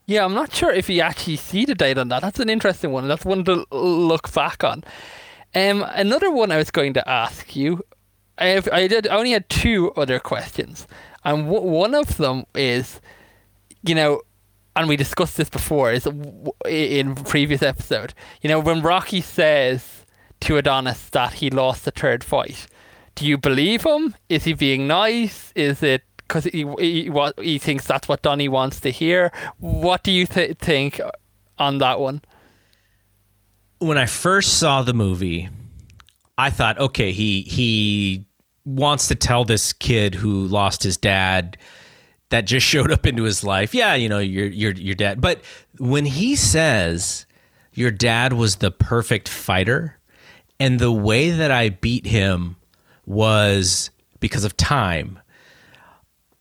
Yeah, 0.07 0.25
I'm 0.25 0.35
not 0.35 0.53
sure 0.53 0.73
if 0.73 0.89
he 0.89 1.01
actually 1.01 1.37
see 1.37 1.65
the 1.65 1.77
date 1.77 1.99
on 1.99 2.09
that. 2.09 2.23
That's 2.23 2.41
an 2.41 2.51
interesting 2.51 2.91
one. 2.91 3.07
That's 3.07 3.25
one 3.25 3.45
to 3.45 3.65
look 3.71 4.35
back 4.35 4.65
on. 4.65 4.83
Um, 5.55 5.85
another 5.95 6.31
one 6.31 6.51
I 6.51 6.57
was 6.57 6.71
going 6.71 6.95
to 6.95 7.09
ask 7.09 7.55
you. 7.55 7.83
I 8.39 8.47
have, 8.47 8.69
I 8.73 8.87
did 8.87 9.07
I 9.07 9.17
only 9.17 9.33
had 9.33 9.49
two 9.51 9.93
other 9.93 10.19
questions, 10.19 10.87
and 11.25 11.45
w- 11.45 11.71
one 11.71 11.95
of 11.95 12.17
them 12.17 12.45
is, 12.55 13.01
you 13.83 13.95
know, 13.95 14.23
and 14.75 14.89
we 14.89 14.97
discussed 14.97 15.37
this 15.37 15.51
before 15.51 15.93
is 15.93 16.05
w- 16.05 16.53
in 16.67 17.15
previous 17.15 17.63
episode. 17.63 18.15
You 18.41 18.49
know, 18.49 18.59
when 18.59 18.81
Rocky 18.81 19.21
says 19.21 20.07
to 20.41 20.57
Adonis 20.57 21.11
that 21.11 21.35
he 21.35 21.51
lost 21.51 21.85
the 21.85 21.91
third 21.91 22.25
fight, 22.25 22.67
do 23.15 23.27
you 23.27 23.37
believe 23.37 23.85
him? 23.85 24.15
Is 24.31 24.45
he 24.45 24.55
being 24.55 24.87
nice? 24.87 25.53
Is 25.55 25.83
it 25.83 26.03
because 26.17 26.45
he, 26.45 26.65
he 26.79 27.13
he 27.43 27.59
thinks 27.59 27.87
that's 27.87 28.09
what 28.09 28.23
Donnie 28.23 28.49
wants 28.49 28.81
to 28.81 28.91
hear? 28.91 29.31
What 29.59 30.03
do 30.03 30.11
you 30.11 30.25
th- 30.27 30.57
think 30.57 31.01
on 31.59 31.79
that 31.79 32.01
one? 32.01 32.23
When 33.83 33.99
I 33.99 34.07
first 34.07 34.59
saw 34.59 34.83
the 34.83 34.95
movie, 34.95 35.49
I 36.39 36.51
thought, 36.51 36.79
okay, 36.79 37.13
he 37.13 37.43
he 37.43 38.27
wants 38.65 39.09
to 39.09 39.15
tell 39.15 39.45
this 39.45 39.73
kid 39.73 40.15
who 40.15 40.47
lost 40.47 40.83
his 40.83 40.97
dad 40.97 41.59
that 42.31 42.47
just 42.47 42.67
showed 42.73 42.91
up 42.91 43.07
into 43.07 43.25
his 43.25 43.45
life. 43.45 43.75
Yeah, 43.75 43.95
you 43.95 44.09
know, 44.09 44.19
your 44.19 44.47
your 44.47 44.73
your 44.73 44.95
dad. 44.95 45.21
But 45.21 45.43
when 45.79 46.07
he 46.07 46.37
says 46.37 47.27
your 47.75 47.91
dad 47.91 48.33
was 48.33 48.57
the 48.57 48.71
perfect 48.71 49.29
fighter 49.29 49.99
and 50.61 50.79
the 50.79 50.93
way 50.93 51.31
that 51.31 51.51
I 51.51 51.71
beat 51.71 52.07
him 52.07 52.57
was 53.07 53.91
because 54.21 54.45
of 54.45 54.57
time. 54.57 55.19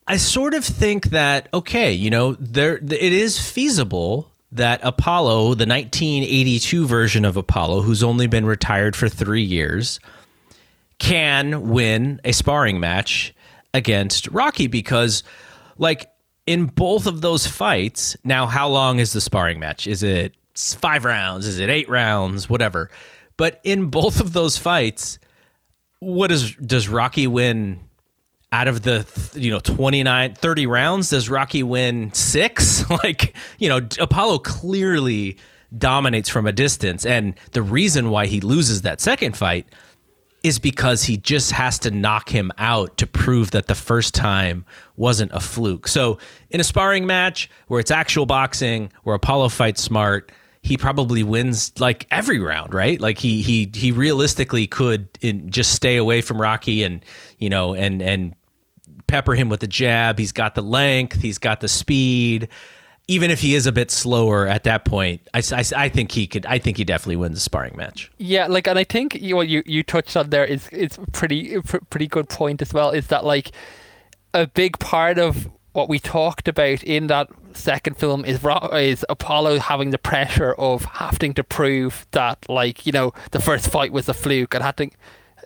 I 0.08 0.18
sort 0.18 0.54
of 0.54 0.66
think 0.66 1.06
that 1.08 1.48
okay, 1.54 1.92
you 1.92 2.10
know, 2.10 2.34
there 2.34 2.78
it 2.78 2.92
is 2.92 3.40
feasible 3.40 4.31
that 4.52 4.82
Apollo, 4.84 5.56
the 5.56 5.66
1982 5.66 6.86
version 6.86 7.26
of 7.26 7.38
Apollo, 7.38 7.82
who's 7.82 8.04
only 8.04 8.28
been 8.28 8.46
retired 8.46 8.96
for 8.96 9.08
3 9.08 9.42
years, 9.42 10.00
can 11.00 11.70
win 11.70 12.20
a 12.24 12.32
sparring 12.32 12.80
match 12.80 13.34
against 13.74 14.28
Rocky 14.28 14.68
because 14.68 15.24
like 15.78 16.12
in 16.46 16.66
both 16.66 17.08
of 17.08 17.22
those 17.22 17.48
fights, 17.48 18.18
now 18.24 18.46
how 18.46 18.68
long 18.68 19.00
is 19.00 19.14
the 19.14 19.22
sparring 19.22 19.60
match? 19.60 19.88
Is 19.88 20.04
it 20.04 20.36
5 20.56 21.06
rounds? 21.06 21.48
Is 21.48 21.60
it 21.60 21.70
8 21.70 21.90
rounds? 21.90 22.50
Whatever. 22.50 22.90
But 23.38 23.62
in 23.64 23.86
both 23.86 24.20
of 24.20 24.34
those 24.34 24.58
fights, 24.58 25.18
what 26.00 26.32
is 26.32 26.56
does 26.56 26.90
Rocky 26.90 27.28
win 27.28 27.80
out 28.52 28.68
of 28.68 28.82
the 28.82 29.08
you 29.34 29.50
know 29.50 29.60
29 29.60 30.34
30 30.34 30.68
rounds 30.68 31.10
does 31.10 31.30
rocky 31.30 31.64
win 31.64 32.14
six? 32.14 32.84
Like 32.90 33.36
you 33.58 33.70
know 33.70 33.80
apollo 34.00 34.40
clearly 34.40 35.38
dominates 35.78 36.30
from 36.30 36.48
a 36.48 36.52
distance. 36.52 37.06
And 37.06 37.36
the 37.52 37.62
reason 37.62 38.10
why 38.10 38.26
he 38.26 38.42
loses 38.42 38.82
that 38.82 39.02
second 39.02 39.38
fight 39.38 39.68
is 40.44 40.58
because 40.60 41.04
he 41.04 41.18
just 41.18 41.52
has 41.52 41.78
to 41.80 41.92
knock 41.92 42.30
him 42.30 42.52
out 42.58 42.98
to 42.98 43.06
prove 43.06 43.52
that 43.52 43.68
the 43.68 43.76
first 43.76 44.16
time 44.16 44.66
wasn't 44.96 45.32
a 45.34 45.40
fluke. 45.40 45.88
So 45.88 46.18
in 46.50 46.60
a 46.60 46.64
sparring 46.64 47.06
match 47.06 47.50
where 47.68 47.80
it's 47.80 47.92
actual 47.92 48.26
boxing 48.26 48.92
where 49.04 49.16
apollo 49.16 49.50
fights 49.50 49.82
smart 49.82 50.32
he 50.64 50.78
probably 50.78 51.24
wins 51.24 51.72
like 51.80 52.06
every 52.12 52.38
round, 52.38 52.72
right? 52.72 53.02
Like 53.02 53.18
he 53.18 53.42
he 53.42 53.72
he 53.74 53.92
realistically 53.92 54.68
could 54.68 55.08
in, 55.20 55.50
just 55.50 55.74
stay 55.74 55.98
away 55.98 56.22
from 56.22 56.40
Rocky 56.40 56.84
and 56.84 57.04
you 57.40 57.50
know 57.50 57.74
and 57.74 58.00
and 58.00 58.36
pepper 59.12 59.36
him 59.36 59.50
with 59.50 59.60
the 59.60 59.68
jab. 59.68 60.18
He's 60.18 60.32
got 60.32 60.56
the 60.56 60.62
length, 60.62 61.22
he's 61.22 61.38
got 61.38 61.60
the 61.60 61.68
speed, 61.68 62.48
even 63.08 63.30
if 63.30 63.42
he 63.42 63.56
is 63.56 63.68
a 63.68 63.74
bit 63.74 63.92
slower 63.92 64.48
at 64.48 64.64
that 64.64 64.86
point, 64.86 65.28
I, 65.34 65.44
I, 65.52 65.64
I 65.76 65.90
think 65.90 66.14
he 66.14 66.28
could. 66.28 66.46
I 66.46 66.60
think 66.60 66.78
he 66.78 66.86
definitely 66.86 67.18
wins 67.18 67.36
the 67.36 67.42
sparring 67.42 67.76
match. 67.76 68.10
Yeah, 68.18 68.48
like, 68.48 68.68
and 68.68 68.80
I 68.80 68.86
think 68.86 69.16
you 69.16 69.36
what 69.36 69.50
you, 69.50 69.64
you 69.66 69.84
touched 69.84 70.16
on 70.16 70.30
there 70.30 70.46
is 70.46 70.70
is 70.70 70.98
pretty 71.12 71.60
pretty 71.90 72.08
good 72.08 72.30
point 72.30 72.62
as 72.62 72.74
well. 72.74 72.92
Is 72.92 73.08
that 73.08 73.26
like 73.26 73.52
a 74.34 74.48
big 74.48 74.80
part 74.80 75.18
of 75.18 75.50
what 75.74 75.90
we 75.90 76.00
talked 76.00 76.48
about 76.48 76.84
in 76.84 77.08
that 77.08 77.28
second 77.54 77.98
film 77.98 78.24
is 78.24 78.40
is 78.74 79.06
Apollo 79.10 79.60
having 79.60 79.90
the 79.90 79.98
pressure 79.98 80.54
of 80.54 80.86
having 80.86 81.34
to 81.34 81.44
prove 81.44 82.08
that 82.12 82.38
like 82.50 82.86
you 82.86 82.94
know 82.94 83.14
the 83.32 83.42
first 83.42 83.70
fight 83.70 83.92
was 83.92 84.08
a 84.08 84.14
fluke 84.14 84.54
and 84.54 84.64
having 84.64 84.94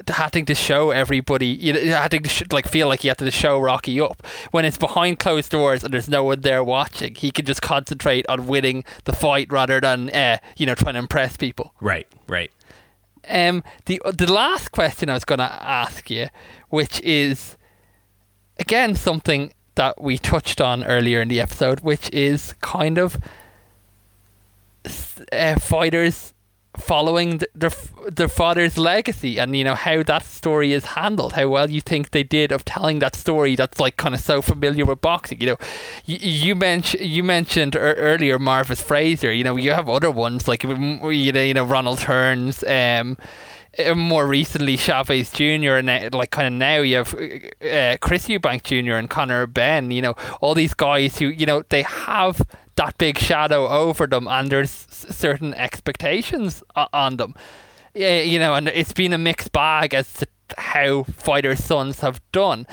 having 0.10 0.46
to 0.46 0.56
show 0.56 0.92
everybody 0.92 1.48
you 1.48 1.74
know 1.74 1.80
having 1.96 2.24
to 2.24 2.30
sh- 2.30 2.44
like 2.52 2.68
feel 2.68 2.88
like 2.88 3.02
he 3.02 3.08
had 3.08 3.18
to 3.18 3.32
show 3.32 3.60
Rocky 3.60 4.00
up. 4.00 4.26
When 4.52 4.66
it's 4.66 4.78
behind 4.78 5.20
closed 5.20 5.52
doors 5.52 5.84
and 5.84 5.94
there's 5.94 6.10
no 6.10 6.24
one 6.24 6.42
there 6.42 6.64
watching 6.64 7.16
he 7.16 7.32
can 7.32 7.46
just 7.46 7.62
concentrate 7.62 8.26
on 8.28 8.48
winning 8.48 8.84
the 9.06 9.14
fight 9.14 9.52
rather 9.52 9.80
than 9.80 10.10
uh, 10.12 10.38
you 10.58 10.66
know 10.66 10.76
trying 10.76 10.94
to 10.94 11.00
impress 11.00 11.38
people. 11.38 11.74
Right 11.82 12.08
right. 12.28 12.52
Um 13.28 13.64
the 13.86 14.02
the 14.06 14.32
last 14.32 14.72
question 14.72 15.10
I 15.10 15.14
was 15.14 15.26
going 15.26 15.40
to 15.40 15.52
ask 15.52 16.10
you 16.10 16.28
which 16.70 17.02
is 17.02 17.58
again 18.60 18.96
something 18.96 19.54
that 19.76 20.02
we 20.02 20.18
touched 20.18 20.60
on 20.60 20.84
earlier 20.86 21.22
in 21.22 21.28
the 21.28 21.40
episode, 21.40 21.82
which 21.82 22.10
is 22.12 22.54
kind 22.62 22.98
of 22.98 23.18
uh, 25.32 25.60
fighters 25.60 26.34
following 26.78 27.42
their 27.54 27.72
their 28.12 28.28
father's 28.28 28.78
legacy 28.78 29.40
and 29.40 29.56
you 29.56 29.64
know 29.64 29.76
how 29.76 30.04
that 30.04 30.24
story 30.26 30.74
is 30.74 30.86
handled 30.86 31.34
how 31.34 31.48
well 31.48 31.70
you 31.70 31.82
think 31.82 32.12
they 32.12 32.24
did 32.24 32.52
of 32.52 32.64
telling 32.66 33.00
that 33.00 33.16
story 33.16 33.56
that's 33.56 33.80
like 33.80 33.98
kind 33.98 34.14
of 34.16 34.22
so 34.22 34.42
familiar 34.42 34.86
with 34.86 35.02
boxing 35.02 35.40
you 35.40 35.48
know 35.48 35.58
you, 36.06 36.18
you 36.18 36.56
mentioned 36.56 37.04
you 37.04 37.24
mentioned 37.24 37.76
earlier 37.76 38.38
Marvis 38.40 38.82
Frazier 38.82 39.32
you 39.32 39.44
know 39.44 39.56
you 39.56 39.72
have 39.72 39.90
other 39.90 40.12
ones 40.12 40.48
like 40.48 40.64
you 40.64 40.76
know, 40.76 41.10
you 41.10 41.54
know 41.54 41.66
Ronald 41.66 42.00
Hearns 42.00 42.64
um 42.70 43.18
uh, 43.78 43.94
more 43.94 44.26
recently 44.26 44.78
Chavez 44.78 45.32
Jr. 45.32 45.76
and 45.76 45.90
uh, 45.90 46.10
like 46.14 46.32
kind 46.32 46.48
of 46.48 46.54
now 46.54 46.78
you 46.78 46.96
have 46.98 47.14
uh, 47.14 47.98
Chris 48.00 48.28
Eubank 48.28 48.64
Jr. 48.64 48.94
and 48.94 49.10
Conor 49.10 49.48
Benn 49.48 49.92
You 49.92 50.02
know 50.02 50.16
all 50.42 50.54
these 50.54 50.74
guys 50.74 51.18
who 51.18 51.28
you 51.28 51.46
know 51.46 51.64
they 51.70 51.82
have 51.84 52.42
that 52.76 52.98
big 52.98 53.18
shadow 53.18 53.68
over 53.68 54.08
them, 54.08 54.28
and 54.28 54.52
there's 54.52 54.72
certain 54.90 55.54
expectations 55.54 56.64
on 56.94 57.18
them. 57.18 57.36
Yeah, 57.94 58.22
you 58.22 58.40
know, 58.40 58.54
and 58.54 58.68
it's 58.68 58.94
been 58.94 59.14
a 59.14 59.18
mixed 59.18 59.52
bag 59.52 59.94
as 59.94 60.12
to 60.14 60.28
how 60.58 61.04
fighter 61.04 61.56
sons 61.56 62.02
have 62.02 62.22
done. 62.32 62.68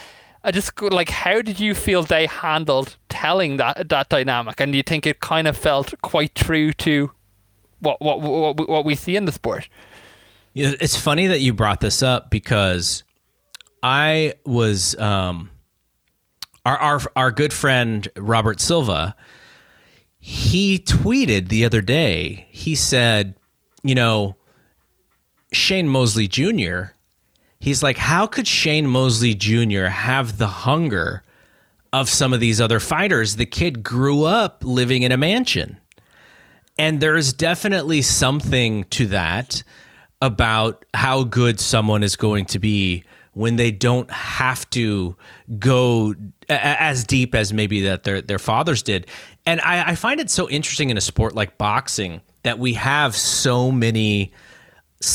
I 0.44 0.50
just 0.50 0.80
like 0.82 1.08
how 1.08 1.40
did 1.40 1.60
you 1.60 1.74
feel 1.74 2.02
they 2.02 2.26
handled 2.26 2.96
telling 3.08 3.58
that 3.58 3.88
that 3.88 4.08
dynamic, 4.08 4.60
and 4.60 4.72
do 4.72 4.76
you 4.76 4.82
think 4.82 5.06
it 5.06 5.20
kind 5.20 5.46
of 5.46 5.56
felt 5.56 5.94
quite 6.02 6.34
true 6.34 6.72
to 6.74 7.12
what 7.78 8.00
what 8.00 8.20
what, 8.20 8.68
what 8.68 8.84
we 8.84 8.96
see 8.96 9.14
in 9.14 9.24
the 9.24 9.32
sport? 9.32 9.68
It's 10.54 10.96
funny 10.96 11.28
that 11.28 11.40
you 11.40 11.54
brought 11.54 11.80
this 11.80 12.02
up 12.02 12.28
because 12.28 13.04
I 13.82 14.34
was 14.44 14.96
um, 14.96 15.50
our 16.66 16.76
our 16.76 17.00
our 17.14 17.30
good 17.30 17.52
friend 17.52 18.08
Robert 18.16 18.60
Silva. 18.60 19.14
He 20.24 20.78
tweeted 20.78 21.48
the 21.48 21.64
other 21.64 21.80
day. 21.80 22.46
He 22.50 22.76
said, 22.76 23.34
"You 23.82 23.96
know, 23.96 24.36
Shane 25.52 25.88
Mosley 25.88 26.28
Jr. 26.28 26.94
He's 27.58 27.82
like, 27.82 27.98
how 27.98 28.28
could 28.28 28.46
Shane 28.46 28.86
Mosley 28.86 29.34
Jr. 29.34 29.86
have 29.86 30.38
the 30.38 30.46
hunger 30.46 31.24
of 31.92 32.08
some 32.08 32.32
of 32.32 32.38
these 32.38 32.60
other 32.60 32.78
fighters? 32.78 33.34
The 33.34 33.46
kid 33.46 33.82
grew 33.82 34.22
up 34.22 34.62
living 34.64 35.02
in 35.02 35.10
a 35.10 35.16
mansion." 35.16 35.78
And 36.78 37.00
there's 37.00 37.32
definitely 37.32 38.00
something 38.02 38.84
to 38.90 39.08
that 39.08 39.64
about 40.20 40.84
how 40.94 41.24
good 41.24 41.58
someone 41.58 42.04
is 42.04 42.14
going 42.14 42.44
to 42.46 42.60
be 42.60 43.02
when 43.32 43.56
they 43.56 43.72
don't 43.72 44.10
have 44.10 44.70
to 44.70 45.16
go 45.58 46.14
as 46.60 47.04
deep 47.04 47.34
as 47.34 47.52
maybe 47.52 47.82
that 47.82 48.04
their 48.04 48.20
their 48.20 48.38
fathers 48.38 48.82
did. 48.82 49.06
And 49.46 49.60
I, 49.60 49.90
I 49.90 49.94
find 49.94 50.20
it 50.20 50.30
so 50.30 50.48
interesting 50.48 50.90
in 50.90 50.96
a 50.96 51.00
sport 51.00 51.34
like 51.34 51.58
boxing 51.58 52.20
that 52.42 52.58
we 52.58 52.74
have 52.74 53.16
so 53.16 53.70
many, 53.70 54.32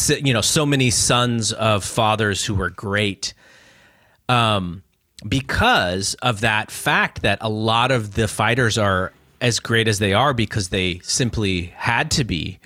you 0.10 0.34
know, 0.34 0.42
so 0.42 0.66
many 0.66 0.90
sons 0.90 1.54
of 1.54 1.84
fathers 1.84 2.44
who 2.44 2.56
were 2.56 2.70
great. 2.70 3.34
Um, 4.30 4.84
because 5.28 6.14
of 6.16 6.42
that 6.42 6.70
fact 6.70 7.24
that 7.24 7.40
a 7.42 7.50
lot 7.50 7.92
of 7.92 8.14
the 8.14 8.28
fighters 8.28 8.78
are 8.78 9.14
as 9.42 9.60
great 9.60 9.88
as 9.88 10.00
they 10.00 10.14
are 10.14 10.34
because 10.34 10.70
they 10.70 11.00
simply 11.00 11.74
had 11.76 12.12
to 12.12 12.24
be 12.24 12.60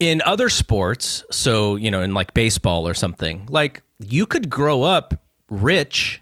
in 0.00 0.22
other 0.22 0.48
sports, 0.48 1.22
so, 1.30 1.76
you 1.76 1.90
know, 1.90 2.00
in 2.00 2.14
like 2.14 2.32
baseball 2.32 2.88
or 2.88 2.94
something, 2.94 3.46
like 3.50 3.82
you 3.98 4.26
could 4.26 4.48
grow 4.48 4.82
up 4.82 5.22
rich 5.50 6.19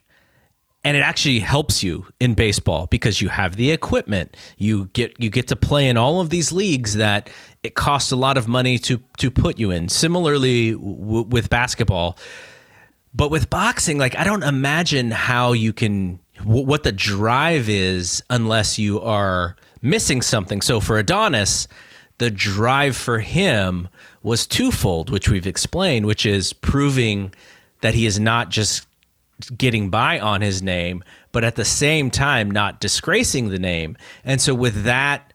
and 0.84 0.96
it 0.96 1.00
actually 1.00 1.40
helps 1.40 1.82
you 1.82 2.06
in 2.20 2.34
baseball 2.34 2.86
because 2.86 3.20
you 3.20 3.28
have 3.28 3.56
the 3.56 3.70
equipment. 3.70 4.36
You 4.56 4.86
get 4.92 5.20
you 5.20 5.30
get 5.30 5.48
to 5.48 5.56
play 5.56 5.88
in 5.88 5.96
all 5.96 6.20
of 6.20 6.30
these 6.30 6.52
leagues 6.52 6.94
that 6.94 7.30
it 7.62 7.74
costs 7.74 8.12
a 8.12 8.16
lot 8.16 8.36
of 8.36 8.48
money 8.48 8.78
to 8.80 9.00
to 9.18 9.30
put 9.30 9.58
you 9.58 9.70
in. 9.70 9.88
Similarly 9.88 10.72
w- 10.72 11.26
with 11.28 11.50
basketball, 11.50 12.16
but 13.12 13.30
with 13.30 13.50
boxing, 13.50 13.98
like 13.98 14.16
I 14.16 14.24
don't 14.24 14.44
imagine 14.44 15.10
how 15.10 15.52
you 15.52 15.72
can 15.72 16.20
w- 16.38 16.64
what 16.64 16.84
the 16.84 16.92
drive 16.92 17.68
is 17.68 18.22
unless 18.30 18.78
you 18.78 19.00
are 19.00 19.56
missing 19.82 20.22
something. 20.22 20.60
So 20.60 20.80
for 20.80 20.98
Adonis, 20.98 21.66
the 22.18 22.30
drive 22.30 22.96
for 22.96 23.18
him 23.20 23.88
was 24.22 24.46
twofold, 24.46 25.10
which 25.10 25.28
we've 25.28 25.46
explained, 25.46 26.06
which 26.06 26.26
is 26.26 26.52
proving 26.52 27.32
that 27.80 27.94
he 27.94 28.06
is 28.06 28.18
not 28.18 28.50
just 28.50 28.87
getting 29.56 29.90
by 29.90 30.18
on 30.18 30.40
his 30.40 30.62
name, 30.62 31.02
but 31.32 31.44
at 31.44 31.56
the 31.56 31.64
same 31.64 32.10
time 32.10 32.50
not 32.50 32.80
disgracing 32.80 33.48
the 33.48 33.58
name. 33.58 33.96
And 34.24 34.40
so 34.40 34.54
with 34.54 34.84
that, 34.84 35.32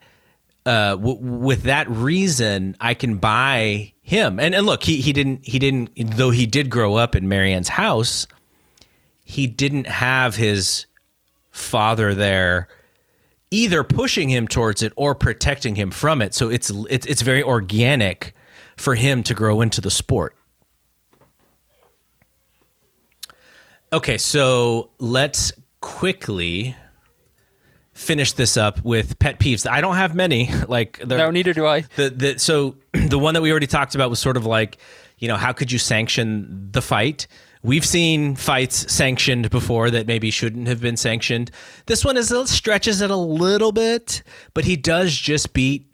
uh, 0.65 0.95
w- 0.95 1.17
with 1.17 1.63
that 1.63 1.89
reason, 1.89 2.75
I 2.79 2.93
can 2.93 3.17
buy 3.17 3.93
him. 4.01 4.39
And 4.39 4.53
and 4.55 4.65
look, 4.65 4.83
he 4.83 5.01
he 5.01 5.13
didn't 5.13 5.45
he 5.45 5.59
didn't 5.59 5.91
though 6.17 6.31
he 6.31 6.45
did 6.45 6.69
grow 6.69 6.95
up 6.95 7.15
in 7.15 7.27
Mary 7.27 7.53
Anne's 7.53 7.69
house. 7.69 8.27
He 9.23 9.47
didn't 9.47 9.87
have 9.87 10.35
his 10.35 10.85
father 11.51 12.13
there 12.13 12.67
either 13.53 13.83
pushing 13.83 14.29
him 14.29 14.47
towards 14.47 14.81
it 14.81 14.91
or 14.95 15.13
protecting 15.13 15.75
him 15.75 15.91
from 15.91 16.21
it. 16.21 16.33
So 16.33 16.49
it's 16.49 16.71
it's 16.89 17.05
it's 17.05 17.21
very 17.21 17.43
organic 17.43 18.33
for 18.75 18.95
him 18.95 19.21
to 19.23 19.33
grow 19.33 19.61
into 19.61 19.79
the 19.79 19.91
sport. 19.91 20.35
Okay, 23.93 24.17
so 24.17 24.89
let's 24.97 25.53
quickly 25.79 26.75
finish 27.93 28.31
this 28.31 28.57
up 28.57 28.83
with 28.83 29.19
pet 29.19 29.39
peeves. 29.39 29.69
I 29.69 29.81
don't 29.81 29.95
have 29.95 30.15
many. 30.15 30.49
Like 30.67 31.05
no, 31.05 31.29
neither 31.29 31.53
do 31.53 31.67
I. 31.67 31.81
The 31.95 32.09
the 32.09 32.39
so 32.39 32.77
the 32.93 33.19
one 33.19 33.35
that 33.35 33.41
we 33.41 33.51
already 33.51 33.67
talked 33.67 33.93
about 33.93 34.09
was 34.09 34.17
sort 34.17 34.35
of 34.35 34.47
like 34.47 34.79
you 35.19 35.27
know 35.27 35.35
how 35.35 35.53
could 35.53 35.71
you 35.71 35.77
sanction 35.77 36.69
the 36.71 36.81
fight 36.81 37.27
We've 37.63 37.85
seen 37.85 38.35
fights 38.35 38.91
sanctioned 38.91 39.49
before 39.49 39.89
that 39.89 40.05
maybe 40.05 40.31
shouldn't 40.31 40.67
have 40.67 40.81
been 40.81 40.97
sanctioned. 40.97 41.49
This 41.85 42.03
one 42.03 42.17
is 42.17 42.33
stretches 42.47 42.99
it 42.99 43.09
a 43.09 43.15
little 43.15 43.71
bit, 43.71 44.21
but 44.53 44.65
he 44.65 44.75
does 44.75 45.15
just 45.15 45.53
beat 45.53 45.89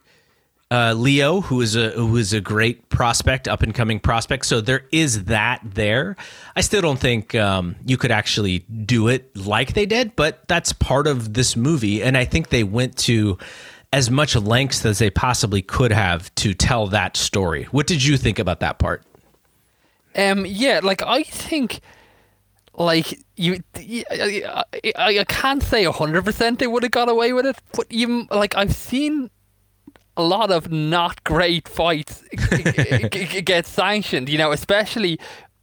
uh, 0.72 0.94
Leo, 0.94 1.42
who 1.42 1.62
is 1.62 1.76
a 1.76 1.90
who 1.92 2.16
is 2.18 2.32
a 2.32 2.42
great 2.42 2.90
prospect, 2.90 3.48
up 3.48 3.64
and 3.64 3.74
coming 3.74 4.00
prospect. 4.00 4.46
So 4.46 4.62
there 4.62 4.86
is 4.92 5.26
that 5.26 5.62
there. 5.64 6.16
I 6.56 6.62
still 6.62 6.82
don't 6.82 7.00
think 7.00 7.34
um, 7.34 7.76
you 7.86 7.98
could 7.98 8.12
actually 8.12 8.60
do 8.60 9.08
it 9.08 9.36
like 9.36 9.74
they 9.74 9.88
did, 9.88 10.16
but 10.16 10.48
that's 10.48 10.72
part 10.74 11.08
of 11.08 11.34
this 11.34 11.56
movie, 11.56 12.04
and 12.04 12.16
I 12.16 12.26
think 12.26 12.50
they 12.50 12.64
went 12.64 12.98
to 13.00 13.38
as 13.92 14.12
much 14.12 14.36
lengths 14.36 14.86
as 14.86 15.00
they 15.00 15.10
possibly 15.10 15.64
could 15.64 15.92
have 15.92 16.34
to 16.36 16.54
tell 16.54 16.86
that 16.88 17.18
story. 17.18 17.64
What 17.72 17.88
did 17.88 18.04
you 18.04 18.18
think 18.18 18.38
about 18.38 18.60
that 18.60 18.78
part? 18.78 19.04
Um, 20.16 20.46
yeah, 20.46 20.82
like 20.84 21.02
I 21.02 21.24
think, 21.24 21.80
like 22.76 23.20
you, 23.36 23.64
I, 23.76 24.64
I, 24.96 25.20
I 25.20 25.24
can't 25.24 25.64
say 25.64 25.84
hundred 25.86 26.26
percent 26.26 26.60
they 26.60 26.68
would 26.68 26.84
have 26.84 26.92
got 26.92 27.10
away 27.10 27.34
with 27.34 27.48
it, 27.48 27.58
but 27.74 27.88
even 27.90 28.28
like 28.30 28.56
I've 28.56 28.76
seen 28.76 29.32
a 30.20 30.22
lot 30.22 30.52
of 30.52 30.70
not 30.70 31.24
great 31.24 31.68
fights 31.68 32.24
get 33.46 33.66
sanctioned. 33.66 34.28
You 34.28 34.38
know, 34.38 34.52
especially 34.52 35.18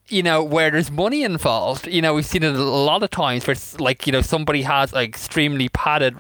you 0.09 0.23
know 0.23 0.43
where 0.43 0.71
there's 0.71 0.91
money 0.91 1.23
involved. 1.23 1.87
You 1.87 2.01
know, 2.01 2.15
we've 2.15 2.27
seen 2.27 2.43
it 2.43 2.55
a 2.55 2.63
lot 2.63 3.03
of 3.03 3.11
times 3.11 3.47
where 3.47 3.57
like 3.79 4.07
you 4.07 4.13
know 4.13 4.23
somebody 4.23 4.63
has 4.63 4.93
an 4.95 5.01
extremely 5.01 5.69
padded 5.69 6.17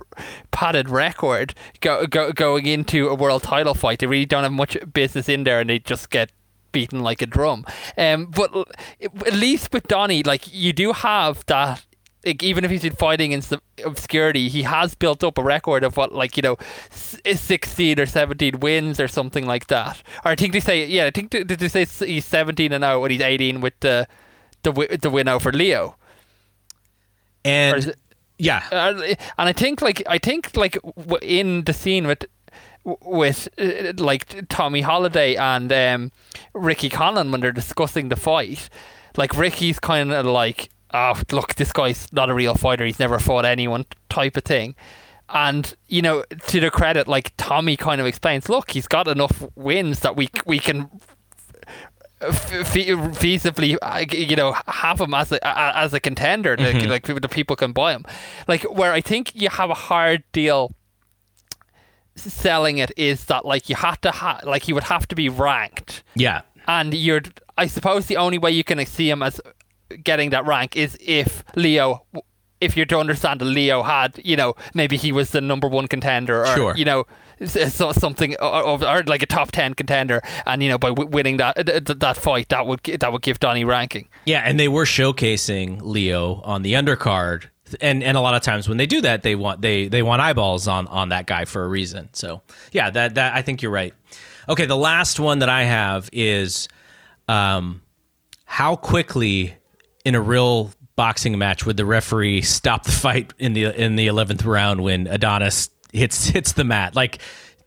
padded 0.50 0.90
record 0.90 1.54
go, 1.80 2.06
go, 2.06 2.32
going 2.32 2.66
into 2.66 3.08
a 3.08 3.14
world 3.14 3.42
title 3.42 3.74
fight. 3.74 4.00
They 4.00 4.06
really 4.06 4.26
don't 4.26 4.42
have 4.42 4.52
much 4.52 4.76
business 4.92 5.28
in 5.28 5.44
there, 5.44 5.60
and 5.60 5.70
they 5.70 5.78
just 5.78 6.10
get 6.10 6.30
beaten 6.72 7.00
like 7.00 7.22
a 7.22 7.26
drum. 7.26 7.64
Um, 7.96 8.26
but 8.26 8.52
at 9.00 9.32
least 9.32 9.72
with 9.72 9.88
Donnie, 9.88 10.22
like 10.22 10.52
you 10.52 10.74
do 10.74 10.92
have 10.92 11.42
that 11.46 11.82
like, 12.26 12.42
even 12.42 12.64
if 12.64 12.70
he's 12.70 12.82
been 12.82 12.96
fighting 12.96 13.32
in 13.32 13.40
some 13.40 13.60
obscurity, 13.84 14.48
he 14.48 14.62
has 14.64 14.94
built 14.94 15.24
up 15.24 15.38
a 15.38 15.42
record 15.42 15.84
of 15.84 15.96
what, 15.96 16.12
like 16.12 16.36
you 16.36 16.42
know, 16.42 16.56
16 16.90 17.98
or 18.00 18.06
17 18.06 18.60
wins 18.60 19.00
or 19.00 19.08
something 19.08 19.46
like 19.46 19.68
that. 19.68 20.02
Or 20.24 20.32
I 20.32 20.34
think 20.34 20.52
they 20.52 20.60
say, 20.60 20.84
yeah, 20.86 21.06
I 21.06 21.10
think 21.10 21.30
did 21.30 21.48
they 21.48 21.68
say 21.68 21.84
he's 22.06 22.24
17 22.24 22.72
and 22.72 22.84
out 22.84 23.00
when 23.00 23.10
he's 23.10 23.20
18 23.22 23.60
with 23.60 23.74
the 23.80 24.06
the 24.62 24.98
the 25.00 25.10
win 25.10 25.28
over 25.28 25.52
Leo. 25.52 25.96
And 27.44 27.86
it- 27.86 27.98
yeah, 28.38 28.64
uh, 28.70 29.00
and 29.38 29.48
I 29.48 29.52
think 29.54 29.80
like 29.80 30.02
I 30.06 30.18
think 30.18 30.54
like 30.56 30.76
in 31.22 31.64
the 31.64 31.72
scene 31.72 32.06
with 32.06 32.26
with 32.84 33.48
uh, 33.58 33.92
like 33.96 34.46
Tommy 34.48 34.82
Holiday 34.82 35.36
and 35.36 35.72
um, 35.72 36.12
Ricky 36.52 36.90
Conlan 36.90 37.30
when 37.32 37.40
they're 37.40 37.50
discussing 37.52 38.10
the 38.10 38.16
fight, 38.16 38.68
like 39.16 39.34
Ricky's 39.36 39.78
kind 39.80 40.12
of 40.12 40.26
like, 40.26 40.68
oh 40.92 41.20
look, 41.30 41.54
this 41.56 41.72
guy's 41.72 42.12
not 42.12 42.30
a 42.30 42.34
real 42.34 42.54
fighter. 42.54 42.84
He's 42.84 42.98
never 42.98 43.18
fought 43.18 43.44
anyone, 43.44 43.86
type 44.08 44.36
of 44.36 44.44
thing. 44.44 44.74
And 45.28 45.74
you 45.88 46.02
know, 46.02 46.24
to 46.48 46.60
the 46.60 46.70
credit, 46.70 47.08
like 47.08 47.32
Tommy 47.36 47.76
kind 47.76 48.00
of 48.00 48.06
explains, 48.06 48.48
look, 48.48 48.70
he's 48.70 48.86
got 48.86 49.08
enough 49.08 49.42
wins 49.56 50.00
that 50.00 50.16
we 50.16 50.28
we 50.44 50.58
can 50.58 50.88
feasibly, 52.20 53.76
uh, 53.82 54.04
you 54.10 54.36
know, 54.36 54.56
have 54.68 55.00
him 55.00 55.14
as 55.14 55.32
a 55.32 55.46
as 55.46 55.92
a 55.92 56.00
contender. 56.00 56.56
Like, 56.56 57.06
like 57.06 57.20
the 57.20 57.28
people 57.28 57.56
can 57.56 57.72
buy 57.72 57.92
him. 57.92 58.04
Like 58.48 58.62
where 58.64 58.92
I 58.92 59.00
think 59.00 59.32
you 59.34 59.48
have 59.48 59.70
a 59.70 59.74
hard 59.74 60.22
deal 60.32 60.72
selling 62.14 62.78
it 62.78 62.90
is 62.96 63.26
that 63.26 63.44
like 63.44 63.68
you 63.68 63.76
have 63.76 64.00
to 64.00 64.10
ha- 64.10 64.40
like 64.44 64.62
he 64.62 64.72
would 64.72 64.84
have 64.84 65.06
to 65.08 65.14
be 65.14 65.28
ranked, 65.28 66.02
yeah, 66.14 66.42
and 66.66 66.94
you're. 66.94 67.22
I 67.58 67.66
suppose 67.66 68.06
the 68.06 68.18
only 68.18 68.36
way 68.38 68.50
you 68.50 68.64
can 68.64 68.84
see 68.84 69.08
him 69.08 69.22
as 69.22 69.40
getting 70.04 70.30
that 70.30 70.46
rank 70.46 70.76
is 70.76 70.96
if 71.00 71.44
Leo. 71.54 72.04
If 72.58 72.74
you're 72.74 72.86
to 72.86 72.98
understand 72.98 73.40
that 73.42 73.44
Leo 73.44 73.82
had, 73.82 74.18
you 74.24 74.34
know, 74.34 74.54
maybe 74.72 74.96
he 74.96 75.12
was 75.12 75.28
the 75.30 75.42
number 75.42 75.68
one 75.68 75.86
contender, 75.88 76.40
or 76.40 76.56
Sure. 76.56 76.74
you 76.74 76.86
know, 76.86 77.04
so 77.44 77.92
something, 77.92 78.34
or, 78.40 78.82
or, 78.82 79.02
like 79.02 79.22
a 79.22 79.26
top 79.26 79.52
ten 79.52 79.74
contender, 79.74 80.22
and 80.46 80.62
you 80.62 80.70
know, 80.70 80.78
by 80.78 80.88
w- 80.88 81.06
winning 81.10 81.36
that 81.36 81.54
th- 81.66 81.84
th- 81.84 81.98
that 81.98 82.16
fight, 82.16 82.48
that 82.48 82.66
would 82.66 82.82
that 82.82 83.12
would 83.12 83.20
give 83.20 83.40
Donnie 83.40 83.64
ranking. 83.66 84.08
yeah. 84.24 84.40
And 84.40 84.58
they 84.58 84.68
were 84.68 84.86
showcasing 84.86 85.80
Leo 85.82 86.40
on 86.44 86.62
the 86.62 86.72
undercard. 86.72 87.44
And, 87.82 88.02
and 88.02 88.16
a 88.16 88.20
lot 88.22 88.34
of 88.34 88.40
times 88.42 88.68
when 88.70 88.78
they 88.78 88.86
do 88.86 89.02
that, 89.02 89.22
they 89.22 89.34
want 89.34 89.60
they 89.60 89.88
they 89.88 90.02
want 90.02 90.22
eyeballs 90.22 90.66
on 90.66 90.86
on 90.86 91.10
that 91.10 91.26
guy 91.26 91.44
for 91.44 91.62
a 91.62 91.68
reason. 91.68 92.08
So 92.14 92.40
yeah, 92.72 92.88
that 92.88 93.16
that 93.16 93.34
I 93.34 93.42
think 93.42 93.60
you're 93.60 93.70
right. 93.70 93.92
Okay, 94.48 94.64
the 94.64 94.78
last 94.78 95.20
one 95.20 95.40
that 95.40 95.50
I 95.50 95.64
have 95.64 96.08
is 96.10 96.68
um, 97.28 97.82
how 98.46 98.76
quickly 98.76 99.56
in 100.06 100.14
a 100.14 100.20
real 100.20 100.70
boxing 100.94 101.36
match 101.36 101.66
would 101.66 101.76
the 101.76 101.84
referee 101.84 102.40
stop 102.40 102.84
the 102.84 102.92
fight 102.92 103.34
in 103.38 103.54
the 103.54 103.64
in 103.64 103.96
the 103.96 104.06
eleventh 104.06 104.44
round 104.44 104.80
when 104.80 105.08
Adonis 105.08 105.68
hits 105.92 106.28
hits 106.28 106.52
the 106.52 106.62
mat? 106.62 106.94
Like 106.94 107.18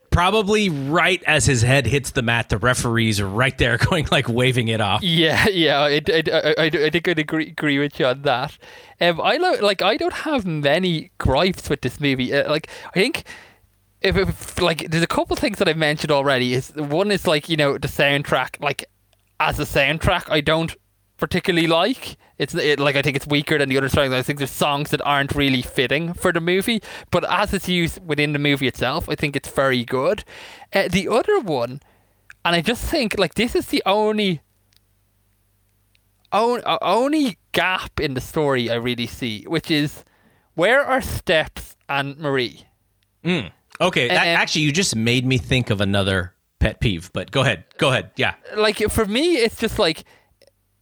probably 0.08 0.70
right 0.70 1.22
as 1.24 1.44
his 1.44 1.60
head 1.60 1.86
hits 1.86 2.12
the 2.12 2.22
mat, 2.22 2.48
the 2.48 2.56
referees 2.56 3.20
are 3.20 3.28
right 3.28 3.56
there 3.58 3.76
going 3.90 4.08
like 4.10 4.26
waving 4.26 4.68
it 4.68 4.80
off. 4.80 5.02
Yeah, 5.02 5.46
yeah, 5.48 5.80
I, 5.80 6.00
I, 6.08 6.22
I, 6.32 6.54
I, 6.58 6.64
I 6.64 6.90
think 6.90 7.08
I'd 7.08 7.18
agree, 7.18 7.48
agree 7.48 7.78
with 7.78 8.00
you 8.00 8.06
on 8.06 8.22
that. 8.22 8.56
Um, 9.02 9.20
I 9.20 9.36
lo- 9.36 9.60
like 9.60 9.82
I 9.82 9.98
don't 9.98 10.14
have 10.14 10.46
many 10.46 11.10
gripes 11.18 11.68
with 11.68 11.82
this 11.82 12.00
movie. 12.00 12.32
Uh, 12.32 12.48
like 12.48 12.68
I 12.86 12.92
think 12.94 13.24
if, 14.00 14.16
if 14.16 14.58
like 14.62 14.90
there's 14.90 15.04
a 15.04 15.06
couple 15.06 15.36
things 15.36 15.58
that 15.58 15.68
I've 15.68 15.76
mentioned 15.76 16.10
already. 16.10 16.54
Is 16.54 16.72
one 16.74 17.10
is 17.10 17.26
like 17.26 17.50
you 17.50 17.58
know 17.58 17.76
the 17.76 17.86
soundtrack. 17.86 18.62
Like 18.62 18.86
as 19.38 19.60
a 19.60 19.64
soundtrack, 19.64 20.30
I 20.30 20.40
don't 20.40 20.74
particularly 21.20 21.66
like. 21.66 22.16
It's 22.38 22.54
it, 22.54 22.80
like 22.80 22.96
I 22.96 23.02
think 23.02 23.16
it's 23.16 23.26
weaker 23.26 23.58
than 23.58 23.68
the 23.68 23.76
other 23.76 23.88
songs. 23.88 24.12
I 24.12 24.22
think 24.22 24.38
there's 24.38 24.50
songs 24.50 24.90
that 24.90 25.02
aren't 25.02 25.34
really 25.34 25.62
fitting 25.62 26.14
for 26.14 26.32
the 26.32 26.40
movie. 26.40 26.82
But 27.10 27.30
as 27.30 27.52
it's 27.52 27.68
used 27.68 28.04
within 28.04 28.32
the 28.32 28.38
movie 28.38 28.66
itself, 28.66 29.08
I 29.08 29.14
think 29.14 29.36
it's 29.36 29.50
very 29.50 29.84
good. 29.84 30.24
Uh, 30.72 30.88
the 30.88 31.08
other 31.08 31.38
one, 31.38 31.80
and 32.44 32.56
I 32.56 32.62
just 32.62 32.82
think 32.84 33.18
like 33.18 33.34
this 33.34 33.54
is 33.54 33.66
the 33.66 33.82
only 33.84 34.40
on, 36.32 36.62
uh, 36.64 36.78
only 36.82 37.38
gap 37.52 38.00
in 38.00 38.14
the 38.14 38.20
story 38.20 38.70
I 38.70 38.76
really 38.76 39.06
see, 39.06 39.44
which 39.46 39.70
is 39.70 40.04
where 40.54 40.84
are 40.84 41.00
Steps 41.00 41.76
and 41.88 42.18
Marie? 42.18 42.66
Okay, 43.80 44.08
that, 44.08 44.26
actually, 44.26 44.62
you 44.62 44.72
just 44.72 44.94
made 44.94 45.24
me 45.24 45.38
think 45.38 45.70
of 45.70 45.80
another 45.80 46.34
pet 46.58 46.80
peeve. 46.80 47.10
But 47.12 47.30
go 47.30 47.40
ahead, 47.40 47.64
go 47.78 47.88
ahead. 47.88 48.10
Yeah, 48.16 48.34
Like 48.56 48.78
for 48.90 49.06
me, 49.06 49.36
it's 49.36 49.56
just 49.56 49.78
like 49.78 50.04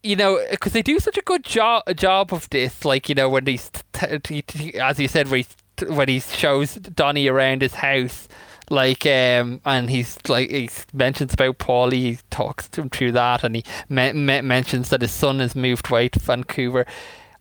you 0.09 0.17
know 0.17 0.43
because 0.51 0.73
they 0.73 0.81
do 0.81 0.99
such 0.99 1.19
a 1.19 1.23
good 1.23 1.45
job 1.45 1.83
job 1.95 2.33
of 2.33 2.49
this. 2.49 2.85
Like 2.85 3.09
you 3.11 3.15
know 3.15 3.29
when 3.29 3.47
he's 3.47 3.71
t- 3.93 4.19
t- 4.19 4.75
as 4.81 4.99
you 4.99 5.07
said, 5.07 5.29
when 5.29 5.45
he, 5.45 5.85
when 5.87 6.09
he 6.09 6.21
shows 6.21 6.75
Donnie 6.75 7.29
around 7.29 7.63
his 7.63 7.75
house. 7.75 8.27
Like 8.71 9.07
um, 9.07 9.63
and 9.65 9.89
he's 9.89 10.19
like 10.29 10.51
he 10.51 10.69
mentions 10.93 11.33
about 11.33 11.59
Paulie. 11.59 11.93
He 11.93 12.19
talks 12.31 12.69
to 12.71 12.83
him 12.83 12.91
through 12.91 13.13
that, 13.13 13.43
and 13.43 13.57
he 13.57 13.65
me- 13.89 14.13
me- 14.13 14.43
mentions 14.43 14.91
that 14.91 15.01
his 15.01 15.11
son 15.11 15.39
has 15.41 15.55
moved 15.55 15.91
away 15.91 16.11
to 16.11 16.21
Vancouver, 16.21 16.85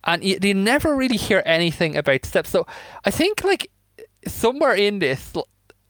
and 0.04 0.24
you, 0.24 0.38
you 0.40 0.54
never 0.54 0.96
really 0.96 1.18
hear 1.18 1.42
anything 1.44 1.96
about 1.96 2.24
steps. 2.24 2.48
So 2.48 2.66
I 3.04 3.10
think 3.10 3.44
like 3.44 3.70
somewhere 4.26 4.74
in 4.74 5.00
this, 5.00 5.34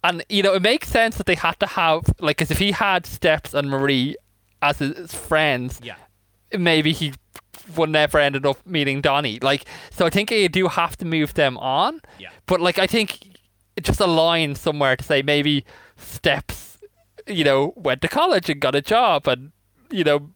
and 0.02 0.24
you 0.28 0.42
know, 0.42 0.55
it 0.55 0.62
makes 0.62 0.89
sense 0.89 1.16
that 1.18 1.26
they 1.26 1.36
had 1.36 1.58
to 1.60 1.66
have 1.66 2.02
like, 2.18 2.39
because 2.39 2.50
if 2.50 2.58
he 2.58 2.73
had 2.73 3.07
Steps 3.07 3.55
and 3.55 3.70
Marie 3.70 4.16
as 4.60 4.78
his 4.81 5.15
friends, 5.15 5.81
yeah. 5.84 5.94
Maybe 6.57 6.93
he 6.93 7.15
would 7.77 7.91
never 7.91 8.18
ended 8.18 8.47
up 8.47 8.65
meeting 8.67 9.01
Donnie. 9.01 9.39
Like, 9.41 9.65
so 9.91 10.07
I 10.07 10.10
think 10.10 10.31
you 10.31 10.49
do 10.49 10.68
have 10.68 10.97
to 10.99 11.05
move 11.05 11.35
them 11.35 11.57
on. 11.59 12.01
Yeah. 12.18 12.31
But 12.47 12.60
like, 12.60 12.78
I 12.78 12.86
think 12.86 13.18
just 13.83 14.01
a 14.01 14.07
line 14.07 14.55
somewhere 14.55 14.97
to 14.97 15.05
say 15.05 15.23
maybe 15.23 15.65
Steps, 15.97 16.78
you 17.27 17.44
know, 17.44 17.73
went 17.77 18.02
to 18.02 18.09
college 18.09 18.49
and 18.49 18.60
got 18.60 18.75
a 18.75 18.83
job 18.83 19.27
and. 19.28 19.52
You 19.91 20.05
know, 20.05 20.31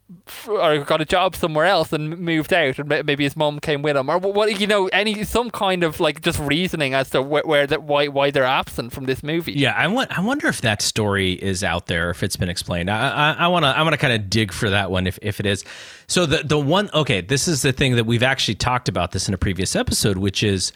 or 0.48 0.78
got 0.78 1.00
a 1.00 1.04
job 1.04 1.36
somewhere 1.36 1.66
else 1.66 1.92
and 1.92 2.18
moved 2.18 2.52
out, 2.52 2.78
and 2.78 2.88
maybe 2.88 3.24
his 3.24 3.36
mom 3.36 3.60
came 3.60 3.82
with 3.82 3.96
him, 3.96 4.08
or 4.08 4.18
what 4.18 4.58
you 4.60 4.66
know, 4.66 4.86
any 4.88 5.24
some 5.24 5.50
kind 5.50 5.84
of 5.84 6.00
like 6.00 6.22
just 6.22 6.38
reasoning 6.38 6.94
as 6.94 7.10
to 7.10 7.22
wh- 7.22 7.46
where 7.46 7.66
that 7.66 7.82
why 7.82 8.08
why 8.08 8.30
they're 8.30 8.44
absent 8.44 8.92
from 8.92 9.04
this 9.04 9.22
movie. 9.22 9.52
Yeah, 9.52 9.74
I 9.76 9.88
want. 9.88 10.16
I 10.16 10.22
wonder 10.22 10.48
if 10.48 10.62
that 10.62 10.80
story 10.80 11.32
is 11.32 11.62
out 11.62 11.86
there, 11.86 12.10
if 12.10 12.22
it's 12.22 12.36
been 12.36 12.48
explained. 12.48 12.90
I, 12.90 13.10
I, 13.10 13.32
I 13.44 13.48
want 13.48 13.64
to. 13.64 13.68
I 13.68 13.82
want 13.82 13.92
to 13.92 13.98
kind 13.98 14.12
of 14.12 14.30
dig 14.30 14.52
for 14.52 14.70
that 14.70 14.90
one, 14.90 15.06
if, 15.06 15.18
if 15.22 15.38
it 15.40 15.46
is. 15.46 15.64
So 16.06 16.24
the 16.26 16.42
the 16.42 16.58
one. 16.58 16.88
Okay, 16.94 17.20
this 17.20 17.46
is 17.46 17.62
the 17.62 17.72
thing 17.72 17.96
that 17.96 18.04
we've 18.04 18.22
actually 18.22 18.54
talked 18.54 18.88
about 18.88 19.12
this 19.12 19.28
in 19.28 19.34
a 19.34 19.38
previous 19.38 19.76
episode, 19.76 20.16
which 20.18 20.42
is 20.42 20.72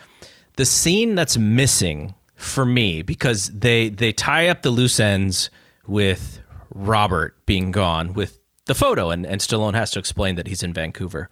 the 0.56 0.66
scene 0.66 1.14
that's 1.14 1.38
missing 1.38 2.14
for 2.34 2.66
me 2.66 3.02
because 3.02 3.48
they 3.48 3.88
they 3.88 4.12
tie 4.12 4.48
up 4.48 4.62
the 4.62 4.70
loose 4.70 5.00
ends 5.00 5.48
with 5.86 6.40
Robert 6.74 7.34
being 7.46 7.70
gone 7.70 8.12
with 8.12 8.35
the 8.66 8.74
photo, 8.74 9.10
and 9.10 9.24
and 9.26 9.40
Stallone 9.40 9.74
has 9.74 9.90
to 9.92 9.98
explain 9.98 10.36
that 10.36 10.46
he's 10.46 10.62
in 10.62 10.72
Vancouver. 10.72 11.28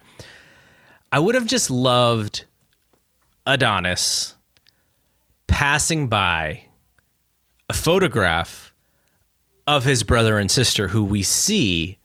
I 1.11 1.19
would 1.19 1.35
have 1.35 1.45
just 1.45 1.69
loved 1.69 2.45
Adonis 3.45 4.35
passing 5.47 6.07
by 6.07 6.65
a 7.69 7.73
photograph 7.73 8.73
of 9.67 9.83
his 9.83 10.03
brother 10.03 10.37
and 10.37 10.49
sister 10.49 10.89
who 10.89 11.03
we 11.03 11.23
see 11.23 11.97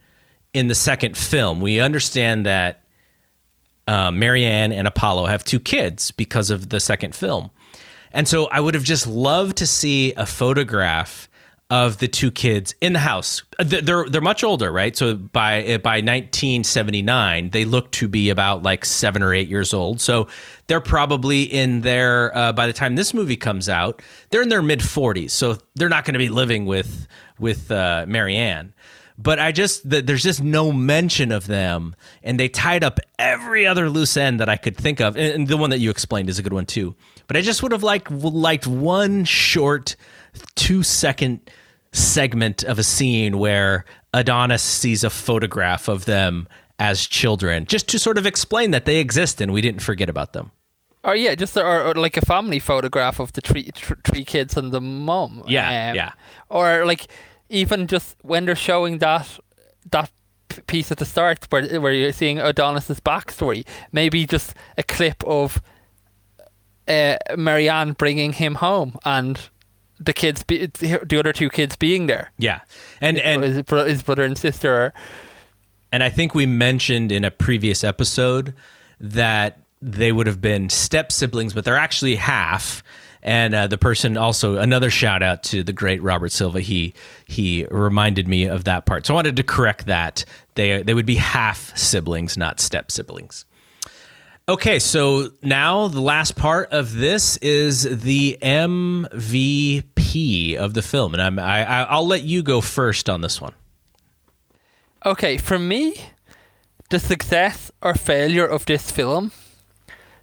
in 0.53 0.69
the 0.69 0.75
second 0.75 1.17
film. 1.17 1.61
We 1.61 1.81
understand 1.81 2.47
that 2.47 2.85
uh, 3.87 4.11
Mary 4.11 4.45
Anne 4.45 4.73
and 4.73 4.87
Apollo 4.87 5.27
have 5.27 5.45
two 5.45 5.61
kids 5.61 6.11
because 6.11 6.51
of 6.51 6.69
the 6.69 6.81
second 6.81 7.15
film. 7.15 7.51
And 8.13 8.27
so 8.27 8.47
I 8.47 8.61
would 8.61 8.75
have 8.75 8.85
just 8.85 9.07
loved 9.07 9.59
to 9.59 9.67
see 9.67 10.13
a 10.15 10.27
photograph 10.27 11.29
of 11.71 11.99
the 11.99 12.09
two 12.09 12.33
kids 12.33 12.75
in 12.81 12.93
the 12.93 12.99
house. 12.99 13.43
They're 13.59 14.05
they're, 14.05 14.21
much 14.21 14.43
older, 14.43 14.73
right? 14.73 14.97
So 14.97 15.15
by 15.15 15.65
uh, 15.65 15.79
by 15.79 15.99
1979, 15.99 17.51
they 17.51 17.65
look 17.65 17.93
to 17.93 18.09
be 18.09 18.29
about 18.29 18.65
like 18.65 18.85
seven 18.85 19.23
or 19.23 19.33
eight 19.33 19.49
years 19.49 19.73
old. 19.73 20.01
So 20.01 20.27
they're 20.67 20.81
probably 20.81 21.43
in 21.43 21.83
their 21.83 22.37
uh, 22.37 22.53
by 22.53 22.67
the 22.67 22.73
time 22.73 22.97
this 22.97 23.15
movie 23.15 23.37
comes 23.37 23.69
out, 23.69 24.03
they're 24.31 24.43
in 24.43 24.49
their 24.49 24.63
mid 24.63 24.81
40s. 24.81 25.31
So 25.31 25.59
they're 25.77 25.89
not 25.89 26.05
going 26.05 26.15
to 26.15 26.19
be 26.19 26.29
living 26.29 26.67
with 26.67 27.07
with 27.39 27.71
uh, 27.71 28.05
Mary 28.09 28.37
Anne. 28.37 28.75
But 29.17 29.39
I 29.39 29.53
just 29.53 29.89
th- 29.89 30.07
there's 30.07 30.23
just 30.23 30.43
no 30.43 30.73
mention 30.73 31.31
of 31.31 31.47
them, 31.47 31.95
and 32.23 32.41
they 32.41 32.49
tied 32.49 32.83
up 32.83 32.99
every 33.19 33.67
other 33.67 33.91
loose 33.91 34.17
end 34.17 34.41
that 34.41 34.49
I 34.49 34.57
could 34.57 34.77
think 34.77 35.01
of. 35.01 35.17
And, 35.17 35.35
and 35.35 35.49
the 35.49 35.59
one 35.59 35.71
that 35.71 35.79
you 35.79 35.91
explained 35.91 36.31
is 36.31 36.39
a 36.39 36.43
good 36.43 36.55
one 36.55 36.67
too. 36.67 36.97
But 37.27 37.37
I 37.37 37.43
just 37.43 37.63
would 37.63 37.73
have 37.73 37.83
like 37.83 38.09
liked 38.11 38.67
one 38.67 39.25
short 39.25 39.95
two 40.55 40.83
second 40.83 41.41
segment 41.93 42.63
of 42.65 42.79
a 42.79 42.83
scene 42.83 43.39
where 43.39 43.85
Adonis 44.15 44.63
sees 44.63 45.05
a 45.05 45.11
photograph 45.11 45.89
of 45.89 46.05
them 46.05 46.49
as 46.79 47.07
children, 47.07 47.67
just 47.67 47.89
to 47.89 47.99
sort 47.99 48.19
of 48.19 48.27
explain 48.27 48.71
that 48.71 48.85
they 48.85 48.97
exist 48.97 49.41
and 49.41 49.53
we 49.53 49.61
didn't 49.61 49.83
forget 49.83 50.09
about 50.09 50.33
them. 50.33 50.51
Or 51.03 51.15
yeah, 51.15 51.35
just 51.35 51.57
or, 51.57 51.83
or 51.83 51.95
like 51.95 52.17
a 52.17 52.25
family 52.25 52.59
photograph 52.59 53.21
of 53.21 53.33
the 53.33 53.41
three 53.41 53.71
three 54.05 54.25
kids 54.25 54.57
and 54.57 54.71
the 54.71 54.81
mom. 54.81 55.43
Yeah, 55.47 55.95
yeah. 55.95 56.13
Or 56.51 56.85
like 56.85 57.07
even 57.49 57.87
just 57.87 58.17
when 58.23 58.45
they're 58.45 58.55
showing 58.55 58.99
that 58.99 59.39
that 59.91 60.11
piece 60.67 60.91
at 60.93 60.99
the 60.99 61.07
start 61.07 61.47
where 61.51 61.81
where 61.81 61.93
you're 61.93 62.13
seeing 62.13 62.39
Adonis's 62.39 63.01
backstory, 63.01 63.67
maybe 63.93 64.27
just 64.27 64.55
a 64.77 64.83
clip 64.83 65.25
of 65.25 65.63
uh, 66.87 67.17
Mary 67.37 67.69
Anne 67.69 67.93
bringing 67.93 68.33
him 68.33 68.57
home 68.57 68.99
and 69.05 69.49
the 70.01 70.13
kids, 70.13 70.43
be, 70.43 70.67
the 70.67 71.19
other 71.19 71.33
two 71.33 71.51
kids 71.51 71.77
being 71.77 72.07
there. 72.07 72.33
Yeah, 72.39 72.61
and 73.01 73.19
and 73.19 73.43
his, 73.45 73.65
his 73.87 74.03
brother 74.03 74.25
and 74.25 74.37
sister. 74.37 74.75
Are, 74.75 74.95
and 75.93 76.03
I 76.03 76.09
think 76.09 76.35
we 76.35 76.47
mentioned 76.47 77.13
in 77.13 77.25
a 77.25 77.31
previous 77.31 77.85
episode 77.85 78.55
that 79.01 79.59
they 79.83 80.13
would 80.13 80.27
have 80.27 80.41
been 80.41 80.69
step 80.71 81.13
siblings, 81.13 81.53
but 81.53 81.65
they're 81.65 81.77
actually 81.77 82.17
half. 82.17 82.83
And 83.23 83.55
uh, 83.55 83.67
the 83.67 83.77
person 83.77 84.17
also 84.17 84.57
another 84.57 84.89
shout 84.89 85.23
out 85.23 85.43
to 85.45 85.63
the 85.63 85.75
great 85.75 86.03
Robert 86.03 86.33
Silva. 86.33 86.61
He 86.61 86.95
he 87.27 87.67
reminded 87.71 88.27
me 88.27 88.47
of 88.47 88.65
that 88.65 88.87
part, 88.87 89.05
so 89.05 89.13
I 89.13 89.17
wanted 89.17 89.37
to 89.37 89.43
correct 89.43 89.87
that. 89.87 90.25
They 90.55 90.83
they 90.83 90.95
would 90.95 91.07
be 91.07 91.17
half 91.17 91.77
siblings, 91.77 92.39
not 92.39 92.61
step 92.61 92.91
siblings. 92.91 93.45
Okay, 94.51 94.81
so 94.81 95.31
now 95.43 95.87
the 95.87 96.01
last 96.01 96.35
part 96.35 96.73
of 96.73 96.97
this 96.97 97.37
is 97.37 97.85
the 97.85 98.37
MVP 98.43 100.57
of 100.57 100.75
the 100.75 100.83
film, 100.83 101.15
and 101.15 101.23
I'm 101.23 101.39
I, 101.39 101.85
I'll 101.85 102.05
let 102.05 102.25
you 102.25 102.43
go 102.43 102.61
first 102.61 103.09
on 103.09 103.21
this 103.21 103.41
one. 103.41 103.53
Okay, 105.07 105.37
for 105.37 105.57
me, 105.57 105.95
the 106.89 106.99
success 106.99 107.71
or 107.81 107.95
failure 107.95 108.45
of 108.45 108.67
this 108.67 108.91
film 108.91 109.31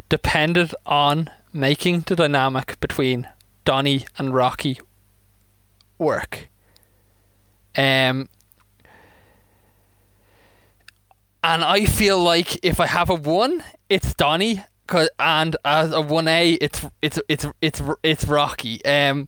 depended 0.10 0.76
on 0.86 1.30
making 1.54 2.02
the 2.02 2.18
dynamic 2.18 2.78
between 2.82 3.30
Donnie 3.64 4.06
and 4.18 4.34
Rocky 4.34 4.78
work. 5.98 6.50
Um, 7.78 8.28
and 11.42 11.64
I 11.64 11.86
feel 11.86 12.20
like 12.20 12.60
if 12.62 12.82
I 12.82 12.88
have 12.88 13.10
a 13.10 13.16
one, 13.16 13.64
it's 13.90 14.14
Donnie, 14.14 14.64
cause, 14.88 15.10
and 15.20 15.56
as 15.66 15.92
a 15.92 16.02
one 16.02 16.28
A, 16.28 16.54
it's 16.54 16.86
it's 17.02 17.20
it's 17.28 17.46
it's 17.62 17.82
it's 18.04 18.26
Rocky. 18.26 18.84
Um, 18.86 19.28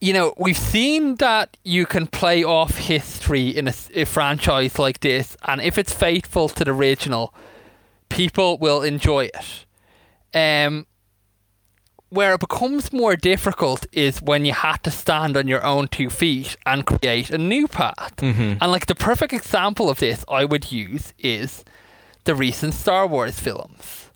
you 0.00 0.12
know, 0.12 0.32
we've 0.38 0.58
seen 0.58 1.16
that 1.16 1.56
you 1.64 1.84
can 1.84 2.06
play 2.06 2.44
off 2.44 2.76
history 2.76 3.48
in 3.48 3.66
a, 3.66 3.74
a, 3.94 4.04
franchise 4.04 4.78
like 4.78 5.00
this, 5.00 5.36
and 5.46 5.60
if 5.60 5.76
it's 5.76 5.92
faithful 5.92 6.48
to 6.50 6.64
the 6.64 6.70
original, 6.70 7.34
people 8.08 8.58
will 8.58 8.82
enjoy 8.82 9.28
it. 9.34 9.66
Um, 10.34 10.86
where 12.10 12.34
it 12.34 12.40
becomes 12.40 12.92
more 12.92 13.16
difficult 13.16 13.86
is 13.92 14.22
when 14.22 14.44
you 14.44 14.52
have 14.52 14.80
to 14.82 14.90
stand 14.90 15.36
on 15.36 15.46
your 15.46 15.64
own 15.64 15.88
two 15.88 16.08
feet 16.08 16.56
and 16.64 16.86
create 16.86 17.30
a 17.30 17.38
new 17.38 17.68
path. 17.68 18.14
Mm-hmm. 18.16 18.54
And 18.60 18.72
like 18.72 18.86
the 18.86 18.94
perfect 18.94 19.32
example 19.32 19.90
of 19.90 19.98
this 19.98 20.24
I 20.28 20.44
would 20.44 20.72
use 20.72 21.12
is 21.18 21.64
the 22.28 22.34
recent 22.34 22.74
Star 22.74 23.06
Wars 23.06 23.40
films. 23.40 24.10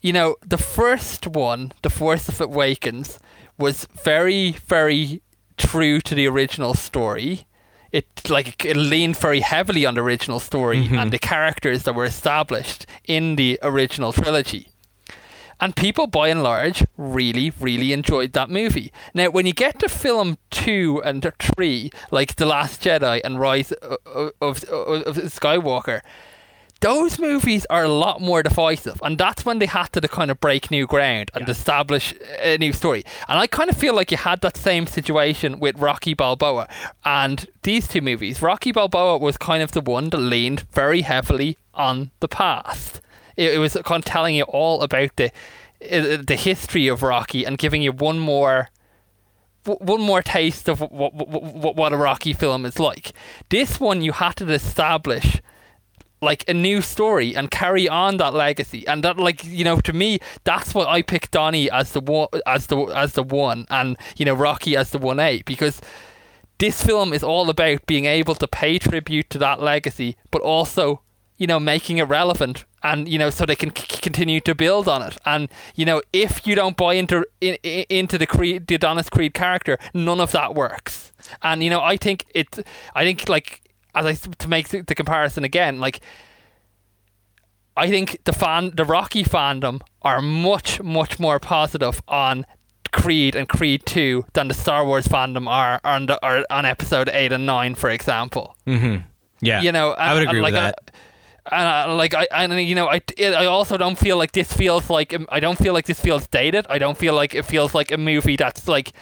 You 0.00 0.14
know, 0.14 0.36
the 0.40 0.56
first 0.56 1.26
one, 1.26 1.72
The 1.82 1.90
Force 1.90 2.26
of 2.30 2.40
Awakens, 2.40 3.18
was 3.58 3.86
very, 4.02 4.52
very 4.66 5.20
true 5.58 6.00
to 6.00 6.14
the 6.14 6.26
original 6.26 6.72
story. 6.72 7.46
It 7.92 8.06
like 8.30 8.64
it 8.64 8.74
leaned 8.74 9.18
very 9.18 9.40
heavily 9.40 9.84
on 9.84 9.96
the 9.96 10.00
original 10.00 10.40
story 10.40 10.78
Mm-hmm. 10.78 10.98
and 10.98 11.12
the 11.12 11.18
characters 11.18 11.82
that 11.82 11.94
were 11.94 12.06
established 12.06 12.86
in 13.06 13.36
the 13.36 13.58
original 13.62 14.14
trilogy. 14.14 14.68
And 15.60 15.76
people, 15.76 16.06
by 16.06 16.28
and 16.28 16.42
large, 16.42 16.82
really, 16.96 17.52
really 17.60 17.92
enjoyed 17.92 18.32
that 18.32 18.48
movie. 18.48 18.90
Now, 19.12 19.28
when 19.28 19.44
you 19.44 19.52
get 19.52 19.78
to 19.80 19.90
film 19.90 20.38
two 20.50 21.02
and 21.04 21.30
three, 21.38 21.90
like 22.10 22.36
The 22.36 22.46
Last 22.46 22.82
Jedi 22.82 23.20
and 23.22 23.38
Rise 23.38 23.72
of, 23.72 24.32
of, 24.40 24.64
of 24.64 25.16
Skywalker, 25.38 26.00
those 26.82 27.20
movies 27.20 27.64
are 27.70 27.84
a 27.84 27.88
lot 27.88 28.20
more 28.20 28.42
divisive, 28.42 29.00
and 29.04 29.16
that's 29.16 29.44
when 29.44 29.60
they 29.60 29.66
had 29.66 29.92
to 29.92 30.00
kind 30.08 30.32
of 30.32 30.40
break 30.40 30.70
new 30.70 30.86
ground 30.86 31.30
and 31.32 31.48
establish 31.48 32.12
a 32.40 32.58
new 32.58 32.72
story. 32.72 33.04
And 33.28 33.38
I 33.38 33.46
kind 33.46 33.70
of 33.70 33.76
feel 33.76 33.94
like 33.94 34.10
you 34.10 34.16
had 34.16 34.40
that 34.40 34.56
same 34.56 34.88
situation 34.88 35.60
with 35.60 35.78
Rocky 35.78 36.12
Balboa 36.12 36.68
and 37.04 37.46
these 37.62 37.86
two 37.86 38.00
movies. 38.00 38.42
Rocky 38.42 38.72
Balboa 38.72 39.18
was 39.18 39.38
kind 39.38 39.62
of 39.62 39.70
the 39.70 39.80
one 39.80 40.10
that 40.10 40.18
leaned 40.18 40.62
very 40.72 41.02
heavily 41.02 41.56
on 41.72 42.10
the 42.18 42.28
past. 42.28 43.00
It, 43.36 43.54
it 43.54 43.58
was 43.58 43.74
kind 43.84 44.00
of 44.00 44.04
telling 44.04 44.34
you 44.34 44.44
all 44.44 44.82
about 44.82 45.14
the 45.14 45.30
uh, 45.90 46.18
the 46.26 46.36
history 46.36 46.88
of 46.88 47.02
Rocky 47.02 47.44
and 47.44 47.58
giving 47.58 47.82
you 47.82 47.92
one 47.92 48.18
more 48.18 48.70
one 49.64 50.00
more 50.00 50.22
taste 50.22 50.68
of 50.68 50.80
what, 50.80 51.14
what, 51.14 51.76
what 51.76 51.92
a 51.92 51.96
Rocky 51.96 52.32
film 52.32 52.66
is 52.66 52.80
like. 52.80 53.12
This 53.50 53.78
one 53.78 54.02
you 54.02 54.10
had 54.10 54.34
to 54.36 54.52
establish 54.52 55.40
like 56.22 56.48
a 56.48 56.54
new 56.54 56.80
story 56.80 57.34
and 57.36 57.50
carry 57.50 57.88
on 57.88 58.16
that 58.18 58.32
legacy. 58.32 58.86
And 58.86 59.04
that 59.04 59.18
like 59.18 59.44
you 59.44 59.64
know 59.64 59.80
to 59.80 59.92
me 59.92 60.20
that's 60.44 60.74
what 60.74 60.88
I 60.88 61.02
picked 61.02 61.32
Donnie 61.32 61.70
as 61.70 61.92
the 61.92 62.00
one 62.00 62.28
as 62.46 62.68
the 62.68 62.84
as 62.86 63.12
the 63.12 63.22
one 63.22 63.66
and 63.70 63.96
you 64.16 64.24
know 64.24 64.34
Rocky 64.34 64.76
as 64.76 64.90
the 64.90 64.98
1A 64.98 65.44
because 65.44 65.80
this 66.58 66.82
film 66.82 67.12
is 67.12 67.22
all 67.22 67.50
about 67.50 67.84
being 67.86 68.04
able 68.04 68.36
to 68.36 68.46
pay 68.46 68.78
tribute 68.78 69.28
to 69.30 69.38
that 69.38 69.60
legacy 69.60 70.16
but 70.30 70.42
also 70.42 71.02
you 71.38 71.46
know 71.46 71.58
making 71.58 71.98
it 71.98 72.04
relevant 72.04 72.64
and 72.82 73.08
you 73.08 73.18
know 73.18 73.30
so 73.30 73.44
they 73.44 73.56
can 73.56 73.74
c- 73.74 73.98
continue 74.00 74.40
to 74.40 74.54
build 74.54 74.88
on 74.88 75.02
it. 75.02 75.16
And 75.26 75.48
you 75.74 75.84
know 75.84 76.02
if 76.12 76.46
you 76.46 76.54
don't 76.54 76.76
buy 76.76 76.94
into 76.94 77.26
in, 77.40 77.56
in, 77.62 77.84
into 77.88 78.18
the 78.18 78.26
Creed 78.26 78.66
the 78.66 78.76
Adonis 78.76 79.10
Creed 79.10 79.34
character 79.34 79.78
none 79.92 80.20
of 80.20 80.32
that 80.32 80.54
works. 80.54 81.12
And 81.42 81.62
you 81.62 81.70
know 81.70 81.80
I 81.80 81.96
think 81.96 82.26
it 82.34 82.64
I 82.94 83.04
think 83.04 83.28
like 83.28 83.61
as 83.94 84.06
I 84.06 84.14
to 84.14 84.48
make 84.48 84.68
the, 84.68 84.82
the 84.82 84.94
comparison 84.94 85.44
again, 85.44 85.80
like 85.80 86.00
I 87.76 87.88
think 87.88 88.18
the 88.24 88.32
fan, 88.32 88.72
the 88.74 88.84
Rocky 88.84 89.24
fandom 89.24 89.80
are 90.02 90.20
much 90.20 90.82
much 90.82 91.18
more 91.18 91.38
positive 91.38 92.02
on 92.08 92.46
Creed 92.92 93.34
and 93.34 93.48
Creed 93.48 93.86
Two 93.86 94.24
than 94.34 94.48
the 94.48 94.54
Star 94.54 94.84
Wars 94.84 95.06
fandom 95.06 95.48
are 95.48 95.80
on 95.84 96.06
the, 96.06 96.24
are 96.24 96.44
on 96.50 96.66
Episode 96.66 97.08
Eight 97.08 97.32
and 97.32 97.46
Nine, 97.46 97.74
for 97.74 97.90
example. 97.90 98.56
Mm-hmm. 98.66 99.06
Yeah, 99.40 99.60
You 99.62 99.72
know, 99.72 99.90
I 99.90 100.14
would 100.14 100.22
agree 100.22 100.38
and 100.38 100.44
with 100.44 100.54
like, 100.54 100.74
that. 100.74 100.90
I, 100.90 100.98
and 101.50 101.90
uh, 101.90 101.94
like 101.96 102.14
I 102.14 102.26
and 102.30 102.52
you 102.62 102.76
know 102.76 102.88
I 102.88 103.00
it, 103.16 103.34
I 103.34 103.46
also 103.46 103.76
don't 103.76 103.98
feel 103.98 104.16
like 104.16 104.30
this 104.32 104.52
feels 104.52 104.88
like 104.88 105.12
I 105.28 105.40
don't 105.40 105.58
feel 105.58 105.72
like 105.72 105.86
this 105.86 105.98
feels 105.98 106.26
dated. 106.28 106.66
I 106.68 106.78
don't 106.78 106.96
feel 106.96 107.14
like 107.14 107.34
it 107.34 107.44
feels 107.44 107.74
like 107.74 107.90
a 107.90 107.98
movie 107.98 108.36
that's 108.36 108.68
like 108.68 108.92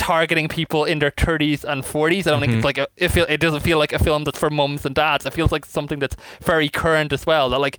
targeting 0.00 0.48
people 0.48 0.86
in 0.86 0.98
their 0.98 1.10
30s 1.10 1.62
and 1.62 1.84
40s. 1.84 2.26
I 2.26 2.30
don't 2.30 2.40
think 2.40 2.54
it's 2.54 2.58
mm-hmm. 2.58 2.64
like 2.64 2.78
a, 2.78 2.88
it 2.96 3.10
feel 3.10 3.26
it 3.28 3.38
doesn't 3.38 3.60
feel 3.60 3.78
like 3.78 3.92
a 3.92 3.98
film 3.98 4.24
that's 4.24 4.38
for 4.38 4.48
mums 4.48 4.86
and 4.86 4.94
dads. 4.94 5.26
It 5.26 5.34
feels 5.34 5.52
like 5.52 5.66
something 5.66 5.98
that's 5.98 6.16
very 6.40 6.70
current 6.70 7.12
as 7.12 7.26
well. 7.26 7.50
That 7.50 7.58
like 7.58 7.76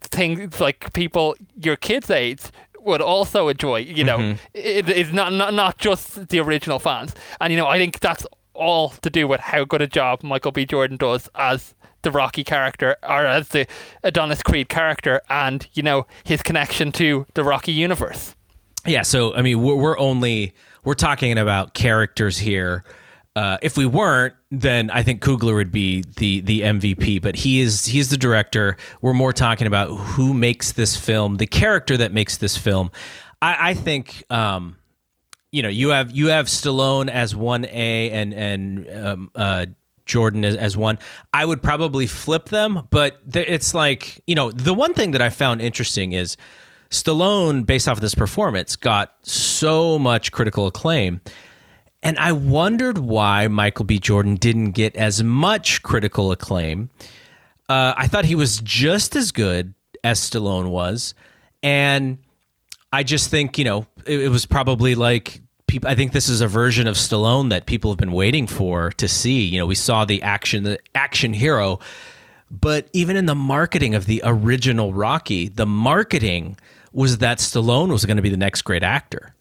things 0.00 0.60
like 0.60 0.92
people 0.92 1.36
your 1.62 1.76
kids' 1.76 2.10
age 2.10 2.42
would 2.80 3.00
also 3.00 3.46
enjoy. 3.46 3.78
You 3.78 4.02
know, 4.02 4.18
mm-hmm. 4.18 4.38
it, 4.52 4.88
it's 4.88 5.12
not, 5.12 5.32
not 5.32 5.54
not 5.54 5.78
just 5.78 6.28
the 6.28 6.40
original 6.40 6.80
fans. 6.80 7.14
And 7.40 7.52
you 7.52 7.56
know, 7.56 7.68
I 7.68 7.78
think 7.78 8.00
that's 8.00 8.26
all 8.52 8.90
to 8.90 9.08
do 9.08 9.28
with 9.28 9.40
how 9.40 9.64
good 9.64 9.80
a 9.80 9.86
job 9.86 10.24
Michael 10.24 10.50
B. 10.50 10.66
Jordan 10.66 10.96
does 10.96 11.28
as 11.36 11.74
the 12.02 12.10
Rocky 12.10 12.42
character 12.42 12.96
or 13.02 13.26
as 13.26 13.48
the 13.48 13.66
Adonis 14.02 14.42
Creed 14.42 14.68
character, 14.68 15.20
and 15.30 15.68
you 15.74 15.84
know 15.84 16.08
his 16.24 16.42
connection 16.42 16.90
to 16.92 17.26
the 17.34 17.44
Rocky 17.44 17.72
universe. 17.72 18.34
Yeah, 18.86 19.02
so 19.02 19.34
I 19.34 19.42
mean, 19.42 19.62
we're, 19.62 19.76
we're 19.76 19.98
only 19.98 20.52
we're 20.84 20.94
talking 20.94 21.38
about 21.38 21.74
characters 21.74 22.38
here. 22.38 22.84
Uh, 23.36 23.58
if 23.62 23.76
we 23.76 23.86
weren't, 23.86 24.34
then 24.50 24.90
I 24.90 25.02
think 25.02 25.22
Coogler 25.22 25.54
would 25.54 25.70
be 25.70 26.02
the 26.16 26.40
the 26.40 26.62
MVP. 26.62 27.22
But 27.22 27.36
he 27.36 27.60
is 27.60 27.86
he's 27.86 28.10
the 28.10 28.16
director. 28.16 28.76
We're 29.00 29.14
more 29.14 29.32
talking 29.32 29.66
about 29.66 29.88
who 29.88 30.34
makes 30.34 30.72
this 30.72 30.96
film, 30.96 31.36
the 31.36 31.46
character 31.46 31.96
that 31.96 32.12
makes 32.12 32.38
this 32.38 32.56
film. 32.56 32.90
I, 33.40 33.70
I 33.70 33.74
think 33.74 34.24
um, 34.30 34.76
you 35.52 35.62
know 35.62 35.68
you 35.68 35.90
have 35.90 36.10
you 36.10 36.28
have 36.28 36.46
Stallone 36.46 37.08
as 37.08 37.34
one 37.34 37.64
A 37.66 38.10
and 38.10 38.34
and 38.34 38.90
um, 39.06 39.30
uh, 39.34 39.66
Jordan 40.06 40.44
as, 40.44 40.56
as 40.56 40.76
one. 40.76 40.98
I 41.32 41.44
would 41.44 41.62
probably 41.62 42.08
flip 42.08 42.48
them, 42.48 42.88
but 42.90 43.32
th- 43.32 43.48
it's 43.48 43.74
like 43.74 44.22
you 44.26 44.34
know 44.34 44.50
the 44.50 44.74
one 44.74 44.92
thing 44.92 45.12
that 45.12 45.22
I 45.22 45.30
found 45.30 45.62
interesting 45.62 46.12
is 46.12 46.36
Stallone, 46.90 47.64
based 47.64 47.88
off 47.88 47.98
of 47.98 48.00
this 48.00 48.14
performance, 48.14 48.76
got 48.76 49.14
so 49.22 49.98
much 49.98 50.32
critical 50.32 50.66
acclaim. 50.66 51.20
And 52.02 52.18
I 52.18 52.32
wondered 52.32 52.98
why 52.98 53.46
Michael 53.48 53.84
B. 53.84 53.98
Jordan 53.98 54.34
didn't 54.36 54.72
get 54.72 54.96
as 54.96 55.22
much 55.22 55.82
critical 55.82 56.32
acclaim. 56.32 56.90
Uh, 57.68 57.94
I 57.96 58.08
thought 58.08 58.24
he 58.24 58.34
was 58.34 58.60
just 58.60 59.14
as 59.14 59.30
good 59.32 59.74
as 60.02 60.18
Stallone 60.18 60.70
was. 60.70 61.14
And 61.62 62.18
I 62.92 63.02
just 63.02 63.30
think, 63.30 63.58
you 63.58 63.64
know, 63.64 63.86
it, 64.06 64.20
it 64.22 64.28
was 64.28 64.46
probably 64.46 64.94
like 64.94 65.42
people, 65.66 65.88
I 65.88 65.94
think 65.94 66.12
this 66.12 66.28
is 66.28 66.40
a 66.40 66.48
version 66.48 66.86
of 66.88 66.96
Stallone 66.96 67.50
that 67.50 67.66
people 67.66 67.90
have 67.90 67.98
been 67.98 68.12
waiting 68.12 68.46
for 68.46 68.90
to 68.92 69.06
see. 69.06 69.44
You 69.44 69.58
know, 69.58 69.66
we 69.66 69.74
saw 69.76 70.04
the 70.04 70.22
action, 70.22 70.64
the 70.64 70.78
action 70.94 71.32
hero, 71.32 71.78
but 72.50 72.88
even 72.92 73.16
in 73.16 73.26
the 73.26 73.34
marketing 73.36 73.94
of 73.94 74.06
the 74.06 74.22
original 74.24 74.92
Rocky, 74.92 75.48
the 75.48 75.66
marketing 75.66 76.56
was 76.92 77.18
that 77.18 77.38
Stallone 77.38 77.90
was 77.90 78.04
going 78.04 78.16
to 78.16 78.22
be 78.22 78.30
the 78.30 78.36
next 78.36 78.62
great 78.62 78.82
actor. 78.82 79.34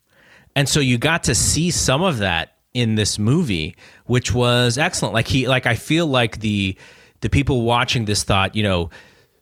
And 0.55 0.67
so 0.67 0.79
you 0.79 0.97
got 0.97 1.23
to 1.23 1.35
see 1.35 1.71
some 1.71 2.01
of 2.01 2.19
that 2.19 2.57
in 2.73 2.95
this 2.95 3.17
movie, 3.17 3.75
which 4.05 4.33
was 4.33 4.77
excellent. 4.77 5.13
Like 5.13 5.27
he 5.27 5.47
like 5.47 5.65
I 5.65 5.75
feel 5.75 6.07
like 6.07 6.39
the 6.39 6.77
the 7.21 7.29
people 7.29 7.61
watching 7.61 8.05
this 8.05 8.23
thought, 8.23 8.55
you 8.55 8.63
know, 8.63 8.89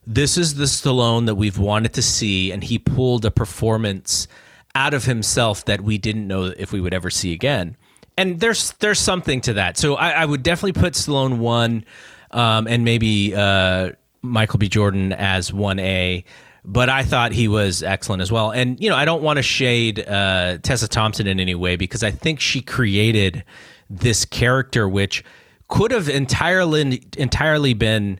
this 0.05 0.37
is 0.37 0.55
the 0.55 0.65
Stallone 0.65 1.25
that 1.25 1.35
we've 1.35 1.59
wanted 1.59 1.93
to 1.93 2.01
see, 2.01 2.51
and 2.51 2.63
he 2.63 2.79
pulled 2.79 3.25
a 3.25 3.31
performance 3.31 4.27
out 4.73 4.93
of 4.93 5.05
himself 5.05 5.65
that 5.65 5.81
we 5.81 5.97
didn't 5.97 6.27
know 6.27 6.45
if 6.45 6.71
we 6.71 6.79
would 6.79 6.93
ever 6.93 7.09
see 7.09 7.33
again. 7.33 7.75
And 8.17 8.39
there's 8.39 8.71
there's 8.73 8.99
something 8.99 9.41
to 9.41 9.53
that. 9.53 9.77
So 9.77 9.95
I, 9.95 10.11
I 10.11 10.25
would 10.25 10.43
definitely 10.43 10.79
put 10.79 10.93
Stallone 10.93 11.37
one, 11.37 11.83
um, 12.31 12.67
and 12.67 12.83
maybe 12.83 13.35
uh, 13.35 13.91
Michael 14.21 14.59
B. 14.59 14.69
Jordan 14.69 15.13
as 15.13 15.53
one 15.53 15.79
A. 15.79 16.23
But 16.69 16.89
I 16.89 17.03
thought 17.03 17.31
he 17.31 17.47
was 17.47 17.81
excellent 17.81 18.21
as 18.21 18.29
well. 18.29 18.51
And 18.51 18.77
you 18.83 18.89
know, 18.89 18.95
I 18.97 19.05
don't 19.05 19.23
want 19.23 19.37
to 19.37 19.43
shade 19.43 19.99
uh, 20.05 20.57
Tessa 20.57 20.89
Thompson 20.89 21.25
in 21.25 21.39
any 21.39 21.55
way 21.55 21.77
because 21.77 22.03
I 22.03 22.11
think 22.11 22.41
she 22.41 22.61
created 22.61 23.45
this 23.89 24.25
character 24.25 24.87
which 24.87 25.23
could 25.69 25.91
have 25.91 26.09
entirely 26.09 27.03
entirely 27.17 27.73
been 27.73 28.19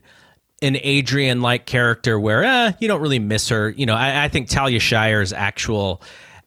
an 0.62 0.78
Adrian 0.82 1.42
like 1.42 1.66
character 1.66 2.18
where 2.18 2.42
eh, 2.42 2.72
you 2.80 2.88
don't 2.88 3.02
really 3.02 3.18
miss 3.18 3.50
her. 3.50 3.68
You 3.68 3.84
know, 3.84 3.94
I, 3.94 4.24
I 4.24 4.28
think 4.28 4.48
Talia 4.48 4.80
Shire's 4.80 5.32
actual 5.32 6.02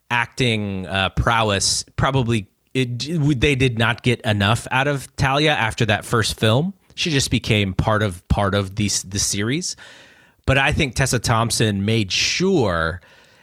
acting 0.10 0.86
uh, 0.88 1.10
prowess 1.10 1.86
probably 1.96 2.48
it, 2.74 3.40
they 3.40 3.56
did 3.56 3.78
not 3.78 4.02
get 4.02 4.22
enough 4.22 4.68
out 4.72 4.88
of 4.88 5.14
Talia 5.18 5.52
after 5.52 5.86
that 5.86 6.06
first 6.06 6.40
film. 6.40 6.74
She 6.96 7.10
just 7.10 7.32
became 7.32 7.74
part 7.74 8.02
of 8.02 8.28
part 8.28 8.56
of 8.56 8.76
these 8.76 9.04
the 9.04 9.20
series. 9.20 9.76
But 10.46 10.58
I 10.58 10.72
think 10.72 10.96
Tessa 10.96 11.20
Thompson 11.20 11.86
made 11.86 12.12
sure 12.12 13.02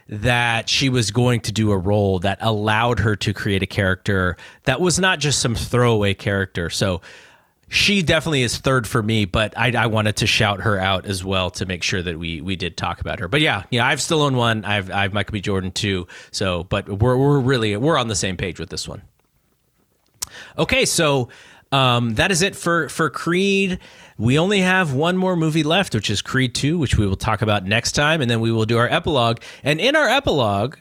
that 0.09 0.69
she 0.69 0.89
was 0.89 1.11
going 1.11 1.41
to 1.43 1.53
do 1.53 1.71
a 1.71 1.77
role 1.77 2.19
that 2.21 2.39
allowed 2.41 2.99
her 3.01 3.15
to 3.17 3.35
create 3.35 3.63
a 3.63 3.67
character 3.67 4.37
that 4.65 4.81
was 4.81 4.99
not 4.99 5.19
just 5.19 5.41
some 5.41 5.55
throwaway 5.55 6.15
character. 6.15 6.71
So 6.71 7.03
she 7.69 8.03
definitely 8.03 8.43
is 8.43 8.57
third 8.57 8.87
for 8.87 9.03
me, 9.03 9.27
but 9.27 9.57
I, 9.57 9.73
I, 9.73 9.87
wanted 9.87 10.17
to 10.17 10.27
shout 10.27 10.63
her 10.63 10.79
out 10.79 11.05
as 11.05 11.23
well 11.23 11.51
to 11.53 11.67
make 11.67 11.83
sure 11.83 12.03
that 12.03 12.19
we 12.19 12.41
we 12.41 12.57
did 12.57 12.79
talk 12.79 13.01
about 13.03 13.21
her. 13.21 13.29
But 13.29 13.43
yeah, 13.43 13.65
yeah, 13.71 13.87
I've 13.87 13.99
Stallone 13.99 14.35
one. 14.35 14.65
I've 14.65 14.91
I've 14.91 15.13
Michael 15.13 15.33
B. 15.33 15.41
Jordan 15.43 15.71
too. 15.71 16.07
So, 16.31 16.65
but 16.65 16.89
we're 16.89 17.17
we're 17.19 17.41
really 17.41 17.77
we're 17.77 17.99
on 17.99 18.09
the 18.09 18.15
same 18.15 18.39
page 18.39 18.59
with 18.59 18.71
this 18.71 18.89
one. 18.89 19.03
Okay, 20.57 20.87
so 20.87 21.29
um, 21.71 22.15
that 22.15 22.31
is 22.31 22.41
it 22.41 22.57
for 22.57 22.89
for 22.89 23.11
Creed. 23.11 23.79
We 24.19 24.39
only 24.39 24.61
have 24.61 24.93
one 24.93 25.17
more 25.17 25.37
movie 25.37 25.63
left, 25.63 25.95
which 25.95 26.11
is 26.11 26.21
Creed 26.21 26.55
Two, 26.55 26.77
which 26.77 26.99
we 26.99 27.07
will 27.07 27.17
talk 27.17 27.41
about 27.41 27.65
next 27.65 27.93
time, 27.93 28.21
and 28.21 28.31
then 28.31 28.41
we 28.41 28.51
will 28.51 28.67
do 28.67 28.77
our 28.77 28.89
epilogue. 28.89 29.41
And 29.63 29.81
in 29.81 29.95
our 29.95 30.09
epilogue, 30.09 30.77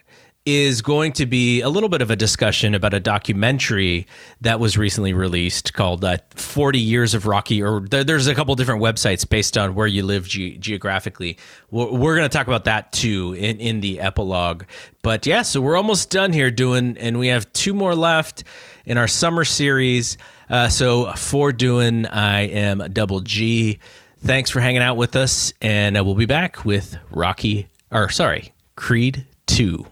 is 0.47 0.81
going 0.81 1.11
to 1.11 1.25
be 1.25 1.59
a 1.59 1.67
little 1.67 1.89
bit 1.89 2.01
of 2.01 2.09
a 2.09 2.15
discussion 2.15 2.73
about 2.73 2.93
a 2.93 3.01
documentary 3.01 4.07
that 4.39 4.61
was 4.61 4.77
recently 4.77 5.11
released 5.11 5.73
called 5.73 6.05
uh, 6.05 6.17
40 6.35 6.79
Years 6.79 7.13
of 7.13 7.25
Rocky, 7.27 7.61
or 7.61 7.81
th- 7.81 8.07
there's 8.07 8.27
a 8.27 8.33
couple 8.33 8.55
different 8.55 8.81
websites 8.81 9.27
based 9.27 9.57
on 9.57 9.75
where 9.75 9.87
you 9.87 10.03
live 10.03 10.25
ge- 10.25 10.57
geographically. 10.57 11.37
We're, 11.69 11.91
we're 11.91 12.15
going 12.15 12.29
to 12.29 12.37
talk 12.37 12.47
about 12.47 12.63
that 12.63 12.93
too 12.93 13.33
in, 13.33 13.59
in 13.59 13.81
the 13.81 13.99
epilogue. 13.99 14.63
But 15.01 15.25
yeah, 15.25 15.41
so 15.41 15.59
we're 15.59 15.75
almost 15.75 16.11
done 16.11 16.31
here 16.31 16.49
Duan, 16.49 16.95
and 16.97 17.19
we 17.19 17.27
have 17.27 17.51
two 17.51 17.73
more 17.73 17.93
left 17.93 18.45
in 18.85 18.97
our 18.97 19.09
summer 19.09 19.43
series. 19.43 20.17
Uh, 20.49 20.69
so 20.69 21.11
for 21.13 21.51
Duan, 21.51 22.07
I 22.11 22.41
am 22.41 22.79
Double 22.93 23.19
G. 23.21 23.79
Thanks 24.19 24.49
for 24.49 24.59
hanging 24.61 24.81
out 24.81 24.97
with 24.97 25.15
us, 25.15 25.53
and 25.61 25.97
uh, 25.97 26.03
we'll 26.03 26.15
be 26.15 26.25
back 26.25 26.65
with 26.65 26.97
Rocky, 27.11 27.67
or 27.91 28.09
sorry, 28.09 28.53
Creed 28.75 29.25
2. 29.47 29.85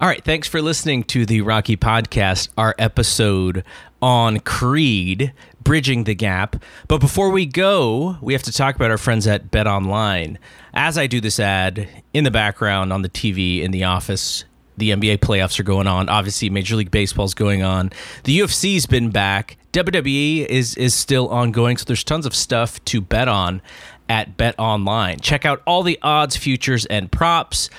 All 0.00 0.08
right, 0.08 0.24
thanks 0.24 0.48
for 0.48 0.62
listening 0.62 1.04
to 1.04 1.26
the 1.26 1.42
Rocky 1.42 1.76
Podcast, 1.76 2.48
our 2.56 2.74
episode 2.78 3.62
on 4.00 4.40
Creed, 4.40 5.34
Bridging 5.62 6.04
the 6.04 6.14
Gap. 6.14 6.56
But 6.88 6.98
before 6.98 7.30
we 7.30 7.44
go, 7.44 8.16
we 8.22 8.32
have 8.32 8.42
to 8.44 8.52
talk 8.52 8.76
about 8.76 8.90
our 8.90 8.98
friends 8.98 9.26
at 9.26 9.50
Bet 9.50 9.66
Online. 9.66 10.38
As 10.72 10.96
I 10.96 11.06
do 11.06 11.20
this 11.20 11.38
ad 11.38 11.86
in 12.14 12.24
the 12.24 12.30
background 12.30 12.92
on 12.94 13.02
the 13.02 13.10
TV 13.10 13.62
in 13.62 13.70
the 13.72 13.84
office, 13.84 14.44
the 14.80 14.90
NBA 14.90 15.18
playoffs 15.18 15.60
are 15.60 15.64
going 15.64 15.86
on. 15.86 16.08
Obviously, 16.08 16.50
Major 16.50 16.74
League 16.74 16.90
Baseball's 16.90 17.34
going 17.34 17.62
on. 17.62 17.92
The 18.24 18.40
UFC's 18.40 18.86
been 18.86 19.10
back. 19.10 19.56
WWE 19.72 20.46
is 20.46 20.74
is 20.74 20.94
still 20.94 21.28
ongoing, 21.28 21.76
so 21.76 21.84
there's 21.84 22.02
tons 22.02 22.26
of 22.26 22.34
stuff 22.34 22.84
to 22.86 23.00
bet 23.00 23.28
on 23.28 23.62
at 24.08 24.36
Bet 24.36 24.56
Online. 24.58 25.20
Check 25.20 25.46
out 25.46 25.62
all 25.66 25.84
the 25.84 25.98
odds, 26.02 26.36
futures, 26.36 26.84
and 26.86 27.12
props 27.12 27.70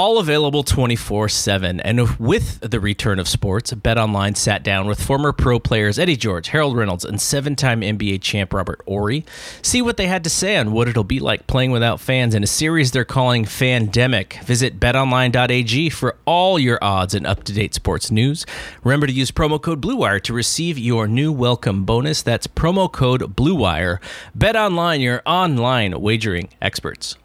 all 0.00 0.18
available 0.18 0.64
24-7 0.64 1.80
and 1.84 2.18
with 2.18 2.60
the 2.60 2.80
return 2.80 3.18
of 3.18 3.28
sports 3.28 3.72
betonline 3.74 4.34
sat 4.34 4.62
down 4.62 4.86
with 4.86 5.02
former 5.02 5.32
pro 5.32 5.58
players 5.58 5.98
eddie 5.98 6.16
george 6.16 6.48
harold 6.48 6.74
reynolds 6.74 7.04
and 7.04 7.20
seven-time 7.20 7.82
nba 7.82 8.18
champ 8.22 8.54
robert 8.54 8.80
horry 8.86 9.26
see 9.60 9.82
what 9.82 9.98
they 9.98 10.06
had 10.06 10.24
to 10.24 10.30
say 10.30 10.56
on 10.56 10.72
what 10.72 10.88
it'll 10.88 11.04
be 11.04 11.20
like 11.20 11.46
playing 11.46 11.70
without 11.70 12.00
fans 12.00 12.34
in 12.34 12.42
a 12.42 12.46
series 12.46 12.92
they're 12.92 13.04
calling 13.04 13.44
fandemic. 13.44 14.42
Visit 14.44 14.80
betonline.ag 14.80 15.90
for 15.90 16.16
all 16.24 16.58
your 16.58 16.78
odds 16.82 17.14
and 17.14 17.26
up-to-date 17.26 17.74
sports 17.74 18.10
news. 18.10 18.46
Remember 18.84 19.06
to 19.06 19.12
use 19.12 19.30
promo 19.30 19.60
code 19.60 19.82
bluewire 19.82 20.22
to 20.22 20.32
receive 20.32 20.78
your 20.78 21.06
new 21.06 21.32
welcome 21.32 21.84
bonus. 21.84 22.22
That's 22.22 22.46
promo 22.46 22.90
code 22.90 23.36
bluewire. 23.36 23.98
Bet 24.34 24.56
online 24.56 25.00
your 25.00 25.22
online 25.26 26.00
wagering 26.00 26.48
experts 26.60 27.16